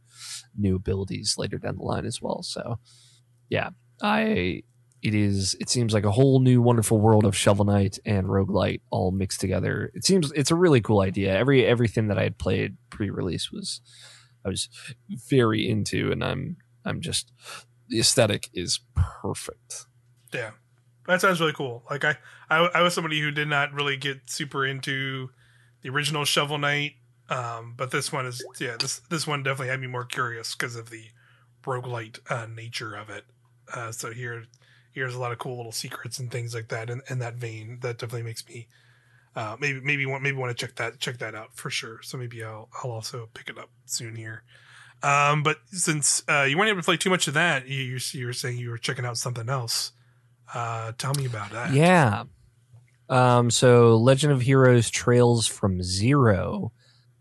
new 0.58 0.76
abilities 0.76 1.36
later 1.38 1.60
down 1.60 1.78
the 1.78 1.84
line 1.84 2.08
as 2.08 2.20
well. 2.20 2.42
So, 2.42 2.80
yeah, 3.48 3.70
I 4.02 4.64
it 5.02 5.16
is 5.16 5.56
it 5.60 5.70
seems 5.70 5.94
like 5.94 6.04
a 6.04 6.12
whole 6.12 6.40
new 6.40 6.62
wonderful 6.62 7.00
world 7.00 7.26
of 7.26 7.36
Shovel 7.36 7.66
Knight 7.66 8.00
and 8.06 8.28
Roguelite 8.28 8.82
all 8.90 9.12
mixed 9.12 9.40
together. 9.40 9.92
It 9.94 10.06
seems 10.06 10.32
it's 10.34 10.52
a 10.52 10.56
really 10.56 10.82
cool 10.82 11.02
idea. 11.02 11.36
Every 11.36 11.66
everything 11.66 12.08
that 12.08 12.20
I 12.20 12.24
had 12.24 12.38
played 12.38 12.78
pre-release 12.90 13.52
was 13.52 13.82
I 14.46 14.50
was 14.50 14.70
very 15.30 15.70
into 15.70 16.12
and 16.12 16.24
I'm 16.24 16.58
I'm 16.84 17.02
just 17.02 17.32
the 17.88 18.00
aesthetic 18.00 18.50
is 18.54 18.82
perfect. 18.96 19.86
Yeah, 20.34 20.52
that 21.08 21.22
sounds 21.22 21.40
really 21.40 21.54
cool. 21.54 21.84
Like 21.90 22.04
I, 22.04 22.18
I, 22.50 22.58
I 22.76 22.82
was 22.82 22.94
somebody 22.94 23.20
who 23.20 23.32
did 23.32 23.48
not 23.48 23.74
really 23.74 23.98
get 23.98 24.30
super 24.30 24.66
into 24.66 25.30
the 25.82 25.90
original 25.90 26.26
Shovel 26.26 26.58
Knight, 26.58 26.94
um, 27.30 27.74
but 27.78 27.92
this 27.92 28.12
one 28.12 28.26
is 28.26 28.44
yeah 28.60 28.76
this 28.78 29.00
this 29.10 29.26
one 29.26 29.44
definitely 29.44 29.70
had 29.70 29.80
me 29.80 29.88
more 29.88 30.06
curious 30.06 30.56
because 30.56 30.76
of 30.76 30.90
the 30.90 31.06
roguelite 31.64 32.20
uh, 32.30 32.48
nature 32.48 32.96
of 32.96 33.10
it. 33.10 33.24
Uh, 33.74 33.92
so 33.92 34.12
here 34.12 34.46
here's 35.00 35.16
a 35.16 35.20
lot 35.20 35.32
of 35.32 35.38
cool 35.38 35.58
little 35.58 35.72
secrets 35.72 36.20
and 36.20 36.30
things 36.30 36.54
like 36.54 36.68
that 36.68 36.90
in, 36.90 37.02
in 37.10 37.20
that 37.20 37.36
vein. 37.36 37.80
That 37.82 37.98
definitely 37.98 38.24
makes 38.24 38.48
me 38.48 38.68
uh, 39.36 39.56
maybe 39.60 39.80
maybe 39.82 40.06
want 40.06 40.22
maybe 40.22 40.38
want 40.38 40.56
to 40.56 40.66
check 40.66 40.76
that 40.76 41.00
check 41.00 41.18
that 41.20 41.36
out 41.36 41.56
for 41.56 41.70
sure. 41.70 42.02
So 42.02 42.18
maybe 42.18 42.44
I'll 42.44 42.70
I'll 42.84 42.92
also 42.92 43.30
pick 43.34 43.50
it 43.50 43.58
up 43.58 43.70
soon 43.86 44.16
here. 44.16 44.44
Um, 45.02 45.44
but 45.44 45.58
since 45.72 46.24
uh, 46.28 46.44
you 46.44 46.58
weren't 46.58 46.70
able 46.70 46.82
to 46.82 46.86
play 46.86 46.98
too 46.98 47.10
much 47.10 47.28
of 47.28 47.34
that, 47.36 47.68
you 47.68 47.82
you, 47.82 48.00
you 48.12 48.26
were 48.26 48.34
saying 48.34 48.58
you 48.58 48.70
were 48.70 48.78
checking 48.78 49.06
out 49.06 49.18
something 49.18 49.48
else. 49.48 49.94
Uh, 50.54 50.92
tell 50.98 51.14
me 51.14 51.26
about 51.26 51.52
that. 51.52 51.74
Yeah. 51.74 52.24
Um, 53.08 53.50
so 53.50 53.96
Legend 53.98 54.34
of 54.34 54.42
Heroes 54.42 54.90
Trails 54.90 55.48
from 55.48 55.82
Zero 55.82 56.72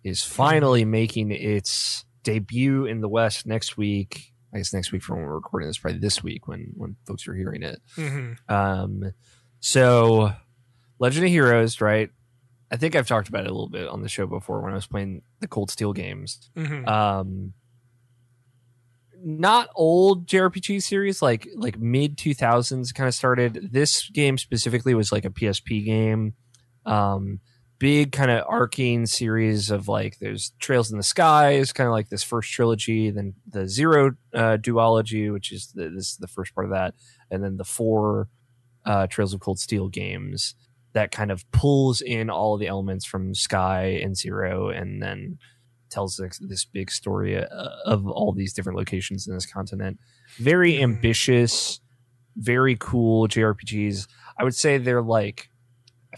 is 0.02 0.22
finally 0.22 0.84
making 0.84 1.30
its 1.30 2.04
debut 2.24 2.84
in 2.84 3.00
the 3.00 3.08
West 3.08 3.46
next 3.46 3.76
week. 3.76 4.27
I 4.52 4.58
guess 4.58 4.72
next 4.72 4.92
week 4.92 5.02
from 5.02 5.16
when 5.16 5.26
we're 5.26 5.34
recording 5.34 5.68
this, 5.68 5.78
probably 5.78 6.00
this 6.00 6.22
week 6.22 6.48
when 6.48 6.72
when 6.76 6.96
folks 7.06 7.26
are 7.28 7.34
hearing 7.34 7.62
it. 7.62 7.80
hmm 7.94 8.32
Um, 8.48 9.12
so 9.60 10.32
Legend 10.98 11.26
of 11.26 11.30
Heroes, 11.30 11.80
right? 11.80 12.10
I 12.70 12.76
think 12.76 12.94
I've 12.96 13.06
talked 13.08 13.28
about 13.28 13.44
it 13.44 13.50
a 13.50 13.52
little 13.52 13.68
bit 13.68 13.88
on 13.88 14.02
the 14.02 14.08
show 14.08 14.26
before 14.26 14.60
when 14.62 14.72
I 14.72 14.74
was 14.74 14.86
playing 14.86 15.22
the 15.40 15.48
Cold 15.48 15.70
Steel 15.70 15.92
games. 15.92 16.50
hmm 16.56 16.86
Um, 16.86 17.52
not 19.20 19.68
old 19.74 20.26
JRPG 20.28 20.80
series, 20.82 21.20
like 21.20 21.48
like 21.56 21.78
mid 21.78 22.16
two 22.16 22.34
thousands 22.34 22.92
kind 22.92 23.08
of 23.08 23.14
started. 23.14 23.70
This 23.72 24.08
game 24.10 24.38
specifically 24.38 24.94
was 24.94 25.10
like 25.10 25.24
a 25.24 25.30
PSP 25.30 25.84
game. 25.84 26.34
Um, 26.86 27.40
big 27.78 28.12
kind 28.12 28.30
of 28.30 28.44
arcane 28.46 29.06
series 29.06 29.70
of 29.70 29.86
like 29.88 30.18
there's 30.18 30.52
Trails 30.58 30.90
in 30.90 30.96
the 30.96 31.02
Sky 31.04 31.52
is 31.52 31.72
kind 31.72 31.86
of 31.86 31.92
like 31.92 32.08
this 32.08 32.22
first 32.24 32.50
trilogy, 32.52 33.10
then 33.10 33.34
the 33.46 33.68
Zero 33.68 34.12
uh, 34.34 34.56
duology, 34.60 35.32
which 35.32 35.52
is 35.52 35.72
the, 35.74 35.88
this 35.90 36.10
is 36.12 36.16
the 36.18 36.26
first 36.28 36.54
part 36.54 36.64
of 36.66 36.72
that, 36.72 36.94
and 37.30 37.42
then 37.42 37.56
the 37.56 37.64
four 37.64 38.28
uh, 38.84 39.06
Trails 39.06 39.32
of 39.34 39.40
Cold 39.40 39.58
Steel 39.58 39.88
games 39.88 40.54
that 40.94 41.10
kind 41.12 41.30
of 41.30 41.48
pulls 41.52 42.00
in 42.00 42.30
all 42.30 42.54
of 42.54 42.60
the 42.60 42.66
elements 42.66 43.04
from 43.04 43.34
Sky 43.34 44.00
and 44.02 44.16
Zero, 44.16 44.70
and 44.70 45.02
then 45.02 45.38
tells 45.90 46.16
this, 46.16 46.38
this 46.38 46.64
big 46.64 46.90
story 46.90 47.36
uh, 47.38 47.46
of 47.86 48.06
all 48.06 48.32
these 48.32 48.52
different 48.52 48.76
locations 48.78 49.26
in 49.26 49.34
this 49.34 49.46
continent. 49.46 49.98
Very 50.38 50.74
Mhm. 50.74 50.82
ambitious, 50.82 51.80
very 52.36 52.76
cool 52.78 53.26
JRPGs. 53.28 54.06
I 54.38 54.44
would 54.44 54.54
say 54.54 54.78
they're 54.78 55.02
like 55.02 55.48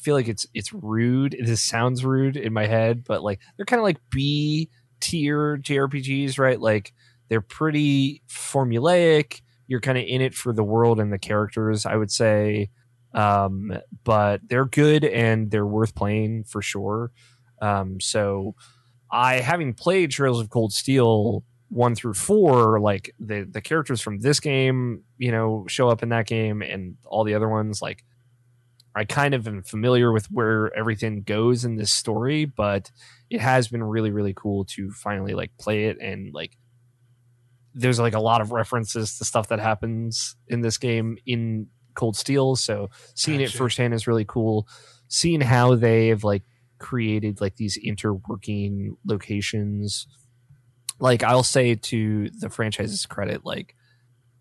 feel 0.01 0.15
like 0.15 0.29
it's 0.29 0.47
it's 0.55 0.73
rude. 0.73 1.37
This 1.43 1.63
sounds 1.63 2.05
rude 2.05 2.37
in 2.37 2.53
my 2.53 2.67
head, 2.67 3.05
but 3.05 3.23
like 3.23 3.41
they're 3.57 3.67
kind 3.67 3.81
of 3.81 3.85
like 3.85 3.99
B 4.11 4.71
tier 5.01 5.59
JRPGs, 5.59 6.39
right? 6.39 6.61
Like 6.61 6.93
they're 7.29 7.41
pretty 7.41 8.23
formulaic. 8.29 9.41
You're 9.67 9.81
kind 9.81 9.99
of 9.99 10.05
in 10.07 10.21
it 10.21 10.35
for 10.35 10.53
the 10.53 10.65
world 10.65 11.01
and 11.01 11.13
the 11.13 11.19
characters, 11.19 11.87
I 11.87 11.97
would 11.97 12.11
say. 12.11 12.71
Um, 13.15 13.77
but 14.05 14.41
they're 14.49 14.67
good 14.67 15.05
and 15.05 15.51
they're 15.51 15.67
worth 15.67 15.95
playing 15.95 16.45
for 16.45 16.63
sure. 16.63 17.11
Um, 17.61 18.01
so 18.01 18.55
I 19.11 19.37
having 19.37 19.75
played 19.75 20.11
Trails 20.11 20.41
of 20.41 20.51
Cold 20.51 20.73
Steel 20.73 21.45
one 21.69 21.95
through 21.95 22.15
four, 22.15 22.81
like 22.81 23.15
the 23.19 23.47
the 23.51 23.61
characters 23.61 24.01
from 24.01 24.19
this 24.21 24.41
game, 24.41 25.03
you 25.19 25.31
know, 25.33 25.65
show 25.69 25.89
up 25.89 26.03
in 26.03 26.09
that 26.11 26.27
game 26.27 26.63
and 26.63 26.97
all 27.05 27.25
the 27.25 27.35
other 27.35 27.49
ones, 27.49 27.81
like 27.81 28.05
I 28.95 29.05
kind 29.05 29.35
of 29.35 29.47
am 29.47 29.63
familiar 29.63 30.13
with 30.13 30.27
where 30.27 30.77
everything 30.77 31.23
goes 31.23 31.65
in 31.65 31.77
this 31.77 31.93
story, 31.93 32.45
but 32.45 32.91
it 33.29 33.41
has 33.41 33.69
been 33.69 33.85
really, 33.85 34.11
really 34.11 34.35
cool 34.35 34.65
to 34.71 34.91
finally 34.91 35.35
like 35.35 35.53
play 35.59 35.85
it 35.85 35.99
and 36.01 36.35
like 36.35 36.57
there's 37.73 38.01
like 38.01 38.15
a 38.15 38.21
lot 38.21 38.41
of 38.41 38.51
references 38.51 39.17
to 39.19 39.25
stuff 39.25 39.49
that 39.49 39.61
happens 39.61 40.35
in 40.49 40.61
this 40.61 40.77
game 40.77 41.17
in 41.25 41.69
Cold 41.95 42.17
Steel. 42.17 42.57
So 42.57 42.91
seeing 43.15 43.41
it 43.41 43.53
firsthand 43.53 43.95
is 43.95 44.07
really 44.07 44.25
cool. 44.25 44.67
Seeing 45.09 45.41
how 45.41 45.77
they 45.77 46.09
have 46.09 46.25
like 46.25 46.43
created 46.79 47.41
like 47.41 47.57
these 47.57 47.79
interworking 47.79 48.97
locations. 49.05 50.09
Like 50.99 51.23
I'll 51.23 51.45
say 51.45 51.77
to 51.77 52.29
the 52.31 52.51
franchise's 52.51 53.07
credit, 53.07 53.45
like 53.45 53.77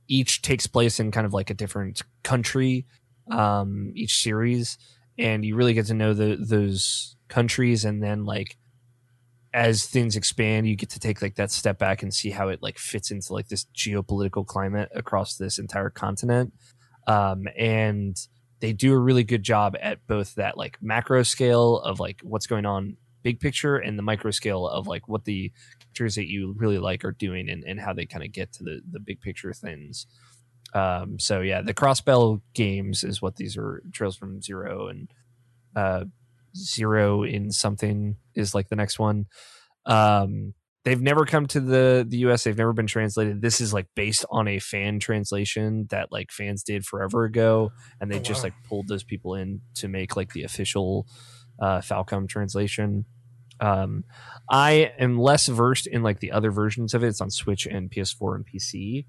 each 0.08 0.42
takes 0.42 0.66
place 0.66 1.00
in 1.00 1.12
kind 1.12 1.28
of 1.28 1.34
like 1.34 1.52
a 1.52 1.54
different 1.54 2.02
country 2.24 2.88
um 3.30 3.92
each 3.96 4.22
series 4.22 4.78
and 5.18 5.44
you 5.44 5.56
really 5.56 5.74
get 5.74 5.86
to 5.86 5.94
know 5.94 6.14
the 6.14 6.38
those 6.40 7.16
countries 7.28 7.86
and 7.86 8.02
then 8.02 8.26
like 8.26 8.58
as 9.54 9.86
things 9.86 10.16
expand 10.16 10.68
you 10.68 10.76
get 10.76 10.90
to 10.90 11.00
take 11.00 11.22
like 11.22 11.36
that 11.36 11.52
step 11.52 11.80
back 11.80 12.04
and 12.04 12.14
see 12.14 12.30
how 12.30 12.48
it 12.50 12.62
like 12.62 12.78
fits 12.78 13.12
into 13.12 13.34
like 13.34 13.48
this 13.48 13.66
geopolitical 13.76 14.46
climate 14.46 14.90
across 14.94 15.36
this 15.38 15.58
entire 15.58 15.90
continent. 15.90 16.54
Um 17.08 17.48
and 17.58 18.16
they 18.60 18.74
do 18.74 18.94
a 18.94 19.00
really 19.00 19.24
good 19.24 19.44
job 19.44 19.76
at 19.82 20.06
both 20.06 20.36
that 20.36 20.58
like 20.58 20.78
macro 20.82 21.24
scale 21.24 21.80
of 21.80 22.00
like 22.00 22.20
what's 22.24 22.48
going 22.48 22.66
on 22.66 22.98
big 23.24 23.40
picture 23.40 23.78
and 23.78 23.98
the 23.98 24.04
micro 24.04 24.32
scale 24.32 24.68
of 24.68 24.88
like 24.88 25.08
what 25.08 25.26
the 25.26 25.52
characters 25.80 26.16
that 26.16 26.30
you 26.30 26.54
really 26.58 26.78
like 26.78 27.04
are 27.04 27.12
doing 27.12 27.50
and, 27.50 27.64
and 27.66 27.80
how 27.80 27.94
they 27.94 28.06
kind 28.06 28.24
of 28.24 28.32
get 28.32 28.52
to 28.54 28.64
the 28.64 28.82
the 28.92 29.00
big 29.00 29.20
picture 29.20 29.52
things 29.54 30.06
um, 30.74 31.20
so 31.20 31.42
yeah, 31.42 31.62
the 31.62 31.74
Crossbell 31.74 32.42
games 32.54 33.04
is 33.04 33.22
what 33.22 33.36
these 33.38 33.58
are. 33.58 33.82
Trails 33.94 34.16
from 34.16 34.42
Zero 34.42 34.88
and 34.88 35.10
uh, 35.76 36.06
Zero 36.56 37.24
in 37.24 37.52
something 37.52 38.18
is 38.36 38.54
like 38.56 38.70
the 38.70 38.76
next 38.76 39.00
one. 39.00 39.26
Um, 39.86 40.54
they've 40.86 41.02
never 41.02 41.26
come 41.26 41.46
to 41.48 41.60
the 41.60 42.06
the 42.08 42.18
US. 42.20 42.44
They've 42.44 42.58
never 42.58 42.74
been 42.74 42.88
translated. 42.88 43.42
This 43.42 43.62
is 43.62 43.74
like 43.74 43.88
based 43.96 44.26
on 44.32 44.48
a 44.48 44.60
fan 44.60 45.00
translation 45.00 45.88
that 45.90 46.12
like 46.12 46.32
fans 46.32 46.64
did 46.64 46.86
forever 46.86 47.24
ago, 47.26 47.72
and 48.00 48.12
they 48.12 48.18
Oh, 48.18 48.22
just 48.22 48.40
wow. 48.40 48.46
like 48.46 48.54
pulled 48.68 48.88
those 48.88 49.04
people 49.04 49.36
in 49.36 49.62
to 49.76 49.88
make 49.88 50.16
like 50.16 50.34
the 50.34 50.44
official 50.44 51.08
uh, 51.60 51.80
Falcom 51.80 52.28
translation. 52.28 53.06
Um, 53.60 54.06
I 54.50 54.94
am 54.98 55.20
less 55.20 55.48
versed 55.48 55.86
in 55.86 56.02
like 56.02 56.20
the 56.20 56.32
other 56.32 56.50
versions 56.52 56.94
of 56.94 57.04
it. 57.04 57.08
It's 57.08 57.20
on 57.22 57.30
Switch 57.30 57.66
and 57.66 57.92
PS4 57.92 58.36
and 58.36 58.46
PC. 58.48 59.06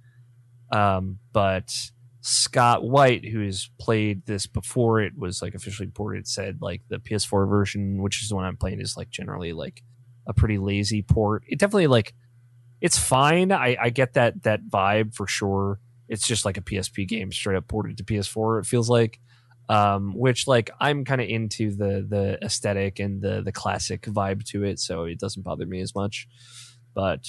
Um, 0.72 1.18
but 1.32 1.72
Scott 2.20 2.84
White, 2.84 3.24
who 3.24 3.44
has 3.44 3.70
played 3.78 4.26
this 4.26 4.46
before 4.46 5.00
it 5.00 5.16
was 5.16 5.40
like 5.40 5.54
officially 5.54 5.88
ported, 5.88 6.28
said 6.28 6.58
like 6.60 6.82
the 6.88 6.98
PS4 6.98 7.48
version, 7.48 8.02
which 8.02 8.22
is 8.22 8.28
the 8.28 8.34
one 8.34 8.44
I'm 8.44 8.56
playing, 8.56 8.80
is 8.80 8.96
like 8.96 9.10
generally 9.10 9.52
like 9.52 9.82
a 10.26 10.34
pretty 10.34 10.58
lazy 10.58 11.02
port. 11.02 11.44
It 11.48 11.58
definitely 11.58 11.86
like 11.86 12.14
it's 12.80 12.98
fine. 12.98 13.52
I, 13.52 13.76
I 13.80 13.90
get 13.90 14.14
that 14.14 14.42
that 14.42 14.68
vibe 14.68 15.14
for 15.14 15.26
sure. 15.26 15.80
It's 16.08 16.26
just 16.26 16.44
like 16.44 16.56
a 16.56 16.62
PSP 16.62 17.06
game 17.06 17.32
straight 17.32 17.56
up 17.56 17.68
ported 17.68 17.96
to 17.98 18.04
PS4. 18.04 18.60
It 18.60 18.66
feels 18.66 18.90
like, 18.90 19.20
um, 19.68 20.12
which 20.14 20.46
like 20.46 20.70
I'm 20.80 21.04
kind 21.04 21.20
of 21.20 21.28
into 21.28 21.70
the 21.74 22.06
the 22.08 22.38
aesthetic 22.42 22.98
and 22.98 23.22
the 23.22 23.42
the 23.42 23.52
classic 23.52 24.02
vibe 24.02 24.44
to 24.46 24.64
it, 24.64 24.78
so 24.78 25.04
it 25.04 25.18
doesn't 25.18 25.42
bother 25.42 25.66
me 25.66 25.80
as 25.80 25.94
much. 25.94 26.28
But 26.94 27.24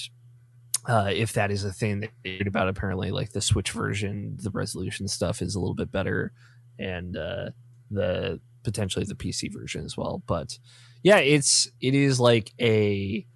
uh, 0.86 1.10
if 1.12 1.32
that 1.34 1.50
is 1.50 1.64
a 1.64 1.72
thing 1.72 2.00
that 2.00 2.10
they 2.24 2.32
read 2.32 2.46
about, 2.46 2.68
apparently, 2.68 3.10
like 3.10 3.32
the 3.32 3.40
Switch 3.40 3.70
version, 3.70 4.36
the 4.40 4.50
resolution 4.50 5.06
stuff 5.08 5.40
is 5.40 5.54
a 5.54 5.60
little 5.60 5.74
bit 5.74 5.92
better, 5.92 6.32
and 6.78 7.16
uh, 7.16 7.50
the 7.90 8.40
potentially 8.64 9.04
the 9.04 9.14
PC 9.14 9.52
version 9.52 9.84
as 9.84 9.96
well. 9.96 10.22
But 10.26 10.58
yeah, 11.02 11.18
it's 11.18 11.70
it 11.80 11.94
is 11.94 12.18
like 12.18 12.52
a 12.60 13.26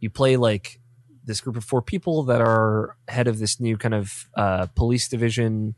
you 0.00 0.10
play 0.10 0.36
like 0.36 0.80
this 1.24 1.40
group 1.40 1.56
of 1.56 1.64
four 1.64 1.82
people 1.82 2.22
that 2.24 2.40
are 2.40 2.96
head 3.08 3.26
of 3.26 3.38
this 3.38 3.60
new 3.60 3.76
kind 3.76 3.94
of 3.94 4.28
uh, 4.36 4.66
police 4.74 5.08
division. 5.08 5.74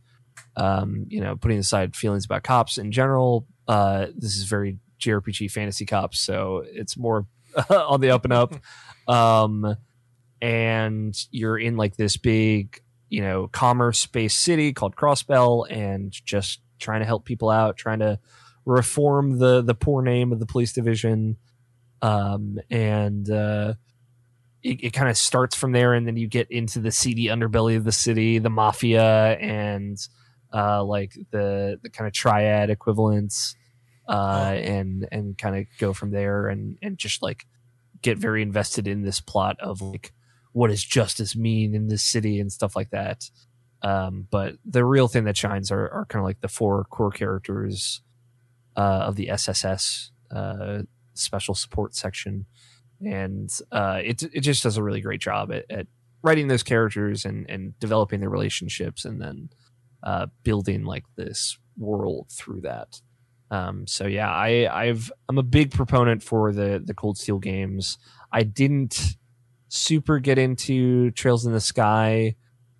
Um, 0.56 1.06
you 1.08 1.20
know, 1.20 1.34
putting 1.34 1.58
aside 1.58 1.96
feelings 1.96 2.24
about 2.24 2.42
cops 2.44 2.78
in 2.78 2.92
general, 2.92 3.46
uh, 3.66 4.06
this 4.16 4.36
is 4.36 4.44
very 4.44 4.78
JRPG 5.00 5.50
fantasy 5.50 5.84
cops, 5.84 6.20
so 6.20 6.64
it's 6.64 6.96
more 6.96 7.26
on 7.70 8.00
the 8.00 8.10
up 8.10 8.24
and 8.24 8.32
up. 8.32 8.54
Um, 9.08 9.74
and 10.40 11.14
you're 11.30 11.58
in 11.58 11.76
like 11.76 11.96
this 11.96 12.16
big, 12.16 12.80
you 13.08 13.20
know, 13.20 13.48
commerce 13.48 14.06
based 14.06 14.38
city 14.38 14.72
called 14.72 14.96
Crossbell, 14.96 15.70
and 15.70 16.12
just 16.24 16.60
trying 16.78 17.00
to 17.00 17.06
help 17.06 17.24
people 17.24 17.50
out, 17.50 17.76
trying 17.76 18.00
to 18.00 18.18
reform 18.64 19.38
the 19.38 19.62
the 19.62 19.74
poor 19.74 20.02
name 20.02 20.32
of 20.32 20.38
the 20.38 20.46
police 20.46 20.72
division. 20.72 21.36
Um, 22.00 22.58
and 22.70 23.28
uh, 23.28 23.74
it, 24.62 24.84
it 24.84 24.92
kind 24.92 25.08
of 25.08 25.16
starts 25.16 25.56
from 25.56 25.72
there, 25.72 25.94
and 25.94 26.06
then 26.06 26.16
you 26.16 26.28
get 26.28 26.50
into 26.50 26.80
the 26.80 26.92
seedy 26.92 27.26
underbelly 27.26 27.76
of 27.76 27.84
the 27.84 27.92
city, 27.92 28.38
the 28.38 28.50
mafia, 28.50 29.36
and 29.38 29.98
uh, 30.52 30.84
like 30.84 31.14
the 31.30 31.78
the 31.82 31.90
kind 31.90 32.06
of 32.06 32.12
triad 32.12 32.70
equivalents, 32.70 33.56
uh, 34.08 34.54
and 34.56 35.08
and 35.10 35.38
kind 35.38 35.56
of 35.56 35.66
go 35.78 35.92
from 35.92 36.10
there, 36.10 36.48
and 36.48 36.78
and 36.82 36.98
just 36.98 37.22
like 37.22 37.46
get 38.02 38.18
very 38.18 38.42
invested 38.42 38.86
in 38.86 39.02
this 39.02 39.20
plot 39.20 39.56
of 39.60 39.80
like 39.80 40.12
what 40.52 40.68
does 40.68 40.82
justice 40.84 41.36
mean 41.36 41.74
in 41.74 41.88
this 41.88 42.02
city 42.02 42.40
and 42.40 42.52
stuff 42.52 42.74
like 42.74 42.90
that. 42.90 43.30
Um, 43.82 44.26
but 44.30 44.56
the 44.64 44.84
real 44.84 45.08
thing 45.08 45.24
that 45.24 45.36
shines 45.36 45.70
are, 45.70 45.88
are 45.90 46.06
kind 46.08 46.20
of 46.20 46.24
like 46.26 46.40
the 46.40 46.48
four 46.48 46.84
core 46.84 47.10
characters 47.10 48.02
uh, 48.76 49.04
of 49.06 49.16
the 49.16 49.30
SSS 49.30 50.10
uh, 50.34 50.82
special 51.14 51.54
support 51.54 51.94
section, 51.94 52.46
and 53.00 53.50
uh, 53.70 54.00
it 54.02 54.22
it 54.32 54.40
just 54.40 54.62
does 54.62 54.76
a 54.76 54.82
really 54.82 55.00
great 55.00 55.20
job 55.20 55.52
at, 55.52 55.64
at 55.70 55.86
writing 56.22 56.48
those 56.48 56.62
characters 56.62 57.24
and 57.24 57.48
and 57.48 57.78
developing 57.78 58.20
their 58.20 58.30
relationships, 58.30 59.04
and 59.04 59.20
then 59.20 59.48
uh, 60.02 60.26
building 60.42 60.84
like 60.84 61.04
this 61.16 61.58
world 61.76 62.28
through 62.30 62.62
that. 62.62 63.00
Um, 63.50 63.86
so 63.86 64.06
yeah, 64.06 64.30
I 64.30 64.68
I've 64.70 65.10
I'm 65.28 65.38
a 65.38 65.42
big 65.44 65.70
proponent 65.70 66.22
for 66.22 66.52
the 66.52 66.82
the 66.84 66.94
Cold 66.94 67.18
Steel 67.18 67.38
games. 67.38 67.98
I 68.32 68.42
didn't 68.42 69.16
super 69.68 70.18
get 70.18 70.38
into 70.38 71.10
Trails 71.12 71.46
in 71.46 71.52
the 71.52 71.60
Sky. 71.60 72.36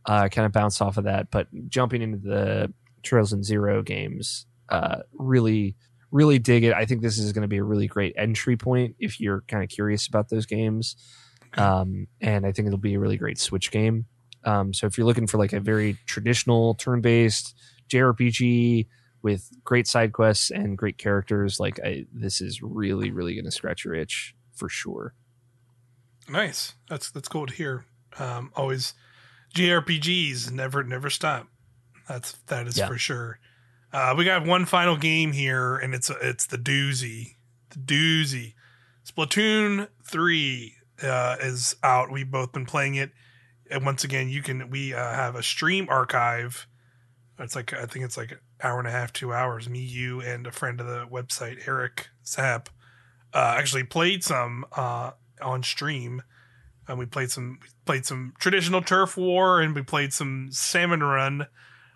Uh, 0.06 0.28
kind 0.28 0.46
of 0.46 0.52
bounce 0.52 0.80
off 0.80 0.96
of 0.96 1.04
that, 1.04 1.30
but 1.30 1.48
jumping 1.68 2.00
into 2.00 2.16
the 2.16 2.72
Trails 3.02 3.32
in 3.32 3.42
Zero 3.42 3.82
games, 3.82 4.46
uh, 4.70 5.00
really, 5.12 5.76
really 6.10 6.38
dig 6.38 6.64
it. 6.64 6.72
I 6.72 6.86
think 6.86 7.02
this 7.02 7.18
is 7.18 7.32
going 7.32 7.42
to 7.42 7.48
be 7.48 7.58
a 7.58 7.62
really 7.62 7.86
great 7.86 8.14
entry 8.16 8.56
point 8.56 8.96
if 8.98 9.20
you're 9.20 9.42
kind 9.48 9.62
of 9.62 9.68
curious 9.68 10.06
about 10.06 10.30
those 10.30 10.46
games. 10.46 10.96
Um, 11.56 12.06
and 12.20 12.46
I 12.46 12.52
think 12.52 12.66
it'll 12.66 12.78
be 12.78 12.94
a 12.94 12.98
really 12.98 13.16
great 13.16 13.38
Switch 13.38 13.70
game. 13.70 14.06
Um, 14.44 14.72
so 14.72 14.86
if 14.86 14.96
you're 14.96 15.06
looking 15.06 15.26
for 15.26 15.38
like 15.38 15.52
a 15.52 15.60
very 15.60 15.96
traditional 16.06 16.74
turn-based 16.74 17.54
JRPG 17.90 18.86
with 19.22 19.50
great 19.64 19.86
side 19.86 20.12
quests 20.12 20.50
and 20.50 20.78
great 20.78 20.98
characters, 20.98 21.58
like 21.58 21.80
I, 21.84 22.06
this 22.12 22.40
is 22.40 22.62
really, 22.62 23.10
really 23.10 23.34
going 23.34 23.44
to 23.44 23.50
scratch 23.50 23.84
your 23.84 23.94
itch 23.94 24.34
for 24.54 24.68
sure. 24.68 25.14
Nice. 26.28 26.74
That's 26.88 27.10
that's 27.10 27.28
cool 27.28 27.46
to 27.46 27.54
hear. 27.54 27.84
Um, 28.18 28.50
always 28.56 28.94
JRPGs 29.54 30.50
never 30.50 30.82
never 30.84 31.10
stop. 31.10 31.48
That's 32.08 32.32
that 32.46 32.66
is 32.66 32.76
Yeah. 32.78 32.86
for 32.88 32.98
sure. 32.98 33.38
Uh, 33.92 34.14
we 34.16 34.24
got 34.24 34.44
one 34.46 34.66
final 34.66 34.96
game 34.96 35.32
here, 35.32 35.76
and 35.76 35.94
it's 35.94 36.10
it's 36.22 36.46
the 36.46 36.58
doozy. 36.58 37.36
the 37.70 37.78
doozy. 37.78 38.54
Splatoon 39.06 39.88
three 40.04 40.74
uh, 41.02 41.36
is 41.40 41.76
out. 41.82 42.10
We've 42.10 42.30
both 42.30 42.52
been 42.52 42.66
playing 42.66 42.94
it, 42.96 43.10
and 43.70 43.84
once 43.84 44.04
again, 44.04 44.28
you 44.28 44.42
can 44.42 44.70
we 44.70 44.92
uh, 44.94 44.98
have 45.12 45.34
a 45.34 45.42
stream 45.42 45.86
archive. 45.88 46.66
It's 47.38 47.54
like 47.54 47.72
I 47.72 47.86
think 47.86 48.04
it's 48.04 48.16
like 48.16 48.32
an 48.32 48.38
hour 48.62 48.78
and 48.78 48.88
a 48.88 48.90
half, 48.90 49.12
two 49.12 49.32
hours. 49.32 49.68
Me, 49.68 49.78
you, 49.78 50.20
and 50.20 50.46
a 50.46 50.50
friend 50.52 50.80
of 50.80 50.86
the 50.86 51.06
website, 51.06 51.66
Eric 51.66 52.08
Zapp, 52.26 52.68
uh, 53.32 53.54
actually 53.56 53.84
played 53.84 54.22
some 54.24 54.64
uh, 54.76 55.12
on 55.40 55.62
stream. 55.62 56.22
And 56.86 56.98
we 56.98 57.06
played 57.06 57.30
some 57.30 57.58
we 57.60 57.68
played 57.84 58.06
some 58.06 58.32
traditional 58.38 58.80
turf 58.80 59.16
war, 59.16 59.60
and 59.60 59.74
we 59.74 59.82
played 59.82 60.12
some 60.12 60.48
salmon 60.50 61.02
run. 61.02 61.46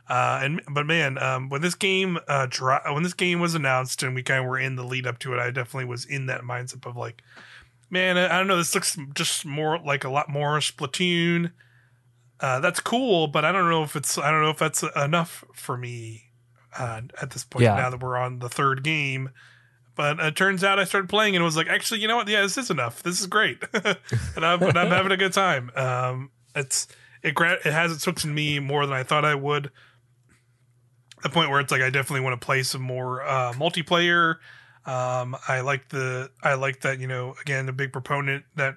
Uh, 0.09 0.41
and 0.43 0.61
but 0.71 0.85
man, 0.85 1.17
um, 1.17 1.49
when 1.49 1.63
this 1.63 1.75
game 1.75 2.19
uh, 2.29 2.47
dro- 2.51 2.81
when 2.93 3.03
this 3.03 3.15
game 3.15 3.41
was 3.41 3.55
announced, 3.55 4.03
and 4.03 4.15
we 4.15 4.23
kind 4.23 4.41
of 4.41 4.47
were 4.47 4.59
in 4.59 4.77
the 4.77 4.85
lead 4.85 5.07
up 5.07 5.19
to 5.21 5.33
it, 5.33 5.39
I 5.39 5.51
definitely 5.51 5.87
was 5.87 6.05
in 6.05 6.27
that 6.27 6.43
mindset 6.43 6.85
of 6.85 6.97
like, 6.97 7.23
man, 7.89 8.19
I 8.19 8.37
don't 8.37 8.49
know, 8.49 8.59
this 8.59 8.75
looks 8.75 8.99
just 9.15 9.47
more 9.47 9.79
like 9.79 10.05
a 10.05 10.11
lot 10.11 10.29
more 10.29 10.59
Splatoon. 10.59 11.53
Uh, 12.41 12.61
that's 12.61 12.81
cool, 12.81 13.29
but 13.29 13.45
I 13.45 13.53
don't 13.53 13.71
know 13.71 13.85
if 13.85 13.97
it's 13.97 14.19
I 14.19 14.31
don't 14.31 14.43
know 14.43 14.51
if 14.51 14.59
that's 14.59 14.85
enough 14.97 15.45
for 15.55 15.79
me 15.79 16.25
uh, 16.77 17.03
at 17.21 17.31
this 17.31 17.45
point. 17.45 17.63
Yeah. 17.63 17.77
Now 17.77 17.91
that 17.91 18.03
we're 18.03 18.19
on 18.19 18.41
the 18.41 18.49
third 18.49 18.83
game, 18.83 19.31
but 19.95 20.19
it 20.21 20.37
turns 20.37 20.65
out 20.65 20.79
I 20.79 20.85
started 20.85 21.09
playing 21.09 21.37
and 21.37 21.45
was 21.45 21.57
like, 21.57 21.69
actually, 21.69 22.01
you 22.01 22.09
know 22.09 22.17
what? 22.17 22.29
Yeah, 22.29 22.43
this 22.43 22.59
is 22.59 22.71
enough. 22.71 23.03
This 23.03 23.21
is 23.21 23.27
great, 23.27 23.63
and 23.75 24.45
I'm, 24.45 24.63
and 24.63 24.79
I'm 24.79 24.91
having 24.91 25.13
a 25.13 25.17
good 25.17 25.33
time. 25.33 25.71
Um, 25.77 26.31
it's 26.55 26.87
it 27.23 27.35
gra- 27.35 27.59
it 27.65 27.73
has 27.73 27.93
its 27.93 28.05
hooks 28.05 28.25
in 28.25 28.35
me 28.35 28.59
more 28.59 28.87
than 28.87 28.95
I 28.95 29.03
thought 29.03 29.25
I 29.25 29.35
would. 29.35 29.71
The 31.23 31.29
point 31.29 31.51
where 31.51 31.61
it's 31.61 31.71
like 31.71 31.83
I 31.83 31.91
definitely 31.91 32.25
want 32.25 32.41
to 32.41 32.45
play 32.45 32.63
some 32.63 32.83
more 32.83 33.23
uh, 33.23 33.53
multiplayer. 33.53 34.37
Um, 34.85 35.37
I 35.47 35.61
like 35.61 35.89
the 35.91 36.31
I 36.43 36.55
like 36.55 36.81
that 36.81 36.99
you 36.99 37.07
know 37.07 37.35
again 37.41 37.67
the 37.67 37.73
big 37.73 37.93
proponent 37.93 38.45
that 38.57 38.75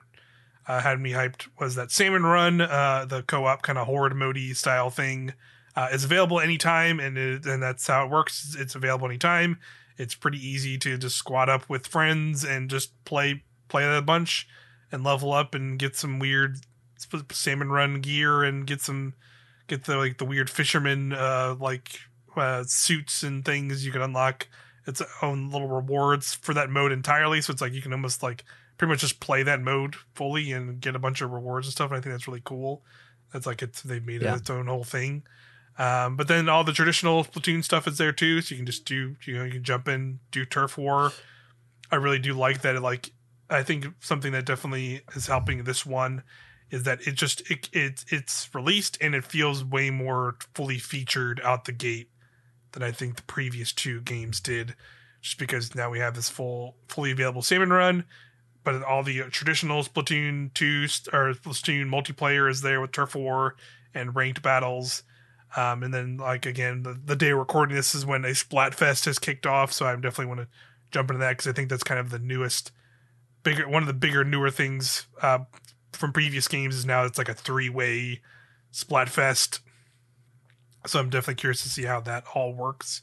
uh, 0.67 0.81
had 0.81 0.99
me 0.99 1.11
hyped 1.11 1.47
was 1.59 1.75
that 1.75 1.91
Salmon 1.91 2.23
Run, 2.23 2.61
uh, 2.61 3.05
the 3.07 3.23
co-op 3.23 3.61
kind 3.61 3.77
of 3.77 3.87
horde 3.87 4.15
modi 4.15 4.53
style 4.53 4.89
thing, 4.89 5.33
uh, 5.75 5.89
is 5.91 6.03
available 6.03 6.39
anytime, 6.39 6.99
and 6.99 7.17
it, 7.17 7.45
and 7.45 7.61
that's 7.61 7.85
how 7.87 8.05
it 8.05 8.11
works. 8.11 8.55
It's 8.57 8.75
available 8.75 9.07
anytime. 9.07 9.57
It's 9.97 10.15
pretty 10.15 10.37
easy 10.45 10.77
to 10.79 10.97
just 10.97 11.15
squat 11.15 11.49
up 11.49 11.69
with 11.69 11.87
friends 11.87 12.43
and 12.43 12.69
just 12.69 13.03
play 13.05 13.43
play 13.67 13.83
that 13.83 13.97
a 13.97 14.01
bunch 14.01 14.47
and 14.91 15.03
level 15.03 15.31
up 15.33 15.55
and 15.55 15.79
get 15.79 15.95
some 15.95 16.19
weird 16.19 16.57
Salmon 17.31 17.69
Run 17.69 18.01
gear 18.01 18.43
and 18.43 18.65
get 18.67 18.81
some 18.81 19.13
get 19.67 19.85
the 19.85 19.97
like 19.97 20.17
the 20.17 20.25
weird 20.25 20.49
fisherman 20.49 21.13
uh, 21.13 21.55
like 21.59 21.99
uh, 22.35 22.63
suits 22.67 23.23
and 23.23 23.43
things 23.45 23.85
you 23.85 23.91
can 23.91 24.01
unlock. 24.01 24.47
Its 24.87 25.01
own 25.23 25.49
little 25.49 25.67
rewards 25.67 26.35
for 26.35 26.53
that 26.53 26.69
mode 26.69 26.91
entirely, 26.91 27.41
so 27.41 27.51
it's 27.51 27.61
like 27.61 27.73
you 27.73 27.81
can 27.81 27.91
almost 27.91 28.21
like 28.21 28.43
pretty 28.77 28.89
much 28.91 28.99
just 28.99 29.19
play 29.19 29.41
that 29.41 29.59
mode 29.59 29.95
fully 30.13 30.51
and 30.51 30.79
get 30.79 30.95
a 30.95 30.99
bunch 30.99 31.21
of 31.21 31.31
rewards 31.31 31.65
and 31.65 31.71
stuff. 31.71 31.89
And 31.89 31.97
I 31.97 32.01
think 32.01 32.13
that's 32.13 32.27
really 32.27 32.41
cool. 32.43 32.83
That's 33.33 33.47
like 33.47 33.63
it's 33.63 33.81
they've 33.81 34.05
made 34.05 34.21
Yeah. 34.21 34.33
it 34.35 34.41
its 34.41 34.49
own 34.51 34.67
whole 34.67 34.83
thing. 34.83 35.23
Um, 35.77 36.15
but 36.15 36.27
then 36.27 36.47
all 36.47 36.63
the 36.63 36.71
traditional 36.71 37.23
Splatoon 37.25 37.63
stuff 37.63 37.87
is 37.87 37.97
there 37.97 38.13
too, 38.13 38.41
so 38.41 38.53
you 38.53 38.59
can 38.59 38.65
just 38.65 38.85
do 38.85 39.15
you 39.25 39.37
know 39.37 39.43
you 39.43 39.51
can 39.53 39.63
jump 39.63 39.87
in, 39.87 40.19
do 40.31 40.45
turf 40.45 40.77
war. 40.77 41.11
I 41.91 41.97
really 41.97 42.19
do 42.19 42.33
like 42.33 42.61
that. 42.61 42.75
It, 42.75 42.81
like 42.81 43.11
I 43.49 43.63
think 43.63 43.87
something 43.99 44.31
that 44.31 44.45
definitely 44.45 45.01
is 45.15 45.27
helping 45.27 45.63
this 45.63 45.85
one 45.85 46.23
is 46.71 46.83
that 46.83 47.05
it 47.07 47.13
just 47.13 47.49
it, 47.51 47.69
it 47.73 48.05
it's 48.07 48.49
released 48.53 48.97
and 49.01 49.13
it 49.13 49.25
feels 49.25 49.63
way 49.63 49.89
more 49.89 50.37
fully 50.53 50.79
featured 50.79 51.39
out 51.43 51.65
the 51.65 51.71
gate 51.71 52.09
than 52.71 52.83
I 52.83 52.91
think 52.91 53.15
the 53.17 53.23
previous 53.23 53.71
two 53.71 54.01
games 54.01 54.39
did. 54.39 54.75
Just 55.21 55.39
because 55.39 55.73
now 55.73 55.89
we 55.89 55.99
have 55.99 56.15
this 56.15 56.29
full 56.29 56.75
fully 56.87 57.11
available 57.11 57.41
salmon 57.41 57.71
run, 57.71 58.05
but 58.63 58.83
all 58.83 59.03
the 59.03 59.21
traditional 59.29 59.83
Splatoon 59.83 60.53
two 60.53 60.83
or 61.11 61.33
Splatoon 61.33 61.87
multiplayer 61.87 62.49
is 62.49 62.61
there 62.61 62.81
with 62.81 62.91
turf 62.91 63.15
war 63.15 63.55
and 63.93 64.15
ranked 64.15 64.41
battles. 64.41 65.03
Um, 65.55 65.83
and 65.83 65.93
then 65.93 66.17
like 66.17 66.45
again, 66.45 66.83
the, 66.83 66.99
the 67.05 67.15
day 67.15 67.31
recording 67.31 67.75
this 67.75 67.95
is 67.95 68.05
when 68.05 68.25
a 68.25 68.29
Splatfest 68.29 69.05
has 69.05 69.19
kicked 69.19 69.45
off, 69.45 69.71
so 69.71 69.85
I 69.85 69.93
definitely 69.95 70.25
want 70.25 70.41
to 70.41 70.47
jump 70.91 71.09
into 71.09 71.19
that 71.19 71.31
because 71.31 71.47
I 71.47 71.53
think 71.53 71.69
that's 71.69 71.83
kind 71.83 71.99
of 71.99 72.09
the 72.09 72.19
newest, 72.19 72.71
bigger 73.43 73.67
one 73.67 73.83
of 73.83 73.87
the 73.87 73.93
bigger 73.93 74.23
newer 74.23 74.51
things 74.51 75.07
uh, 75.21 75.39
from 75.93 76.11
previous 76.11 76.47
games 76.47 76.75
is 76.75 76.85
now 76.85 77.05
it's 77.05 77.17
like 77.17 77.29
a 77.29 77.33
three 77.33 77.69
way 77.69 78.21
Splatfest. 78.73 79.59
So 80.85 80.99
I'm 80.99 81.09
definitely 81.09 81.35
curious 81.35 81.63
to 81.63 81.69
see 81.69 81.83
how 81.83 82.01
that 82.01 82.25
all 82.35 82.53
works. 82.53 83.01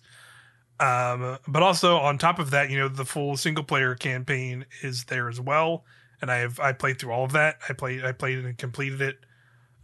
Um, 0.78 1.38
but 1.46 1.62
also 1.62 1.96
on 1.96 2.18
top 2.18 2.38
of 2.38 2.50
that, 2.50 2.70
you 2.70 2.78
know, 2.78 2.88
the 2.88 3.04
full 3.04 3.36
single 3.36 3.64
player 3.64 3.94
campaign 3.94 4.66
is 4.82 5.04
there 5.04 5.28
as 5.28 5.40
well, 5.40 5.84
and 6.20 6.30
I 6.30 6.38
have 6.38 6.58
I 6.60 6.72
played 6.72 6.98
through 6.98 7.12
all 7.12 7.24
of 7.24 7.32
that. 7.32 7.58
I 7.68 7.72
played 7.72 8.04
I 8.04 8.12
played 8.12 8.38
and 8.38 8.58
completed 8.58 9.00
it, 9.00 9.18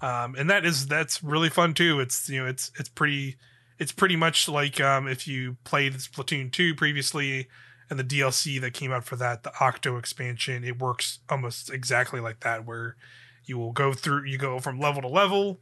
um, 0.01 0.35
and 0.37 0.49
that 0.49 0.65
is 0.65 0.87
that's 0.87 1.23
really 1.23 1.49
fun 1.49 1.75
too. 1.75 2.01
It's 2.01 2.29
you 2.29 2.41
know 2.41 2.47
it's 2.47 2.71
it's 2.79 2.89
pretty 2.89 3.37
it's 3.79 3.93
pretty 3.93 4.17
much 4.17 4.49
like 4.49 4.81
um, 4.81 5.07
if 5.09 5.27
you 5.27 5.57
played 5.65 5.95
Splatoon 5.95 6.53
two 6.53 6.75
previously 6.75 7.49
and 7.91 7.99
the 7.99 8.05
DLC 8.05 8.61
that 8.61 8.75
came 8.75 8.93
out 8.93 9.05
for 9.05 9.17
that, 9.17 9.45
the 9.45 9.53
Octo 9.61 9.97
expansion, 9.97 10.63
it 10.63 10.79
works 10.79 11.21
almost 11.31 11.71
exactly 11.71 12.21
like 12.21 12.41
that, 12.41 12.67
where 12.67 12.97
you 13.45 13.57
will 13.57 13.73
go 13.73 13.93
through 13.93 14.25
you 14.25 14.39
go 14.39 14.59
from 14.59 14.79
level 14.79 15.03
to 15.03 15.09
level, 15.09 15.59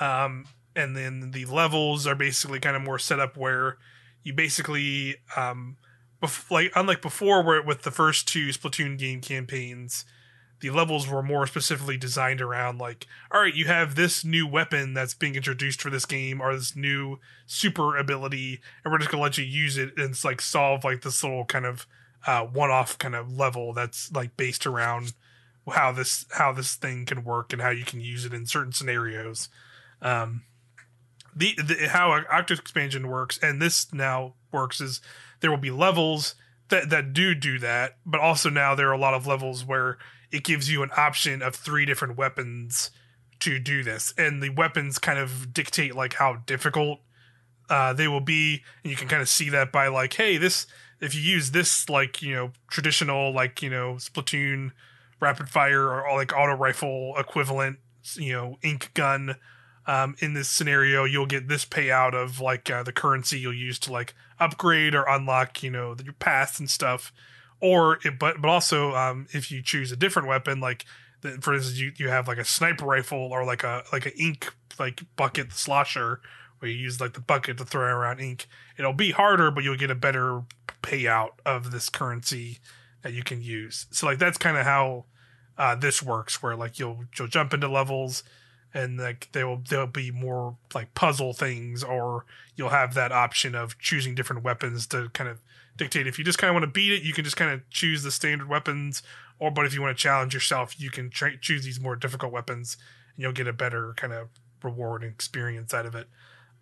um, 0.00 0.46
and 0.74 0.96
then 0.96 1.30
the 1.30 1.46
levels 1.46 2.06
are 2.06 2.16
basically 2.16 2.60
kind 2.60 2.76
of 2.76 2.82
more 2.82 2.98
set 2.98 3.20
up 3.20 3.36
where 3.36 3.78
you 4.22 4.32
basically 4.32 5.16
um 5.36 5.76
bef- 6.22 6.50
like 6.50 6.70
unlike 6.74 7.00
before 7.00 7.42
where 7.42 7.62
with 7.62 7.82
the 7.82 7.90
first 7.90 8.28
two 8.28 8.48
splatoon 8.48 8.98
game 8.98 9.20
campaigns 9.20 10.04
the 10.60 10.70
levels 10.70 11.08
were 11.08 11.22
more 11.22 11.46
specifically 11.46 11.96
designed 11.96 12.40
around 12.40 12.78
like 12.78 13.06
all 13.30 13.40
right 13.40 13.54
you 13.54 13.66
have 13.66 13.94
this 13.94 14.24
new 14.24 14.46
weapon 14.46 14.94
that's 14.94 15.14
being 15.14 15.34
introduced 15.34 15.80
for 15.80 15.90
this 15.90 16.04
game 16.04 16.40
or 16.40 16.54
this 16.54 16.74
new 16.74 17.18
super 17.46 17.96
ability 17.96 18.60
and 18.84 18.92
we're 18.92 18.98
just 18.98 19.10
gonna 19.10 19.22
let 19.22 19.38
you 19.38 19.44
use 19.44 19.76
it 19.76 19.92
and 19.96 20.10
it's 20.10 20.24
like 20.24 20.40
solve 20.40 20.84
like 20.84 21.02
this 21.02 21.22
little 21.22 21.44
kind 21.44 21.66
of 21.66 21.86
uh 22.26 22.42
one-off 22.42 22.98
kind 22.98 23.14
of 23.14 23.32
level 23.32 23.72
that's 23.72 24.10
like 24.12 24.36
based 24.36 24.66
around 24.66 25.12
how 25.70 25.92
this 25.92 26.26
how 26.32 26.52
this 26.52 26.74
thing 26.74 27.04
can 27.04 27.24
work 27.24 27.52
and 27.52 27.62
how 27.62 27.70
you 27.70 27.84
can 27.84 28.00
use 28.00 28.24
it 28.24 28.32
in 28.32 28.46
certain 28.46 28.72
scenarios. 28.72 29.48
Um 30.02 30.42
the, 31.34 31.54
the 31.54 31.88
how 31.88 32.10
Octo 32.12 32.54
expansion 32.54 33.08
works 33.08 33.38
and 33.42 33.60
this 33.60 33.92
now 33.92 34.34
works 34.50 34.80
is 34.80 35.00
there 35.40 35.50
will 35.50 35.58
be 35.58 35.70
levels 35.70 36.34
that 36.68 36.90
that 36.90 37.12
do 37.12 37.34
do 37.34 37.58
that, 37.58 37.96
but 38.04 38.20
also 38.20 38.50
now 38.50 38.74
there 38.74 38.88
are 38.88 38.94
a 38.94 38.98
lot 38.98 39.14
of 39.14 39.26
levels 39.26 39.64
where 39.64 39.98
it 40.30 40.44
gives 40.44 40.70
you 40.70 40.82
an 40.82 40.90
option 40.96 41.42
of 41.42 41.54
three 41.54 41.84
different 41.84 42.16
weapons 42.16 42.90
to 43.40 43.58
do 43.58 43.82
this, 43.82 44.12
and 44.18 44.42
the 44.42 44.50
weapons 44.50 44.98
kind 44.98 45.18
of 45.18 45.52
dictate 45.52 45.94
like 45.94 46.14
how 46.14 46.36
difficult 46.46 47.00
uh, 47.70 47.92
they 47.92 48.08
will 48.08 48.20
be, 48.20 48.62
and 48.82 48.90
you 48.90 48.96
can 48.96 49.08
kind 49.08 49.22
of 49.22 49.28
see 49.28 49.48
that 49.50 49.70
by 49.72 49.88
like, 49.88 50.14
hey, 50.14 50.36
this 50.36 50.66
if 51.00 51.14
you 51.14 51.20
use 51.20 51.52
this 51.52 51.88
like 51.88 52.22
you 52.22 52.34
know 52.34 52.52
traditional 52.68 53.32
like 53.32 53.62
you 53.62 53.70
know 53.70 53.94
Splatoon 53.94 54.72
rapid 55.20 55.48
fire 55.48 55.88
or 55.88 56.16
like 56.16 56.36
auto 56.36 56.54
rifle 56.54 57.14
equivalent 57.16 57.78
you 58.16 58.32
know 58.32 58.56
ink 58.62 58.90
gun 58.94 59.36
um, 59.88 60.16
in 60.18 60.34
this 60.34 60.50
scenario, 60.50 61.04
you'll 61.04 61.26
get 61.26 61.48
this 61.48 61.64
payout 61.64 62.14
of 62.14 62.40
like 62.40 62.70
uh, 62.70 62.82
the 62.82 62.92
currency 62.92 63.40
you'll 63.40 63.54
use 63.54 63.78
to 63.80 63.92
like 63.92 64.14
upgrade 64.38 64.94
or 64.94 65.08
unlock, 65.08 65.62
you 65.62 65.70
know, 65.70 65.96
your 66.04 66.12
paths 66.12 66.60
and 66.60 66.68
stuff. 66.68 67.10
Or, 67.60 67.98
it, 68.04 68.18
but 68.18 68.40
but 68.40 68.48
also, 68.48 68.94
um, 68.94 69.26
if 69.32 69.50
you 69.50 69.62
choose 69.62 69.90
a 69.90 69.96
different 69.96 70.28
weapon, 70.28 70.60
like 70.60 70.84
the, 71.22 71.32
for 71.40 71.54
instance, 71.54 71.78
you, 71.78 71.92
you 71.96 72.08
have 72.08 72.28
like 72.28 72.38
a 72.38 72.44
sniper 72.44 72.84
rifle 72.84 73.18
or 73.32 73.44
like 73.44 73.64
a 73.64 73.82
like 73.92 74.06
an 74.06 74.12
ink 74.18 74.54
like 74.78 75.02
bucket 75.16 75.52
slosher 75.52 76.20
where 76.58 76.70
you 76.70 76.76
use 76.76 77.00
like 77.00 77.14
the 77.14 77.20
bucket 77.20 77.58
to 77.58 77.64
throw 77.64 77.84
around 77.84 78.20
ink. 78.20 78.46
It'll 78.76 78.92
be 78.92 79.10
harder, 79.10 79.50
but 79.50 79.64
you'll 79.64 79.76
get 79.76 79.90
a 79.90 79.96
better 79.96 80.42
payout 80.82 81.30
of 81.44 81.70
this 81.70 81.88
currency 81.88 82.58
that 83.02 83.12
you 83.12 83.22
can 83.22 83.42
use. 83.42 83.86
So 83.90 84.06
like 84.06 84.18
that's 84.18 84.38
kind 84.38 84.56
of 84.56 84.64
how 84.64 85.04
uh, 85.56 85.74
this 85.74 86.02
works, 86.02 86.42
where 86.42 86.56
like 86.56 86.78
you'll 86.78 87.04
you'll 87.18 87.28
jump 87.28 87.52
into 87.52 87.68
levels 87.68 88.22
and 88.74 88.98
like 88.98 89.28
there 89.32 89.46
will 89.46 89.62
there'll 89.68 89.86
be 89.86 90.10
more 90.10 90.56
like 90.74 90.94
puzzle 90.94 91.32
things 91.32 91.82
or 91.82 92.24
you'll 92.54 92.68
have 92.68 92.94
that 92.94 93.12
option 93.12 93.54
of 93.54 93.78
choosing 93.78 94.14
different 94.14 94.42
weapons 94.42 94.86
to 94.86 95.08
kind 95.10 95.30
of 95.30 95.40
dictate 95.78 96.06
if 96.06 96.18
you 96.18 96.24
just 96.24 96.38
kind 96.38 96.50
of 96.50 96.54
want 96.54 96.64
to 96.64 96.70
beat 96.70 96.92
it 96.92 97.02
you 97.02 97.12
can 97.12 97.24
just 97.24 97.36
kind 97.36 97.50
of 97.50 97.68
choose 97.70 98.02
the 98.02 98.10
standard 98.10 98.48
weapons 98.48 99.02
or 99.38 99.50
but 99.50 99.64
if 99.64 99.74
you 99.74 99.80
want 99.80 99.96
to 99.96 100.00
challenge 100.00 100.34
yourself 100.34 100.78
you 100.78 100.90
can 100.90 101.08
tra- 101.08 101.38
choose 101.38 101.64
these 101.64 101.80
more 101.80 101.96
difficult 101.96 102.32
weapons 102.32 102.76
and 103.14 103.22
you'll 103.22 103.32
get 103.32 103.46
a 103.46 103.52
better 103.52 103.94
kind 103.96 104.12
of 104.12 104.28
reward 104.62 105.02
and 105.02 105.12
experience 105.12 105.72
out 105.72 105.86
of 105.86 105.94
it 105.94 106.08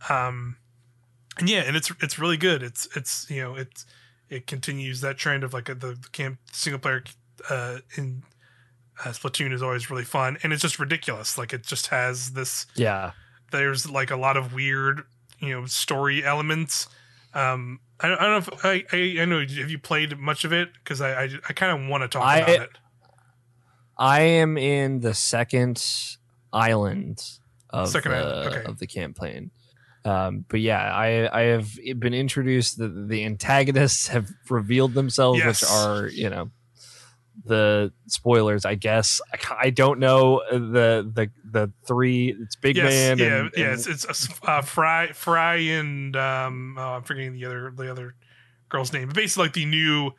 um 0.08 0.56
and 1.38 1.48
yeah 1.48 1.62
and 1.62 1.76
it's 1.76 1.90
it's 2.00 2.18
really 2.18 2.36
good 2.36 2.62
it's 2.62 2.86
it's 2.94 3.28
you 3.30 3.42
know 3.42 3.56
it's 3.56 3.84
it 4.28 4.46
continues 4.46 5.00
that 5.00 5.16
trend 5.16 5.42
of 5.42 5.52
like 5.54 5.66
the, 5.66 5.74
the 5.74 6.08
camp 6.12 6.38
single 6.52 6.78
player 6.78 7.02
uh 7.48 7.78
in 7.96 8.22
uh, 9.04 9.10
Splatoon 9.10 9.52
is 9.52 9.62
always 9.62 9.90
really 9.90 10.04
fun, 10.04 10.38
and 10.42 10.52
it's 10.52 10.62
just 10.62 10.78
ridiculous. 10.78 11.36
Like 11.36 11.52
it 11.52 11.62
just 11.62 11.88
has 11.88 12.32
this. 12.32 12.66
Yeah. 12.74 13.12
There's 13.52 13.88
like 13.88 14.10
a 14.10 14.16
lot 14.16 14.36
of 14.36 14.54
weird, 14.54 15.02
you 15.38 15.50
know, 15.50 15.66
story 15.66 16.24
elements. 16.24 16.88
Um, 17.34 17.80
I 18.00 18.08
don't, 18.08 18.20
I 18.20 18.22
don't 18.24 18.30
know 18.32 18.54
if 18.56 18.64
I, 18.64 18.84
I, 18.96 19.22
I 19.22 19.24
know. 19.24 19.40
Have 19.40 19.70
you 19.70 19.78
played 19.78 20.18
much 20.18 20.44
of 20.44 20.52
it? 20.52 20.68
Because 20.74 21.00
I, 21.00 21.24
I, 21.24 21.28
I 21.48 21.52
kind 21.52 21.80
of 21.82 21.88
want 21.88 22.02
to 22.02 22.08
talk 22.08 22.26
I- 22.26 22.38
about 22.38 22.60
it. 22.62 22.70
I 23.98 24.20
am 24.20 24.58
in 24.58 25.00
the 25.00 25.14
second 25.14 25.82
island 26.52 27.22
of 27.70 27.88
Second 27.88 28.12
the, 28.12 28.18
island, 28.18 28.54
okay. 28.54 28.64
of 28.64 28.78
the 28.78 28.86
campaign. 28.86 29.50
Um, 30.04 30.44
but 30.48 30.60
yeah, 30.60 30.94
I 30.94 31.40
I 31.40 31.42
have 31.46 31.70
been 31.98 32.12
introduced. 32.14 32.76
The 32.78 32.88
the 32.88 33.24
antagonists 33.24 34.08
have 34.08 34.28
revealed 34.50 34.92
themselves, 34.94 35.38
Yes. 35.38 35.62
which 35.62 35.70
are 35.70 36.06
you 36.08 36.28
know 36.30 36.50
the 37.46 37.92
spoilers. 38.06 38.64
I 38.64 38.74
guess 38.74 39.20
I, 39.32 39.56
I 39.62 39.70
don't 39.70 39.98
know 39.98 40.42
the 40.50 41.10
the 41.12 41.30
the 41.44 41.72
three. 41.86 42.36
It's 42.40 42.56
Big 42.56 42.76
Yes, 42.76 42.92
Man. 42.92 43.18
yeah, 43.18 43.36
and, 43.40 43.50
yeah. 43.56 43.64
and- 43.64 43.74
It's, 43.74 44.04
it's 44.04 44.28
uh, 44.42 44.62
Frye, 44.62 45.12
Frye, 45.12 45.56
and 45.56 46.16
um, 46.16 46.76
oh, 46.78 46.82
I'm 46.82 47.02
forgetting 47.02 47.32
the 47.32 47.44
other 47.44 47.72
the 47.74 47.90
other 47.90 48.14
girl's 48.68 48.92
name. 48.92 49.08
Basically, 49.08 49.44
like 49.44 49.52
the 49.54 49.66
new 49.66 50.12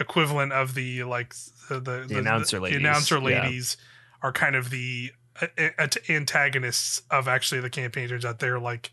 equivalent 0.00 0.52
of 0.52 0.74
the 0.74 1.04
like 1.04 1.34
the 1.68 1.80
the, 1.80 2.04
the, 2.08 2.18
announcer 2.18 2.56
the, 2.58 2.64
ladies, 2.64 2.78
announcer 2.78 3.16
yeah. 3.18 3.42
ladies 3.42 3.76
are 4.22 4.32
kind 4.32 4.56
of 4.56 4.70
the 4.70 5.12
uh, 5.40 5.46
uh, 5.78 5.88
antagonists 6.08 7.02
of 7.10 7.28
actually 7.28 7.60
the 7.60 7.70
campaign. 7.70 8.08
Turns 8.08 8.24
out 8.24 8.38
they're 8.38 8.60
like 8.60 8.92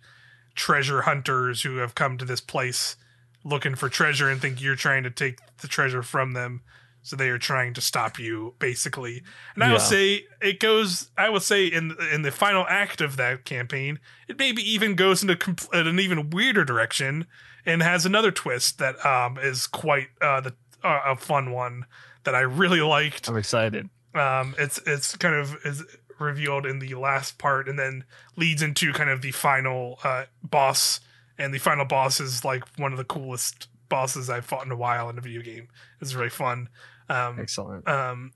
treasure 0.56 1.01
hunters 1.01 1.61
who 1.61 1.77
have 1.77 1.95
come 1.95 2.18
to 2.18 2.26
this 2.26 2.42
place 2.42 2.95
looking 3.43 3.76
for 3.76 3.90
treasure 3.90 4.30
and 4.30 4.42
think 4.42 4.61
you're 4.61 4.76
trying 4.76 5.03
to 5.03 5.10
take 5.10 5.40
the 5.58 5.68
treasure 5.68 6.03
from 6.03 6.34
them. 6.34 6.61
So 7.04 7.16
they 7.16 7.30
are 7.30 7.40
trying 7.40 7.74
to 7.74 7.82
stop 7.82 8.20
you, 8.20 8.54
basically. 8.60 9.24
And 9.56 9.64
I 9.64 9.68
Yeah. 9.68 9.74
will 9.74 9.80
say 9.80 10.26
it 10.42 10.60
goes. 10.60 11.10
I 11.18 11.30
will 11.30 11.40
say 11.40 11.66
in 11.66 11.96
in 12.14 12.22
the 12.22 12.32
final 12.32 12.66
act 12.70 13.02
of 13.02 13.18
that 13.18 13.44
campaign, 13.46 14.00
it 14.28 14.38
maybe 14.38 14.62
even 14.62 14.96
goes 14.96 15.22
into 15.24 15.36
compl- 15.36 15.74
an 15.74 16.00
even 16.00 16.30
weirder 16.30 16.64
direction 16.64 17.26
and 17.66 17.82
has 17.82 18.06
another 18.06 18.32
twist 18.32 18.78
that 18.80 19.04
um 19.06 19.38
is 19.40 19.68
quite 19.68 20.08
uh 20.22 20.42
the 20.42 20.54
uh, 20.84 21.00
a 21.08 21.16
fun 21.16 21.52
one 21.52 21.86
that 22.24 22.34
I 22.36 22.42
really 22.42 22.82
liked 22.82 23.28
I'm 23.30 23.38
excited. 23.38 23.90
um 24.16 24.56
it's 24.60 24.80
it's 24.86 25.16
kind 25.18 25.36
of 25.36 25.56
is 25.66 25.84
revealed 26.20 26.66
in 26.68 26.80
the 26.80 26.94
last 26.96 27.38
part 27.40 27.68
and 27.68 27.80
then 27.80 28.04
leads 28.36 28.62
into 28.62 28.94
kind 28.94 29.10
of 29.10 29.22
the 29.24 29.32
final 29.32 30.00
uh 30.04 30.26
boss 30.44 31.00
and 31.38 31.52
the 31.54 31.58
final 31.60 31.86
boss 31.86 32.20
is 32.20 32.46
like 32.46 32.64
one 32.78 32.92
of 32.92 32.98
the 33.00 33.04
coolest 33.04 33.68
bosses 33.90 34.30
I've 34.30 34.46
fought 34.46 34.66
in 34.66 34.72
a 34.72 34.76
while 34.78 35.10
in 35.10 35.18
a 35.18 35.22
video 35.22 35.42
game. 35.42 35.68
It's 36.00 36.14
really 36.14 36.30
fun. 36.30 36.70
Um 37.12 37.40
Excellent. 37.40 37.88
um 37.88 38.32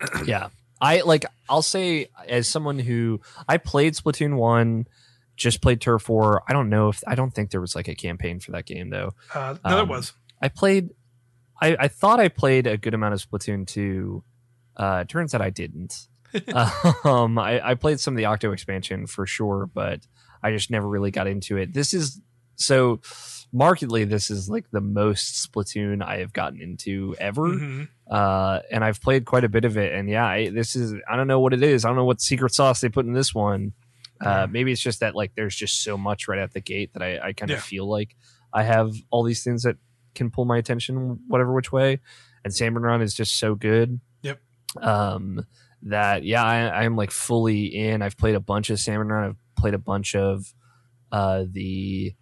yeah. 0.26 0.48
I 0.80 1.00
like 1.00 1.24
i'll 1.48 1.62
say 1.62 2.08
as 2.28 2.46
someone 2.48 2.78
who 2.78 3.20
i 3.48 3.56
played 3.56 3.94
splatoon 3.94 4.36
1 4.36 4.86
just 5.36 5.62
played 5.62 5.80
turf 5.80 6.06
war 6.08 6.42
i 6.48 6.52
don't 6.52 6.68
know 6.68 6.88
if 6.90 7.02
i 7.06 7.14
don't 7.14 7.30
think 7.32 7.50
there 7.50 7.60
was 7.62 7.74
like 7.74 7.88
a 7.88 7.94
campaign 7.94 8.40
for 8.40 8.50
that 8.52 8.66
game 8.66 8.90
though. 8.90 9.12
Uh 9.34 9.54
no 9.64 9.70
there 9.70 9.78
Um, 9.84 9.88
was. 9.88 10.12
i 10.42 10.48
played 10.48 10.90
i 11.62 11.76
i 11.80 11.88
thought 11.88 12.20
i 12.20 12.28
played 12.28 12.66
a 12.66 12.76
good 12.76 12.92
amount 12.92 13.14
of 13.14 13.20
splatoon 13.26 13.66
2 13.66 14.22
uh 14.76 15.04
turns 15.04 15.34
out 15.34 15.40
i 15.40 15.48
didn't. 15.50 16.08
Um 17.04 17.38
I, 17.38 17.70
I 17.70 17.74
played 17.74 17.98
some 18.00 18.12
of 18.14 18.18
the 18.18 18.26
octo 18.26 18.52
expansion 18.52 19.06
for 19.06 19.26
sure 19.26 19.70
but 19.72 20.00
i 20.42 20.50
just 20.50 20.70
never 20.70 20.86
really 20.86 21.10
got 21.10 21.26
into 21.26 21.56
it. 21.56 21.72
This 21.72 21.94
is 21.94 22.20
so 22.56 23.00
markedly 23.56 24.04
this 24.04 24.30
is 24.30 24.48
like 24.50 24.66
the 24.70 24.80
most 24.80 25.48
splatoon 25.50 26.02
i 26.02 26.18
have 26.18 26.32
gotten 26.32 26.60
into 26.60 27.14
ever 27.18 27.48
Mhm. 27.48 27.88
uh, 28.10 28.60
and 28.70 28.84
I've 28.84 29.00
played 29.00 29.24
quite 29.24 29.44
a 29.44 29.48
bit 29.48 29.64
of 29.64 29.76
it. 29.76 29.92
And 29.92 30.08
yeah, 30.08 30.26
I, 30.26 30.50
this 30.50 30.76
is 30.76 30.94
I 31.10 31.16
don't 31.16 31.26
know 31.26 31.40
what 31.40 31.52
it 31.54 31.62
is. 31.62 31.84
I 31.84 31.88
don't 31.88 31.96
know 31.96 32.04
what 32.04 32.20
secret 32.20 32.54
sauce 32.54 32.80
they 32.80 32.88
put 32.88 33.04
in 33.06 33.12
this 33.14 33.34
one. 33.34 33.72
Uh, 34.24 34.28
Yeah. 34.28 34.46
maybe 34.46 34.70
it's 34.72 34.80
just 34.80 35.00
that 35.00 35.14
like 35.16 35.32
there's 35.34 35.56
just 35.56 35.82
so 35.82 35.96
much 35.98 36.28
right 36.28 36.38
at 36.38 36.52
the 36.52 36.60
gate 36.60 36.92
that 36.92 37.02
I, 37.02 37.18
I 37.28 37.32
kind 37.32 37.50
of 37.50 37.56
Yeah. 37.58 37.62
feel 37.62 37.88
like 37.90 38.14
I 38.52 38.62
have 38.62 38.92
all 39.10 39.24
these 39.24 39.42
things 39.42 39.62
that 39.64 39.76
can 40.14 40.30
pull 40.30 40.44
my 40.44 40.56
attention 40.58 41.18
whatever 41.26 41.52
which 41.52 41.72
way. 41.72 41.98
And 42.44 42.54
Salmon 42.54 42.82
Run 42.84 43.02
is 43.02 43.12
just 43.14 43.36
so 43.38 43.54
good. 43.56 43.98
Yep. 44.22 44.38
Um, 44.80 45.44
that 45.82 46.22
yeah, 46.24 46.44
I, 46.44 46.84
I'm 46.84 46.94
like 46.96 47.10
fully 47.10 47.64
in. 47.66 48.02
I've 48.02 48.16
played 48.16 48.34
a 48.36 48.40
bunch 48.40 48.70
of 48.70 48.78
Salmon 48.78 49.08
Run. 49.08 49.30
I've 49.30 49.36
played 49.56 49.74
a 49.74 49.78
bunch 49.78 50.14
of 50.14 50.54
uh, 51.10 51.44
the 51.50 52.14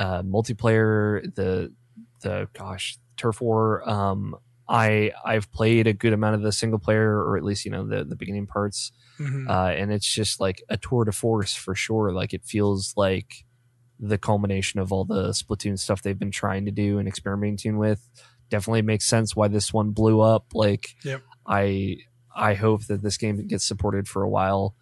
uh, 0.00 0.22
multiplayer. 0.22 1.22
The 1.36 1.72
the 2.22 2.48
gosh 2.52 2.98
turf 3.16 3.40
war. 3.40 3.88
Um, 3.88 4.34
I 4.68 5.12
I've 5.24 5.50
played 5.52 5.86
a 5.86 5.92
good 5.92 6.12
amount 6.12 6.34
of 6.36 6.42
the 6.42 6.52
single 6.52 6.78
player, 6.78 7.16
or 7.18 7.36
at 7.36 7.44
least 7.44 7.64
you 7.64 7.70
know 7.70 7.86
the 7.86 8.04
the 8.04 8.16
beginning 8.16 8.46
parts, 8.46 8.92
Mhm. 9.18 9.48
uh, 9.48 9.70
and 9.72 9.92
it's 9.92 10.06
just 10.12 10.40
like 10.40 10.62
a 10.68 10.76
tour 10.76 11.04
de 11.04 11.12
force 11.12 11.54
for 11.54 11.74
sure. 11.74 12.12
Like 12.12 12.32
it 12.34 12.44
feels 12.44 12.94
like 12.96 13.44
the 13.98 14.16
culmination 14.18 14.80
of 14.80 14.92
all 14.92 15.04
the 15.04 15.28
Splatoon 15.30 15.78
stuff 15.78 16.00
they've 16.02 16.18
been 16.18 16.30
trying 16.30 16.64
to 16.64 16.70
do 16.70 16.98
and 16.98 17.06
experimenting 17.06 17.76
with. 17.78 18.08
Definitely 18.48 18.82
makes 18.82 19.04
sense 19.06 19.36
why 19.36 19.48
this 19.48 19.72
one 19.74 19.90
blew 19.90 20.20
up. 20.20 20.46
Like 20.54 20.94
Yep. 21.04 21.22
I 21.46 21.98
I 22.34 22.54
hope 22.54 22.86
that 22.86 23.02
this 23.02 23.16
game 23.18 23.46
gets 23.46 23.64
supported 23.66 24.08
for 24.08 24.22
a 24.22 24.28
while. 24.28 24.74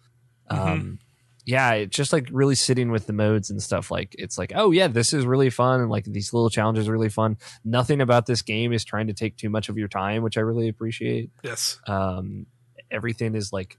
Mhm. 0.51 0.57
Um, 0.57 0.99
yeah, 1.45 1.71
it's 1.73 1.95
just 1.95 2.13
like 2.13 2.27
really 2.31 2.55
sitting 2.55 2.91
with 2.91 3.07
the 3.07 3.13
modes 3.13 3.49
and 3.49 3.61
stuff. 3.61 3.89
Like 3.91 4.15
it's 4.19 4.37
like, 4.37 4.51
oh 4.55 4.71
yeah, 4.71 4.87
this 4.87 5.13
is 5.13 5.25
really 5.25 5.49
fun, 5.49 5.81
and 5.81 5.89
like 5.89 6.05
these 6.05 6.33
little 6.33 6.49
challenges 6.49 6.87
are 6.87 6.91
really 6.91 7.09
fun. 7.09 7.37
Nothing 7.65 8.01
about 8.01 8.25
this 8.25 8.41
game 8.41 8.71
is 8.73 8.83
trying 8.85 9.07
to 9.07 9.13
take 9.13 9.37
too 9.37 9.49
much 9.49 9.69
of 9.69 9.77
your 9.77 9.87
time, 9.87 10.21
which 10.23 10.37
I 10.37 10.41
really 10.41 10.67
appreciate. 10.67 11.31
yes. 11.43 11.79
Um, 11.87 12.45
everything 12.91 13.35
is 13.35 13.51
like 13.53 13.77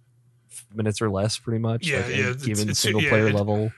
minutes 0.74 1.00
or 1.02 1.10
less, 1.10 1.39
pretty 1.39 1.58
much. 1.60 1.86
Yeah, 1.86 1.98
like, 1.98 2.06
yeah, 2.08 2.12
any 2.14 2.20
it's- 2.22 2.44
given 2.44 2.62
it's- 2.62 2.78
single 2.78 3.02
yeah, 3.02 3.08
player 3.10 3.28
it- 3.28 3.34
level. 3.34 3.72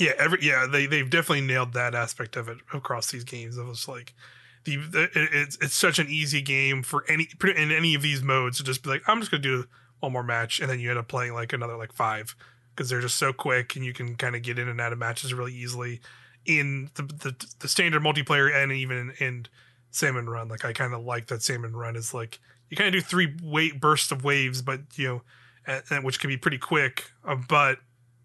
Yeah, 0.00 0.12
every 0.16 0.38
yeah, 0.42 0.66
they 0.70 0.86
they've 0.86 1.10
definitely 1.10 1.40
nailed 1.40 1.72
that 1.72 1.94
aspect 1.94 2.36
of 2.36 2.48
it 2.48 2.58
across 2.72 3.10
these 3.10 3.24
games. 3.24 3.56
It 3.58 3.64
was 3.64 3.88
like 3.88 4.14
the, 4.64 4.76
the 4.76 5.02
it, 5.04 5.10
it's 5.32 5.58
it's 5.60 5.74
such 5.74 5.98
an 5.98 6.06
easy 6.08 6.40
game 6.40 6.84
for 6.84 7.04
any 7.08 7.26
in 7.56 7.72
any 7.72 7.96
of 7.96 8.02
these 8.02 8.22
modes 8.22 8.58
to 8.58 8.62
just 8.64 8.84
be 8.84 8.90
like, 8.90 9.02
I'm 9.08 9.18
just 9.18 9.32
gonna 9.32 9.42
do 9.42 9.64
one 9.98 10.12
more 10.12 10.22
match, 10.22 10.60
and 10.60 10.70
then 10.70 10.78
you 10.78 10.90
end 10.90 11.00
up 11.00 11.08
playing 11.08 11.32
like 11.34 11.52
another 11.52 11.76
like 11.76 11.92
five 11.92 12.36
because 12.78 12.88
they're 12.88 13.00
just 13.00 13.16
so 13.16 13.32
quick 13.32 13.74
and 13.74 13.84
you 13.84 13.92
can 13.92 14.14
kind 14.14 14.36
of 14.36 14.42
get 14.42 14.56
in 14.56 14.68
and 14.68 14.80
out 14.80 14.92
of 14.92 15.00
matches 15.00 15.34
really 15.34 15.52
easily 15.52 16.00
in 16.46 16.90
the 16.94 17.02
the, 17.02 17.46
the 17.58 17.66
standard 17.66 18.02
multiplayer 18.02 18.54
and 18.54 18.70
even 18.70 19.12
in, 19.18 19.46
Salmon 19.90 20.28
Run. 20.28 20.48
Like 20.48 20.66
I 20.66 20.74
kind 20.74 20.92
of 20.92 21.02
like 21.02 21.28
that 21.28 21.42
Salmon 21.42 21.74
Run 21.74 21.96
is 21.96 22.12
like 22.12 22.38
you 22.68 22.76
kind 22.76 22.94
of 22.94 23.02
do 23.02 23.06
three 23.06 23.34
wait 23.42 23.80
bursts 23.80 24.12
of 24.12 24.22
waves, 24.22 24.60
but 24.60 24.80
you 24.96 25.08
know, 25.08 25.22
and, 25.66 25.82
and 25.90 26.04
which 26.04 26.20
can 26.20 26.28
be 26.28 26.36
pretty 26.36 26.58
quick, 26.58 27.10
uh, 27.24 27.36
but 27.48 27.78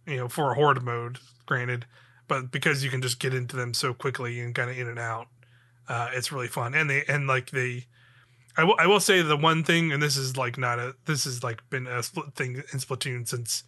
you 0.06 0.18
know, 0.18 0.28
for 0.28 0.52
a 0.52 0.56
horde 0.56 0.84
mode, 0.84 1.20
granted, 1.46 1.86
but 2.28 2.52
because 2.52 2.84
you 2.84 2.90
can 2.90 3.02
just 3.02 3.18
get 3.18 3.34
into 3.34 3.56
them 3.56 3.74
so 3.74 3.94
quickly 3.94 4.42
and 4.42 4.54
kind 4.54 4.70
of 4.70 4.78
in 4.78 4.90
and 4.90 5.00
out, 5.00 5.30
uh, 5.88 6.10
it's 6.14 6.34
really 6.34 6.50
fun. 6.50 6.76
And 6.76 6.90
they 6.90 7.06
and 7.08 7.28
like 7.28 7.52
they, 7.52 7.86
I 8.58 8.66
will 8.66 8.76
will 8.86 9.00
say 9.00 9.22
the 9.22 9.38
one 9.38 9.64
thing, 9.64 9.94
and 9.94 10.04
this 10.04 10.18
is 10.18 10.36
like 10.36 10.58
not 10.58 10.80
a 10.80 10.96
this 11.06 11.26
is 11.26 11.44
like 11.44 11.68
been 11.70 11.88
a 11.88 12.04
split 12.04 12.36
thing 12.36 12.58
in 12.58 12.80
Splatoon 12.80 13.26
since 13.26 13.64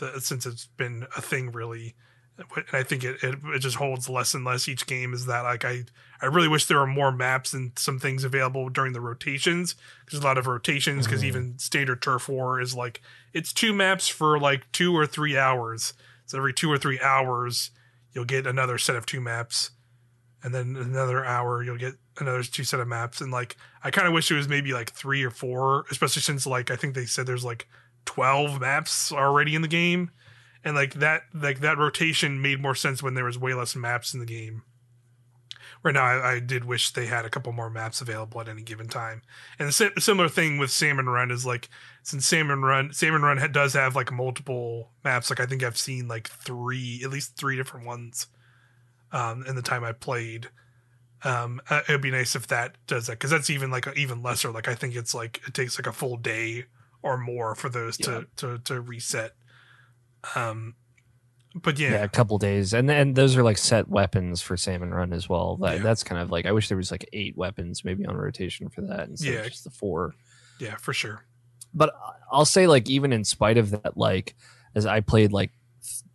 the 0.00 0.20
since 0.20 0.44
it's 0.46 0.66
been 0.76 1.06
a 1.16 1.22
thing 1.22 1.52
really. 1.52 1.94
And 2.56 2.64
I 2.72 2.82
think 2.82 3.04
it, 3.04 3.22
it, 3.22 3.34
it 3.54 3.58
just 3.58 3.76
holds 3.76 4.08
less 4.08 4.32
and 4.32 4.46
less 4.46 4.66
each 4.66 4.86
game 4.86 5.12
is 5.12 5.26
that 5.26 5.42
like 5.42 5.64
I 5.64 5.84
I 6.22 6.26
really 6.26 6.48
wish 6.48 6.64
there 6.66 6.78
were 6.78 6.86
more 6.86 7.12
maps 7.12 7.52
and 7.52 7.72
some 7.78 7.98
things 7.98 8.24
available 8.24 8.70
during 8.70 8.94
the 8.94 9.00
rotations. 9.00 9.74
There's 10.10 10.22
a 10.22 10.26
lot 10.26 10.38
of 10.38 10.46
rotations 10.46 11.06
because 11.06 11.20
Mhm. 11.22 11.26
even 11.26 11.58
standard 11.58 12.00
turf 12.00 12.28
war 12.30 12.58
is 12.60 12.74
like 12.74 13.02
it's 13.34 13.52
two 13.52 13.74
maps 13.74 14.08
for 14.08 14.38
like 14.38 14.70
two 14.72 14.96
or 14.96 15.06
three 15.06 15.36
hours. 15.36 15.92
So 16.26 16.38
every 16.38 16.54
two 16.54 16.70
or 16.72 16.78
three 16.78 16.98
hours, 17.00 17.72
you'll 18.14 18.24
get 18.24 18.46
another 18.46 18.78
set 18.78 18.96
of 18.96 19.04
two 19.04 19.20
maps, 19.20 19.70
and 20.42 20.54
then 20.54 20.76
another 20.76 21.22
hour 21.24 21.62
you'll 21.62 21.76
get 21.76 21.94
another 22.18 22.42
two 22.42 22.64
set 22.64 22.80
of 22.80 22.88
maps. 22.88 23.20
And 23.20 23.30
like 23.30 23.56
I 23.84 23.90
kind 23.90 24.06
of 24.06 24.14
wish 24.14 24.30
it 24.30 24.34
was 24.36 24.48
maybe 24.48 24.72
like 24.72 24.92
three 24.92 25.22
or 25.24 25.30
four, 25.30 25.84
especially 25.90 26.22
since 26.22 26.46
like 26.46 26.70
I 26.70 26.76
think 26.76 26.94
they 26.94 27.04
said 27.04 27.26
there's 27.26 27.44
like 27.44 27.68
twelve 28.04 28.60
maps 28.60 29.12
already 29.12 29.54
in 29.54 29.62
the 29.62 29.68
game, 29.68 30.10
and 30.64 30.74
like 30.74 30.94
that 30.94 31.22
like 31.34 31.60
that 31.60 31.78
rotation 31.78 32.42
made 32.42 32.60
more 32.60 32.74
sense 32.74 33.02
when 33.02 33.14
there 33.14 33.24
was 33.24 33.38
way 33.38 33.54
less 33.54 33.76
maps 33.76 34.14
in 34.14 34.20
the 34.20 34.26
game. 34.26 34.62
Right 35.82 35.94
now, 35.94 36.04
I, 36.04 36.32
I 36.32 36.40
did 36.40 36.66
wish 36.66 36.92
they 36.92 37.06
had 37.06 37.24
a 37.24 37.30
couple 37.30 37.52
more 37.52 37.70
maps 37.70 38.02
available 38.02 38.38
at 38.40 38.48
any 38.48 38.62
given 38.62 38.86
time. 38.86 39.22
And 39.58 39.68
the 39.68 39.72
si- 39.72 39.90
similar 39.98 40.28
thing 40.28 40.58
with 40.58 40.70
Salmon 40.70 41.08
Run 41.08 41.30
is 41.30 41.46
like 41.46 41.70
since 42.02 42.26
Salmon 42.26 42.60
Run, 42.60 42.92
Salmon 42.92 43.22
Run 43.22 43.38
ha- 43.38 43.46
does 43.46 43.72
have 43.72 43.96
like 43.96 44.12
multiple 44.12 44.90
maps. 45.02 45.30
Like 45.30 45.40
I 45.40 45.46
think 45.46 45.62
I've 45.62 45.78
seen 45.78 46.06
like 46.06 46.28
three, 46.28 47.00
at 47.02 47.10
least 47.10 47.34
three 47.36 47.56
different 47.56 47.86
ones, 47.86 48.26
um, 49.10 49.44
in 49.46 49.56
the 49.56 49.62
time 49.62 49.82
I 49.82 49.92
played. 49.92 50.50
Um, 51.24 51.60
uh, 51.70 51.80
it'd 51.88 52.02
be 52.02 52.10
nice 52.10 52.34
if 52.34 52.46
that 52.48 52.76
does 52.86 53.06
that 53.06 53.14
because 53.14 53.30
that's 53.30 53.50
even 53.50 53.70
like 53.70 53.86
a, 53.86 53.92
even 53.94 54.22
lesser. 54.22 54.50
Like 54.50 54.68
I 54.68 54.74
think 54.74 54.94
it's 54.94 55.14
like 55.14 55.40
it 55.46 55.54
takes 55.54 55.78
like 55.78 55.86
a 55.86 55.92
full 55.92 56.16
day 56.16 56.66
or 57.02 57.18
more 57.18 57.54
for 57.54 57.68
those 57.68 57.98
Yeah. 58.00 58.06
to 58.06 58.26
to 58.36 58.58
to 58.64 58.80
reset. 58.80 59.32
Um, 60.34 60.74
but 61.54 61.78
Yeah. 61.78 61.90
yeah, 61.92 62.04
a 62.04 62.08
couple 62.08 62.38
days, 62.38 62.72
and 62.72 62.90
and 62.90 63.16
those 63.16 63.36
are 63.36 63.42
like 63.42 63.58
set 63.58 63.88
weapons 63.88 64.40
for 64.42 64.56
Salmon 64.56 64.90
Run 64.90 65.12
as 65.12 65.28
well. 65.28 65.56
That, 65.56 65.78
Yeah. 65.78 65.82
That's 65.82 66.04
kind 66.04 66.20
of 66.20 66.30
like 66.30 66.46
I 66.46 66.52
wish 66.52 66.68
there 66.68 66.76
was 66.76 66.90
like 66.90 67.08
eight 67.12 67.36
weapons 67.36 67.84
maybe 67.84 68.06
on 68.06 68.16
rotation 68.16 68.68
for 68.68 68.82
that 68.82 69.08
instead 69.08 69.32
Yeah. 69.34 69.40
of 69.40 69.46
just 69.50 69.64
the 69.64 69.70
four. 69.70 70.14
yeah, 70.60 70.76
for 70.76 70.92
sure. 70.92 71.24
but 71.72 71.94
I'll 72.32 72.44
say 72.44 72.66
like 72.66 72.90
even 72.90 73.12
in 73.12 73.24
spite 73.24 73.56
of 73.56 73.70
that, 73.70 73.96
like 73.96 74.34
as 74.74 74.86
I 74.86 75.00
played 75.00 75.32
like 75.32 75.52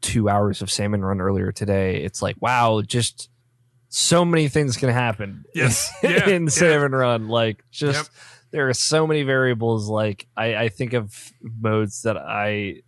two 0.01 0.29
hours 0.29 0.61
of 0.61 0.69
Salmon 0.69 1.03
Run 1.03 1.19
earlier 1.21 1.51
today, 1.51 2.03
it's 2.03 2.21
like 2.21 2.35
wow, 2.41 2.81
just 2.81 3.29
so 3.89 4.23
many 4.25 4.47
things 4.49 4.75
can 4.77 4.89
happen. 4.89 5.45
Yes. 5.55 5.89
in 6.03 6.09
Yeah, 6.11 6.27
yeah. 6.27 6.47
Salmon 6.49 6.91
Run. 6.91 7.27
Like 7.29 7.63
just 7.71 8.11
Yep. 8.11 8.13
There 8.51 8.69
are 8.69 8.73
so 8.73 9.05
many 9.07 9.23
variables. 9.23 9.89
Like 9.89 10.27
I, 10.35 10.55
I 10.55 10.69
think 10.69 10.93
of 10.93 11.13
modes 11.41 12.03
that 12.03 12.17
I 12.17 12.81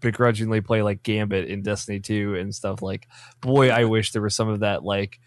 begrudgingly 0.00 0.60
play 0.62 0.82
like 0.82 1.02
Gambit 1.02 1.48
in 1.48 1.62
Destiny 1.62 2.00
2 2.00 2.36
and 2.36 2.54
stuff 2.54 2.80
like 2.82 3.06
boy, 3.40 3.68
I 3.70 3.84
wish 3.84 4.12
there 4.12 4.22
was 4.22 4.34
some 4.34 4.48
of 4.48 4.60
that 4.60 4.82
like 4.84 5.18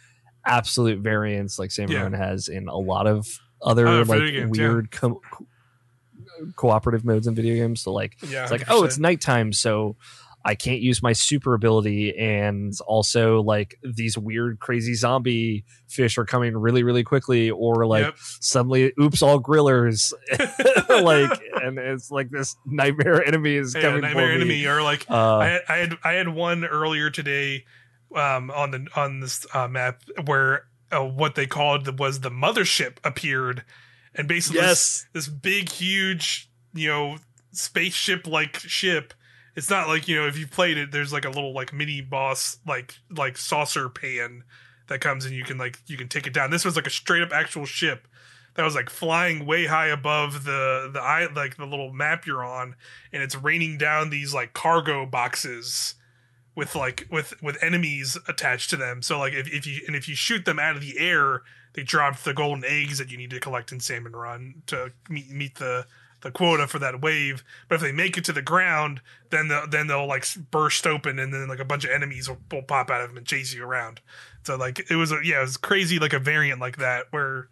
absolute 0.45 0.99
variance 0.99 1.59
like 1.59 1.71
Salmon 1.71 2.13
Yeah. 2.13 2.17
Has 2.17 2.47
in 2.47 2.67
a 2.67 2.77
lot 2.77 3.05
of 3.07 3.27
other 3.61 3.87
Other 3.87 4.05
like 4.05 4.19
games, 4.33 4.57
yeah. 4.57 4.67
weird 4.67 4.91
co- 4.91 5.21
co- 5.31 5.45
cooperative 6.55 7.05
modes 7.05 7.27
in 7.27 7.35
video 7.35 7.55
games. 7.55 7.81
So 7.81 7.93
like 7.93 8.17
Yeah, 8.27 8.43
it's 8.43 8.51
like, 8.51 8.65
oh, 8.69 8.83
it's 8.83 8.97
nighttime, 8.97 9.53
so 9.53 9.95
I 10.47 10.53
can't 10.53 10.79
use 10.79 11.01
my 11.01 11.13
super 11.13 11.55
ability, 11.55 12.15
and 12.15 12.71
also 12.85 13.41
like 13.41 13.79
these 13.83 14.15
weird, 14.15 14.59
crazy 14.59 14.93
zombie 14.93 15.65
fish 15.87 16.19
are 16.19 16.25
coming 16.25 16.55
really, 16.55 16.83
really 16.83 17.03
quickly, 17.03 17.49
or 17.49 17.87
like 17.87 18.05
Yep. 18.05 18.15
suddenly, 18.19 18.93
oops, 19.01 19.23
all 19.23 19.41
grillers, 19.41 20.13
like, 21.03 21.41
and 21.63 21.79
it's 21.79 22.11
like 22.11 22.29
this 22.29 22.55
nightmare 22.63 23.25
enemy 23.25 23.55
is 23.55 23.73
yeah, 23.73 23.81
coming 23.81 24.01
nightmare 24.01 24.31
enemy 24.31 24.63
or 24.67 24.83
like 24.83 25.07
Uh, 25.09 25.37
I, 25.37 25.47
had, 25.47 25.61
I 25.67 25.77
had 25.77 25.97
I 26.03 26.11
had 26.13 26.29
one 26.29 26.63
earlier 26.63 27.09
today 27.09 27.65
um, 28.15 28.51
on 28.51 28.69
the 28.69 28.87
on 28.95 29.21
this 29.21 29.47
uh, 29.51 29.67
map 29.67 30.03
where 30.25 30.65
uh, 30.91 31.03
what 31.03 31.33
they 31.33 31.47
called 31.47 31.97
was 31.99 32.19
the 32.19 32.29
mothership 32.29 32.97
appeared, 33.03 33.63
and 34.13 34.27
basically 34.27 34.61
this, 34.61 34.69
yes, 34.69 35.05
this 35.13 35.27
big 35.27 35.69
huge 35.69 36.51
you 36.73 36.87
know 36.87 37.17
spaceship 37.51 38.27
like 38.27 38.57
ship. 38.59 39.13
It's 39.55 39.69
not 39.69 39.87
like 39.87 40.07
you 40.07 40.15
know 40.15 40.27
if 40.27 40.37
you 40.37 40.47
played 40.47 40.77
it, 40.77 40.91
there's 40.91 41.13
like 41.13 41.25
a 41.25 41.29
little 41.29 41.53
like 41.53 41.73
mini 41.73 42.01
boss 42.01 42.57
like 42.67 42.95
like 43.09 43.37
saucer 43.37 43.89
pan 43.89 44.43
that 44.87 45.01
comes 45.01 45.25
and 45.25 45.33
you 45.33 45.43
can 45.43 45.57
like 45.57 45.79
you 45.87 45.97
can 45.97 46.07
take 46.07 46.27
it 46.27 46.33
down. 46.33 46.51
This 46.51 46.65
was 46.65 46.75
like 46.75 46.87
a 46.87 46.91
straight 46.91 47.23
up 47.23 47.31
actual 47.31 47.65
ship 47.65 48.07
that 48.55 48.63
was 48.63 48.75
like 48.75 48.89
flying 48.89 49.45
way 49.45 49.65
high 49.65 49.87
above 49.87 50.45
the 50.45 50.89
the 50.91 50.99
eye 50.99 51.27
like 51.33 51.57
the 51.57 51.65
little 51.65 51.93
map 51.93 52.25
you're 52.25 52.43
on 52.43 52.75
and 53.13 53.21
it's 53.21 53.35
raining 53.35 53.77
down 53.77 54.09
these 54.09 54.33
like 54.33 54.53
cargo 54.53 55.05
boxes 55.05 55.95
with 56.55 56.73
like 56.75 57.07
with 57.11 57.41
with 57.41 57.61
enemies 57.61 58.17
attached 58.27 58.69
to 58.69 58.77
them 58.77 59.01
so 59.01 59.19
like 59.19 59.33
if, 59.33 59.47
if 59.53 59.67
you 59.67 59.81
and 59.87 59.95
if 59.95 60.07
you 60.07 60.15
shoot 60.15 60.45
them 60.45 60.57
out 60.57 60.75
of 60.75 60.81
the 60.81 60.97
air 60.97 61.41
they 61.73 61.83
drop 61.83 62.17
the 62.19 62.33
golden 62.33 62.63
eggs 62.65 62.97
that 62.97 63.11
you 63.11 63.17
need 63.17 63.29
to 63.29 63.39
collect 63.39 63.71
in 63.71 63.79
salmon 63.79 64.13
run 64.13 64.61
to 64.65 64.91
meet, 65.09 65.29
meet 65.29 65.55
the 65.55 65.85
the 66.25 66.31
quota 66.31 66.65
for 66.65 66.79
that 66.79 67.01
wave 67.01 67.43
but 67.69 67.75
if 67.75 67.81
they 67.81 67.91
make 67.91 68.17
it 68.17 68.25
to 68.25 68.33
the 68.33 68.41
ground 68.41 68.99
then 69.35 69.47
the, 69.47 69.67
then 69.69 69.87
they'll 69.87 70.07
like 70.07 70.25
burst 70.51 70.87
open 70.87 71.19
and 71.19 71.33
then 71.33 71.47
like 71.47 71.59
a 71.59 71.65
bunch 71.65 71.83
of 71.83 71.91
enemies 71.91 72.29
will, 72.29 72.37
will 72.51 72.61
pop 72.61 72.89
out 72.89 73.01
of 73.01 73.09
them 73.09 73.17
and 73.17 73.25
chase 73.25 73.53
you 73.53 73.63
around. 73.63 74.01
So 74.43 74.55
like 74.55 74.89
it 74.89 74.95
was 74.95 75.11
a 75.11 75.19
yeah 75.23 75.39
it 75.39 75.41
was 75.41 75.57
crazy 75.57 75.99
like 75.99 76.13
a 76.13 76.19
variant 76.19 76.59
like 76.59 76.77
that 76.77 77.07
where 77.11 77.49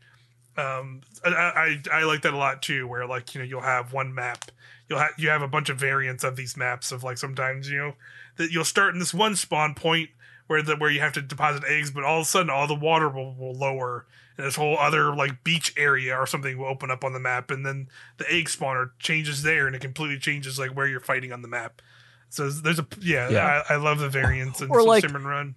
um 0.56 1.02
I, 1.26 1.30
I 1.32 1.78
i 1.92 2.04
like 2.04 2.22
that 2.22 2.34
a 2.34 2.38
lot 2.38 2.62
too 2.62 2.88
where 2.88 3.08
like 3.08 3.34
you 3.34 3.42
know 3.42 3.46
you'll 3.46 3.62
have 3.62 3.94
one 3.94 4.14
map. 4.14 4.52
You'll 4.90 5.00
have 5.00 5.12
you 5.18 5.30
have 5.30 5.42
a 5.42 5.48
bunch 5.48 5.70
of 5.70 5.78
variants 5.78 6.24
of 6.24 6.36
these 6.36 6.56
maps 6.56 6.92
of 6.92 7.04
like 7.04 7.18
sometimes 7.18 7.70
you 7.70 7.78
know 7.78 7.94
that 8.38 8.52
you'll 8.52 8.66
start 8.66 8.94
in 8.94 9.00
this 9.00 9.14
one 9.14 9.36
spawn 9.36 9.74
point 9.74 10.10
where 10.48 10.62
the 10.62 10.76
where 10.76 10.92
you 10.92 11.00
have 11.00 11.14
to 11.14 11.22
deposit 11.22 11.64
eggs 11.68 11.92
but 11.92 12.04
all 12.04 12.20
of 12.20 12.24
a 12.24 12.30
sudden 12.30 12.50
all 12.50 12.68
the 12.68 12.76
water 12.76 13.10
will, 13.10 13.34
will 13.34 13.54
lower 13.54 14.06
and 14.38 14.48
this 14.48 14.56
whole 14.56 14.78
other 14.78 15.16
like 15.16 15.44
beach 15.44 15.74
area 15.78 16.16
or 16.16 16.26
something 16.26 16.58
will 16.58 16.66
open 16.68 16.90
up 16.92 17.04
on 17.04 17.14
the 17.14 17.20
map 17.20 17.52
and 17.52 17.66
then 17.66 17.88
the 18.18 18.26
egg 18.32 18.46
spawner 18.46 18.92
changes 19.00 19.44
there 19.44 19.68
and 19.68 19.76
it 19.76 19.82
completely 19.82 20.18
changes 20.18 20.58
like 20.60 20.72
where 20.76 20.88
you're 20.88 21.00
fighting 21.00 21.32
on 21.32 21.42
the 21.42 21.48
map 21.48 21.82
so 22.30 22.50
there's 22.50 22.80
a 22.80 22.88
yeah, 23.00 23.30
Yeah. 23.30 23.64
I, 23.70 23.74
I 23.74 23.78
love 23.78 24.00
the 24.00 24.10
variants 24.10 24.60
and 24.62 24.72
Or, 24.72 24.84
like- 24.84 25.04
Salmon 25.04 25.24
run 25.26 25.56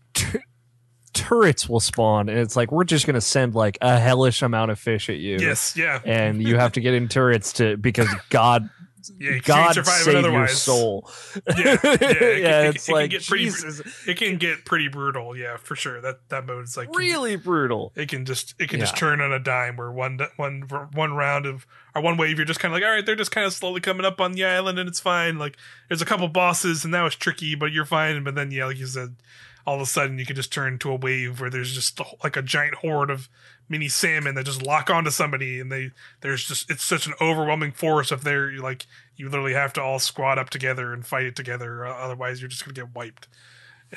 turrets 1.13 1.67
will 1.67 1.81
spawn, 1.81 2.29
and 2.29 2.39
it's 2.39 2.57
like 2.57 2.71
we're 2.71 2.85
just 2.85 3.07
gonna 3.07 3.23
send 3.23 3.55
like 3.55 3.79
a 3.81 3.99
hellish 3.99 4.43
amount 4.43 4.71
of 4.71 4.79
fish 4.79 5.09
at 5.09 5.17
you. 5.17 5.39
yes 5.41 5.75
yeah 5.75 5.99
and 6.05 6.43
you 6.47 6.59
have 6.59 6.73
to 6.73 6.81
get 6.81 6.93
in 6.93 7.09
turrets 7.09 7.55
to 7.55 7.77
because 7.79 8.07
God 8.29 8.69
yeah 9.19 9.39
God 9.39 9.75
survive 9.75 10.01
it 10.01 10.05
save 10.05 10.13
your 10.15 10.19
otherwise. 10.19 10.61
soul. 10.63 11.11
Yeah, 11.47 11.53
yeah, 11.57 11.77
it 11.83 12.01
can- 12.01 12.43
yeah, 12.43 12.63
it 12.63 12.77
it's 12.77 12.87
can 12.87 12.95
like 12.95 13.11
get 13.11 13.27
pretty- 13.27 13.51
it 14.07 14.17
can 14.17 14.37
get 14.39 14.65
pretty 14.65 14.89
brutal 14.89 15.37
yeah 15.37 15.57
for 15.57 15.77
sure 15.77 16.01
that 16.01 16.29
that 16.29 16.47
mode 16.47 16.65
is 16.65 16.77
like 16.77 16.95
really 16.97 17.37
brutal. 17.37 17.93
it 17.97 18.09
can 18.09 18.25
just 18.25 18.55
it 18.59 18.69
can 18.69 18.81
just 18.81 18.97
turn 18.97 19.21
on 19.21 19.33
a 19.33 19.39
dime 19.39 19.77
where 19.77 19.91
one 19.93 20.19
one 20.37 20.63
one 20.93 21.13
round 21.15 21.47
of 21.47 21.67
or 21.95 22.03
one 22.03 22.17
wave 22.17 22.39
you're 22.39 22.45
just 22.47 22.61
kind 22.61 22.73
of 22.73 22.81
like 22.81 22.87
all 22.87 22.95
right 22.95 23.07
they're 23.07 23.17
just 23.17 23.31
kind 23.31 23.47
of 23.47 23.53
slowly 23.53 23.81
coming 23.81 24.05
up 24.07 24.21
on 24.21 24.33
the 24.33 24.45
island 24.45 24.79
and 24.79 24.89
it's 24.89 25.01
fine 25.01 25.39
like 25.39 25.57
there's 25.89 26.03
a 26.03 26.07
couple 26.07 26.29
bosses 26.29 26.85
and 26.85 26.93
that 26.95 27.03
was 27.03 27.15
tricky 27.15 27.55
but 27.55 27.73
you're 27.73 27.85
fine 27.87 28.23
but 28.25 28.35
then 28.35 28.51
yeah 28.51 28.65
like 28.67 28.79
you 28.79 28.87
said 28.87 29.17
all 29.67 29.77
of 29.77 29.81
a 29.81 29.87
sudden 29.87 30.19
you 30.19 30.25
can 30.25 30.37
just 30.37 30.53
turn 30.53 30.75
into 30.75 30.91
a 30.91 30.97
wave 30.97 31.41
where 31.41 31.51
there's 31.51 31.75
just 31.75 32.01
like 32.23 32.37
a 32.37 32.43
giant 32.43 32.77
horde 32.77 33.11
of 33.11 33.29
mini 33.69 33.89
salmon 33.89 34.37
that 34.37 34.47
just 34.47 34.63
lock 34.63 34.89
onto 34.89 35.11
somebody 35.11 35.59
and 35.59 35.73
they 35.73 35.91
there's 36.21 36.45
just 36.45 36.71
it's 36.71 36.85
such 36.85 37.07
an 37.07 37.15
overwhelming 37.21 37.73
force 37.73 38.13
if 38.13 38.23
they're 38.23 38.53
like 38.59 38.87
you 39.17 39.29
literally 39.29 39.55
have 39.55 39.73
to 39.73 39.83
all 39.83 39.99
squad 39.99 40.39
up 40.39 40.51
together 40.51 40.93
and 40.93 41.05
fight 41.05 41.27
it 41.27 41.35
together 41.35 41.85
otherwise 41.85 42.41
you're 42.41 42.49
just 42.49 42.65
gonna 42.65 42.75
get 42.75 42.95
wiped. 42.95 43.29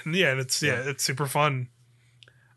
And 0.03 0.15
yeah 0.15 0.31
and 0.31 0.39
it's 0.39 0.61
yeah, 0.61 0.81
it's 0.85 1.03
super 1.03 1.27
fun. 1.27 1.69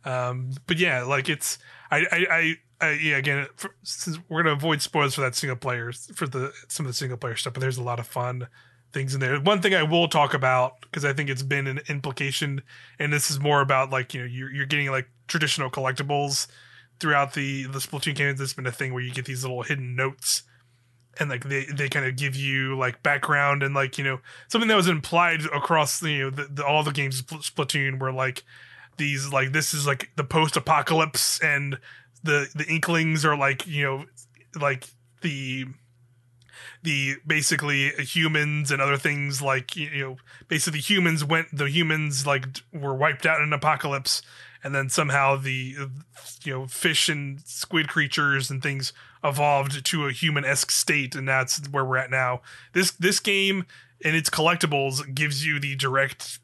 Um 0.05 0.53
but 0.67 0.79
yeah 0.79 1.03
like 1.03 1.29
it's 1.29 1.59
i 1.91 1.99
i 2.11 2.27
i, 2.31 2.57
I 2.81 2.91
yeah 2.93 3.17
again 3.19 3.47
for, 3.57 3.75
since 3.83 4.19
we're 4.29 4.43
gonna 4.43 4.57
avoid 4.57 4.81
spoilers 4.81 5.15
for 5.15 5.21
that 5.21 5.35
single 5.35 5.57
player 5.57 5.93
for 5.93 6.27
the 6.27 6.53
some 6.69 6.87
of 6.87 6.91
the 6.91 6.97
single 6.97 7.19
player 7.19 7.37
stuff 7.37 7.53
but 7.53 7.61
there's 7.61 7.79
a 7.79 7.83
lot 7.83 8.01
of 8.01 8.07
fun 8.07 8.49
things 8.93 9.15
in 9.15 9.21
there. 9.21 9.41
One 9.41 9.61
thing 9.61 9.75
i 9.75 9.83
will 9.83 10.09
talk 10.09 10.35
about 10.35 10.81
because 10.83 11.05
i 11.05 11.13
think 11.13 11.31
it's 11.31 11.43
been 11.43 11.67
an 11.67 11.81
implication 11.89 12.63
and 12.99 13.13
this 13.13 13.31
is 13.31 13.41
more 13.41 13.61
about 13.61 13.91
like 13.91 14.15
you 14.15 14.21
know 14.21 14.27
you're, 14.27 14.53
you're 14.53 14.67
getting 14.67 14.91
like 14.91 15.09
traditional 15.29 15.71
collectibles 15.71 16.47
throughout 17.01 17.35
the 17.35 17.65
the 17.65 17.79
splatoon 17.79 18.15
games 18.15 18.39
there's 18.39 18.53
been 18.53 18.67
a 18.67 18.73
thing 18.73 18.93
where 18.93 19.03
you 19.03 19.13
get 19.13 19.25
these 19.25 19.43
little 19.43 19.63
hidden 19.63 19.97
notes 19.97 20.43
and 21.19 21.29
like 21.29 21.45
they 21.45 21.65
they 21.65 21.89
kind 21.89 22.07
of 22.07 22.17
give 22.17 22.37
you 22.37 22.77
like 22.77 23.03
background 23.03 23.63
and 23.63 23.75
like 23.75 23.99
you 23.99 24.05
know 24.05 24.19
something 24.49 24.69
that 24.69 24.77
was 24.77 24.89
implied 24.89 25.43
across 25.47 26.03
you 26.03 26.25
know 26.25 26.31
the, 26.31 26.45
the, 26.45 26.65
all 26.65 26.83
the 26.83 26.93
games 26.93 27.23
splatoon 27.23 27.99
were 27.99 28.13
like 28.13 28.45
these 28.99 29.33
like 29.33 29.53
this 29.53 29.75
is 29.75 29.87
like 29.87 30.11
the 30.17 30.25
post 30.25 30.57
apocalypse 30.57 31.41
and 31.41 31.79
the 32.23 32.49
the 32.55 32.67
inklings 32.67 33.25
are 33.25 33.37
like 33.37 33.67
you 33.67 33.83
know 33.83 34.05
like 34.61 34.87
the 35.23 35.67
the 36.83 37.17
basically 37.27 37.91
humans 37.99 38.71
and 38.71 38.81
other 38.83 38.97
things 38.97 39.41
like 39.43 39.77
you 39.77 39.91
know 40.01 40.17
basically 40.49 40.81
humans 40.81 41.25
went 41.25 41.49
the 41.57 41.69
humans 41.69 42.27
like 42.27 42.45
were 42.73 42.95
wiped 42.95 43.27
out 43.27 43.39
in 43.39 43.45
an 43.45 43.53
apocalypse 43.53 44.23
and 44.65 44.75
then 44.75 44.89
somehow 44.89 45.37
the 45.37 45.77
you 46.45 46.53
know 46.53 46.67
fish 46.67 47.09
and 47.09 47.41
squid 47.41 47.89
creatures 47.89 48.51
and 48.51 48.63
things 48.63 48.93
evolved 49.25 49.85
to 49.85 50.07
a 50.07 50.13
human-esque 50.13 50.71
state 50.71 51.15
and 51.15 51.29
that's 51.29 51.69
where 51.69 51.85
we're 51.85 51.97
at 51.97 52.11
now. 52.11 52.41
This 52.73 52.91
this 52.93 53.21
game 53.21 53.65
and 54.05 54.17
its 54.17 54.31
collectibles 54.31 55.15
gives 55.15 55.47
you 55.47 55.59
the 55.61 55.77
direct 55.77 56.39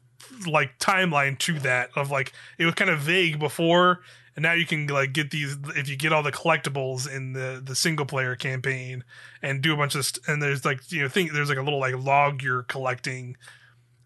like 0.47 0.77
timeline 0.79 1.37
to 1.39 1.59
that 1.59 1.89
of 1.95 2.11
like 2.11 2.33
it 2.57 2.65
was 2.65 2.75
kind 2.75 2.89
of 2.89 2.99
vague 2.99 3.39
before 3.39 4.01
and 4.39 4.43
now 4.43 4.53
you 4.53 4.65
can 4.65 4.87
like 4.87 5.11
get 5.11 5.31
these 5.31 5.57
if 5.75 5.89
you 5.89 5.97
get 5.97 6.13
all 6.13 6.23
the 6.23 6.31
collectibles 6.31 7.11
in 7.13 7.33
the 7.33 7.61
the 7.61 7.75
single 7.75 8.05
player 8.05 8.37
campaign 8.37 9.03
and 9.41 9.61
do 9.61 9.73
a 9.73 9.75
bunch 9.75 9.95
of 9.95 10.05
st- 10.05 10.25
and 10.29 10.41
there's 10.41 10.63
like 10.63 10.89
you 10.93 11.01
know 11.01 11.09
think 11.09 11.33
there's 11.33 11.49
like 11.49 11.57
a 11.57 11.61
little 11.61 11.79
like 11.79 11.93
log 11.97 12.41
you're 12.41 12.63
collecting 12.63 13.35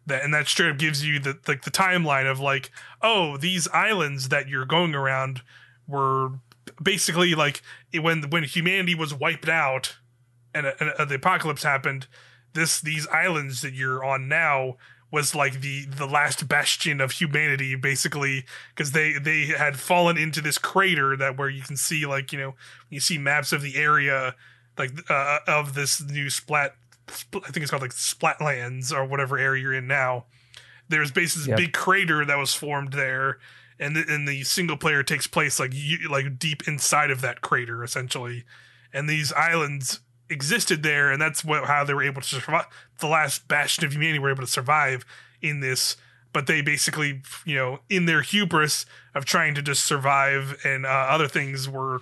that 0.07 0.23
and 0.23 0.33
that 0.33 0.47
straight 0.47 0.71
up 0.71 0.79
gives 0.79 1.05
you 1.05 1.19
the 1.19 1.37
like 1.47 1.61
the 1.65 1.69
timeline 1.69 2.29
of 2.29 2.39
like 2.39 2.71
oh 3.03 3.37
these 3.37 3.67
islands 3.67 4.29
that 4.29 4.47
you're 4.47 4.65
going 4.65 4.95
around 4.95 5.43
were 5.87 6.31
basically 6.81 7.35
like 7.35 7.61
when 8.01 8.23
when 8.31 8.41
humanity 8.41 8.95
was 8.95 9.13
wiped 9.13 9.47
out 9.47 9.97
and, 10.55 10.65
and, 10.79 10.89
uh, 10.97 11.05
the 11.05 11.15
apocalypse 11.15 11.61
happened 11.61 12.07
this 12.53 12.81
these 12.81 13.05
islands 13.09 13.61
that 13.61 13.73
you're 13.73 14.03
on 14.03 14.27
now 14.27 14.77
was 15.14 15.35
like 15.35 15.61
the 15.61 15.85
the 15.85 16.08
last 16.08 16.48
bastion 16.48 17.00
of 17.00 17.11
humanity 17.11 17.75
basically 17.75 18.43
because 18.75 18.93
they 18.93 19.14
they 19.14 19.45
had 19.45 19.77
fallen 19.80 20.17
into 20.17 20.42
this 20.42 20.58
crater 20.58 21.16
that 21.16 21.38
where 21.38 21.50
you 21.50 21.61
can 21.61 21.77
see 21.77 22.03
like 22.08 22.33
you 22.33 22.40
know 22.40 22.56
you 22.90 23.00
see 23.00 23.19
maps 23.19 23.53
of 23.53 23.61
the 23.61 23.75
area 23.75 24.33
like 24.75 24.90
uh, 25.11 25.38
of 25.48 25.75
this 25.75 26.01
new 26.01 26.32
splat 26.32 26.74
i 27.08 27.11
think 27.51 27.58
it's 27.58 27.69
called 27.69 27.83
like 27.83 27.93
splatlands 27.93 28.92
or 28.92 29.06
whatever 29.06 29.38
area 29.38 29.61
you're 29.61 29.74
in 29.74 29.85
now 29.88 30.25
there's 30.90 31.11
basically 31.11 31.42
this 31.42 31.50
Yep. 31.50 31.58
big 31.58 31.74
crater 31.74 32.25
that 32.25 32.40
was 32.40 32.56
formed 32.56 32.93
there 32.93 33.38
and 33.80 33.95
the, 33.95 34.03
and 34.09 34.27
the 34.27 34.43
single 34.43 34.77
player 34.77 35.03
takes 35.03 35.27
place 35.27 35.59
like 35.59 35.72
you, 35.74 36.09
like 36.09 36.40
deep 36.40 36.67
inside 36.67 37.11
of 37.11 37.22
that 37.22 37.42
crater 37.42 37.83
essentially 37.83 38.45
and 38.92 39.08
these 39.08 39.32
islands 39.33 40.00
existed 40.29 40.83
there 40.83 41.11
and 41.11 41.21
that's 41.21 41.43
what 41.43 41.65
how 41.65 41.83
they 41.83 41.93
were 41.93 42.03
able 42.03 42.21
to 42.21 42.27
survive. 42.27 42.65
The 42.99 43.07
last 43.07 43.47
bastion 43.47 43.85
of 43.85 43.93
humanity 43.93 44.19
were 44.19 44.31
able 44.31 44.43
to 44.43 44.47
survive 44.47 45.05
in 45.41 45.59
this 45.59 45.97
but 46.33 46.47
they 46.47 46.61
basically 46.61 47.21
you 47.45 47.55
know 47.55 47.79
in 47.89 48.05
their 48.05 48.21
hubris 48.21 48.85
of 49.15 49.23
trying 49.23 49.53
to 49.55 49.61
just 49.61 49.85
survive 49.85 50.59
and 50.65 50.85
uh, 50.85 50.89
other 50.89 51.27
things 51.27 51.69
were 51.69 51.99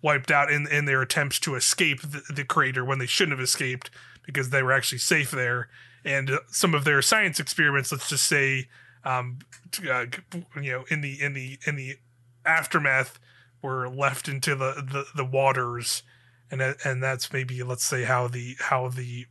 wiped 0.00 0.30
out 0.30 0.50
in 0.50 0.66
in 0.68 0.84
their 0.84 1.02
attempts 1.02 1.38
to 1.40 1.54
escape 1.54 2.00
the, 2.00 2.22
the 2.34 2.44
crater 2.44 2.84
when 2.84 2.98
they 2.98 3.06
shouldn't 3.06 3.36
have 3.36 3.44
escaped 3.44 3.90
because 4.24 4.50
they 4.50 4.62
were 4.62 4.72
actually 4.72 4.98
safe 4.98 5.32
there. 5.32 5.68
And 6.04 6.30
uh, 6.30 6.38
some 6.48 6.74
of 6.74 6.84
their 6.84 7.02
science 7.02 7.40
experiments 7.40 7.92
let's 7.92 8.08
just 8.08 8.26
say 8.26 8.68
um 9.04 9.40
uh, 9.90 10.06
you 10.60 10.72
know 10.72 10.84
in 10.88 11.00
the 11.00 11.20
in 11.20 11.34
the 11.34 11.58
in 11.66 11.76
the 11.76 11.96
aftermath 12.46 13.18
were 13.62 13.88
left 13.88 14.28
into 14.28 14.54
the 14.54 14.74
the, 14.74 15.06
the 15.14 15.24
waters, 15.24 16.02
and 16.52 16.76
and 16.84 17.02
that's 17.02 17.32
maybe 17.32 17.62
let's 17.62 17.84
say 17.84 18.04
how 18.04 18.28
the 18.28 18.56
how 18.60 18.88
the 18.88 19.26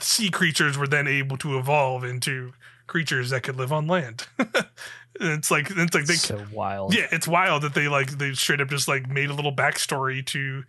sea 0.00 0.30
creatures 0.30 0.76
were 0.76 0.86
then 0.86 1.06
able 1.06 1.36
to 1.36 1.58
evolve 1.58 2.02
into 2.02 2.52
creatures 2.86 3.30
that 3.30 3.42
could 3.42 3.56
live 3.56 3.72
on 3.72 3.86
land. 3.86 4.26
it's 5.20 5.50
like 5.50 5.70
it's 5.70 5.94
like 5.94 6.06
they 6.06 6.14
so 6.14 6.44
wild. 6.52 6.94
yeah, 6.94 7.06
it's 7.12 7.28
wild 7.28 7.62
that 7.62 7.74
they 7.74 7.86
like 7.86 8.18
they 8.18 8.32
straight 8.32 8.60
up 8.60 8.68
just 8.68 8.88
like 8.88 9.08
made 9.08 9.30
a 9.30 9.34
little 9.34 9.54
backstory 9.54 10.24
to 10.26 10.64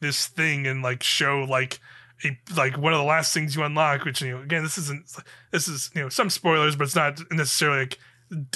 this 0.00 0.26
thing 0.26 0.66
and 0.66 0.82
like 0.82 1.02
show 1.02 1.46
like 1.48 1.80
a 2.24 2.36
like 2.56 2.76
one 2.76 2.92
of 2.92 2.98
the 2.98 3.04
last 3.04 3.32
things 3.32 3.54
you 3.54 3.62
unlock, 3.62 4.04
which 4.04 4.20
you 4.20 4.36
know 4.36 4.42
again 4.42 4.62
this 4.62 4.76
isn't 4.76 5.06
this 5.52 5.68
is 5.68 5.90
you 5.94 6.02
know 6.02 6.08
some 6.08 6.30
spoilers, 6.30 6.74
but 6.74 6.84
it's 6.84 6.96
not 6.96 7.20
necessarily 7.30 7.80
like 7.80 7.98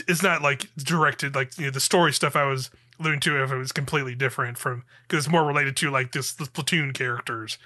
it's 0.08 0.22
not 0.22 0.42
like 0.42 0.68
directed 0.76 1.34
like 1.34 1.56
you 1.58 1.64
know 1.64 1.70
the 1.70 1.80
story 1.80 2.12
stuff 2.12 2.36
I 2.36 2.44
was 2.44 2.70
alluding 3.00 3.20
to 3.20 3.42
if 3.42 3.50
it 3.50 3.56
was 3.56 3.72
completely 3.72 4.14
different 4.14 4.58
from 4.58 4.84
because 5.02 5.24
it's 5.24 5.32
more 5.32 5.44
related 5.44 5.76
to 5.78 5.90
like 5.90 6.12
this 6.12 6.32
the 6.32 6.44
Splatoon 6.44 6.94
characters. 6.94 7.58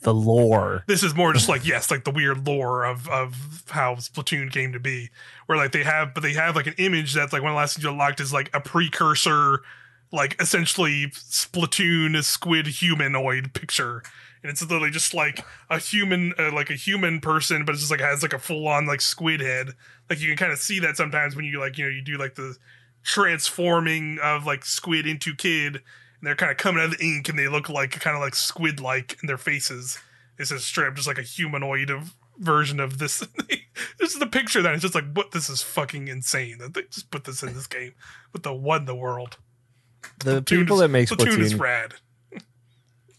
The 0.00 0.14
lore. 0.14 0.84
This 0.86 1.02
is 1.02 1.14
more 1.14 1.32
just 1.32 1.48
like 1.48 1.66
yes, 1.66 1.90
like 1.90 2.04
the 2.04 2.10
weird 2.10 2.46
lore 2.46 2.84
of 2.84 3.08
of 3.08 3.64
how 3.68 3.94
Splatoon 3.96 4.52
came 4.52 4.72
to 4.72 4.80
be, 4.80 5.10
where 5.46 5.56
like 5.56 5.72
they 5.72 5.82
have, 5.82 6.12
but 6.12 6.22
they 6.22 6.34
have 6.34 6.56
like 6.56 6.66
an 6.66 6.74
image 6.76 7.14
that's 7.14 7.32
like 7.32 7.42
one 7.42 7.52
of 7.52 7.54
the 7.54 7.58
last 7.58 7.74
things 7.74 7.84
you 7.84 7.90
unlocked 7.90 8.20
is 8.20 8.32
like 8.32 8.50
a 8.54 8.60
precursor, 8.60 9.60
like 10.12 10.40
essentially 10.40 11.06
Splatoon 11.08 12.22
squid 12.22 12.66
humanoid 12.66 13.54
picture, 13.54 14.02
and 14.42 14.50
it's 14.50 14.60
literally 14.60 14.90
just 14.90 15.14
like 15.14 15.42
a 15.70 15.78
human, 15.78 16.34
uh, 16.38 16.52
like 16.52 16.68
a 16.68 16.74
human 16.74 17.18
person, 17.20 17.64
but 17.64 17.72
it's 17.72 17.80
just 17.80 17.90
like 17.90 18.00
has 18.00 18.22
like 18.22 18.34
a 18.34 18.38
full 18.38 18.68
on 18.68 18.84
like 18.84 19.00
squid 19.00 19.40
head. 19.40 19.68
Like 20.10 20.20
you 20.20 20.28
can 20.28 20.36
kind 20.36 20.52
of 20.52 20.58
see 20.58 20.80
that 20.80 20.98
sometimes 20.98 21.34
when 21.34 21.46
you 21.46 21.58
like 21.58 21.78
you 21.78 21.84
know 21.86 21.90
you 21.90 22.02
do 22.02 22.18
like 22.18 22.34
the 22.34 22.56
transforming 23.04 24.18
of 24.22 24.44
like 24.46 24.64
squid 24.64 25.06
into 25.06 25.34
kid 25.34 25.76
and 25.76 25.82
they're 26.22 26.34
kind 26.34 26.50
of 26.50 26.56
coming 26.58 26.82
out 26.82 26.92
of 26.92 26.98
the 26.98 27.04
ink 27.04 27.28
and 27.28 27.38
they 27.38 27.48
look 27.48 27.68
like 27.68 27.92
kind 28.00 28.16
of 28.16 28.22
like 28.22 28.34
squid 28.34 28.80
like 28.80 29.18
in 29.22 29.26
their 29.26 29.38
faces. 29.38 29.98
It's 30.38 30.50
just 30.50 30.66
straight 30.66 30.88
up 30.88 30.94
just 30.94 31.06
like 31.06 31.18
a 31.18 31.22
humanoid 31.22 31.90
of 31.90 32.14
version 32.38 32.80
of 32.80 32.98
this. 32.98 33.20
this 34.00 34.12
is 34.14 34.18
the 34.18 34.26
picture 34.26 34.62
that 34.62 34.72
it's 34.72 34.82
just 34.82 34.94
like, 34.94 35.12
what? 35.12 35.30
This 35.30 35.48
is 35.48 35.62
fucking 35.62 36.08
insane 36.08 36.58
that 36.58 36.74
they 36.74 36.82
just 36.90 37.10
put 37.10 37.24
this 37.24 37.42
in 37.42 37.54
this 37.54 37.66
game. 37.66 37.92
What 38.32 38.42
the 38.42 38.52
what 38.52 38.80
in 38.80 38.84
the 38.86 38.94
world? 38.96 39.36
The 40.24 40.42
Splatoon 40.42 40.46
people 40.46 40.76
is- 40.76 40.80
that 40.80 40.88
make 40.88 41.08
Splatoon 41.08 41.38
is 41.38 41.54
Splatoon, 41.54 41.60
rad. 41.60 41.94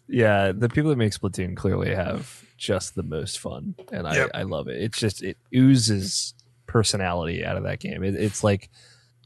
yeah, 0.07 0.51
the 0.51 0.69
people 0.69 0.89
that 0.89 0.97
make 0.97 1.13
Splatoon 1.13 1.55
clearly 1.55 1.93
have 1.95 2.43
just 2.57 2.95
the 2.95 3.03
most 3.03 3.39
fun, 3.39 3.75
and 3.91 4.07
I, 4.07 4.27
I 4.33 4.43
love 4.43 4.67
it. 4.67 4.81
It's 4.81 4.97
just 4.97 5.23
it 5.23 5.37
oozes 5.53 6.33
personality 6.67 7.45
out 7.45 7.57
of 7.57 7.63
that 7.63 7.79
game. 7.79 8.03
It, 8.03 8.15
it's 8.15 8.43
like 8.43 8.69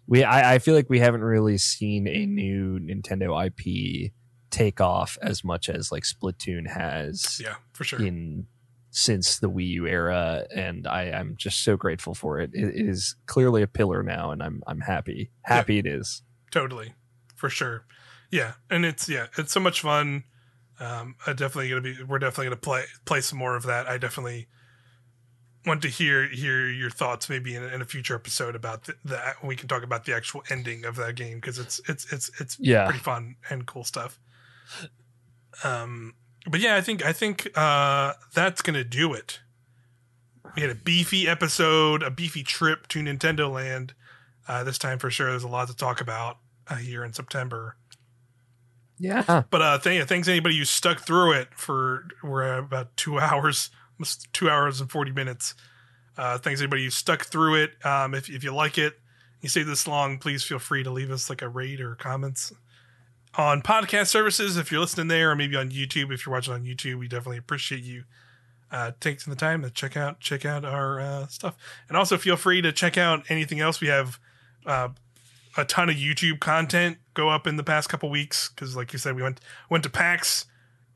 we, 0.09 0.23
I, 0.23 0.55
I 0.55 0.59
feel 0.59 0.75
like 0.75 0.89
we 0.89 0.99
haven't 0.99 1.21
really 1.23 1.57
seen 1.57 2.07
a 2.07 2.25
new 2.25 2.79
Nintendo 2.79 3.45
IP 3.45 4.11
take 4.49 4.81
off 4.81 5.17
as 5.21 5.43
much 5.43 5.69
as 5.69 5.91
like 5.91 6.03
Splatoon 6.03 6.67
has 6.67 7.39
Yeah, 7.41 7.55
for 7.73 7.83
sure. 7.83 8.01
in 8.05 8.47
since 8.91 9.37
the 9.37 9.49
Wii 9.49 9.67
U 9.67 9.87
era, 9.87 10.45
and 10.53 10.87
I, 10.87 11.11
I'm 11.11 11.35
just 11.37 11.63
so 11.63 11.77
grateful 11.77 12.15
for 12.15 12.39
it. 12.39 12.49
it. 12.53 12.75
It 12.75 12.89
is 12.89 13.15
clearly 13.27 13.61
a 13.61 13.67
pillar 13.67 14.01
now, 14.01 14.31
and 14.31 14.41
I'm 14.41 14.63
I'm 14.65 14.81
happy. 14.81 15.31
Happy 15.43 15.77
it 15.77 15.85
is. 15.85 16.23
totally 16.51 16.93
for 17.35 17.49
sure 17.49 17.85
yeah 18.31 18.53
and 18.69 18.83
it's 18.85 19.07
yeah 19.07 19.27
it's 19.37 19.53
so 19.53 19.59
much 19.61 19.79
fun 19.81 20.23
um 20.81 21.15
i 21.25 21.31
definitely 21.31 21.69
gonna 21.69 21.79
be 21.81 21.95
we're 22.03 22.19
definitely 22.19 22.45
gonna 22.47 22.55
play 22.57 22.83
play 23.05 23.21
some 23.21 23.39
more 23.39 23.55
of 23.55 23.63
that 23.63 23.87
i 23.87 23.97
definitely 23.97 24.47
want 25.69 25.81
to 25.83 25.87
hear 25.87 26.27
hear 26.27 26.67
your 26.69 26.89
thoughts 26.89 27.29
maybe 27.29 27.55
in, 27.55 27.63
a- 27.63 27.67
in 27.67 27.81
a 27.81 27.85
future 27.85 28.15
episode 28.15 28.55
about 28.55 28.83
the, 28.83 28.95
that 29.05 29.43
we 29.43 29.55
can 29.55 29.67
talk 29.69 29.83
about 29.83 30.03
the 30.05 30.13
actual 30.13 30.43
ending 30.49 30.83
of 30.83 30.97
that 30.97 31.15
game 31.15 31.35
because 31.35 31.57
it's 31.57 31.79
it's 31.87 32.11
it's 32.11 32.29
it's 32.41 32.57
Yeah. 32.59 32.83
pretty 32.85 32.99
fun 32.99 33.35
and 33.49 33.65
cool 33.65 33.83
stuff. 33.85 34.19
Um 35.63 36.13
but 36.49 36.59
yeah 36.61 36.75
i 36.75 36.81
think 36.81 37.05
i 37.05 37.11
think 37.13 37.49
uh 37.55 38.13
that's 38.33 38.61
gonna 38.61 38.83
do 38.83 39.13
it. 39.13 39.39
We 40.55 40.61
had 40.63 40.71
a 40.71 40.75
beefy 40.75 41.27
episode 41.27 42.01
a 42.03 42.09
beefy 42.11 42.43
trip 42.43 42.87
to 42.89 42.99
nintendo 43.01 43.51
land. 43.51 43.93
Uh, 44.47 44.63
this 44.63 44.79
time 44.79 44.97
for 44.97 45.11
sure 45.11 45.29
there's 45.29 45.43
a 45.43 45.47
lot 45.47 45.67
to 45.67 45.75
talk 45.75 46.01
about 46.01 46.37
uh, 46.67 46.75
here 46.75 47.03
in 47.03 47.13
september. 47.13 47.75
Yeah. 48.97 49.43
but 49.49 49.61
uh 49.61 49.77
th- 49.79 50.07
thanks 50.07 50.27
anybody 50.27 50.57
who 50.57 50.65
stuck 50.65 50.99
through 51.01 51.33
it 51.33 51.49
for 51.53 52.05
we're 52.23 52.57
about 52.57 52.95
two 52.97 53.19
hours 53.27 53.69
two 54.33 54.49
hours 54.49 54.81
and 54.81 54.91
40 54.91 55.11
minutes. 55.11 55.55
Uh 56.17 56.37
thanks 56.37 56.61
anybody 56.61 56.83
who 56.83 56.89
stuck 56.89 57.25
through 57.25 57.55
it. 57.63 57.85
Um 57.85 58.13
if, 58.13 58.29
if 58.29 58.43
you 58.43 58.53
like 58.53 58.77
it 58.77 58.99
you 59.41 59.49
stay 59.49 59.63
this 59.63 59.87
long 59.87 60.17
please 60.17 60.43
feel 60.43 60.59
free 60.59 60.83
to 60.83 60.91
leave 60.91 61.11
us 61.11 61.29
like 61.29 61.41
a 61.41 61.47
rate 61.49 61.79
or 61.79 61.95
comments 61.95 62.51
on 63.35 63.61
podcast 63.61 64.07
services 64.07 64.57
if 64.57 64.71
you're 64.71 64.81
listening 64.81 65.07
there 65.07 65.31
or 65.31 65.35
maybe 65.35 65.55
on 65.55 65.69
youtube. 65.69 66.11
If 66.11 66.25
you're 66.25 66.33
watching 66.33 66.53
on 66.53 66.63
youtube 66.63 66.99
we 66.99 67.07
definitely 67.07 67.37
appreciate 67.37 67.83
you 67.83 68.03
uh 68.71 68.91
taking 68.99 69.31
the 69.31 69.39
time 69.39 69.61
to 69.61 69.69
check 69.69 69.95
out 69.95 70.19
check 70.19 70.45
out 70.45 70.65
our 70.65 70.99
uh 70.99 71.27
stuff. 71.27 71.55
And 71.87 71.97
also 71.97 72.17
feel 72.17 72.35
free 72.35 72.61
to 72.61 72.71
check 72.71 72.97
out 72.97 73.23
anything 73.29 73.59
else. 73.59 73.79
We 73.79 73.87
have 73.87 74.19
uh 74.65 74.89
a 75.57 75.65
ton 75.65 75.89
of 75.89 75.95
YouTube 75.95 76.39
content 76.39 76.97
go 77.13 77.29
up 77.29 77.47
in 77.47 77.57
the 77.57 77.63
past 77.63 77.89
couple 77.89 78.09
weeks 78.09 78.49
because, 78.49 78.75
like 78.75 78.93
you 78.93 78.99
said, 78.99 79.15
we 79.15 79.21
went 79.21 79.39
went 79.69 79.83
to 79.83 79.89
PAX 79.89 80.45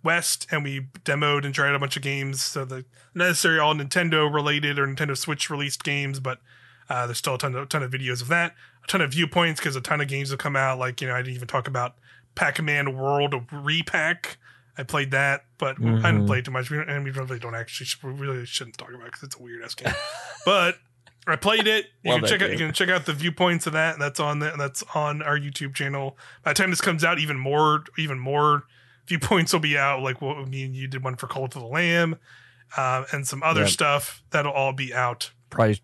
West 0.04 0.48
and 0.52 0.64
we 0.64 0.88
demoed 1.04 1.46
and 1.46 1.54
tried 1.54 1.74
a 1.74 1.80
bunch 1.80 1.96
of 1.96 2.04
games. 2.04 2.44
So 2.44 2.66
the 2.66 2.86
not 3.14 3.28
necessarily 3.28 3.60
all 3.60 3.74
Nintendo 3.74 4.32
related 4.32 4.78
or 4.78 4.88
Nintendo 4.88 5.18
Switch 5.18 5.50
released 5.50 5.84
games, 5.84 6.20
but 6.20 6.40
uh, 6.90 7.08
there's 7.08 7.18
still 7.18 7.36
a 7.36 7.38
ton 7.38 7.56
of 7.56 7.70
ton 7.70 7.84
of 7.84 7.92
videos 7.92 8.22
of 8.22 8.28
that, 8.28 8.54
a 8.84 8.88
ton 8.88 9.02
of 9.02 9.12
viewpoints 9.12 9.60
because 9.60 9.76
a 9.76 9.82
ton 9.82 10.02
of 10.02 10.08
games 10.08 10.30
have 10.30 10.40
come 10.40 10.56
out. 10.56 10.80
Like 10.80 11.02
you 11.02 11.08
know, 11.08 11.16
I 11.16 11.22
didn't 11.22 11.36
even 11.36 11.48
talk 11.48 11.68
about 11.68 11.96
Pac-Man 12.36 12.98
World 12.98 13.36
Re-Pac. 13.52 14.38
I 14.78 14.84
played 14.84 15.12
that, 15.12 15.46
but 15.60 15.78
I 15.80 16.12
didn't 16.12 16.26
play 16.26 16.42
too 16.42 16.52
much. 16.52 16.72
We 16.72 16.80
and 16.80 17.04
we 17.04 17.12
really 17.12 17.38
don't 17.38 17.56
actually 17.56 17.88
we 18.04 18.20
really 18.20 18.46
shouldn't 18.46 18.78
talk 18.78 18.90
about 18.90 19.06
because 19.06 19.24
it's 19.24 19.36
a 19.36 19.42
weird 19.42 19.64
ass 19.64 19.76
game. 19.76 19.94
but 20.46 20.78
I 21.28 21.36
played 21.36 21.68
it. 21.68 21.86
You 22.04 22.12
Love 22.12 22.22
can 22.22 22.30
check 22.30 22.42
out. 22.42 22.52
You 22.52 22.58
can 22.58 22.74
check 22.74 22.90
out 22.90 23.06
the 23.06 23.14
viewpoints 23.14 23.68
of 23.68 23.74
that. 23.74 24.00
That's 24.00 24.20
on 24.20 24.40
the, 24.40 24.54
that's 24.58 24.84
on 24.96 25.22
our 25.22 25.38
YouTube 25.38 25.74
channel. 25.74 26.18
By 26.44 26.52
the 26.52 26.56
time 26.56 26.70
this 26.70 26.82
comes 26.82 27.04
out, 27.04 27.20
even 27.20 27.38
more 27.38 27.84
even 27.98 28.20
more 28.20 28.64
viewpoints 29.08 29.54
will 29.54 29.60
be 29.60 29.78
out. 29.78 30.02
Like 30.02 30.22
what 30.22 30.48
me 30.48 30.64
and 30.64 30.76
you 30.76 30.88
did 30.88 31.04
one 31.04 31.16
for 31.16 31.28
Cult 31.28 31.56
of 31.56 31.62
the 31.62 31.68
Lamb, 31.68 32.18
uh, 32.78 33.06
and 33.12 33.28
some 33.28 33.44
other 33.44 33.62
Yep. 33.62 33.70
stuff 33.70 34.24
that'll 34.32 34.52
all 34.52 34.74
be 34.74 34.94
out. 34.94 35.32
Probably 35.50 35.82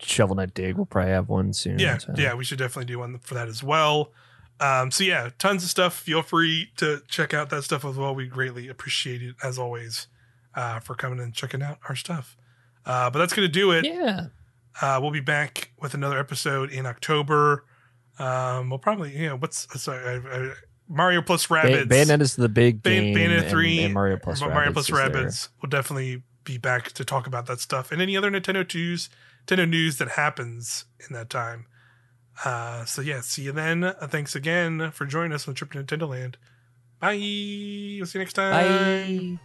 Shovel 0.00 0.36
Knight 0.36 0.54
Dig 0.54 0.76
will 0.76 0.86
probably 0.86 1.10
have 1.12 1.28
one 1.28 1.52
soon. 1.52 1.78
Yeah, 1.78 1.98
so. 1.98 2.14
yeah, 2.16 2.34
we 2.34 2.44
should 2.44 2.58
definitely 2.58 2.86
do 2.86 2.98
one 3.00 3.18
for 3.18 3.34
that 3.34 3.48
as 3.48 3.62
well. 3.62 4.12
Um, 4.60 4.90
so 4.90 5.04
yeah, 5.04 5.30
tons 5.38 5.62
of 5.64 5.70
stuff. 5.70 5.94
Feel 5.94 6.22
free 6.22 6.70
to 6.76 7.02
check 7.08 7.32
out 7.34 7.48
that 7.50 7.62
stuff 7.64 7.84
as 7.84 7.96
well. 7.96 8.14
We 8.14 8.26
greatly 8.26 8.68
appreciate 8.68 9.22
it 9.22 9.34
as 9.42 9.58
always 9.58 10.06
uh, 10.54 10.80
for 10.80 10.94
coming 10.94 11.18
and 11.20 11.32
checking 11.34 11.62
out 11.62 11.78
our 11.88 11.96
stuff. 11.96 12.36
Uh, 12.84 13.10
but 13.10 13.18
that's 13.18 13.32
gonna 13.32 13.48
do 13.48 13.72
it. 13.72 13.84
Yeah. 13.86 14.26
Uh, 14.80 14.98
we'll 15.02 15.10
be 15.10 15.20
back 15.20 15.72
with 15.80 15.94
another 15.94 16.18
episode 16.18 16.70
in 16.70 16.86
October. 16.86 17.64
Um, 18.18 18.70
we'll 18.70 18.78
probably, 18.78 19.16
you 19.16 19.28
know, 19.28 19.36
what's 19.36 19.66
sorry, 19.82 20.04
I, 20.04 20.36
I, 20.36 20.52
Mario 20.90 21.22
plus 21.22 21.48
Rabbits. 21.48 21.86
Rabbids. 21.86 21.88
Bayonetta 21.88 22.20
is 22.20 22.36
the 22.36 22.48
big 22.48 22.82
Ban- 22.82 23.14
game. 23.14 23.16
Bayonetta 23.16 23.48
3 23.48 23.82
and 23.84 23.94
Mario 23.94 24.16
plus 24.18 24.40
Mario 24.40 24.56
Rabbids 24.56 24.72
plus 24.72 24.90
is 24.90 24.96
there. 24.96 25.08
Rabbids 25.08 25.48
will 25.62 25.68
definitely 25.68 26.22
be 26.44 26.58
back 26.58 26.90
to 26.92 27.04
talk 27.04 27.26
about 27.26 27.46
that 27.46 27.60
stuff 27.60 27.92
and 27.92 28.02
any 28.02 28.16
other 28.16 28.30
Nintendo 28.30 28.74
news, 28.74 29.08
Nintendo 29.46 29.68
news 29.68 29.98
that 29.98 30.08
happens 30.10 30.86
in 31.08 31.14
that 31.14 31.30
time. 31.30 31.66
Uh, 32.44 32.84
so 32.84 33.02
yeah, 33.02 33.20
see 33.20 33.42
you 33.42 33.52
then. 33.52 33.84
Uh, 33.84 34.08
thanks 34.10 34.34
again 34.34 34.90
for 34.90 35.06
joining 35.06 35.32
us 35.32 35.46
on 35.46 35.54
the 35.54 35.58
Trip 35.58 35.72
to 35.72 35.82
Nintendo 35.84 36.08
Land. 36.08 36.38
Bye. 36.98 37.12
We'll 37.12 38.06
see 38.06 38.18
you 38.18 38.24
next 38.24 38.34
time. 38.34 38.52
Bye. 38.52 39.40